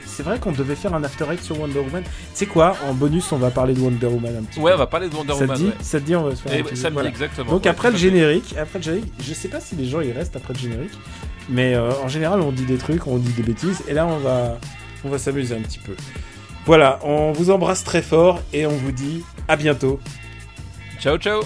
c'est 0.05 0.23
vrai 0.23 0.39
qu'on 0.39 0.51
devait 0.51 0.75
faire 0.75 0.93
un 0.93 1.03
After 1.03 1.25
Eight 1.31 1.43
sur 1.43 1.59
Wonder 1.59 1.79
Woman. 1.79 2.03
Tu 2.03 2.09
sais 2.33 2.45
quoi, 2.45 2.75
en 2.87 2.93
bonus, 2.93 3.31
on 3.31 3.37
va 3.37 3.51
parler 3.51 3.73
de 3.73 3.79
Wonder 3.81 4.05
Woman 4.07 4.37
un 4.39 4.43
petit 4.43 4.59
Ouais, 4.59 4.71
peu. 4.71 4.75
on 4.75 4.79
va 4.79 4.87
parler 4.87 5.09
de 5.09 5.15
Wonder 5.15 5.33
ça 5.33 5.39
te 5.39 5.43
Woman. 5.43 5.57
dit, 5.57 5.65
ouais. 5.65 5.73
ça 5.81 5.99
te 5.99 6.05
dit, 6.05 6.15
on 6.15 6.23
va 6.23 6.35
se 6.35 6.41
faire 6.41 6.51
un 6.53 6.55
Et 6.71 6.75
samedi, 6.75 6.93
voilà. 6.93 7.09
exactement. 7.09 7.51
Donc 7.51 7.63
ouais, 7.63 7.69
après 7.69 7.91
le 7.91 7.97
générique, 7.97 8.55
après 8.57 8.79
le 8.79 8.83
générique, 8.83 9.13
je 9.21 9.33
sais 9.33 9.47
pas 9.49 9.59
si 9.59 9.75
les 9.75 9.85
gens 9.87 10.01
ils 10.01 10.11
restent 10.13 10.35
après 10.35 10.53
le 10.53 10.59
générique, 10.59 10.93
mais 11.49 11.75
euh, 11.75 11.91
en 12.03 12.07
général 12.07 12.39
on 12.41 12.51
dit 12.51 12.65
des 12.65 12.77
trucs, 12.77 13.05
on 13.07 13.17
dit 13.17 13.33
des 13.33 13.43
bêtises, 13.43 13.83
et 13.87 13.93
là 13.93 14.05
on 14.07 14.17
va, 14.19 14.57
on 15.03 15.09
va 15.09 15.17
s'amuser 15.17 15.55
un 15.55 15.61
petit 15.61 15.79
peu. 15.79 15.93
Voilà, 16.65 16.99
on 17.03 17.31
vous 17.31 17.49
embrasse 17.49 17.83
très 17.83 18.01
fort 18.03 18.39
et 18.53 18.65
on 18.65 18.75
vous 18.77 18.91
dit 18.91 19.23
à 19.47 19.55
bientôt. 19.55 19.99
Ciao, 20.99 21.17
ciao. 21.17 21.41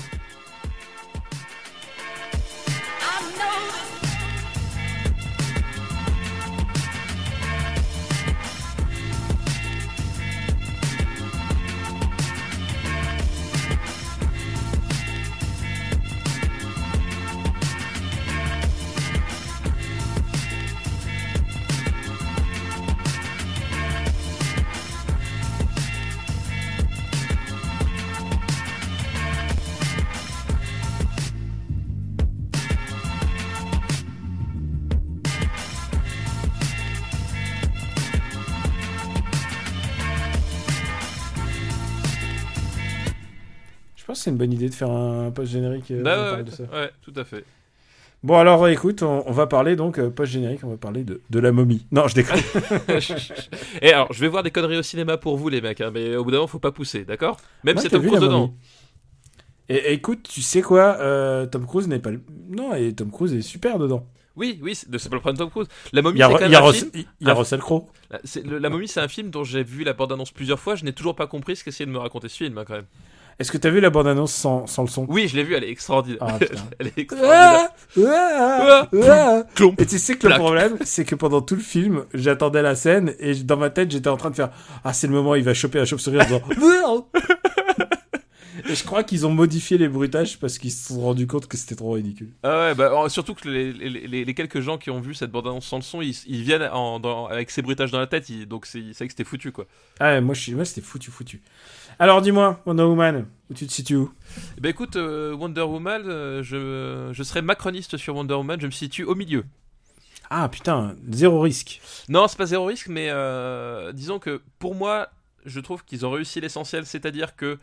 Pense 44.16 44.20
que 44.20 44.24
c'est 44.26 44.30
une 44.32 44.38
bonne 44.38 44.54
idée 44.54 44.70
de 44.70 44.74
faire 44.76 44.90
un 44.92 45.32
post 45.32 45.52
générique. 45.52 45.92
euh, 45.92 46.02
Bah 46.04 46.18
ouais, 46.18 46.24
parle 46.30 46.38
ouais, 46.38 46.44
de 46.44 46.52
ça. 46.52 46.64
ouais, 46.64 46.92
tout 47.02 47.14
à 47.16 47.24
fait. 47.24 47.44
Bon 48.24 48.38
alors 48.40 48.68
écoute, 48.70 49.04
on, 49.04 49.24
on 49.28 49.32
va 49.32 49.46
parler 49.46 49.76
donc 49.76 50.02
post 50.10 50.32
générique, 50.32 50.62
on 50.64 50.70
va 50.70 50.78
parler 50.78 51.04
de, 51.04 51.22
de 51.30 51.40
la 51.40 51.52
momie. 51.52 51.86
Non, 51.92 52.08
je 52.08 52.16
déconne. 52.16 52.40
Et 53.82 53.92
alors, 53.94 54.12
je 54.12 54.20
vais 54.20 54.28
voir 54.28 54.42
des 54.42 54.52
conneries 54.52 54.78
au 54.78 54.82
cinéma 54.84 55.18
pour 55.18 55.38
vous, 55.38 55.50
les 55.50 55.62
mecs, 55.62 55.82
hein, 55.82 55.92
mais 55.94 56.16
au 56.16 56.24
bout 56.24 56.32
d'un 56.32 56.38
moment, 56.38 56.48
faut 56.48 56.60
pas 56.60 56.72
pousser, 56.72 57.06
d'accord? 57.06 57.38
Même 57.64 57.78
si 57.78 57.90
Tom 57.90 58.04
Cruise 58.06 58.20
dedans. 58.20 58.54
Et, 59.70 59.94
écoute, 59.94 60.24
tu 60.24 60.42
sais 60.42 60.62
quoi, 60.62 60.98
euh, 61.00 61.46
Tom 61.48 61.66
Cruise 61.66 61.88
n'est 61.88 62.00
pas 62.00 62.12
le... 62.12 62.22
Non, 62.50 62.74
et 62.76 62.94
Tom 62.94 63.12
Cruise 63.12 63.34
est 63.34 63.42
super 63.42 63.80
dedans. 63.80 64.08
Oui, 64.36 64.60
oui, 64.62 64.76
c'est 64.76 64.90
pas 64.90 64.98
le 65.16 65.20
problème 65.22 65.36
de 65.38 65.40
Tom 65.44 65.50
Cruise. 65.50 65.68
La 65.94 66.02
momie, 66.02 66.18
Il 66.18 66.20
y 66.20 66.24
a, 66.24 66.28
c'est 66.28 66.34
quand 66.34 66.40
il 66.40 66.44
même 66.44 66.52
y 66.52 66.56
a, 66.56 66.66
un 66.66 66.74
film. 66.74 66.92
il 66.94 67.02
y 67.02 67.30
a 67.30 67.32
Ah. 67.32 67.34
Russell 67.34 67.60
Crowe. 67.60 67.86
La 68.60 68.70
momie, 68.70 68.88
c'est 68.88 69.00
un 69.00 69.08
film 69.08 69.30
dont 69.30 69.44
j'ai 69.44 69.64
vu 69.64 69.84
la 69.84 69.94
bande-annonce 69.94 70.32
plusieurs 70.32 70.60
fois. 70.60 70.76
Je 70.76 70.84
n'ai 70.84 70.94
toujours 70.94 71.16
pas 71.16 71.26
compris 71.28 71.56
ce 71.56 71.64
qu'essayait 71.64 71.86
de 71.88 71.92
me 71.92 71.98
raconter 72.00 72.28
ce 72.28 72.38
film, 72.38 72.58
hein, 72.58 72.64
quand 72.68 72.74
même. 72.76 72.86
Est-ce 73.38 73.52
que 73.52 73.58
t'as 73.58 73.70
vu 73.70 73.82
la 73.82 73.90
bande-annonce 73.90 74.34
sans, 74.34 74.66
sans 74.66 74.84
le 74.84 74.88
son? 74.88 75.06
Oui, 75.10 75.28
je 75.28 75.36
l'ai 75.36 75.44
vu, 75.44 75.56
elle 75.56 75.66
est 75.66 75.70
extraordinaire. 75.70 76.20
Ah, 76.22 76.40
elle 76.80 76.88
est 76.88 76.98
extraordinaire. 76.98 77.70
Ah, 78.08 78.88
ah, 78.90 78.90
ah. 78.94 79.44
Et 79.78 79.86
tu 79.86 80.00
sais 80.00 80.16
que 80.16 80.28
le 80.28 80.36
problème, 80.36 80.78
c'est 80.86 81.04
que 81.04 81.16
pendant 81.16 81.42
tout 81.42 81.56
le 81.56 81.62
film, 81.62 82.06
j'attendais 82.14 82.62
la 82.62 82.76
scène 82.76 83.14
et 83.20 83.34
dans 83.36 83.58
ma 83.58 83.70
tête, 83.70 83.92
j'étais 83.92 84.08
en 84.10 84.16
train 84.18 84.30
de 84.30 84.36
faire 84.36 84.52
Ah, 84.86 84.94
c'est 84.94 85.08
le 85.08 85.14
moment 85.14 85.32
où 85.32 85.36
il 85.36 85.44
va 85.44 85.54
choper 85.54 85.80
la 85.80 85.86
chauve-souris 85.86 86.20
en 86.22 86.24
disant 86.26 86.42
Et 88.70 88.74
je 88.74 88.86
crois 88.86 89.04
qu'ils 89.04 89.28
ont 89.28 89.32
modifié 89.32 89.78
les 89.78 89.90
bruitages 89.90 90.40
parce 90.40 90.58
qu'ils 90.58 90.72
se 90.72 90.88
sont 90.94 91.02
rendus 91.02 91.28
compte 91.28 91.46
que 91.46 91.58
c'était 91.58 91.76
trop 91.76 91.92
ridicule. 91.92 92.30
Ah 92.42 92.68
ouais, 92.70 92.74
bah, 92.74 92.90
surtout 93.10 93.34
que 93.36 93.50
les, 93.50 93.74
les- 93.74 94.34
quelques 94.34 94.62
gens 94.62 94.78
qui 94.78 94.90
ont 94.90 95.02
vu 95.02 95.14
cette 95.14 95.30
bande-annonce 95.30 95.66
sans 95.66 95.76
le 95.76 95.82
son, 95.84 96.02
ils, 96.02 96.16
ils 96.28 96.42
viennent 96.42 96.64
en- 96.72 97.02
dans- 97.02 97.26
avec 97.28 97.52
ces 97.52 97.62
bruitages 97.62 97.92
dans 97.92 98.00
la 98.00 98.08
tête, 98.08 98.30
ils- 98.30 98.48
donc 98.48 98.66
c'est 98.66 98.80
vrai 98.80 99.08
que 99.08 99.12
c'était 99.14 99.26
foutu, 99.26 99.52
quoi. 99.52 99.66
Ah, 100.00 100.14
ouais, 100.14 100.22
moi, 100.22 100.34
je 100.34 100.54
moi 100.56 100.64
c'était 100.64 100.80
foutu, 100.82 101.12
foutu. 101.12 101.42
Alors 102.00 102.22
dis-moi, 102.22 102.60
Wonder 102.66 102.84
Woman, 102.84 103.26
où 103.50 103.54
tu 103.54 103.66
te 103.68 103.72
situes 103.72 103.96
où? 103.96 104.14
Eh 104.58 104.62
Ben 104.62 104.70
écoute, 104.70 104.96
euh, 104.96 105.34
Wonder 105.34 105.62
Woman, 105.62 106.04
euh, 106.06 106.44
je, 106.44 107.10
je 107.14 107.24
serais 107.24 107.42
macroniste 107.42 107.98
sur 107.98 108.16
Wonder 108.16 108.34
Woman, 108.34 108.60
je 108.60 108.66
me 108.66 108.72
situe 108.72 109.04
au 109.04 109.16
milieu. 109.16 109.46
Ah 110.30 110.50
putain, 110.50 110.96
zéro 111.10 111.40
risque. 111.40 111.82
Non, 112.10 112.28
c'est 112.28 112.38
pas 112.38 112.48
zéro 112.48 112.66
risque, 112.66 112.88
mais 112.88 113.10
euh, 113.10 113.92
disons 113.94 114.20
que 114.20 114.42
pour 114.60 114.76
moi, 114.76 115.10
je 115.46 115.60
trouve 115.60 115.86
qu'ils 115.86 116.06
ont 116.06 116.12
réussi 116.12 116.42
l'essentiel, 116.42 116.86
c'est-à-dire 116.86 117.36
que 117.36 117.58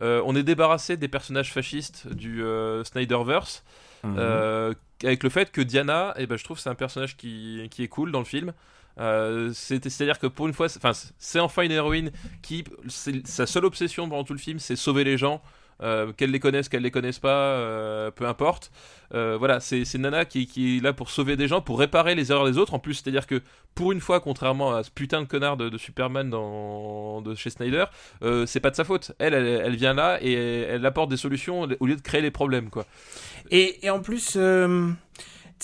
on 0.00 0.36
est 0.36 0.44
débarrassé 0.44 0.96
des 0.96 1.08
personnages 1.08 1.52
fascistes 1.52 2.06
du 2.06 2.40
Snyderverse, 2.84 3.64
euh, 4.04 4.72
avec 5.02 5.22
le 5.22 5.28
fait 5.28 5.50
que 5.50 5.60
Diana, 5.60 6.14
eh 6.18 6.26
ben, 6.26 6.36
je 6.36 6.44
trouve 6.44 6.58
c'est 6.58 6.68
un 6.68 6.74
personnage 6.74 7.16
qui, 7.16 7.66
qui 7.70 7.82
est 7.82 7.88
cool 7.88 8.12
dans 8.12 8.20
le 8.20 8.24
film. 8.24 8.52
Euh, 8.98 9.50
c'est- 9.54 9.88
C'est-à-dire 9.88 10.18
que 10.18 10.26
pour 10.26 10.46
une 10.48 10.54
fois, 10.54 10.68
c'est- 10.68 10.80
enfin, 11.38 11.62
une 11.62 11.72
héroïne 11.72 12.10
qui, 12.42 12.64
sa 13.24 13.46
seule 13.46 13.64
obsession 13.64 14.08
pendant 14.08 14.24
tout 14.24 14.32
le 14.32 14.38
film, 14.38 14.58
c'est 14.58 14.76
sauver 14.76 15.04
les 15.04 15.16
gens. 15.18 15.40
Euh, 15.80 16.12
qu'elle 16.12 16.32
les 16.32 16.40
connaisse, 16.40 16.68
qu'elle 16.68 16.82
les 16.82 16.90
connaisse 16.90 17.20
pas, 17.20 17.28
euh, 17.52 18.10
peu 18.10 18.26
importe. 18.26 18.72
Euh, 19.14 19.36
voilà, 19.38 19.60
c'est 19.60 19.84
Nana 19.94 20.24
qui, 20.24 20.48
qui 20.48 20.78
est 20.78 20.80
là 20.82 20.92
pour 20.92 21.08
sauver 21.08 21.36
des 21.36 21.46
gens, 21.46 21.60
pour 21.60 21.78
réparer 21.78 22.16
les 22.16 22.32
erreurs 22.32 22.46
des 22.46 22.58
autres. 22.58 22.74
En 22.74 22.80
plus, 22.80 22.94
c'est-à-dire 22.94 23.28
que 23.28 23.40
pour 23.76 23.92
une 23.92 24.00
fois, 24.00 24.18
contrairement 24.18 24.74
à 24.74 24.82
ce 24.82 24.90
putain 24.90 25.22
de 25.22 25.26
connard 25.28 25.56
de, 25.56 25.78
Superman 25.78 26.30
dans, 26.30 27.20
de 27.22 27.32
chez 27.36 27.50
Snyder, 27.50 27.84
c'est 28.46 28.58
pas 28.58 28.70
de 28.70 28.74
sa 28.74 28.82
faute. 28.82 29.12
Elle, 29.20 29.34
elle, 29.34 29.46
elle 29.46 29.76
vient 29.76 29.94
là 29.94 30.18
et 30.20 30.32
elle 30.32 30.84
apporte 30.84 31.10
des 31.10 31.16
solutions 31.16 31.68
au 31.78 31.86
lieu 31.86 31.94
de 31.94 32.00
créer 32.02 32.22
les 32.22 32.32
problèmes, 32.32 32.70
quoi. 32.70 32.84
Et, 33.52 33.86
et 33.86 33.90
en 33.90 34.00
plus, 34.00 34.36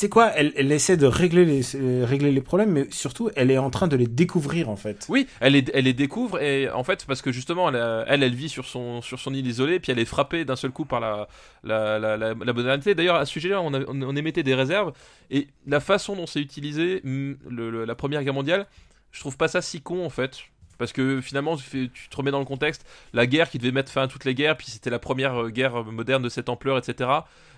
sais 0.01 0.09
quoi, 0.09 0.31
elle, 0.35 0.73
essaie 0.73 0.97
de 0.97 1.07
régler 1.07 1.45
les, 1.45 1.77
euh, 1.77 2.05
régler 2.05 2.33
les 2.33 2.41
problèmes, 2.41 2.71
mais 2.73 2.87
surtout, 2.91 3.31
elle 3.37 3.51
est 3.51 3.59
en 3.59 3.71
train 3.71 3.87
de 3.89 3.97
les 3.97 4.07
découvrir 4.07 4.69
en 4.69 4.77
fait. 4.77 5.07
Oui, 5.09 5.27
elle 5.41 5.53
les, 5.53 5.65
elle 5.73 5.85
les 5.85 5.93
découvre 5.93 6.41
et 6.43 6.69
en 6.71 6.83
fait 6.85 7.05
parce 7.07 7.23
que 7.23 7.31
justement 7.33 7.69
elle, 7.69 7.77
a- 7.77 8.05
elle, 8.09 8.23
elle 8.23 8.35
vit 8.35 8.49
sur 8.49 8.65
son, 8.67 9.03
sur 9.03 9.21
son 9.21 9.33
île 9.35 9.47
isolée 9.47 9.81
puis 9.81 9.93
elle 9.93 9.99
est 9.99 10.05
frappée 10.05 10.45
d'un 10.45 10.57
seul 10.57 10.71
coup 10.73 10.85
par 10.85 11.01
la, 11.01 11.29
la, 11.63 11.99
la, 11.99 12.17
la, 12.17 12.35
la 12.35 12.53
modernité. 12.53 12.95
D'ailleurs 12.95 13.17
à 13.17 13.27
ce 13.27 13.33
sujet-là 13.33 13.61
on, 13.63 13.73
on, 13.75 14.17
émettait 14.17 14.43
des 14.43 14.55
réserves 14.55 14.93
et 15.31 15.49
la 15.67 15.81
façon 15.81 16.17
dont 16.17 16.27
c'est 16.27 16.41
utilisé 16.41 17.01
le- 17.05 17.85
la 17.85 17.95
Première 17.95 18.23
Guerre 18.25 18.35
mondiale, 18.35 18.67
je 19.13 19.21
trouve 19.21 19.37
pas 19.37 19.49
ça 19.49 19.63
si 19.63 19.81
con 19.81 20.05
en 20.05 20.11
fait. 20.11 20.39
Parce 20.77 20.93
que 20.93 21.21
finalement, 21.21 21.57
tu, 21.57 21.89
tu 21.95 22.09
te 22.09 22.17
remets 22.17 22.33
dans 22.33 22.41
le 22.41 22.45
contexte, 22.45 22.85
la 23.13 23.29
guerre 23.29 23.49
qui 23.49 23.59
devait 23.59 23.71
mettre 23.71 23.93
fin 23.93 24.03
à 24.03 24.09
toutes 24.09 24.25
les 24.25 24.35
guerres, 24.35 24.57
puis 24.57 24.67
c'était 24.69 24.91
la 24.91 24.99
première 24.99 25.45
euh, 25.45 25.49
guerre 25.51 25.85
moderne 25.85 26.21
de 26.21 26.29
cette 26.29 26.49
ampleur, 26.49 26.77
etc. 26.79 27.09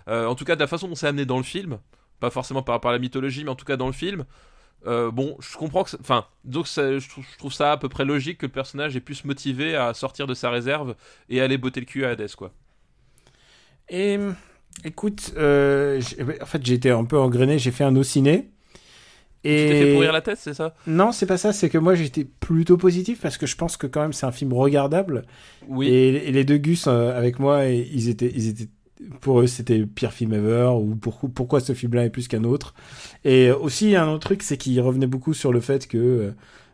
Euh, 0.09 0.27
en 0.27 0.35
tout 0.35 0.45
cas, 0.45 0.55
de 0.55 0.61
la 0.61 0.67
façon 0.67 0.87
dont 0.87 0.95
c'est 0.95 1.07
amené 1.07 1.25
dans 1.25 1.39
le 1.39 1.43
film, 1.43 1.79
pas 2.21 2.31
forcément 2.31 2.63
par 2.63 2.75
rapport 2.75 2.91
à 2.91 2.95
la 2.95 2.99
mythologie, 2.99 3.45
mais 3.45 3.51
en 3.51 3.57
tout 3.57 3.65
cas 3.65 3.77
dans 3.77 3.87
le 3.87 3.93
film, 3.93 4.25
euh, 4.87 5.11
bon, 5.11 5.37
je 5.41 5.57
comprends 5.57 5.85
que. 5.85 5.91
Enfin, 6.01 6.27
donc 6.45 6.67
je, 6.67 7.09
trouve, 7.09 7.25
je 7.33 7.39
trouve 7.39 7.53
ça 7.53 7.73
à 7.73 7.77
peu 7.77 7.89
près 7.89 8.05
logique 8.05 8.39
que 8.39 8.47
le 8.47 8.53
personnage 8.53 8.97
ait 8.97 9.01
pu 9.01 9.15
se 9.15 9.27
motiver 9.27 9.75
à 9.75 9.95
sortir 9.95 10.27
de 10.27 10.35
sa 10.35 10.51
réserve 10.51 10.95
et 11.29 11.41
aller 11.41 11.59
botter 11.59 11.81
le 11.81 11.87
cul 11.87 12.05
à 12.05 12.11
Hades, 12.11 12.35
quoi. 12.37 12.53
Et 13.89 14.19
écoute, 14.85 15.33
euh, 15.37 16.01
en 16.41 16.47
fait, 16.47 16.65
j'ai 16.65 16.75
été 16.75 16.91
un 16.91 17.05
peu 17.05 17.19
engrené, 17.19 17.59
j'ai 17.59 17.71
fait 17.71 17.85
un 17.85 17.97
au 17.97 18.03
ciné. 18.03 18.51
t'es 19.43 19.69
fait 19.69 19.93
pourrir 19.93 20.13
la 20.13 20.21
tête, 20.21 20.39
c'est 20.41 20.55
ça? 20.55 20.75
Non, 20.87 21.13
c'est 21.13 21.27
pas 21.27 21.39
ça. 21.39 21.53
C'est 21.53 21.69
que 21.69 21.79
moi, 21.79 21.95
j'étais 21.95 22.25
plutôt 22.25 22.77
positif 22.77 23.21
parce 23.21 23.39
que 23.39 23.47
je 23.47 23.57
pense 23.57 23.77
que 23.77 23.87
quand 23.87 24.03
même, 24.03 24.13
c'est 24.13 24.27
un 24.27 24.33
film 24.33 24.53
regardable. 24.53 25.25
Oui. 25.69 25.89
Et, 25.89 26.29
et 26.29 26.33
les 26.33 26.45
deux 26.45 26.59
Gus 26.59 26.87
euh, 26.87 27.17
avec 27.17 27.39
moi, 27.39 27.67
et 27.67 27.89
ils 27.93 28.09
étaient, 28.09 28.33
ils 28.35 28.49
étaient, 28.49 28.69
pour 29.21 29.41
eux, 29.41 29.47
c'était 29.47 29.79
le 29.79 29.87
pire 29.87 30.13
film 30.13 30.33
ever. 30.35 30.71
Ou 30.81 30.95
pour, 30.97 31.19
pourquoi 31.35 31.61
ce 31.61 31.73
film-là 31.75 32.05
est 32.05 32.11
plus 32.11 32.29
qu'un 32.29 32.45
autre. 32.45 32.75
Et 33.25 33.51
aussi, 33.51 33.97
un 33.97 34.09
autre 34.09 34.27
truc, 34.27 34.43
c'est 34.43 34.57
qu'ils 34.57 34.81
revenaient 34.81 35.07
beaucoup 35.07 35.35
sur 35.35 35.53
le 35.53 35.61
fait 35.61 35.87
que, 35.87 35.99
euh, 35.99 36.31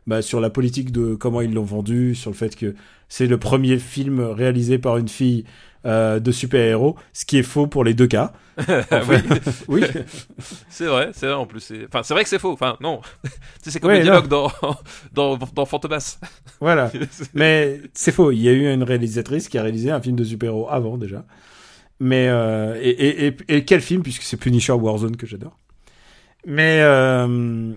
bah, 0.06 0.22
sur 0.22 0.40
la 0.40 0.50
politique 0.50 0.92
de 0.92 1.14
comment 1.14 1.40
ils 1.40 1.52
l'ont 1.52 1.64
vendu, 1.64 2.14
sur 2.14 2.30
le 2.30 2.36
fait 2.36 2.56
que 2.56 2.74
c'est 3.08 3.26
le 3.26 3.38
premier 3.38 3.78
film 3.78 4.20
réalisé 4.20 4.78
par 4.78 4.96
une 4.96 5.08
fille 5.08 5.44
euh, 5.84 6.20
de 6.20 6.30
super-héros, 6.30 6.96
ce 7.12 7.24
qui 7.24 7.38
est 7.38 7.42
faux 7.42 7.66
pour 7.66 7.82
les 7.84 7.92
deux 7.94 8.06
cas. 8.06 8.32
oui, 8.58 9.16
Oui. 9.68 9.82
c'est 10.68 10.86
vrai, 10.86 11.10
c'est 11.12 11.26
vrai 11.26 11.34
en 11.34 11.46
plus. 11.46 11.60
c'est- 11.60 11.86
Enfin, 11.86 12.02
c'est 12.04 12.14
vrai 12.14 12.22
que 12.22 12.28
c'est 12.28 12.38
faux. 12.38 12.52
Enfin, 12.52 12.76
non. 12.80 13.00
C'est 13.62 13.80
comme 13.80 13.90
Ouais, 13.90 13.98
le 13.98 14.04
dialogue 14.04 14.28
dans, 14.28 14.50
dans, 15.12 15.36
dans 15.36 15.64
Fantomas. 15.66 16.18
voilà. 16.60 16.90
Mais 17.34 17.80
c'est 17.94 18.12
faux. 18.12 18.30
Il 18.30 18.40
y 18.40 18.48
a 18.48 18.52
eu 18.52 18.72
une 18.72 18.82
réalisatrice 18.84 19.48
qui 19.48 19.58
a 19.58 19.62
réalisé 19.62 19.90
un 19.90 20.00
film 20.00 20.16
de 20.16 20.24
super-héros 20.24 20.68
avant 20.70 20.96
déjà. 20.98 21.24
Mais 22.04 22.26
euh, 22.28 22.76
et, 22.82 22.90
et, 22.90 23.26
et, 23.28 23.36
et 23.56 23.64
quel 23.64 23.80
film 23.80 24.02
puisque 24.02 24.22
c'est 24.24 24.36
Punisher 24.36 24.72
Warzone 24.72 25.16
que 25.16 25.26
j'adore. 25.26 25.56
Mais 26.44 26.80
euh, 26.82 27.72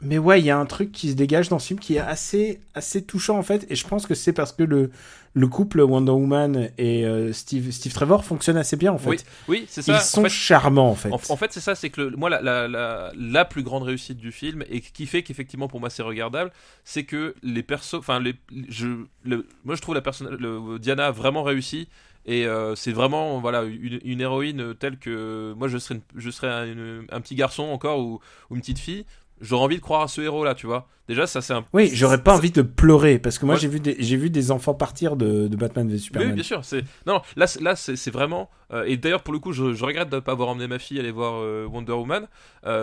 mais 0.00 0.18
ouais, 0.18 0.38
il 0.40 0.44
y 0.46 0.50
a 0.50 0.58
un 0.58 0.66
truc 0.66 0.92
qui 0.92 1.10
se 1.10 1.16
dégage 1.16 1.48
dans 1.48 1.58
ce 1.58 1.66
film 1.68 1.80
qui 1.80 1.96
est 1.96 2.00
assez 2.00 2.60
assez 2.74 3.02
touchant 3.02 3.36
en 3.36 3.42
fait. 3.42 3.66
Et 3.70 3.74
je 3.74 3.84
pense 3.84 4.06
que 4.06 4.14
c'est 4.14 4.32
parce 4.32 4.52
que 4.52 4.62
le 4.62 4.92
le 5.36 5.48
couple 5.48 5.80
Wonder 5.80 6.12
Woman 6.12 6.70
et 6.78 7.04
euh, 7.04 7.32
Steve 7.32 7.72
Steve 7.72 7.92
Trevor 7.92 8.24
fonctionne 8.24 8.56
assez 8.56 8.76
bien 8.76 8.92
en 8.92 8.98
fait. 8.98 9.08
Oui, 9.08 9.16
oui, 9.48 9.64
c'est 9.68 9.82
ça. 9.82 9.94
Ils 9.94 9.96
En 9.96 10.00
sont 10.00 10.22
fait, 10.22 10.28
charmants 10.28 10.90
en 10.90 10.94
fait. 10.94 11.10
En, 11.10 11.16
en 11.16 11.36
fait, 11.36 11.52
c'est 11.52 11.58
ça, 11.60 11.74
c'est 11.74 11.90
que 11.90 12.02
le- 12.02 12.16
moi, 12.16 12.30
la, 12.30 12.40
la, 12.40 12.68
la, 12.68 13.10
la 13.18 13.44
plus 13.44 13.64
grande 13.64 13.82
réussite 13.82 14.18
du 14.18 14.30
film, 14.30 14.62
et 14.70 14.80
qui 14.80 15.06
fait 15.06 15.24
qu'effectivement 15.24 15.66
pour 15.66 15.80
moi 15.80 15.90
c'est 15.90 16.04
regardable, 16.04 16.52
c'est 16.84 17.02
que 17.02 17.34
les 17.42 17.64
persos, 17.64 17.94
enfin, 17.98 18.20
les, 18.20 18.36
je, 18.68 18.86
le, 19.24 19.48
moi 19.64 19.74
je 19.74 19.80
trouve 19.82 19.96
la 19.96 20.02
personne, 20.02 20.38
Diana 20.80 21.10
vraiment 21.10 21.42
réussi, 21.42 21.88
et 22.26 22.46
euh, 22.46 22.74
c'est 22.74 22.92
vraiment 22.92 23.40
voilà 23.40 23.62
une, 23.62 24.00
une 24.04 24.20
héroïne 24.20 24.74
telle 24.74 24.98
que 24.98 25.52
moi 25.56 25.68
je 25.68 25.78
serais, 25.78 25.96
une- 25.96 26.02
je 26.20 26.30
serais 26.30 26.48
un, 26.48 26.64
une- 26.66 27.06
un 27.10 27.20
petit 27.20 27.34
garçon 27.34 27.64
encore 27.64 27.98
ou, 28.00 28.20
ou 28.50 28.54
une 28.54 28.60
petite 28.60 28.78
fille, 28.78 29.04
j'aurais 29.40 29.64
envie 29.64 29.76
de 29.76 29.82
croire 29.82 30.02
à 30.02 30.08
ce 30.08 30.20
héros 30.20 30.44
là, 30.44 30.54
tu 30.54 30.66
vois. 30.66 30.88
Déjà, 31.06 31.26
ça 31.26 31.42
c'est 31.42 31.52
un. 31.52 31.66
Oui, 31.74 31.90
j'aurais 31.92 32.22
pas 32.22 32.34
envie 32.34 32.50
de 32.50 32.62
pleurer 32.62 33.18
parce 33.18 33.38
que 33.38 33.44
moi 33.44 33.56
Ouais. 33.56 33.60
j'ai 33.60 33.68
vu 33.68 33.78
des 33.78 33.94
j'ai 33.98 34.16
vu 34.16 34.30
des 34.30 34.50
enfants 34.50 34.72
partir 34.72 35.16
de, 35.16 35.48
de 35.48 35.56
Batman 35.56 35.86
v 35.86 35.98
Superman. 35.98 36.28
oui, 36.30 36.34
bien 36.34 36.42
sûr. 36.42 36.64
C'est 36.64 36.82
non, 37.06 37.20
là, 37.36 37.46
c'est- 37.46 37.60
là, 37.60 37.76
c'est 37.76 38.10
vraiment. 38.10 38.48
euh, 38.72 38.84
et 38.84 38.96
d'ailleurs, 38.96 39.22
pour 39.22 39.34
le 39.34 39.38
coup, 39.38 39.52
je, 39.52 39.74
je 39.74 39.84
regrette 39.84 40.08
de 40.08 40.16
ne 40.16 40.20
pas 40.20 40.32
avoir 40.32 40.48
emmené 40.48 40.66
ma 40.66 40.78
fille 40.78 40.98
aller 40.98 41.10
voir 41.10 41.34
euh, 41.42 41.66
Wonder 41.70 41.92
Woman, 41.92 42.26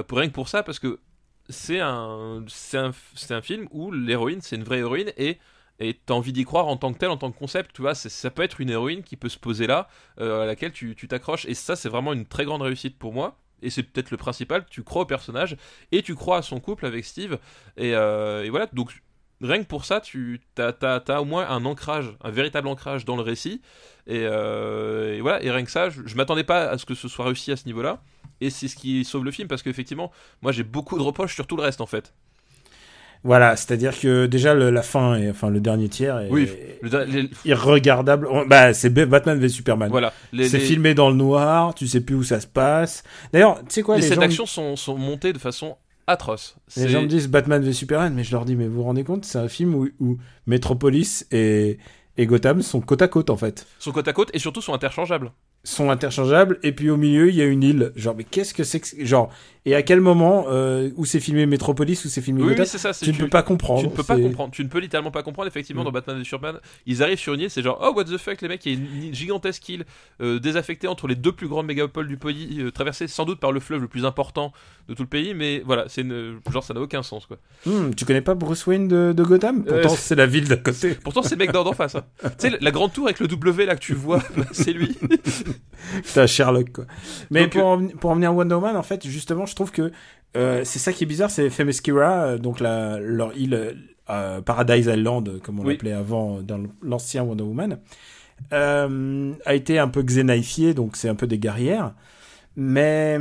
pour 0.08 0.20
rien 0.20 0.28
que 0.28 0.34
pour 0.34 0.50
ça, 0.50 0.62
parce 0.62 0.78
que 0.78 1.00
c'est 1.50 1.80
un, 1.80 2.44
c'est 2.48 2.78
un, 2.78 2.92
c'est 3.16 3.34
un 3.34 3.42
film 3.42 3.68
où 3.72 3.92
l'héroïne, 3.92 4.40
c'est 4.42 4.56
une 4.56 4.64
vraie 4.64 4.78
héroïne 4.80 5.12
et 5.18 5.40
et 5.82 6.00
t'as 6.06 6.14
envie 6.14 6.34
d'y 6.34 6.46
croire 6.46 6.68
en 6.68 6.78
tant 6.78 6.94
que 6.94 6.98
telle, 7.00 7.10
en 7.10 7.18
tant 7.18 7.32
que 7.32 7.38
concept, 7.38 7.72
tu 7.74 7.82
vois, 7.82 7.96
ça 7.96 8.32
peut 8.32 8.44
être 8.44 8.62
une 8.62 8.70
héroïne 8.70 9.04
qui 9.04 9.18
peut 9.18 9.30
se 9.30 9.38
poser 9.38 9.68
là, 9.68 9.88
euh, 10.20 10.44
à 10.44 10.46
laquelle 10.46 10.72
tu 10.72 10.96
t'accroches, 10.96 11.46
et 11.46 11.54
ça, 11.54 11.76
c'est 11.76 11.90
vraiment 11.90 12.14
une 12.14 12.26
très 12.26 12.46
grande 12.46 12.62
réussite 12.62 12.98
pour 12.98 13.14
moi. 13.14 13.38
Et 13.64 13.70
c'est 13.70 13.84
peut-être 13.84 14.10
le 14.10 14.18
principal, 14.18 14.66
tu 14.70 14.84
crois 14.84 15.04
au 15.04 15.06
personnage, 15.06 15.56
et 15.92 16.02
tu 16.02 16.16
crois 16.16 16.38
à 16.38 16.42
son 16.42 16.60
couple 16.60 16.86
avec 16.86 17.06
Steve, 17.06 17.38
et, 17.78 17.96
euh, 17.96 18.48
voilà, 18.50 18.68
donc 18.74 18.92
rien 19.42 19.60
que 19.60 19.68
pour 19.68 19.86
ça, 19.86 20.02
tu 20.02 20.42
as, 20.58 21.22
au 21.22 21.26
moins 21.26 21.48
un 21.48 21.66
ancrage, 21.66 22.16
un 22.24 22.32
véritable 22.32 22.68
ancrage 22.68 23.06
dans 23.06 23.16
le 23.16 23.22
récit. 23.22 23.62
Et, 24.08 24.24
euh, 24.24 25.16
et 25.16 25.22
voilà, 25.22 25.44
et 25.44 25.52
rien 25.52 25.64
que 25.64 25.72
ça, 25.72 25.90
je, 25.90 26.02
je 26.06 26.16
m'attendais 26.16 26.44
pas 26.44 26.70
à 26.70 26.78
ce 26.78 26.86
que 26.86 26.96
ce 26.96 27.08
soit 27.08 27.26
réussi 27.26 27.52
à 27.52 27.56
ce 27.56 27.66
niveau-là. 27.66 28.02
Et 28.40 28.50
c'est 28.50 28.68
ce 28.68 28.76
qui 28.76 29.06
sauve 29.06 29.24
le 29.24 29.32
film 29.32 29.48
parce 29.48 29.62
qu'effectivement, 29.62 30.12
moi 30.42 30.52
j'ai 30.52 30.64
beaucoup 30.64 30.98
de 30.98 31.04
reproches 31.04 31.36
sur 31.36 31.48
tout 31.48 31.56
le 31.56 31.62
reste 31.62 31.80
en 31.80 31.86
fait. 31.86 32.14
Voilà, 33.24 33.56
c'est-à-dire 33.56 34.00
que 34.00 34.26
déjà 34.26 34.54
le- 34.56 34.72
la 34.72 34.82
fin, 34.82 35.16
et, 35.16 35.30
enfin 35.30 35.50
le 35.52 35.60
dernier 35.60 35.90
tiers 35.90 36.18
est 36.20 36.30
Oui, 36.32 36.50
Le- 36.82 37.04
les- 37.06 37.30
irregardable. 37.46 38.28
On- 38.32 38.46
Bah 38.48 38.74
c'est 38.74 38.90
Batman 38.90 39.38
v 39.40 39.48
Superman. 39.50 39.90
voilà, 39.92 40.12
c'est 40.32 40.38
les- 40.54 40.60
filmé 40.60 40.94
dans 40.96 41.10
le 41.10 41.16
noir, 41.16 41.76
tu 41.76 41.88
sais 41.88 42.02
plus 42.02 42.16
où 42.16 42.24
ça 42.24 42.40
se 42.40 42.48
passe. 42.48 43.04
D'ailleurs, 43.32 43.60
tu 43.60 43.66
sais 43.70 43.82
quoi, 43.84 43.96
les 43.96 44.02
les, 44.02 44.08
scènes 44.08 44.16
gens, 44.16 44.22
d'action 44.22 44.46
sont, 44.48 44.76
sont 44.76 44.98
montées 44.98 45.34
de 45.34 45.38
façon 45.38 45.78
atroce. 46.08 46.56
les 46.78 46.90
gens 46.90 47.04
me 47.04 47.08
disent 47.08 47.28
Batman 47.30 47.62
v 47.64 47.72
Superman, 47.74 48.14
mais 48.16 48.24
je 48.24 48.32
leur 48.32 48.44
dis 48.44 48.56
mais 48.56 48.68
vous 48.68 48.78
vous 48.78 48.84
rendez 48.84 49.04
compte, 49.04 49.24
c'est 49.24 49.38
un 49.38 49.48
film 49.48 49.76
où, 49.76 49.88
où 50.00 50.18
Metropolis 50.48 51.26
et, 51.32 51.78
et 52.18 52.26
Gotham 52.26 52.62
sont 52.62 52.82
côte 52.82 53.02
à 53.04 53.08
côte 53.08 53.30
en 53.30 53.38
fait. 53.38 53.66
sont 53.80 53.92
côte 53.92 54.08
à 54.08 54.14
côte 54.14 54.30
et 54.34 54.40
surtout 54.40 54.62
sont 54.62 54.74
interchangeables. 54.74 55.32
sont 55.64 55.90
interchangeables 55.92 56.58
et 56.64 56.72
puis 56.72 56.90
au 56.90 56.98
milieu 56.98 57.30
il 57.30 57.36
y 57.36 57.42
a 57.42 57.46
une 57.46 57.62
île 57.64 57.92
genre 57.96 58.16
mais 58.18 58.24
qu'est-ce 58.26 58.54
que 58.54 58.64
c'est 58.64 58.80
que 58.80 59.06
genre 59.06 59.30
et 59.66 59.76
à 59.76 59.84
quel 59.84 60.02
moment 60.02 60.46
euh, 60.50 60.90
où 60.96 61.06
c'est 61.06 61.20
filmé 61.20 61.46
Metropolis 61.46 62.04
où 62.04 62.10
c'est 62.10 62.22
filmé 62.22 62.42
Oui, 62.42 62.50
Gotham 62.50 62.64
oui, 62.64 62.68
c'est 62.68 62.78
ça. 62.80 62.94
tu 62.94 63.12
ne 63.12 63.18
peux 63.18 63.28
pas 63.30 63.44
comprendre 63.44 63.82
Tu 63.82 63.88
ne 63.88 63.92
peux 63.92 64.02
pas 64.04 64.18
comprendre. 64.20 64.52
Tu 64.52 64.64
ne 64.64 64.70
peux 64.70 64.80
littéralement 64.80 65.12
pas 65.12 65.22
comprendre. 65.24 65.48
Effectivement, 65.48 65.82
Mm. 65.84 65.86
dans 65.86 65.92
Batman 65.92 66.18
v 66.18 66.24
Superman, 66.24 66.56
ils 66.88 67.04
arrivent 67.04 67.20
sur 67.20 67.34
une 67.36 67.42
île, 67.42 67.50
c'est 67.52 67.62
genre 67.62 67.80
oh 67.82 67.94
what 67.96 68.06
the 68.06 68.18
fuck 68.18 68.42
les 68.42 68.48
mecs, 68.48 68.66
il 68.66 68.74
y 68.74 68.76
a 68.76 69.06
une 69.08 69.14
gigantesque 69.14 69.70
île 69.70 69.86
euh, 70.22 70.40
désaffectée 70.40 70.88
entre 70.88 71.08
les 71.08 71.16
deux 71.16 71.32
plus 71.32 71.48
grandes 71.48 71.68
mégapoles 71.68 72.08
du 72.08 72.18
pays, 72.18 72.60
euh, 72.62 72.72
traversée 72.72 73.08
sans 73.08 73.26
doute 73.26 73.40
par 73.40 73.52
le 73.52 73.60
fleuve 73.60 73.82
le 73.82 73.88
plus 73.88 74.04
important 74.06 74.52
de 74.90 74.94
tout 74.96 75.04
le 75.04 75.08
pays, 75.10 75.34
mais 75.36 75.62
voilà, 75.66 75.86
c'est 75.88 76.06
genre 76.52 76.64
ça 76.64 76.74
n'a 76.74 76.82
aucun 76.82 77.04
sens 77.04 77.28
quoi. 77.28 77.38
Hmm, 77.68 77.92
tu 77.96 78.04
connais 78.06 78.22
pas 78.22 78.34
Bruce 78.34 78.66
Wayne 78.66 78.88
de, 78.88 79.14
de 79.16 79.24
Gotham? 79.24 79.64
Euh, 79.68 79.82
pourtant 79.84 79.96
c'est 79.98 80.16
la 80.16 80.26
ville 80.26 80.48
d'à 80.48 80.58
côté 80.58 80.96
Pourtant 81.04 81.22
c'est 81.22 81.36
le 81.36 81.40
mec 81.46 81.52
d'en 81.52 81.72
face. 81.74 81.96
hein. 81.96 82.04
tu 82.40 82.50
sais 82.50 82.58
la 82.60 82.72
grande 82.72 82.94
tour 82.94 83.06
avec 83.06 83.20
le 83.20 83.28
W 83.28 83.66
là 83.66 83.76
que 83.76 83.82
tu 83.82 83.94
vois, 83.94 84.18
bah, 84.36 84.46
c'est 84.52 84.74
lui. 84.74 84.98
T'as 86.14 86.28
Sherlock 86.28 86.72
quoi. 86.72 86.86
Mais 87.30 87.42
Donc, 87.44 87.52
pour, 87.54 87.66
en, 87.66 87.78
venir- 87.78 87.96
pour 87.98 88.10
en 88.12 88.16
venir 88.16 88.30
à 88.30 88.34
Wonder 88.34 88.56
Woman, 88.56 88.76
en 88.76 88.84
fait, 88.84 89.06
justement, 89.08 89.46
je 89.52 89.56
trouve 89.56 89.72
que 89.72 89.92
euh, 90.38 90.62
c'est 90.64 90.80
ça 90.80 90.94
qui 90.94 91.04
est 91.04 91.08
bizarre, 91.08 91.30
c'est 91.30 91.50
Themyscira, 91.50 92.24
euh, 92.24 92.38
donc 92.38 92.60
la, 92.62 93.00
leur 93.00 93.36
île 93.38 93.76
euh, 94.10 94.42
Paradise 94.42 94.88
Island, 94.88 95.40
comme 95.44 95.60
on 95.60 95.64
Oui. 95.64 95.74
l'appelait 95.74 95.92
avant 95.94 96.42
dans 96.42 96.60
l'ancien 96.82 97.24
Wonder 97.24 97.44
Woman, 97.44 97.78
euh, 98.54 99.34
a 99.46 99.54
été 99.54 99.78
un 99.78 99.88
peu 99.88 100.02
xénifiée, 100.04 100.74
donc 100.74 100.96
c'est 100.96 101.10
un 101.10 101.16
peu 101.16 101.28
des 101.28 101.38
guerrières. 101.38 101.94
Mais 102.56 103.20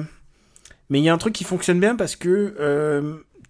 mais 0.88 0.98
il 1.00 1.04
y 1.04 1.08
a 1.08 1.14
un 1.14 1.18
truc 1.18 1.34
qui 1.34 1.44
fonctionne 1.44 1.78
bien 1.80 1.94
parce 1.96 2.16
que 2.16 2.54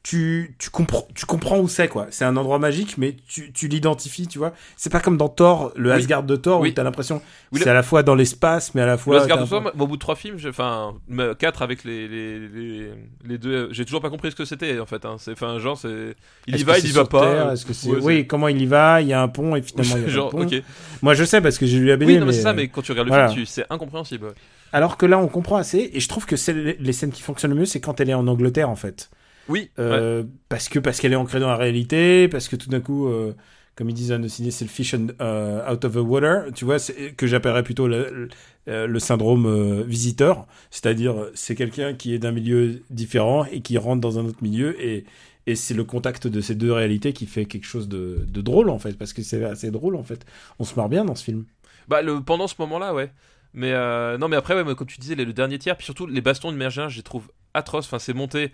tu, 0.03 0.55
tu, 0.59 0.71
comprends, 0.71 1.07
tu 1.15 1.27
comprends 1.27 1.59
où 1.59 1.69
c'est, 1.69 1.87
quoi. 1.89 2.07
C'est 2.11 2.25
un 2.25 2.35
endroit 2.39 2.59
magique, 2.59 2.97
mais 2.97 3.17
tu, 3.29 3.53
tu 3.53 3.69
l'identifies, 3.69 4.27
tu 4.27 4.39
vois. 4.39 4.55
C'est 4.77 4.91
pas 4.91 5.01
comme 5.01 5.19
dans 5.19 5.29
Thor, 5.29 5.73
le 5.77 5.91
Oui. 5.91 5.97
Asgard 5.97 6.23
de 6.23 6.37
Thor, 6.37 6.61
Oui. 6.61 6.71
où 6.71 6.73
t'as 6.73 6.83
l'impression 6.85 7.21
Oui, 7.53 7.59
c'est 7.59 7.67
le- 7.67 7.73
à 7.73 7.75
la 7.75 7.83
fois 7.83 8.03
dans 8.03 8.15
l'espace, 8.15 8.75
mais 8.75 8.81
à 8.81 8.87
la 8.87 8.97
fois. 8.97 9.17
Le 9.17 9.21
Asgard 9.21 9.39
de 9.39 9.43
un 9.43 9.47
Thor, 9.47 9.73
au 9.79 9.87
bout 9.87 9.97
de 9.97 10.01
trois 10.01 10.17
films, 10.17 10.39
enfin 10.49 10.95
quatre 11.39 11.61
avec 11.61 11.85
les, 11.85 12.09
les, 12.09 12.39
les, 12.49 12.91
les 13.27 13.39
deux, 13.39 13.69
j'ai 13.73 13.85
toujours 13.85 14.01
pas 14.01 14.09
compris 14.09 14.31
ce 14.31 14.37
que 14.37 14.47
c'était 14.47 14.81
en 14.81 14.87
fait. 14.87 15.05
Hein. 15.05 15.17
C'est, 15.19 15.33
enfin 15.33 15.59
genre 15.59 15.77
c'est, 15.77 16.17
il 16.47 16.59
y 16.59 16.63
va, 16.65 16.79
il 16.79 16.89
y 16.89 16.93
va 16.93 17.05
pas. 17.05 17.21
Terre? 17.21 17.51
Est-ce 17.53 17.67
que 17.67 17.75
c'est... 17.75 17.91
Ouais, 17.91 17.99
oui, 18.01 18.27
comment 18.27 18.49
il 18.49 18.61
y 18.63 18.67
va? 18.67 19.03
Il 19.03 19.09
y 19.09 19.13
a 19.13 19.21
un 19.21 19.29
pont 19.29 19.55
et 19.55 19.61
finalement 19.63 19.97
il 19.99 20.03
y 20.03 20.07
a 20.07 20.09
genre 20.15 20.31
pont. 20.31 20.45
ok. 20.47 20.55
Moi 21.03 21.13
je 21.13 21.25
sais 21.25 21.43
parce 21.43 21.59
que 21.59 21.67
j'ai 21.67 21.79
lu 21.79 21.87
la 21.87 21.97
BD. 21.99 22.13
Oui, 22.15 22.19
non, 22.19 22.21
mais 22.21 22.27
mais... 22.29 22.33
c'est 22.33 22.43
ça, 22.43 22.53
mais 22.55 22.69
quand 22.69 22.81
tu 22.81 22.93
regardes 22.93 23.09
le 23.09 23.13
voilà. 23.15 23.29
film, 23.29 23.45
c'est 23.45 23.67
incompréhensible. 23.69 24.33
Alors 24.73 24.97
que 24.97 25.05
là 25.05 25.19
on 25.19 25.29
comprend 25.29 25.57
assez 25.57 25.91
et 25.93 26.01
je 26.01 26.09
trouve 26.09 26.25
que 26.25 26.37
c'est 26.37 26.55
les 26.79 26.93
scènes 26.95 27.11
qui 27.13 27.21
fonctionnent 27.23 27.53
le 27.53 27.59
mieux, 27.59 27.67
c'est 27.67 27.81
quand 27.81 28.01
elle 28.01 28.09
est 28.09 28.15
en 28.15 28.27
Angleterre 28.27 28.71
en 28.71 28.77
fait. 28.77 29.11
Oui, 29.49 29.71
ouais. 29.79 29.85
Euh, 29.85 30.25
Parce 30.49 30.69
que 30.69 30.79
parce 30.79 31.01
qu'elle 31.01 31.13
est 31.13 31.17
ancrée 31.17 31.41
dans 31.41 31.49
la 31.49 31.57
réalité, 31.57 32.29
parce 32.29 32.49
que 32.49 32.57
tout 32.57 32.69
d'un 32.69 32.81
coup, 32.81 33.09
euh, 33.09 33.35
comme 33.75 33.89
ils 33.91 33.95
disent 33.95 34.09
dans 34.11 34.19
nos 34.19 34.29
ciné, 34.29 34.51
c'est 34.51 34.65
le 34.65 34.71
fish 34.71 34.95
and, 34.95 35.09
euh, 35.21 35.73
out 35.73 35.85
of 35.85 35.95
the 35.95 35.97
water. 35.97 36.53
Tu 36.55 36.65
vois, 36.65 36.77
que 37.17 37.27
j'appellerais 37.27 37.63
plutôt 37.63 37.89
le, 37.89 38.29
le, 38.67 38.87
le 38.87 38.99
syndrome 38.99 39.47
euh, 39.47 39.83
visiteur, 39.83 40.47
c'est-à-dire 40.71 41.15
c'est 41.35 41.55
quelqu'un 41.55 41.95
qui 41.95 42.15
est 42.15 42.19
d'un 42.19 42.33
milieu 42.33 42.83
différent 42.91 43.45
et 43.47 43.61
qui 43.61 43.79
rentre 43.79 44.01
dans 44.01 44.19
un 44.19 44.25
autre 44.25 44.43
milieu 44.43 44.81
et 44.85 45.05
et 45.47 45.57
c'est 45.57 45.75
le 45.75 45.85
contact 45.85 46.27
de 46.29 46.41
ces 46.43 46.55
deux 46.55 46.71
réalités 46.71 47.13
qui 47.15 47.25
fait 47.27 47.47
quelque 47.47 47.65
chose 47.65 47.89
de, 47.89 48.25
de 48.29 48.41
drôle 48.43 48.69
en 48.69 48.79
fait, 48.79 48.97
parce 48.97 49.15
que 49.15 49.23
c'est 49.23 49.43
assez 49.43 49.71
drôle 49.71 49.97
en 49.97 50.05
fait. 50.05 50.25
On 50.59 50.65
se 50.65 50.75
marre 50.77 50.91
bien 50.91 51.05
dans 51.05 51.15
ce 51.15 51.25
film. 51.25 51.45
Bah, 51.89 52.03
le, 52.03 52.21
pendant 52.21 52.47
ce 52.47 52.55
moment-là, 52.59 52.95
ouais. 52.95 53.11
Mais 53.55 53.73
euh, 53.73 54.19
non, 54.19 54.29
mais 54.29 54.37
après, 54.37 54.55
ouais, 54.63 54.75
comme 54.77 54.87
tu 54.87 55.01
disais, 55.01 55.15
le, 55.17 55.25
le 55.25 55.33
dernier 55.33 55.59
tiers, 55.59 55.77
puis 55.77 55.87
surtout 55.87 56.07
les 56.07 56.21
bastons 56.21 56.53
de 56.53 56.57
Mergin, 56.59 56.89
je 56.89 56.99
les 56.99 57.03
trouve 57.03 57.31
atroces. 57.55 57.87
Enfin, 57.87 57.99
c'est 57.99 58.13
monté, 58.13 58.53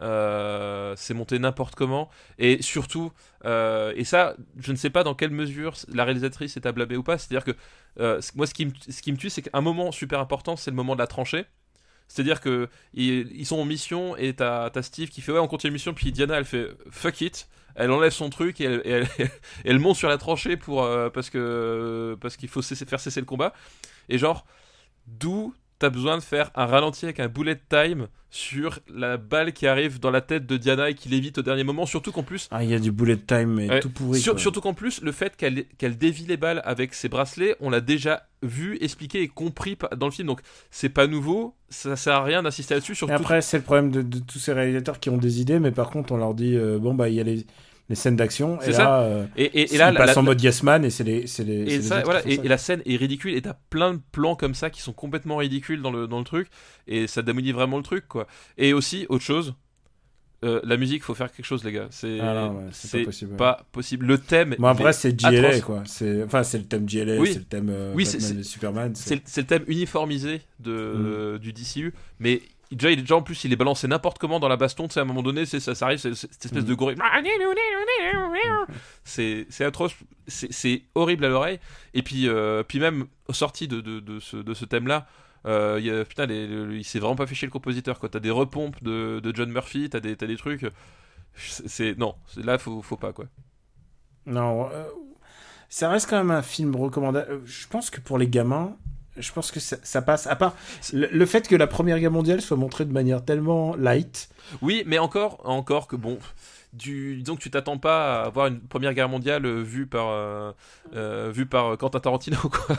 euh, 0.00 0.94
c'est 0.96 1.14
monté 1.14 1.38
n'importe 1.38 1.74
comment. 1.74 2.08
Et 2.38 2.62
surtout, 2.62 3.12
euh, 3.44 3.92
et 3.96 4.04
ça, 4.04 4.34
je 4.58 4.72
ne 4.72 4.76
sais 4.76 4.90
pas 4.90 5.04
dans 5.04 5.14
quelle 5.14 5.30
mesure 5.30 5.74
la 5.92 6.04
réalisatrice 6.04 6.56
est 6.56 6.66
à 6.66 6.72
blâmer 6.72 6.96
ou 6.96 7.02
pas. 7.02 7.18
C'est-à-dire 7.18 7.44
que 7.44 7.56
euh, 8.00 8.20
moi, 8.34 8.46
ce 8.46 8.54
qui 8.54 8.66
me, 8.66 8.72
ce 8.88 9.02
qui 9.02 9.12
me 9.12 9.16
tue, 9.16 9.30
c'est 9.30 9.42
qu'un 9.42 9.60
moment 9.60 9.92
super 9.92 10.20
important, 10.20 10.56
c'est 10.56 10.70
le 10.70 10.76
moment 10.76 10.94
de 10.94 11.00
la 11.00 11.06
tranchée. 11.06 11.44
C'est-à-dire 12.08 12.40
que 12.40 12.68
ils, 12.94 13.30
ils 13.32 13.46
sont 13.46 13.56
en 13.58 13.64
mission 13.64 14.16
et 14.16 14.34
t'as 14.34 14.70
Steve 14.82 15.08
qui 15.08 15.22
fait 15.22 15.32
ouais 15.32 15.38
on 15.38 15.46
continue 15.48 15.72
mission 15.72 15.94
puis 15.94 16.12
Diana 16.12 16.36
elle 16.36 16.44
fait 16.44 16.68
fuck 16.90 17.20
it 17.22 17.48
elle 17.74 17.90
enlève 17.90 18.12
son 18.12 18.28
truc 18.28 18.60
et 18.60 18.64
elle, 19.64 19.78
monte 19.78 19.96
sur 19.96 20.10
la 20.10 20.18
tranchée 20.18 20.58
pour 20.58 20.86
parce 21.14 21.30
que 21.30 22.18
parce 22.20 22.36
qu'il 22.36 22.50
faut 22.50 22.60
cesser- 22.60 22.84
faire 22.86 23.00
cesser 23.00 23.20
le 23.20 23.24
combat 23.26 23.54
et 24.10 24.18
genre 24.18 24.44
d'où 25.06 25.54
t'as 25.82 25.90
besoin 25.90 26.16
de 26.16 26.22
faire 26.22 26.50
un 26.54 26.66
ralenti 26.66 27.04
avec 27.04 27.18
un 27.18 27.26
bullet 27.28 27.60
time 27.68 28.06
sur 28.30 28.78
la 28.88 29.16
balle 29.16 29.52
qui 29.52 29.66
arrive 29.66 29.98
dans 30.00 30.10
la 30.12 30.20
tête 30.20 30.46
de 30.46 30.56
Diana 30.56 30.88
et 30.90 30.94
qui 30.94 31.08
l'évite 31.08 31.38
au 31.38 31.42
dernier 31.42 31.64
moment. 31.64 31.86
Surtout 31.86 32.12
qu'en 32.12 32.22
plus, 32.22 32.48
Ah, 32.52 32.62
il 32.64 32.70
y 32.70 32.74
a 32.74 32.78
du 32.78 32.92
bullet 32.92 33.16
time, 33.16 33.52
mais 33.54 33.68
Ouais. 33.68 33.80
tout 33.80 33.90
pourri. 33.90 34.20
Sur- 34.20 34.38
surtout 34.40 34.60
qu'en 34.60 34.74
plus, 34.74 35.02
le 35.02 35.10
fait 35.12 35.36
qu'elle 35.36 35.64
qu'elle 35.78 35.98
dévie 35.98 36.24
les 36.26 36.36
balles 36.36 36.62
avec 36.64 36.94
ses 36.94 37.08
bracelets, 37.08 37.56
on 37.60 37.68
l'a 37.68 37.80
déjà 37.80 38.26
vu, 38.42 38.78
expliqué 38.80 39.20
et 39.22 39.28
compris 39.28 39.76
dans 39.96 40.06
le 40.06 40.12
film. 40.12 40.28
Donc 40.28 40.40
c'est 40.70 40.88
pas 40.88 41.06
nouveau, 41.08 41.54
ça 41.68 41.96
sert 41.96 42.14
à 42.14 42.22
rien 42.22 42.42
d'insister 42.42 42.74
là-dessus. 42.74 42.92
Et 42.92 42.94
Surtout 42.94 43.12
après, 43.12 43.42
c'est 43.42 43.58
le 43.58 43.64
problème 43.64 43.90
de, 43.90 44.02
de 44.02 44.18
tous 44.20 44.38
ces 44.38 44.52
réalisateurs 44.52 44.98
qui 45.00 45.10
ont 45.10 45.18
des 45.18 45.40
idées, 45.40 45.58
mais 45.58 45.72
par 45.72 45.90
contre, 45.90 46.12
on 46.12 46.16
leur 46.16 46.32
dit 46.34 46.56
euh, 46.56 46.78
bon, 46.78 46.94
bah, 46.94 47.08
il 47.08 47.16
y 47.16 47.20
a 47.20 47.24
les, 47.24 47.44
les 47.88 47.94
scènes 47.96 48.16
d'action, 48.16 48.60
et 48.62 48.70
là, 48.72 49.00
euh, 49.02 49.26
et, 49.36 49.74
et, 49.74 49.76
là, 49.76 49.92
passent 49.92 50.14
la- 50.14 50.18
en 50.20 50.22
mode 50.22 50.40
yes 50.40 50.62
man, 50.62 50.84
et 50.84 50.90
c'est 50.90 51.04
les, 51.04 51.26
c'est 51.26 51.44
les, 51.44 51.60
et 51.60 51.64
les 51.64 51.82
ça, 51.82 51.96
autres 51.96 52.04
voilà, 52.04 52.22
qui 52.22 52.28
font 52.28 52.32
et, 52.32 52.36
ça. 52.36 52.42
et 52.44 52.48
la 52.48 52.58
scène 52.58 52.82
est 52.86 52.96
ridicule 52.96 53.34
et 53.34 53.42
t'as 53.42 53.54
plein 53.70 53.94
de 53.94 54.00
plans 54.12 54.34
comme 54.36 54.54
ça 54.54 54.70
qui 54.70 54.80
sont 54.80 54.92
complètement 54.92 55.36
ridicules 55.36 55.82
dans 55.82 55.90
le, 55.90 56.06
dans 56.06 56.18
le 56.18 56.24
truc 56.24 56.48
et 56.86 57.06
ça 57.06 57.22
démolit 57.22 57.52
vraiment 57.52 57.76
le 57.76 57.82
truc 57.82 58.06
quoi. 58.08 58.26
Et 58.56 58.72
aussi 58.72 59.04
autre 59.10 59.24
chose, 59.24 59.54
euh, 60.44 60.60
la 60.64 60.76
musique 60.76 61.04
faut 61.04 61.14
faire 61.14 61.30
quelque 61.32 61.44
chose 61.46 61.62
les 61.64 61.70
gars. 61.72 61.86
C'est 61.90 62.18
Ah 62.20 62.50
ouais, 62.50 62.60
pas 62.92 63.04
possible, 63.04 63.30
ouais. 63.32 63.36
pas 63.36 63.66
possible. 63.72 64.06
Le 64.06 64.18
thème. 64.18 64.56
Bon, 64.58 64.68
il 64.68 64.70
après, 64.70 64.90
est 64.90 64.92
c'est 64.92 65.12
GLA, 65.14 65.60
quoi. 65.60 65.82
C'est, 65.86 66.22
enfin, 66.24 66.42
c'est 66.42 66.58
le 66.58 66.64
thème 66.64 66.84
GLA, 66.86 67.16
Oui. 67.20 67.32
c'est 67.32 67.38
le 67.40 67.44
thème 67.44 67.68
euh, 67.70 67.92
Oui, 67.94 68.04
Batman 68.10 68.38
et 68.40 68.42
Superman. 68.42 68.92
C'est 68.94 69.36
le- 69.36 69.44
thème 69.46 69.64
uniformisé 69.68 70.40
Mm. 70.60 70.64
de, 70.64 71.38
du 71.42 71.52
DCU, 71.52 71.92
mais 72.20 72.40
déjà, 72.76 72.90
il, 72.90 73.00
déjà 73.00 73.16
en 73.16 73.22
plus 73.22 73.42
il 73.44 73.52
est 73.52 73.56
balancé 73.56 73.86
n'importe 73.88 74.18
comment 74.18 74.40
dans 74.40 74.48
la 74.48 74.56
baston, 74.56 74.88
tu 74.88 74.94
sais, 74.94 75.00
à 75.00 75.02
un 75.02 75.06
moment 75.06 75.22
donné, 75.22 75.46
c'est, 75.46 75.60
ça, 75.60 75.74
ça 75.74 75.86
arrive, 75.86 75.98
c'est, 75.98 76.14
c'est 76.14 76.32
cette 76.32 76.46
espèce 76.46 76.64
Mm. 76.64 76.68
de 76.68 76.74
gorille. 76.74 76.96
C'est, 79.04 79.46
c'est 79.50 79.64
atroce, 79.64 79.94
c'est, 80.26 80.52
c'est 80.52 80.82
horrible 80.94 81.24
à 81.24 81.28
l'oreille. 81.28 81.58
Et 81.94 82.02
puis, 82.02 82.28
euh, 82.28 82.62
puis 82.62 82.78
même 82.80 83.06
aux 83.28 83.32
sorties 83.32 83.68
de, 83.68 83.80
de, 83.80 84.00
de 84.00 84.20
ce, 84.20 84.36
de 84.36 84.54
ce 84.54 84.64
thème-là, 84.64 85.06
euh, 85.46 85.76
il 85.80 85.86
y 85.86 85.90
a- 85.90 86.04
putain, 86.04 86.26
les- 86.26 86.46
les- 86.46 86.76
il 86.78 86.84
s'est 86.84 86.98
vraiment 87.00 87.16
pas 87.16 87.26
fait 87.26 87.34
chier 87.34 87.46
le 87.46 87.52
compositeur. 87.52 87.98
Quoi. 87.98 88.08
T'as 88.08 88.20
des 88.20 88.30
repompes 88.30 88.82
de, 88.82 89.20
de 89.20 89.34
John 89.34 89.50
Murphy, 89.50 89.90
t'as 89.90 90.00
des, 90.00 90.16
t'as 90.16 90.26
des 90.26 90.36
trucs. 90.36 90.64
C'est, 91.34 91.68
c'est- 91.68 91.98
non, 91.98 92.14
c'est- 92.28 92.44
là 92.44 92.58
faut, 92.58 92.80
faut 92.82 92.96
pas 92.96 93.12
quoi. 93.12 93.24
Non, 94.26 94.68
euh, 94.70 94.84
ça 95.68 95.88
reste 95.88 96.08
quand 96.08 96.18
même 96.18 96.30
un 96.30 96.42
film 96.42 96.76
recommandable. 96.76 97.26
Euh, 97.30 97.40
Je 97.44 97.66
pense 97.66 97.90
que 97.90 98.00
pour 98.00 98.18
les 98.18 98.28
gamins, 98.28 98.76
je 99.18 99.32
pense 99.32 99.50
que 99.50 99.60
ça, 99.60 99.76
ça 99.82 100.02
passe. 100.02 100.26
À 100.26 100.36
part 100.36 100.54
le, 100.92 101.08
le 101.12 101.26
fait 101.26 101.46
que 101.48 101.56
la 101.56 101.66
Première 101.66 101.98
Guerre 102.00 102.10
mondiale 102.10 102.40
soit 102.40 102.56
montrée 102.56 102.84
de 102.84 102.92
manière 102.92 103.24
tellement 103.24 103.74
light. 103.76 104.28
Oui, 104.62 104.82
mais 104.86 104.98
encore, 104.98 105.40
encore 105.44 105.86
que 105.86 105.96
bon, 105.96 106.18
du, 106.72 107.16
disons 107.16 107.36
que 107.36 107.42
tu 107.42 107.50
t'attends 107.50 107.76
pas 107.76 108.22
à 108.22 108.26
avoir 108.26 108.46
une 108.46 108.58
première 108.60 108.94
guerre 108.94 109.08
mondiale 109.10 109.44
euh, 109.44 109.60
vue 109.62 109.86
par, 109.86 110.08
euh, 110.08 110.52
euh, 110.96 111.30
vue 111.32 111.44
par 111.44 111.76
Quentin 111.76 112.00
Tarantino, 112.00 112.38
quoi. 112.42 112.76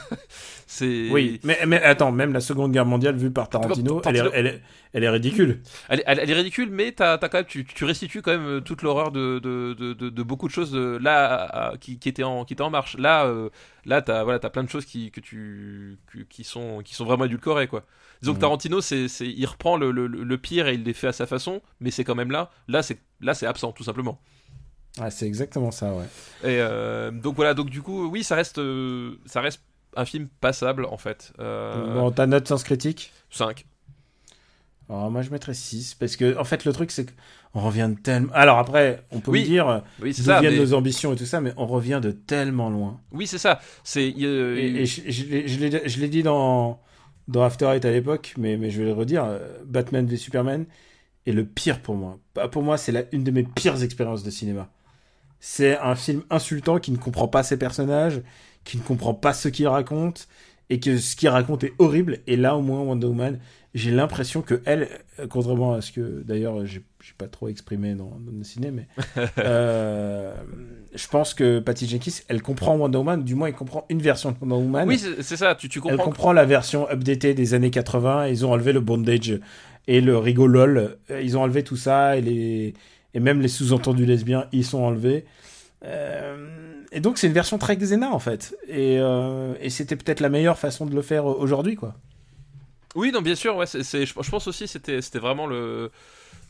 C'est. 0.66 1.10
Oui, 1.12 1.40
mais, 1.44 1.60
mais 1.68 1.82
attends, 1.84 2.12
même 2.12 2.34
la 2.34 2.40
Seconde 2.42 2.72
Guerre 2.72 2.86
mondiale 2.88 3.16
vue 3.16 3.30
par 3.32 3.50
Tarantino, 3.50 4.02
elle, 4.06 4.16
est, 4.16 4.30
elle, 4.34 4.48
est, 4.48 4.62
elle 4.94 5.04
est 5.04 5.10
ridicule. 5.10 5.62
Elle, 5.90 6.00
est- 6.00 6.04
elle- 6.08 6.20
elle 6.20 6.30
est 6.32 6.34
ridicule, 6.34 6.70
mais 6.72 6.92
t'as 6.92 7.18
quand 7.20 7.34
même, 7.36 7.46
tu, 7.46 7.66
tu 7.66 7.86
restitues 7.86 8.24
quand 8.24 8.36
même 8.38 8.62
toute 8.62 8.82
l'horreur 8.82 9.12
de, 9.12 9.38
de, 9.40 9.74
de, 9.78 9.94
de- 9.94 10.10
de 10.10 10.24
beaucoup 10.24 10.48
de 10.48 10.54
choses 10.54 10.76
là 10.76 11.26
à- 11.26 11.68
à- 11.74 11.78
qui, 11.78 12.00
qui 12.00 12.10
étaient 12.10 12.24
en, 12.24 12.46
qui 12.46 12.54
étaient 12.54 12.64
en 12.64 12.72
marche. 12.72 12.98
Là, 12.98 13.26
euh, 13.26 13.50
là, 13.86 14.02
t'as, 14.02 14.24
voilà, 14.24 14.40
t'as 14.40 14.50
plein 14.50 14.64
de 14.64 14.70
choses 14.70 14.86
qui, 14.86 15.12
que 15.12 15.20
tu, 15.20 15.98
que- 16.08 16.20
qui 16.20 16.44
sont, 16.44 16.82
qui 16.84 16.94
sont 16.96 17.06
vraiment 17.06 17.26
édulcorées, 17.26 17.68
quoi. 17.68 17.86
Disons 18.22 18.34
que 18.34 18.38
Mhm. 18.38 18.42
Tarantino, 18.42 18.82
c'est, 18.82 19.06
il 19.20 19.46
reprend 19.46 19.76
le, 19.78 19.92
le, 19.92 20.08
le 20.08 20.38
pire 20.38 20.68
et 20.68 20.76
il 20.76 20.84
les 20.84 20.94
fait 20.94 21.08
à 21.08 21.12
sa 21.14 21.26
façon, 21.26 21.62
mais 21.80 21.92
c'est 21.92 22.04
quand 22.04 22.16
même 22.16 22.32
là. 22.32 22.50
Là, 22.68 22.82
c'est, 22.84 23.00
là, 23.22 23.34
c'est 23.34 23.46
absent, 23.46 23.72
tout 23.74 23.84
simplement. 23.84 24.22
Ah, 25.00 25.10
c'est 25.10 25.26
exactement 25.26 25.72
ça, 25.72 25.94
ouais. 25.94 26.06
Et 26.44 26.60
euh, 26.60 27.10
donc 27.12 27.36
voilà, 27.36 27.54
donc 27.56 27.70
du 27.70 27.82
coup, 27.82 28.08
oui, 28.08 28.24
ça 28.24 28.36
reste, 28.36 28.60
euh, 28.60 29.16
ça 29.26 29.42
reste 29.42 29.62
un 29.96 30.06
film 30.06 30.28
passable 30.40 30.86
en 30.86 30.98
fait. 30.98 31.34
Euh, 31.40 31.94
Bon, 31.94 32.12
ta 32.12 32.26
note 32.28 32.48
sens 32.48 32.64
critique? 32.64 33.12
5. 33.32 33.66
Alors, 34.98 35.12
moi, 35.12 35.22
je 35.22 35.30
mettrais 35.30 35.54
6. 35.54 35.96
Parce 35.96 36.16
que, 36.16 36.38
en 36.38 36.44
fait, 36.44 36.66
le 36.66 36.74
truc, 36.74 36.92
c'est 36.92 37.06
qu'on 37.54 37.62
revient 37.62 37.90
de 37.96 38.00
tellement. 38.02 38.32
Alors, 38.34 38.58
après, 38.60 39.04
on 39.12 39.20
peut 39.20 39.32
Oui, 39.32 39.42
me 39.42 39.46
dire 39.46 39.84
Oui, 40.02 40.14
c'est 40.14 40.24
d'où 40.24 40.40
viennent 40.40 40.54
mais- 40.54 40.60
nos 40.60 40.74
ambitions 40.74 41.14
et 41.14 41.16
tout 41.16 41.26
ça, 41.26 41.42
mais 41.42 41.54
on 41.58 41.66
revient 41.66 42.00
de 42.02 42.12
tellement 42.12 42.70
loin. 42.70 43.00
Oui, 43.12 43.28
c'est 43.28 43.38
ça. 43.38 43.60
C'est. 43.84 44.14
euh, 44.22 44.58
Et, 44.58 44.82
et 44.82 44.86
je, 44.86 45.02
je 45.10 45.60
l'ai- 45.60 45.90
je 45.90 46.00
l'ai 46.00 46.08
dit 46.10 46.24
dans, 46.24 46.80
dans 47.28 47.44
After 47.44 47.66
Eight 47.74 47.86
à 47.86 47.92
l'époque, 47.92 48.34
mais, 48.38 48.58
mais 48.58 48.70
je 48.70 48.80
vais 48.80 48.86
le 48.88 48.94
redire 48.94 49.24
euh, 49.26 49.40
Batman 49.66 50.06
v 50.06 50.18
Superman 50.18 50.66
est 51.26 51.32
le 51.32 51.46
pire 51.46 51.80
pour 51.82 51.96
moi. 51.96 52.20
Pour 52.52 52.64
moi, 52.64 52.78
c'est 52.78 52.92
la- 52.92 53.04
une 53.14 53.24
de 53.24 53.32
mes 53.32 53.44
pires 53.44 53.82
expériences 53.84 54.24
de 54.24 54.30
cinéma. 54.32 54.70
C'est 55.40 55.78
un 55.80 55.96
film 55.96 56.24
insultant 56.30 56.80
qui 56.80 56.92
ne 56.92 56.98
comprend 56.98 57.28
pas 57.28 57.44
ses 57.44 57.58
personnages, 57.58 58.22
qui 58.64 58.78
ne 58.78 58.82
comprend 58.84 59.14
pas 59.14 59.34
ce 59.34 59.50
qu'il 59.50 59.68
raconte, 59.68 60.28
et 60.70 60.80
que 60.80 60.98
ce 60.98 61.16
qu'il 61.16 61.30
raconte 61.30 61.64
est 61.66 61.74
horrible. 61.80 62.20
Et 62.28 62.38
là, 62.38 62.56
au 62.56 62.62
moins, 62.62 62.82
Wonder 62.82 63.08
Woman, 63.08 63.40
j'ai 63.74 63.92
l'impression 63.92 64.42
que 64.42 64.62
elle, 64.66 64.88
euh, 65.20 65.28
contrairement 65.28 65.74
à 65.74 65.82
ce 65.82 65.92
que 65.92 66.22
d'ailleurs 66.24 66.66
j'ai 66.66 66.84
pas 67.18 67.28
trop 67.28 67.48
exprimé 67.48 67.96
dans, 67.96 68.06
dans 68.20 68.38
le 68.38 68.44
ciné, 68.44 68.70
mais 68.72 68.88
euh, 69.40 70.34
je 70.94 71.08
pense 71.08 71.34
que 71.34 71.60
Patty 71.60 71.88
Jenkins, 71.88 72.12
elle 72.28 72.42
comprend 72.42 72.76
Wonder 72.78 72.98
Woman, 73.00 73.24
du 73.24 73.36
moins 73.36 73.48
elle 73.48 73.56
comprend 73.56 73.86
une 73.90 74.02
version 74.02 74.32
de 74.32 74.36
Wonder 74.42 74.56
Woman. 74.56 74.88
Oui, 74.88 75.02
c'est 75.22 75.38
ça. 75.38 75.56
Tu, 75.56 75.70
tu 75.70 75.80
Elle 75.80 75.84
comprends. 75.98 76.04
comprend 76.06 76.34
la 76.34 76.46
version 76.46 76.88
updatée 76.90 77.34
des 77.34 77.54
années 77.56 77.72
80. 77.72 78.28
Ils 78.28 78.46
ont 78.46 78.52
enlevé 78.52 78.74
le 78.74 78.80
bondage 78.82 79.40
et 79.88 80.02
le 80.02 80.18
rigolol. 80.18 80.98
Euh, 81.10 81.22
Ils 81.22 81.38
ont 81.38 81.42
enlevé 81.42 81.64
tout 81.64 81.76
ça 81.76 82.16
et, 82.16 82.22
les... 82.22 82.74
et 83.14 83.20
même 83.20 83.42
les 83.42 83.48
sous-entendus 83.50 84.06
lesbiens, 84.06 84.46
ils 84.52 84.64
sont 84.66 84.82
enlevés. 84.84 85.26
Euh, 85.84 86.84
Et 86.92 87.00
donc 87.02 87.18
c'est 87.18 87.28
une 87.28 87.34
version 87.34 87.58
très 87.58 87.76
Xena 87.76 88.12
en 88.12 88.20
fait. 88.20 88.56
Et, 88.70 88.98
euh, 89.00 89.54
et 89.60 89.70
c'était 89.70 89.96
peut-être 89.96 90.20
la 90.22 90.30
meilleure 90.30 90.58
façon 90.60 90.86
de 90.86 90.96
le 90.96 91.02
faire 91.02 91.26
aujourd'hui 91.26 91.76
quoi. 91.76 91.96
Oui, 92.96 93.12
non, 93.12 93.22
bien 93.22 93.36
sûr. 93.36 93.56
Ouais, 93.56 93.66
c'est, 93.66 93.84
c'est- 93.84 94.06
je, 94.06 94.14
je 94.22 94.30
pense 94.30 94.48
aussi 94.48 94.68
c'était 94.68 95.02
c'était 95.02 95.20
vraiment 95.20 95.48
le. 95.48 95.92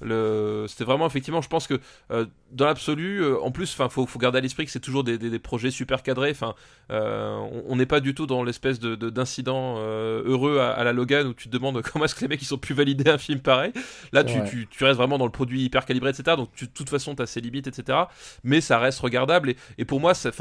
Le, 0.01 0.65
c'était 0.67 0.83
vraiment 0.83 1.05
effectivement 1.05 1.41
je 1.41 1.47
pense 1.47 1.67
que 1.67 1.79
euh, 2.11 2.25
dans 2.51 2.65
l'absolu 2.65 3.21
euh, 3.21 3.39
en 3.41 3.51
plus 3.51 3.71
enfin 3.71 3.87
faut, 3.89 4.05
faut 4.05 4.19
garder 4.19 4.39
à 4.39 4.41
l'esprit 4.41 4.65
que 4.65 4.71
c'est 4.71 4.79
toujours 4.81 5.03
des, 5.03 5.17
des, 5.17 5.29
des 5.29 5.39
projets 5.39 5.71
super 5.71 6.03
cadrés 6.03 6.31
enfin 6.31 6.55
euh, 6.91 7.37
on- 7.67 7.75
n'est 7.77 7.85
pas 7.85 7.99
du 8.01 8.13
tout 8.13 8.25
dans 8.25 8.43
l'espèce 8.43 8.79
de, 8.79 8.95
de- 8.95 9.09
d'incident 9.09 9.77
heureux 9.79 10.59
à, 10.59 10.71
à 10.71 10.83
la 10.83 10.91
Logan 10.93 11.27
où 11.27 11.33
tu 11.33 11.47
te 11.47 11.53
demandes 11.53 11.81
comment 11.93 12.05
est-ce 12.05 12.15
que 12.15 12.21
les 12.21 12.27
mecs 12.27 12.41
ils 12.41 12.45
sont 12.45 12.57
pu 12.57 12.73
valider 12.73 13.09
un 13.09 13.17
film 13.17 13.39
pareil 13.39 13.71
là 14.11 14.23
tu, 14.23 14.43
tu, 14.43 14.67
tu 14.67 14.83
restes 14.83 14.97
vraiment 14.97 15.17
dans 15.17 15.25
le 15.25 15.31
produit 15.31 15.61
hyper 15.63 15.85
calibré 15.85 16.09
etc 16.09 16.35
donc 16.35 16.49
tu- 16.55 16.65
de 16.65 16.71
toute 16.71 16.89
façon 16.89 17.15
tu 17.15 17.21
as 17.21 17.27
ses 17.27 17.39
limites 17.39 17.67
etc 17.67 17.97
mais 18.43 18.59
ça 18.61 18.79
reste 18.79 18.99
regardable 18.99 19.51
et, 19.51 19.55
et 19.77 19.85
pour 19.85 20.01
moi 20.01 20.13
ça- 20.15 20.31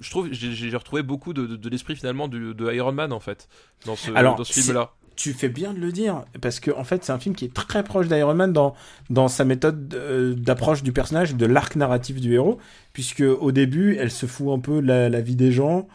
je 0.00 0.10
trouve 0.10 0.28
j'ai, 0.32 0.52
j'ai 0.52 0.76
retrouvé 0.76 1.02
beaucoup 1.02 1.32
de, 1.32 1.46
de, 1.46 1.56
de 1.56 1.68
l'esprit 1.70 1.96
finalement 1.96 2.28
du, 2.28 2.52
de 2.52 2.72
Iron 2.72 2.92
Man 2.92 3.12
en 3.12 3.20
fait 3.20 3.48
dans 3.86 3.96
ce, 3.96 4.10
Alors, 4.12 4.36
dans 4.36 4.44
ce 4.44 4.52
c'est- 4.52 4.62
film 4.62 4.74
là 4.74 4.90
Tu 5.18 5.32
fais 5.32 5.48
bien 5.48 5.72
de 5.74 5.80
le 5.80 5.90
dire, 5.90 6.24
parce 6.40 6.60
que 6.60 6.70
en 6.70 6.84
fait, 6.84 7.04
c'est 7.04 7.10
un 7.10 7.18
film 7.18 7.34
qui 7.34 7.44
est 7.44 7.52
très 7.52 7.82
proche 7.82 8.06
d'Iron 8.06 8.34
Man 8.34 8.52
dans, 8.52 8.76
dans 9.10 9.26
sa 9.26 9.44
méthode 9.44 9.92
euh, 9.94 10.34
d'approche 10.34 10.84
du 10.84 10.92
personnage, 10.92 11.34
de 11.34 11.44
l'arc 11.44 11.74
narratif 11.74 12.20
du 12.20 12.34
héros, 12.34 12.58
puisque 12.92 13.22
au 13.22 13.50
début, 13.50 13.96
elle 13.98 14.12
se 14.12 14.26
fout 14.26 14.56
un 14.56 14.60
peu 14.60 14.80
de 14.80 14.86
la, 14.86 15.20
vie 15.20 15.34
des 15.34 15.50
gens, 15.50 15.88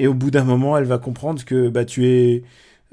et 0.00 0.08
au 0.08 0.14
bout 0.14 0.32
d'un 0.32 0.42
moment, 0.42 0.76
elle 0.76 0.86
va 0.86 0.98
comprendre 0.98 1.44
que 1.44 1.68
bah 1.68 1.84
tu 1.84 2.08
es, 2.08 2.42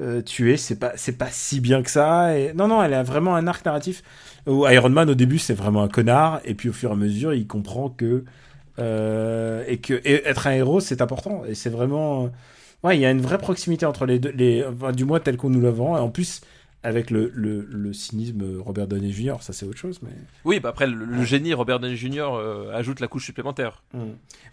euh, 0.02 0.22
tu 0.22 0.54
es, 0.54 0.58
c'est 0.58 0.78
pas, 0.78 0.94
pas 1.18 1.30
si 1.32 1.60
bien 1.60 1.82
que 1.82 1.90
ça. 1.90 2.38
Et 2.38 2.54
non, 2.54 2.68
non, 2.68 2.84
elle 2.84 2.94
a 2.94 3.02
vraiment 3.02 3.36
un 3.36 3.48
arc 3.48 3.66
narratif. 3.66 4.04
Où 4.46 4.68
Iron 4.68 4.90
Man 4.90 5.10
au 5.10 5.16
début, 5.16 5.40
c'est 5.40 5.56
vraiment 5.56 5.82
un 5.82 5.88
connard, 5.88 6.42
et 6.46 6.54
puis 6.54 6.70
au 6.70 6.74
fur 6.74 6.92
et 6.92 6.94
à 6.94 6.96
mesure, 6.96 7.34
il 7.34 7.48
comprend 7.48 7.90
que 7.90 8.24
euh, 8.80 9.64
et 9.68 9.80
que 9.80 10.00
être 10.06 10.48
un 10.48 10.52
héros, 10.52 10.80
c'est 10.80 11.02
important, 11.02 11.44
et 11.48 11.56
c'est 11.56 11.70
vraiment 11.72 12.30
Ouais, 12.84 12.98
il 12.98 13.02
y 13.02 13.06
a 13.06 13.12
une 13.12 13.22
vraie 13.22 13.38
proximité 13.38 13.86
entre 13.86 14.06
les 14.06 14.18
deux, 14.20 14.32
les, 14.32 14.64
enfin, 14.66 14.92
du 14.92 15.06
moins 15.06 15.20
tel 15.20 15.38
qu'on 15.38 15.50
nous 15.50 15.62
le 15.62 15.70
vend. 15.70 15.98
Et 15.98 16.00
en 16.00 16.10
plus, 16.10 16.42
avec 16.84 17.12
le, 17.12 17.32
le, 17.36 17.62
le 17.70 17.94
cynisme 17.94 18.60
Robert 18.60 18.88
Downey 18.88 19.12
Jr., 19.12 19.36
ça 19.42 19.54
c'est 19.54 19.66
autre 19.68 19.78
chose. 19.78 20.00
Mais, 20.02 20.10
oui 20.46 20.60
bah 20.60 20.70
après 20.70 20.88
le, 20.88 21.06
le 21.06 21.24
génie 21.24 21.54
Robert 21.54 21.80
Downey 21.80 21.96
Jr 21.96 22.30
euh, 22.34 22.74
ajoute 22.76 23.00
la 23.00 23.08
couche 23.08 23.26
supplémentaire 23.26 23.84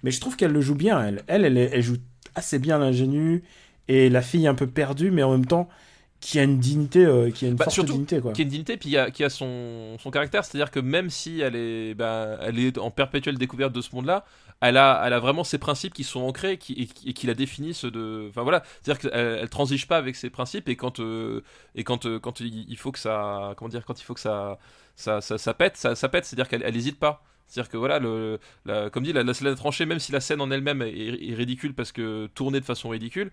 mais 0.03 0.11
je 0.11 0.21
trouve 0.21 0.37
qu'elle 0.37 0.53
le 0.53 0.61
joue 0.61 0.75
bien. 0.75 1.03
Elle, 1.03 1.23
elle, 1.27 1.57
elle, 1.57 1.83
joue 1.83 1.97
assez 2.35 2.59
bien 2.59 2.79
l'ingénue 2.79 3.43
et 3.89 4.11
la 4.11 4.21
fille 4.21 4.47
un 4.47 4.55
peu 4.55 4.67
perdue, 4.67 5.11
mais 5.11 5.23
en 5.23 5.33
même 5.33 5.47
temps 5.47 5.69
qui 6.21 6.39
a 6.39 6.43
une 6.43 6.59
dignité, 6.59 7.05
euh, 7.07 7.31
qui 7.31 7.45
a 7.47 7.49
une 7.49 7.55
Bah, 7.55 7.65
forte 7.65 7.75
surtout, 7.75 7.93
dignité. 7.93 8.21
Quoi. 8.21 8.33
qui 8.33 8.43
a 8.43 8.45
une 8.45 8.51
dignité 8.51 8.77
puis 8.77 8.91
qui 8.91 8.97
a, 8.99 9.11
qui 9.11 9.23
a 9.25 9.31
son, 9.31 9.97
son 10.01 10.11
caractère 10.11 10.45
c'est 10.45 10.59
à 10.59 10.61
dire 10.61 10.71
que 10.73 10.81
même 10.81 11.09
si 11.11 11.41
elle 11.41 11.55
est 11.57 11.95
bah, 11.95 12.39
elle 12.43 12.59
est 12.59 12.77
en 12.77 12.91
perpétuelle 12.91 13.39
découverte 13.39 13.73
de 13.73 13.81
ce 13.81 13.95
monde 13.95 14.05
là 14.07 14.25
elle 14.61 14.77
a, 14.77 15.03
elle 15.07 15.13
a 15.13 15.21
vraiment 15.21 15.45
ses 15.45 15.59
principes 15.59 15.95
qui 15.95 16.05
sont 16.05 16.21
ancrés 16.21 16.53
et, 16.53 16.59
qui- 16.59 17.27
la 17.27 17.35
définissent 17.35 17.85
de 17.85 18.27
enfin 18.31 18.43
voilà. 18.43 18.63
C'est 18.83 18.91
à 18.91 18.95
dire 18.95 18.99
qu'elle 19.11 19.21
elle 19.43 19.49
transige 19.51 19.87
pas 19.89 19.97
avec 19.99 20.17
ses 20.17 20.31
principes 20.31 20.69
et 20.69 20.77
quand 20.77 21.01
euh, 21.01 21.43
et 21.75 21.85
quand 21.85 22.07
euh, 22.07 22.19
quand 22.19 22.41
il 22.41 22.77
faut 22.77 22.93
que 22.93 22.99
ça 22.99 23.55
comment 23.57 23.69
dire 23.69 23.85
quand 23.85 24.01
il 24.01 24.05
faut 24.05 24.15
que 24.15 24.21
ça 24.21 24.59
ça, 24.97 25.21
ça, 25.21 25.55
pète 25.55 25.77
ça, 25.77 25.95
ça 25.95 26.09
pète 26.09 26.25
c'est 26.25 26.35
à 26.35 26.39
dire 26.39 26.49
qu'elle 26.49 26.63
elle 26.65 26.77
hésite 26.77 26.99
pas 26.99 27.23
c'est-à-dire 27.49 27.71
que 27.71 27.77
voilà, 27.77 27.99
le, 27.99 28.39
la- 28.67 28.91
comme 28.91 29.05
dit, 29.05 29.13
la, 29.13 29.23
la 29.25 29.33
la 29.41 29.55
tranchée, 29.55 29.87
même 29.87 29.99
si 29.99 30.13
la 30.13 30.21
scène 30.21 30.41
en 30.41 30.51
elle-même 30.51 30.83
est, 30.83 30.93
est 31.31 31.35
ridicule 31.35 31.75
parce 31.75 31.93
que 31.93 32.29
tournée 32.35 32.61
de 32.61 32.65
façon 32.65 32.91
ridicule, 32.91 33.31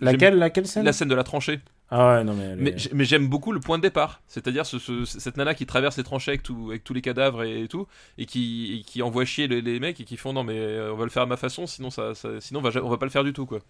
Laquelle, 0.00 0.38
laquelle 0.38 0.66
scène? 0.66 0.84
La 0.84 0.92
scène 0.92 1.08
de 1.08 1.14
la 1.14 1.24
tranchée. 1.24 1.60
Ah 1.90 2.16
ouais, 2.16 2.24
non 2.24 2.34
mais. 2.34 2.56
Mais, 2.56 2.70
est- 2.70 2.78
j'ai- 2.78 2.90
mais 2.92 3.04
j'aime 3.04 3.28
beaucoup 3.28 3.52
le 3.52 3.60
point 3.60 3.78
de 3.78 3.82
départ, 3.82 4.22
c'est-à-dire 4.26 4.66
ce, 4.66 4.78
ce- 4.78 5.04
cette 5.04 5.36
nana 5.36 5.54
qui 5.54 5.66
traverse 5.66 5.96
les 5.96 6.02
tranchées 6.04 6.32
avec, 6.32 6.42
tout, 6.42 6.68
avec 6.70 6.82
tous 6.84 6.94
les 6.94 7.02
cadavres 7.02 7.42
et, 7.44 7.68
tout, 7.68 7.86
et 8.18 8.26
qui, 8.26 8.78
et 8.80 8.82
qui 8.84 9.02
envoie 9.02 9.24
chier 9.24 9.48
les, 9.48 9.60
les 9.60 9.78
mecs 9.80 10.00
et 10.00 10.04
qui 10.04 10.16
font 10.16 10.32
non 10.32 10.44
mais 10.44 10.58
euh, 10.58 10.92
on 10.92 10.96
va 10.96 11.04
le 11.04 11.10
faire 11.10 11.22
à 11.24 11.26
ma 11.26 11.36
façon, 11.36 11.66
sinon 11.66 11.90
ça, 11.90 12.14
ça- 12.14 12.40
sinon 12.40 12.60
on 12.60 12.62
va, 12.62 12.82
on 12.82 12.88
va 12.88 12.96
pas 12.98 13.06
le 13.06 13.10
faire 13.10 13.24
du 13.24 13.32
tout 13.32 13.46
quoi. 13.46 13.60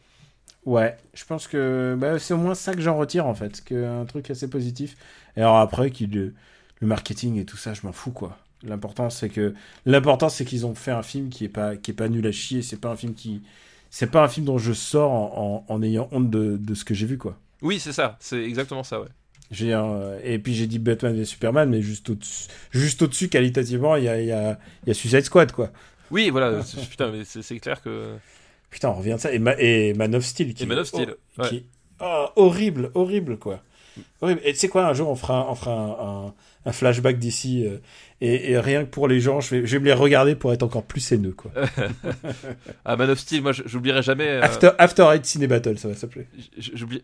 Ouais, 0.65 0.97
je 1.13 1.25
pense 1.25 1.47
que 1.47 1.95
bah, 1.99 2.19
c'est 2.19 2.33
au 2.35 2.39
moins 2.39 2.55
ça 2.55 2.75
que 2.75 2.81
j'en 2.81 2.97
retire 2.97 3.27
en 3.27 3.35
fait, 3.35 3.63
qu'un 3.65 4.05
truc 4.07 4.31
assez 4.31 4.49
positif. 4.49 4.97
Et 5.37 5.41
alors 5.41 5.59
après, 5.59 5.91
qu'il 5.91 6.11
le, 6.13 6.35
le 6.81 6.87
marketing 6.87 7.39
et 7.39 7.45
tout 7.45 7.57
ça, 7.59 7.75
je 7.75 7.83
m'en 7.87 7.93
fous 7.93 8.13
quoi. 8.13 8.39
L'important 8.65 9.11
c'est 9.11 9.29
que 9.29 9.55
l'important 9.87 10.29
c'est 10.29 10.45
qu'ils 10.45 10.67
ont 10.67 10.75
fait 10.75 10.91
un 10.93 11.03
film 11.03 11.29
qui 11.29 11.45
est 11.45 11.49
pas 11.49 11.77
qui 11.77 11.91
est 11.91 11.95
pas 11.95 12.09
nul 12.09 12.27
à 12.27 12.33
chier. 12.33 12.63
C'est 12.63 12.81
pas 12.81 12.91
un 12.91 12.97
film 12.97 13.15
qui 13.15 13.43
c'est 13.91 14.11
pas 14.11 14.23
un 14.25 14.29
film 14.29 14.47
dont 14.47 14.59
je 14.59 14.73
sors 14.73 15.11
en, 15.13 15.65
en, 15.69 15.75
en 15.75 15.83
ayant 15.83 16.09
honte 16.13 16.31
de, 16.31 16.57
de 16.57 16.75
ce 16.75 16.85
que 16.85 16.95
j'ai 16.95 17.07
vu 17.07 17.19
quoi. 17.19 17.39
Oui, 17.63 17.79
c'est 17.81 17.93
ça, 17.93 18.17
c'est 18.21 18.43
exactement 18.43 18.83
ça, 18.85 19.01
ouais. 19.01 19.09
J'ai 19.51 19.73
un- 19.73 20.19
et 20.25 20.39
puis 20.39 20.55
j'ai 20.55 20.67
dit 20.67 20.79
Batman 20.79 21.17
et 21.19 21.25
Superman, 21.25 21.69
mais 21.71 21.83
juste 21.83 22.11
au-dessus, 22.11 22.49
juste 22.71 23.03
au-dessus 23.03 23.29
qualitativement, 23.29 23.97
il 23.97 24.05
y 24.05 24.09
a, 24.09 24.21
il 24.21 24.27
y, 24.27 24.33
a, 24.33 24.59
y 24.87 24.91
a 24.91 24.95
Suicide 24.95 25.23
Squad 25.23 25.53
quoi. 25.53 25.71
Oui, 26.11 26.31
voilà, 26.31 26.61
putain, 26.91 27.11
mais 27.11 27.25
c'est 27.25 27.43
c'est 27.43 27.59
clair 27.59 27.81
que. 27.83 28.15
Putain, 28.71 28.89
on 28.89 28.95
revient 28.95 29.13
de 29.15 29.19
ça. 29.19 29.33
Et, 29.33 29.39
Ma- 29.39 29.57
et 29.59 29.95
Man 29.95 30.15
of 30.15 30.25
Steel. 30.25 30.55
Qui 30.55 30.65
Et 30.65 30.67
Man 30.67 30.79
of 30.79 30.87
Steel, 30.89 31.15
oh, 31.39 31.43
ouais. 31.43 31.49
qui- 31.49 31.65
oh, 32.01 32.27
horrible, 32.37 32.91
horrible, 32.95 33.39
quoi. 33.39 33.63
Horrible. 34.21 34.41
Et 34.45 34.53
tu 34.53 34.59
sais 34.59 34.69
quoi, 34.69 34.87
un 34.87 34.93
jour, 34.95 35.09
on 35.09 35.17
fera, 35.17 35.47
on 35.51 35.55
fera 35.55 35.73
un, 35.73 36.27
un- 36.29 36.35
un 36.67 36.73
flashback 36.73 37.19
d'ici. 37.19 37.67
euh, 37.67 37.77
et, 38.21 38.53
et 38.53 38.59
rien 38.59 38.85
que 38.85 38.89
pour 38.91 39.07
les 39.07 39.21
gens, 39.21 39.41
je 39.41 39.55
vais, 39.55 39.67
je 39.67 39.73
vais 39.77 39.81
me 39.81 39.85
les 39.85 39.93
regarder 39.93 40.35
pour 40.35 40.51
être 40.53 40.63
encore 40.63 40.85
plus 40.85 41.13
haineux, 41.13 41.33
quoi. 41.37 41.51
Ah, 42.85 42.97
Man 42.97 43.11
of 43.11 43.19
Steel, 43.19 43.43
moi, 43.43 43.53
j'oublierai 43.53 44.03
jamais. 44.03 44.27
euh, 44.27 44.43
After, 44.43 44.71
After 44.79 45.07
Eight 45.13 45.25
Ciné 45.27 45.47
Battle, 45.47 45.79
ça 45.79 45.89
va 45.89 45.95
s'appeler. 45.95 46.27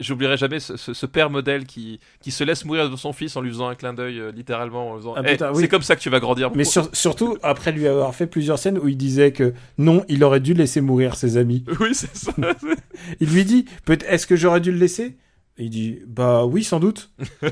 J'oublierai 0.01 0.37
jamais 0.37 0.61
ce, 0.61 0.77
ce- 0.77 0.95
ce 0.95 1.07
père 1.07 1.31
modèle 1.31 1.65
qui, 1.67 2.01
qui 2.21 2.31
se 2.31 2.45
laisse 2.45 2.65
mourir 2.65 2.89
de 2.91 2.97
son 2.97 3.13
fils 3.13 3.37
en 3.37 3.41
lui 3.41 3.51
faisant 3.51 3.69
un 3.69 3.75
clin 3.75 3.93
d'œil, 3.93 4.19
euh, 4.19 4.33
littéralement, 4.33 4.91
en 4.91 4.95
lui 4.95 5.01
faisant 5.03 5.15
Ah, 5.17 5.23
Eh, 5.27 5.33
putain, 5.33 5.53
oui. 5.53 5.61
C'est 5.63 5.69
comme 5.69 5.83
ça 5.83 5.97
que 5.97 6.01
tu 6.01 6.11
vas 6.11 6.21
grandir. 6.21 6.51
Mais 6.55 6.65
sur- 6.65 6.89
surtout, 6.95 7.37
après 7.43 7.73
lui 7.73 7.87
avoir 7.87 8.15
fait 8.15 8.27
plusieurs 8.27 8.59
scènes 8.59 8.79
où 8.79 8.89
il 8.89 8.97
disait 8.97 9.33
que 9.33 9.53
non, 9.79 10.05
il 10.09 10.25
aurait 10.25 10.41
dû 10.41 10.55
laisser 10.55 10.81
mourir 10.81 11.17
ses 11.17 11.37
amis. 11.37 11.65
Oui, 11.81 11.95
c'est 11.95 12.15
ça. 12.17 12.33
Il 13.21 13.29
lui 13.31 13.45
dit, 13.45 13.65
est-ce 14.09 14.27
que 14.27 14.37
j'aurais 14.37 14.61
dû 14.61 14.71
le 14.73 14.79
laisser? 14.79 15.17
Et 15.61 15.65
il 15.65 15.71
dit, 15.71 15.99
bah 16.07 16.45
oui, 16.47 16.65
sans 16.65 16.81
doute. 16.81 17.11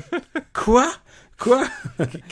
quoi? 0.53 0.89
Quoi? 1.37 1.63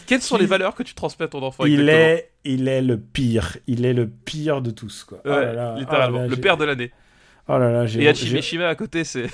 Quelles 0.07 0.21
sont 0.23 0.37
les 0.37 0.47
valeurs 0.47 0.73
que 0.75 0.81
tu 0.83 0.93
transmets 0.95 1.25
à 1.25 1.27
ton 1.29 1.41
enfant 1.43 1.63
il 1.65 1.87
est, 1.87 2.31
il 2.43 2.67
est 2.67 2.81
le 2.81 2.99
pire. 2.99 3.55
Il 3.67 3.85
est 3.85 3.93
le 3.93 4.09
pire 4.09 4.61
de 4.61 4.71
tous, 4.71 5.03
quoi. 5.05 5.19
Oh 5.23 5.29
Ouais, 5.29 5.45
là 5.45 5.53
là, 5.53 5.75
littéralement. 5.77 6.17
oh 6.17 6.21
là 6.23 6.27
là, 6.27 6.35
le 6.35 6.41
père 6.41 6.57
de 6.57 6.65
l'année. 6.65 6.91
Oh 7.47 7.57
là 7.57 7.71
là, 7.71 7.85
j'ai. 7.85 8.03
Et 8.03 8.09
Hachi 8.09 8.27
j'ai- 8.27 8.35
Mishima 8.35 8.67
à 8.67 8.75
côté, 8.75 9.03
c'est. 9.05 9.27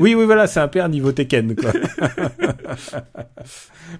Oui, 0.00 0.14
oui, 0.14 0.24
voilà, 0.26 0.46
c'est 0.46 0.60
un 0.60 0.68
père 0.68 0.90
niveau 0.90 1.12
Tekken, 1.12 1.56
quoi. 1.56 1.72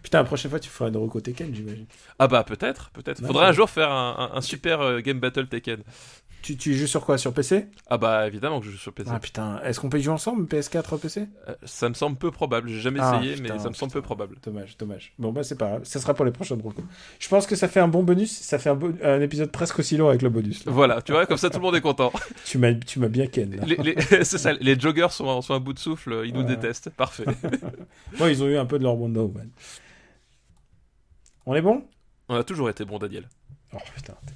Putain, 0.02 0.18
la 0.18 0.24
prochaine 0.24 0.50
fois, 0.50 0.60
tu 0.60 0.68
feras 0.68 0.88
une 0.90 0.96
reco 0.96 1.20
Tekken, 1.20 1.54
j'imagine. 1.54 1.86
Ah 2.18 2.28
bah 2.28 2.44
peut-être, 2.44 2.90
peut-être. 2.90 3.22
Ouais. 3.22 3.42
un 3.42 3.52
jour 3.52 3.68
faire 3.70 3.90
un, 3.90 4.30
un- 4.32 4.36
un 4.36 4.40
super 4.40 4.80
euh, 4.80 5.00
game 5.00 5.18
battle 5.20 5.46
Tekken. 5.46 5.78
Tu, 6.42 6.56
tu 6.56 6.74
joues 6.74 6.86
sur 6.86 7.04
quoi 7.04 7.18
Sur 7.18 7.34
PC 7.34 7.66
Ah 7.88 7.98
bah 7.98 8.26
évidemment 8.26 8.60
que 8.60 8.66
je 8.66 8.70
joue 8.70 8.78
sur 8.78 8.92
PC. 8.94 9.10
Ah 9.12 9.20
putain, 9.20 9.60
est-ce 9.62 9.78
qu'on 9.78 9.90
peut 9.90 9.98
y 9.98 10.02
jouer 10.02 10.14
ensemble, 10.14 10.44
PS4, 10.46 10.98
PC 10.98 11.28
Euh, 11.48 11.54
ça 11.64 11.88
me 11.88 11.94
semble 11.94 12.16
peu 12.16 12.30
probable. 12.30 12.68
J'ai 12.70 12.80
jamais 12.80 12.98
Ah, 13.02 13.18
essayé, 13.20 13.34
putain, 13.34 13.54
mais 13.54 13.60
ça 13.60 13.68
me 13.68 13.74
semble 13.74 13.92
peu 13.92 14.00
probable. 14.00 14.36
Dommage, 14.42 14.76
dommage. 14.78 15.12
Bon, 15.18 15.32
bah, 15.32 15.42
c'est 15.42 15.56
pas 15.58 15.68
grave. 15.68 15.84
Ça 15.84 16.00
sera 16.00 16.14
pour 16.14 16.24
les 16.24 16.30
prochaines 16.30 16.60
recos. 16.62 16.84
Je 17.18 17.28
pense 17.28 17.46
que 17.46 17.56
ça 17.56 17.68
fait 17.68 17.80
un 17.80 17.88
bon 17.88 18.02
bonus. 18.02 18.32
Ça 18.32 18.58
fait 18.58 18.70
un, 18.70 18.74
bo- 18.74 18.92
un 19.02 19.20
épisode 19.20 19.50
presque 19.52 19.78
aussi 19.80 19.96
long 19.98 20.08
avec 20.08 20.22
le 20.22 20.30
bonus. 20.30 20.64
là. 20.64 20.72
Voilà, 20.72 21.02
tu 21.02 21.12
vois, 21.12 21.26
comme 21.26 21.36
ça 21.36 21.50
tout 21.50 21.58
le 21.58 21.62
monde 21.64 21.76
est 21.76 21.80
content. 21.82 22.12
Tu 22.46 22.56
m'as 22.58 22.72
tu 22.74 22.98
m'as 22.98 23.08
bien 23.08 23.26
ken, 23.26 23.54
là. 23.56 23.64
Les, 23.66 23.76
les- 23.76 23.96
c'est 24.24 24.38
ça, 24.38 24.52
les 24.54 24.78
joggers 24.80 25.08
sont, 25.10 25.42
sont 25.42 25.54
à 25.54 25.58
bout 25.58 25.72
de 25.74 25.78
souffle, 25.78 26.22
ils 26.24 26.32
nous 26.32 26.42
détestent. 26.42 26.90
Parfait. 26.90 27.24
Moi, 28.18 28.30
ils 28.30 28.42
ont 28.42 28.48
eu 28.48 28.56
un 28.56 28.66
peu 28.66 28.78
de 28.78 28.84
leur 28.84 28.96
Wonder 28.98 29.20
Woman. 29.20 29.50
On 31.46 31.54
est 31.54 31.62
bon? 31.62 31.84
On 32.28 32.34
a 32.36 32.44
toujours 32.44 32.70
été 32.70 32.84
bon, 32.84 32.98
Daniel. 32.98 33.28
Oh 33.74 33.78
putain, 33.94 34.14
t'es. 34.26 34.32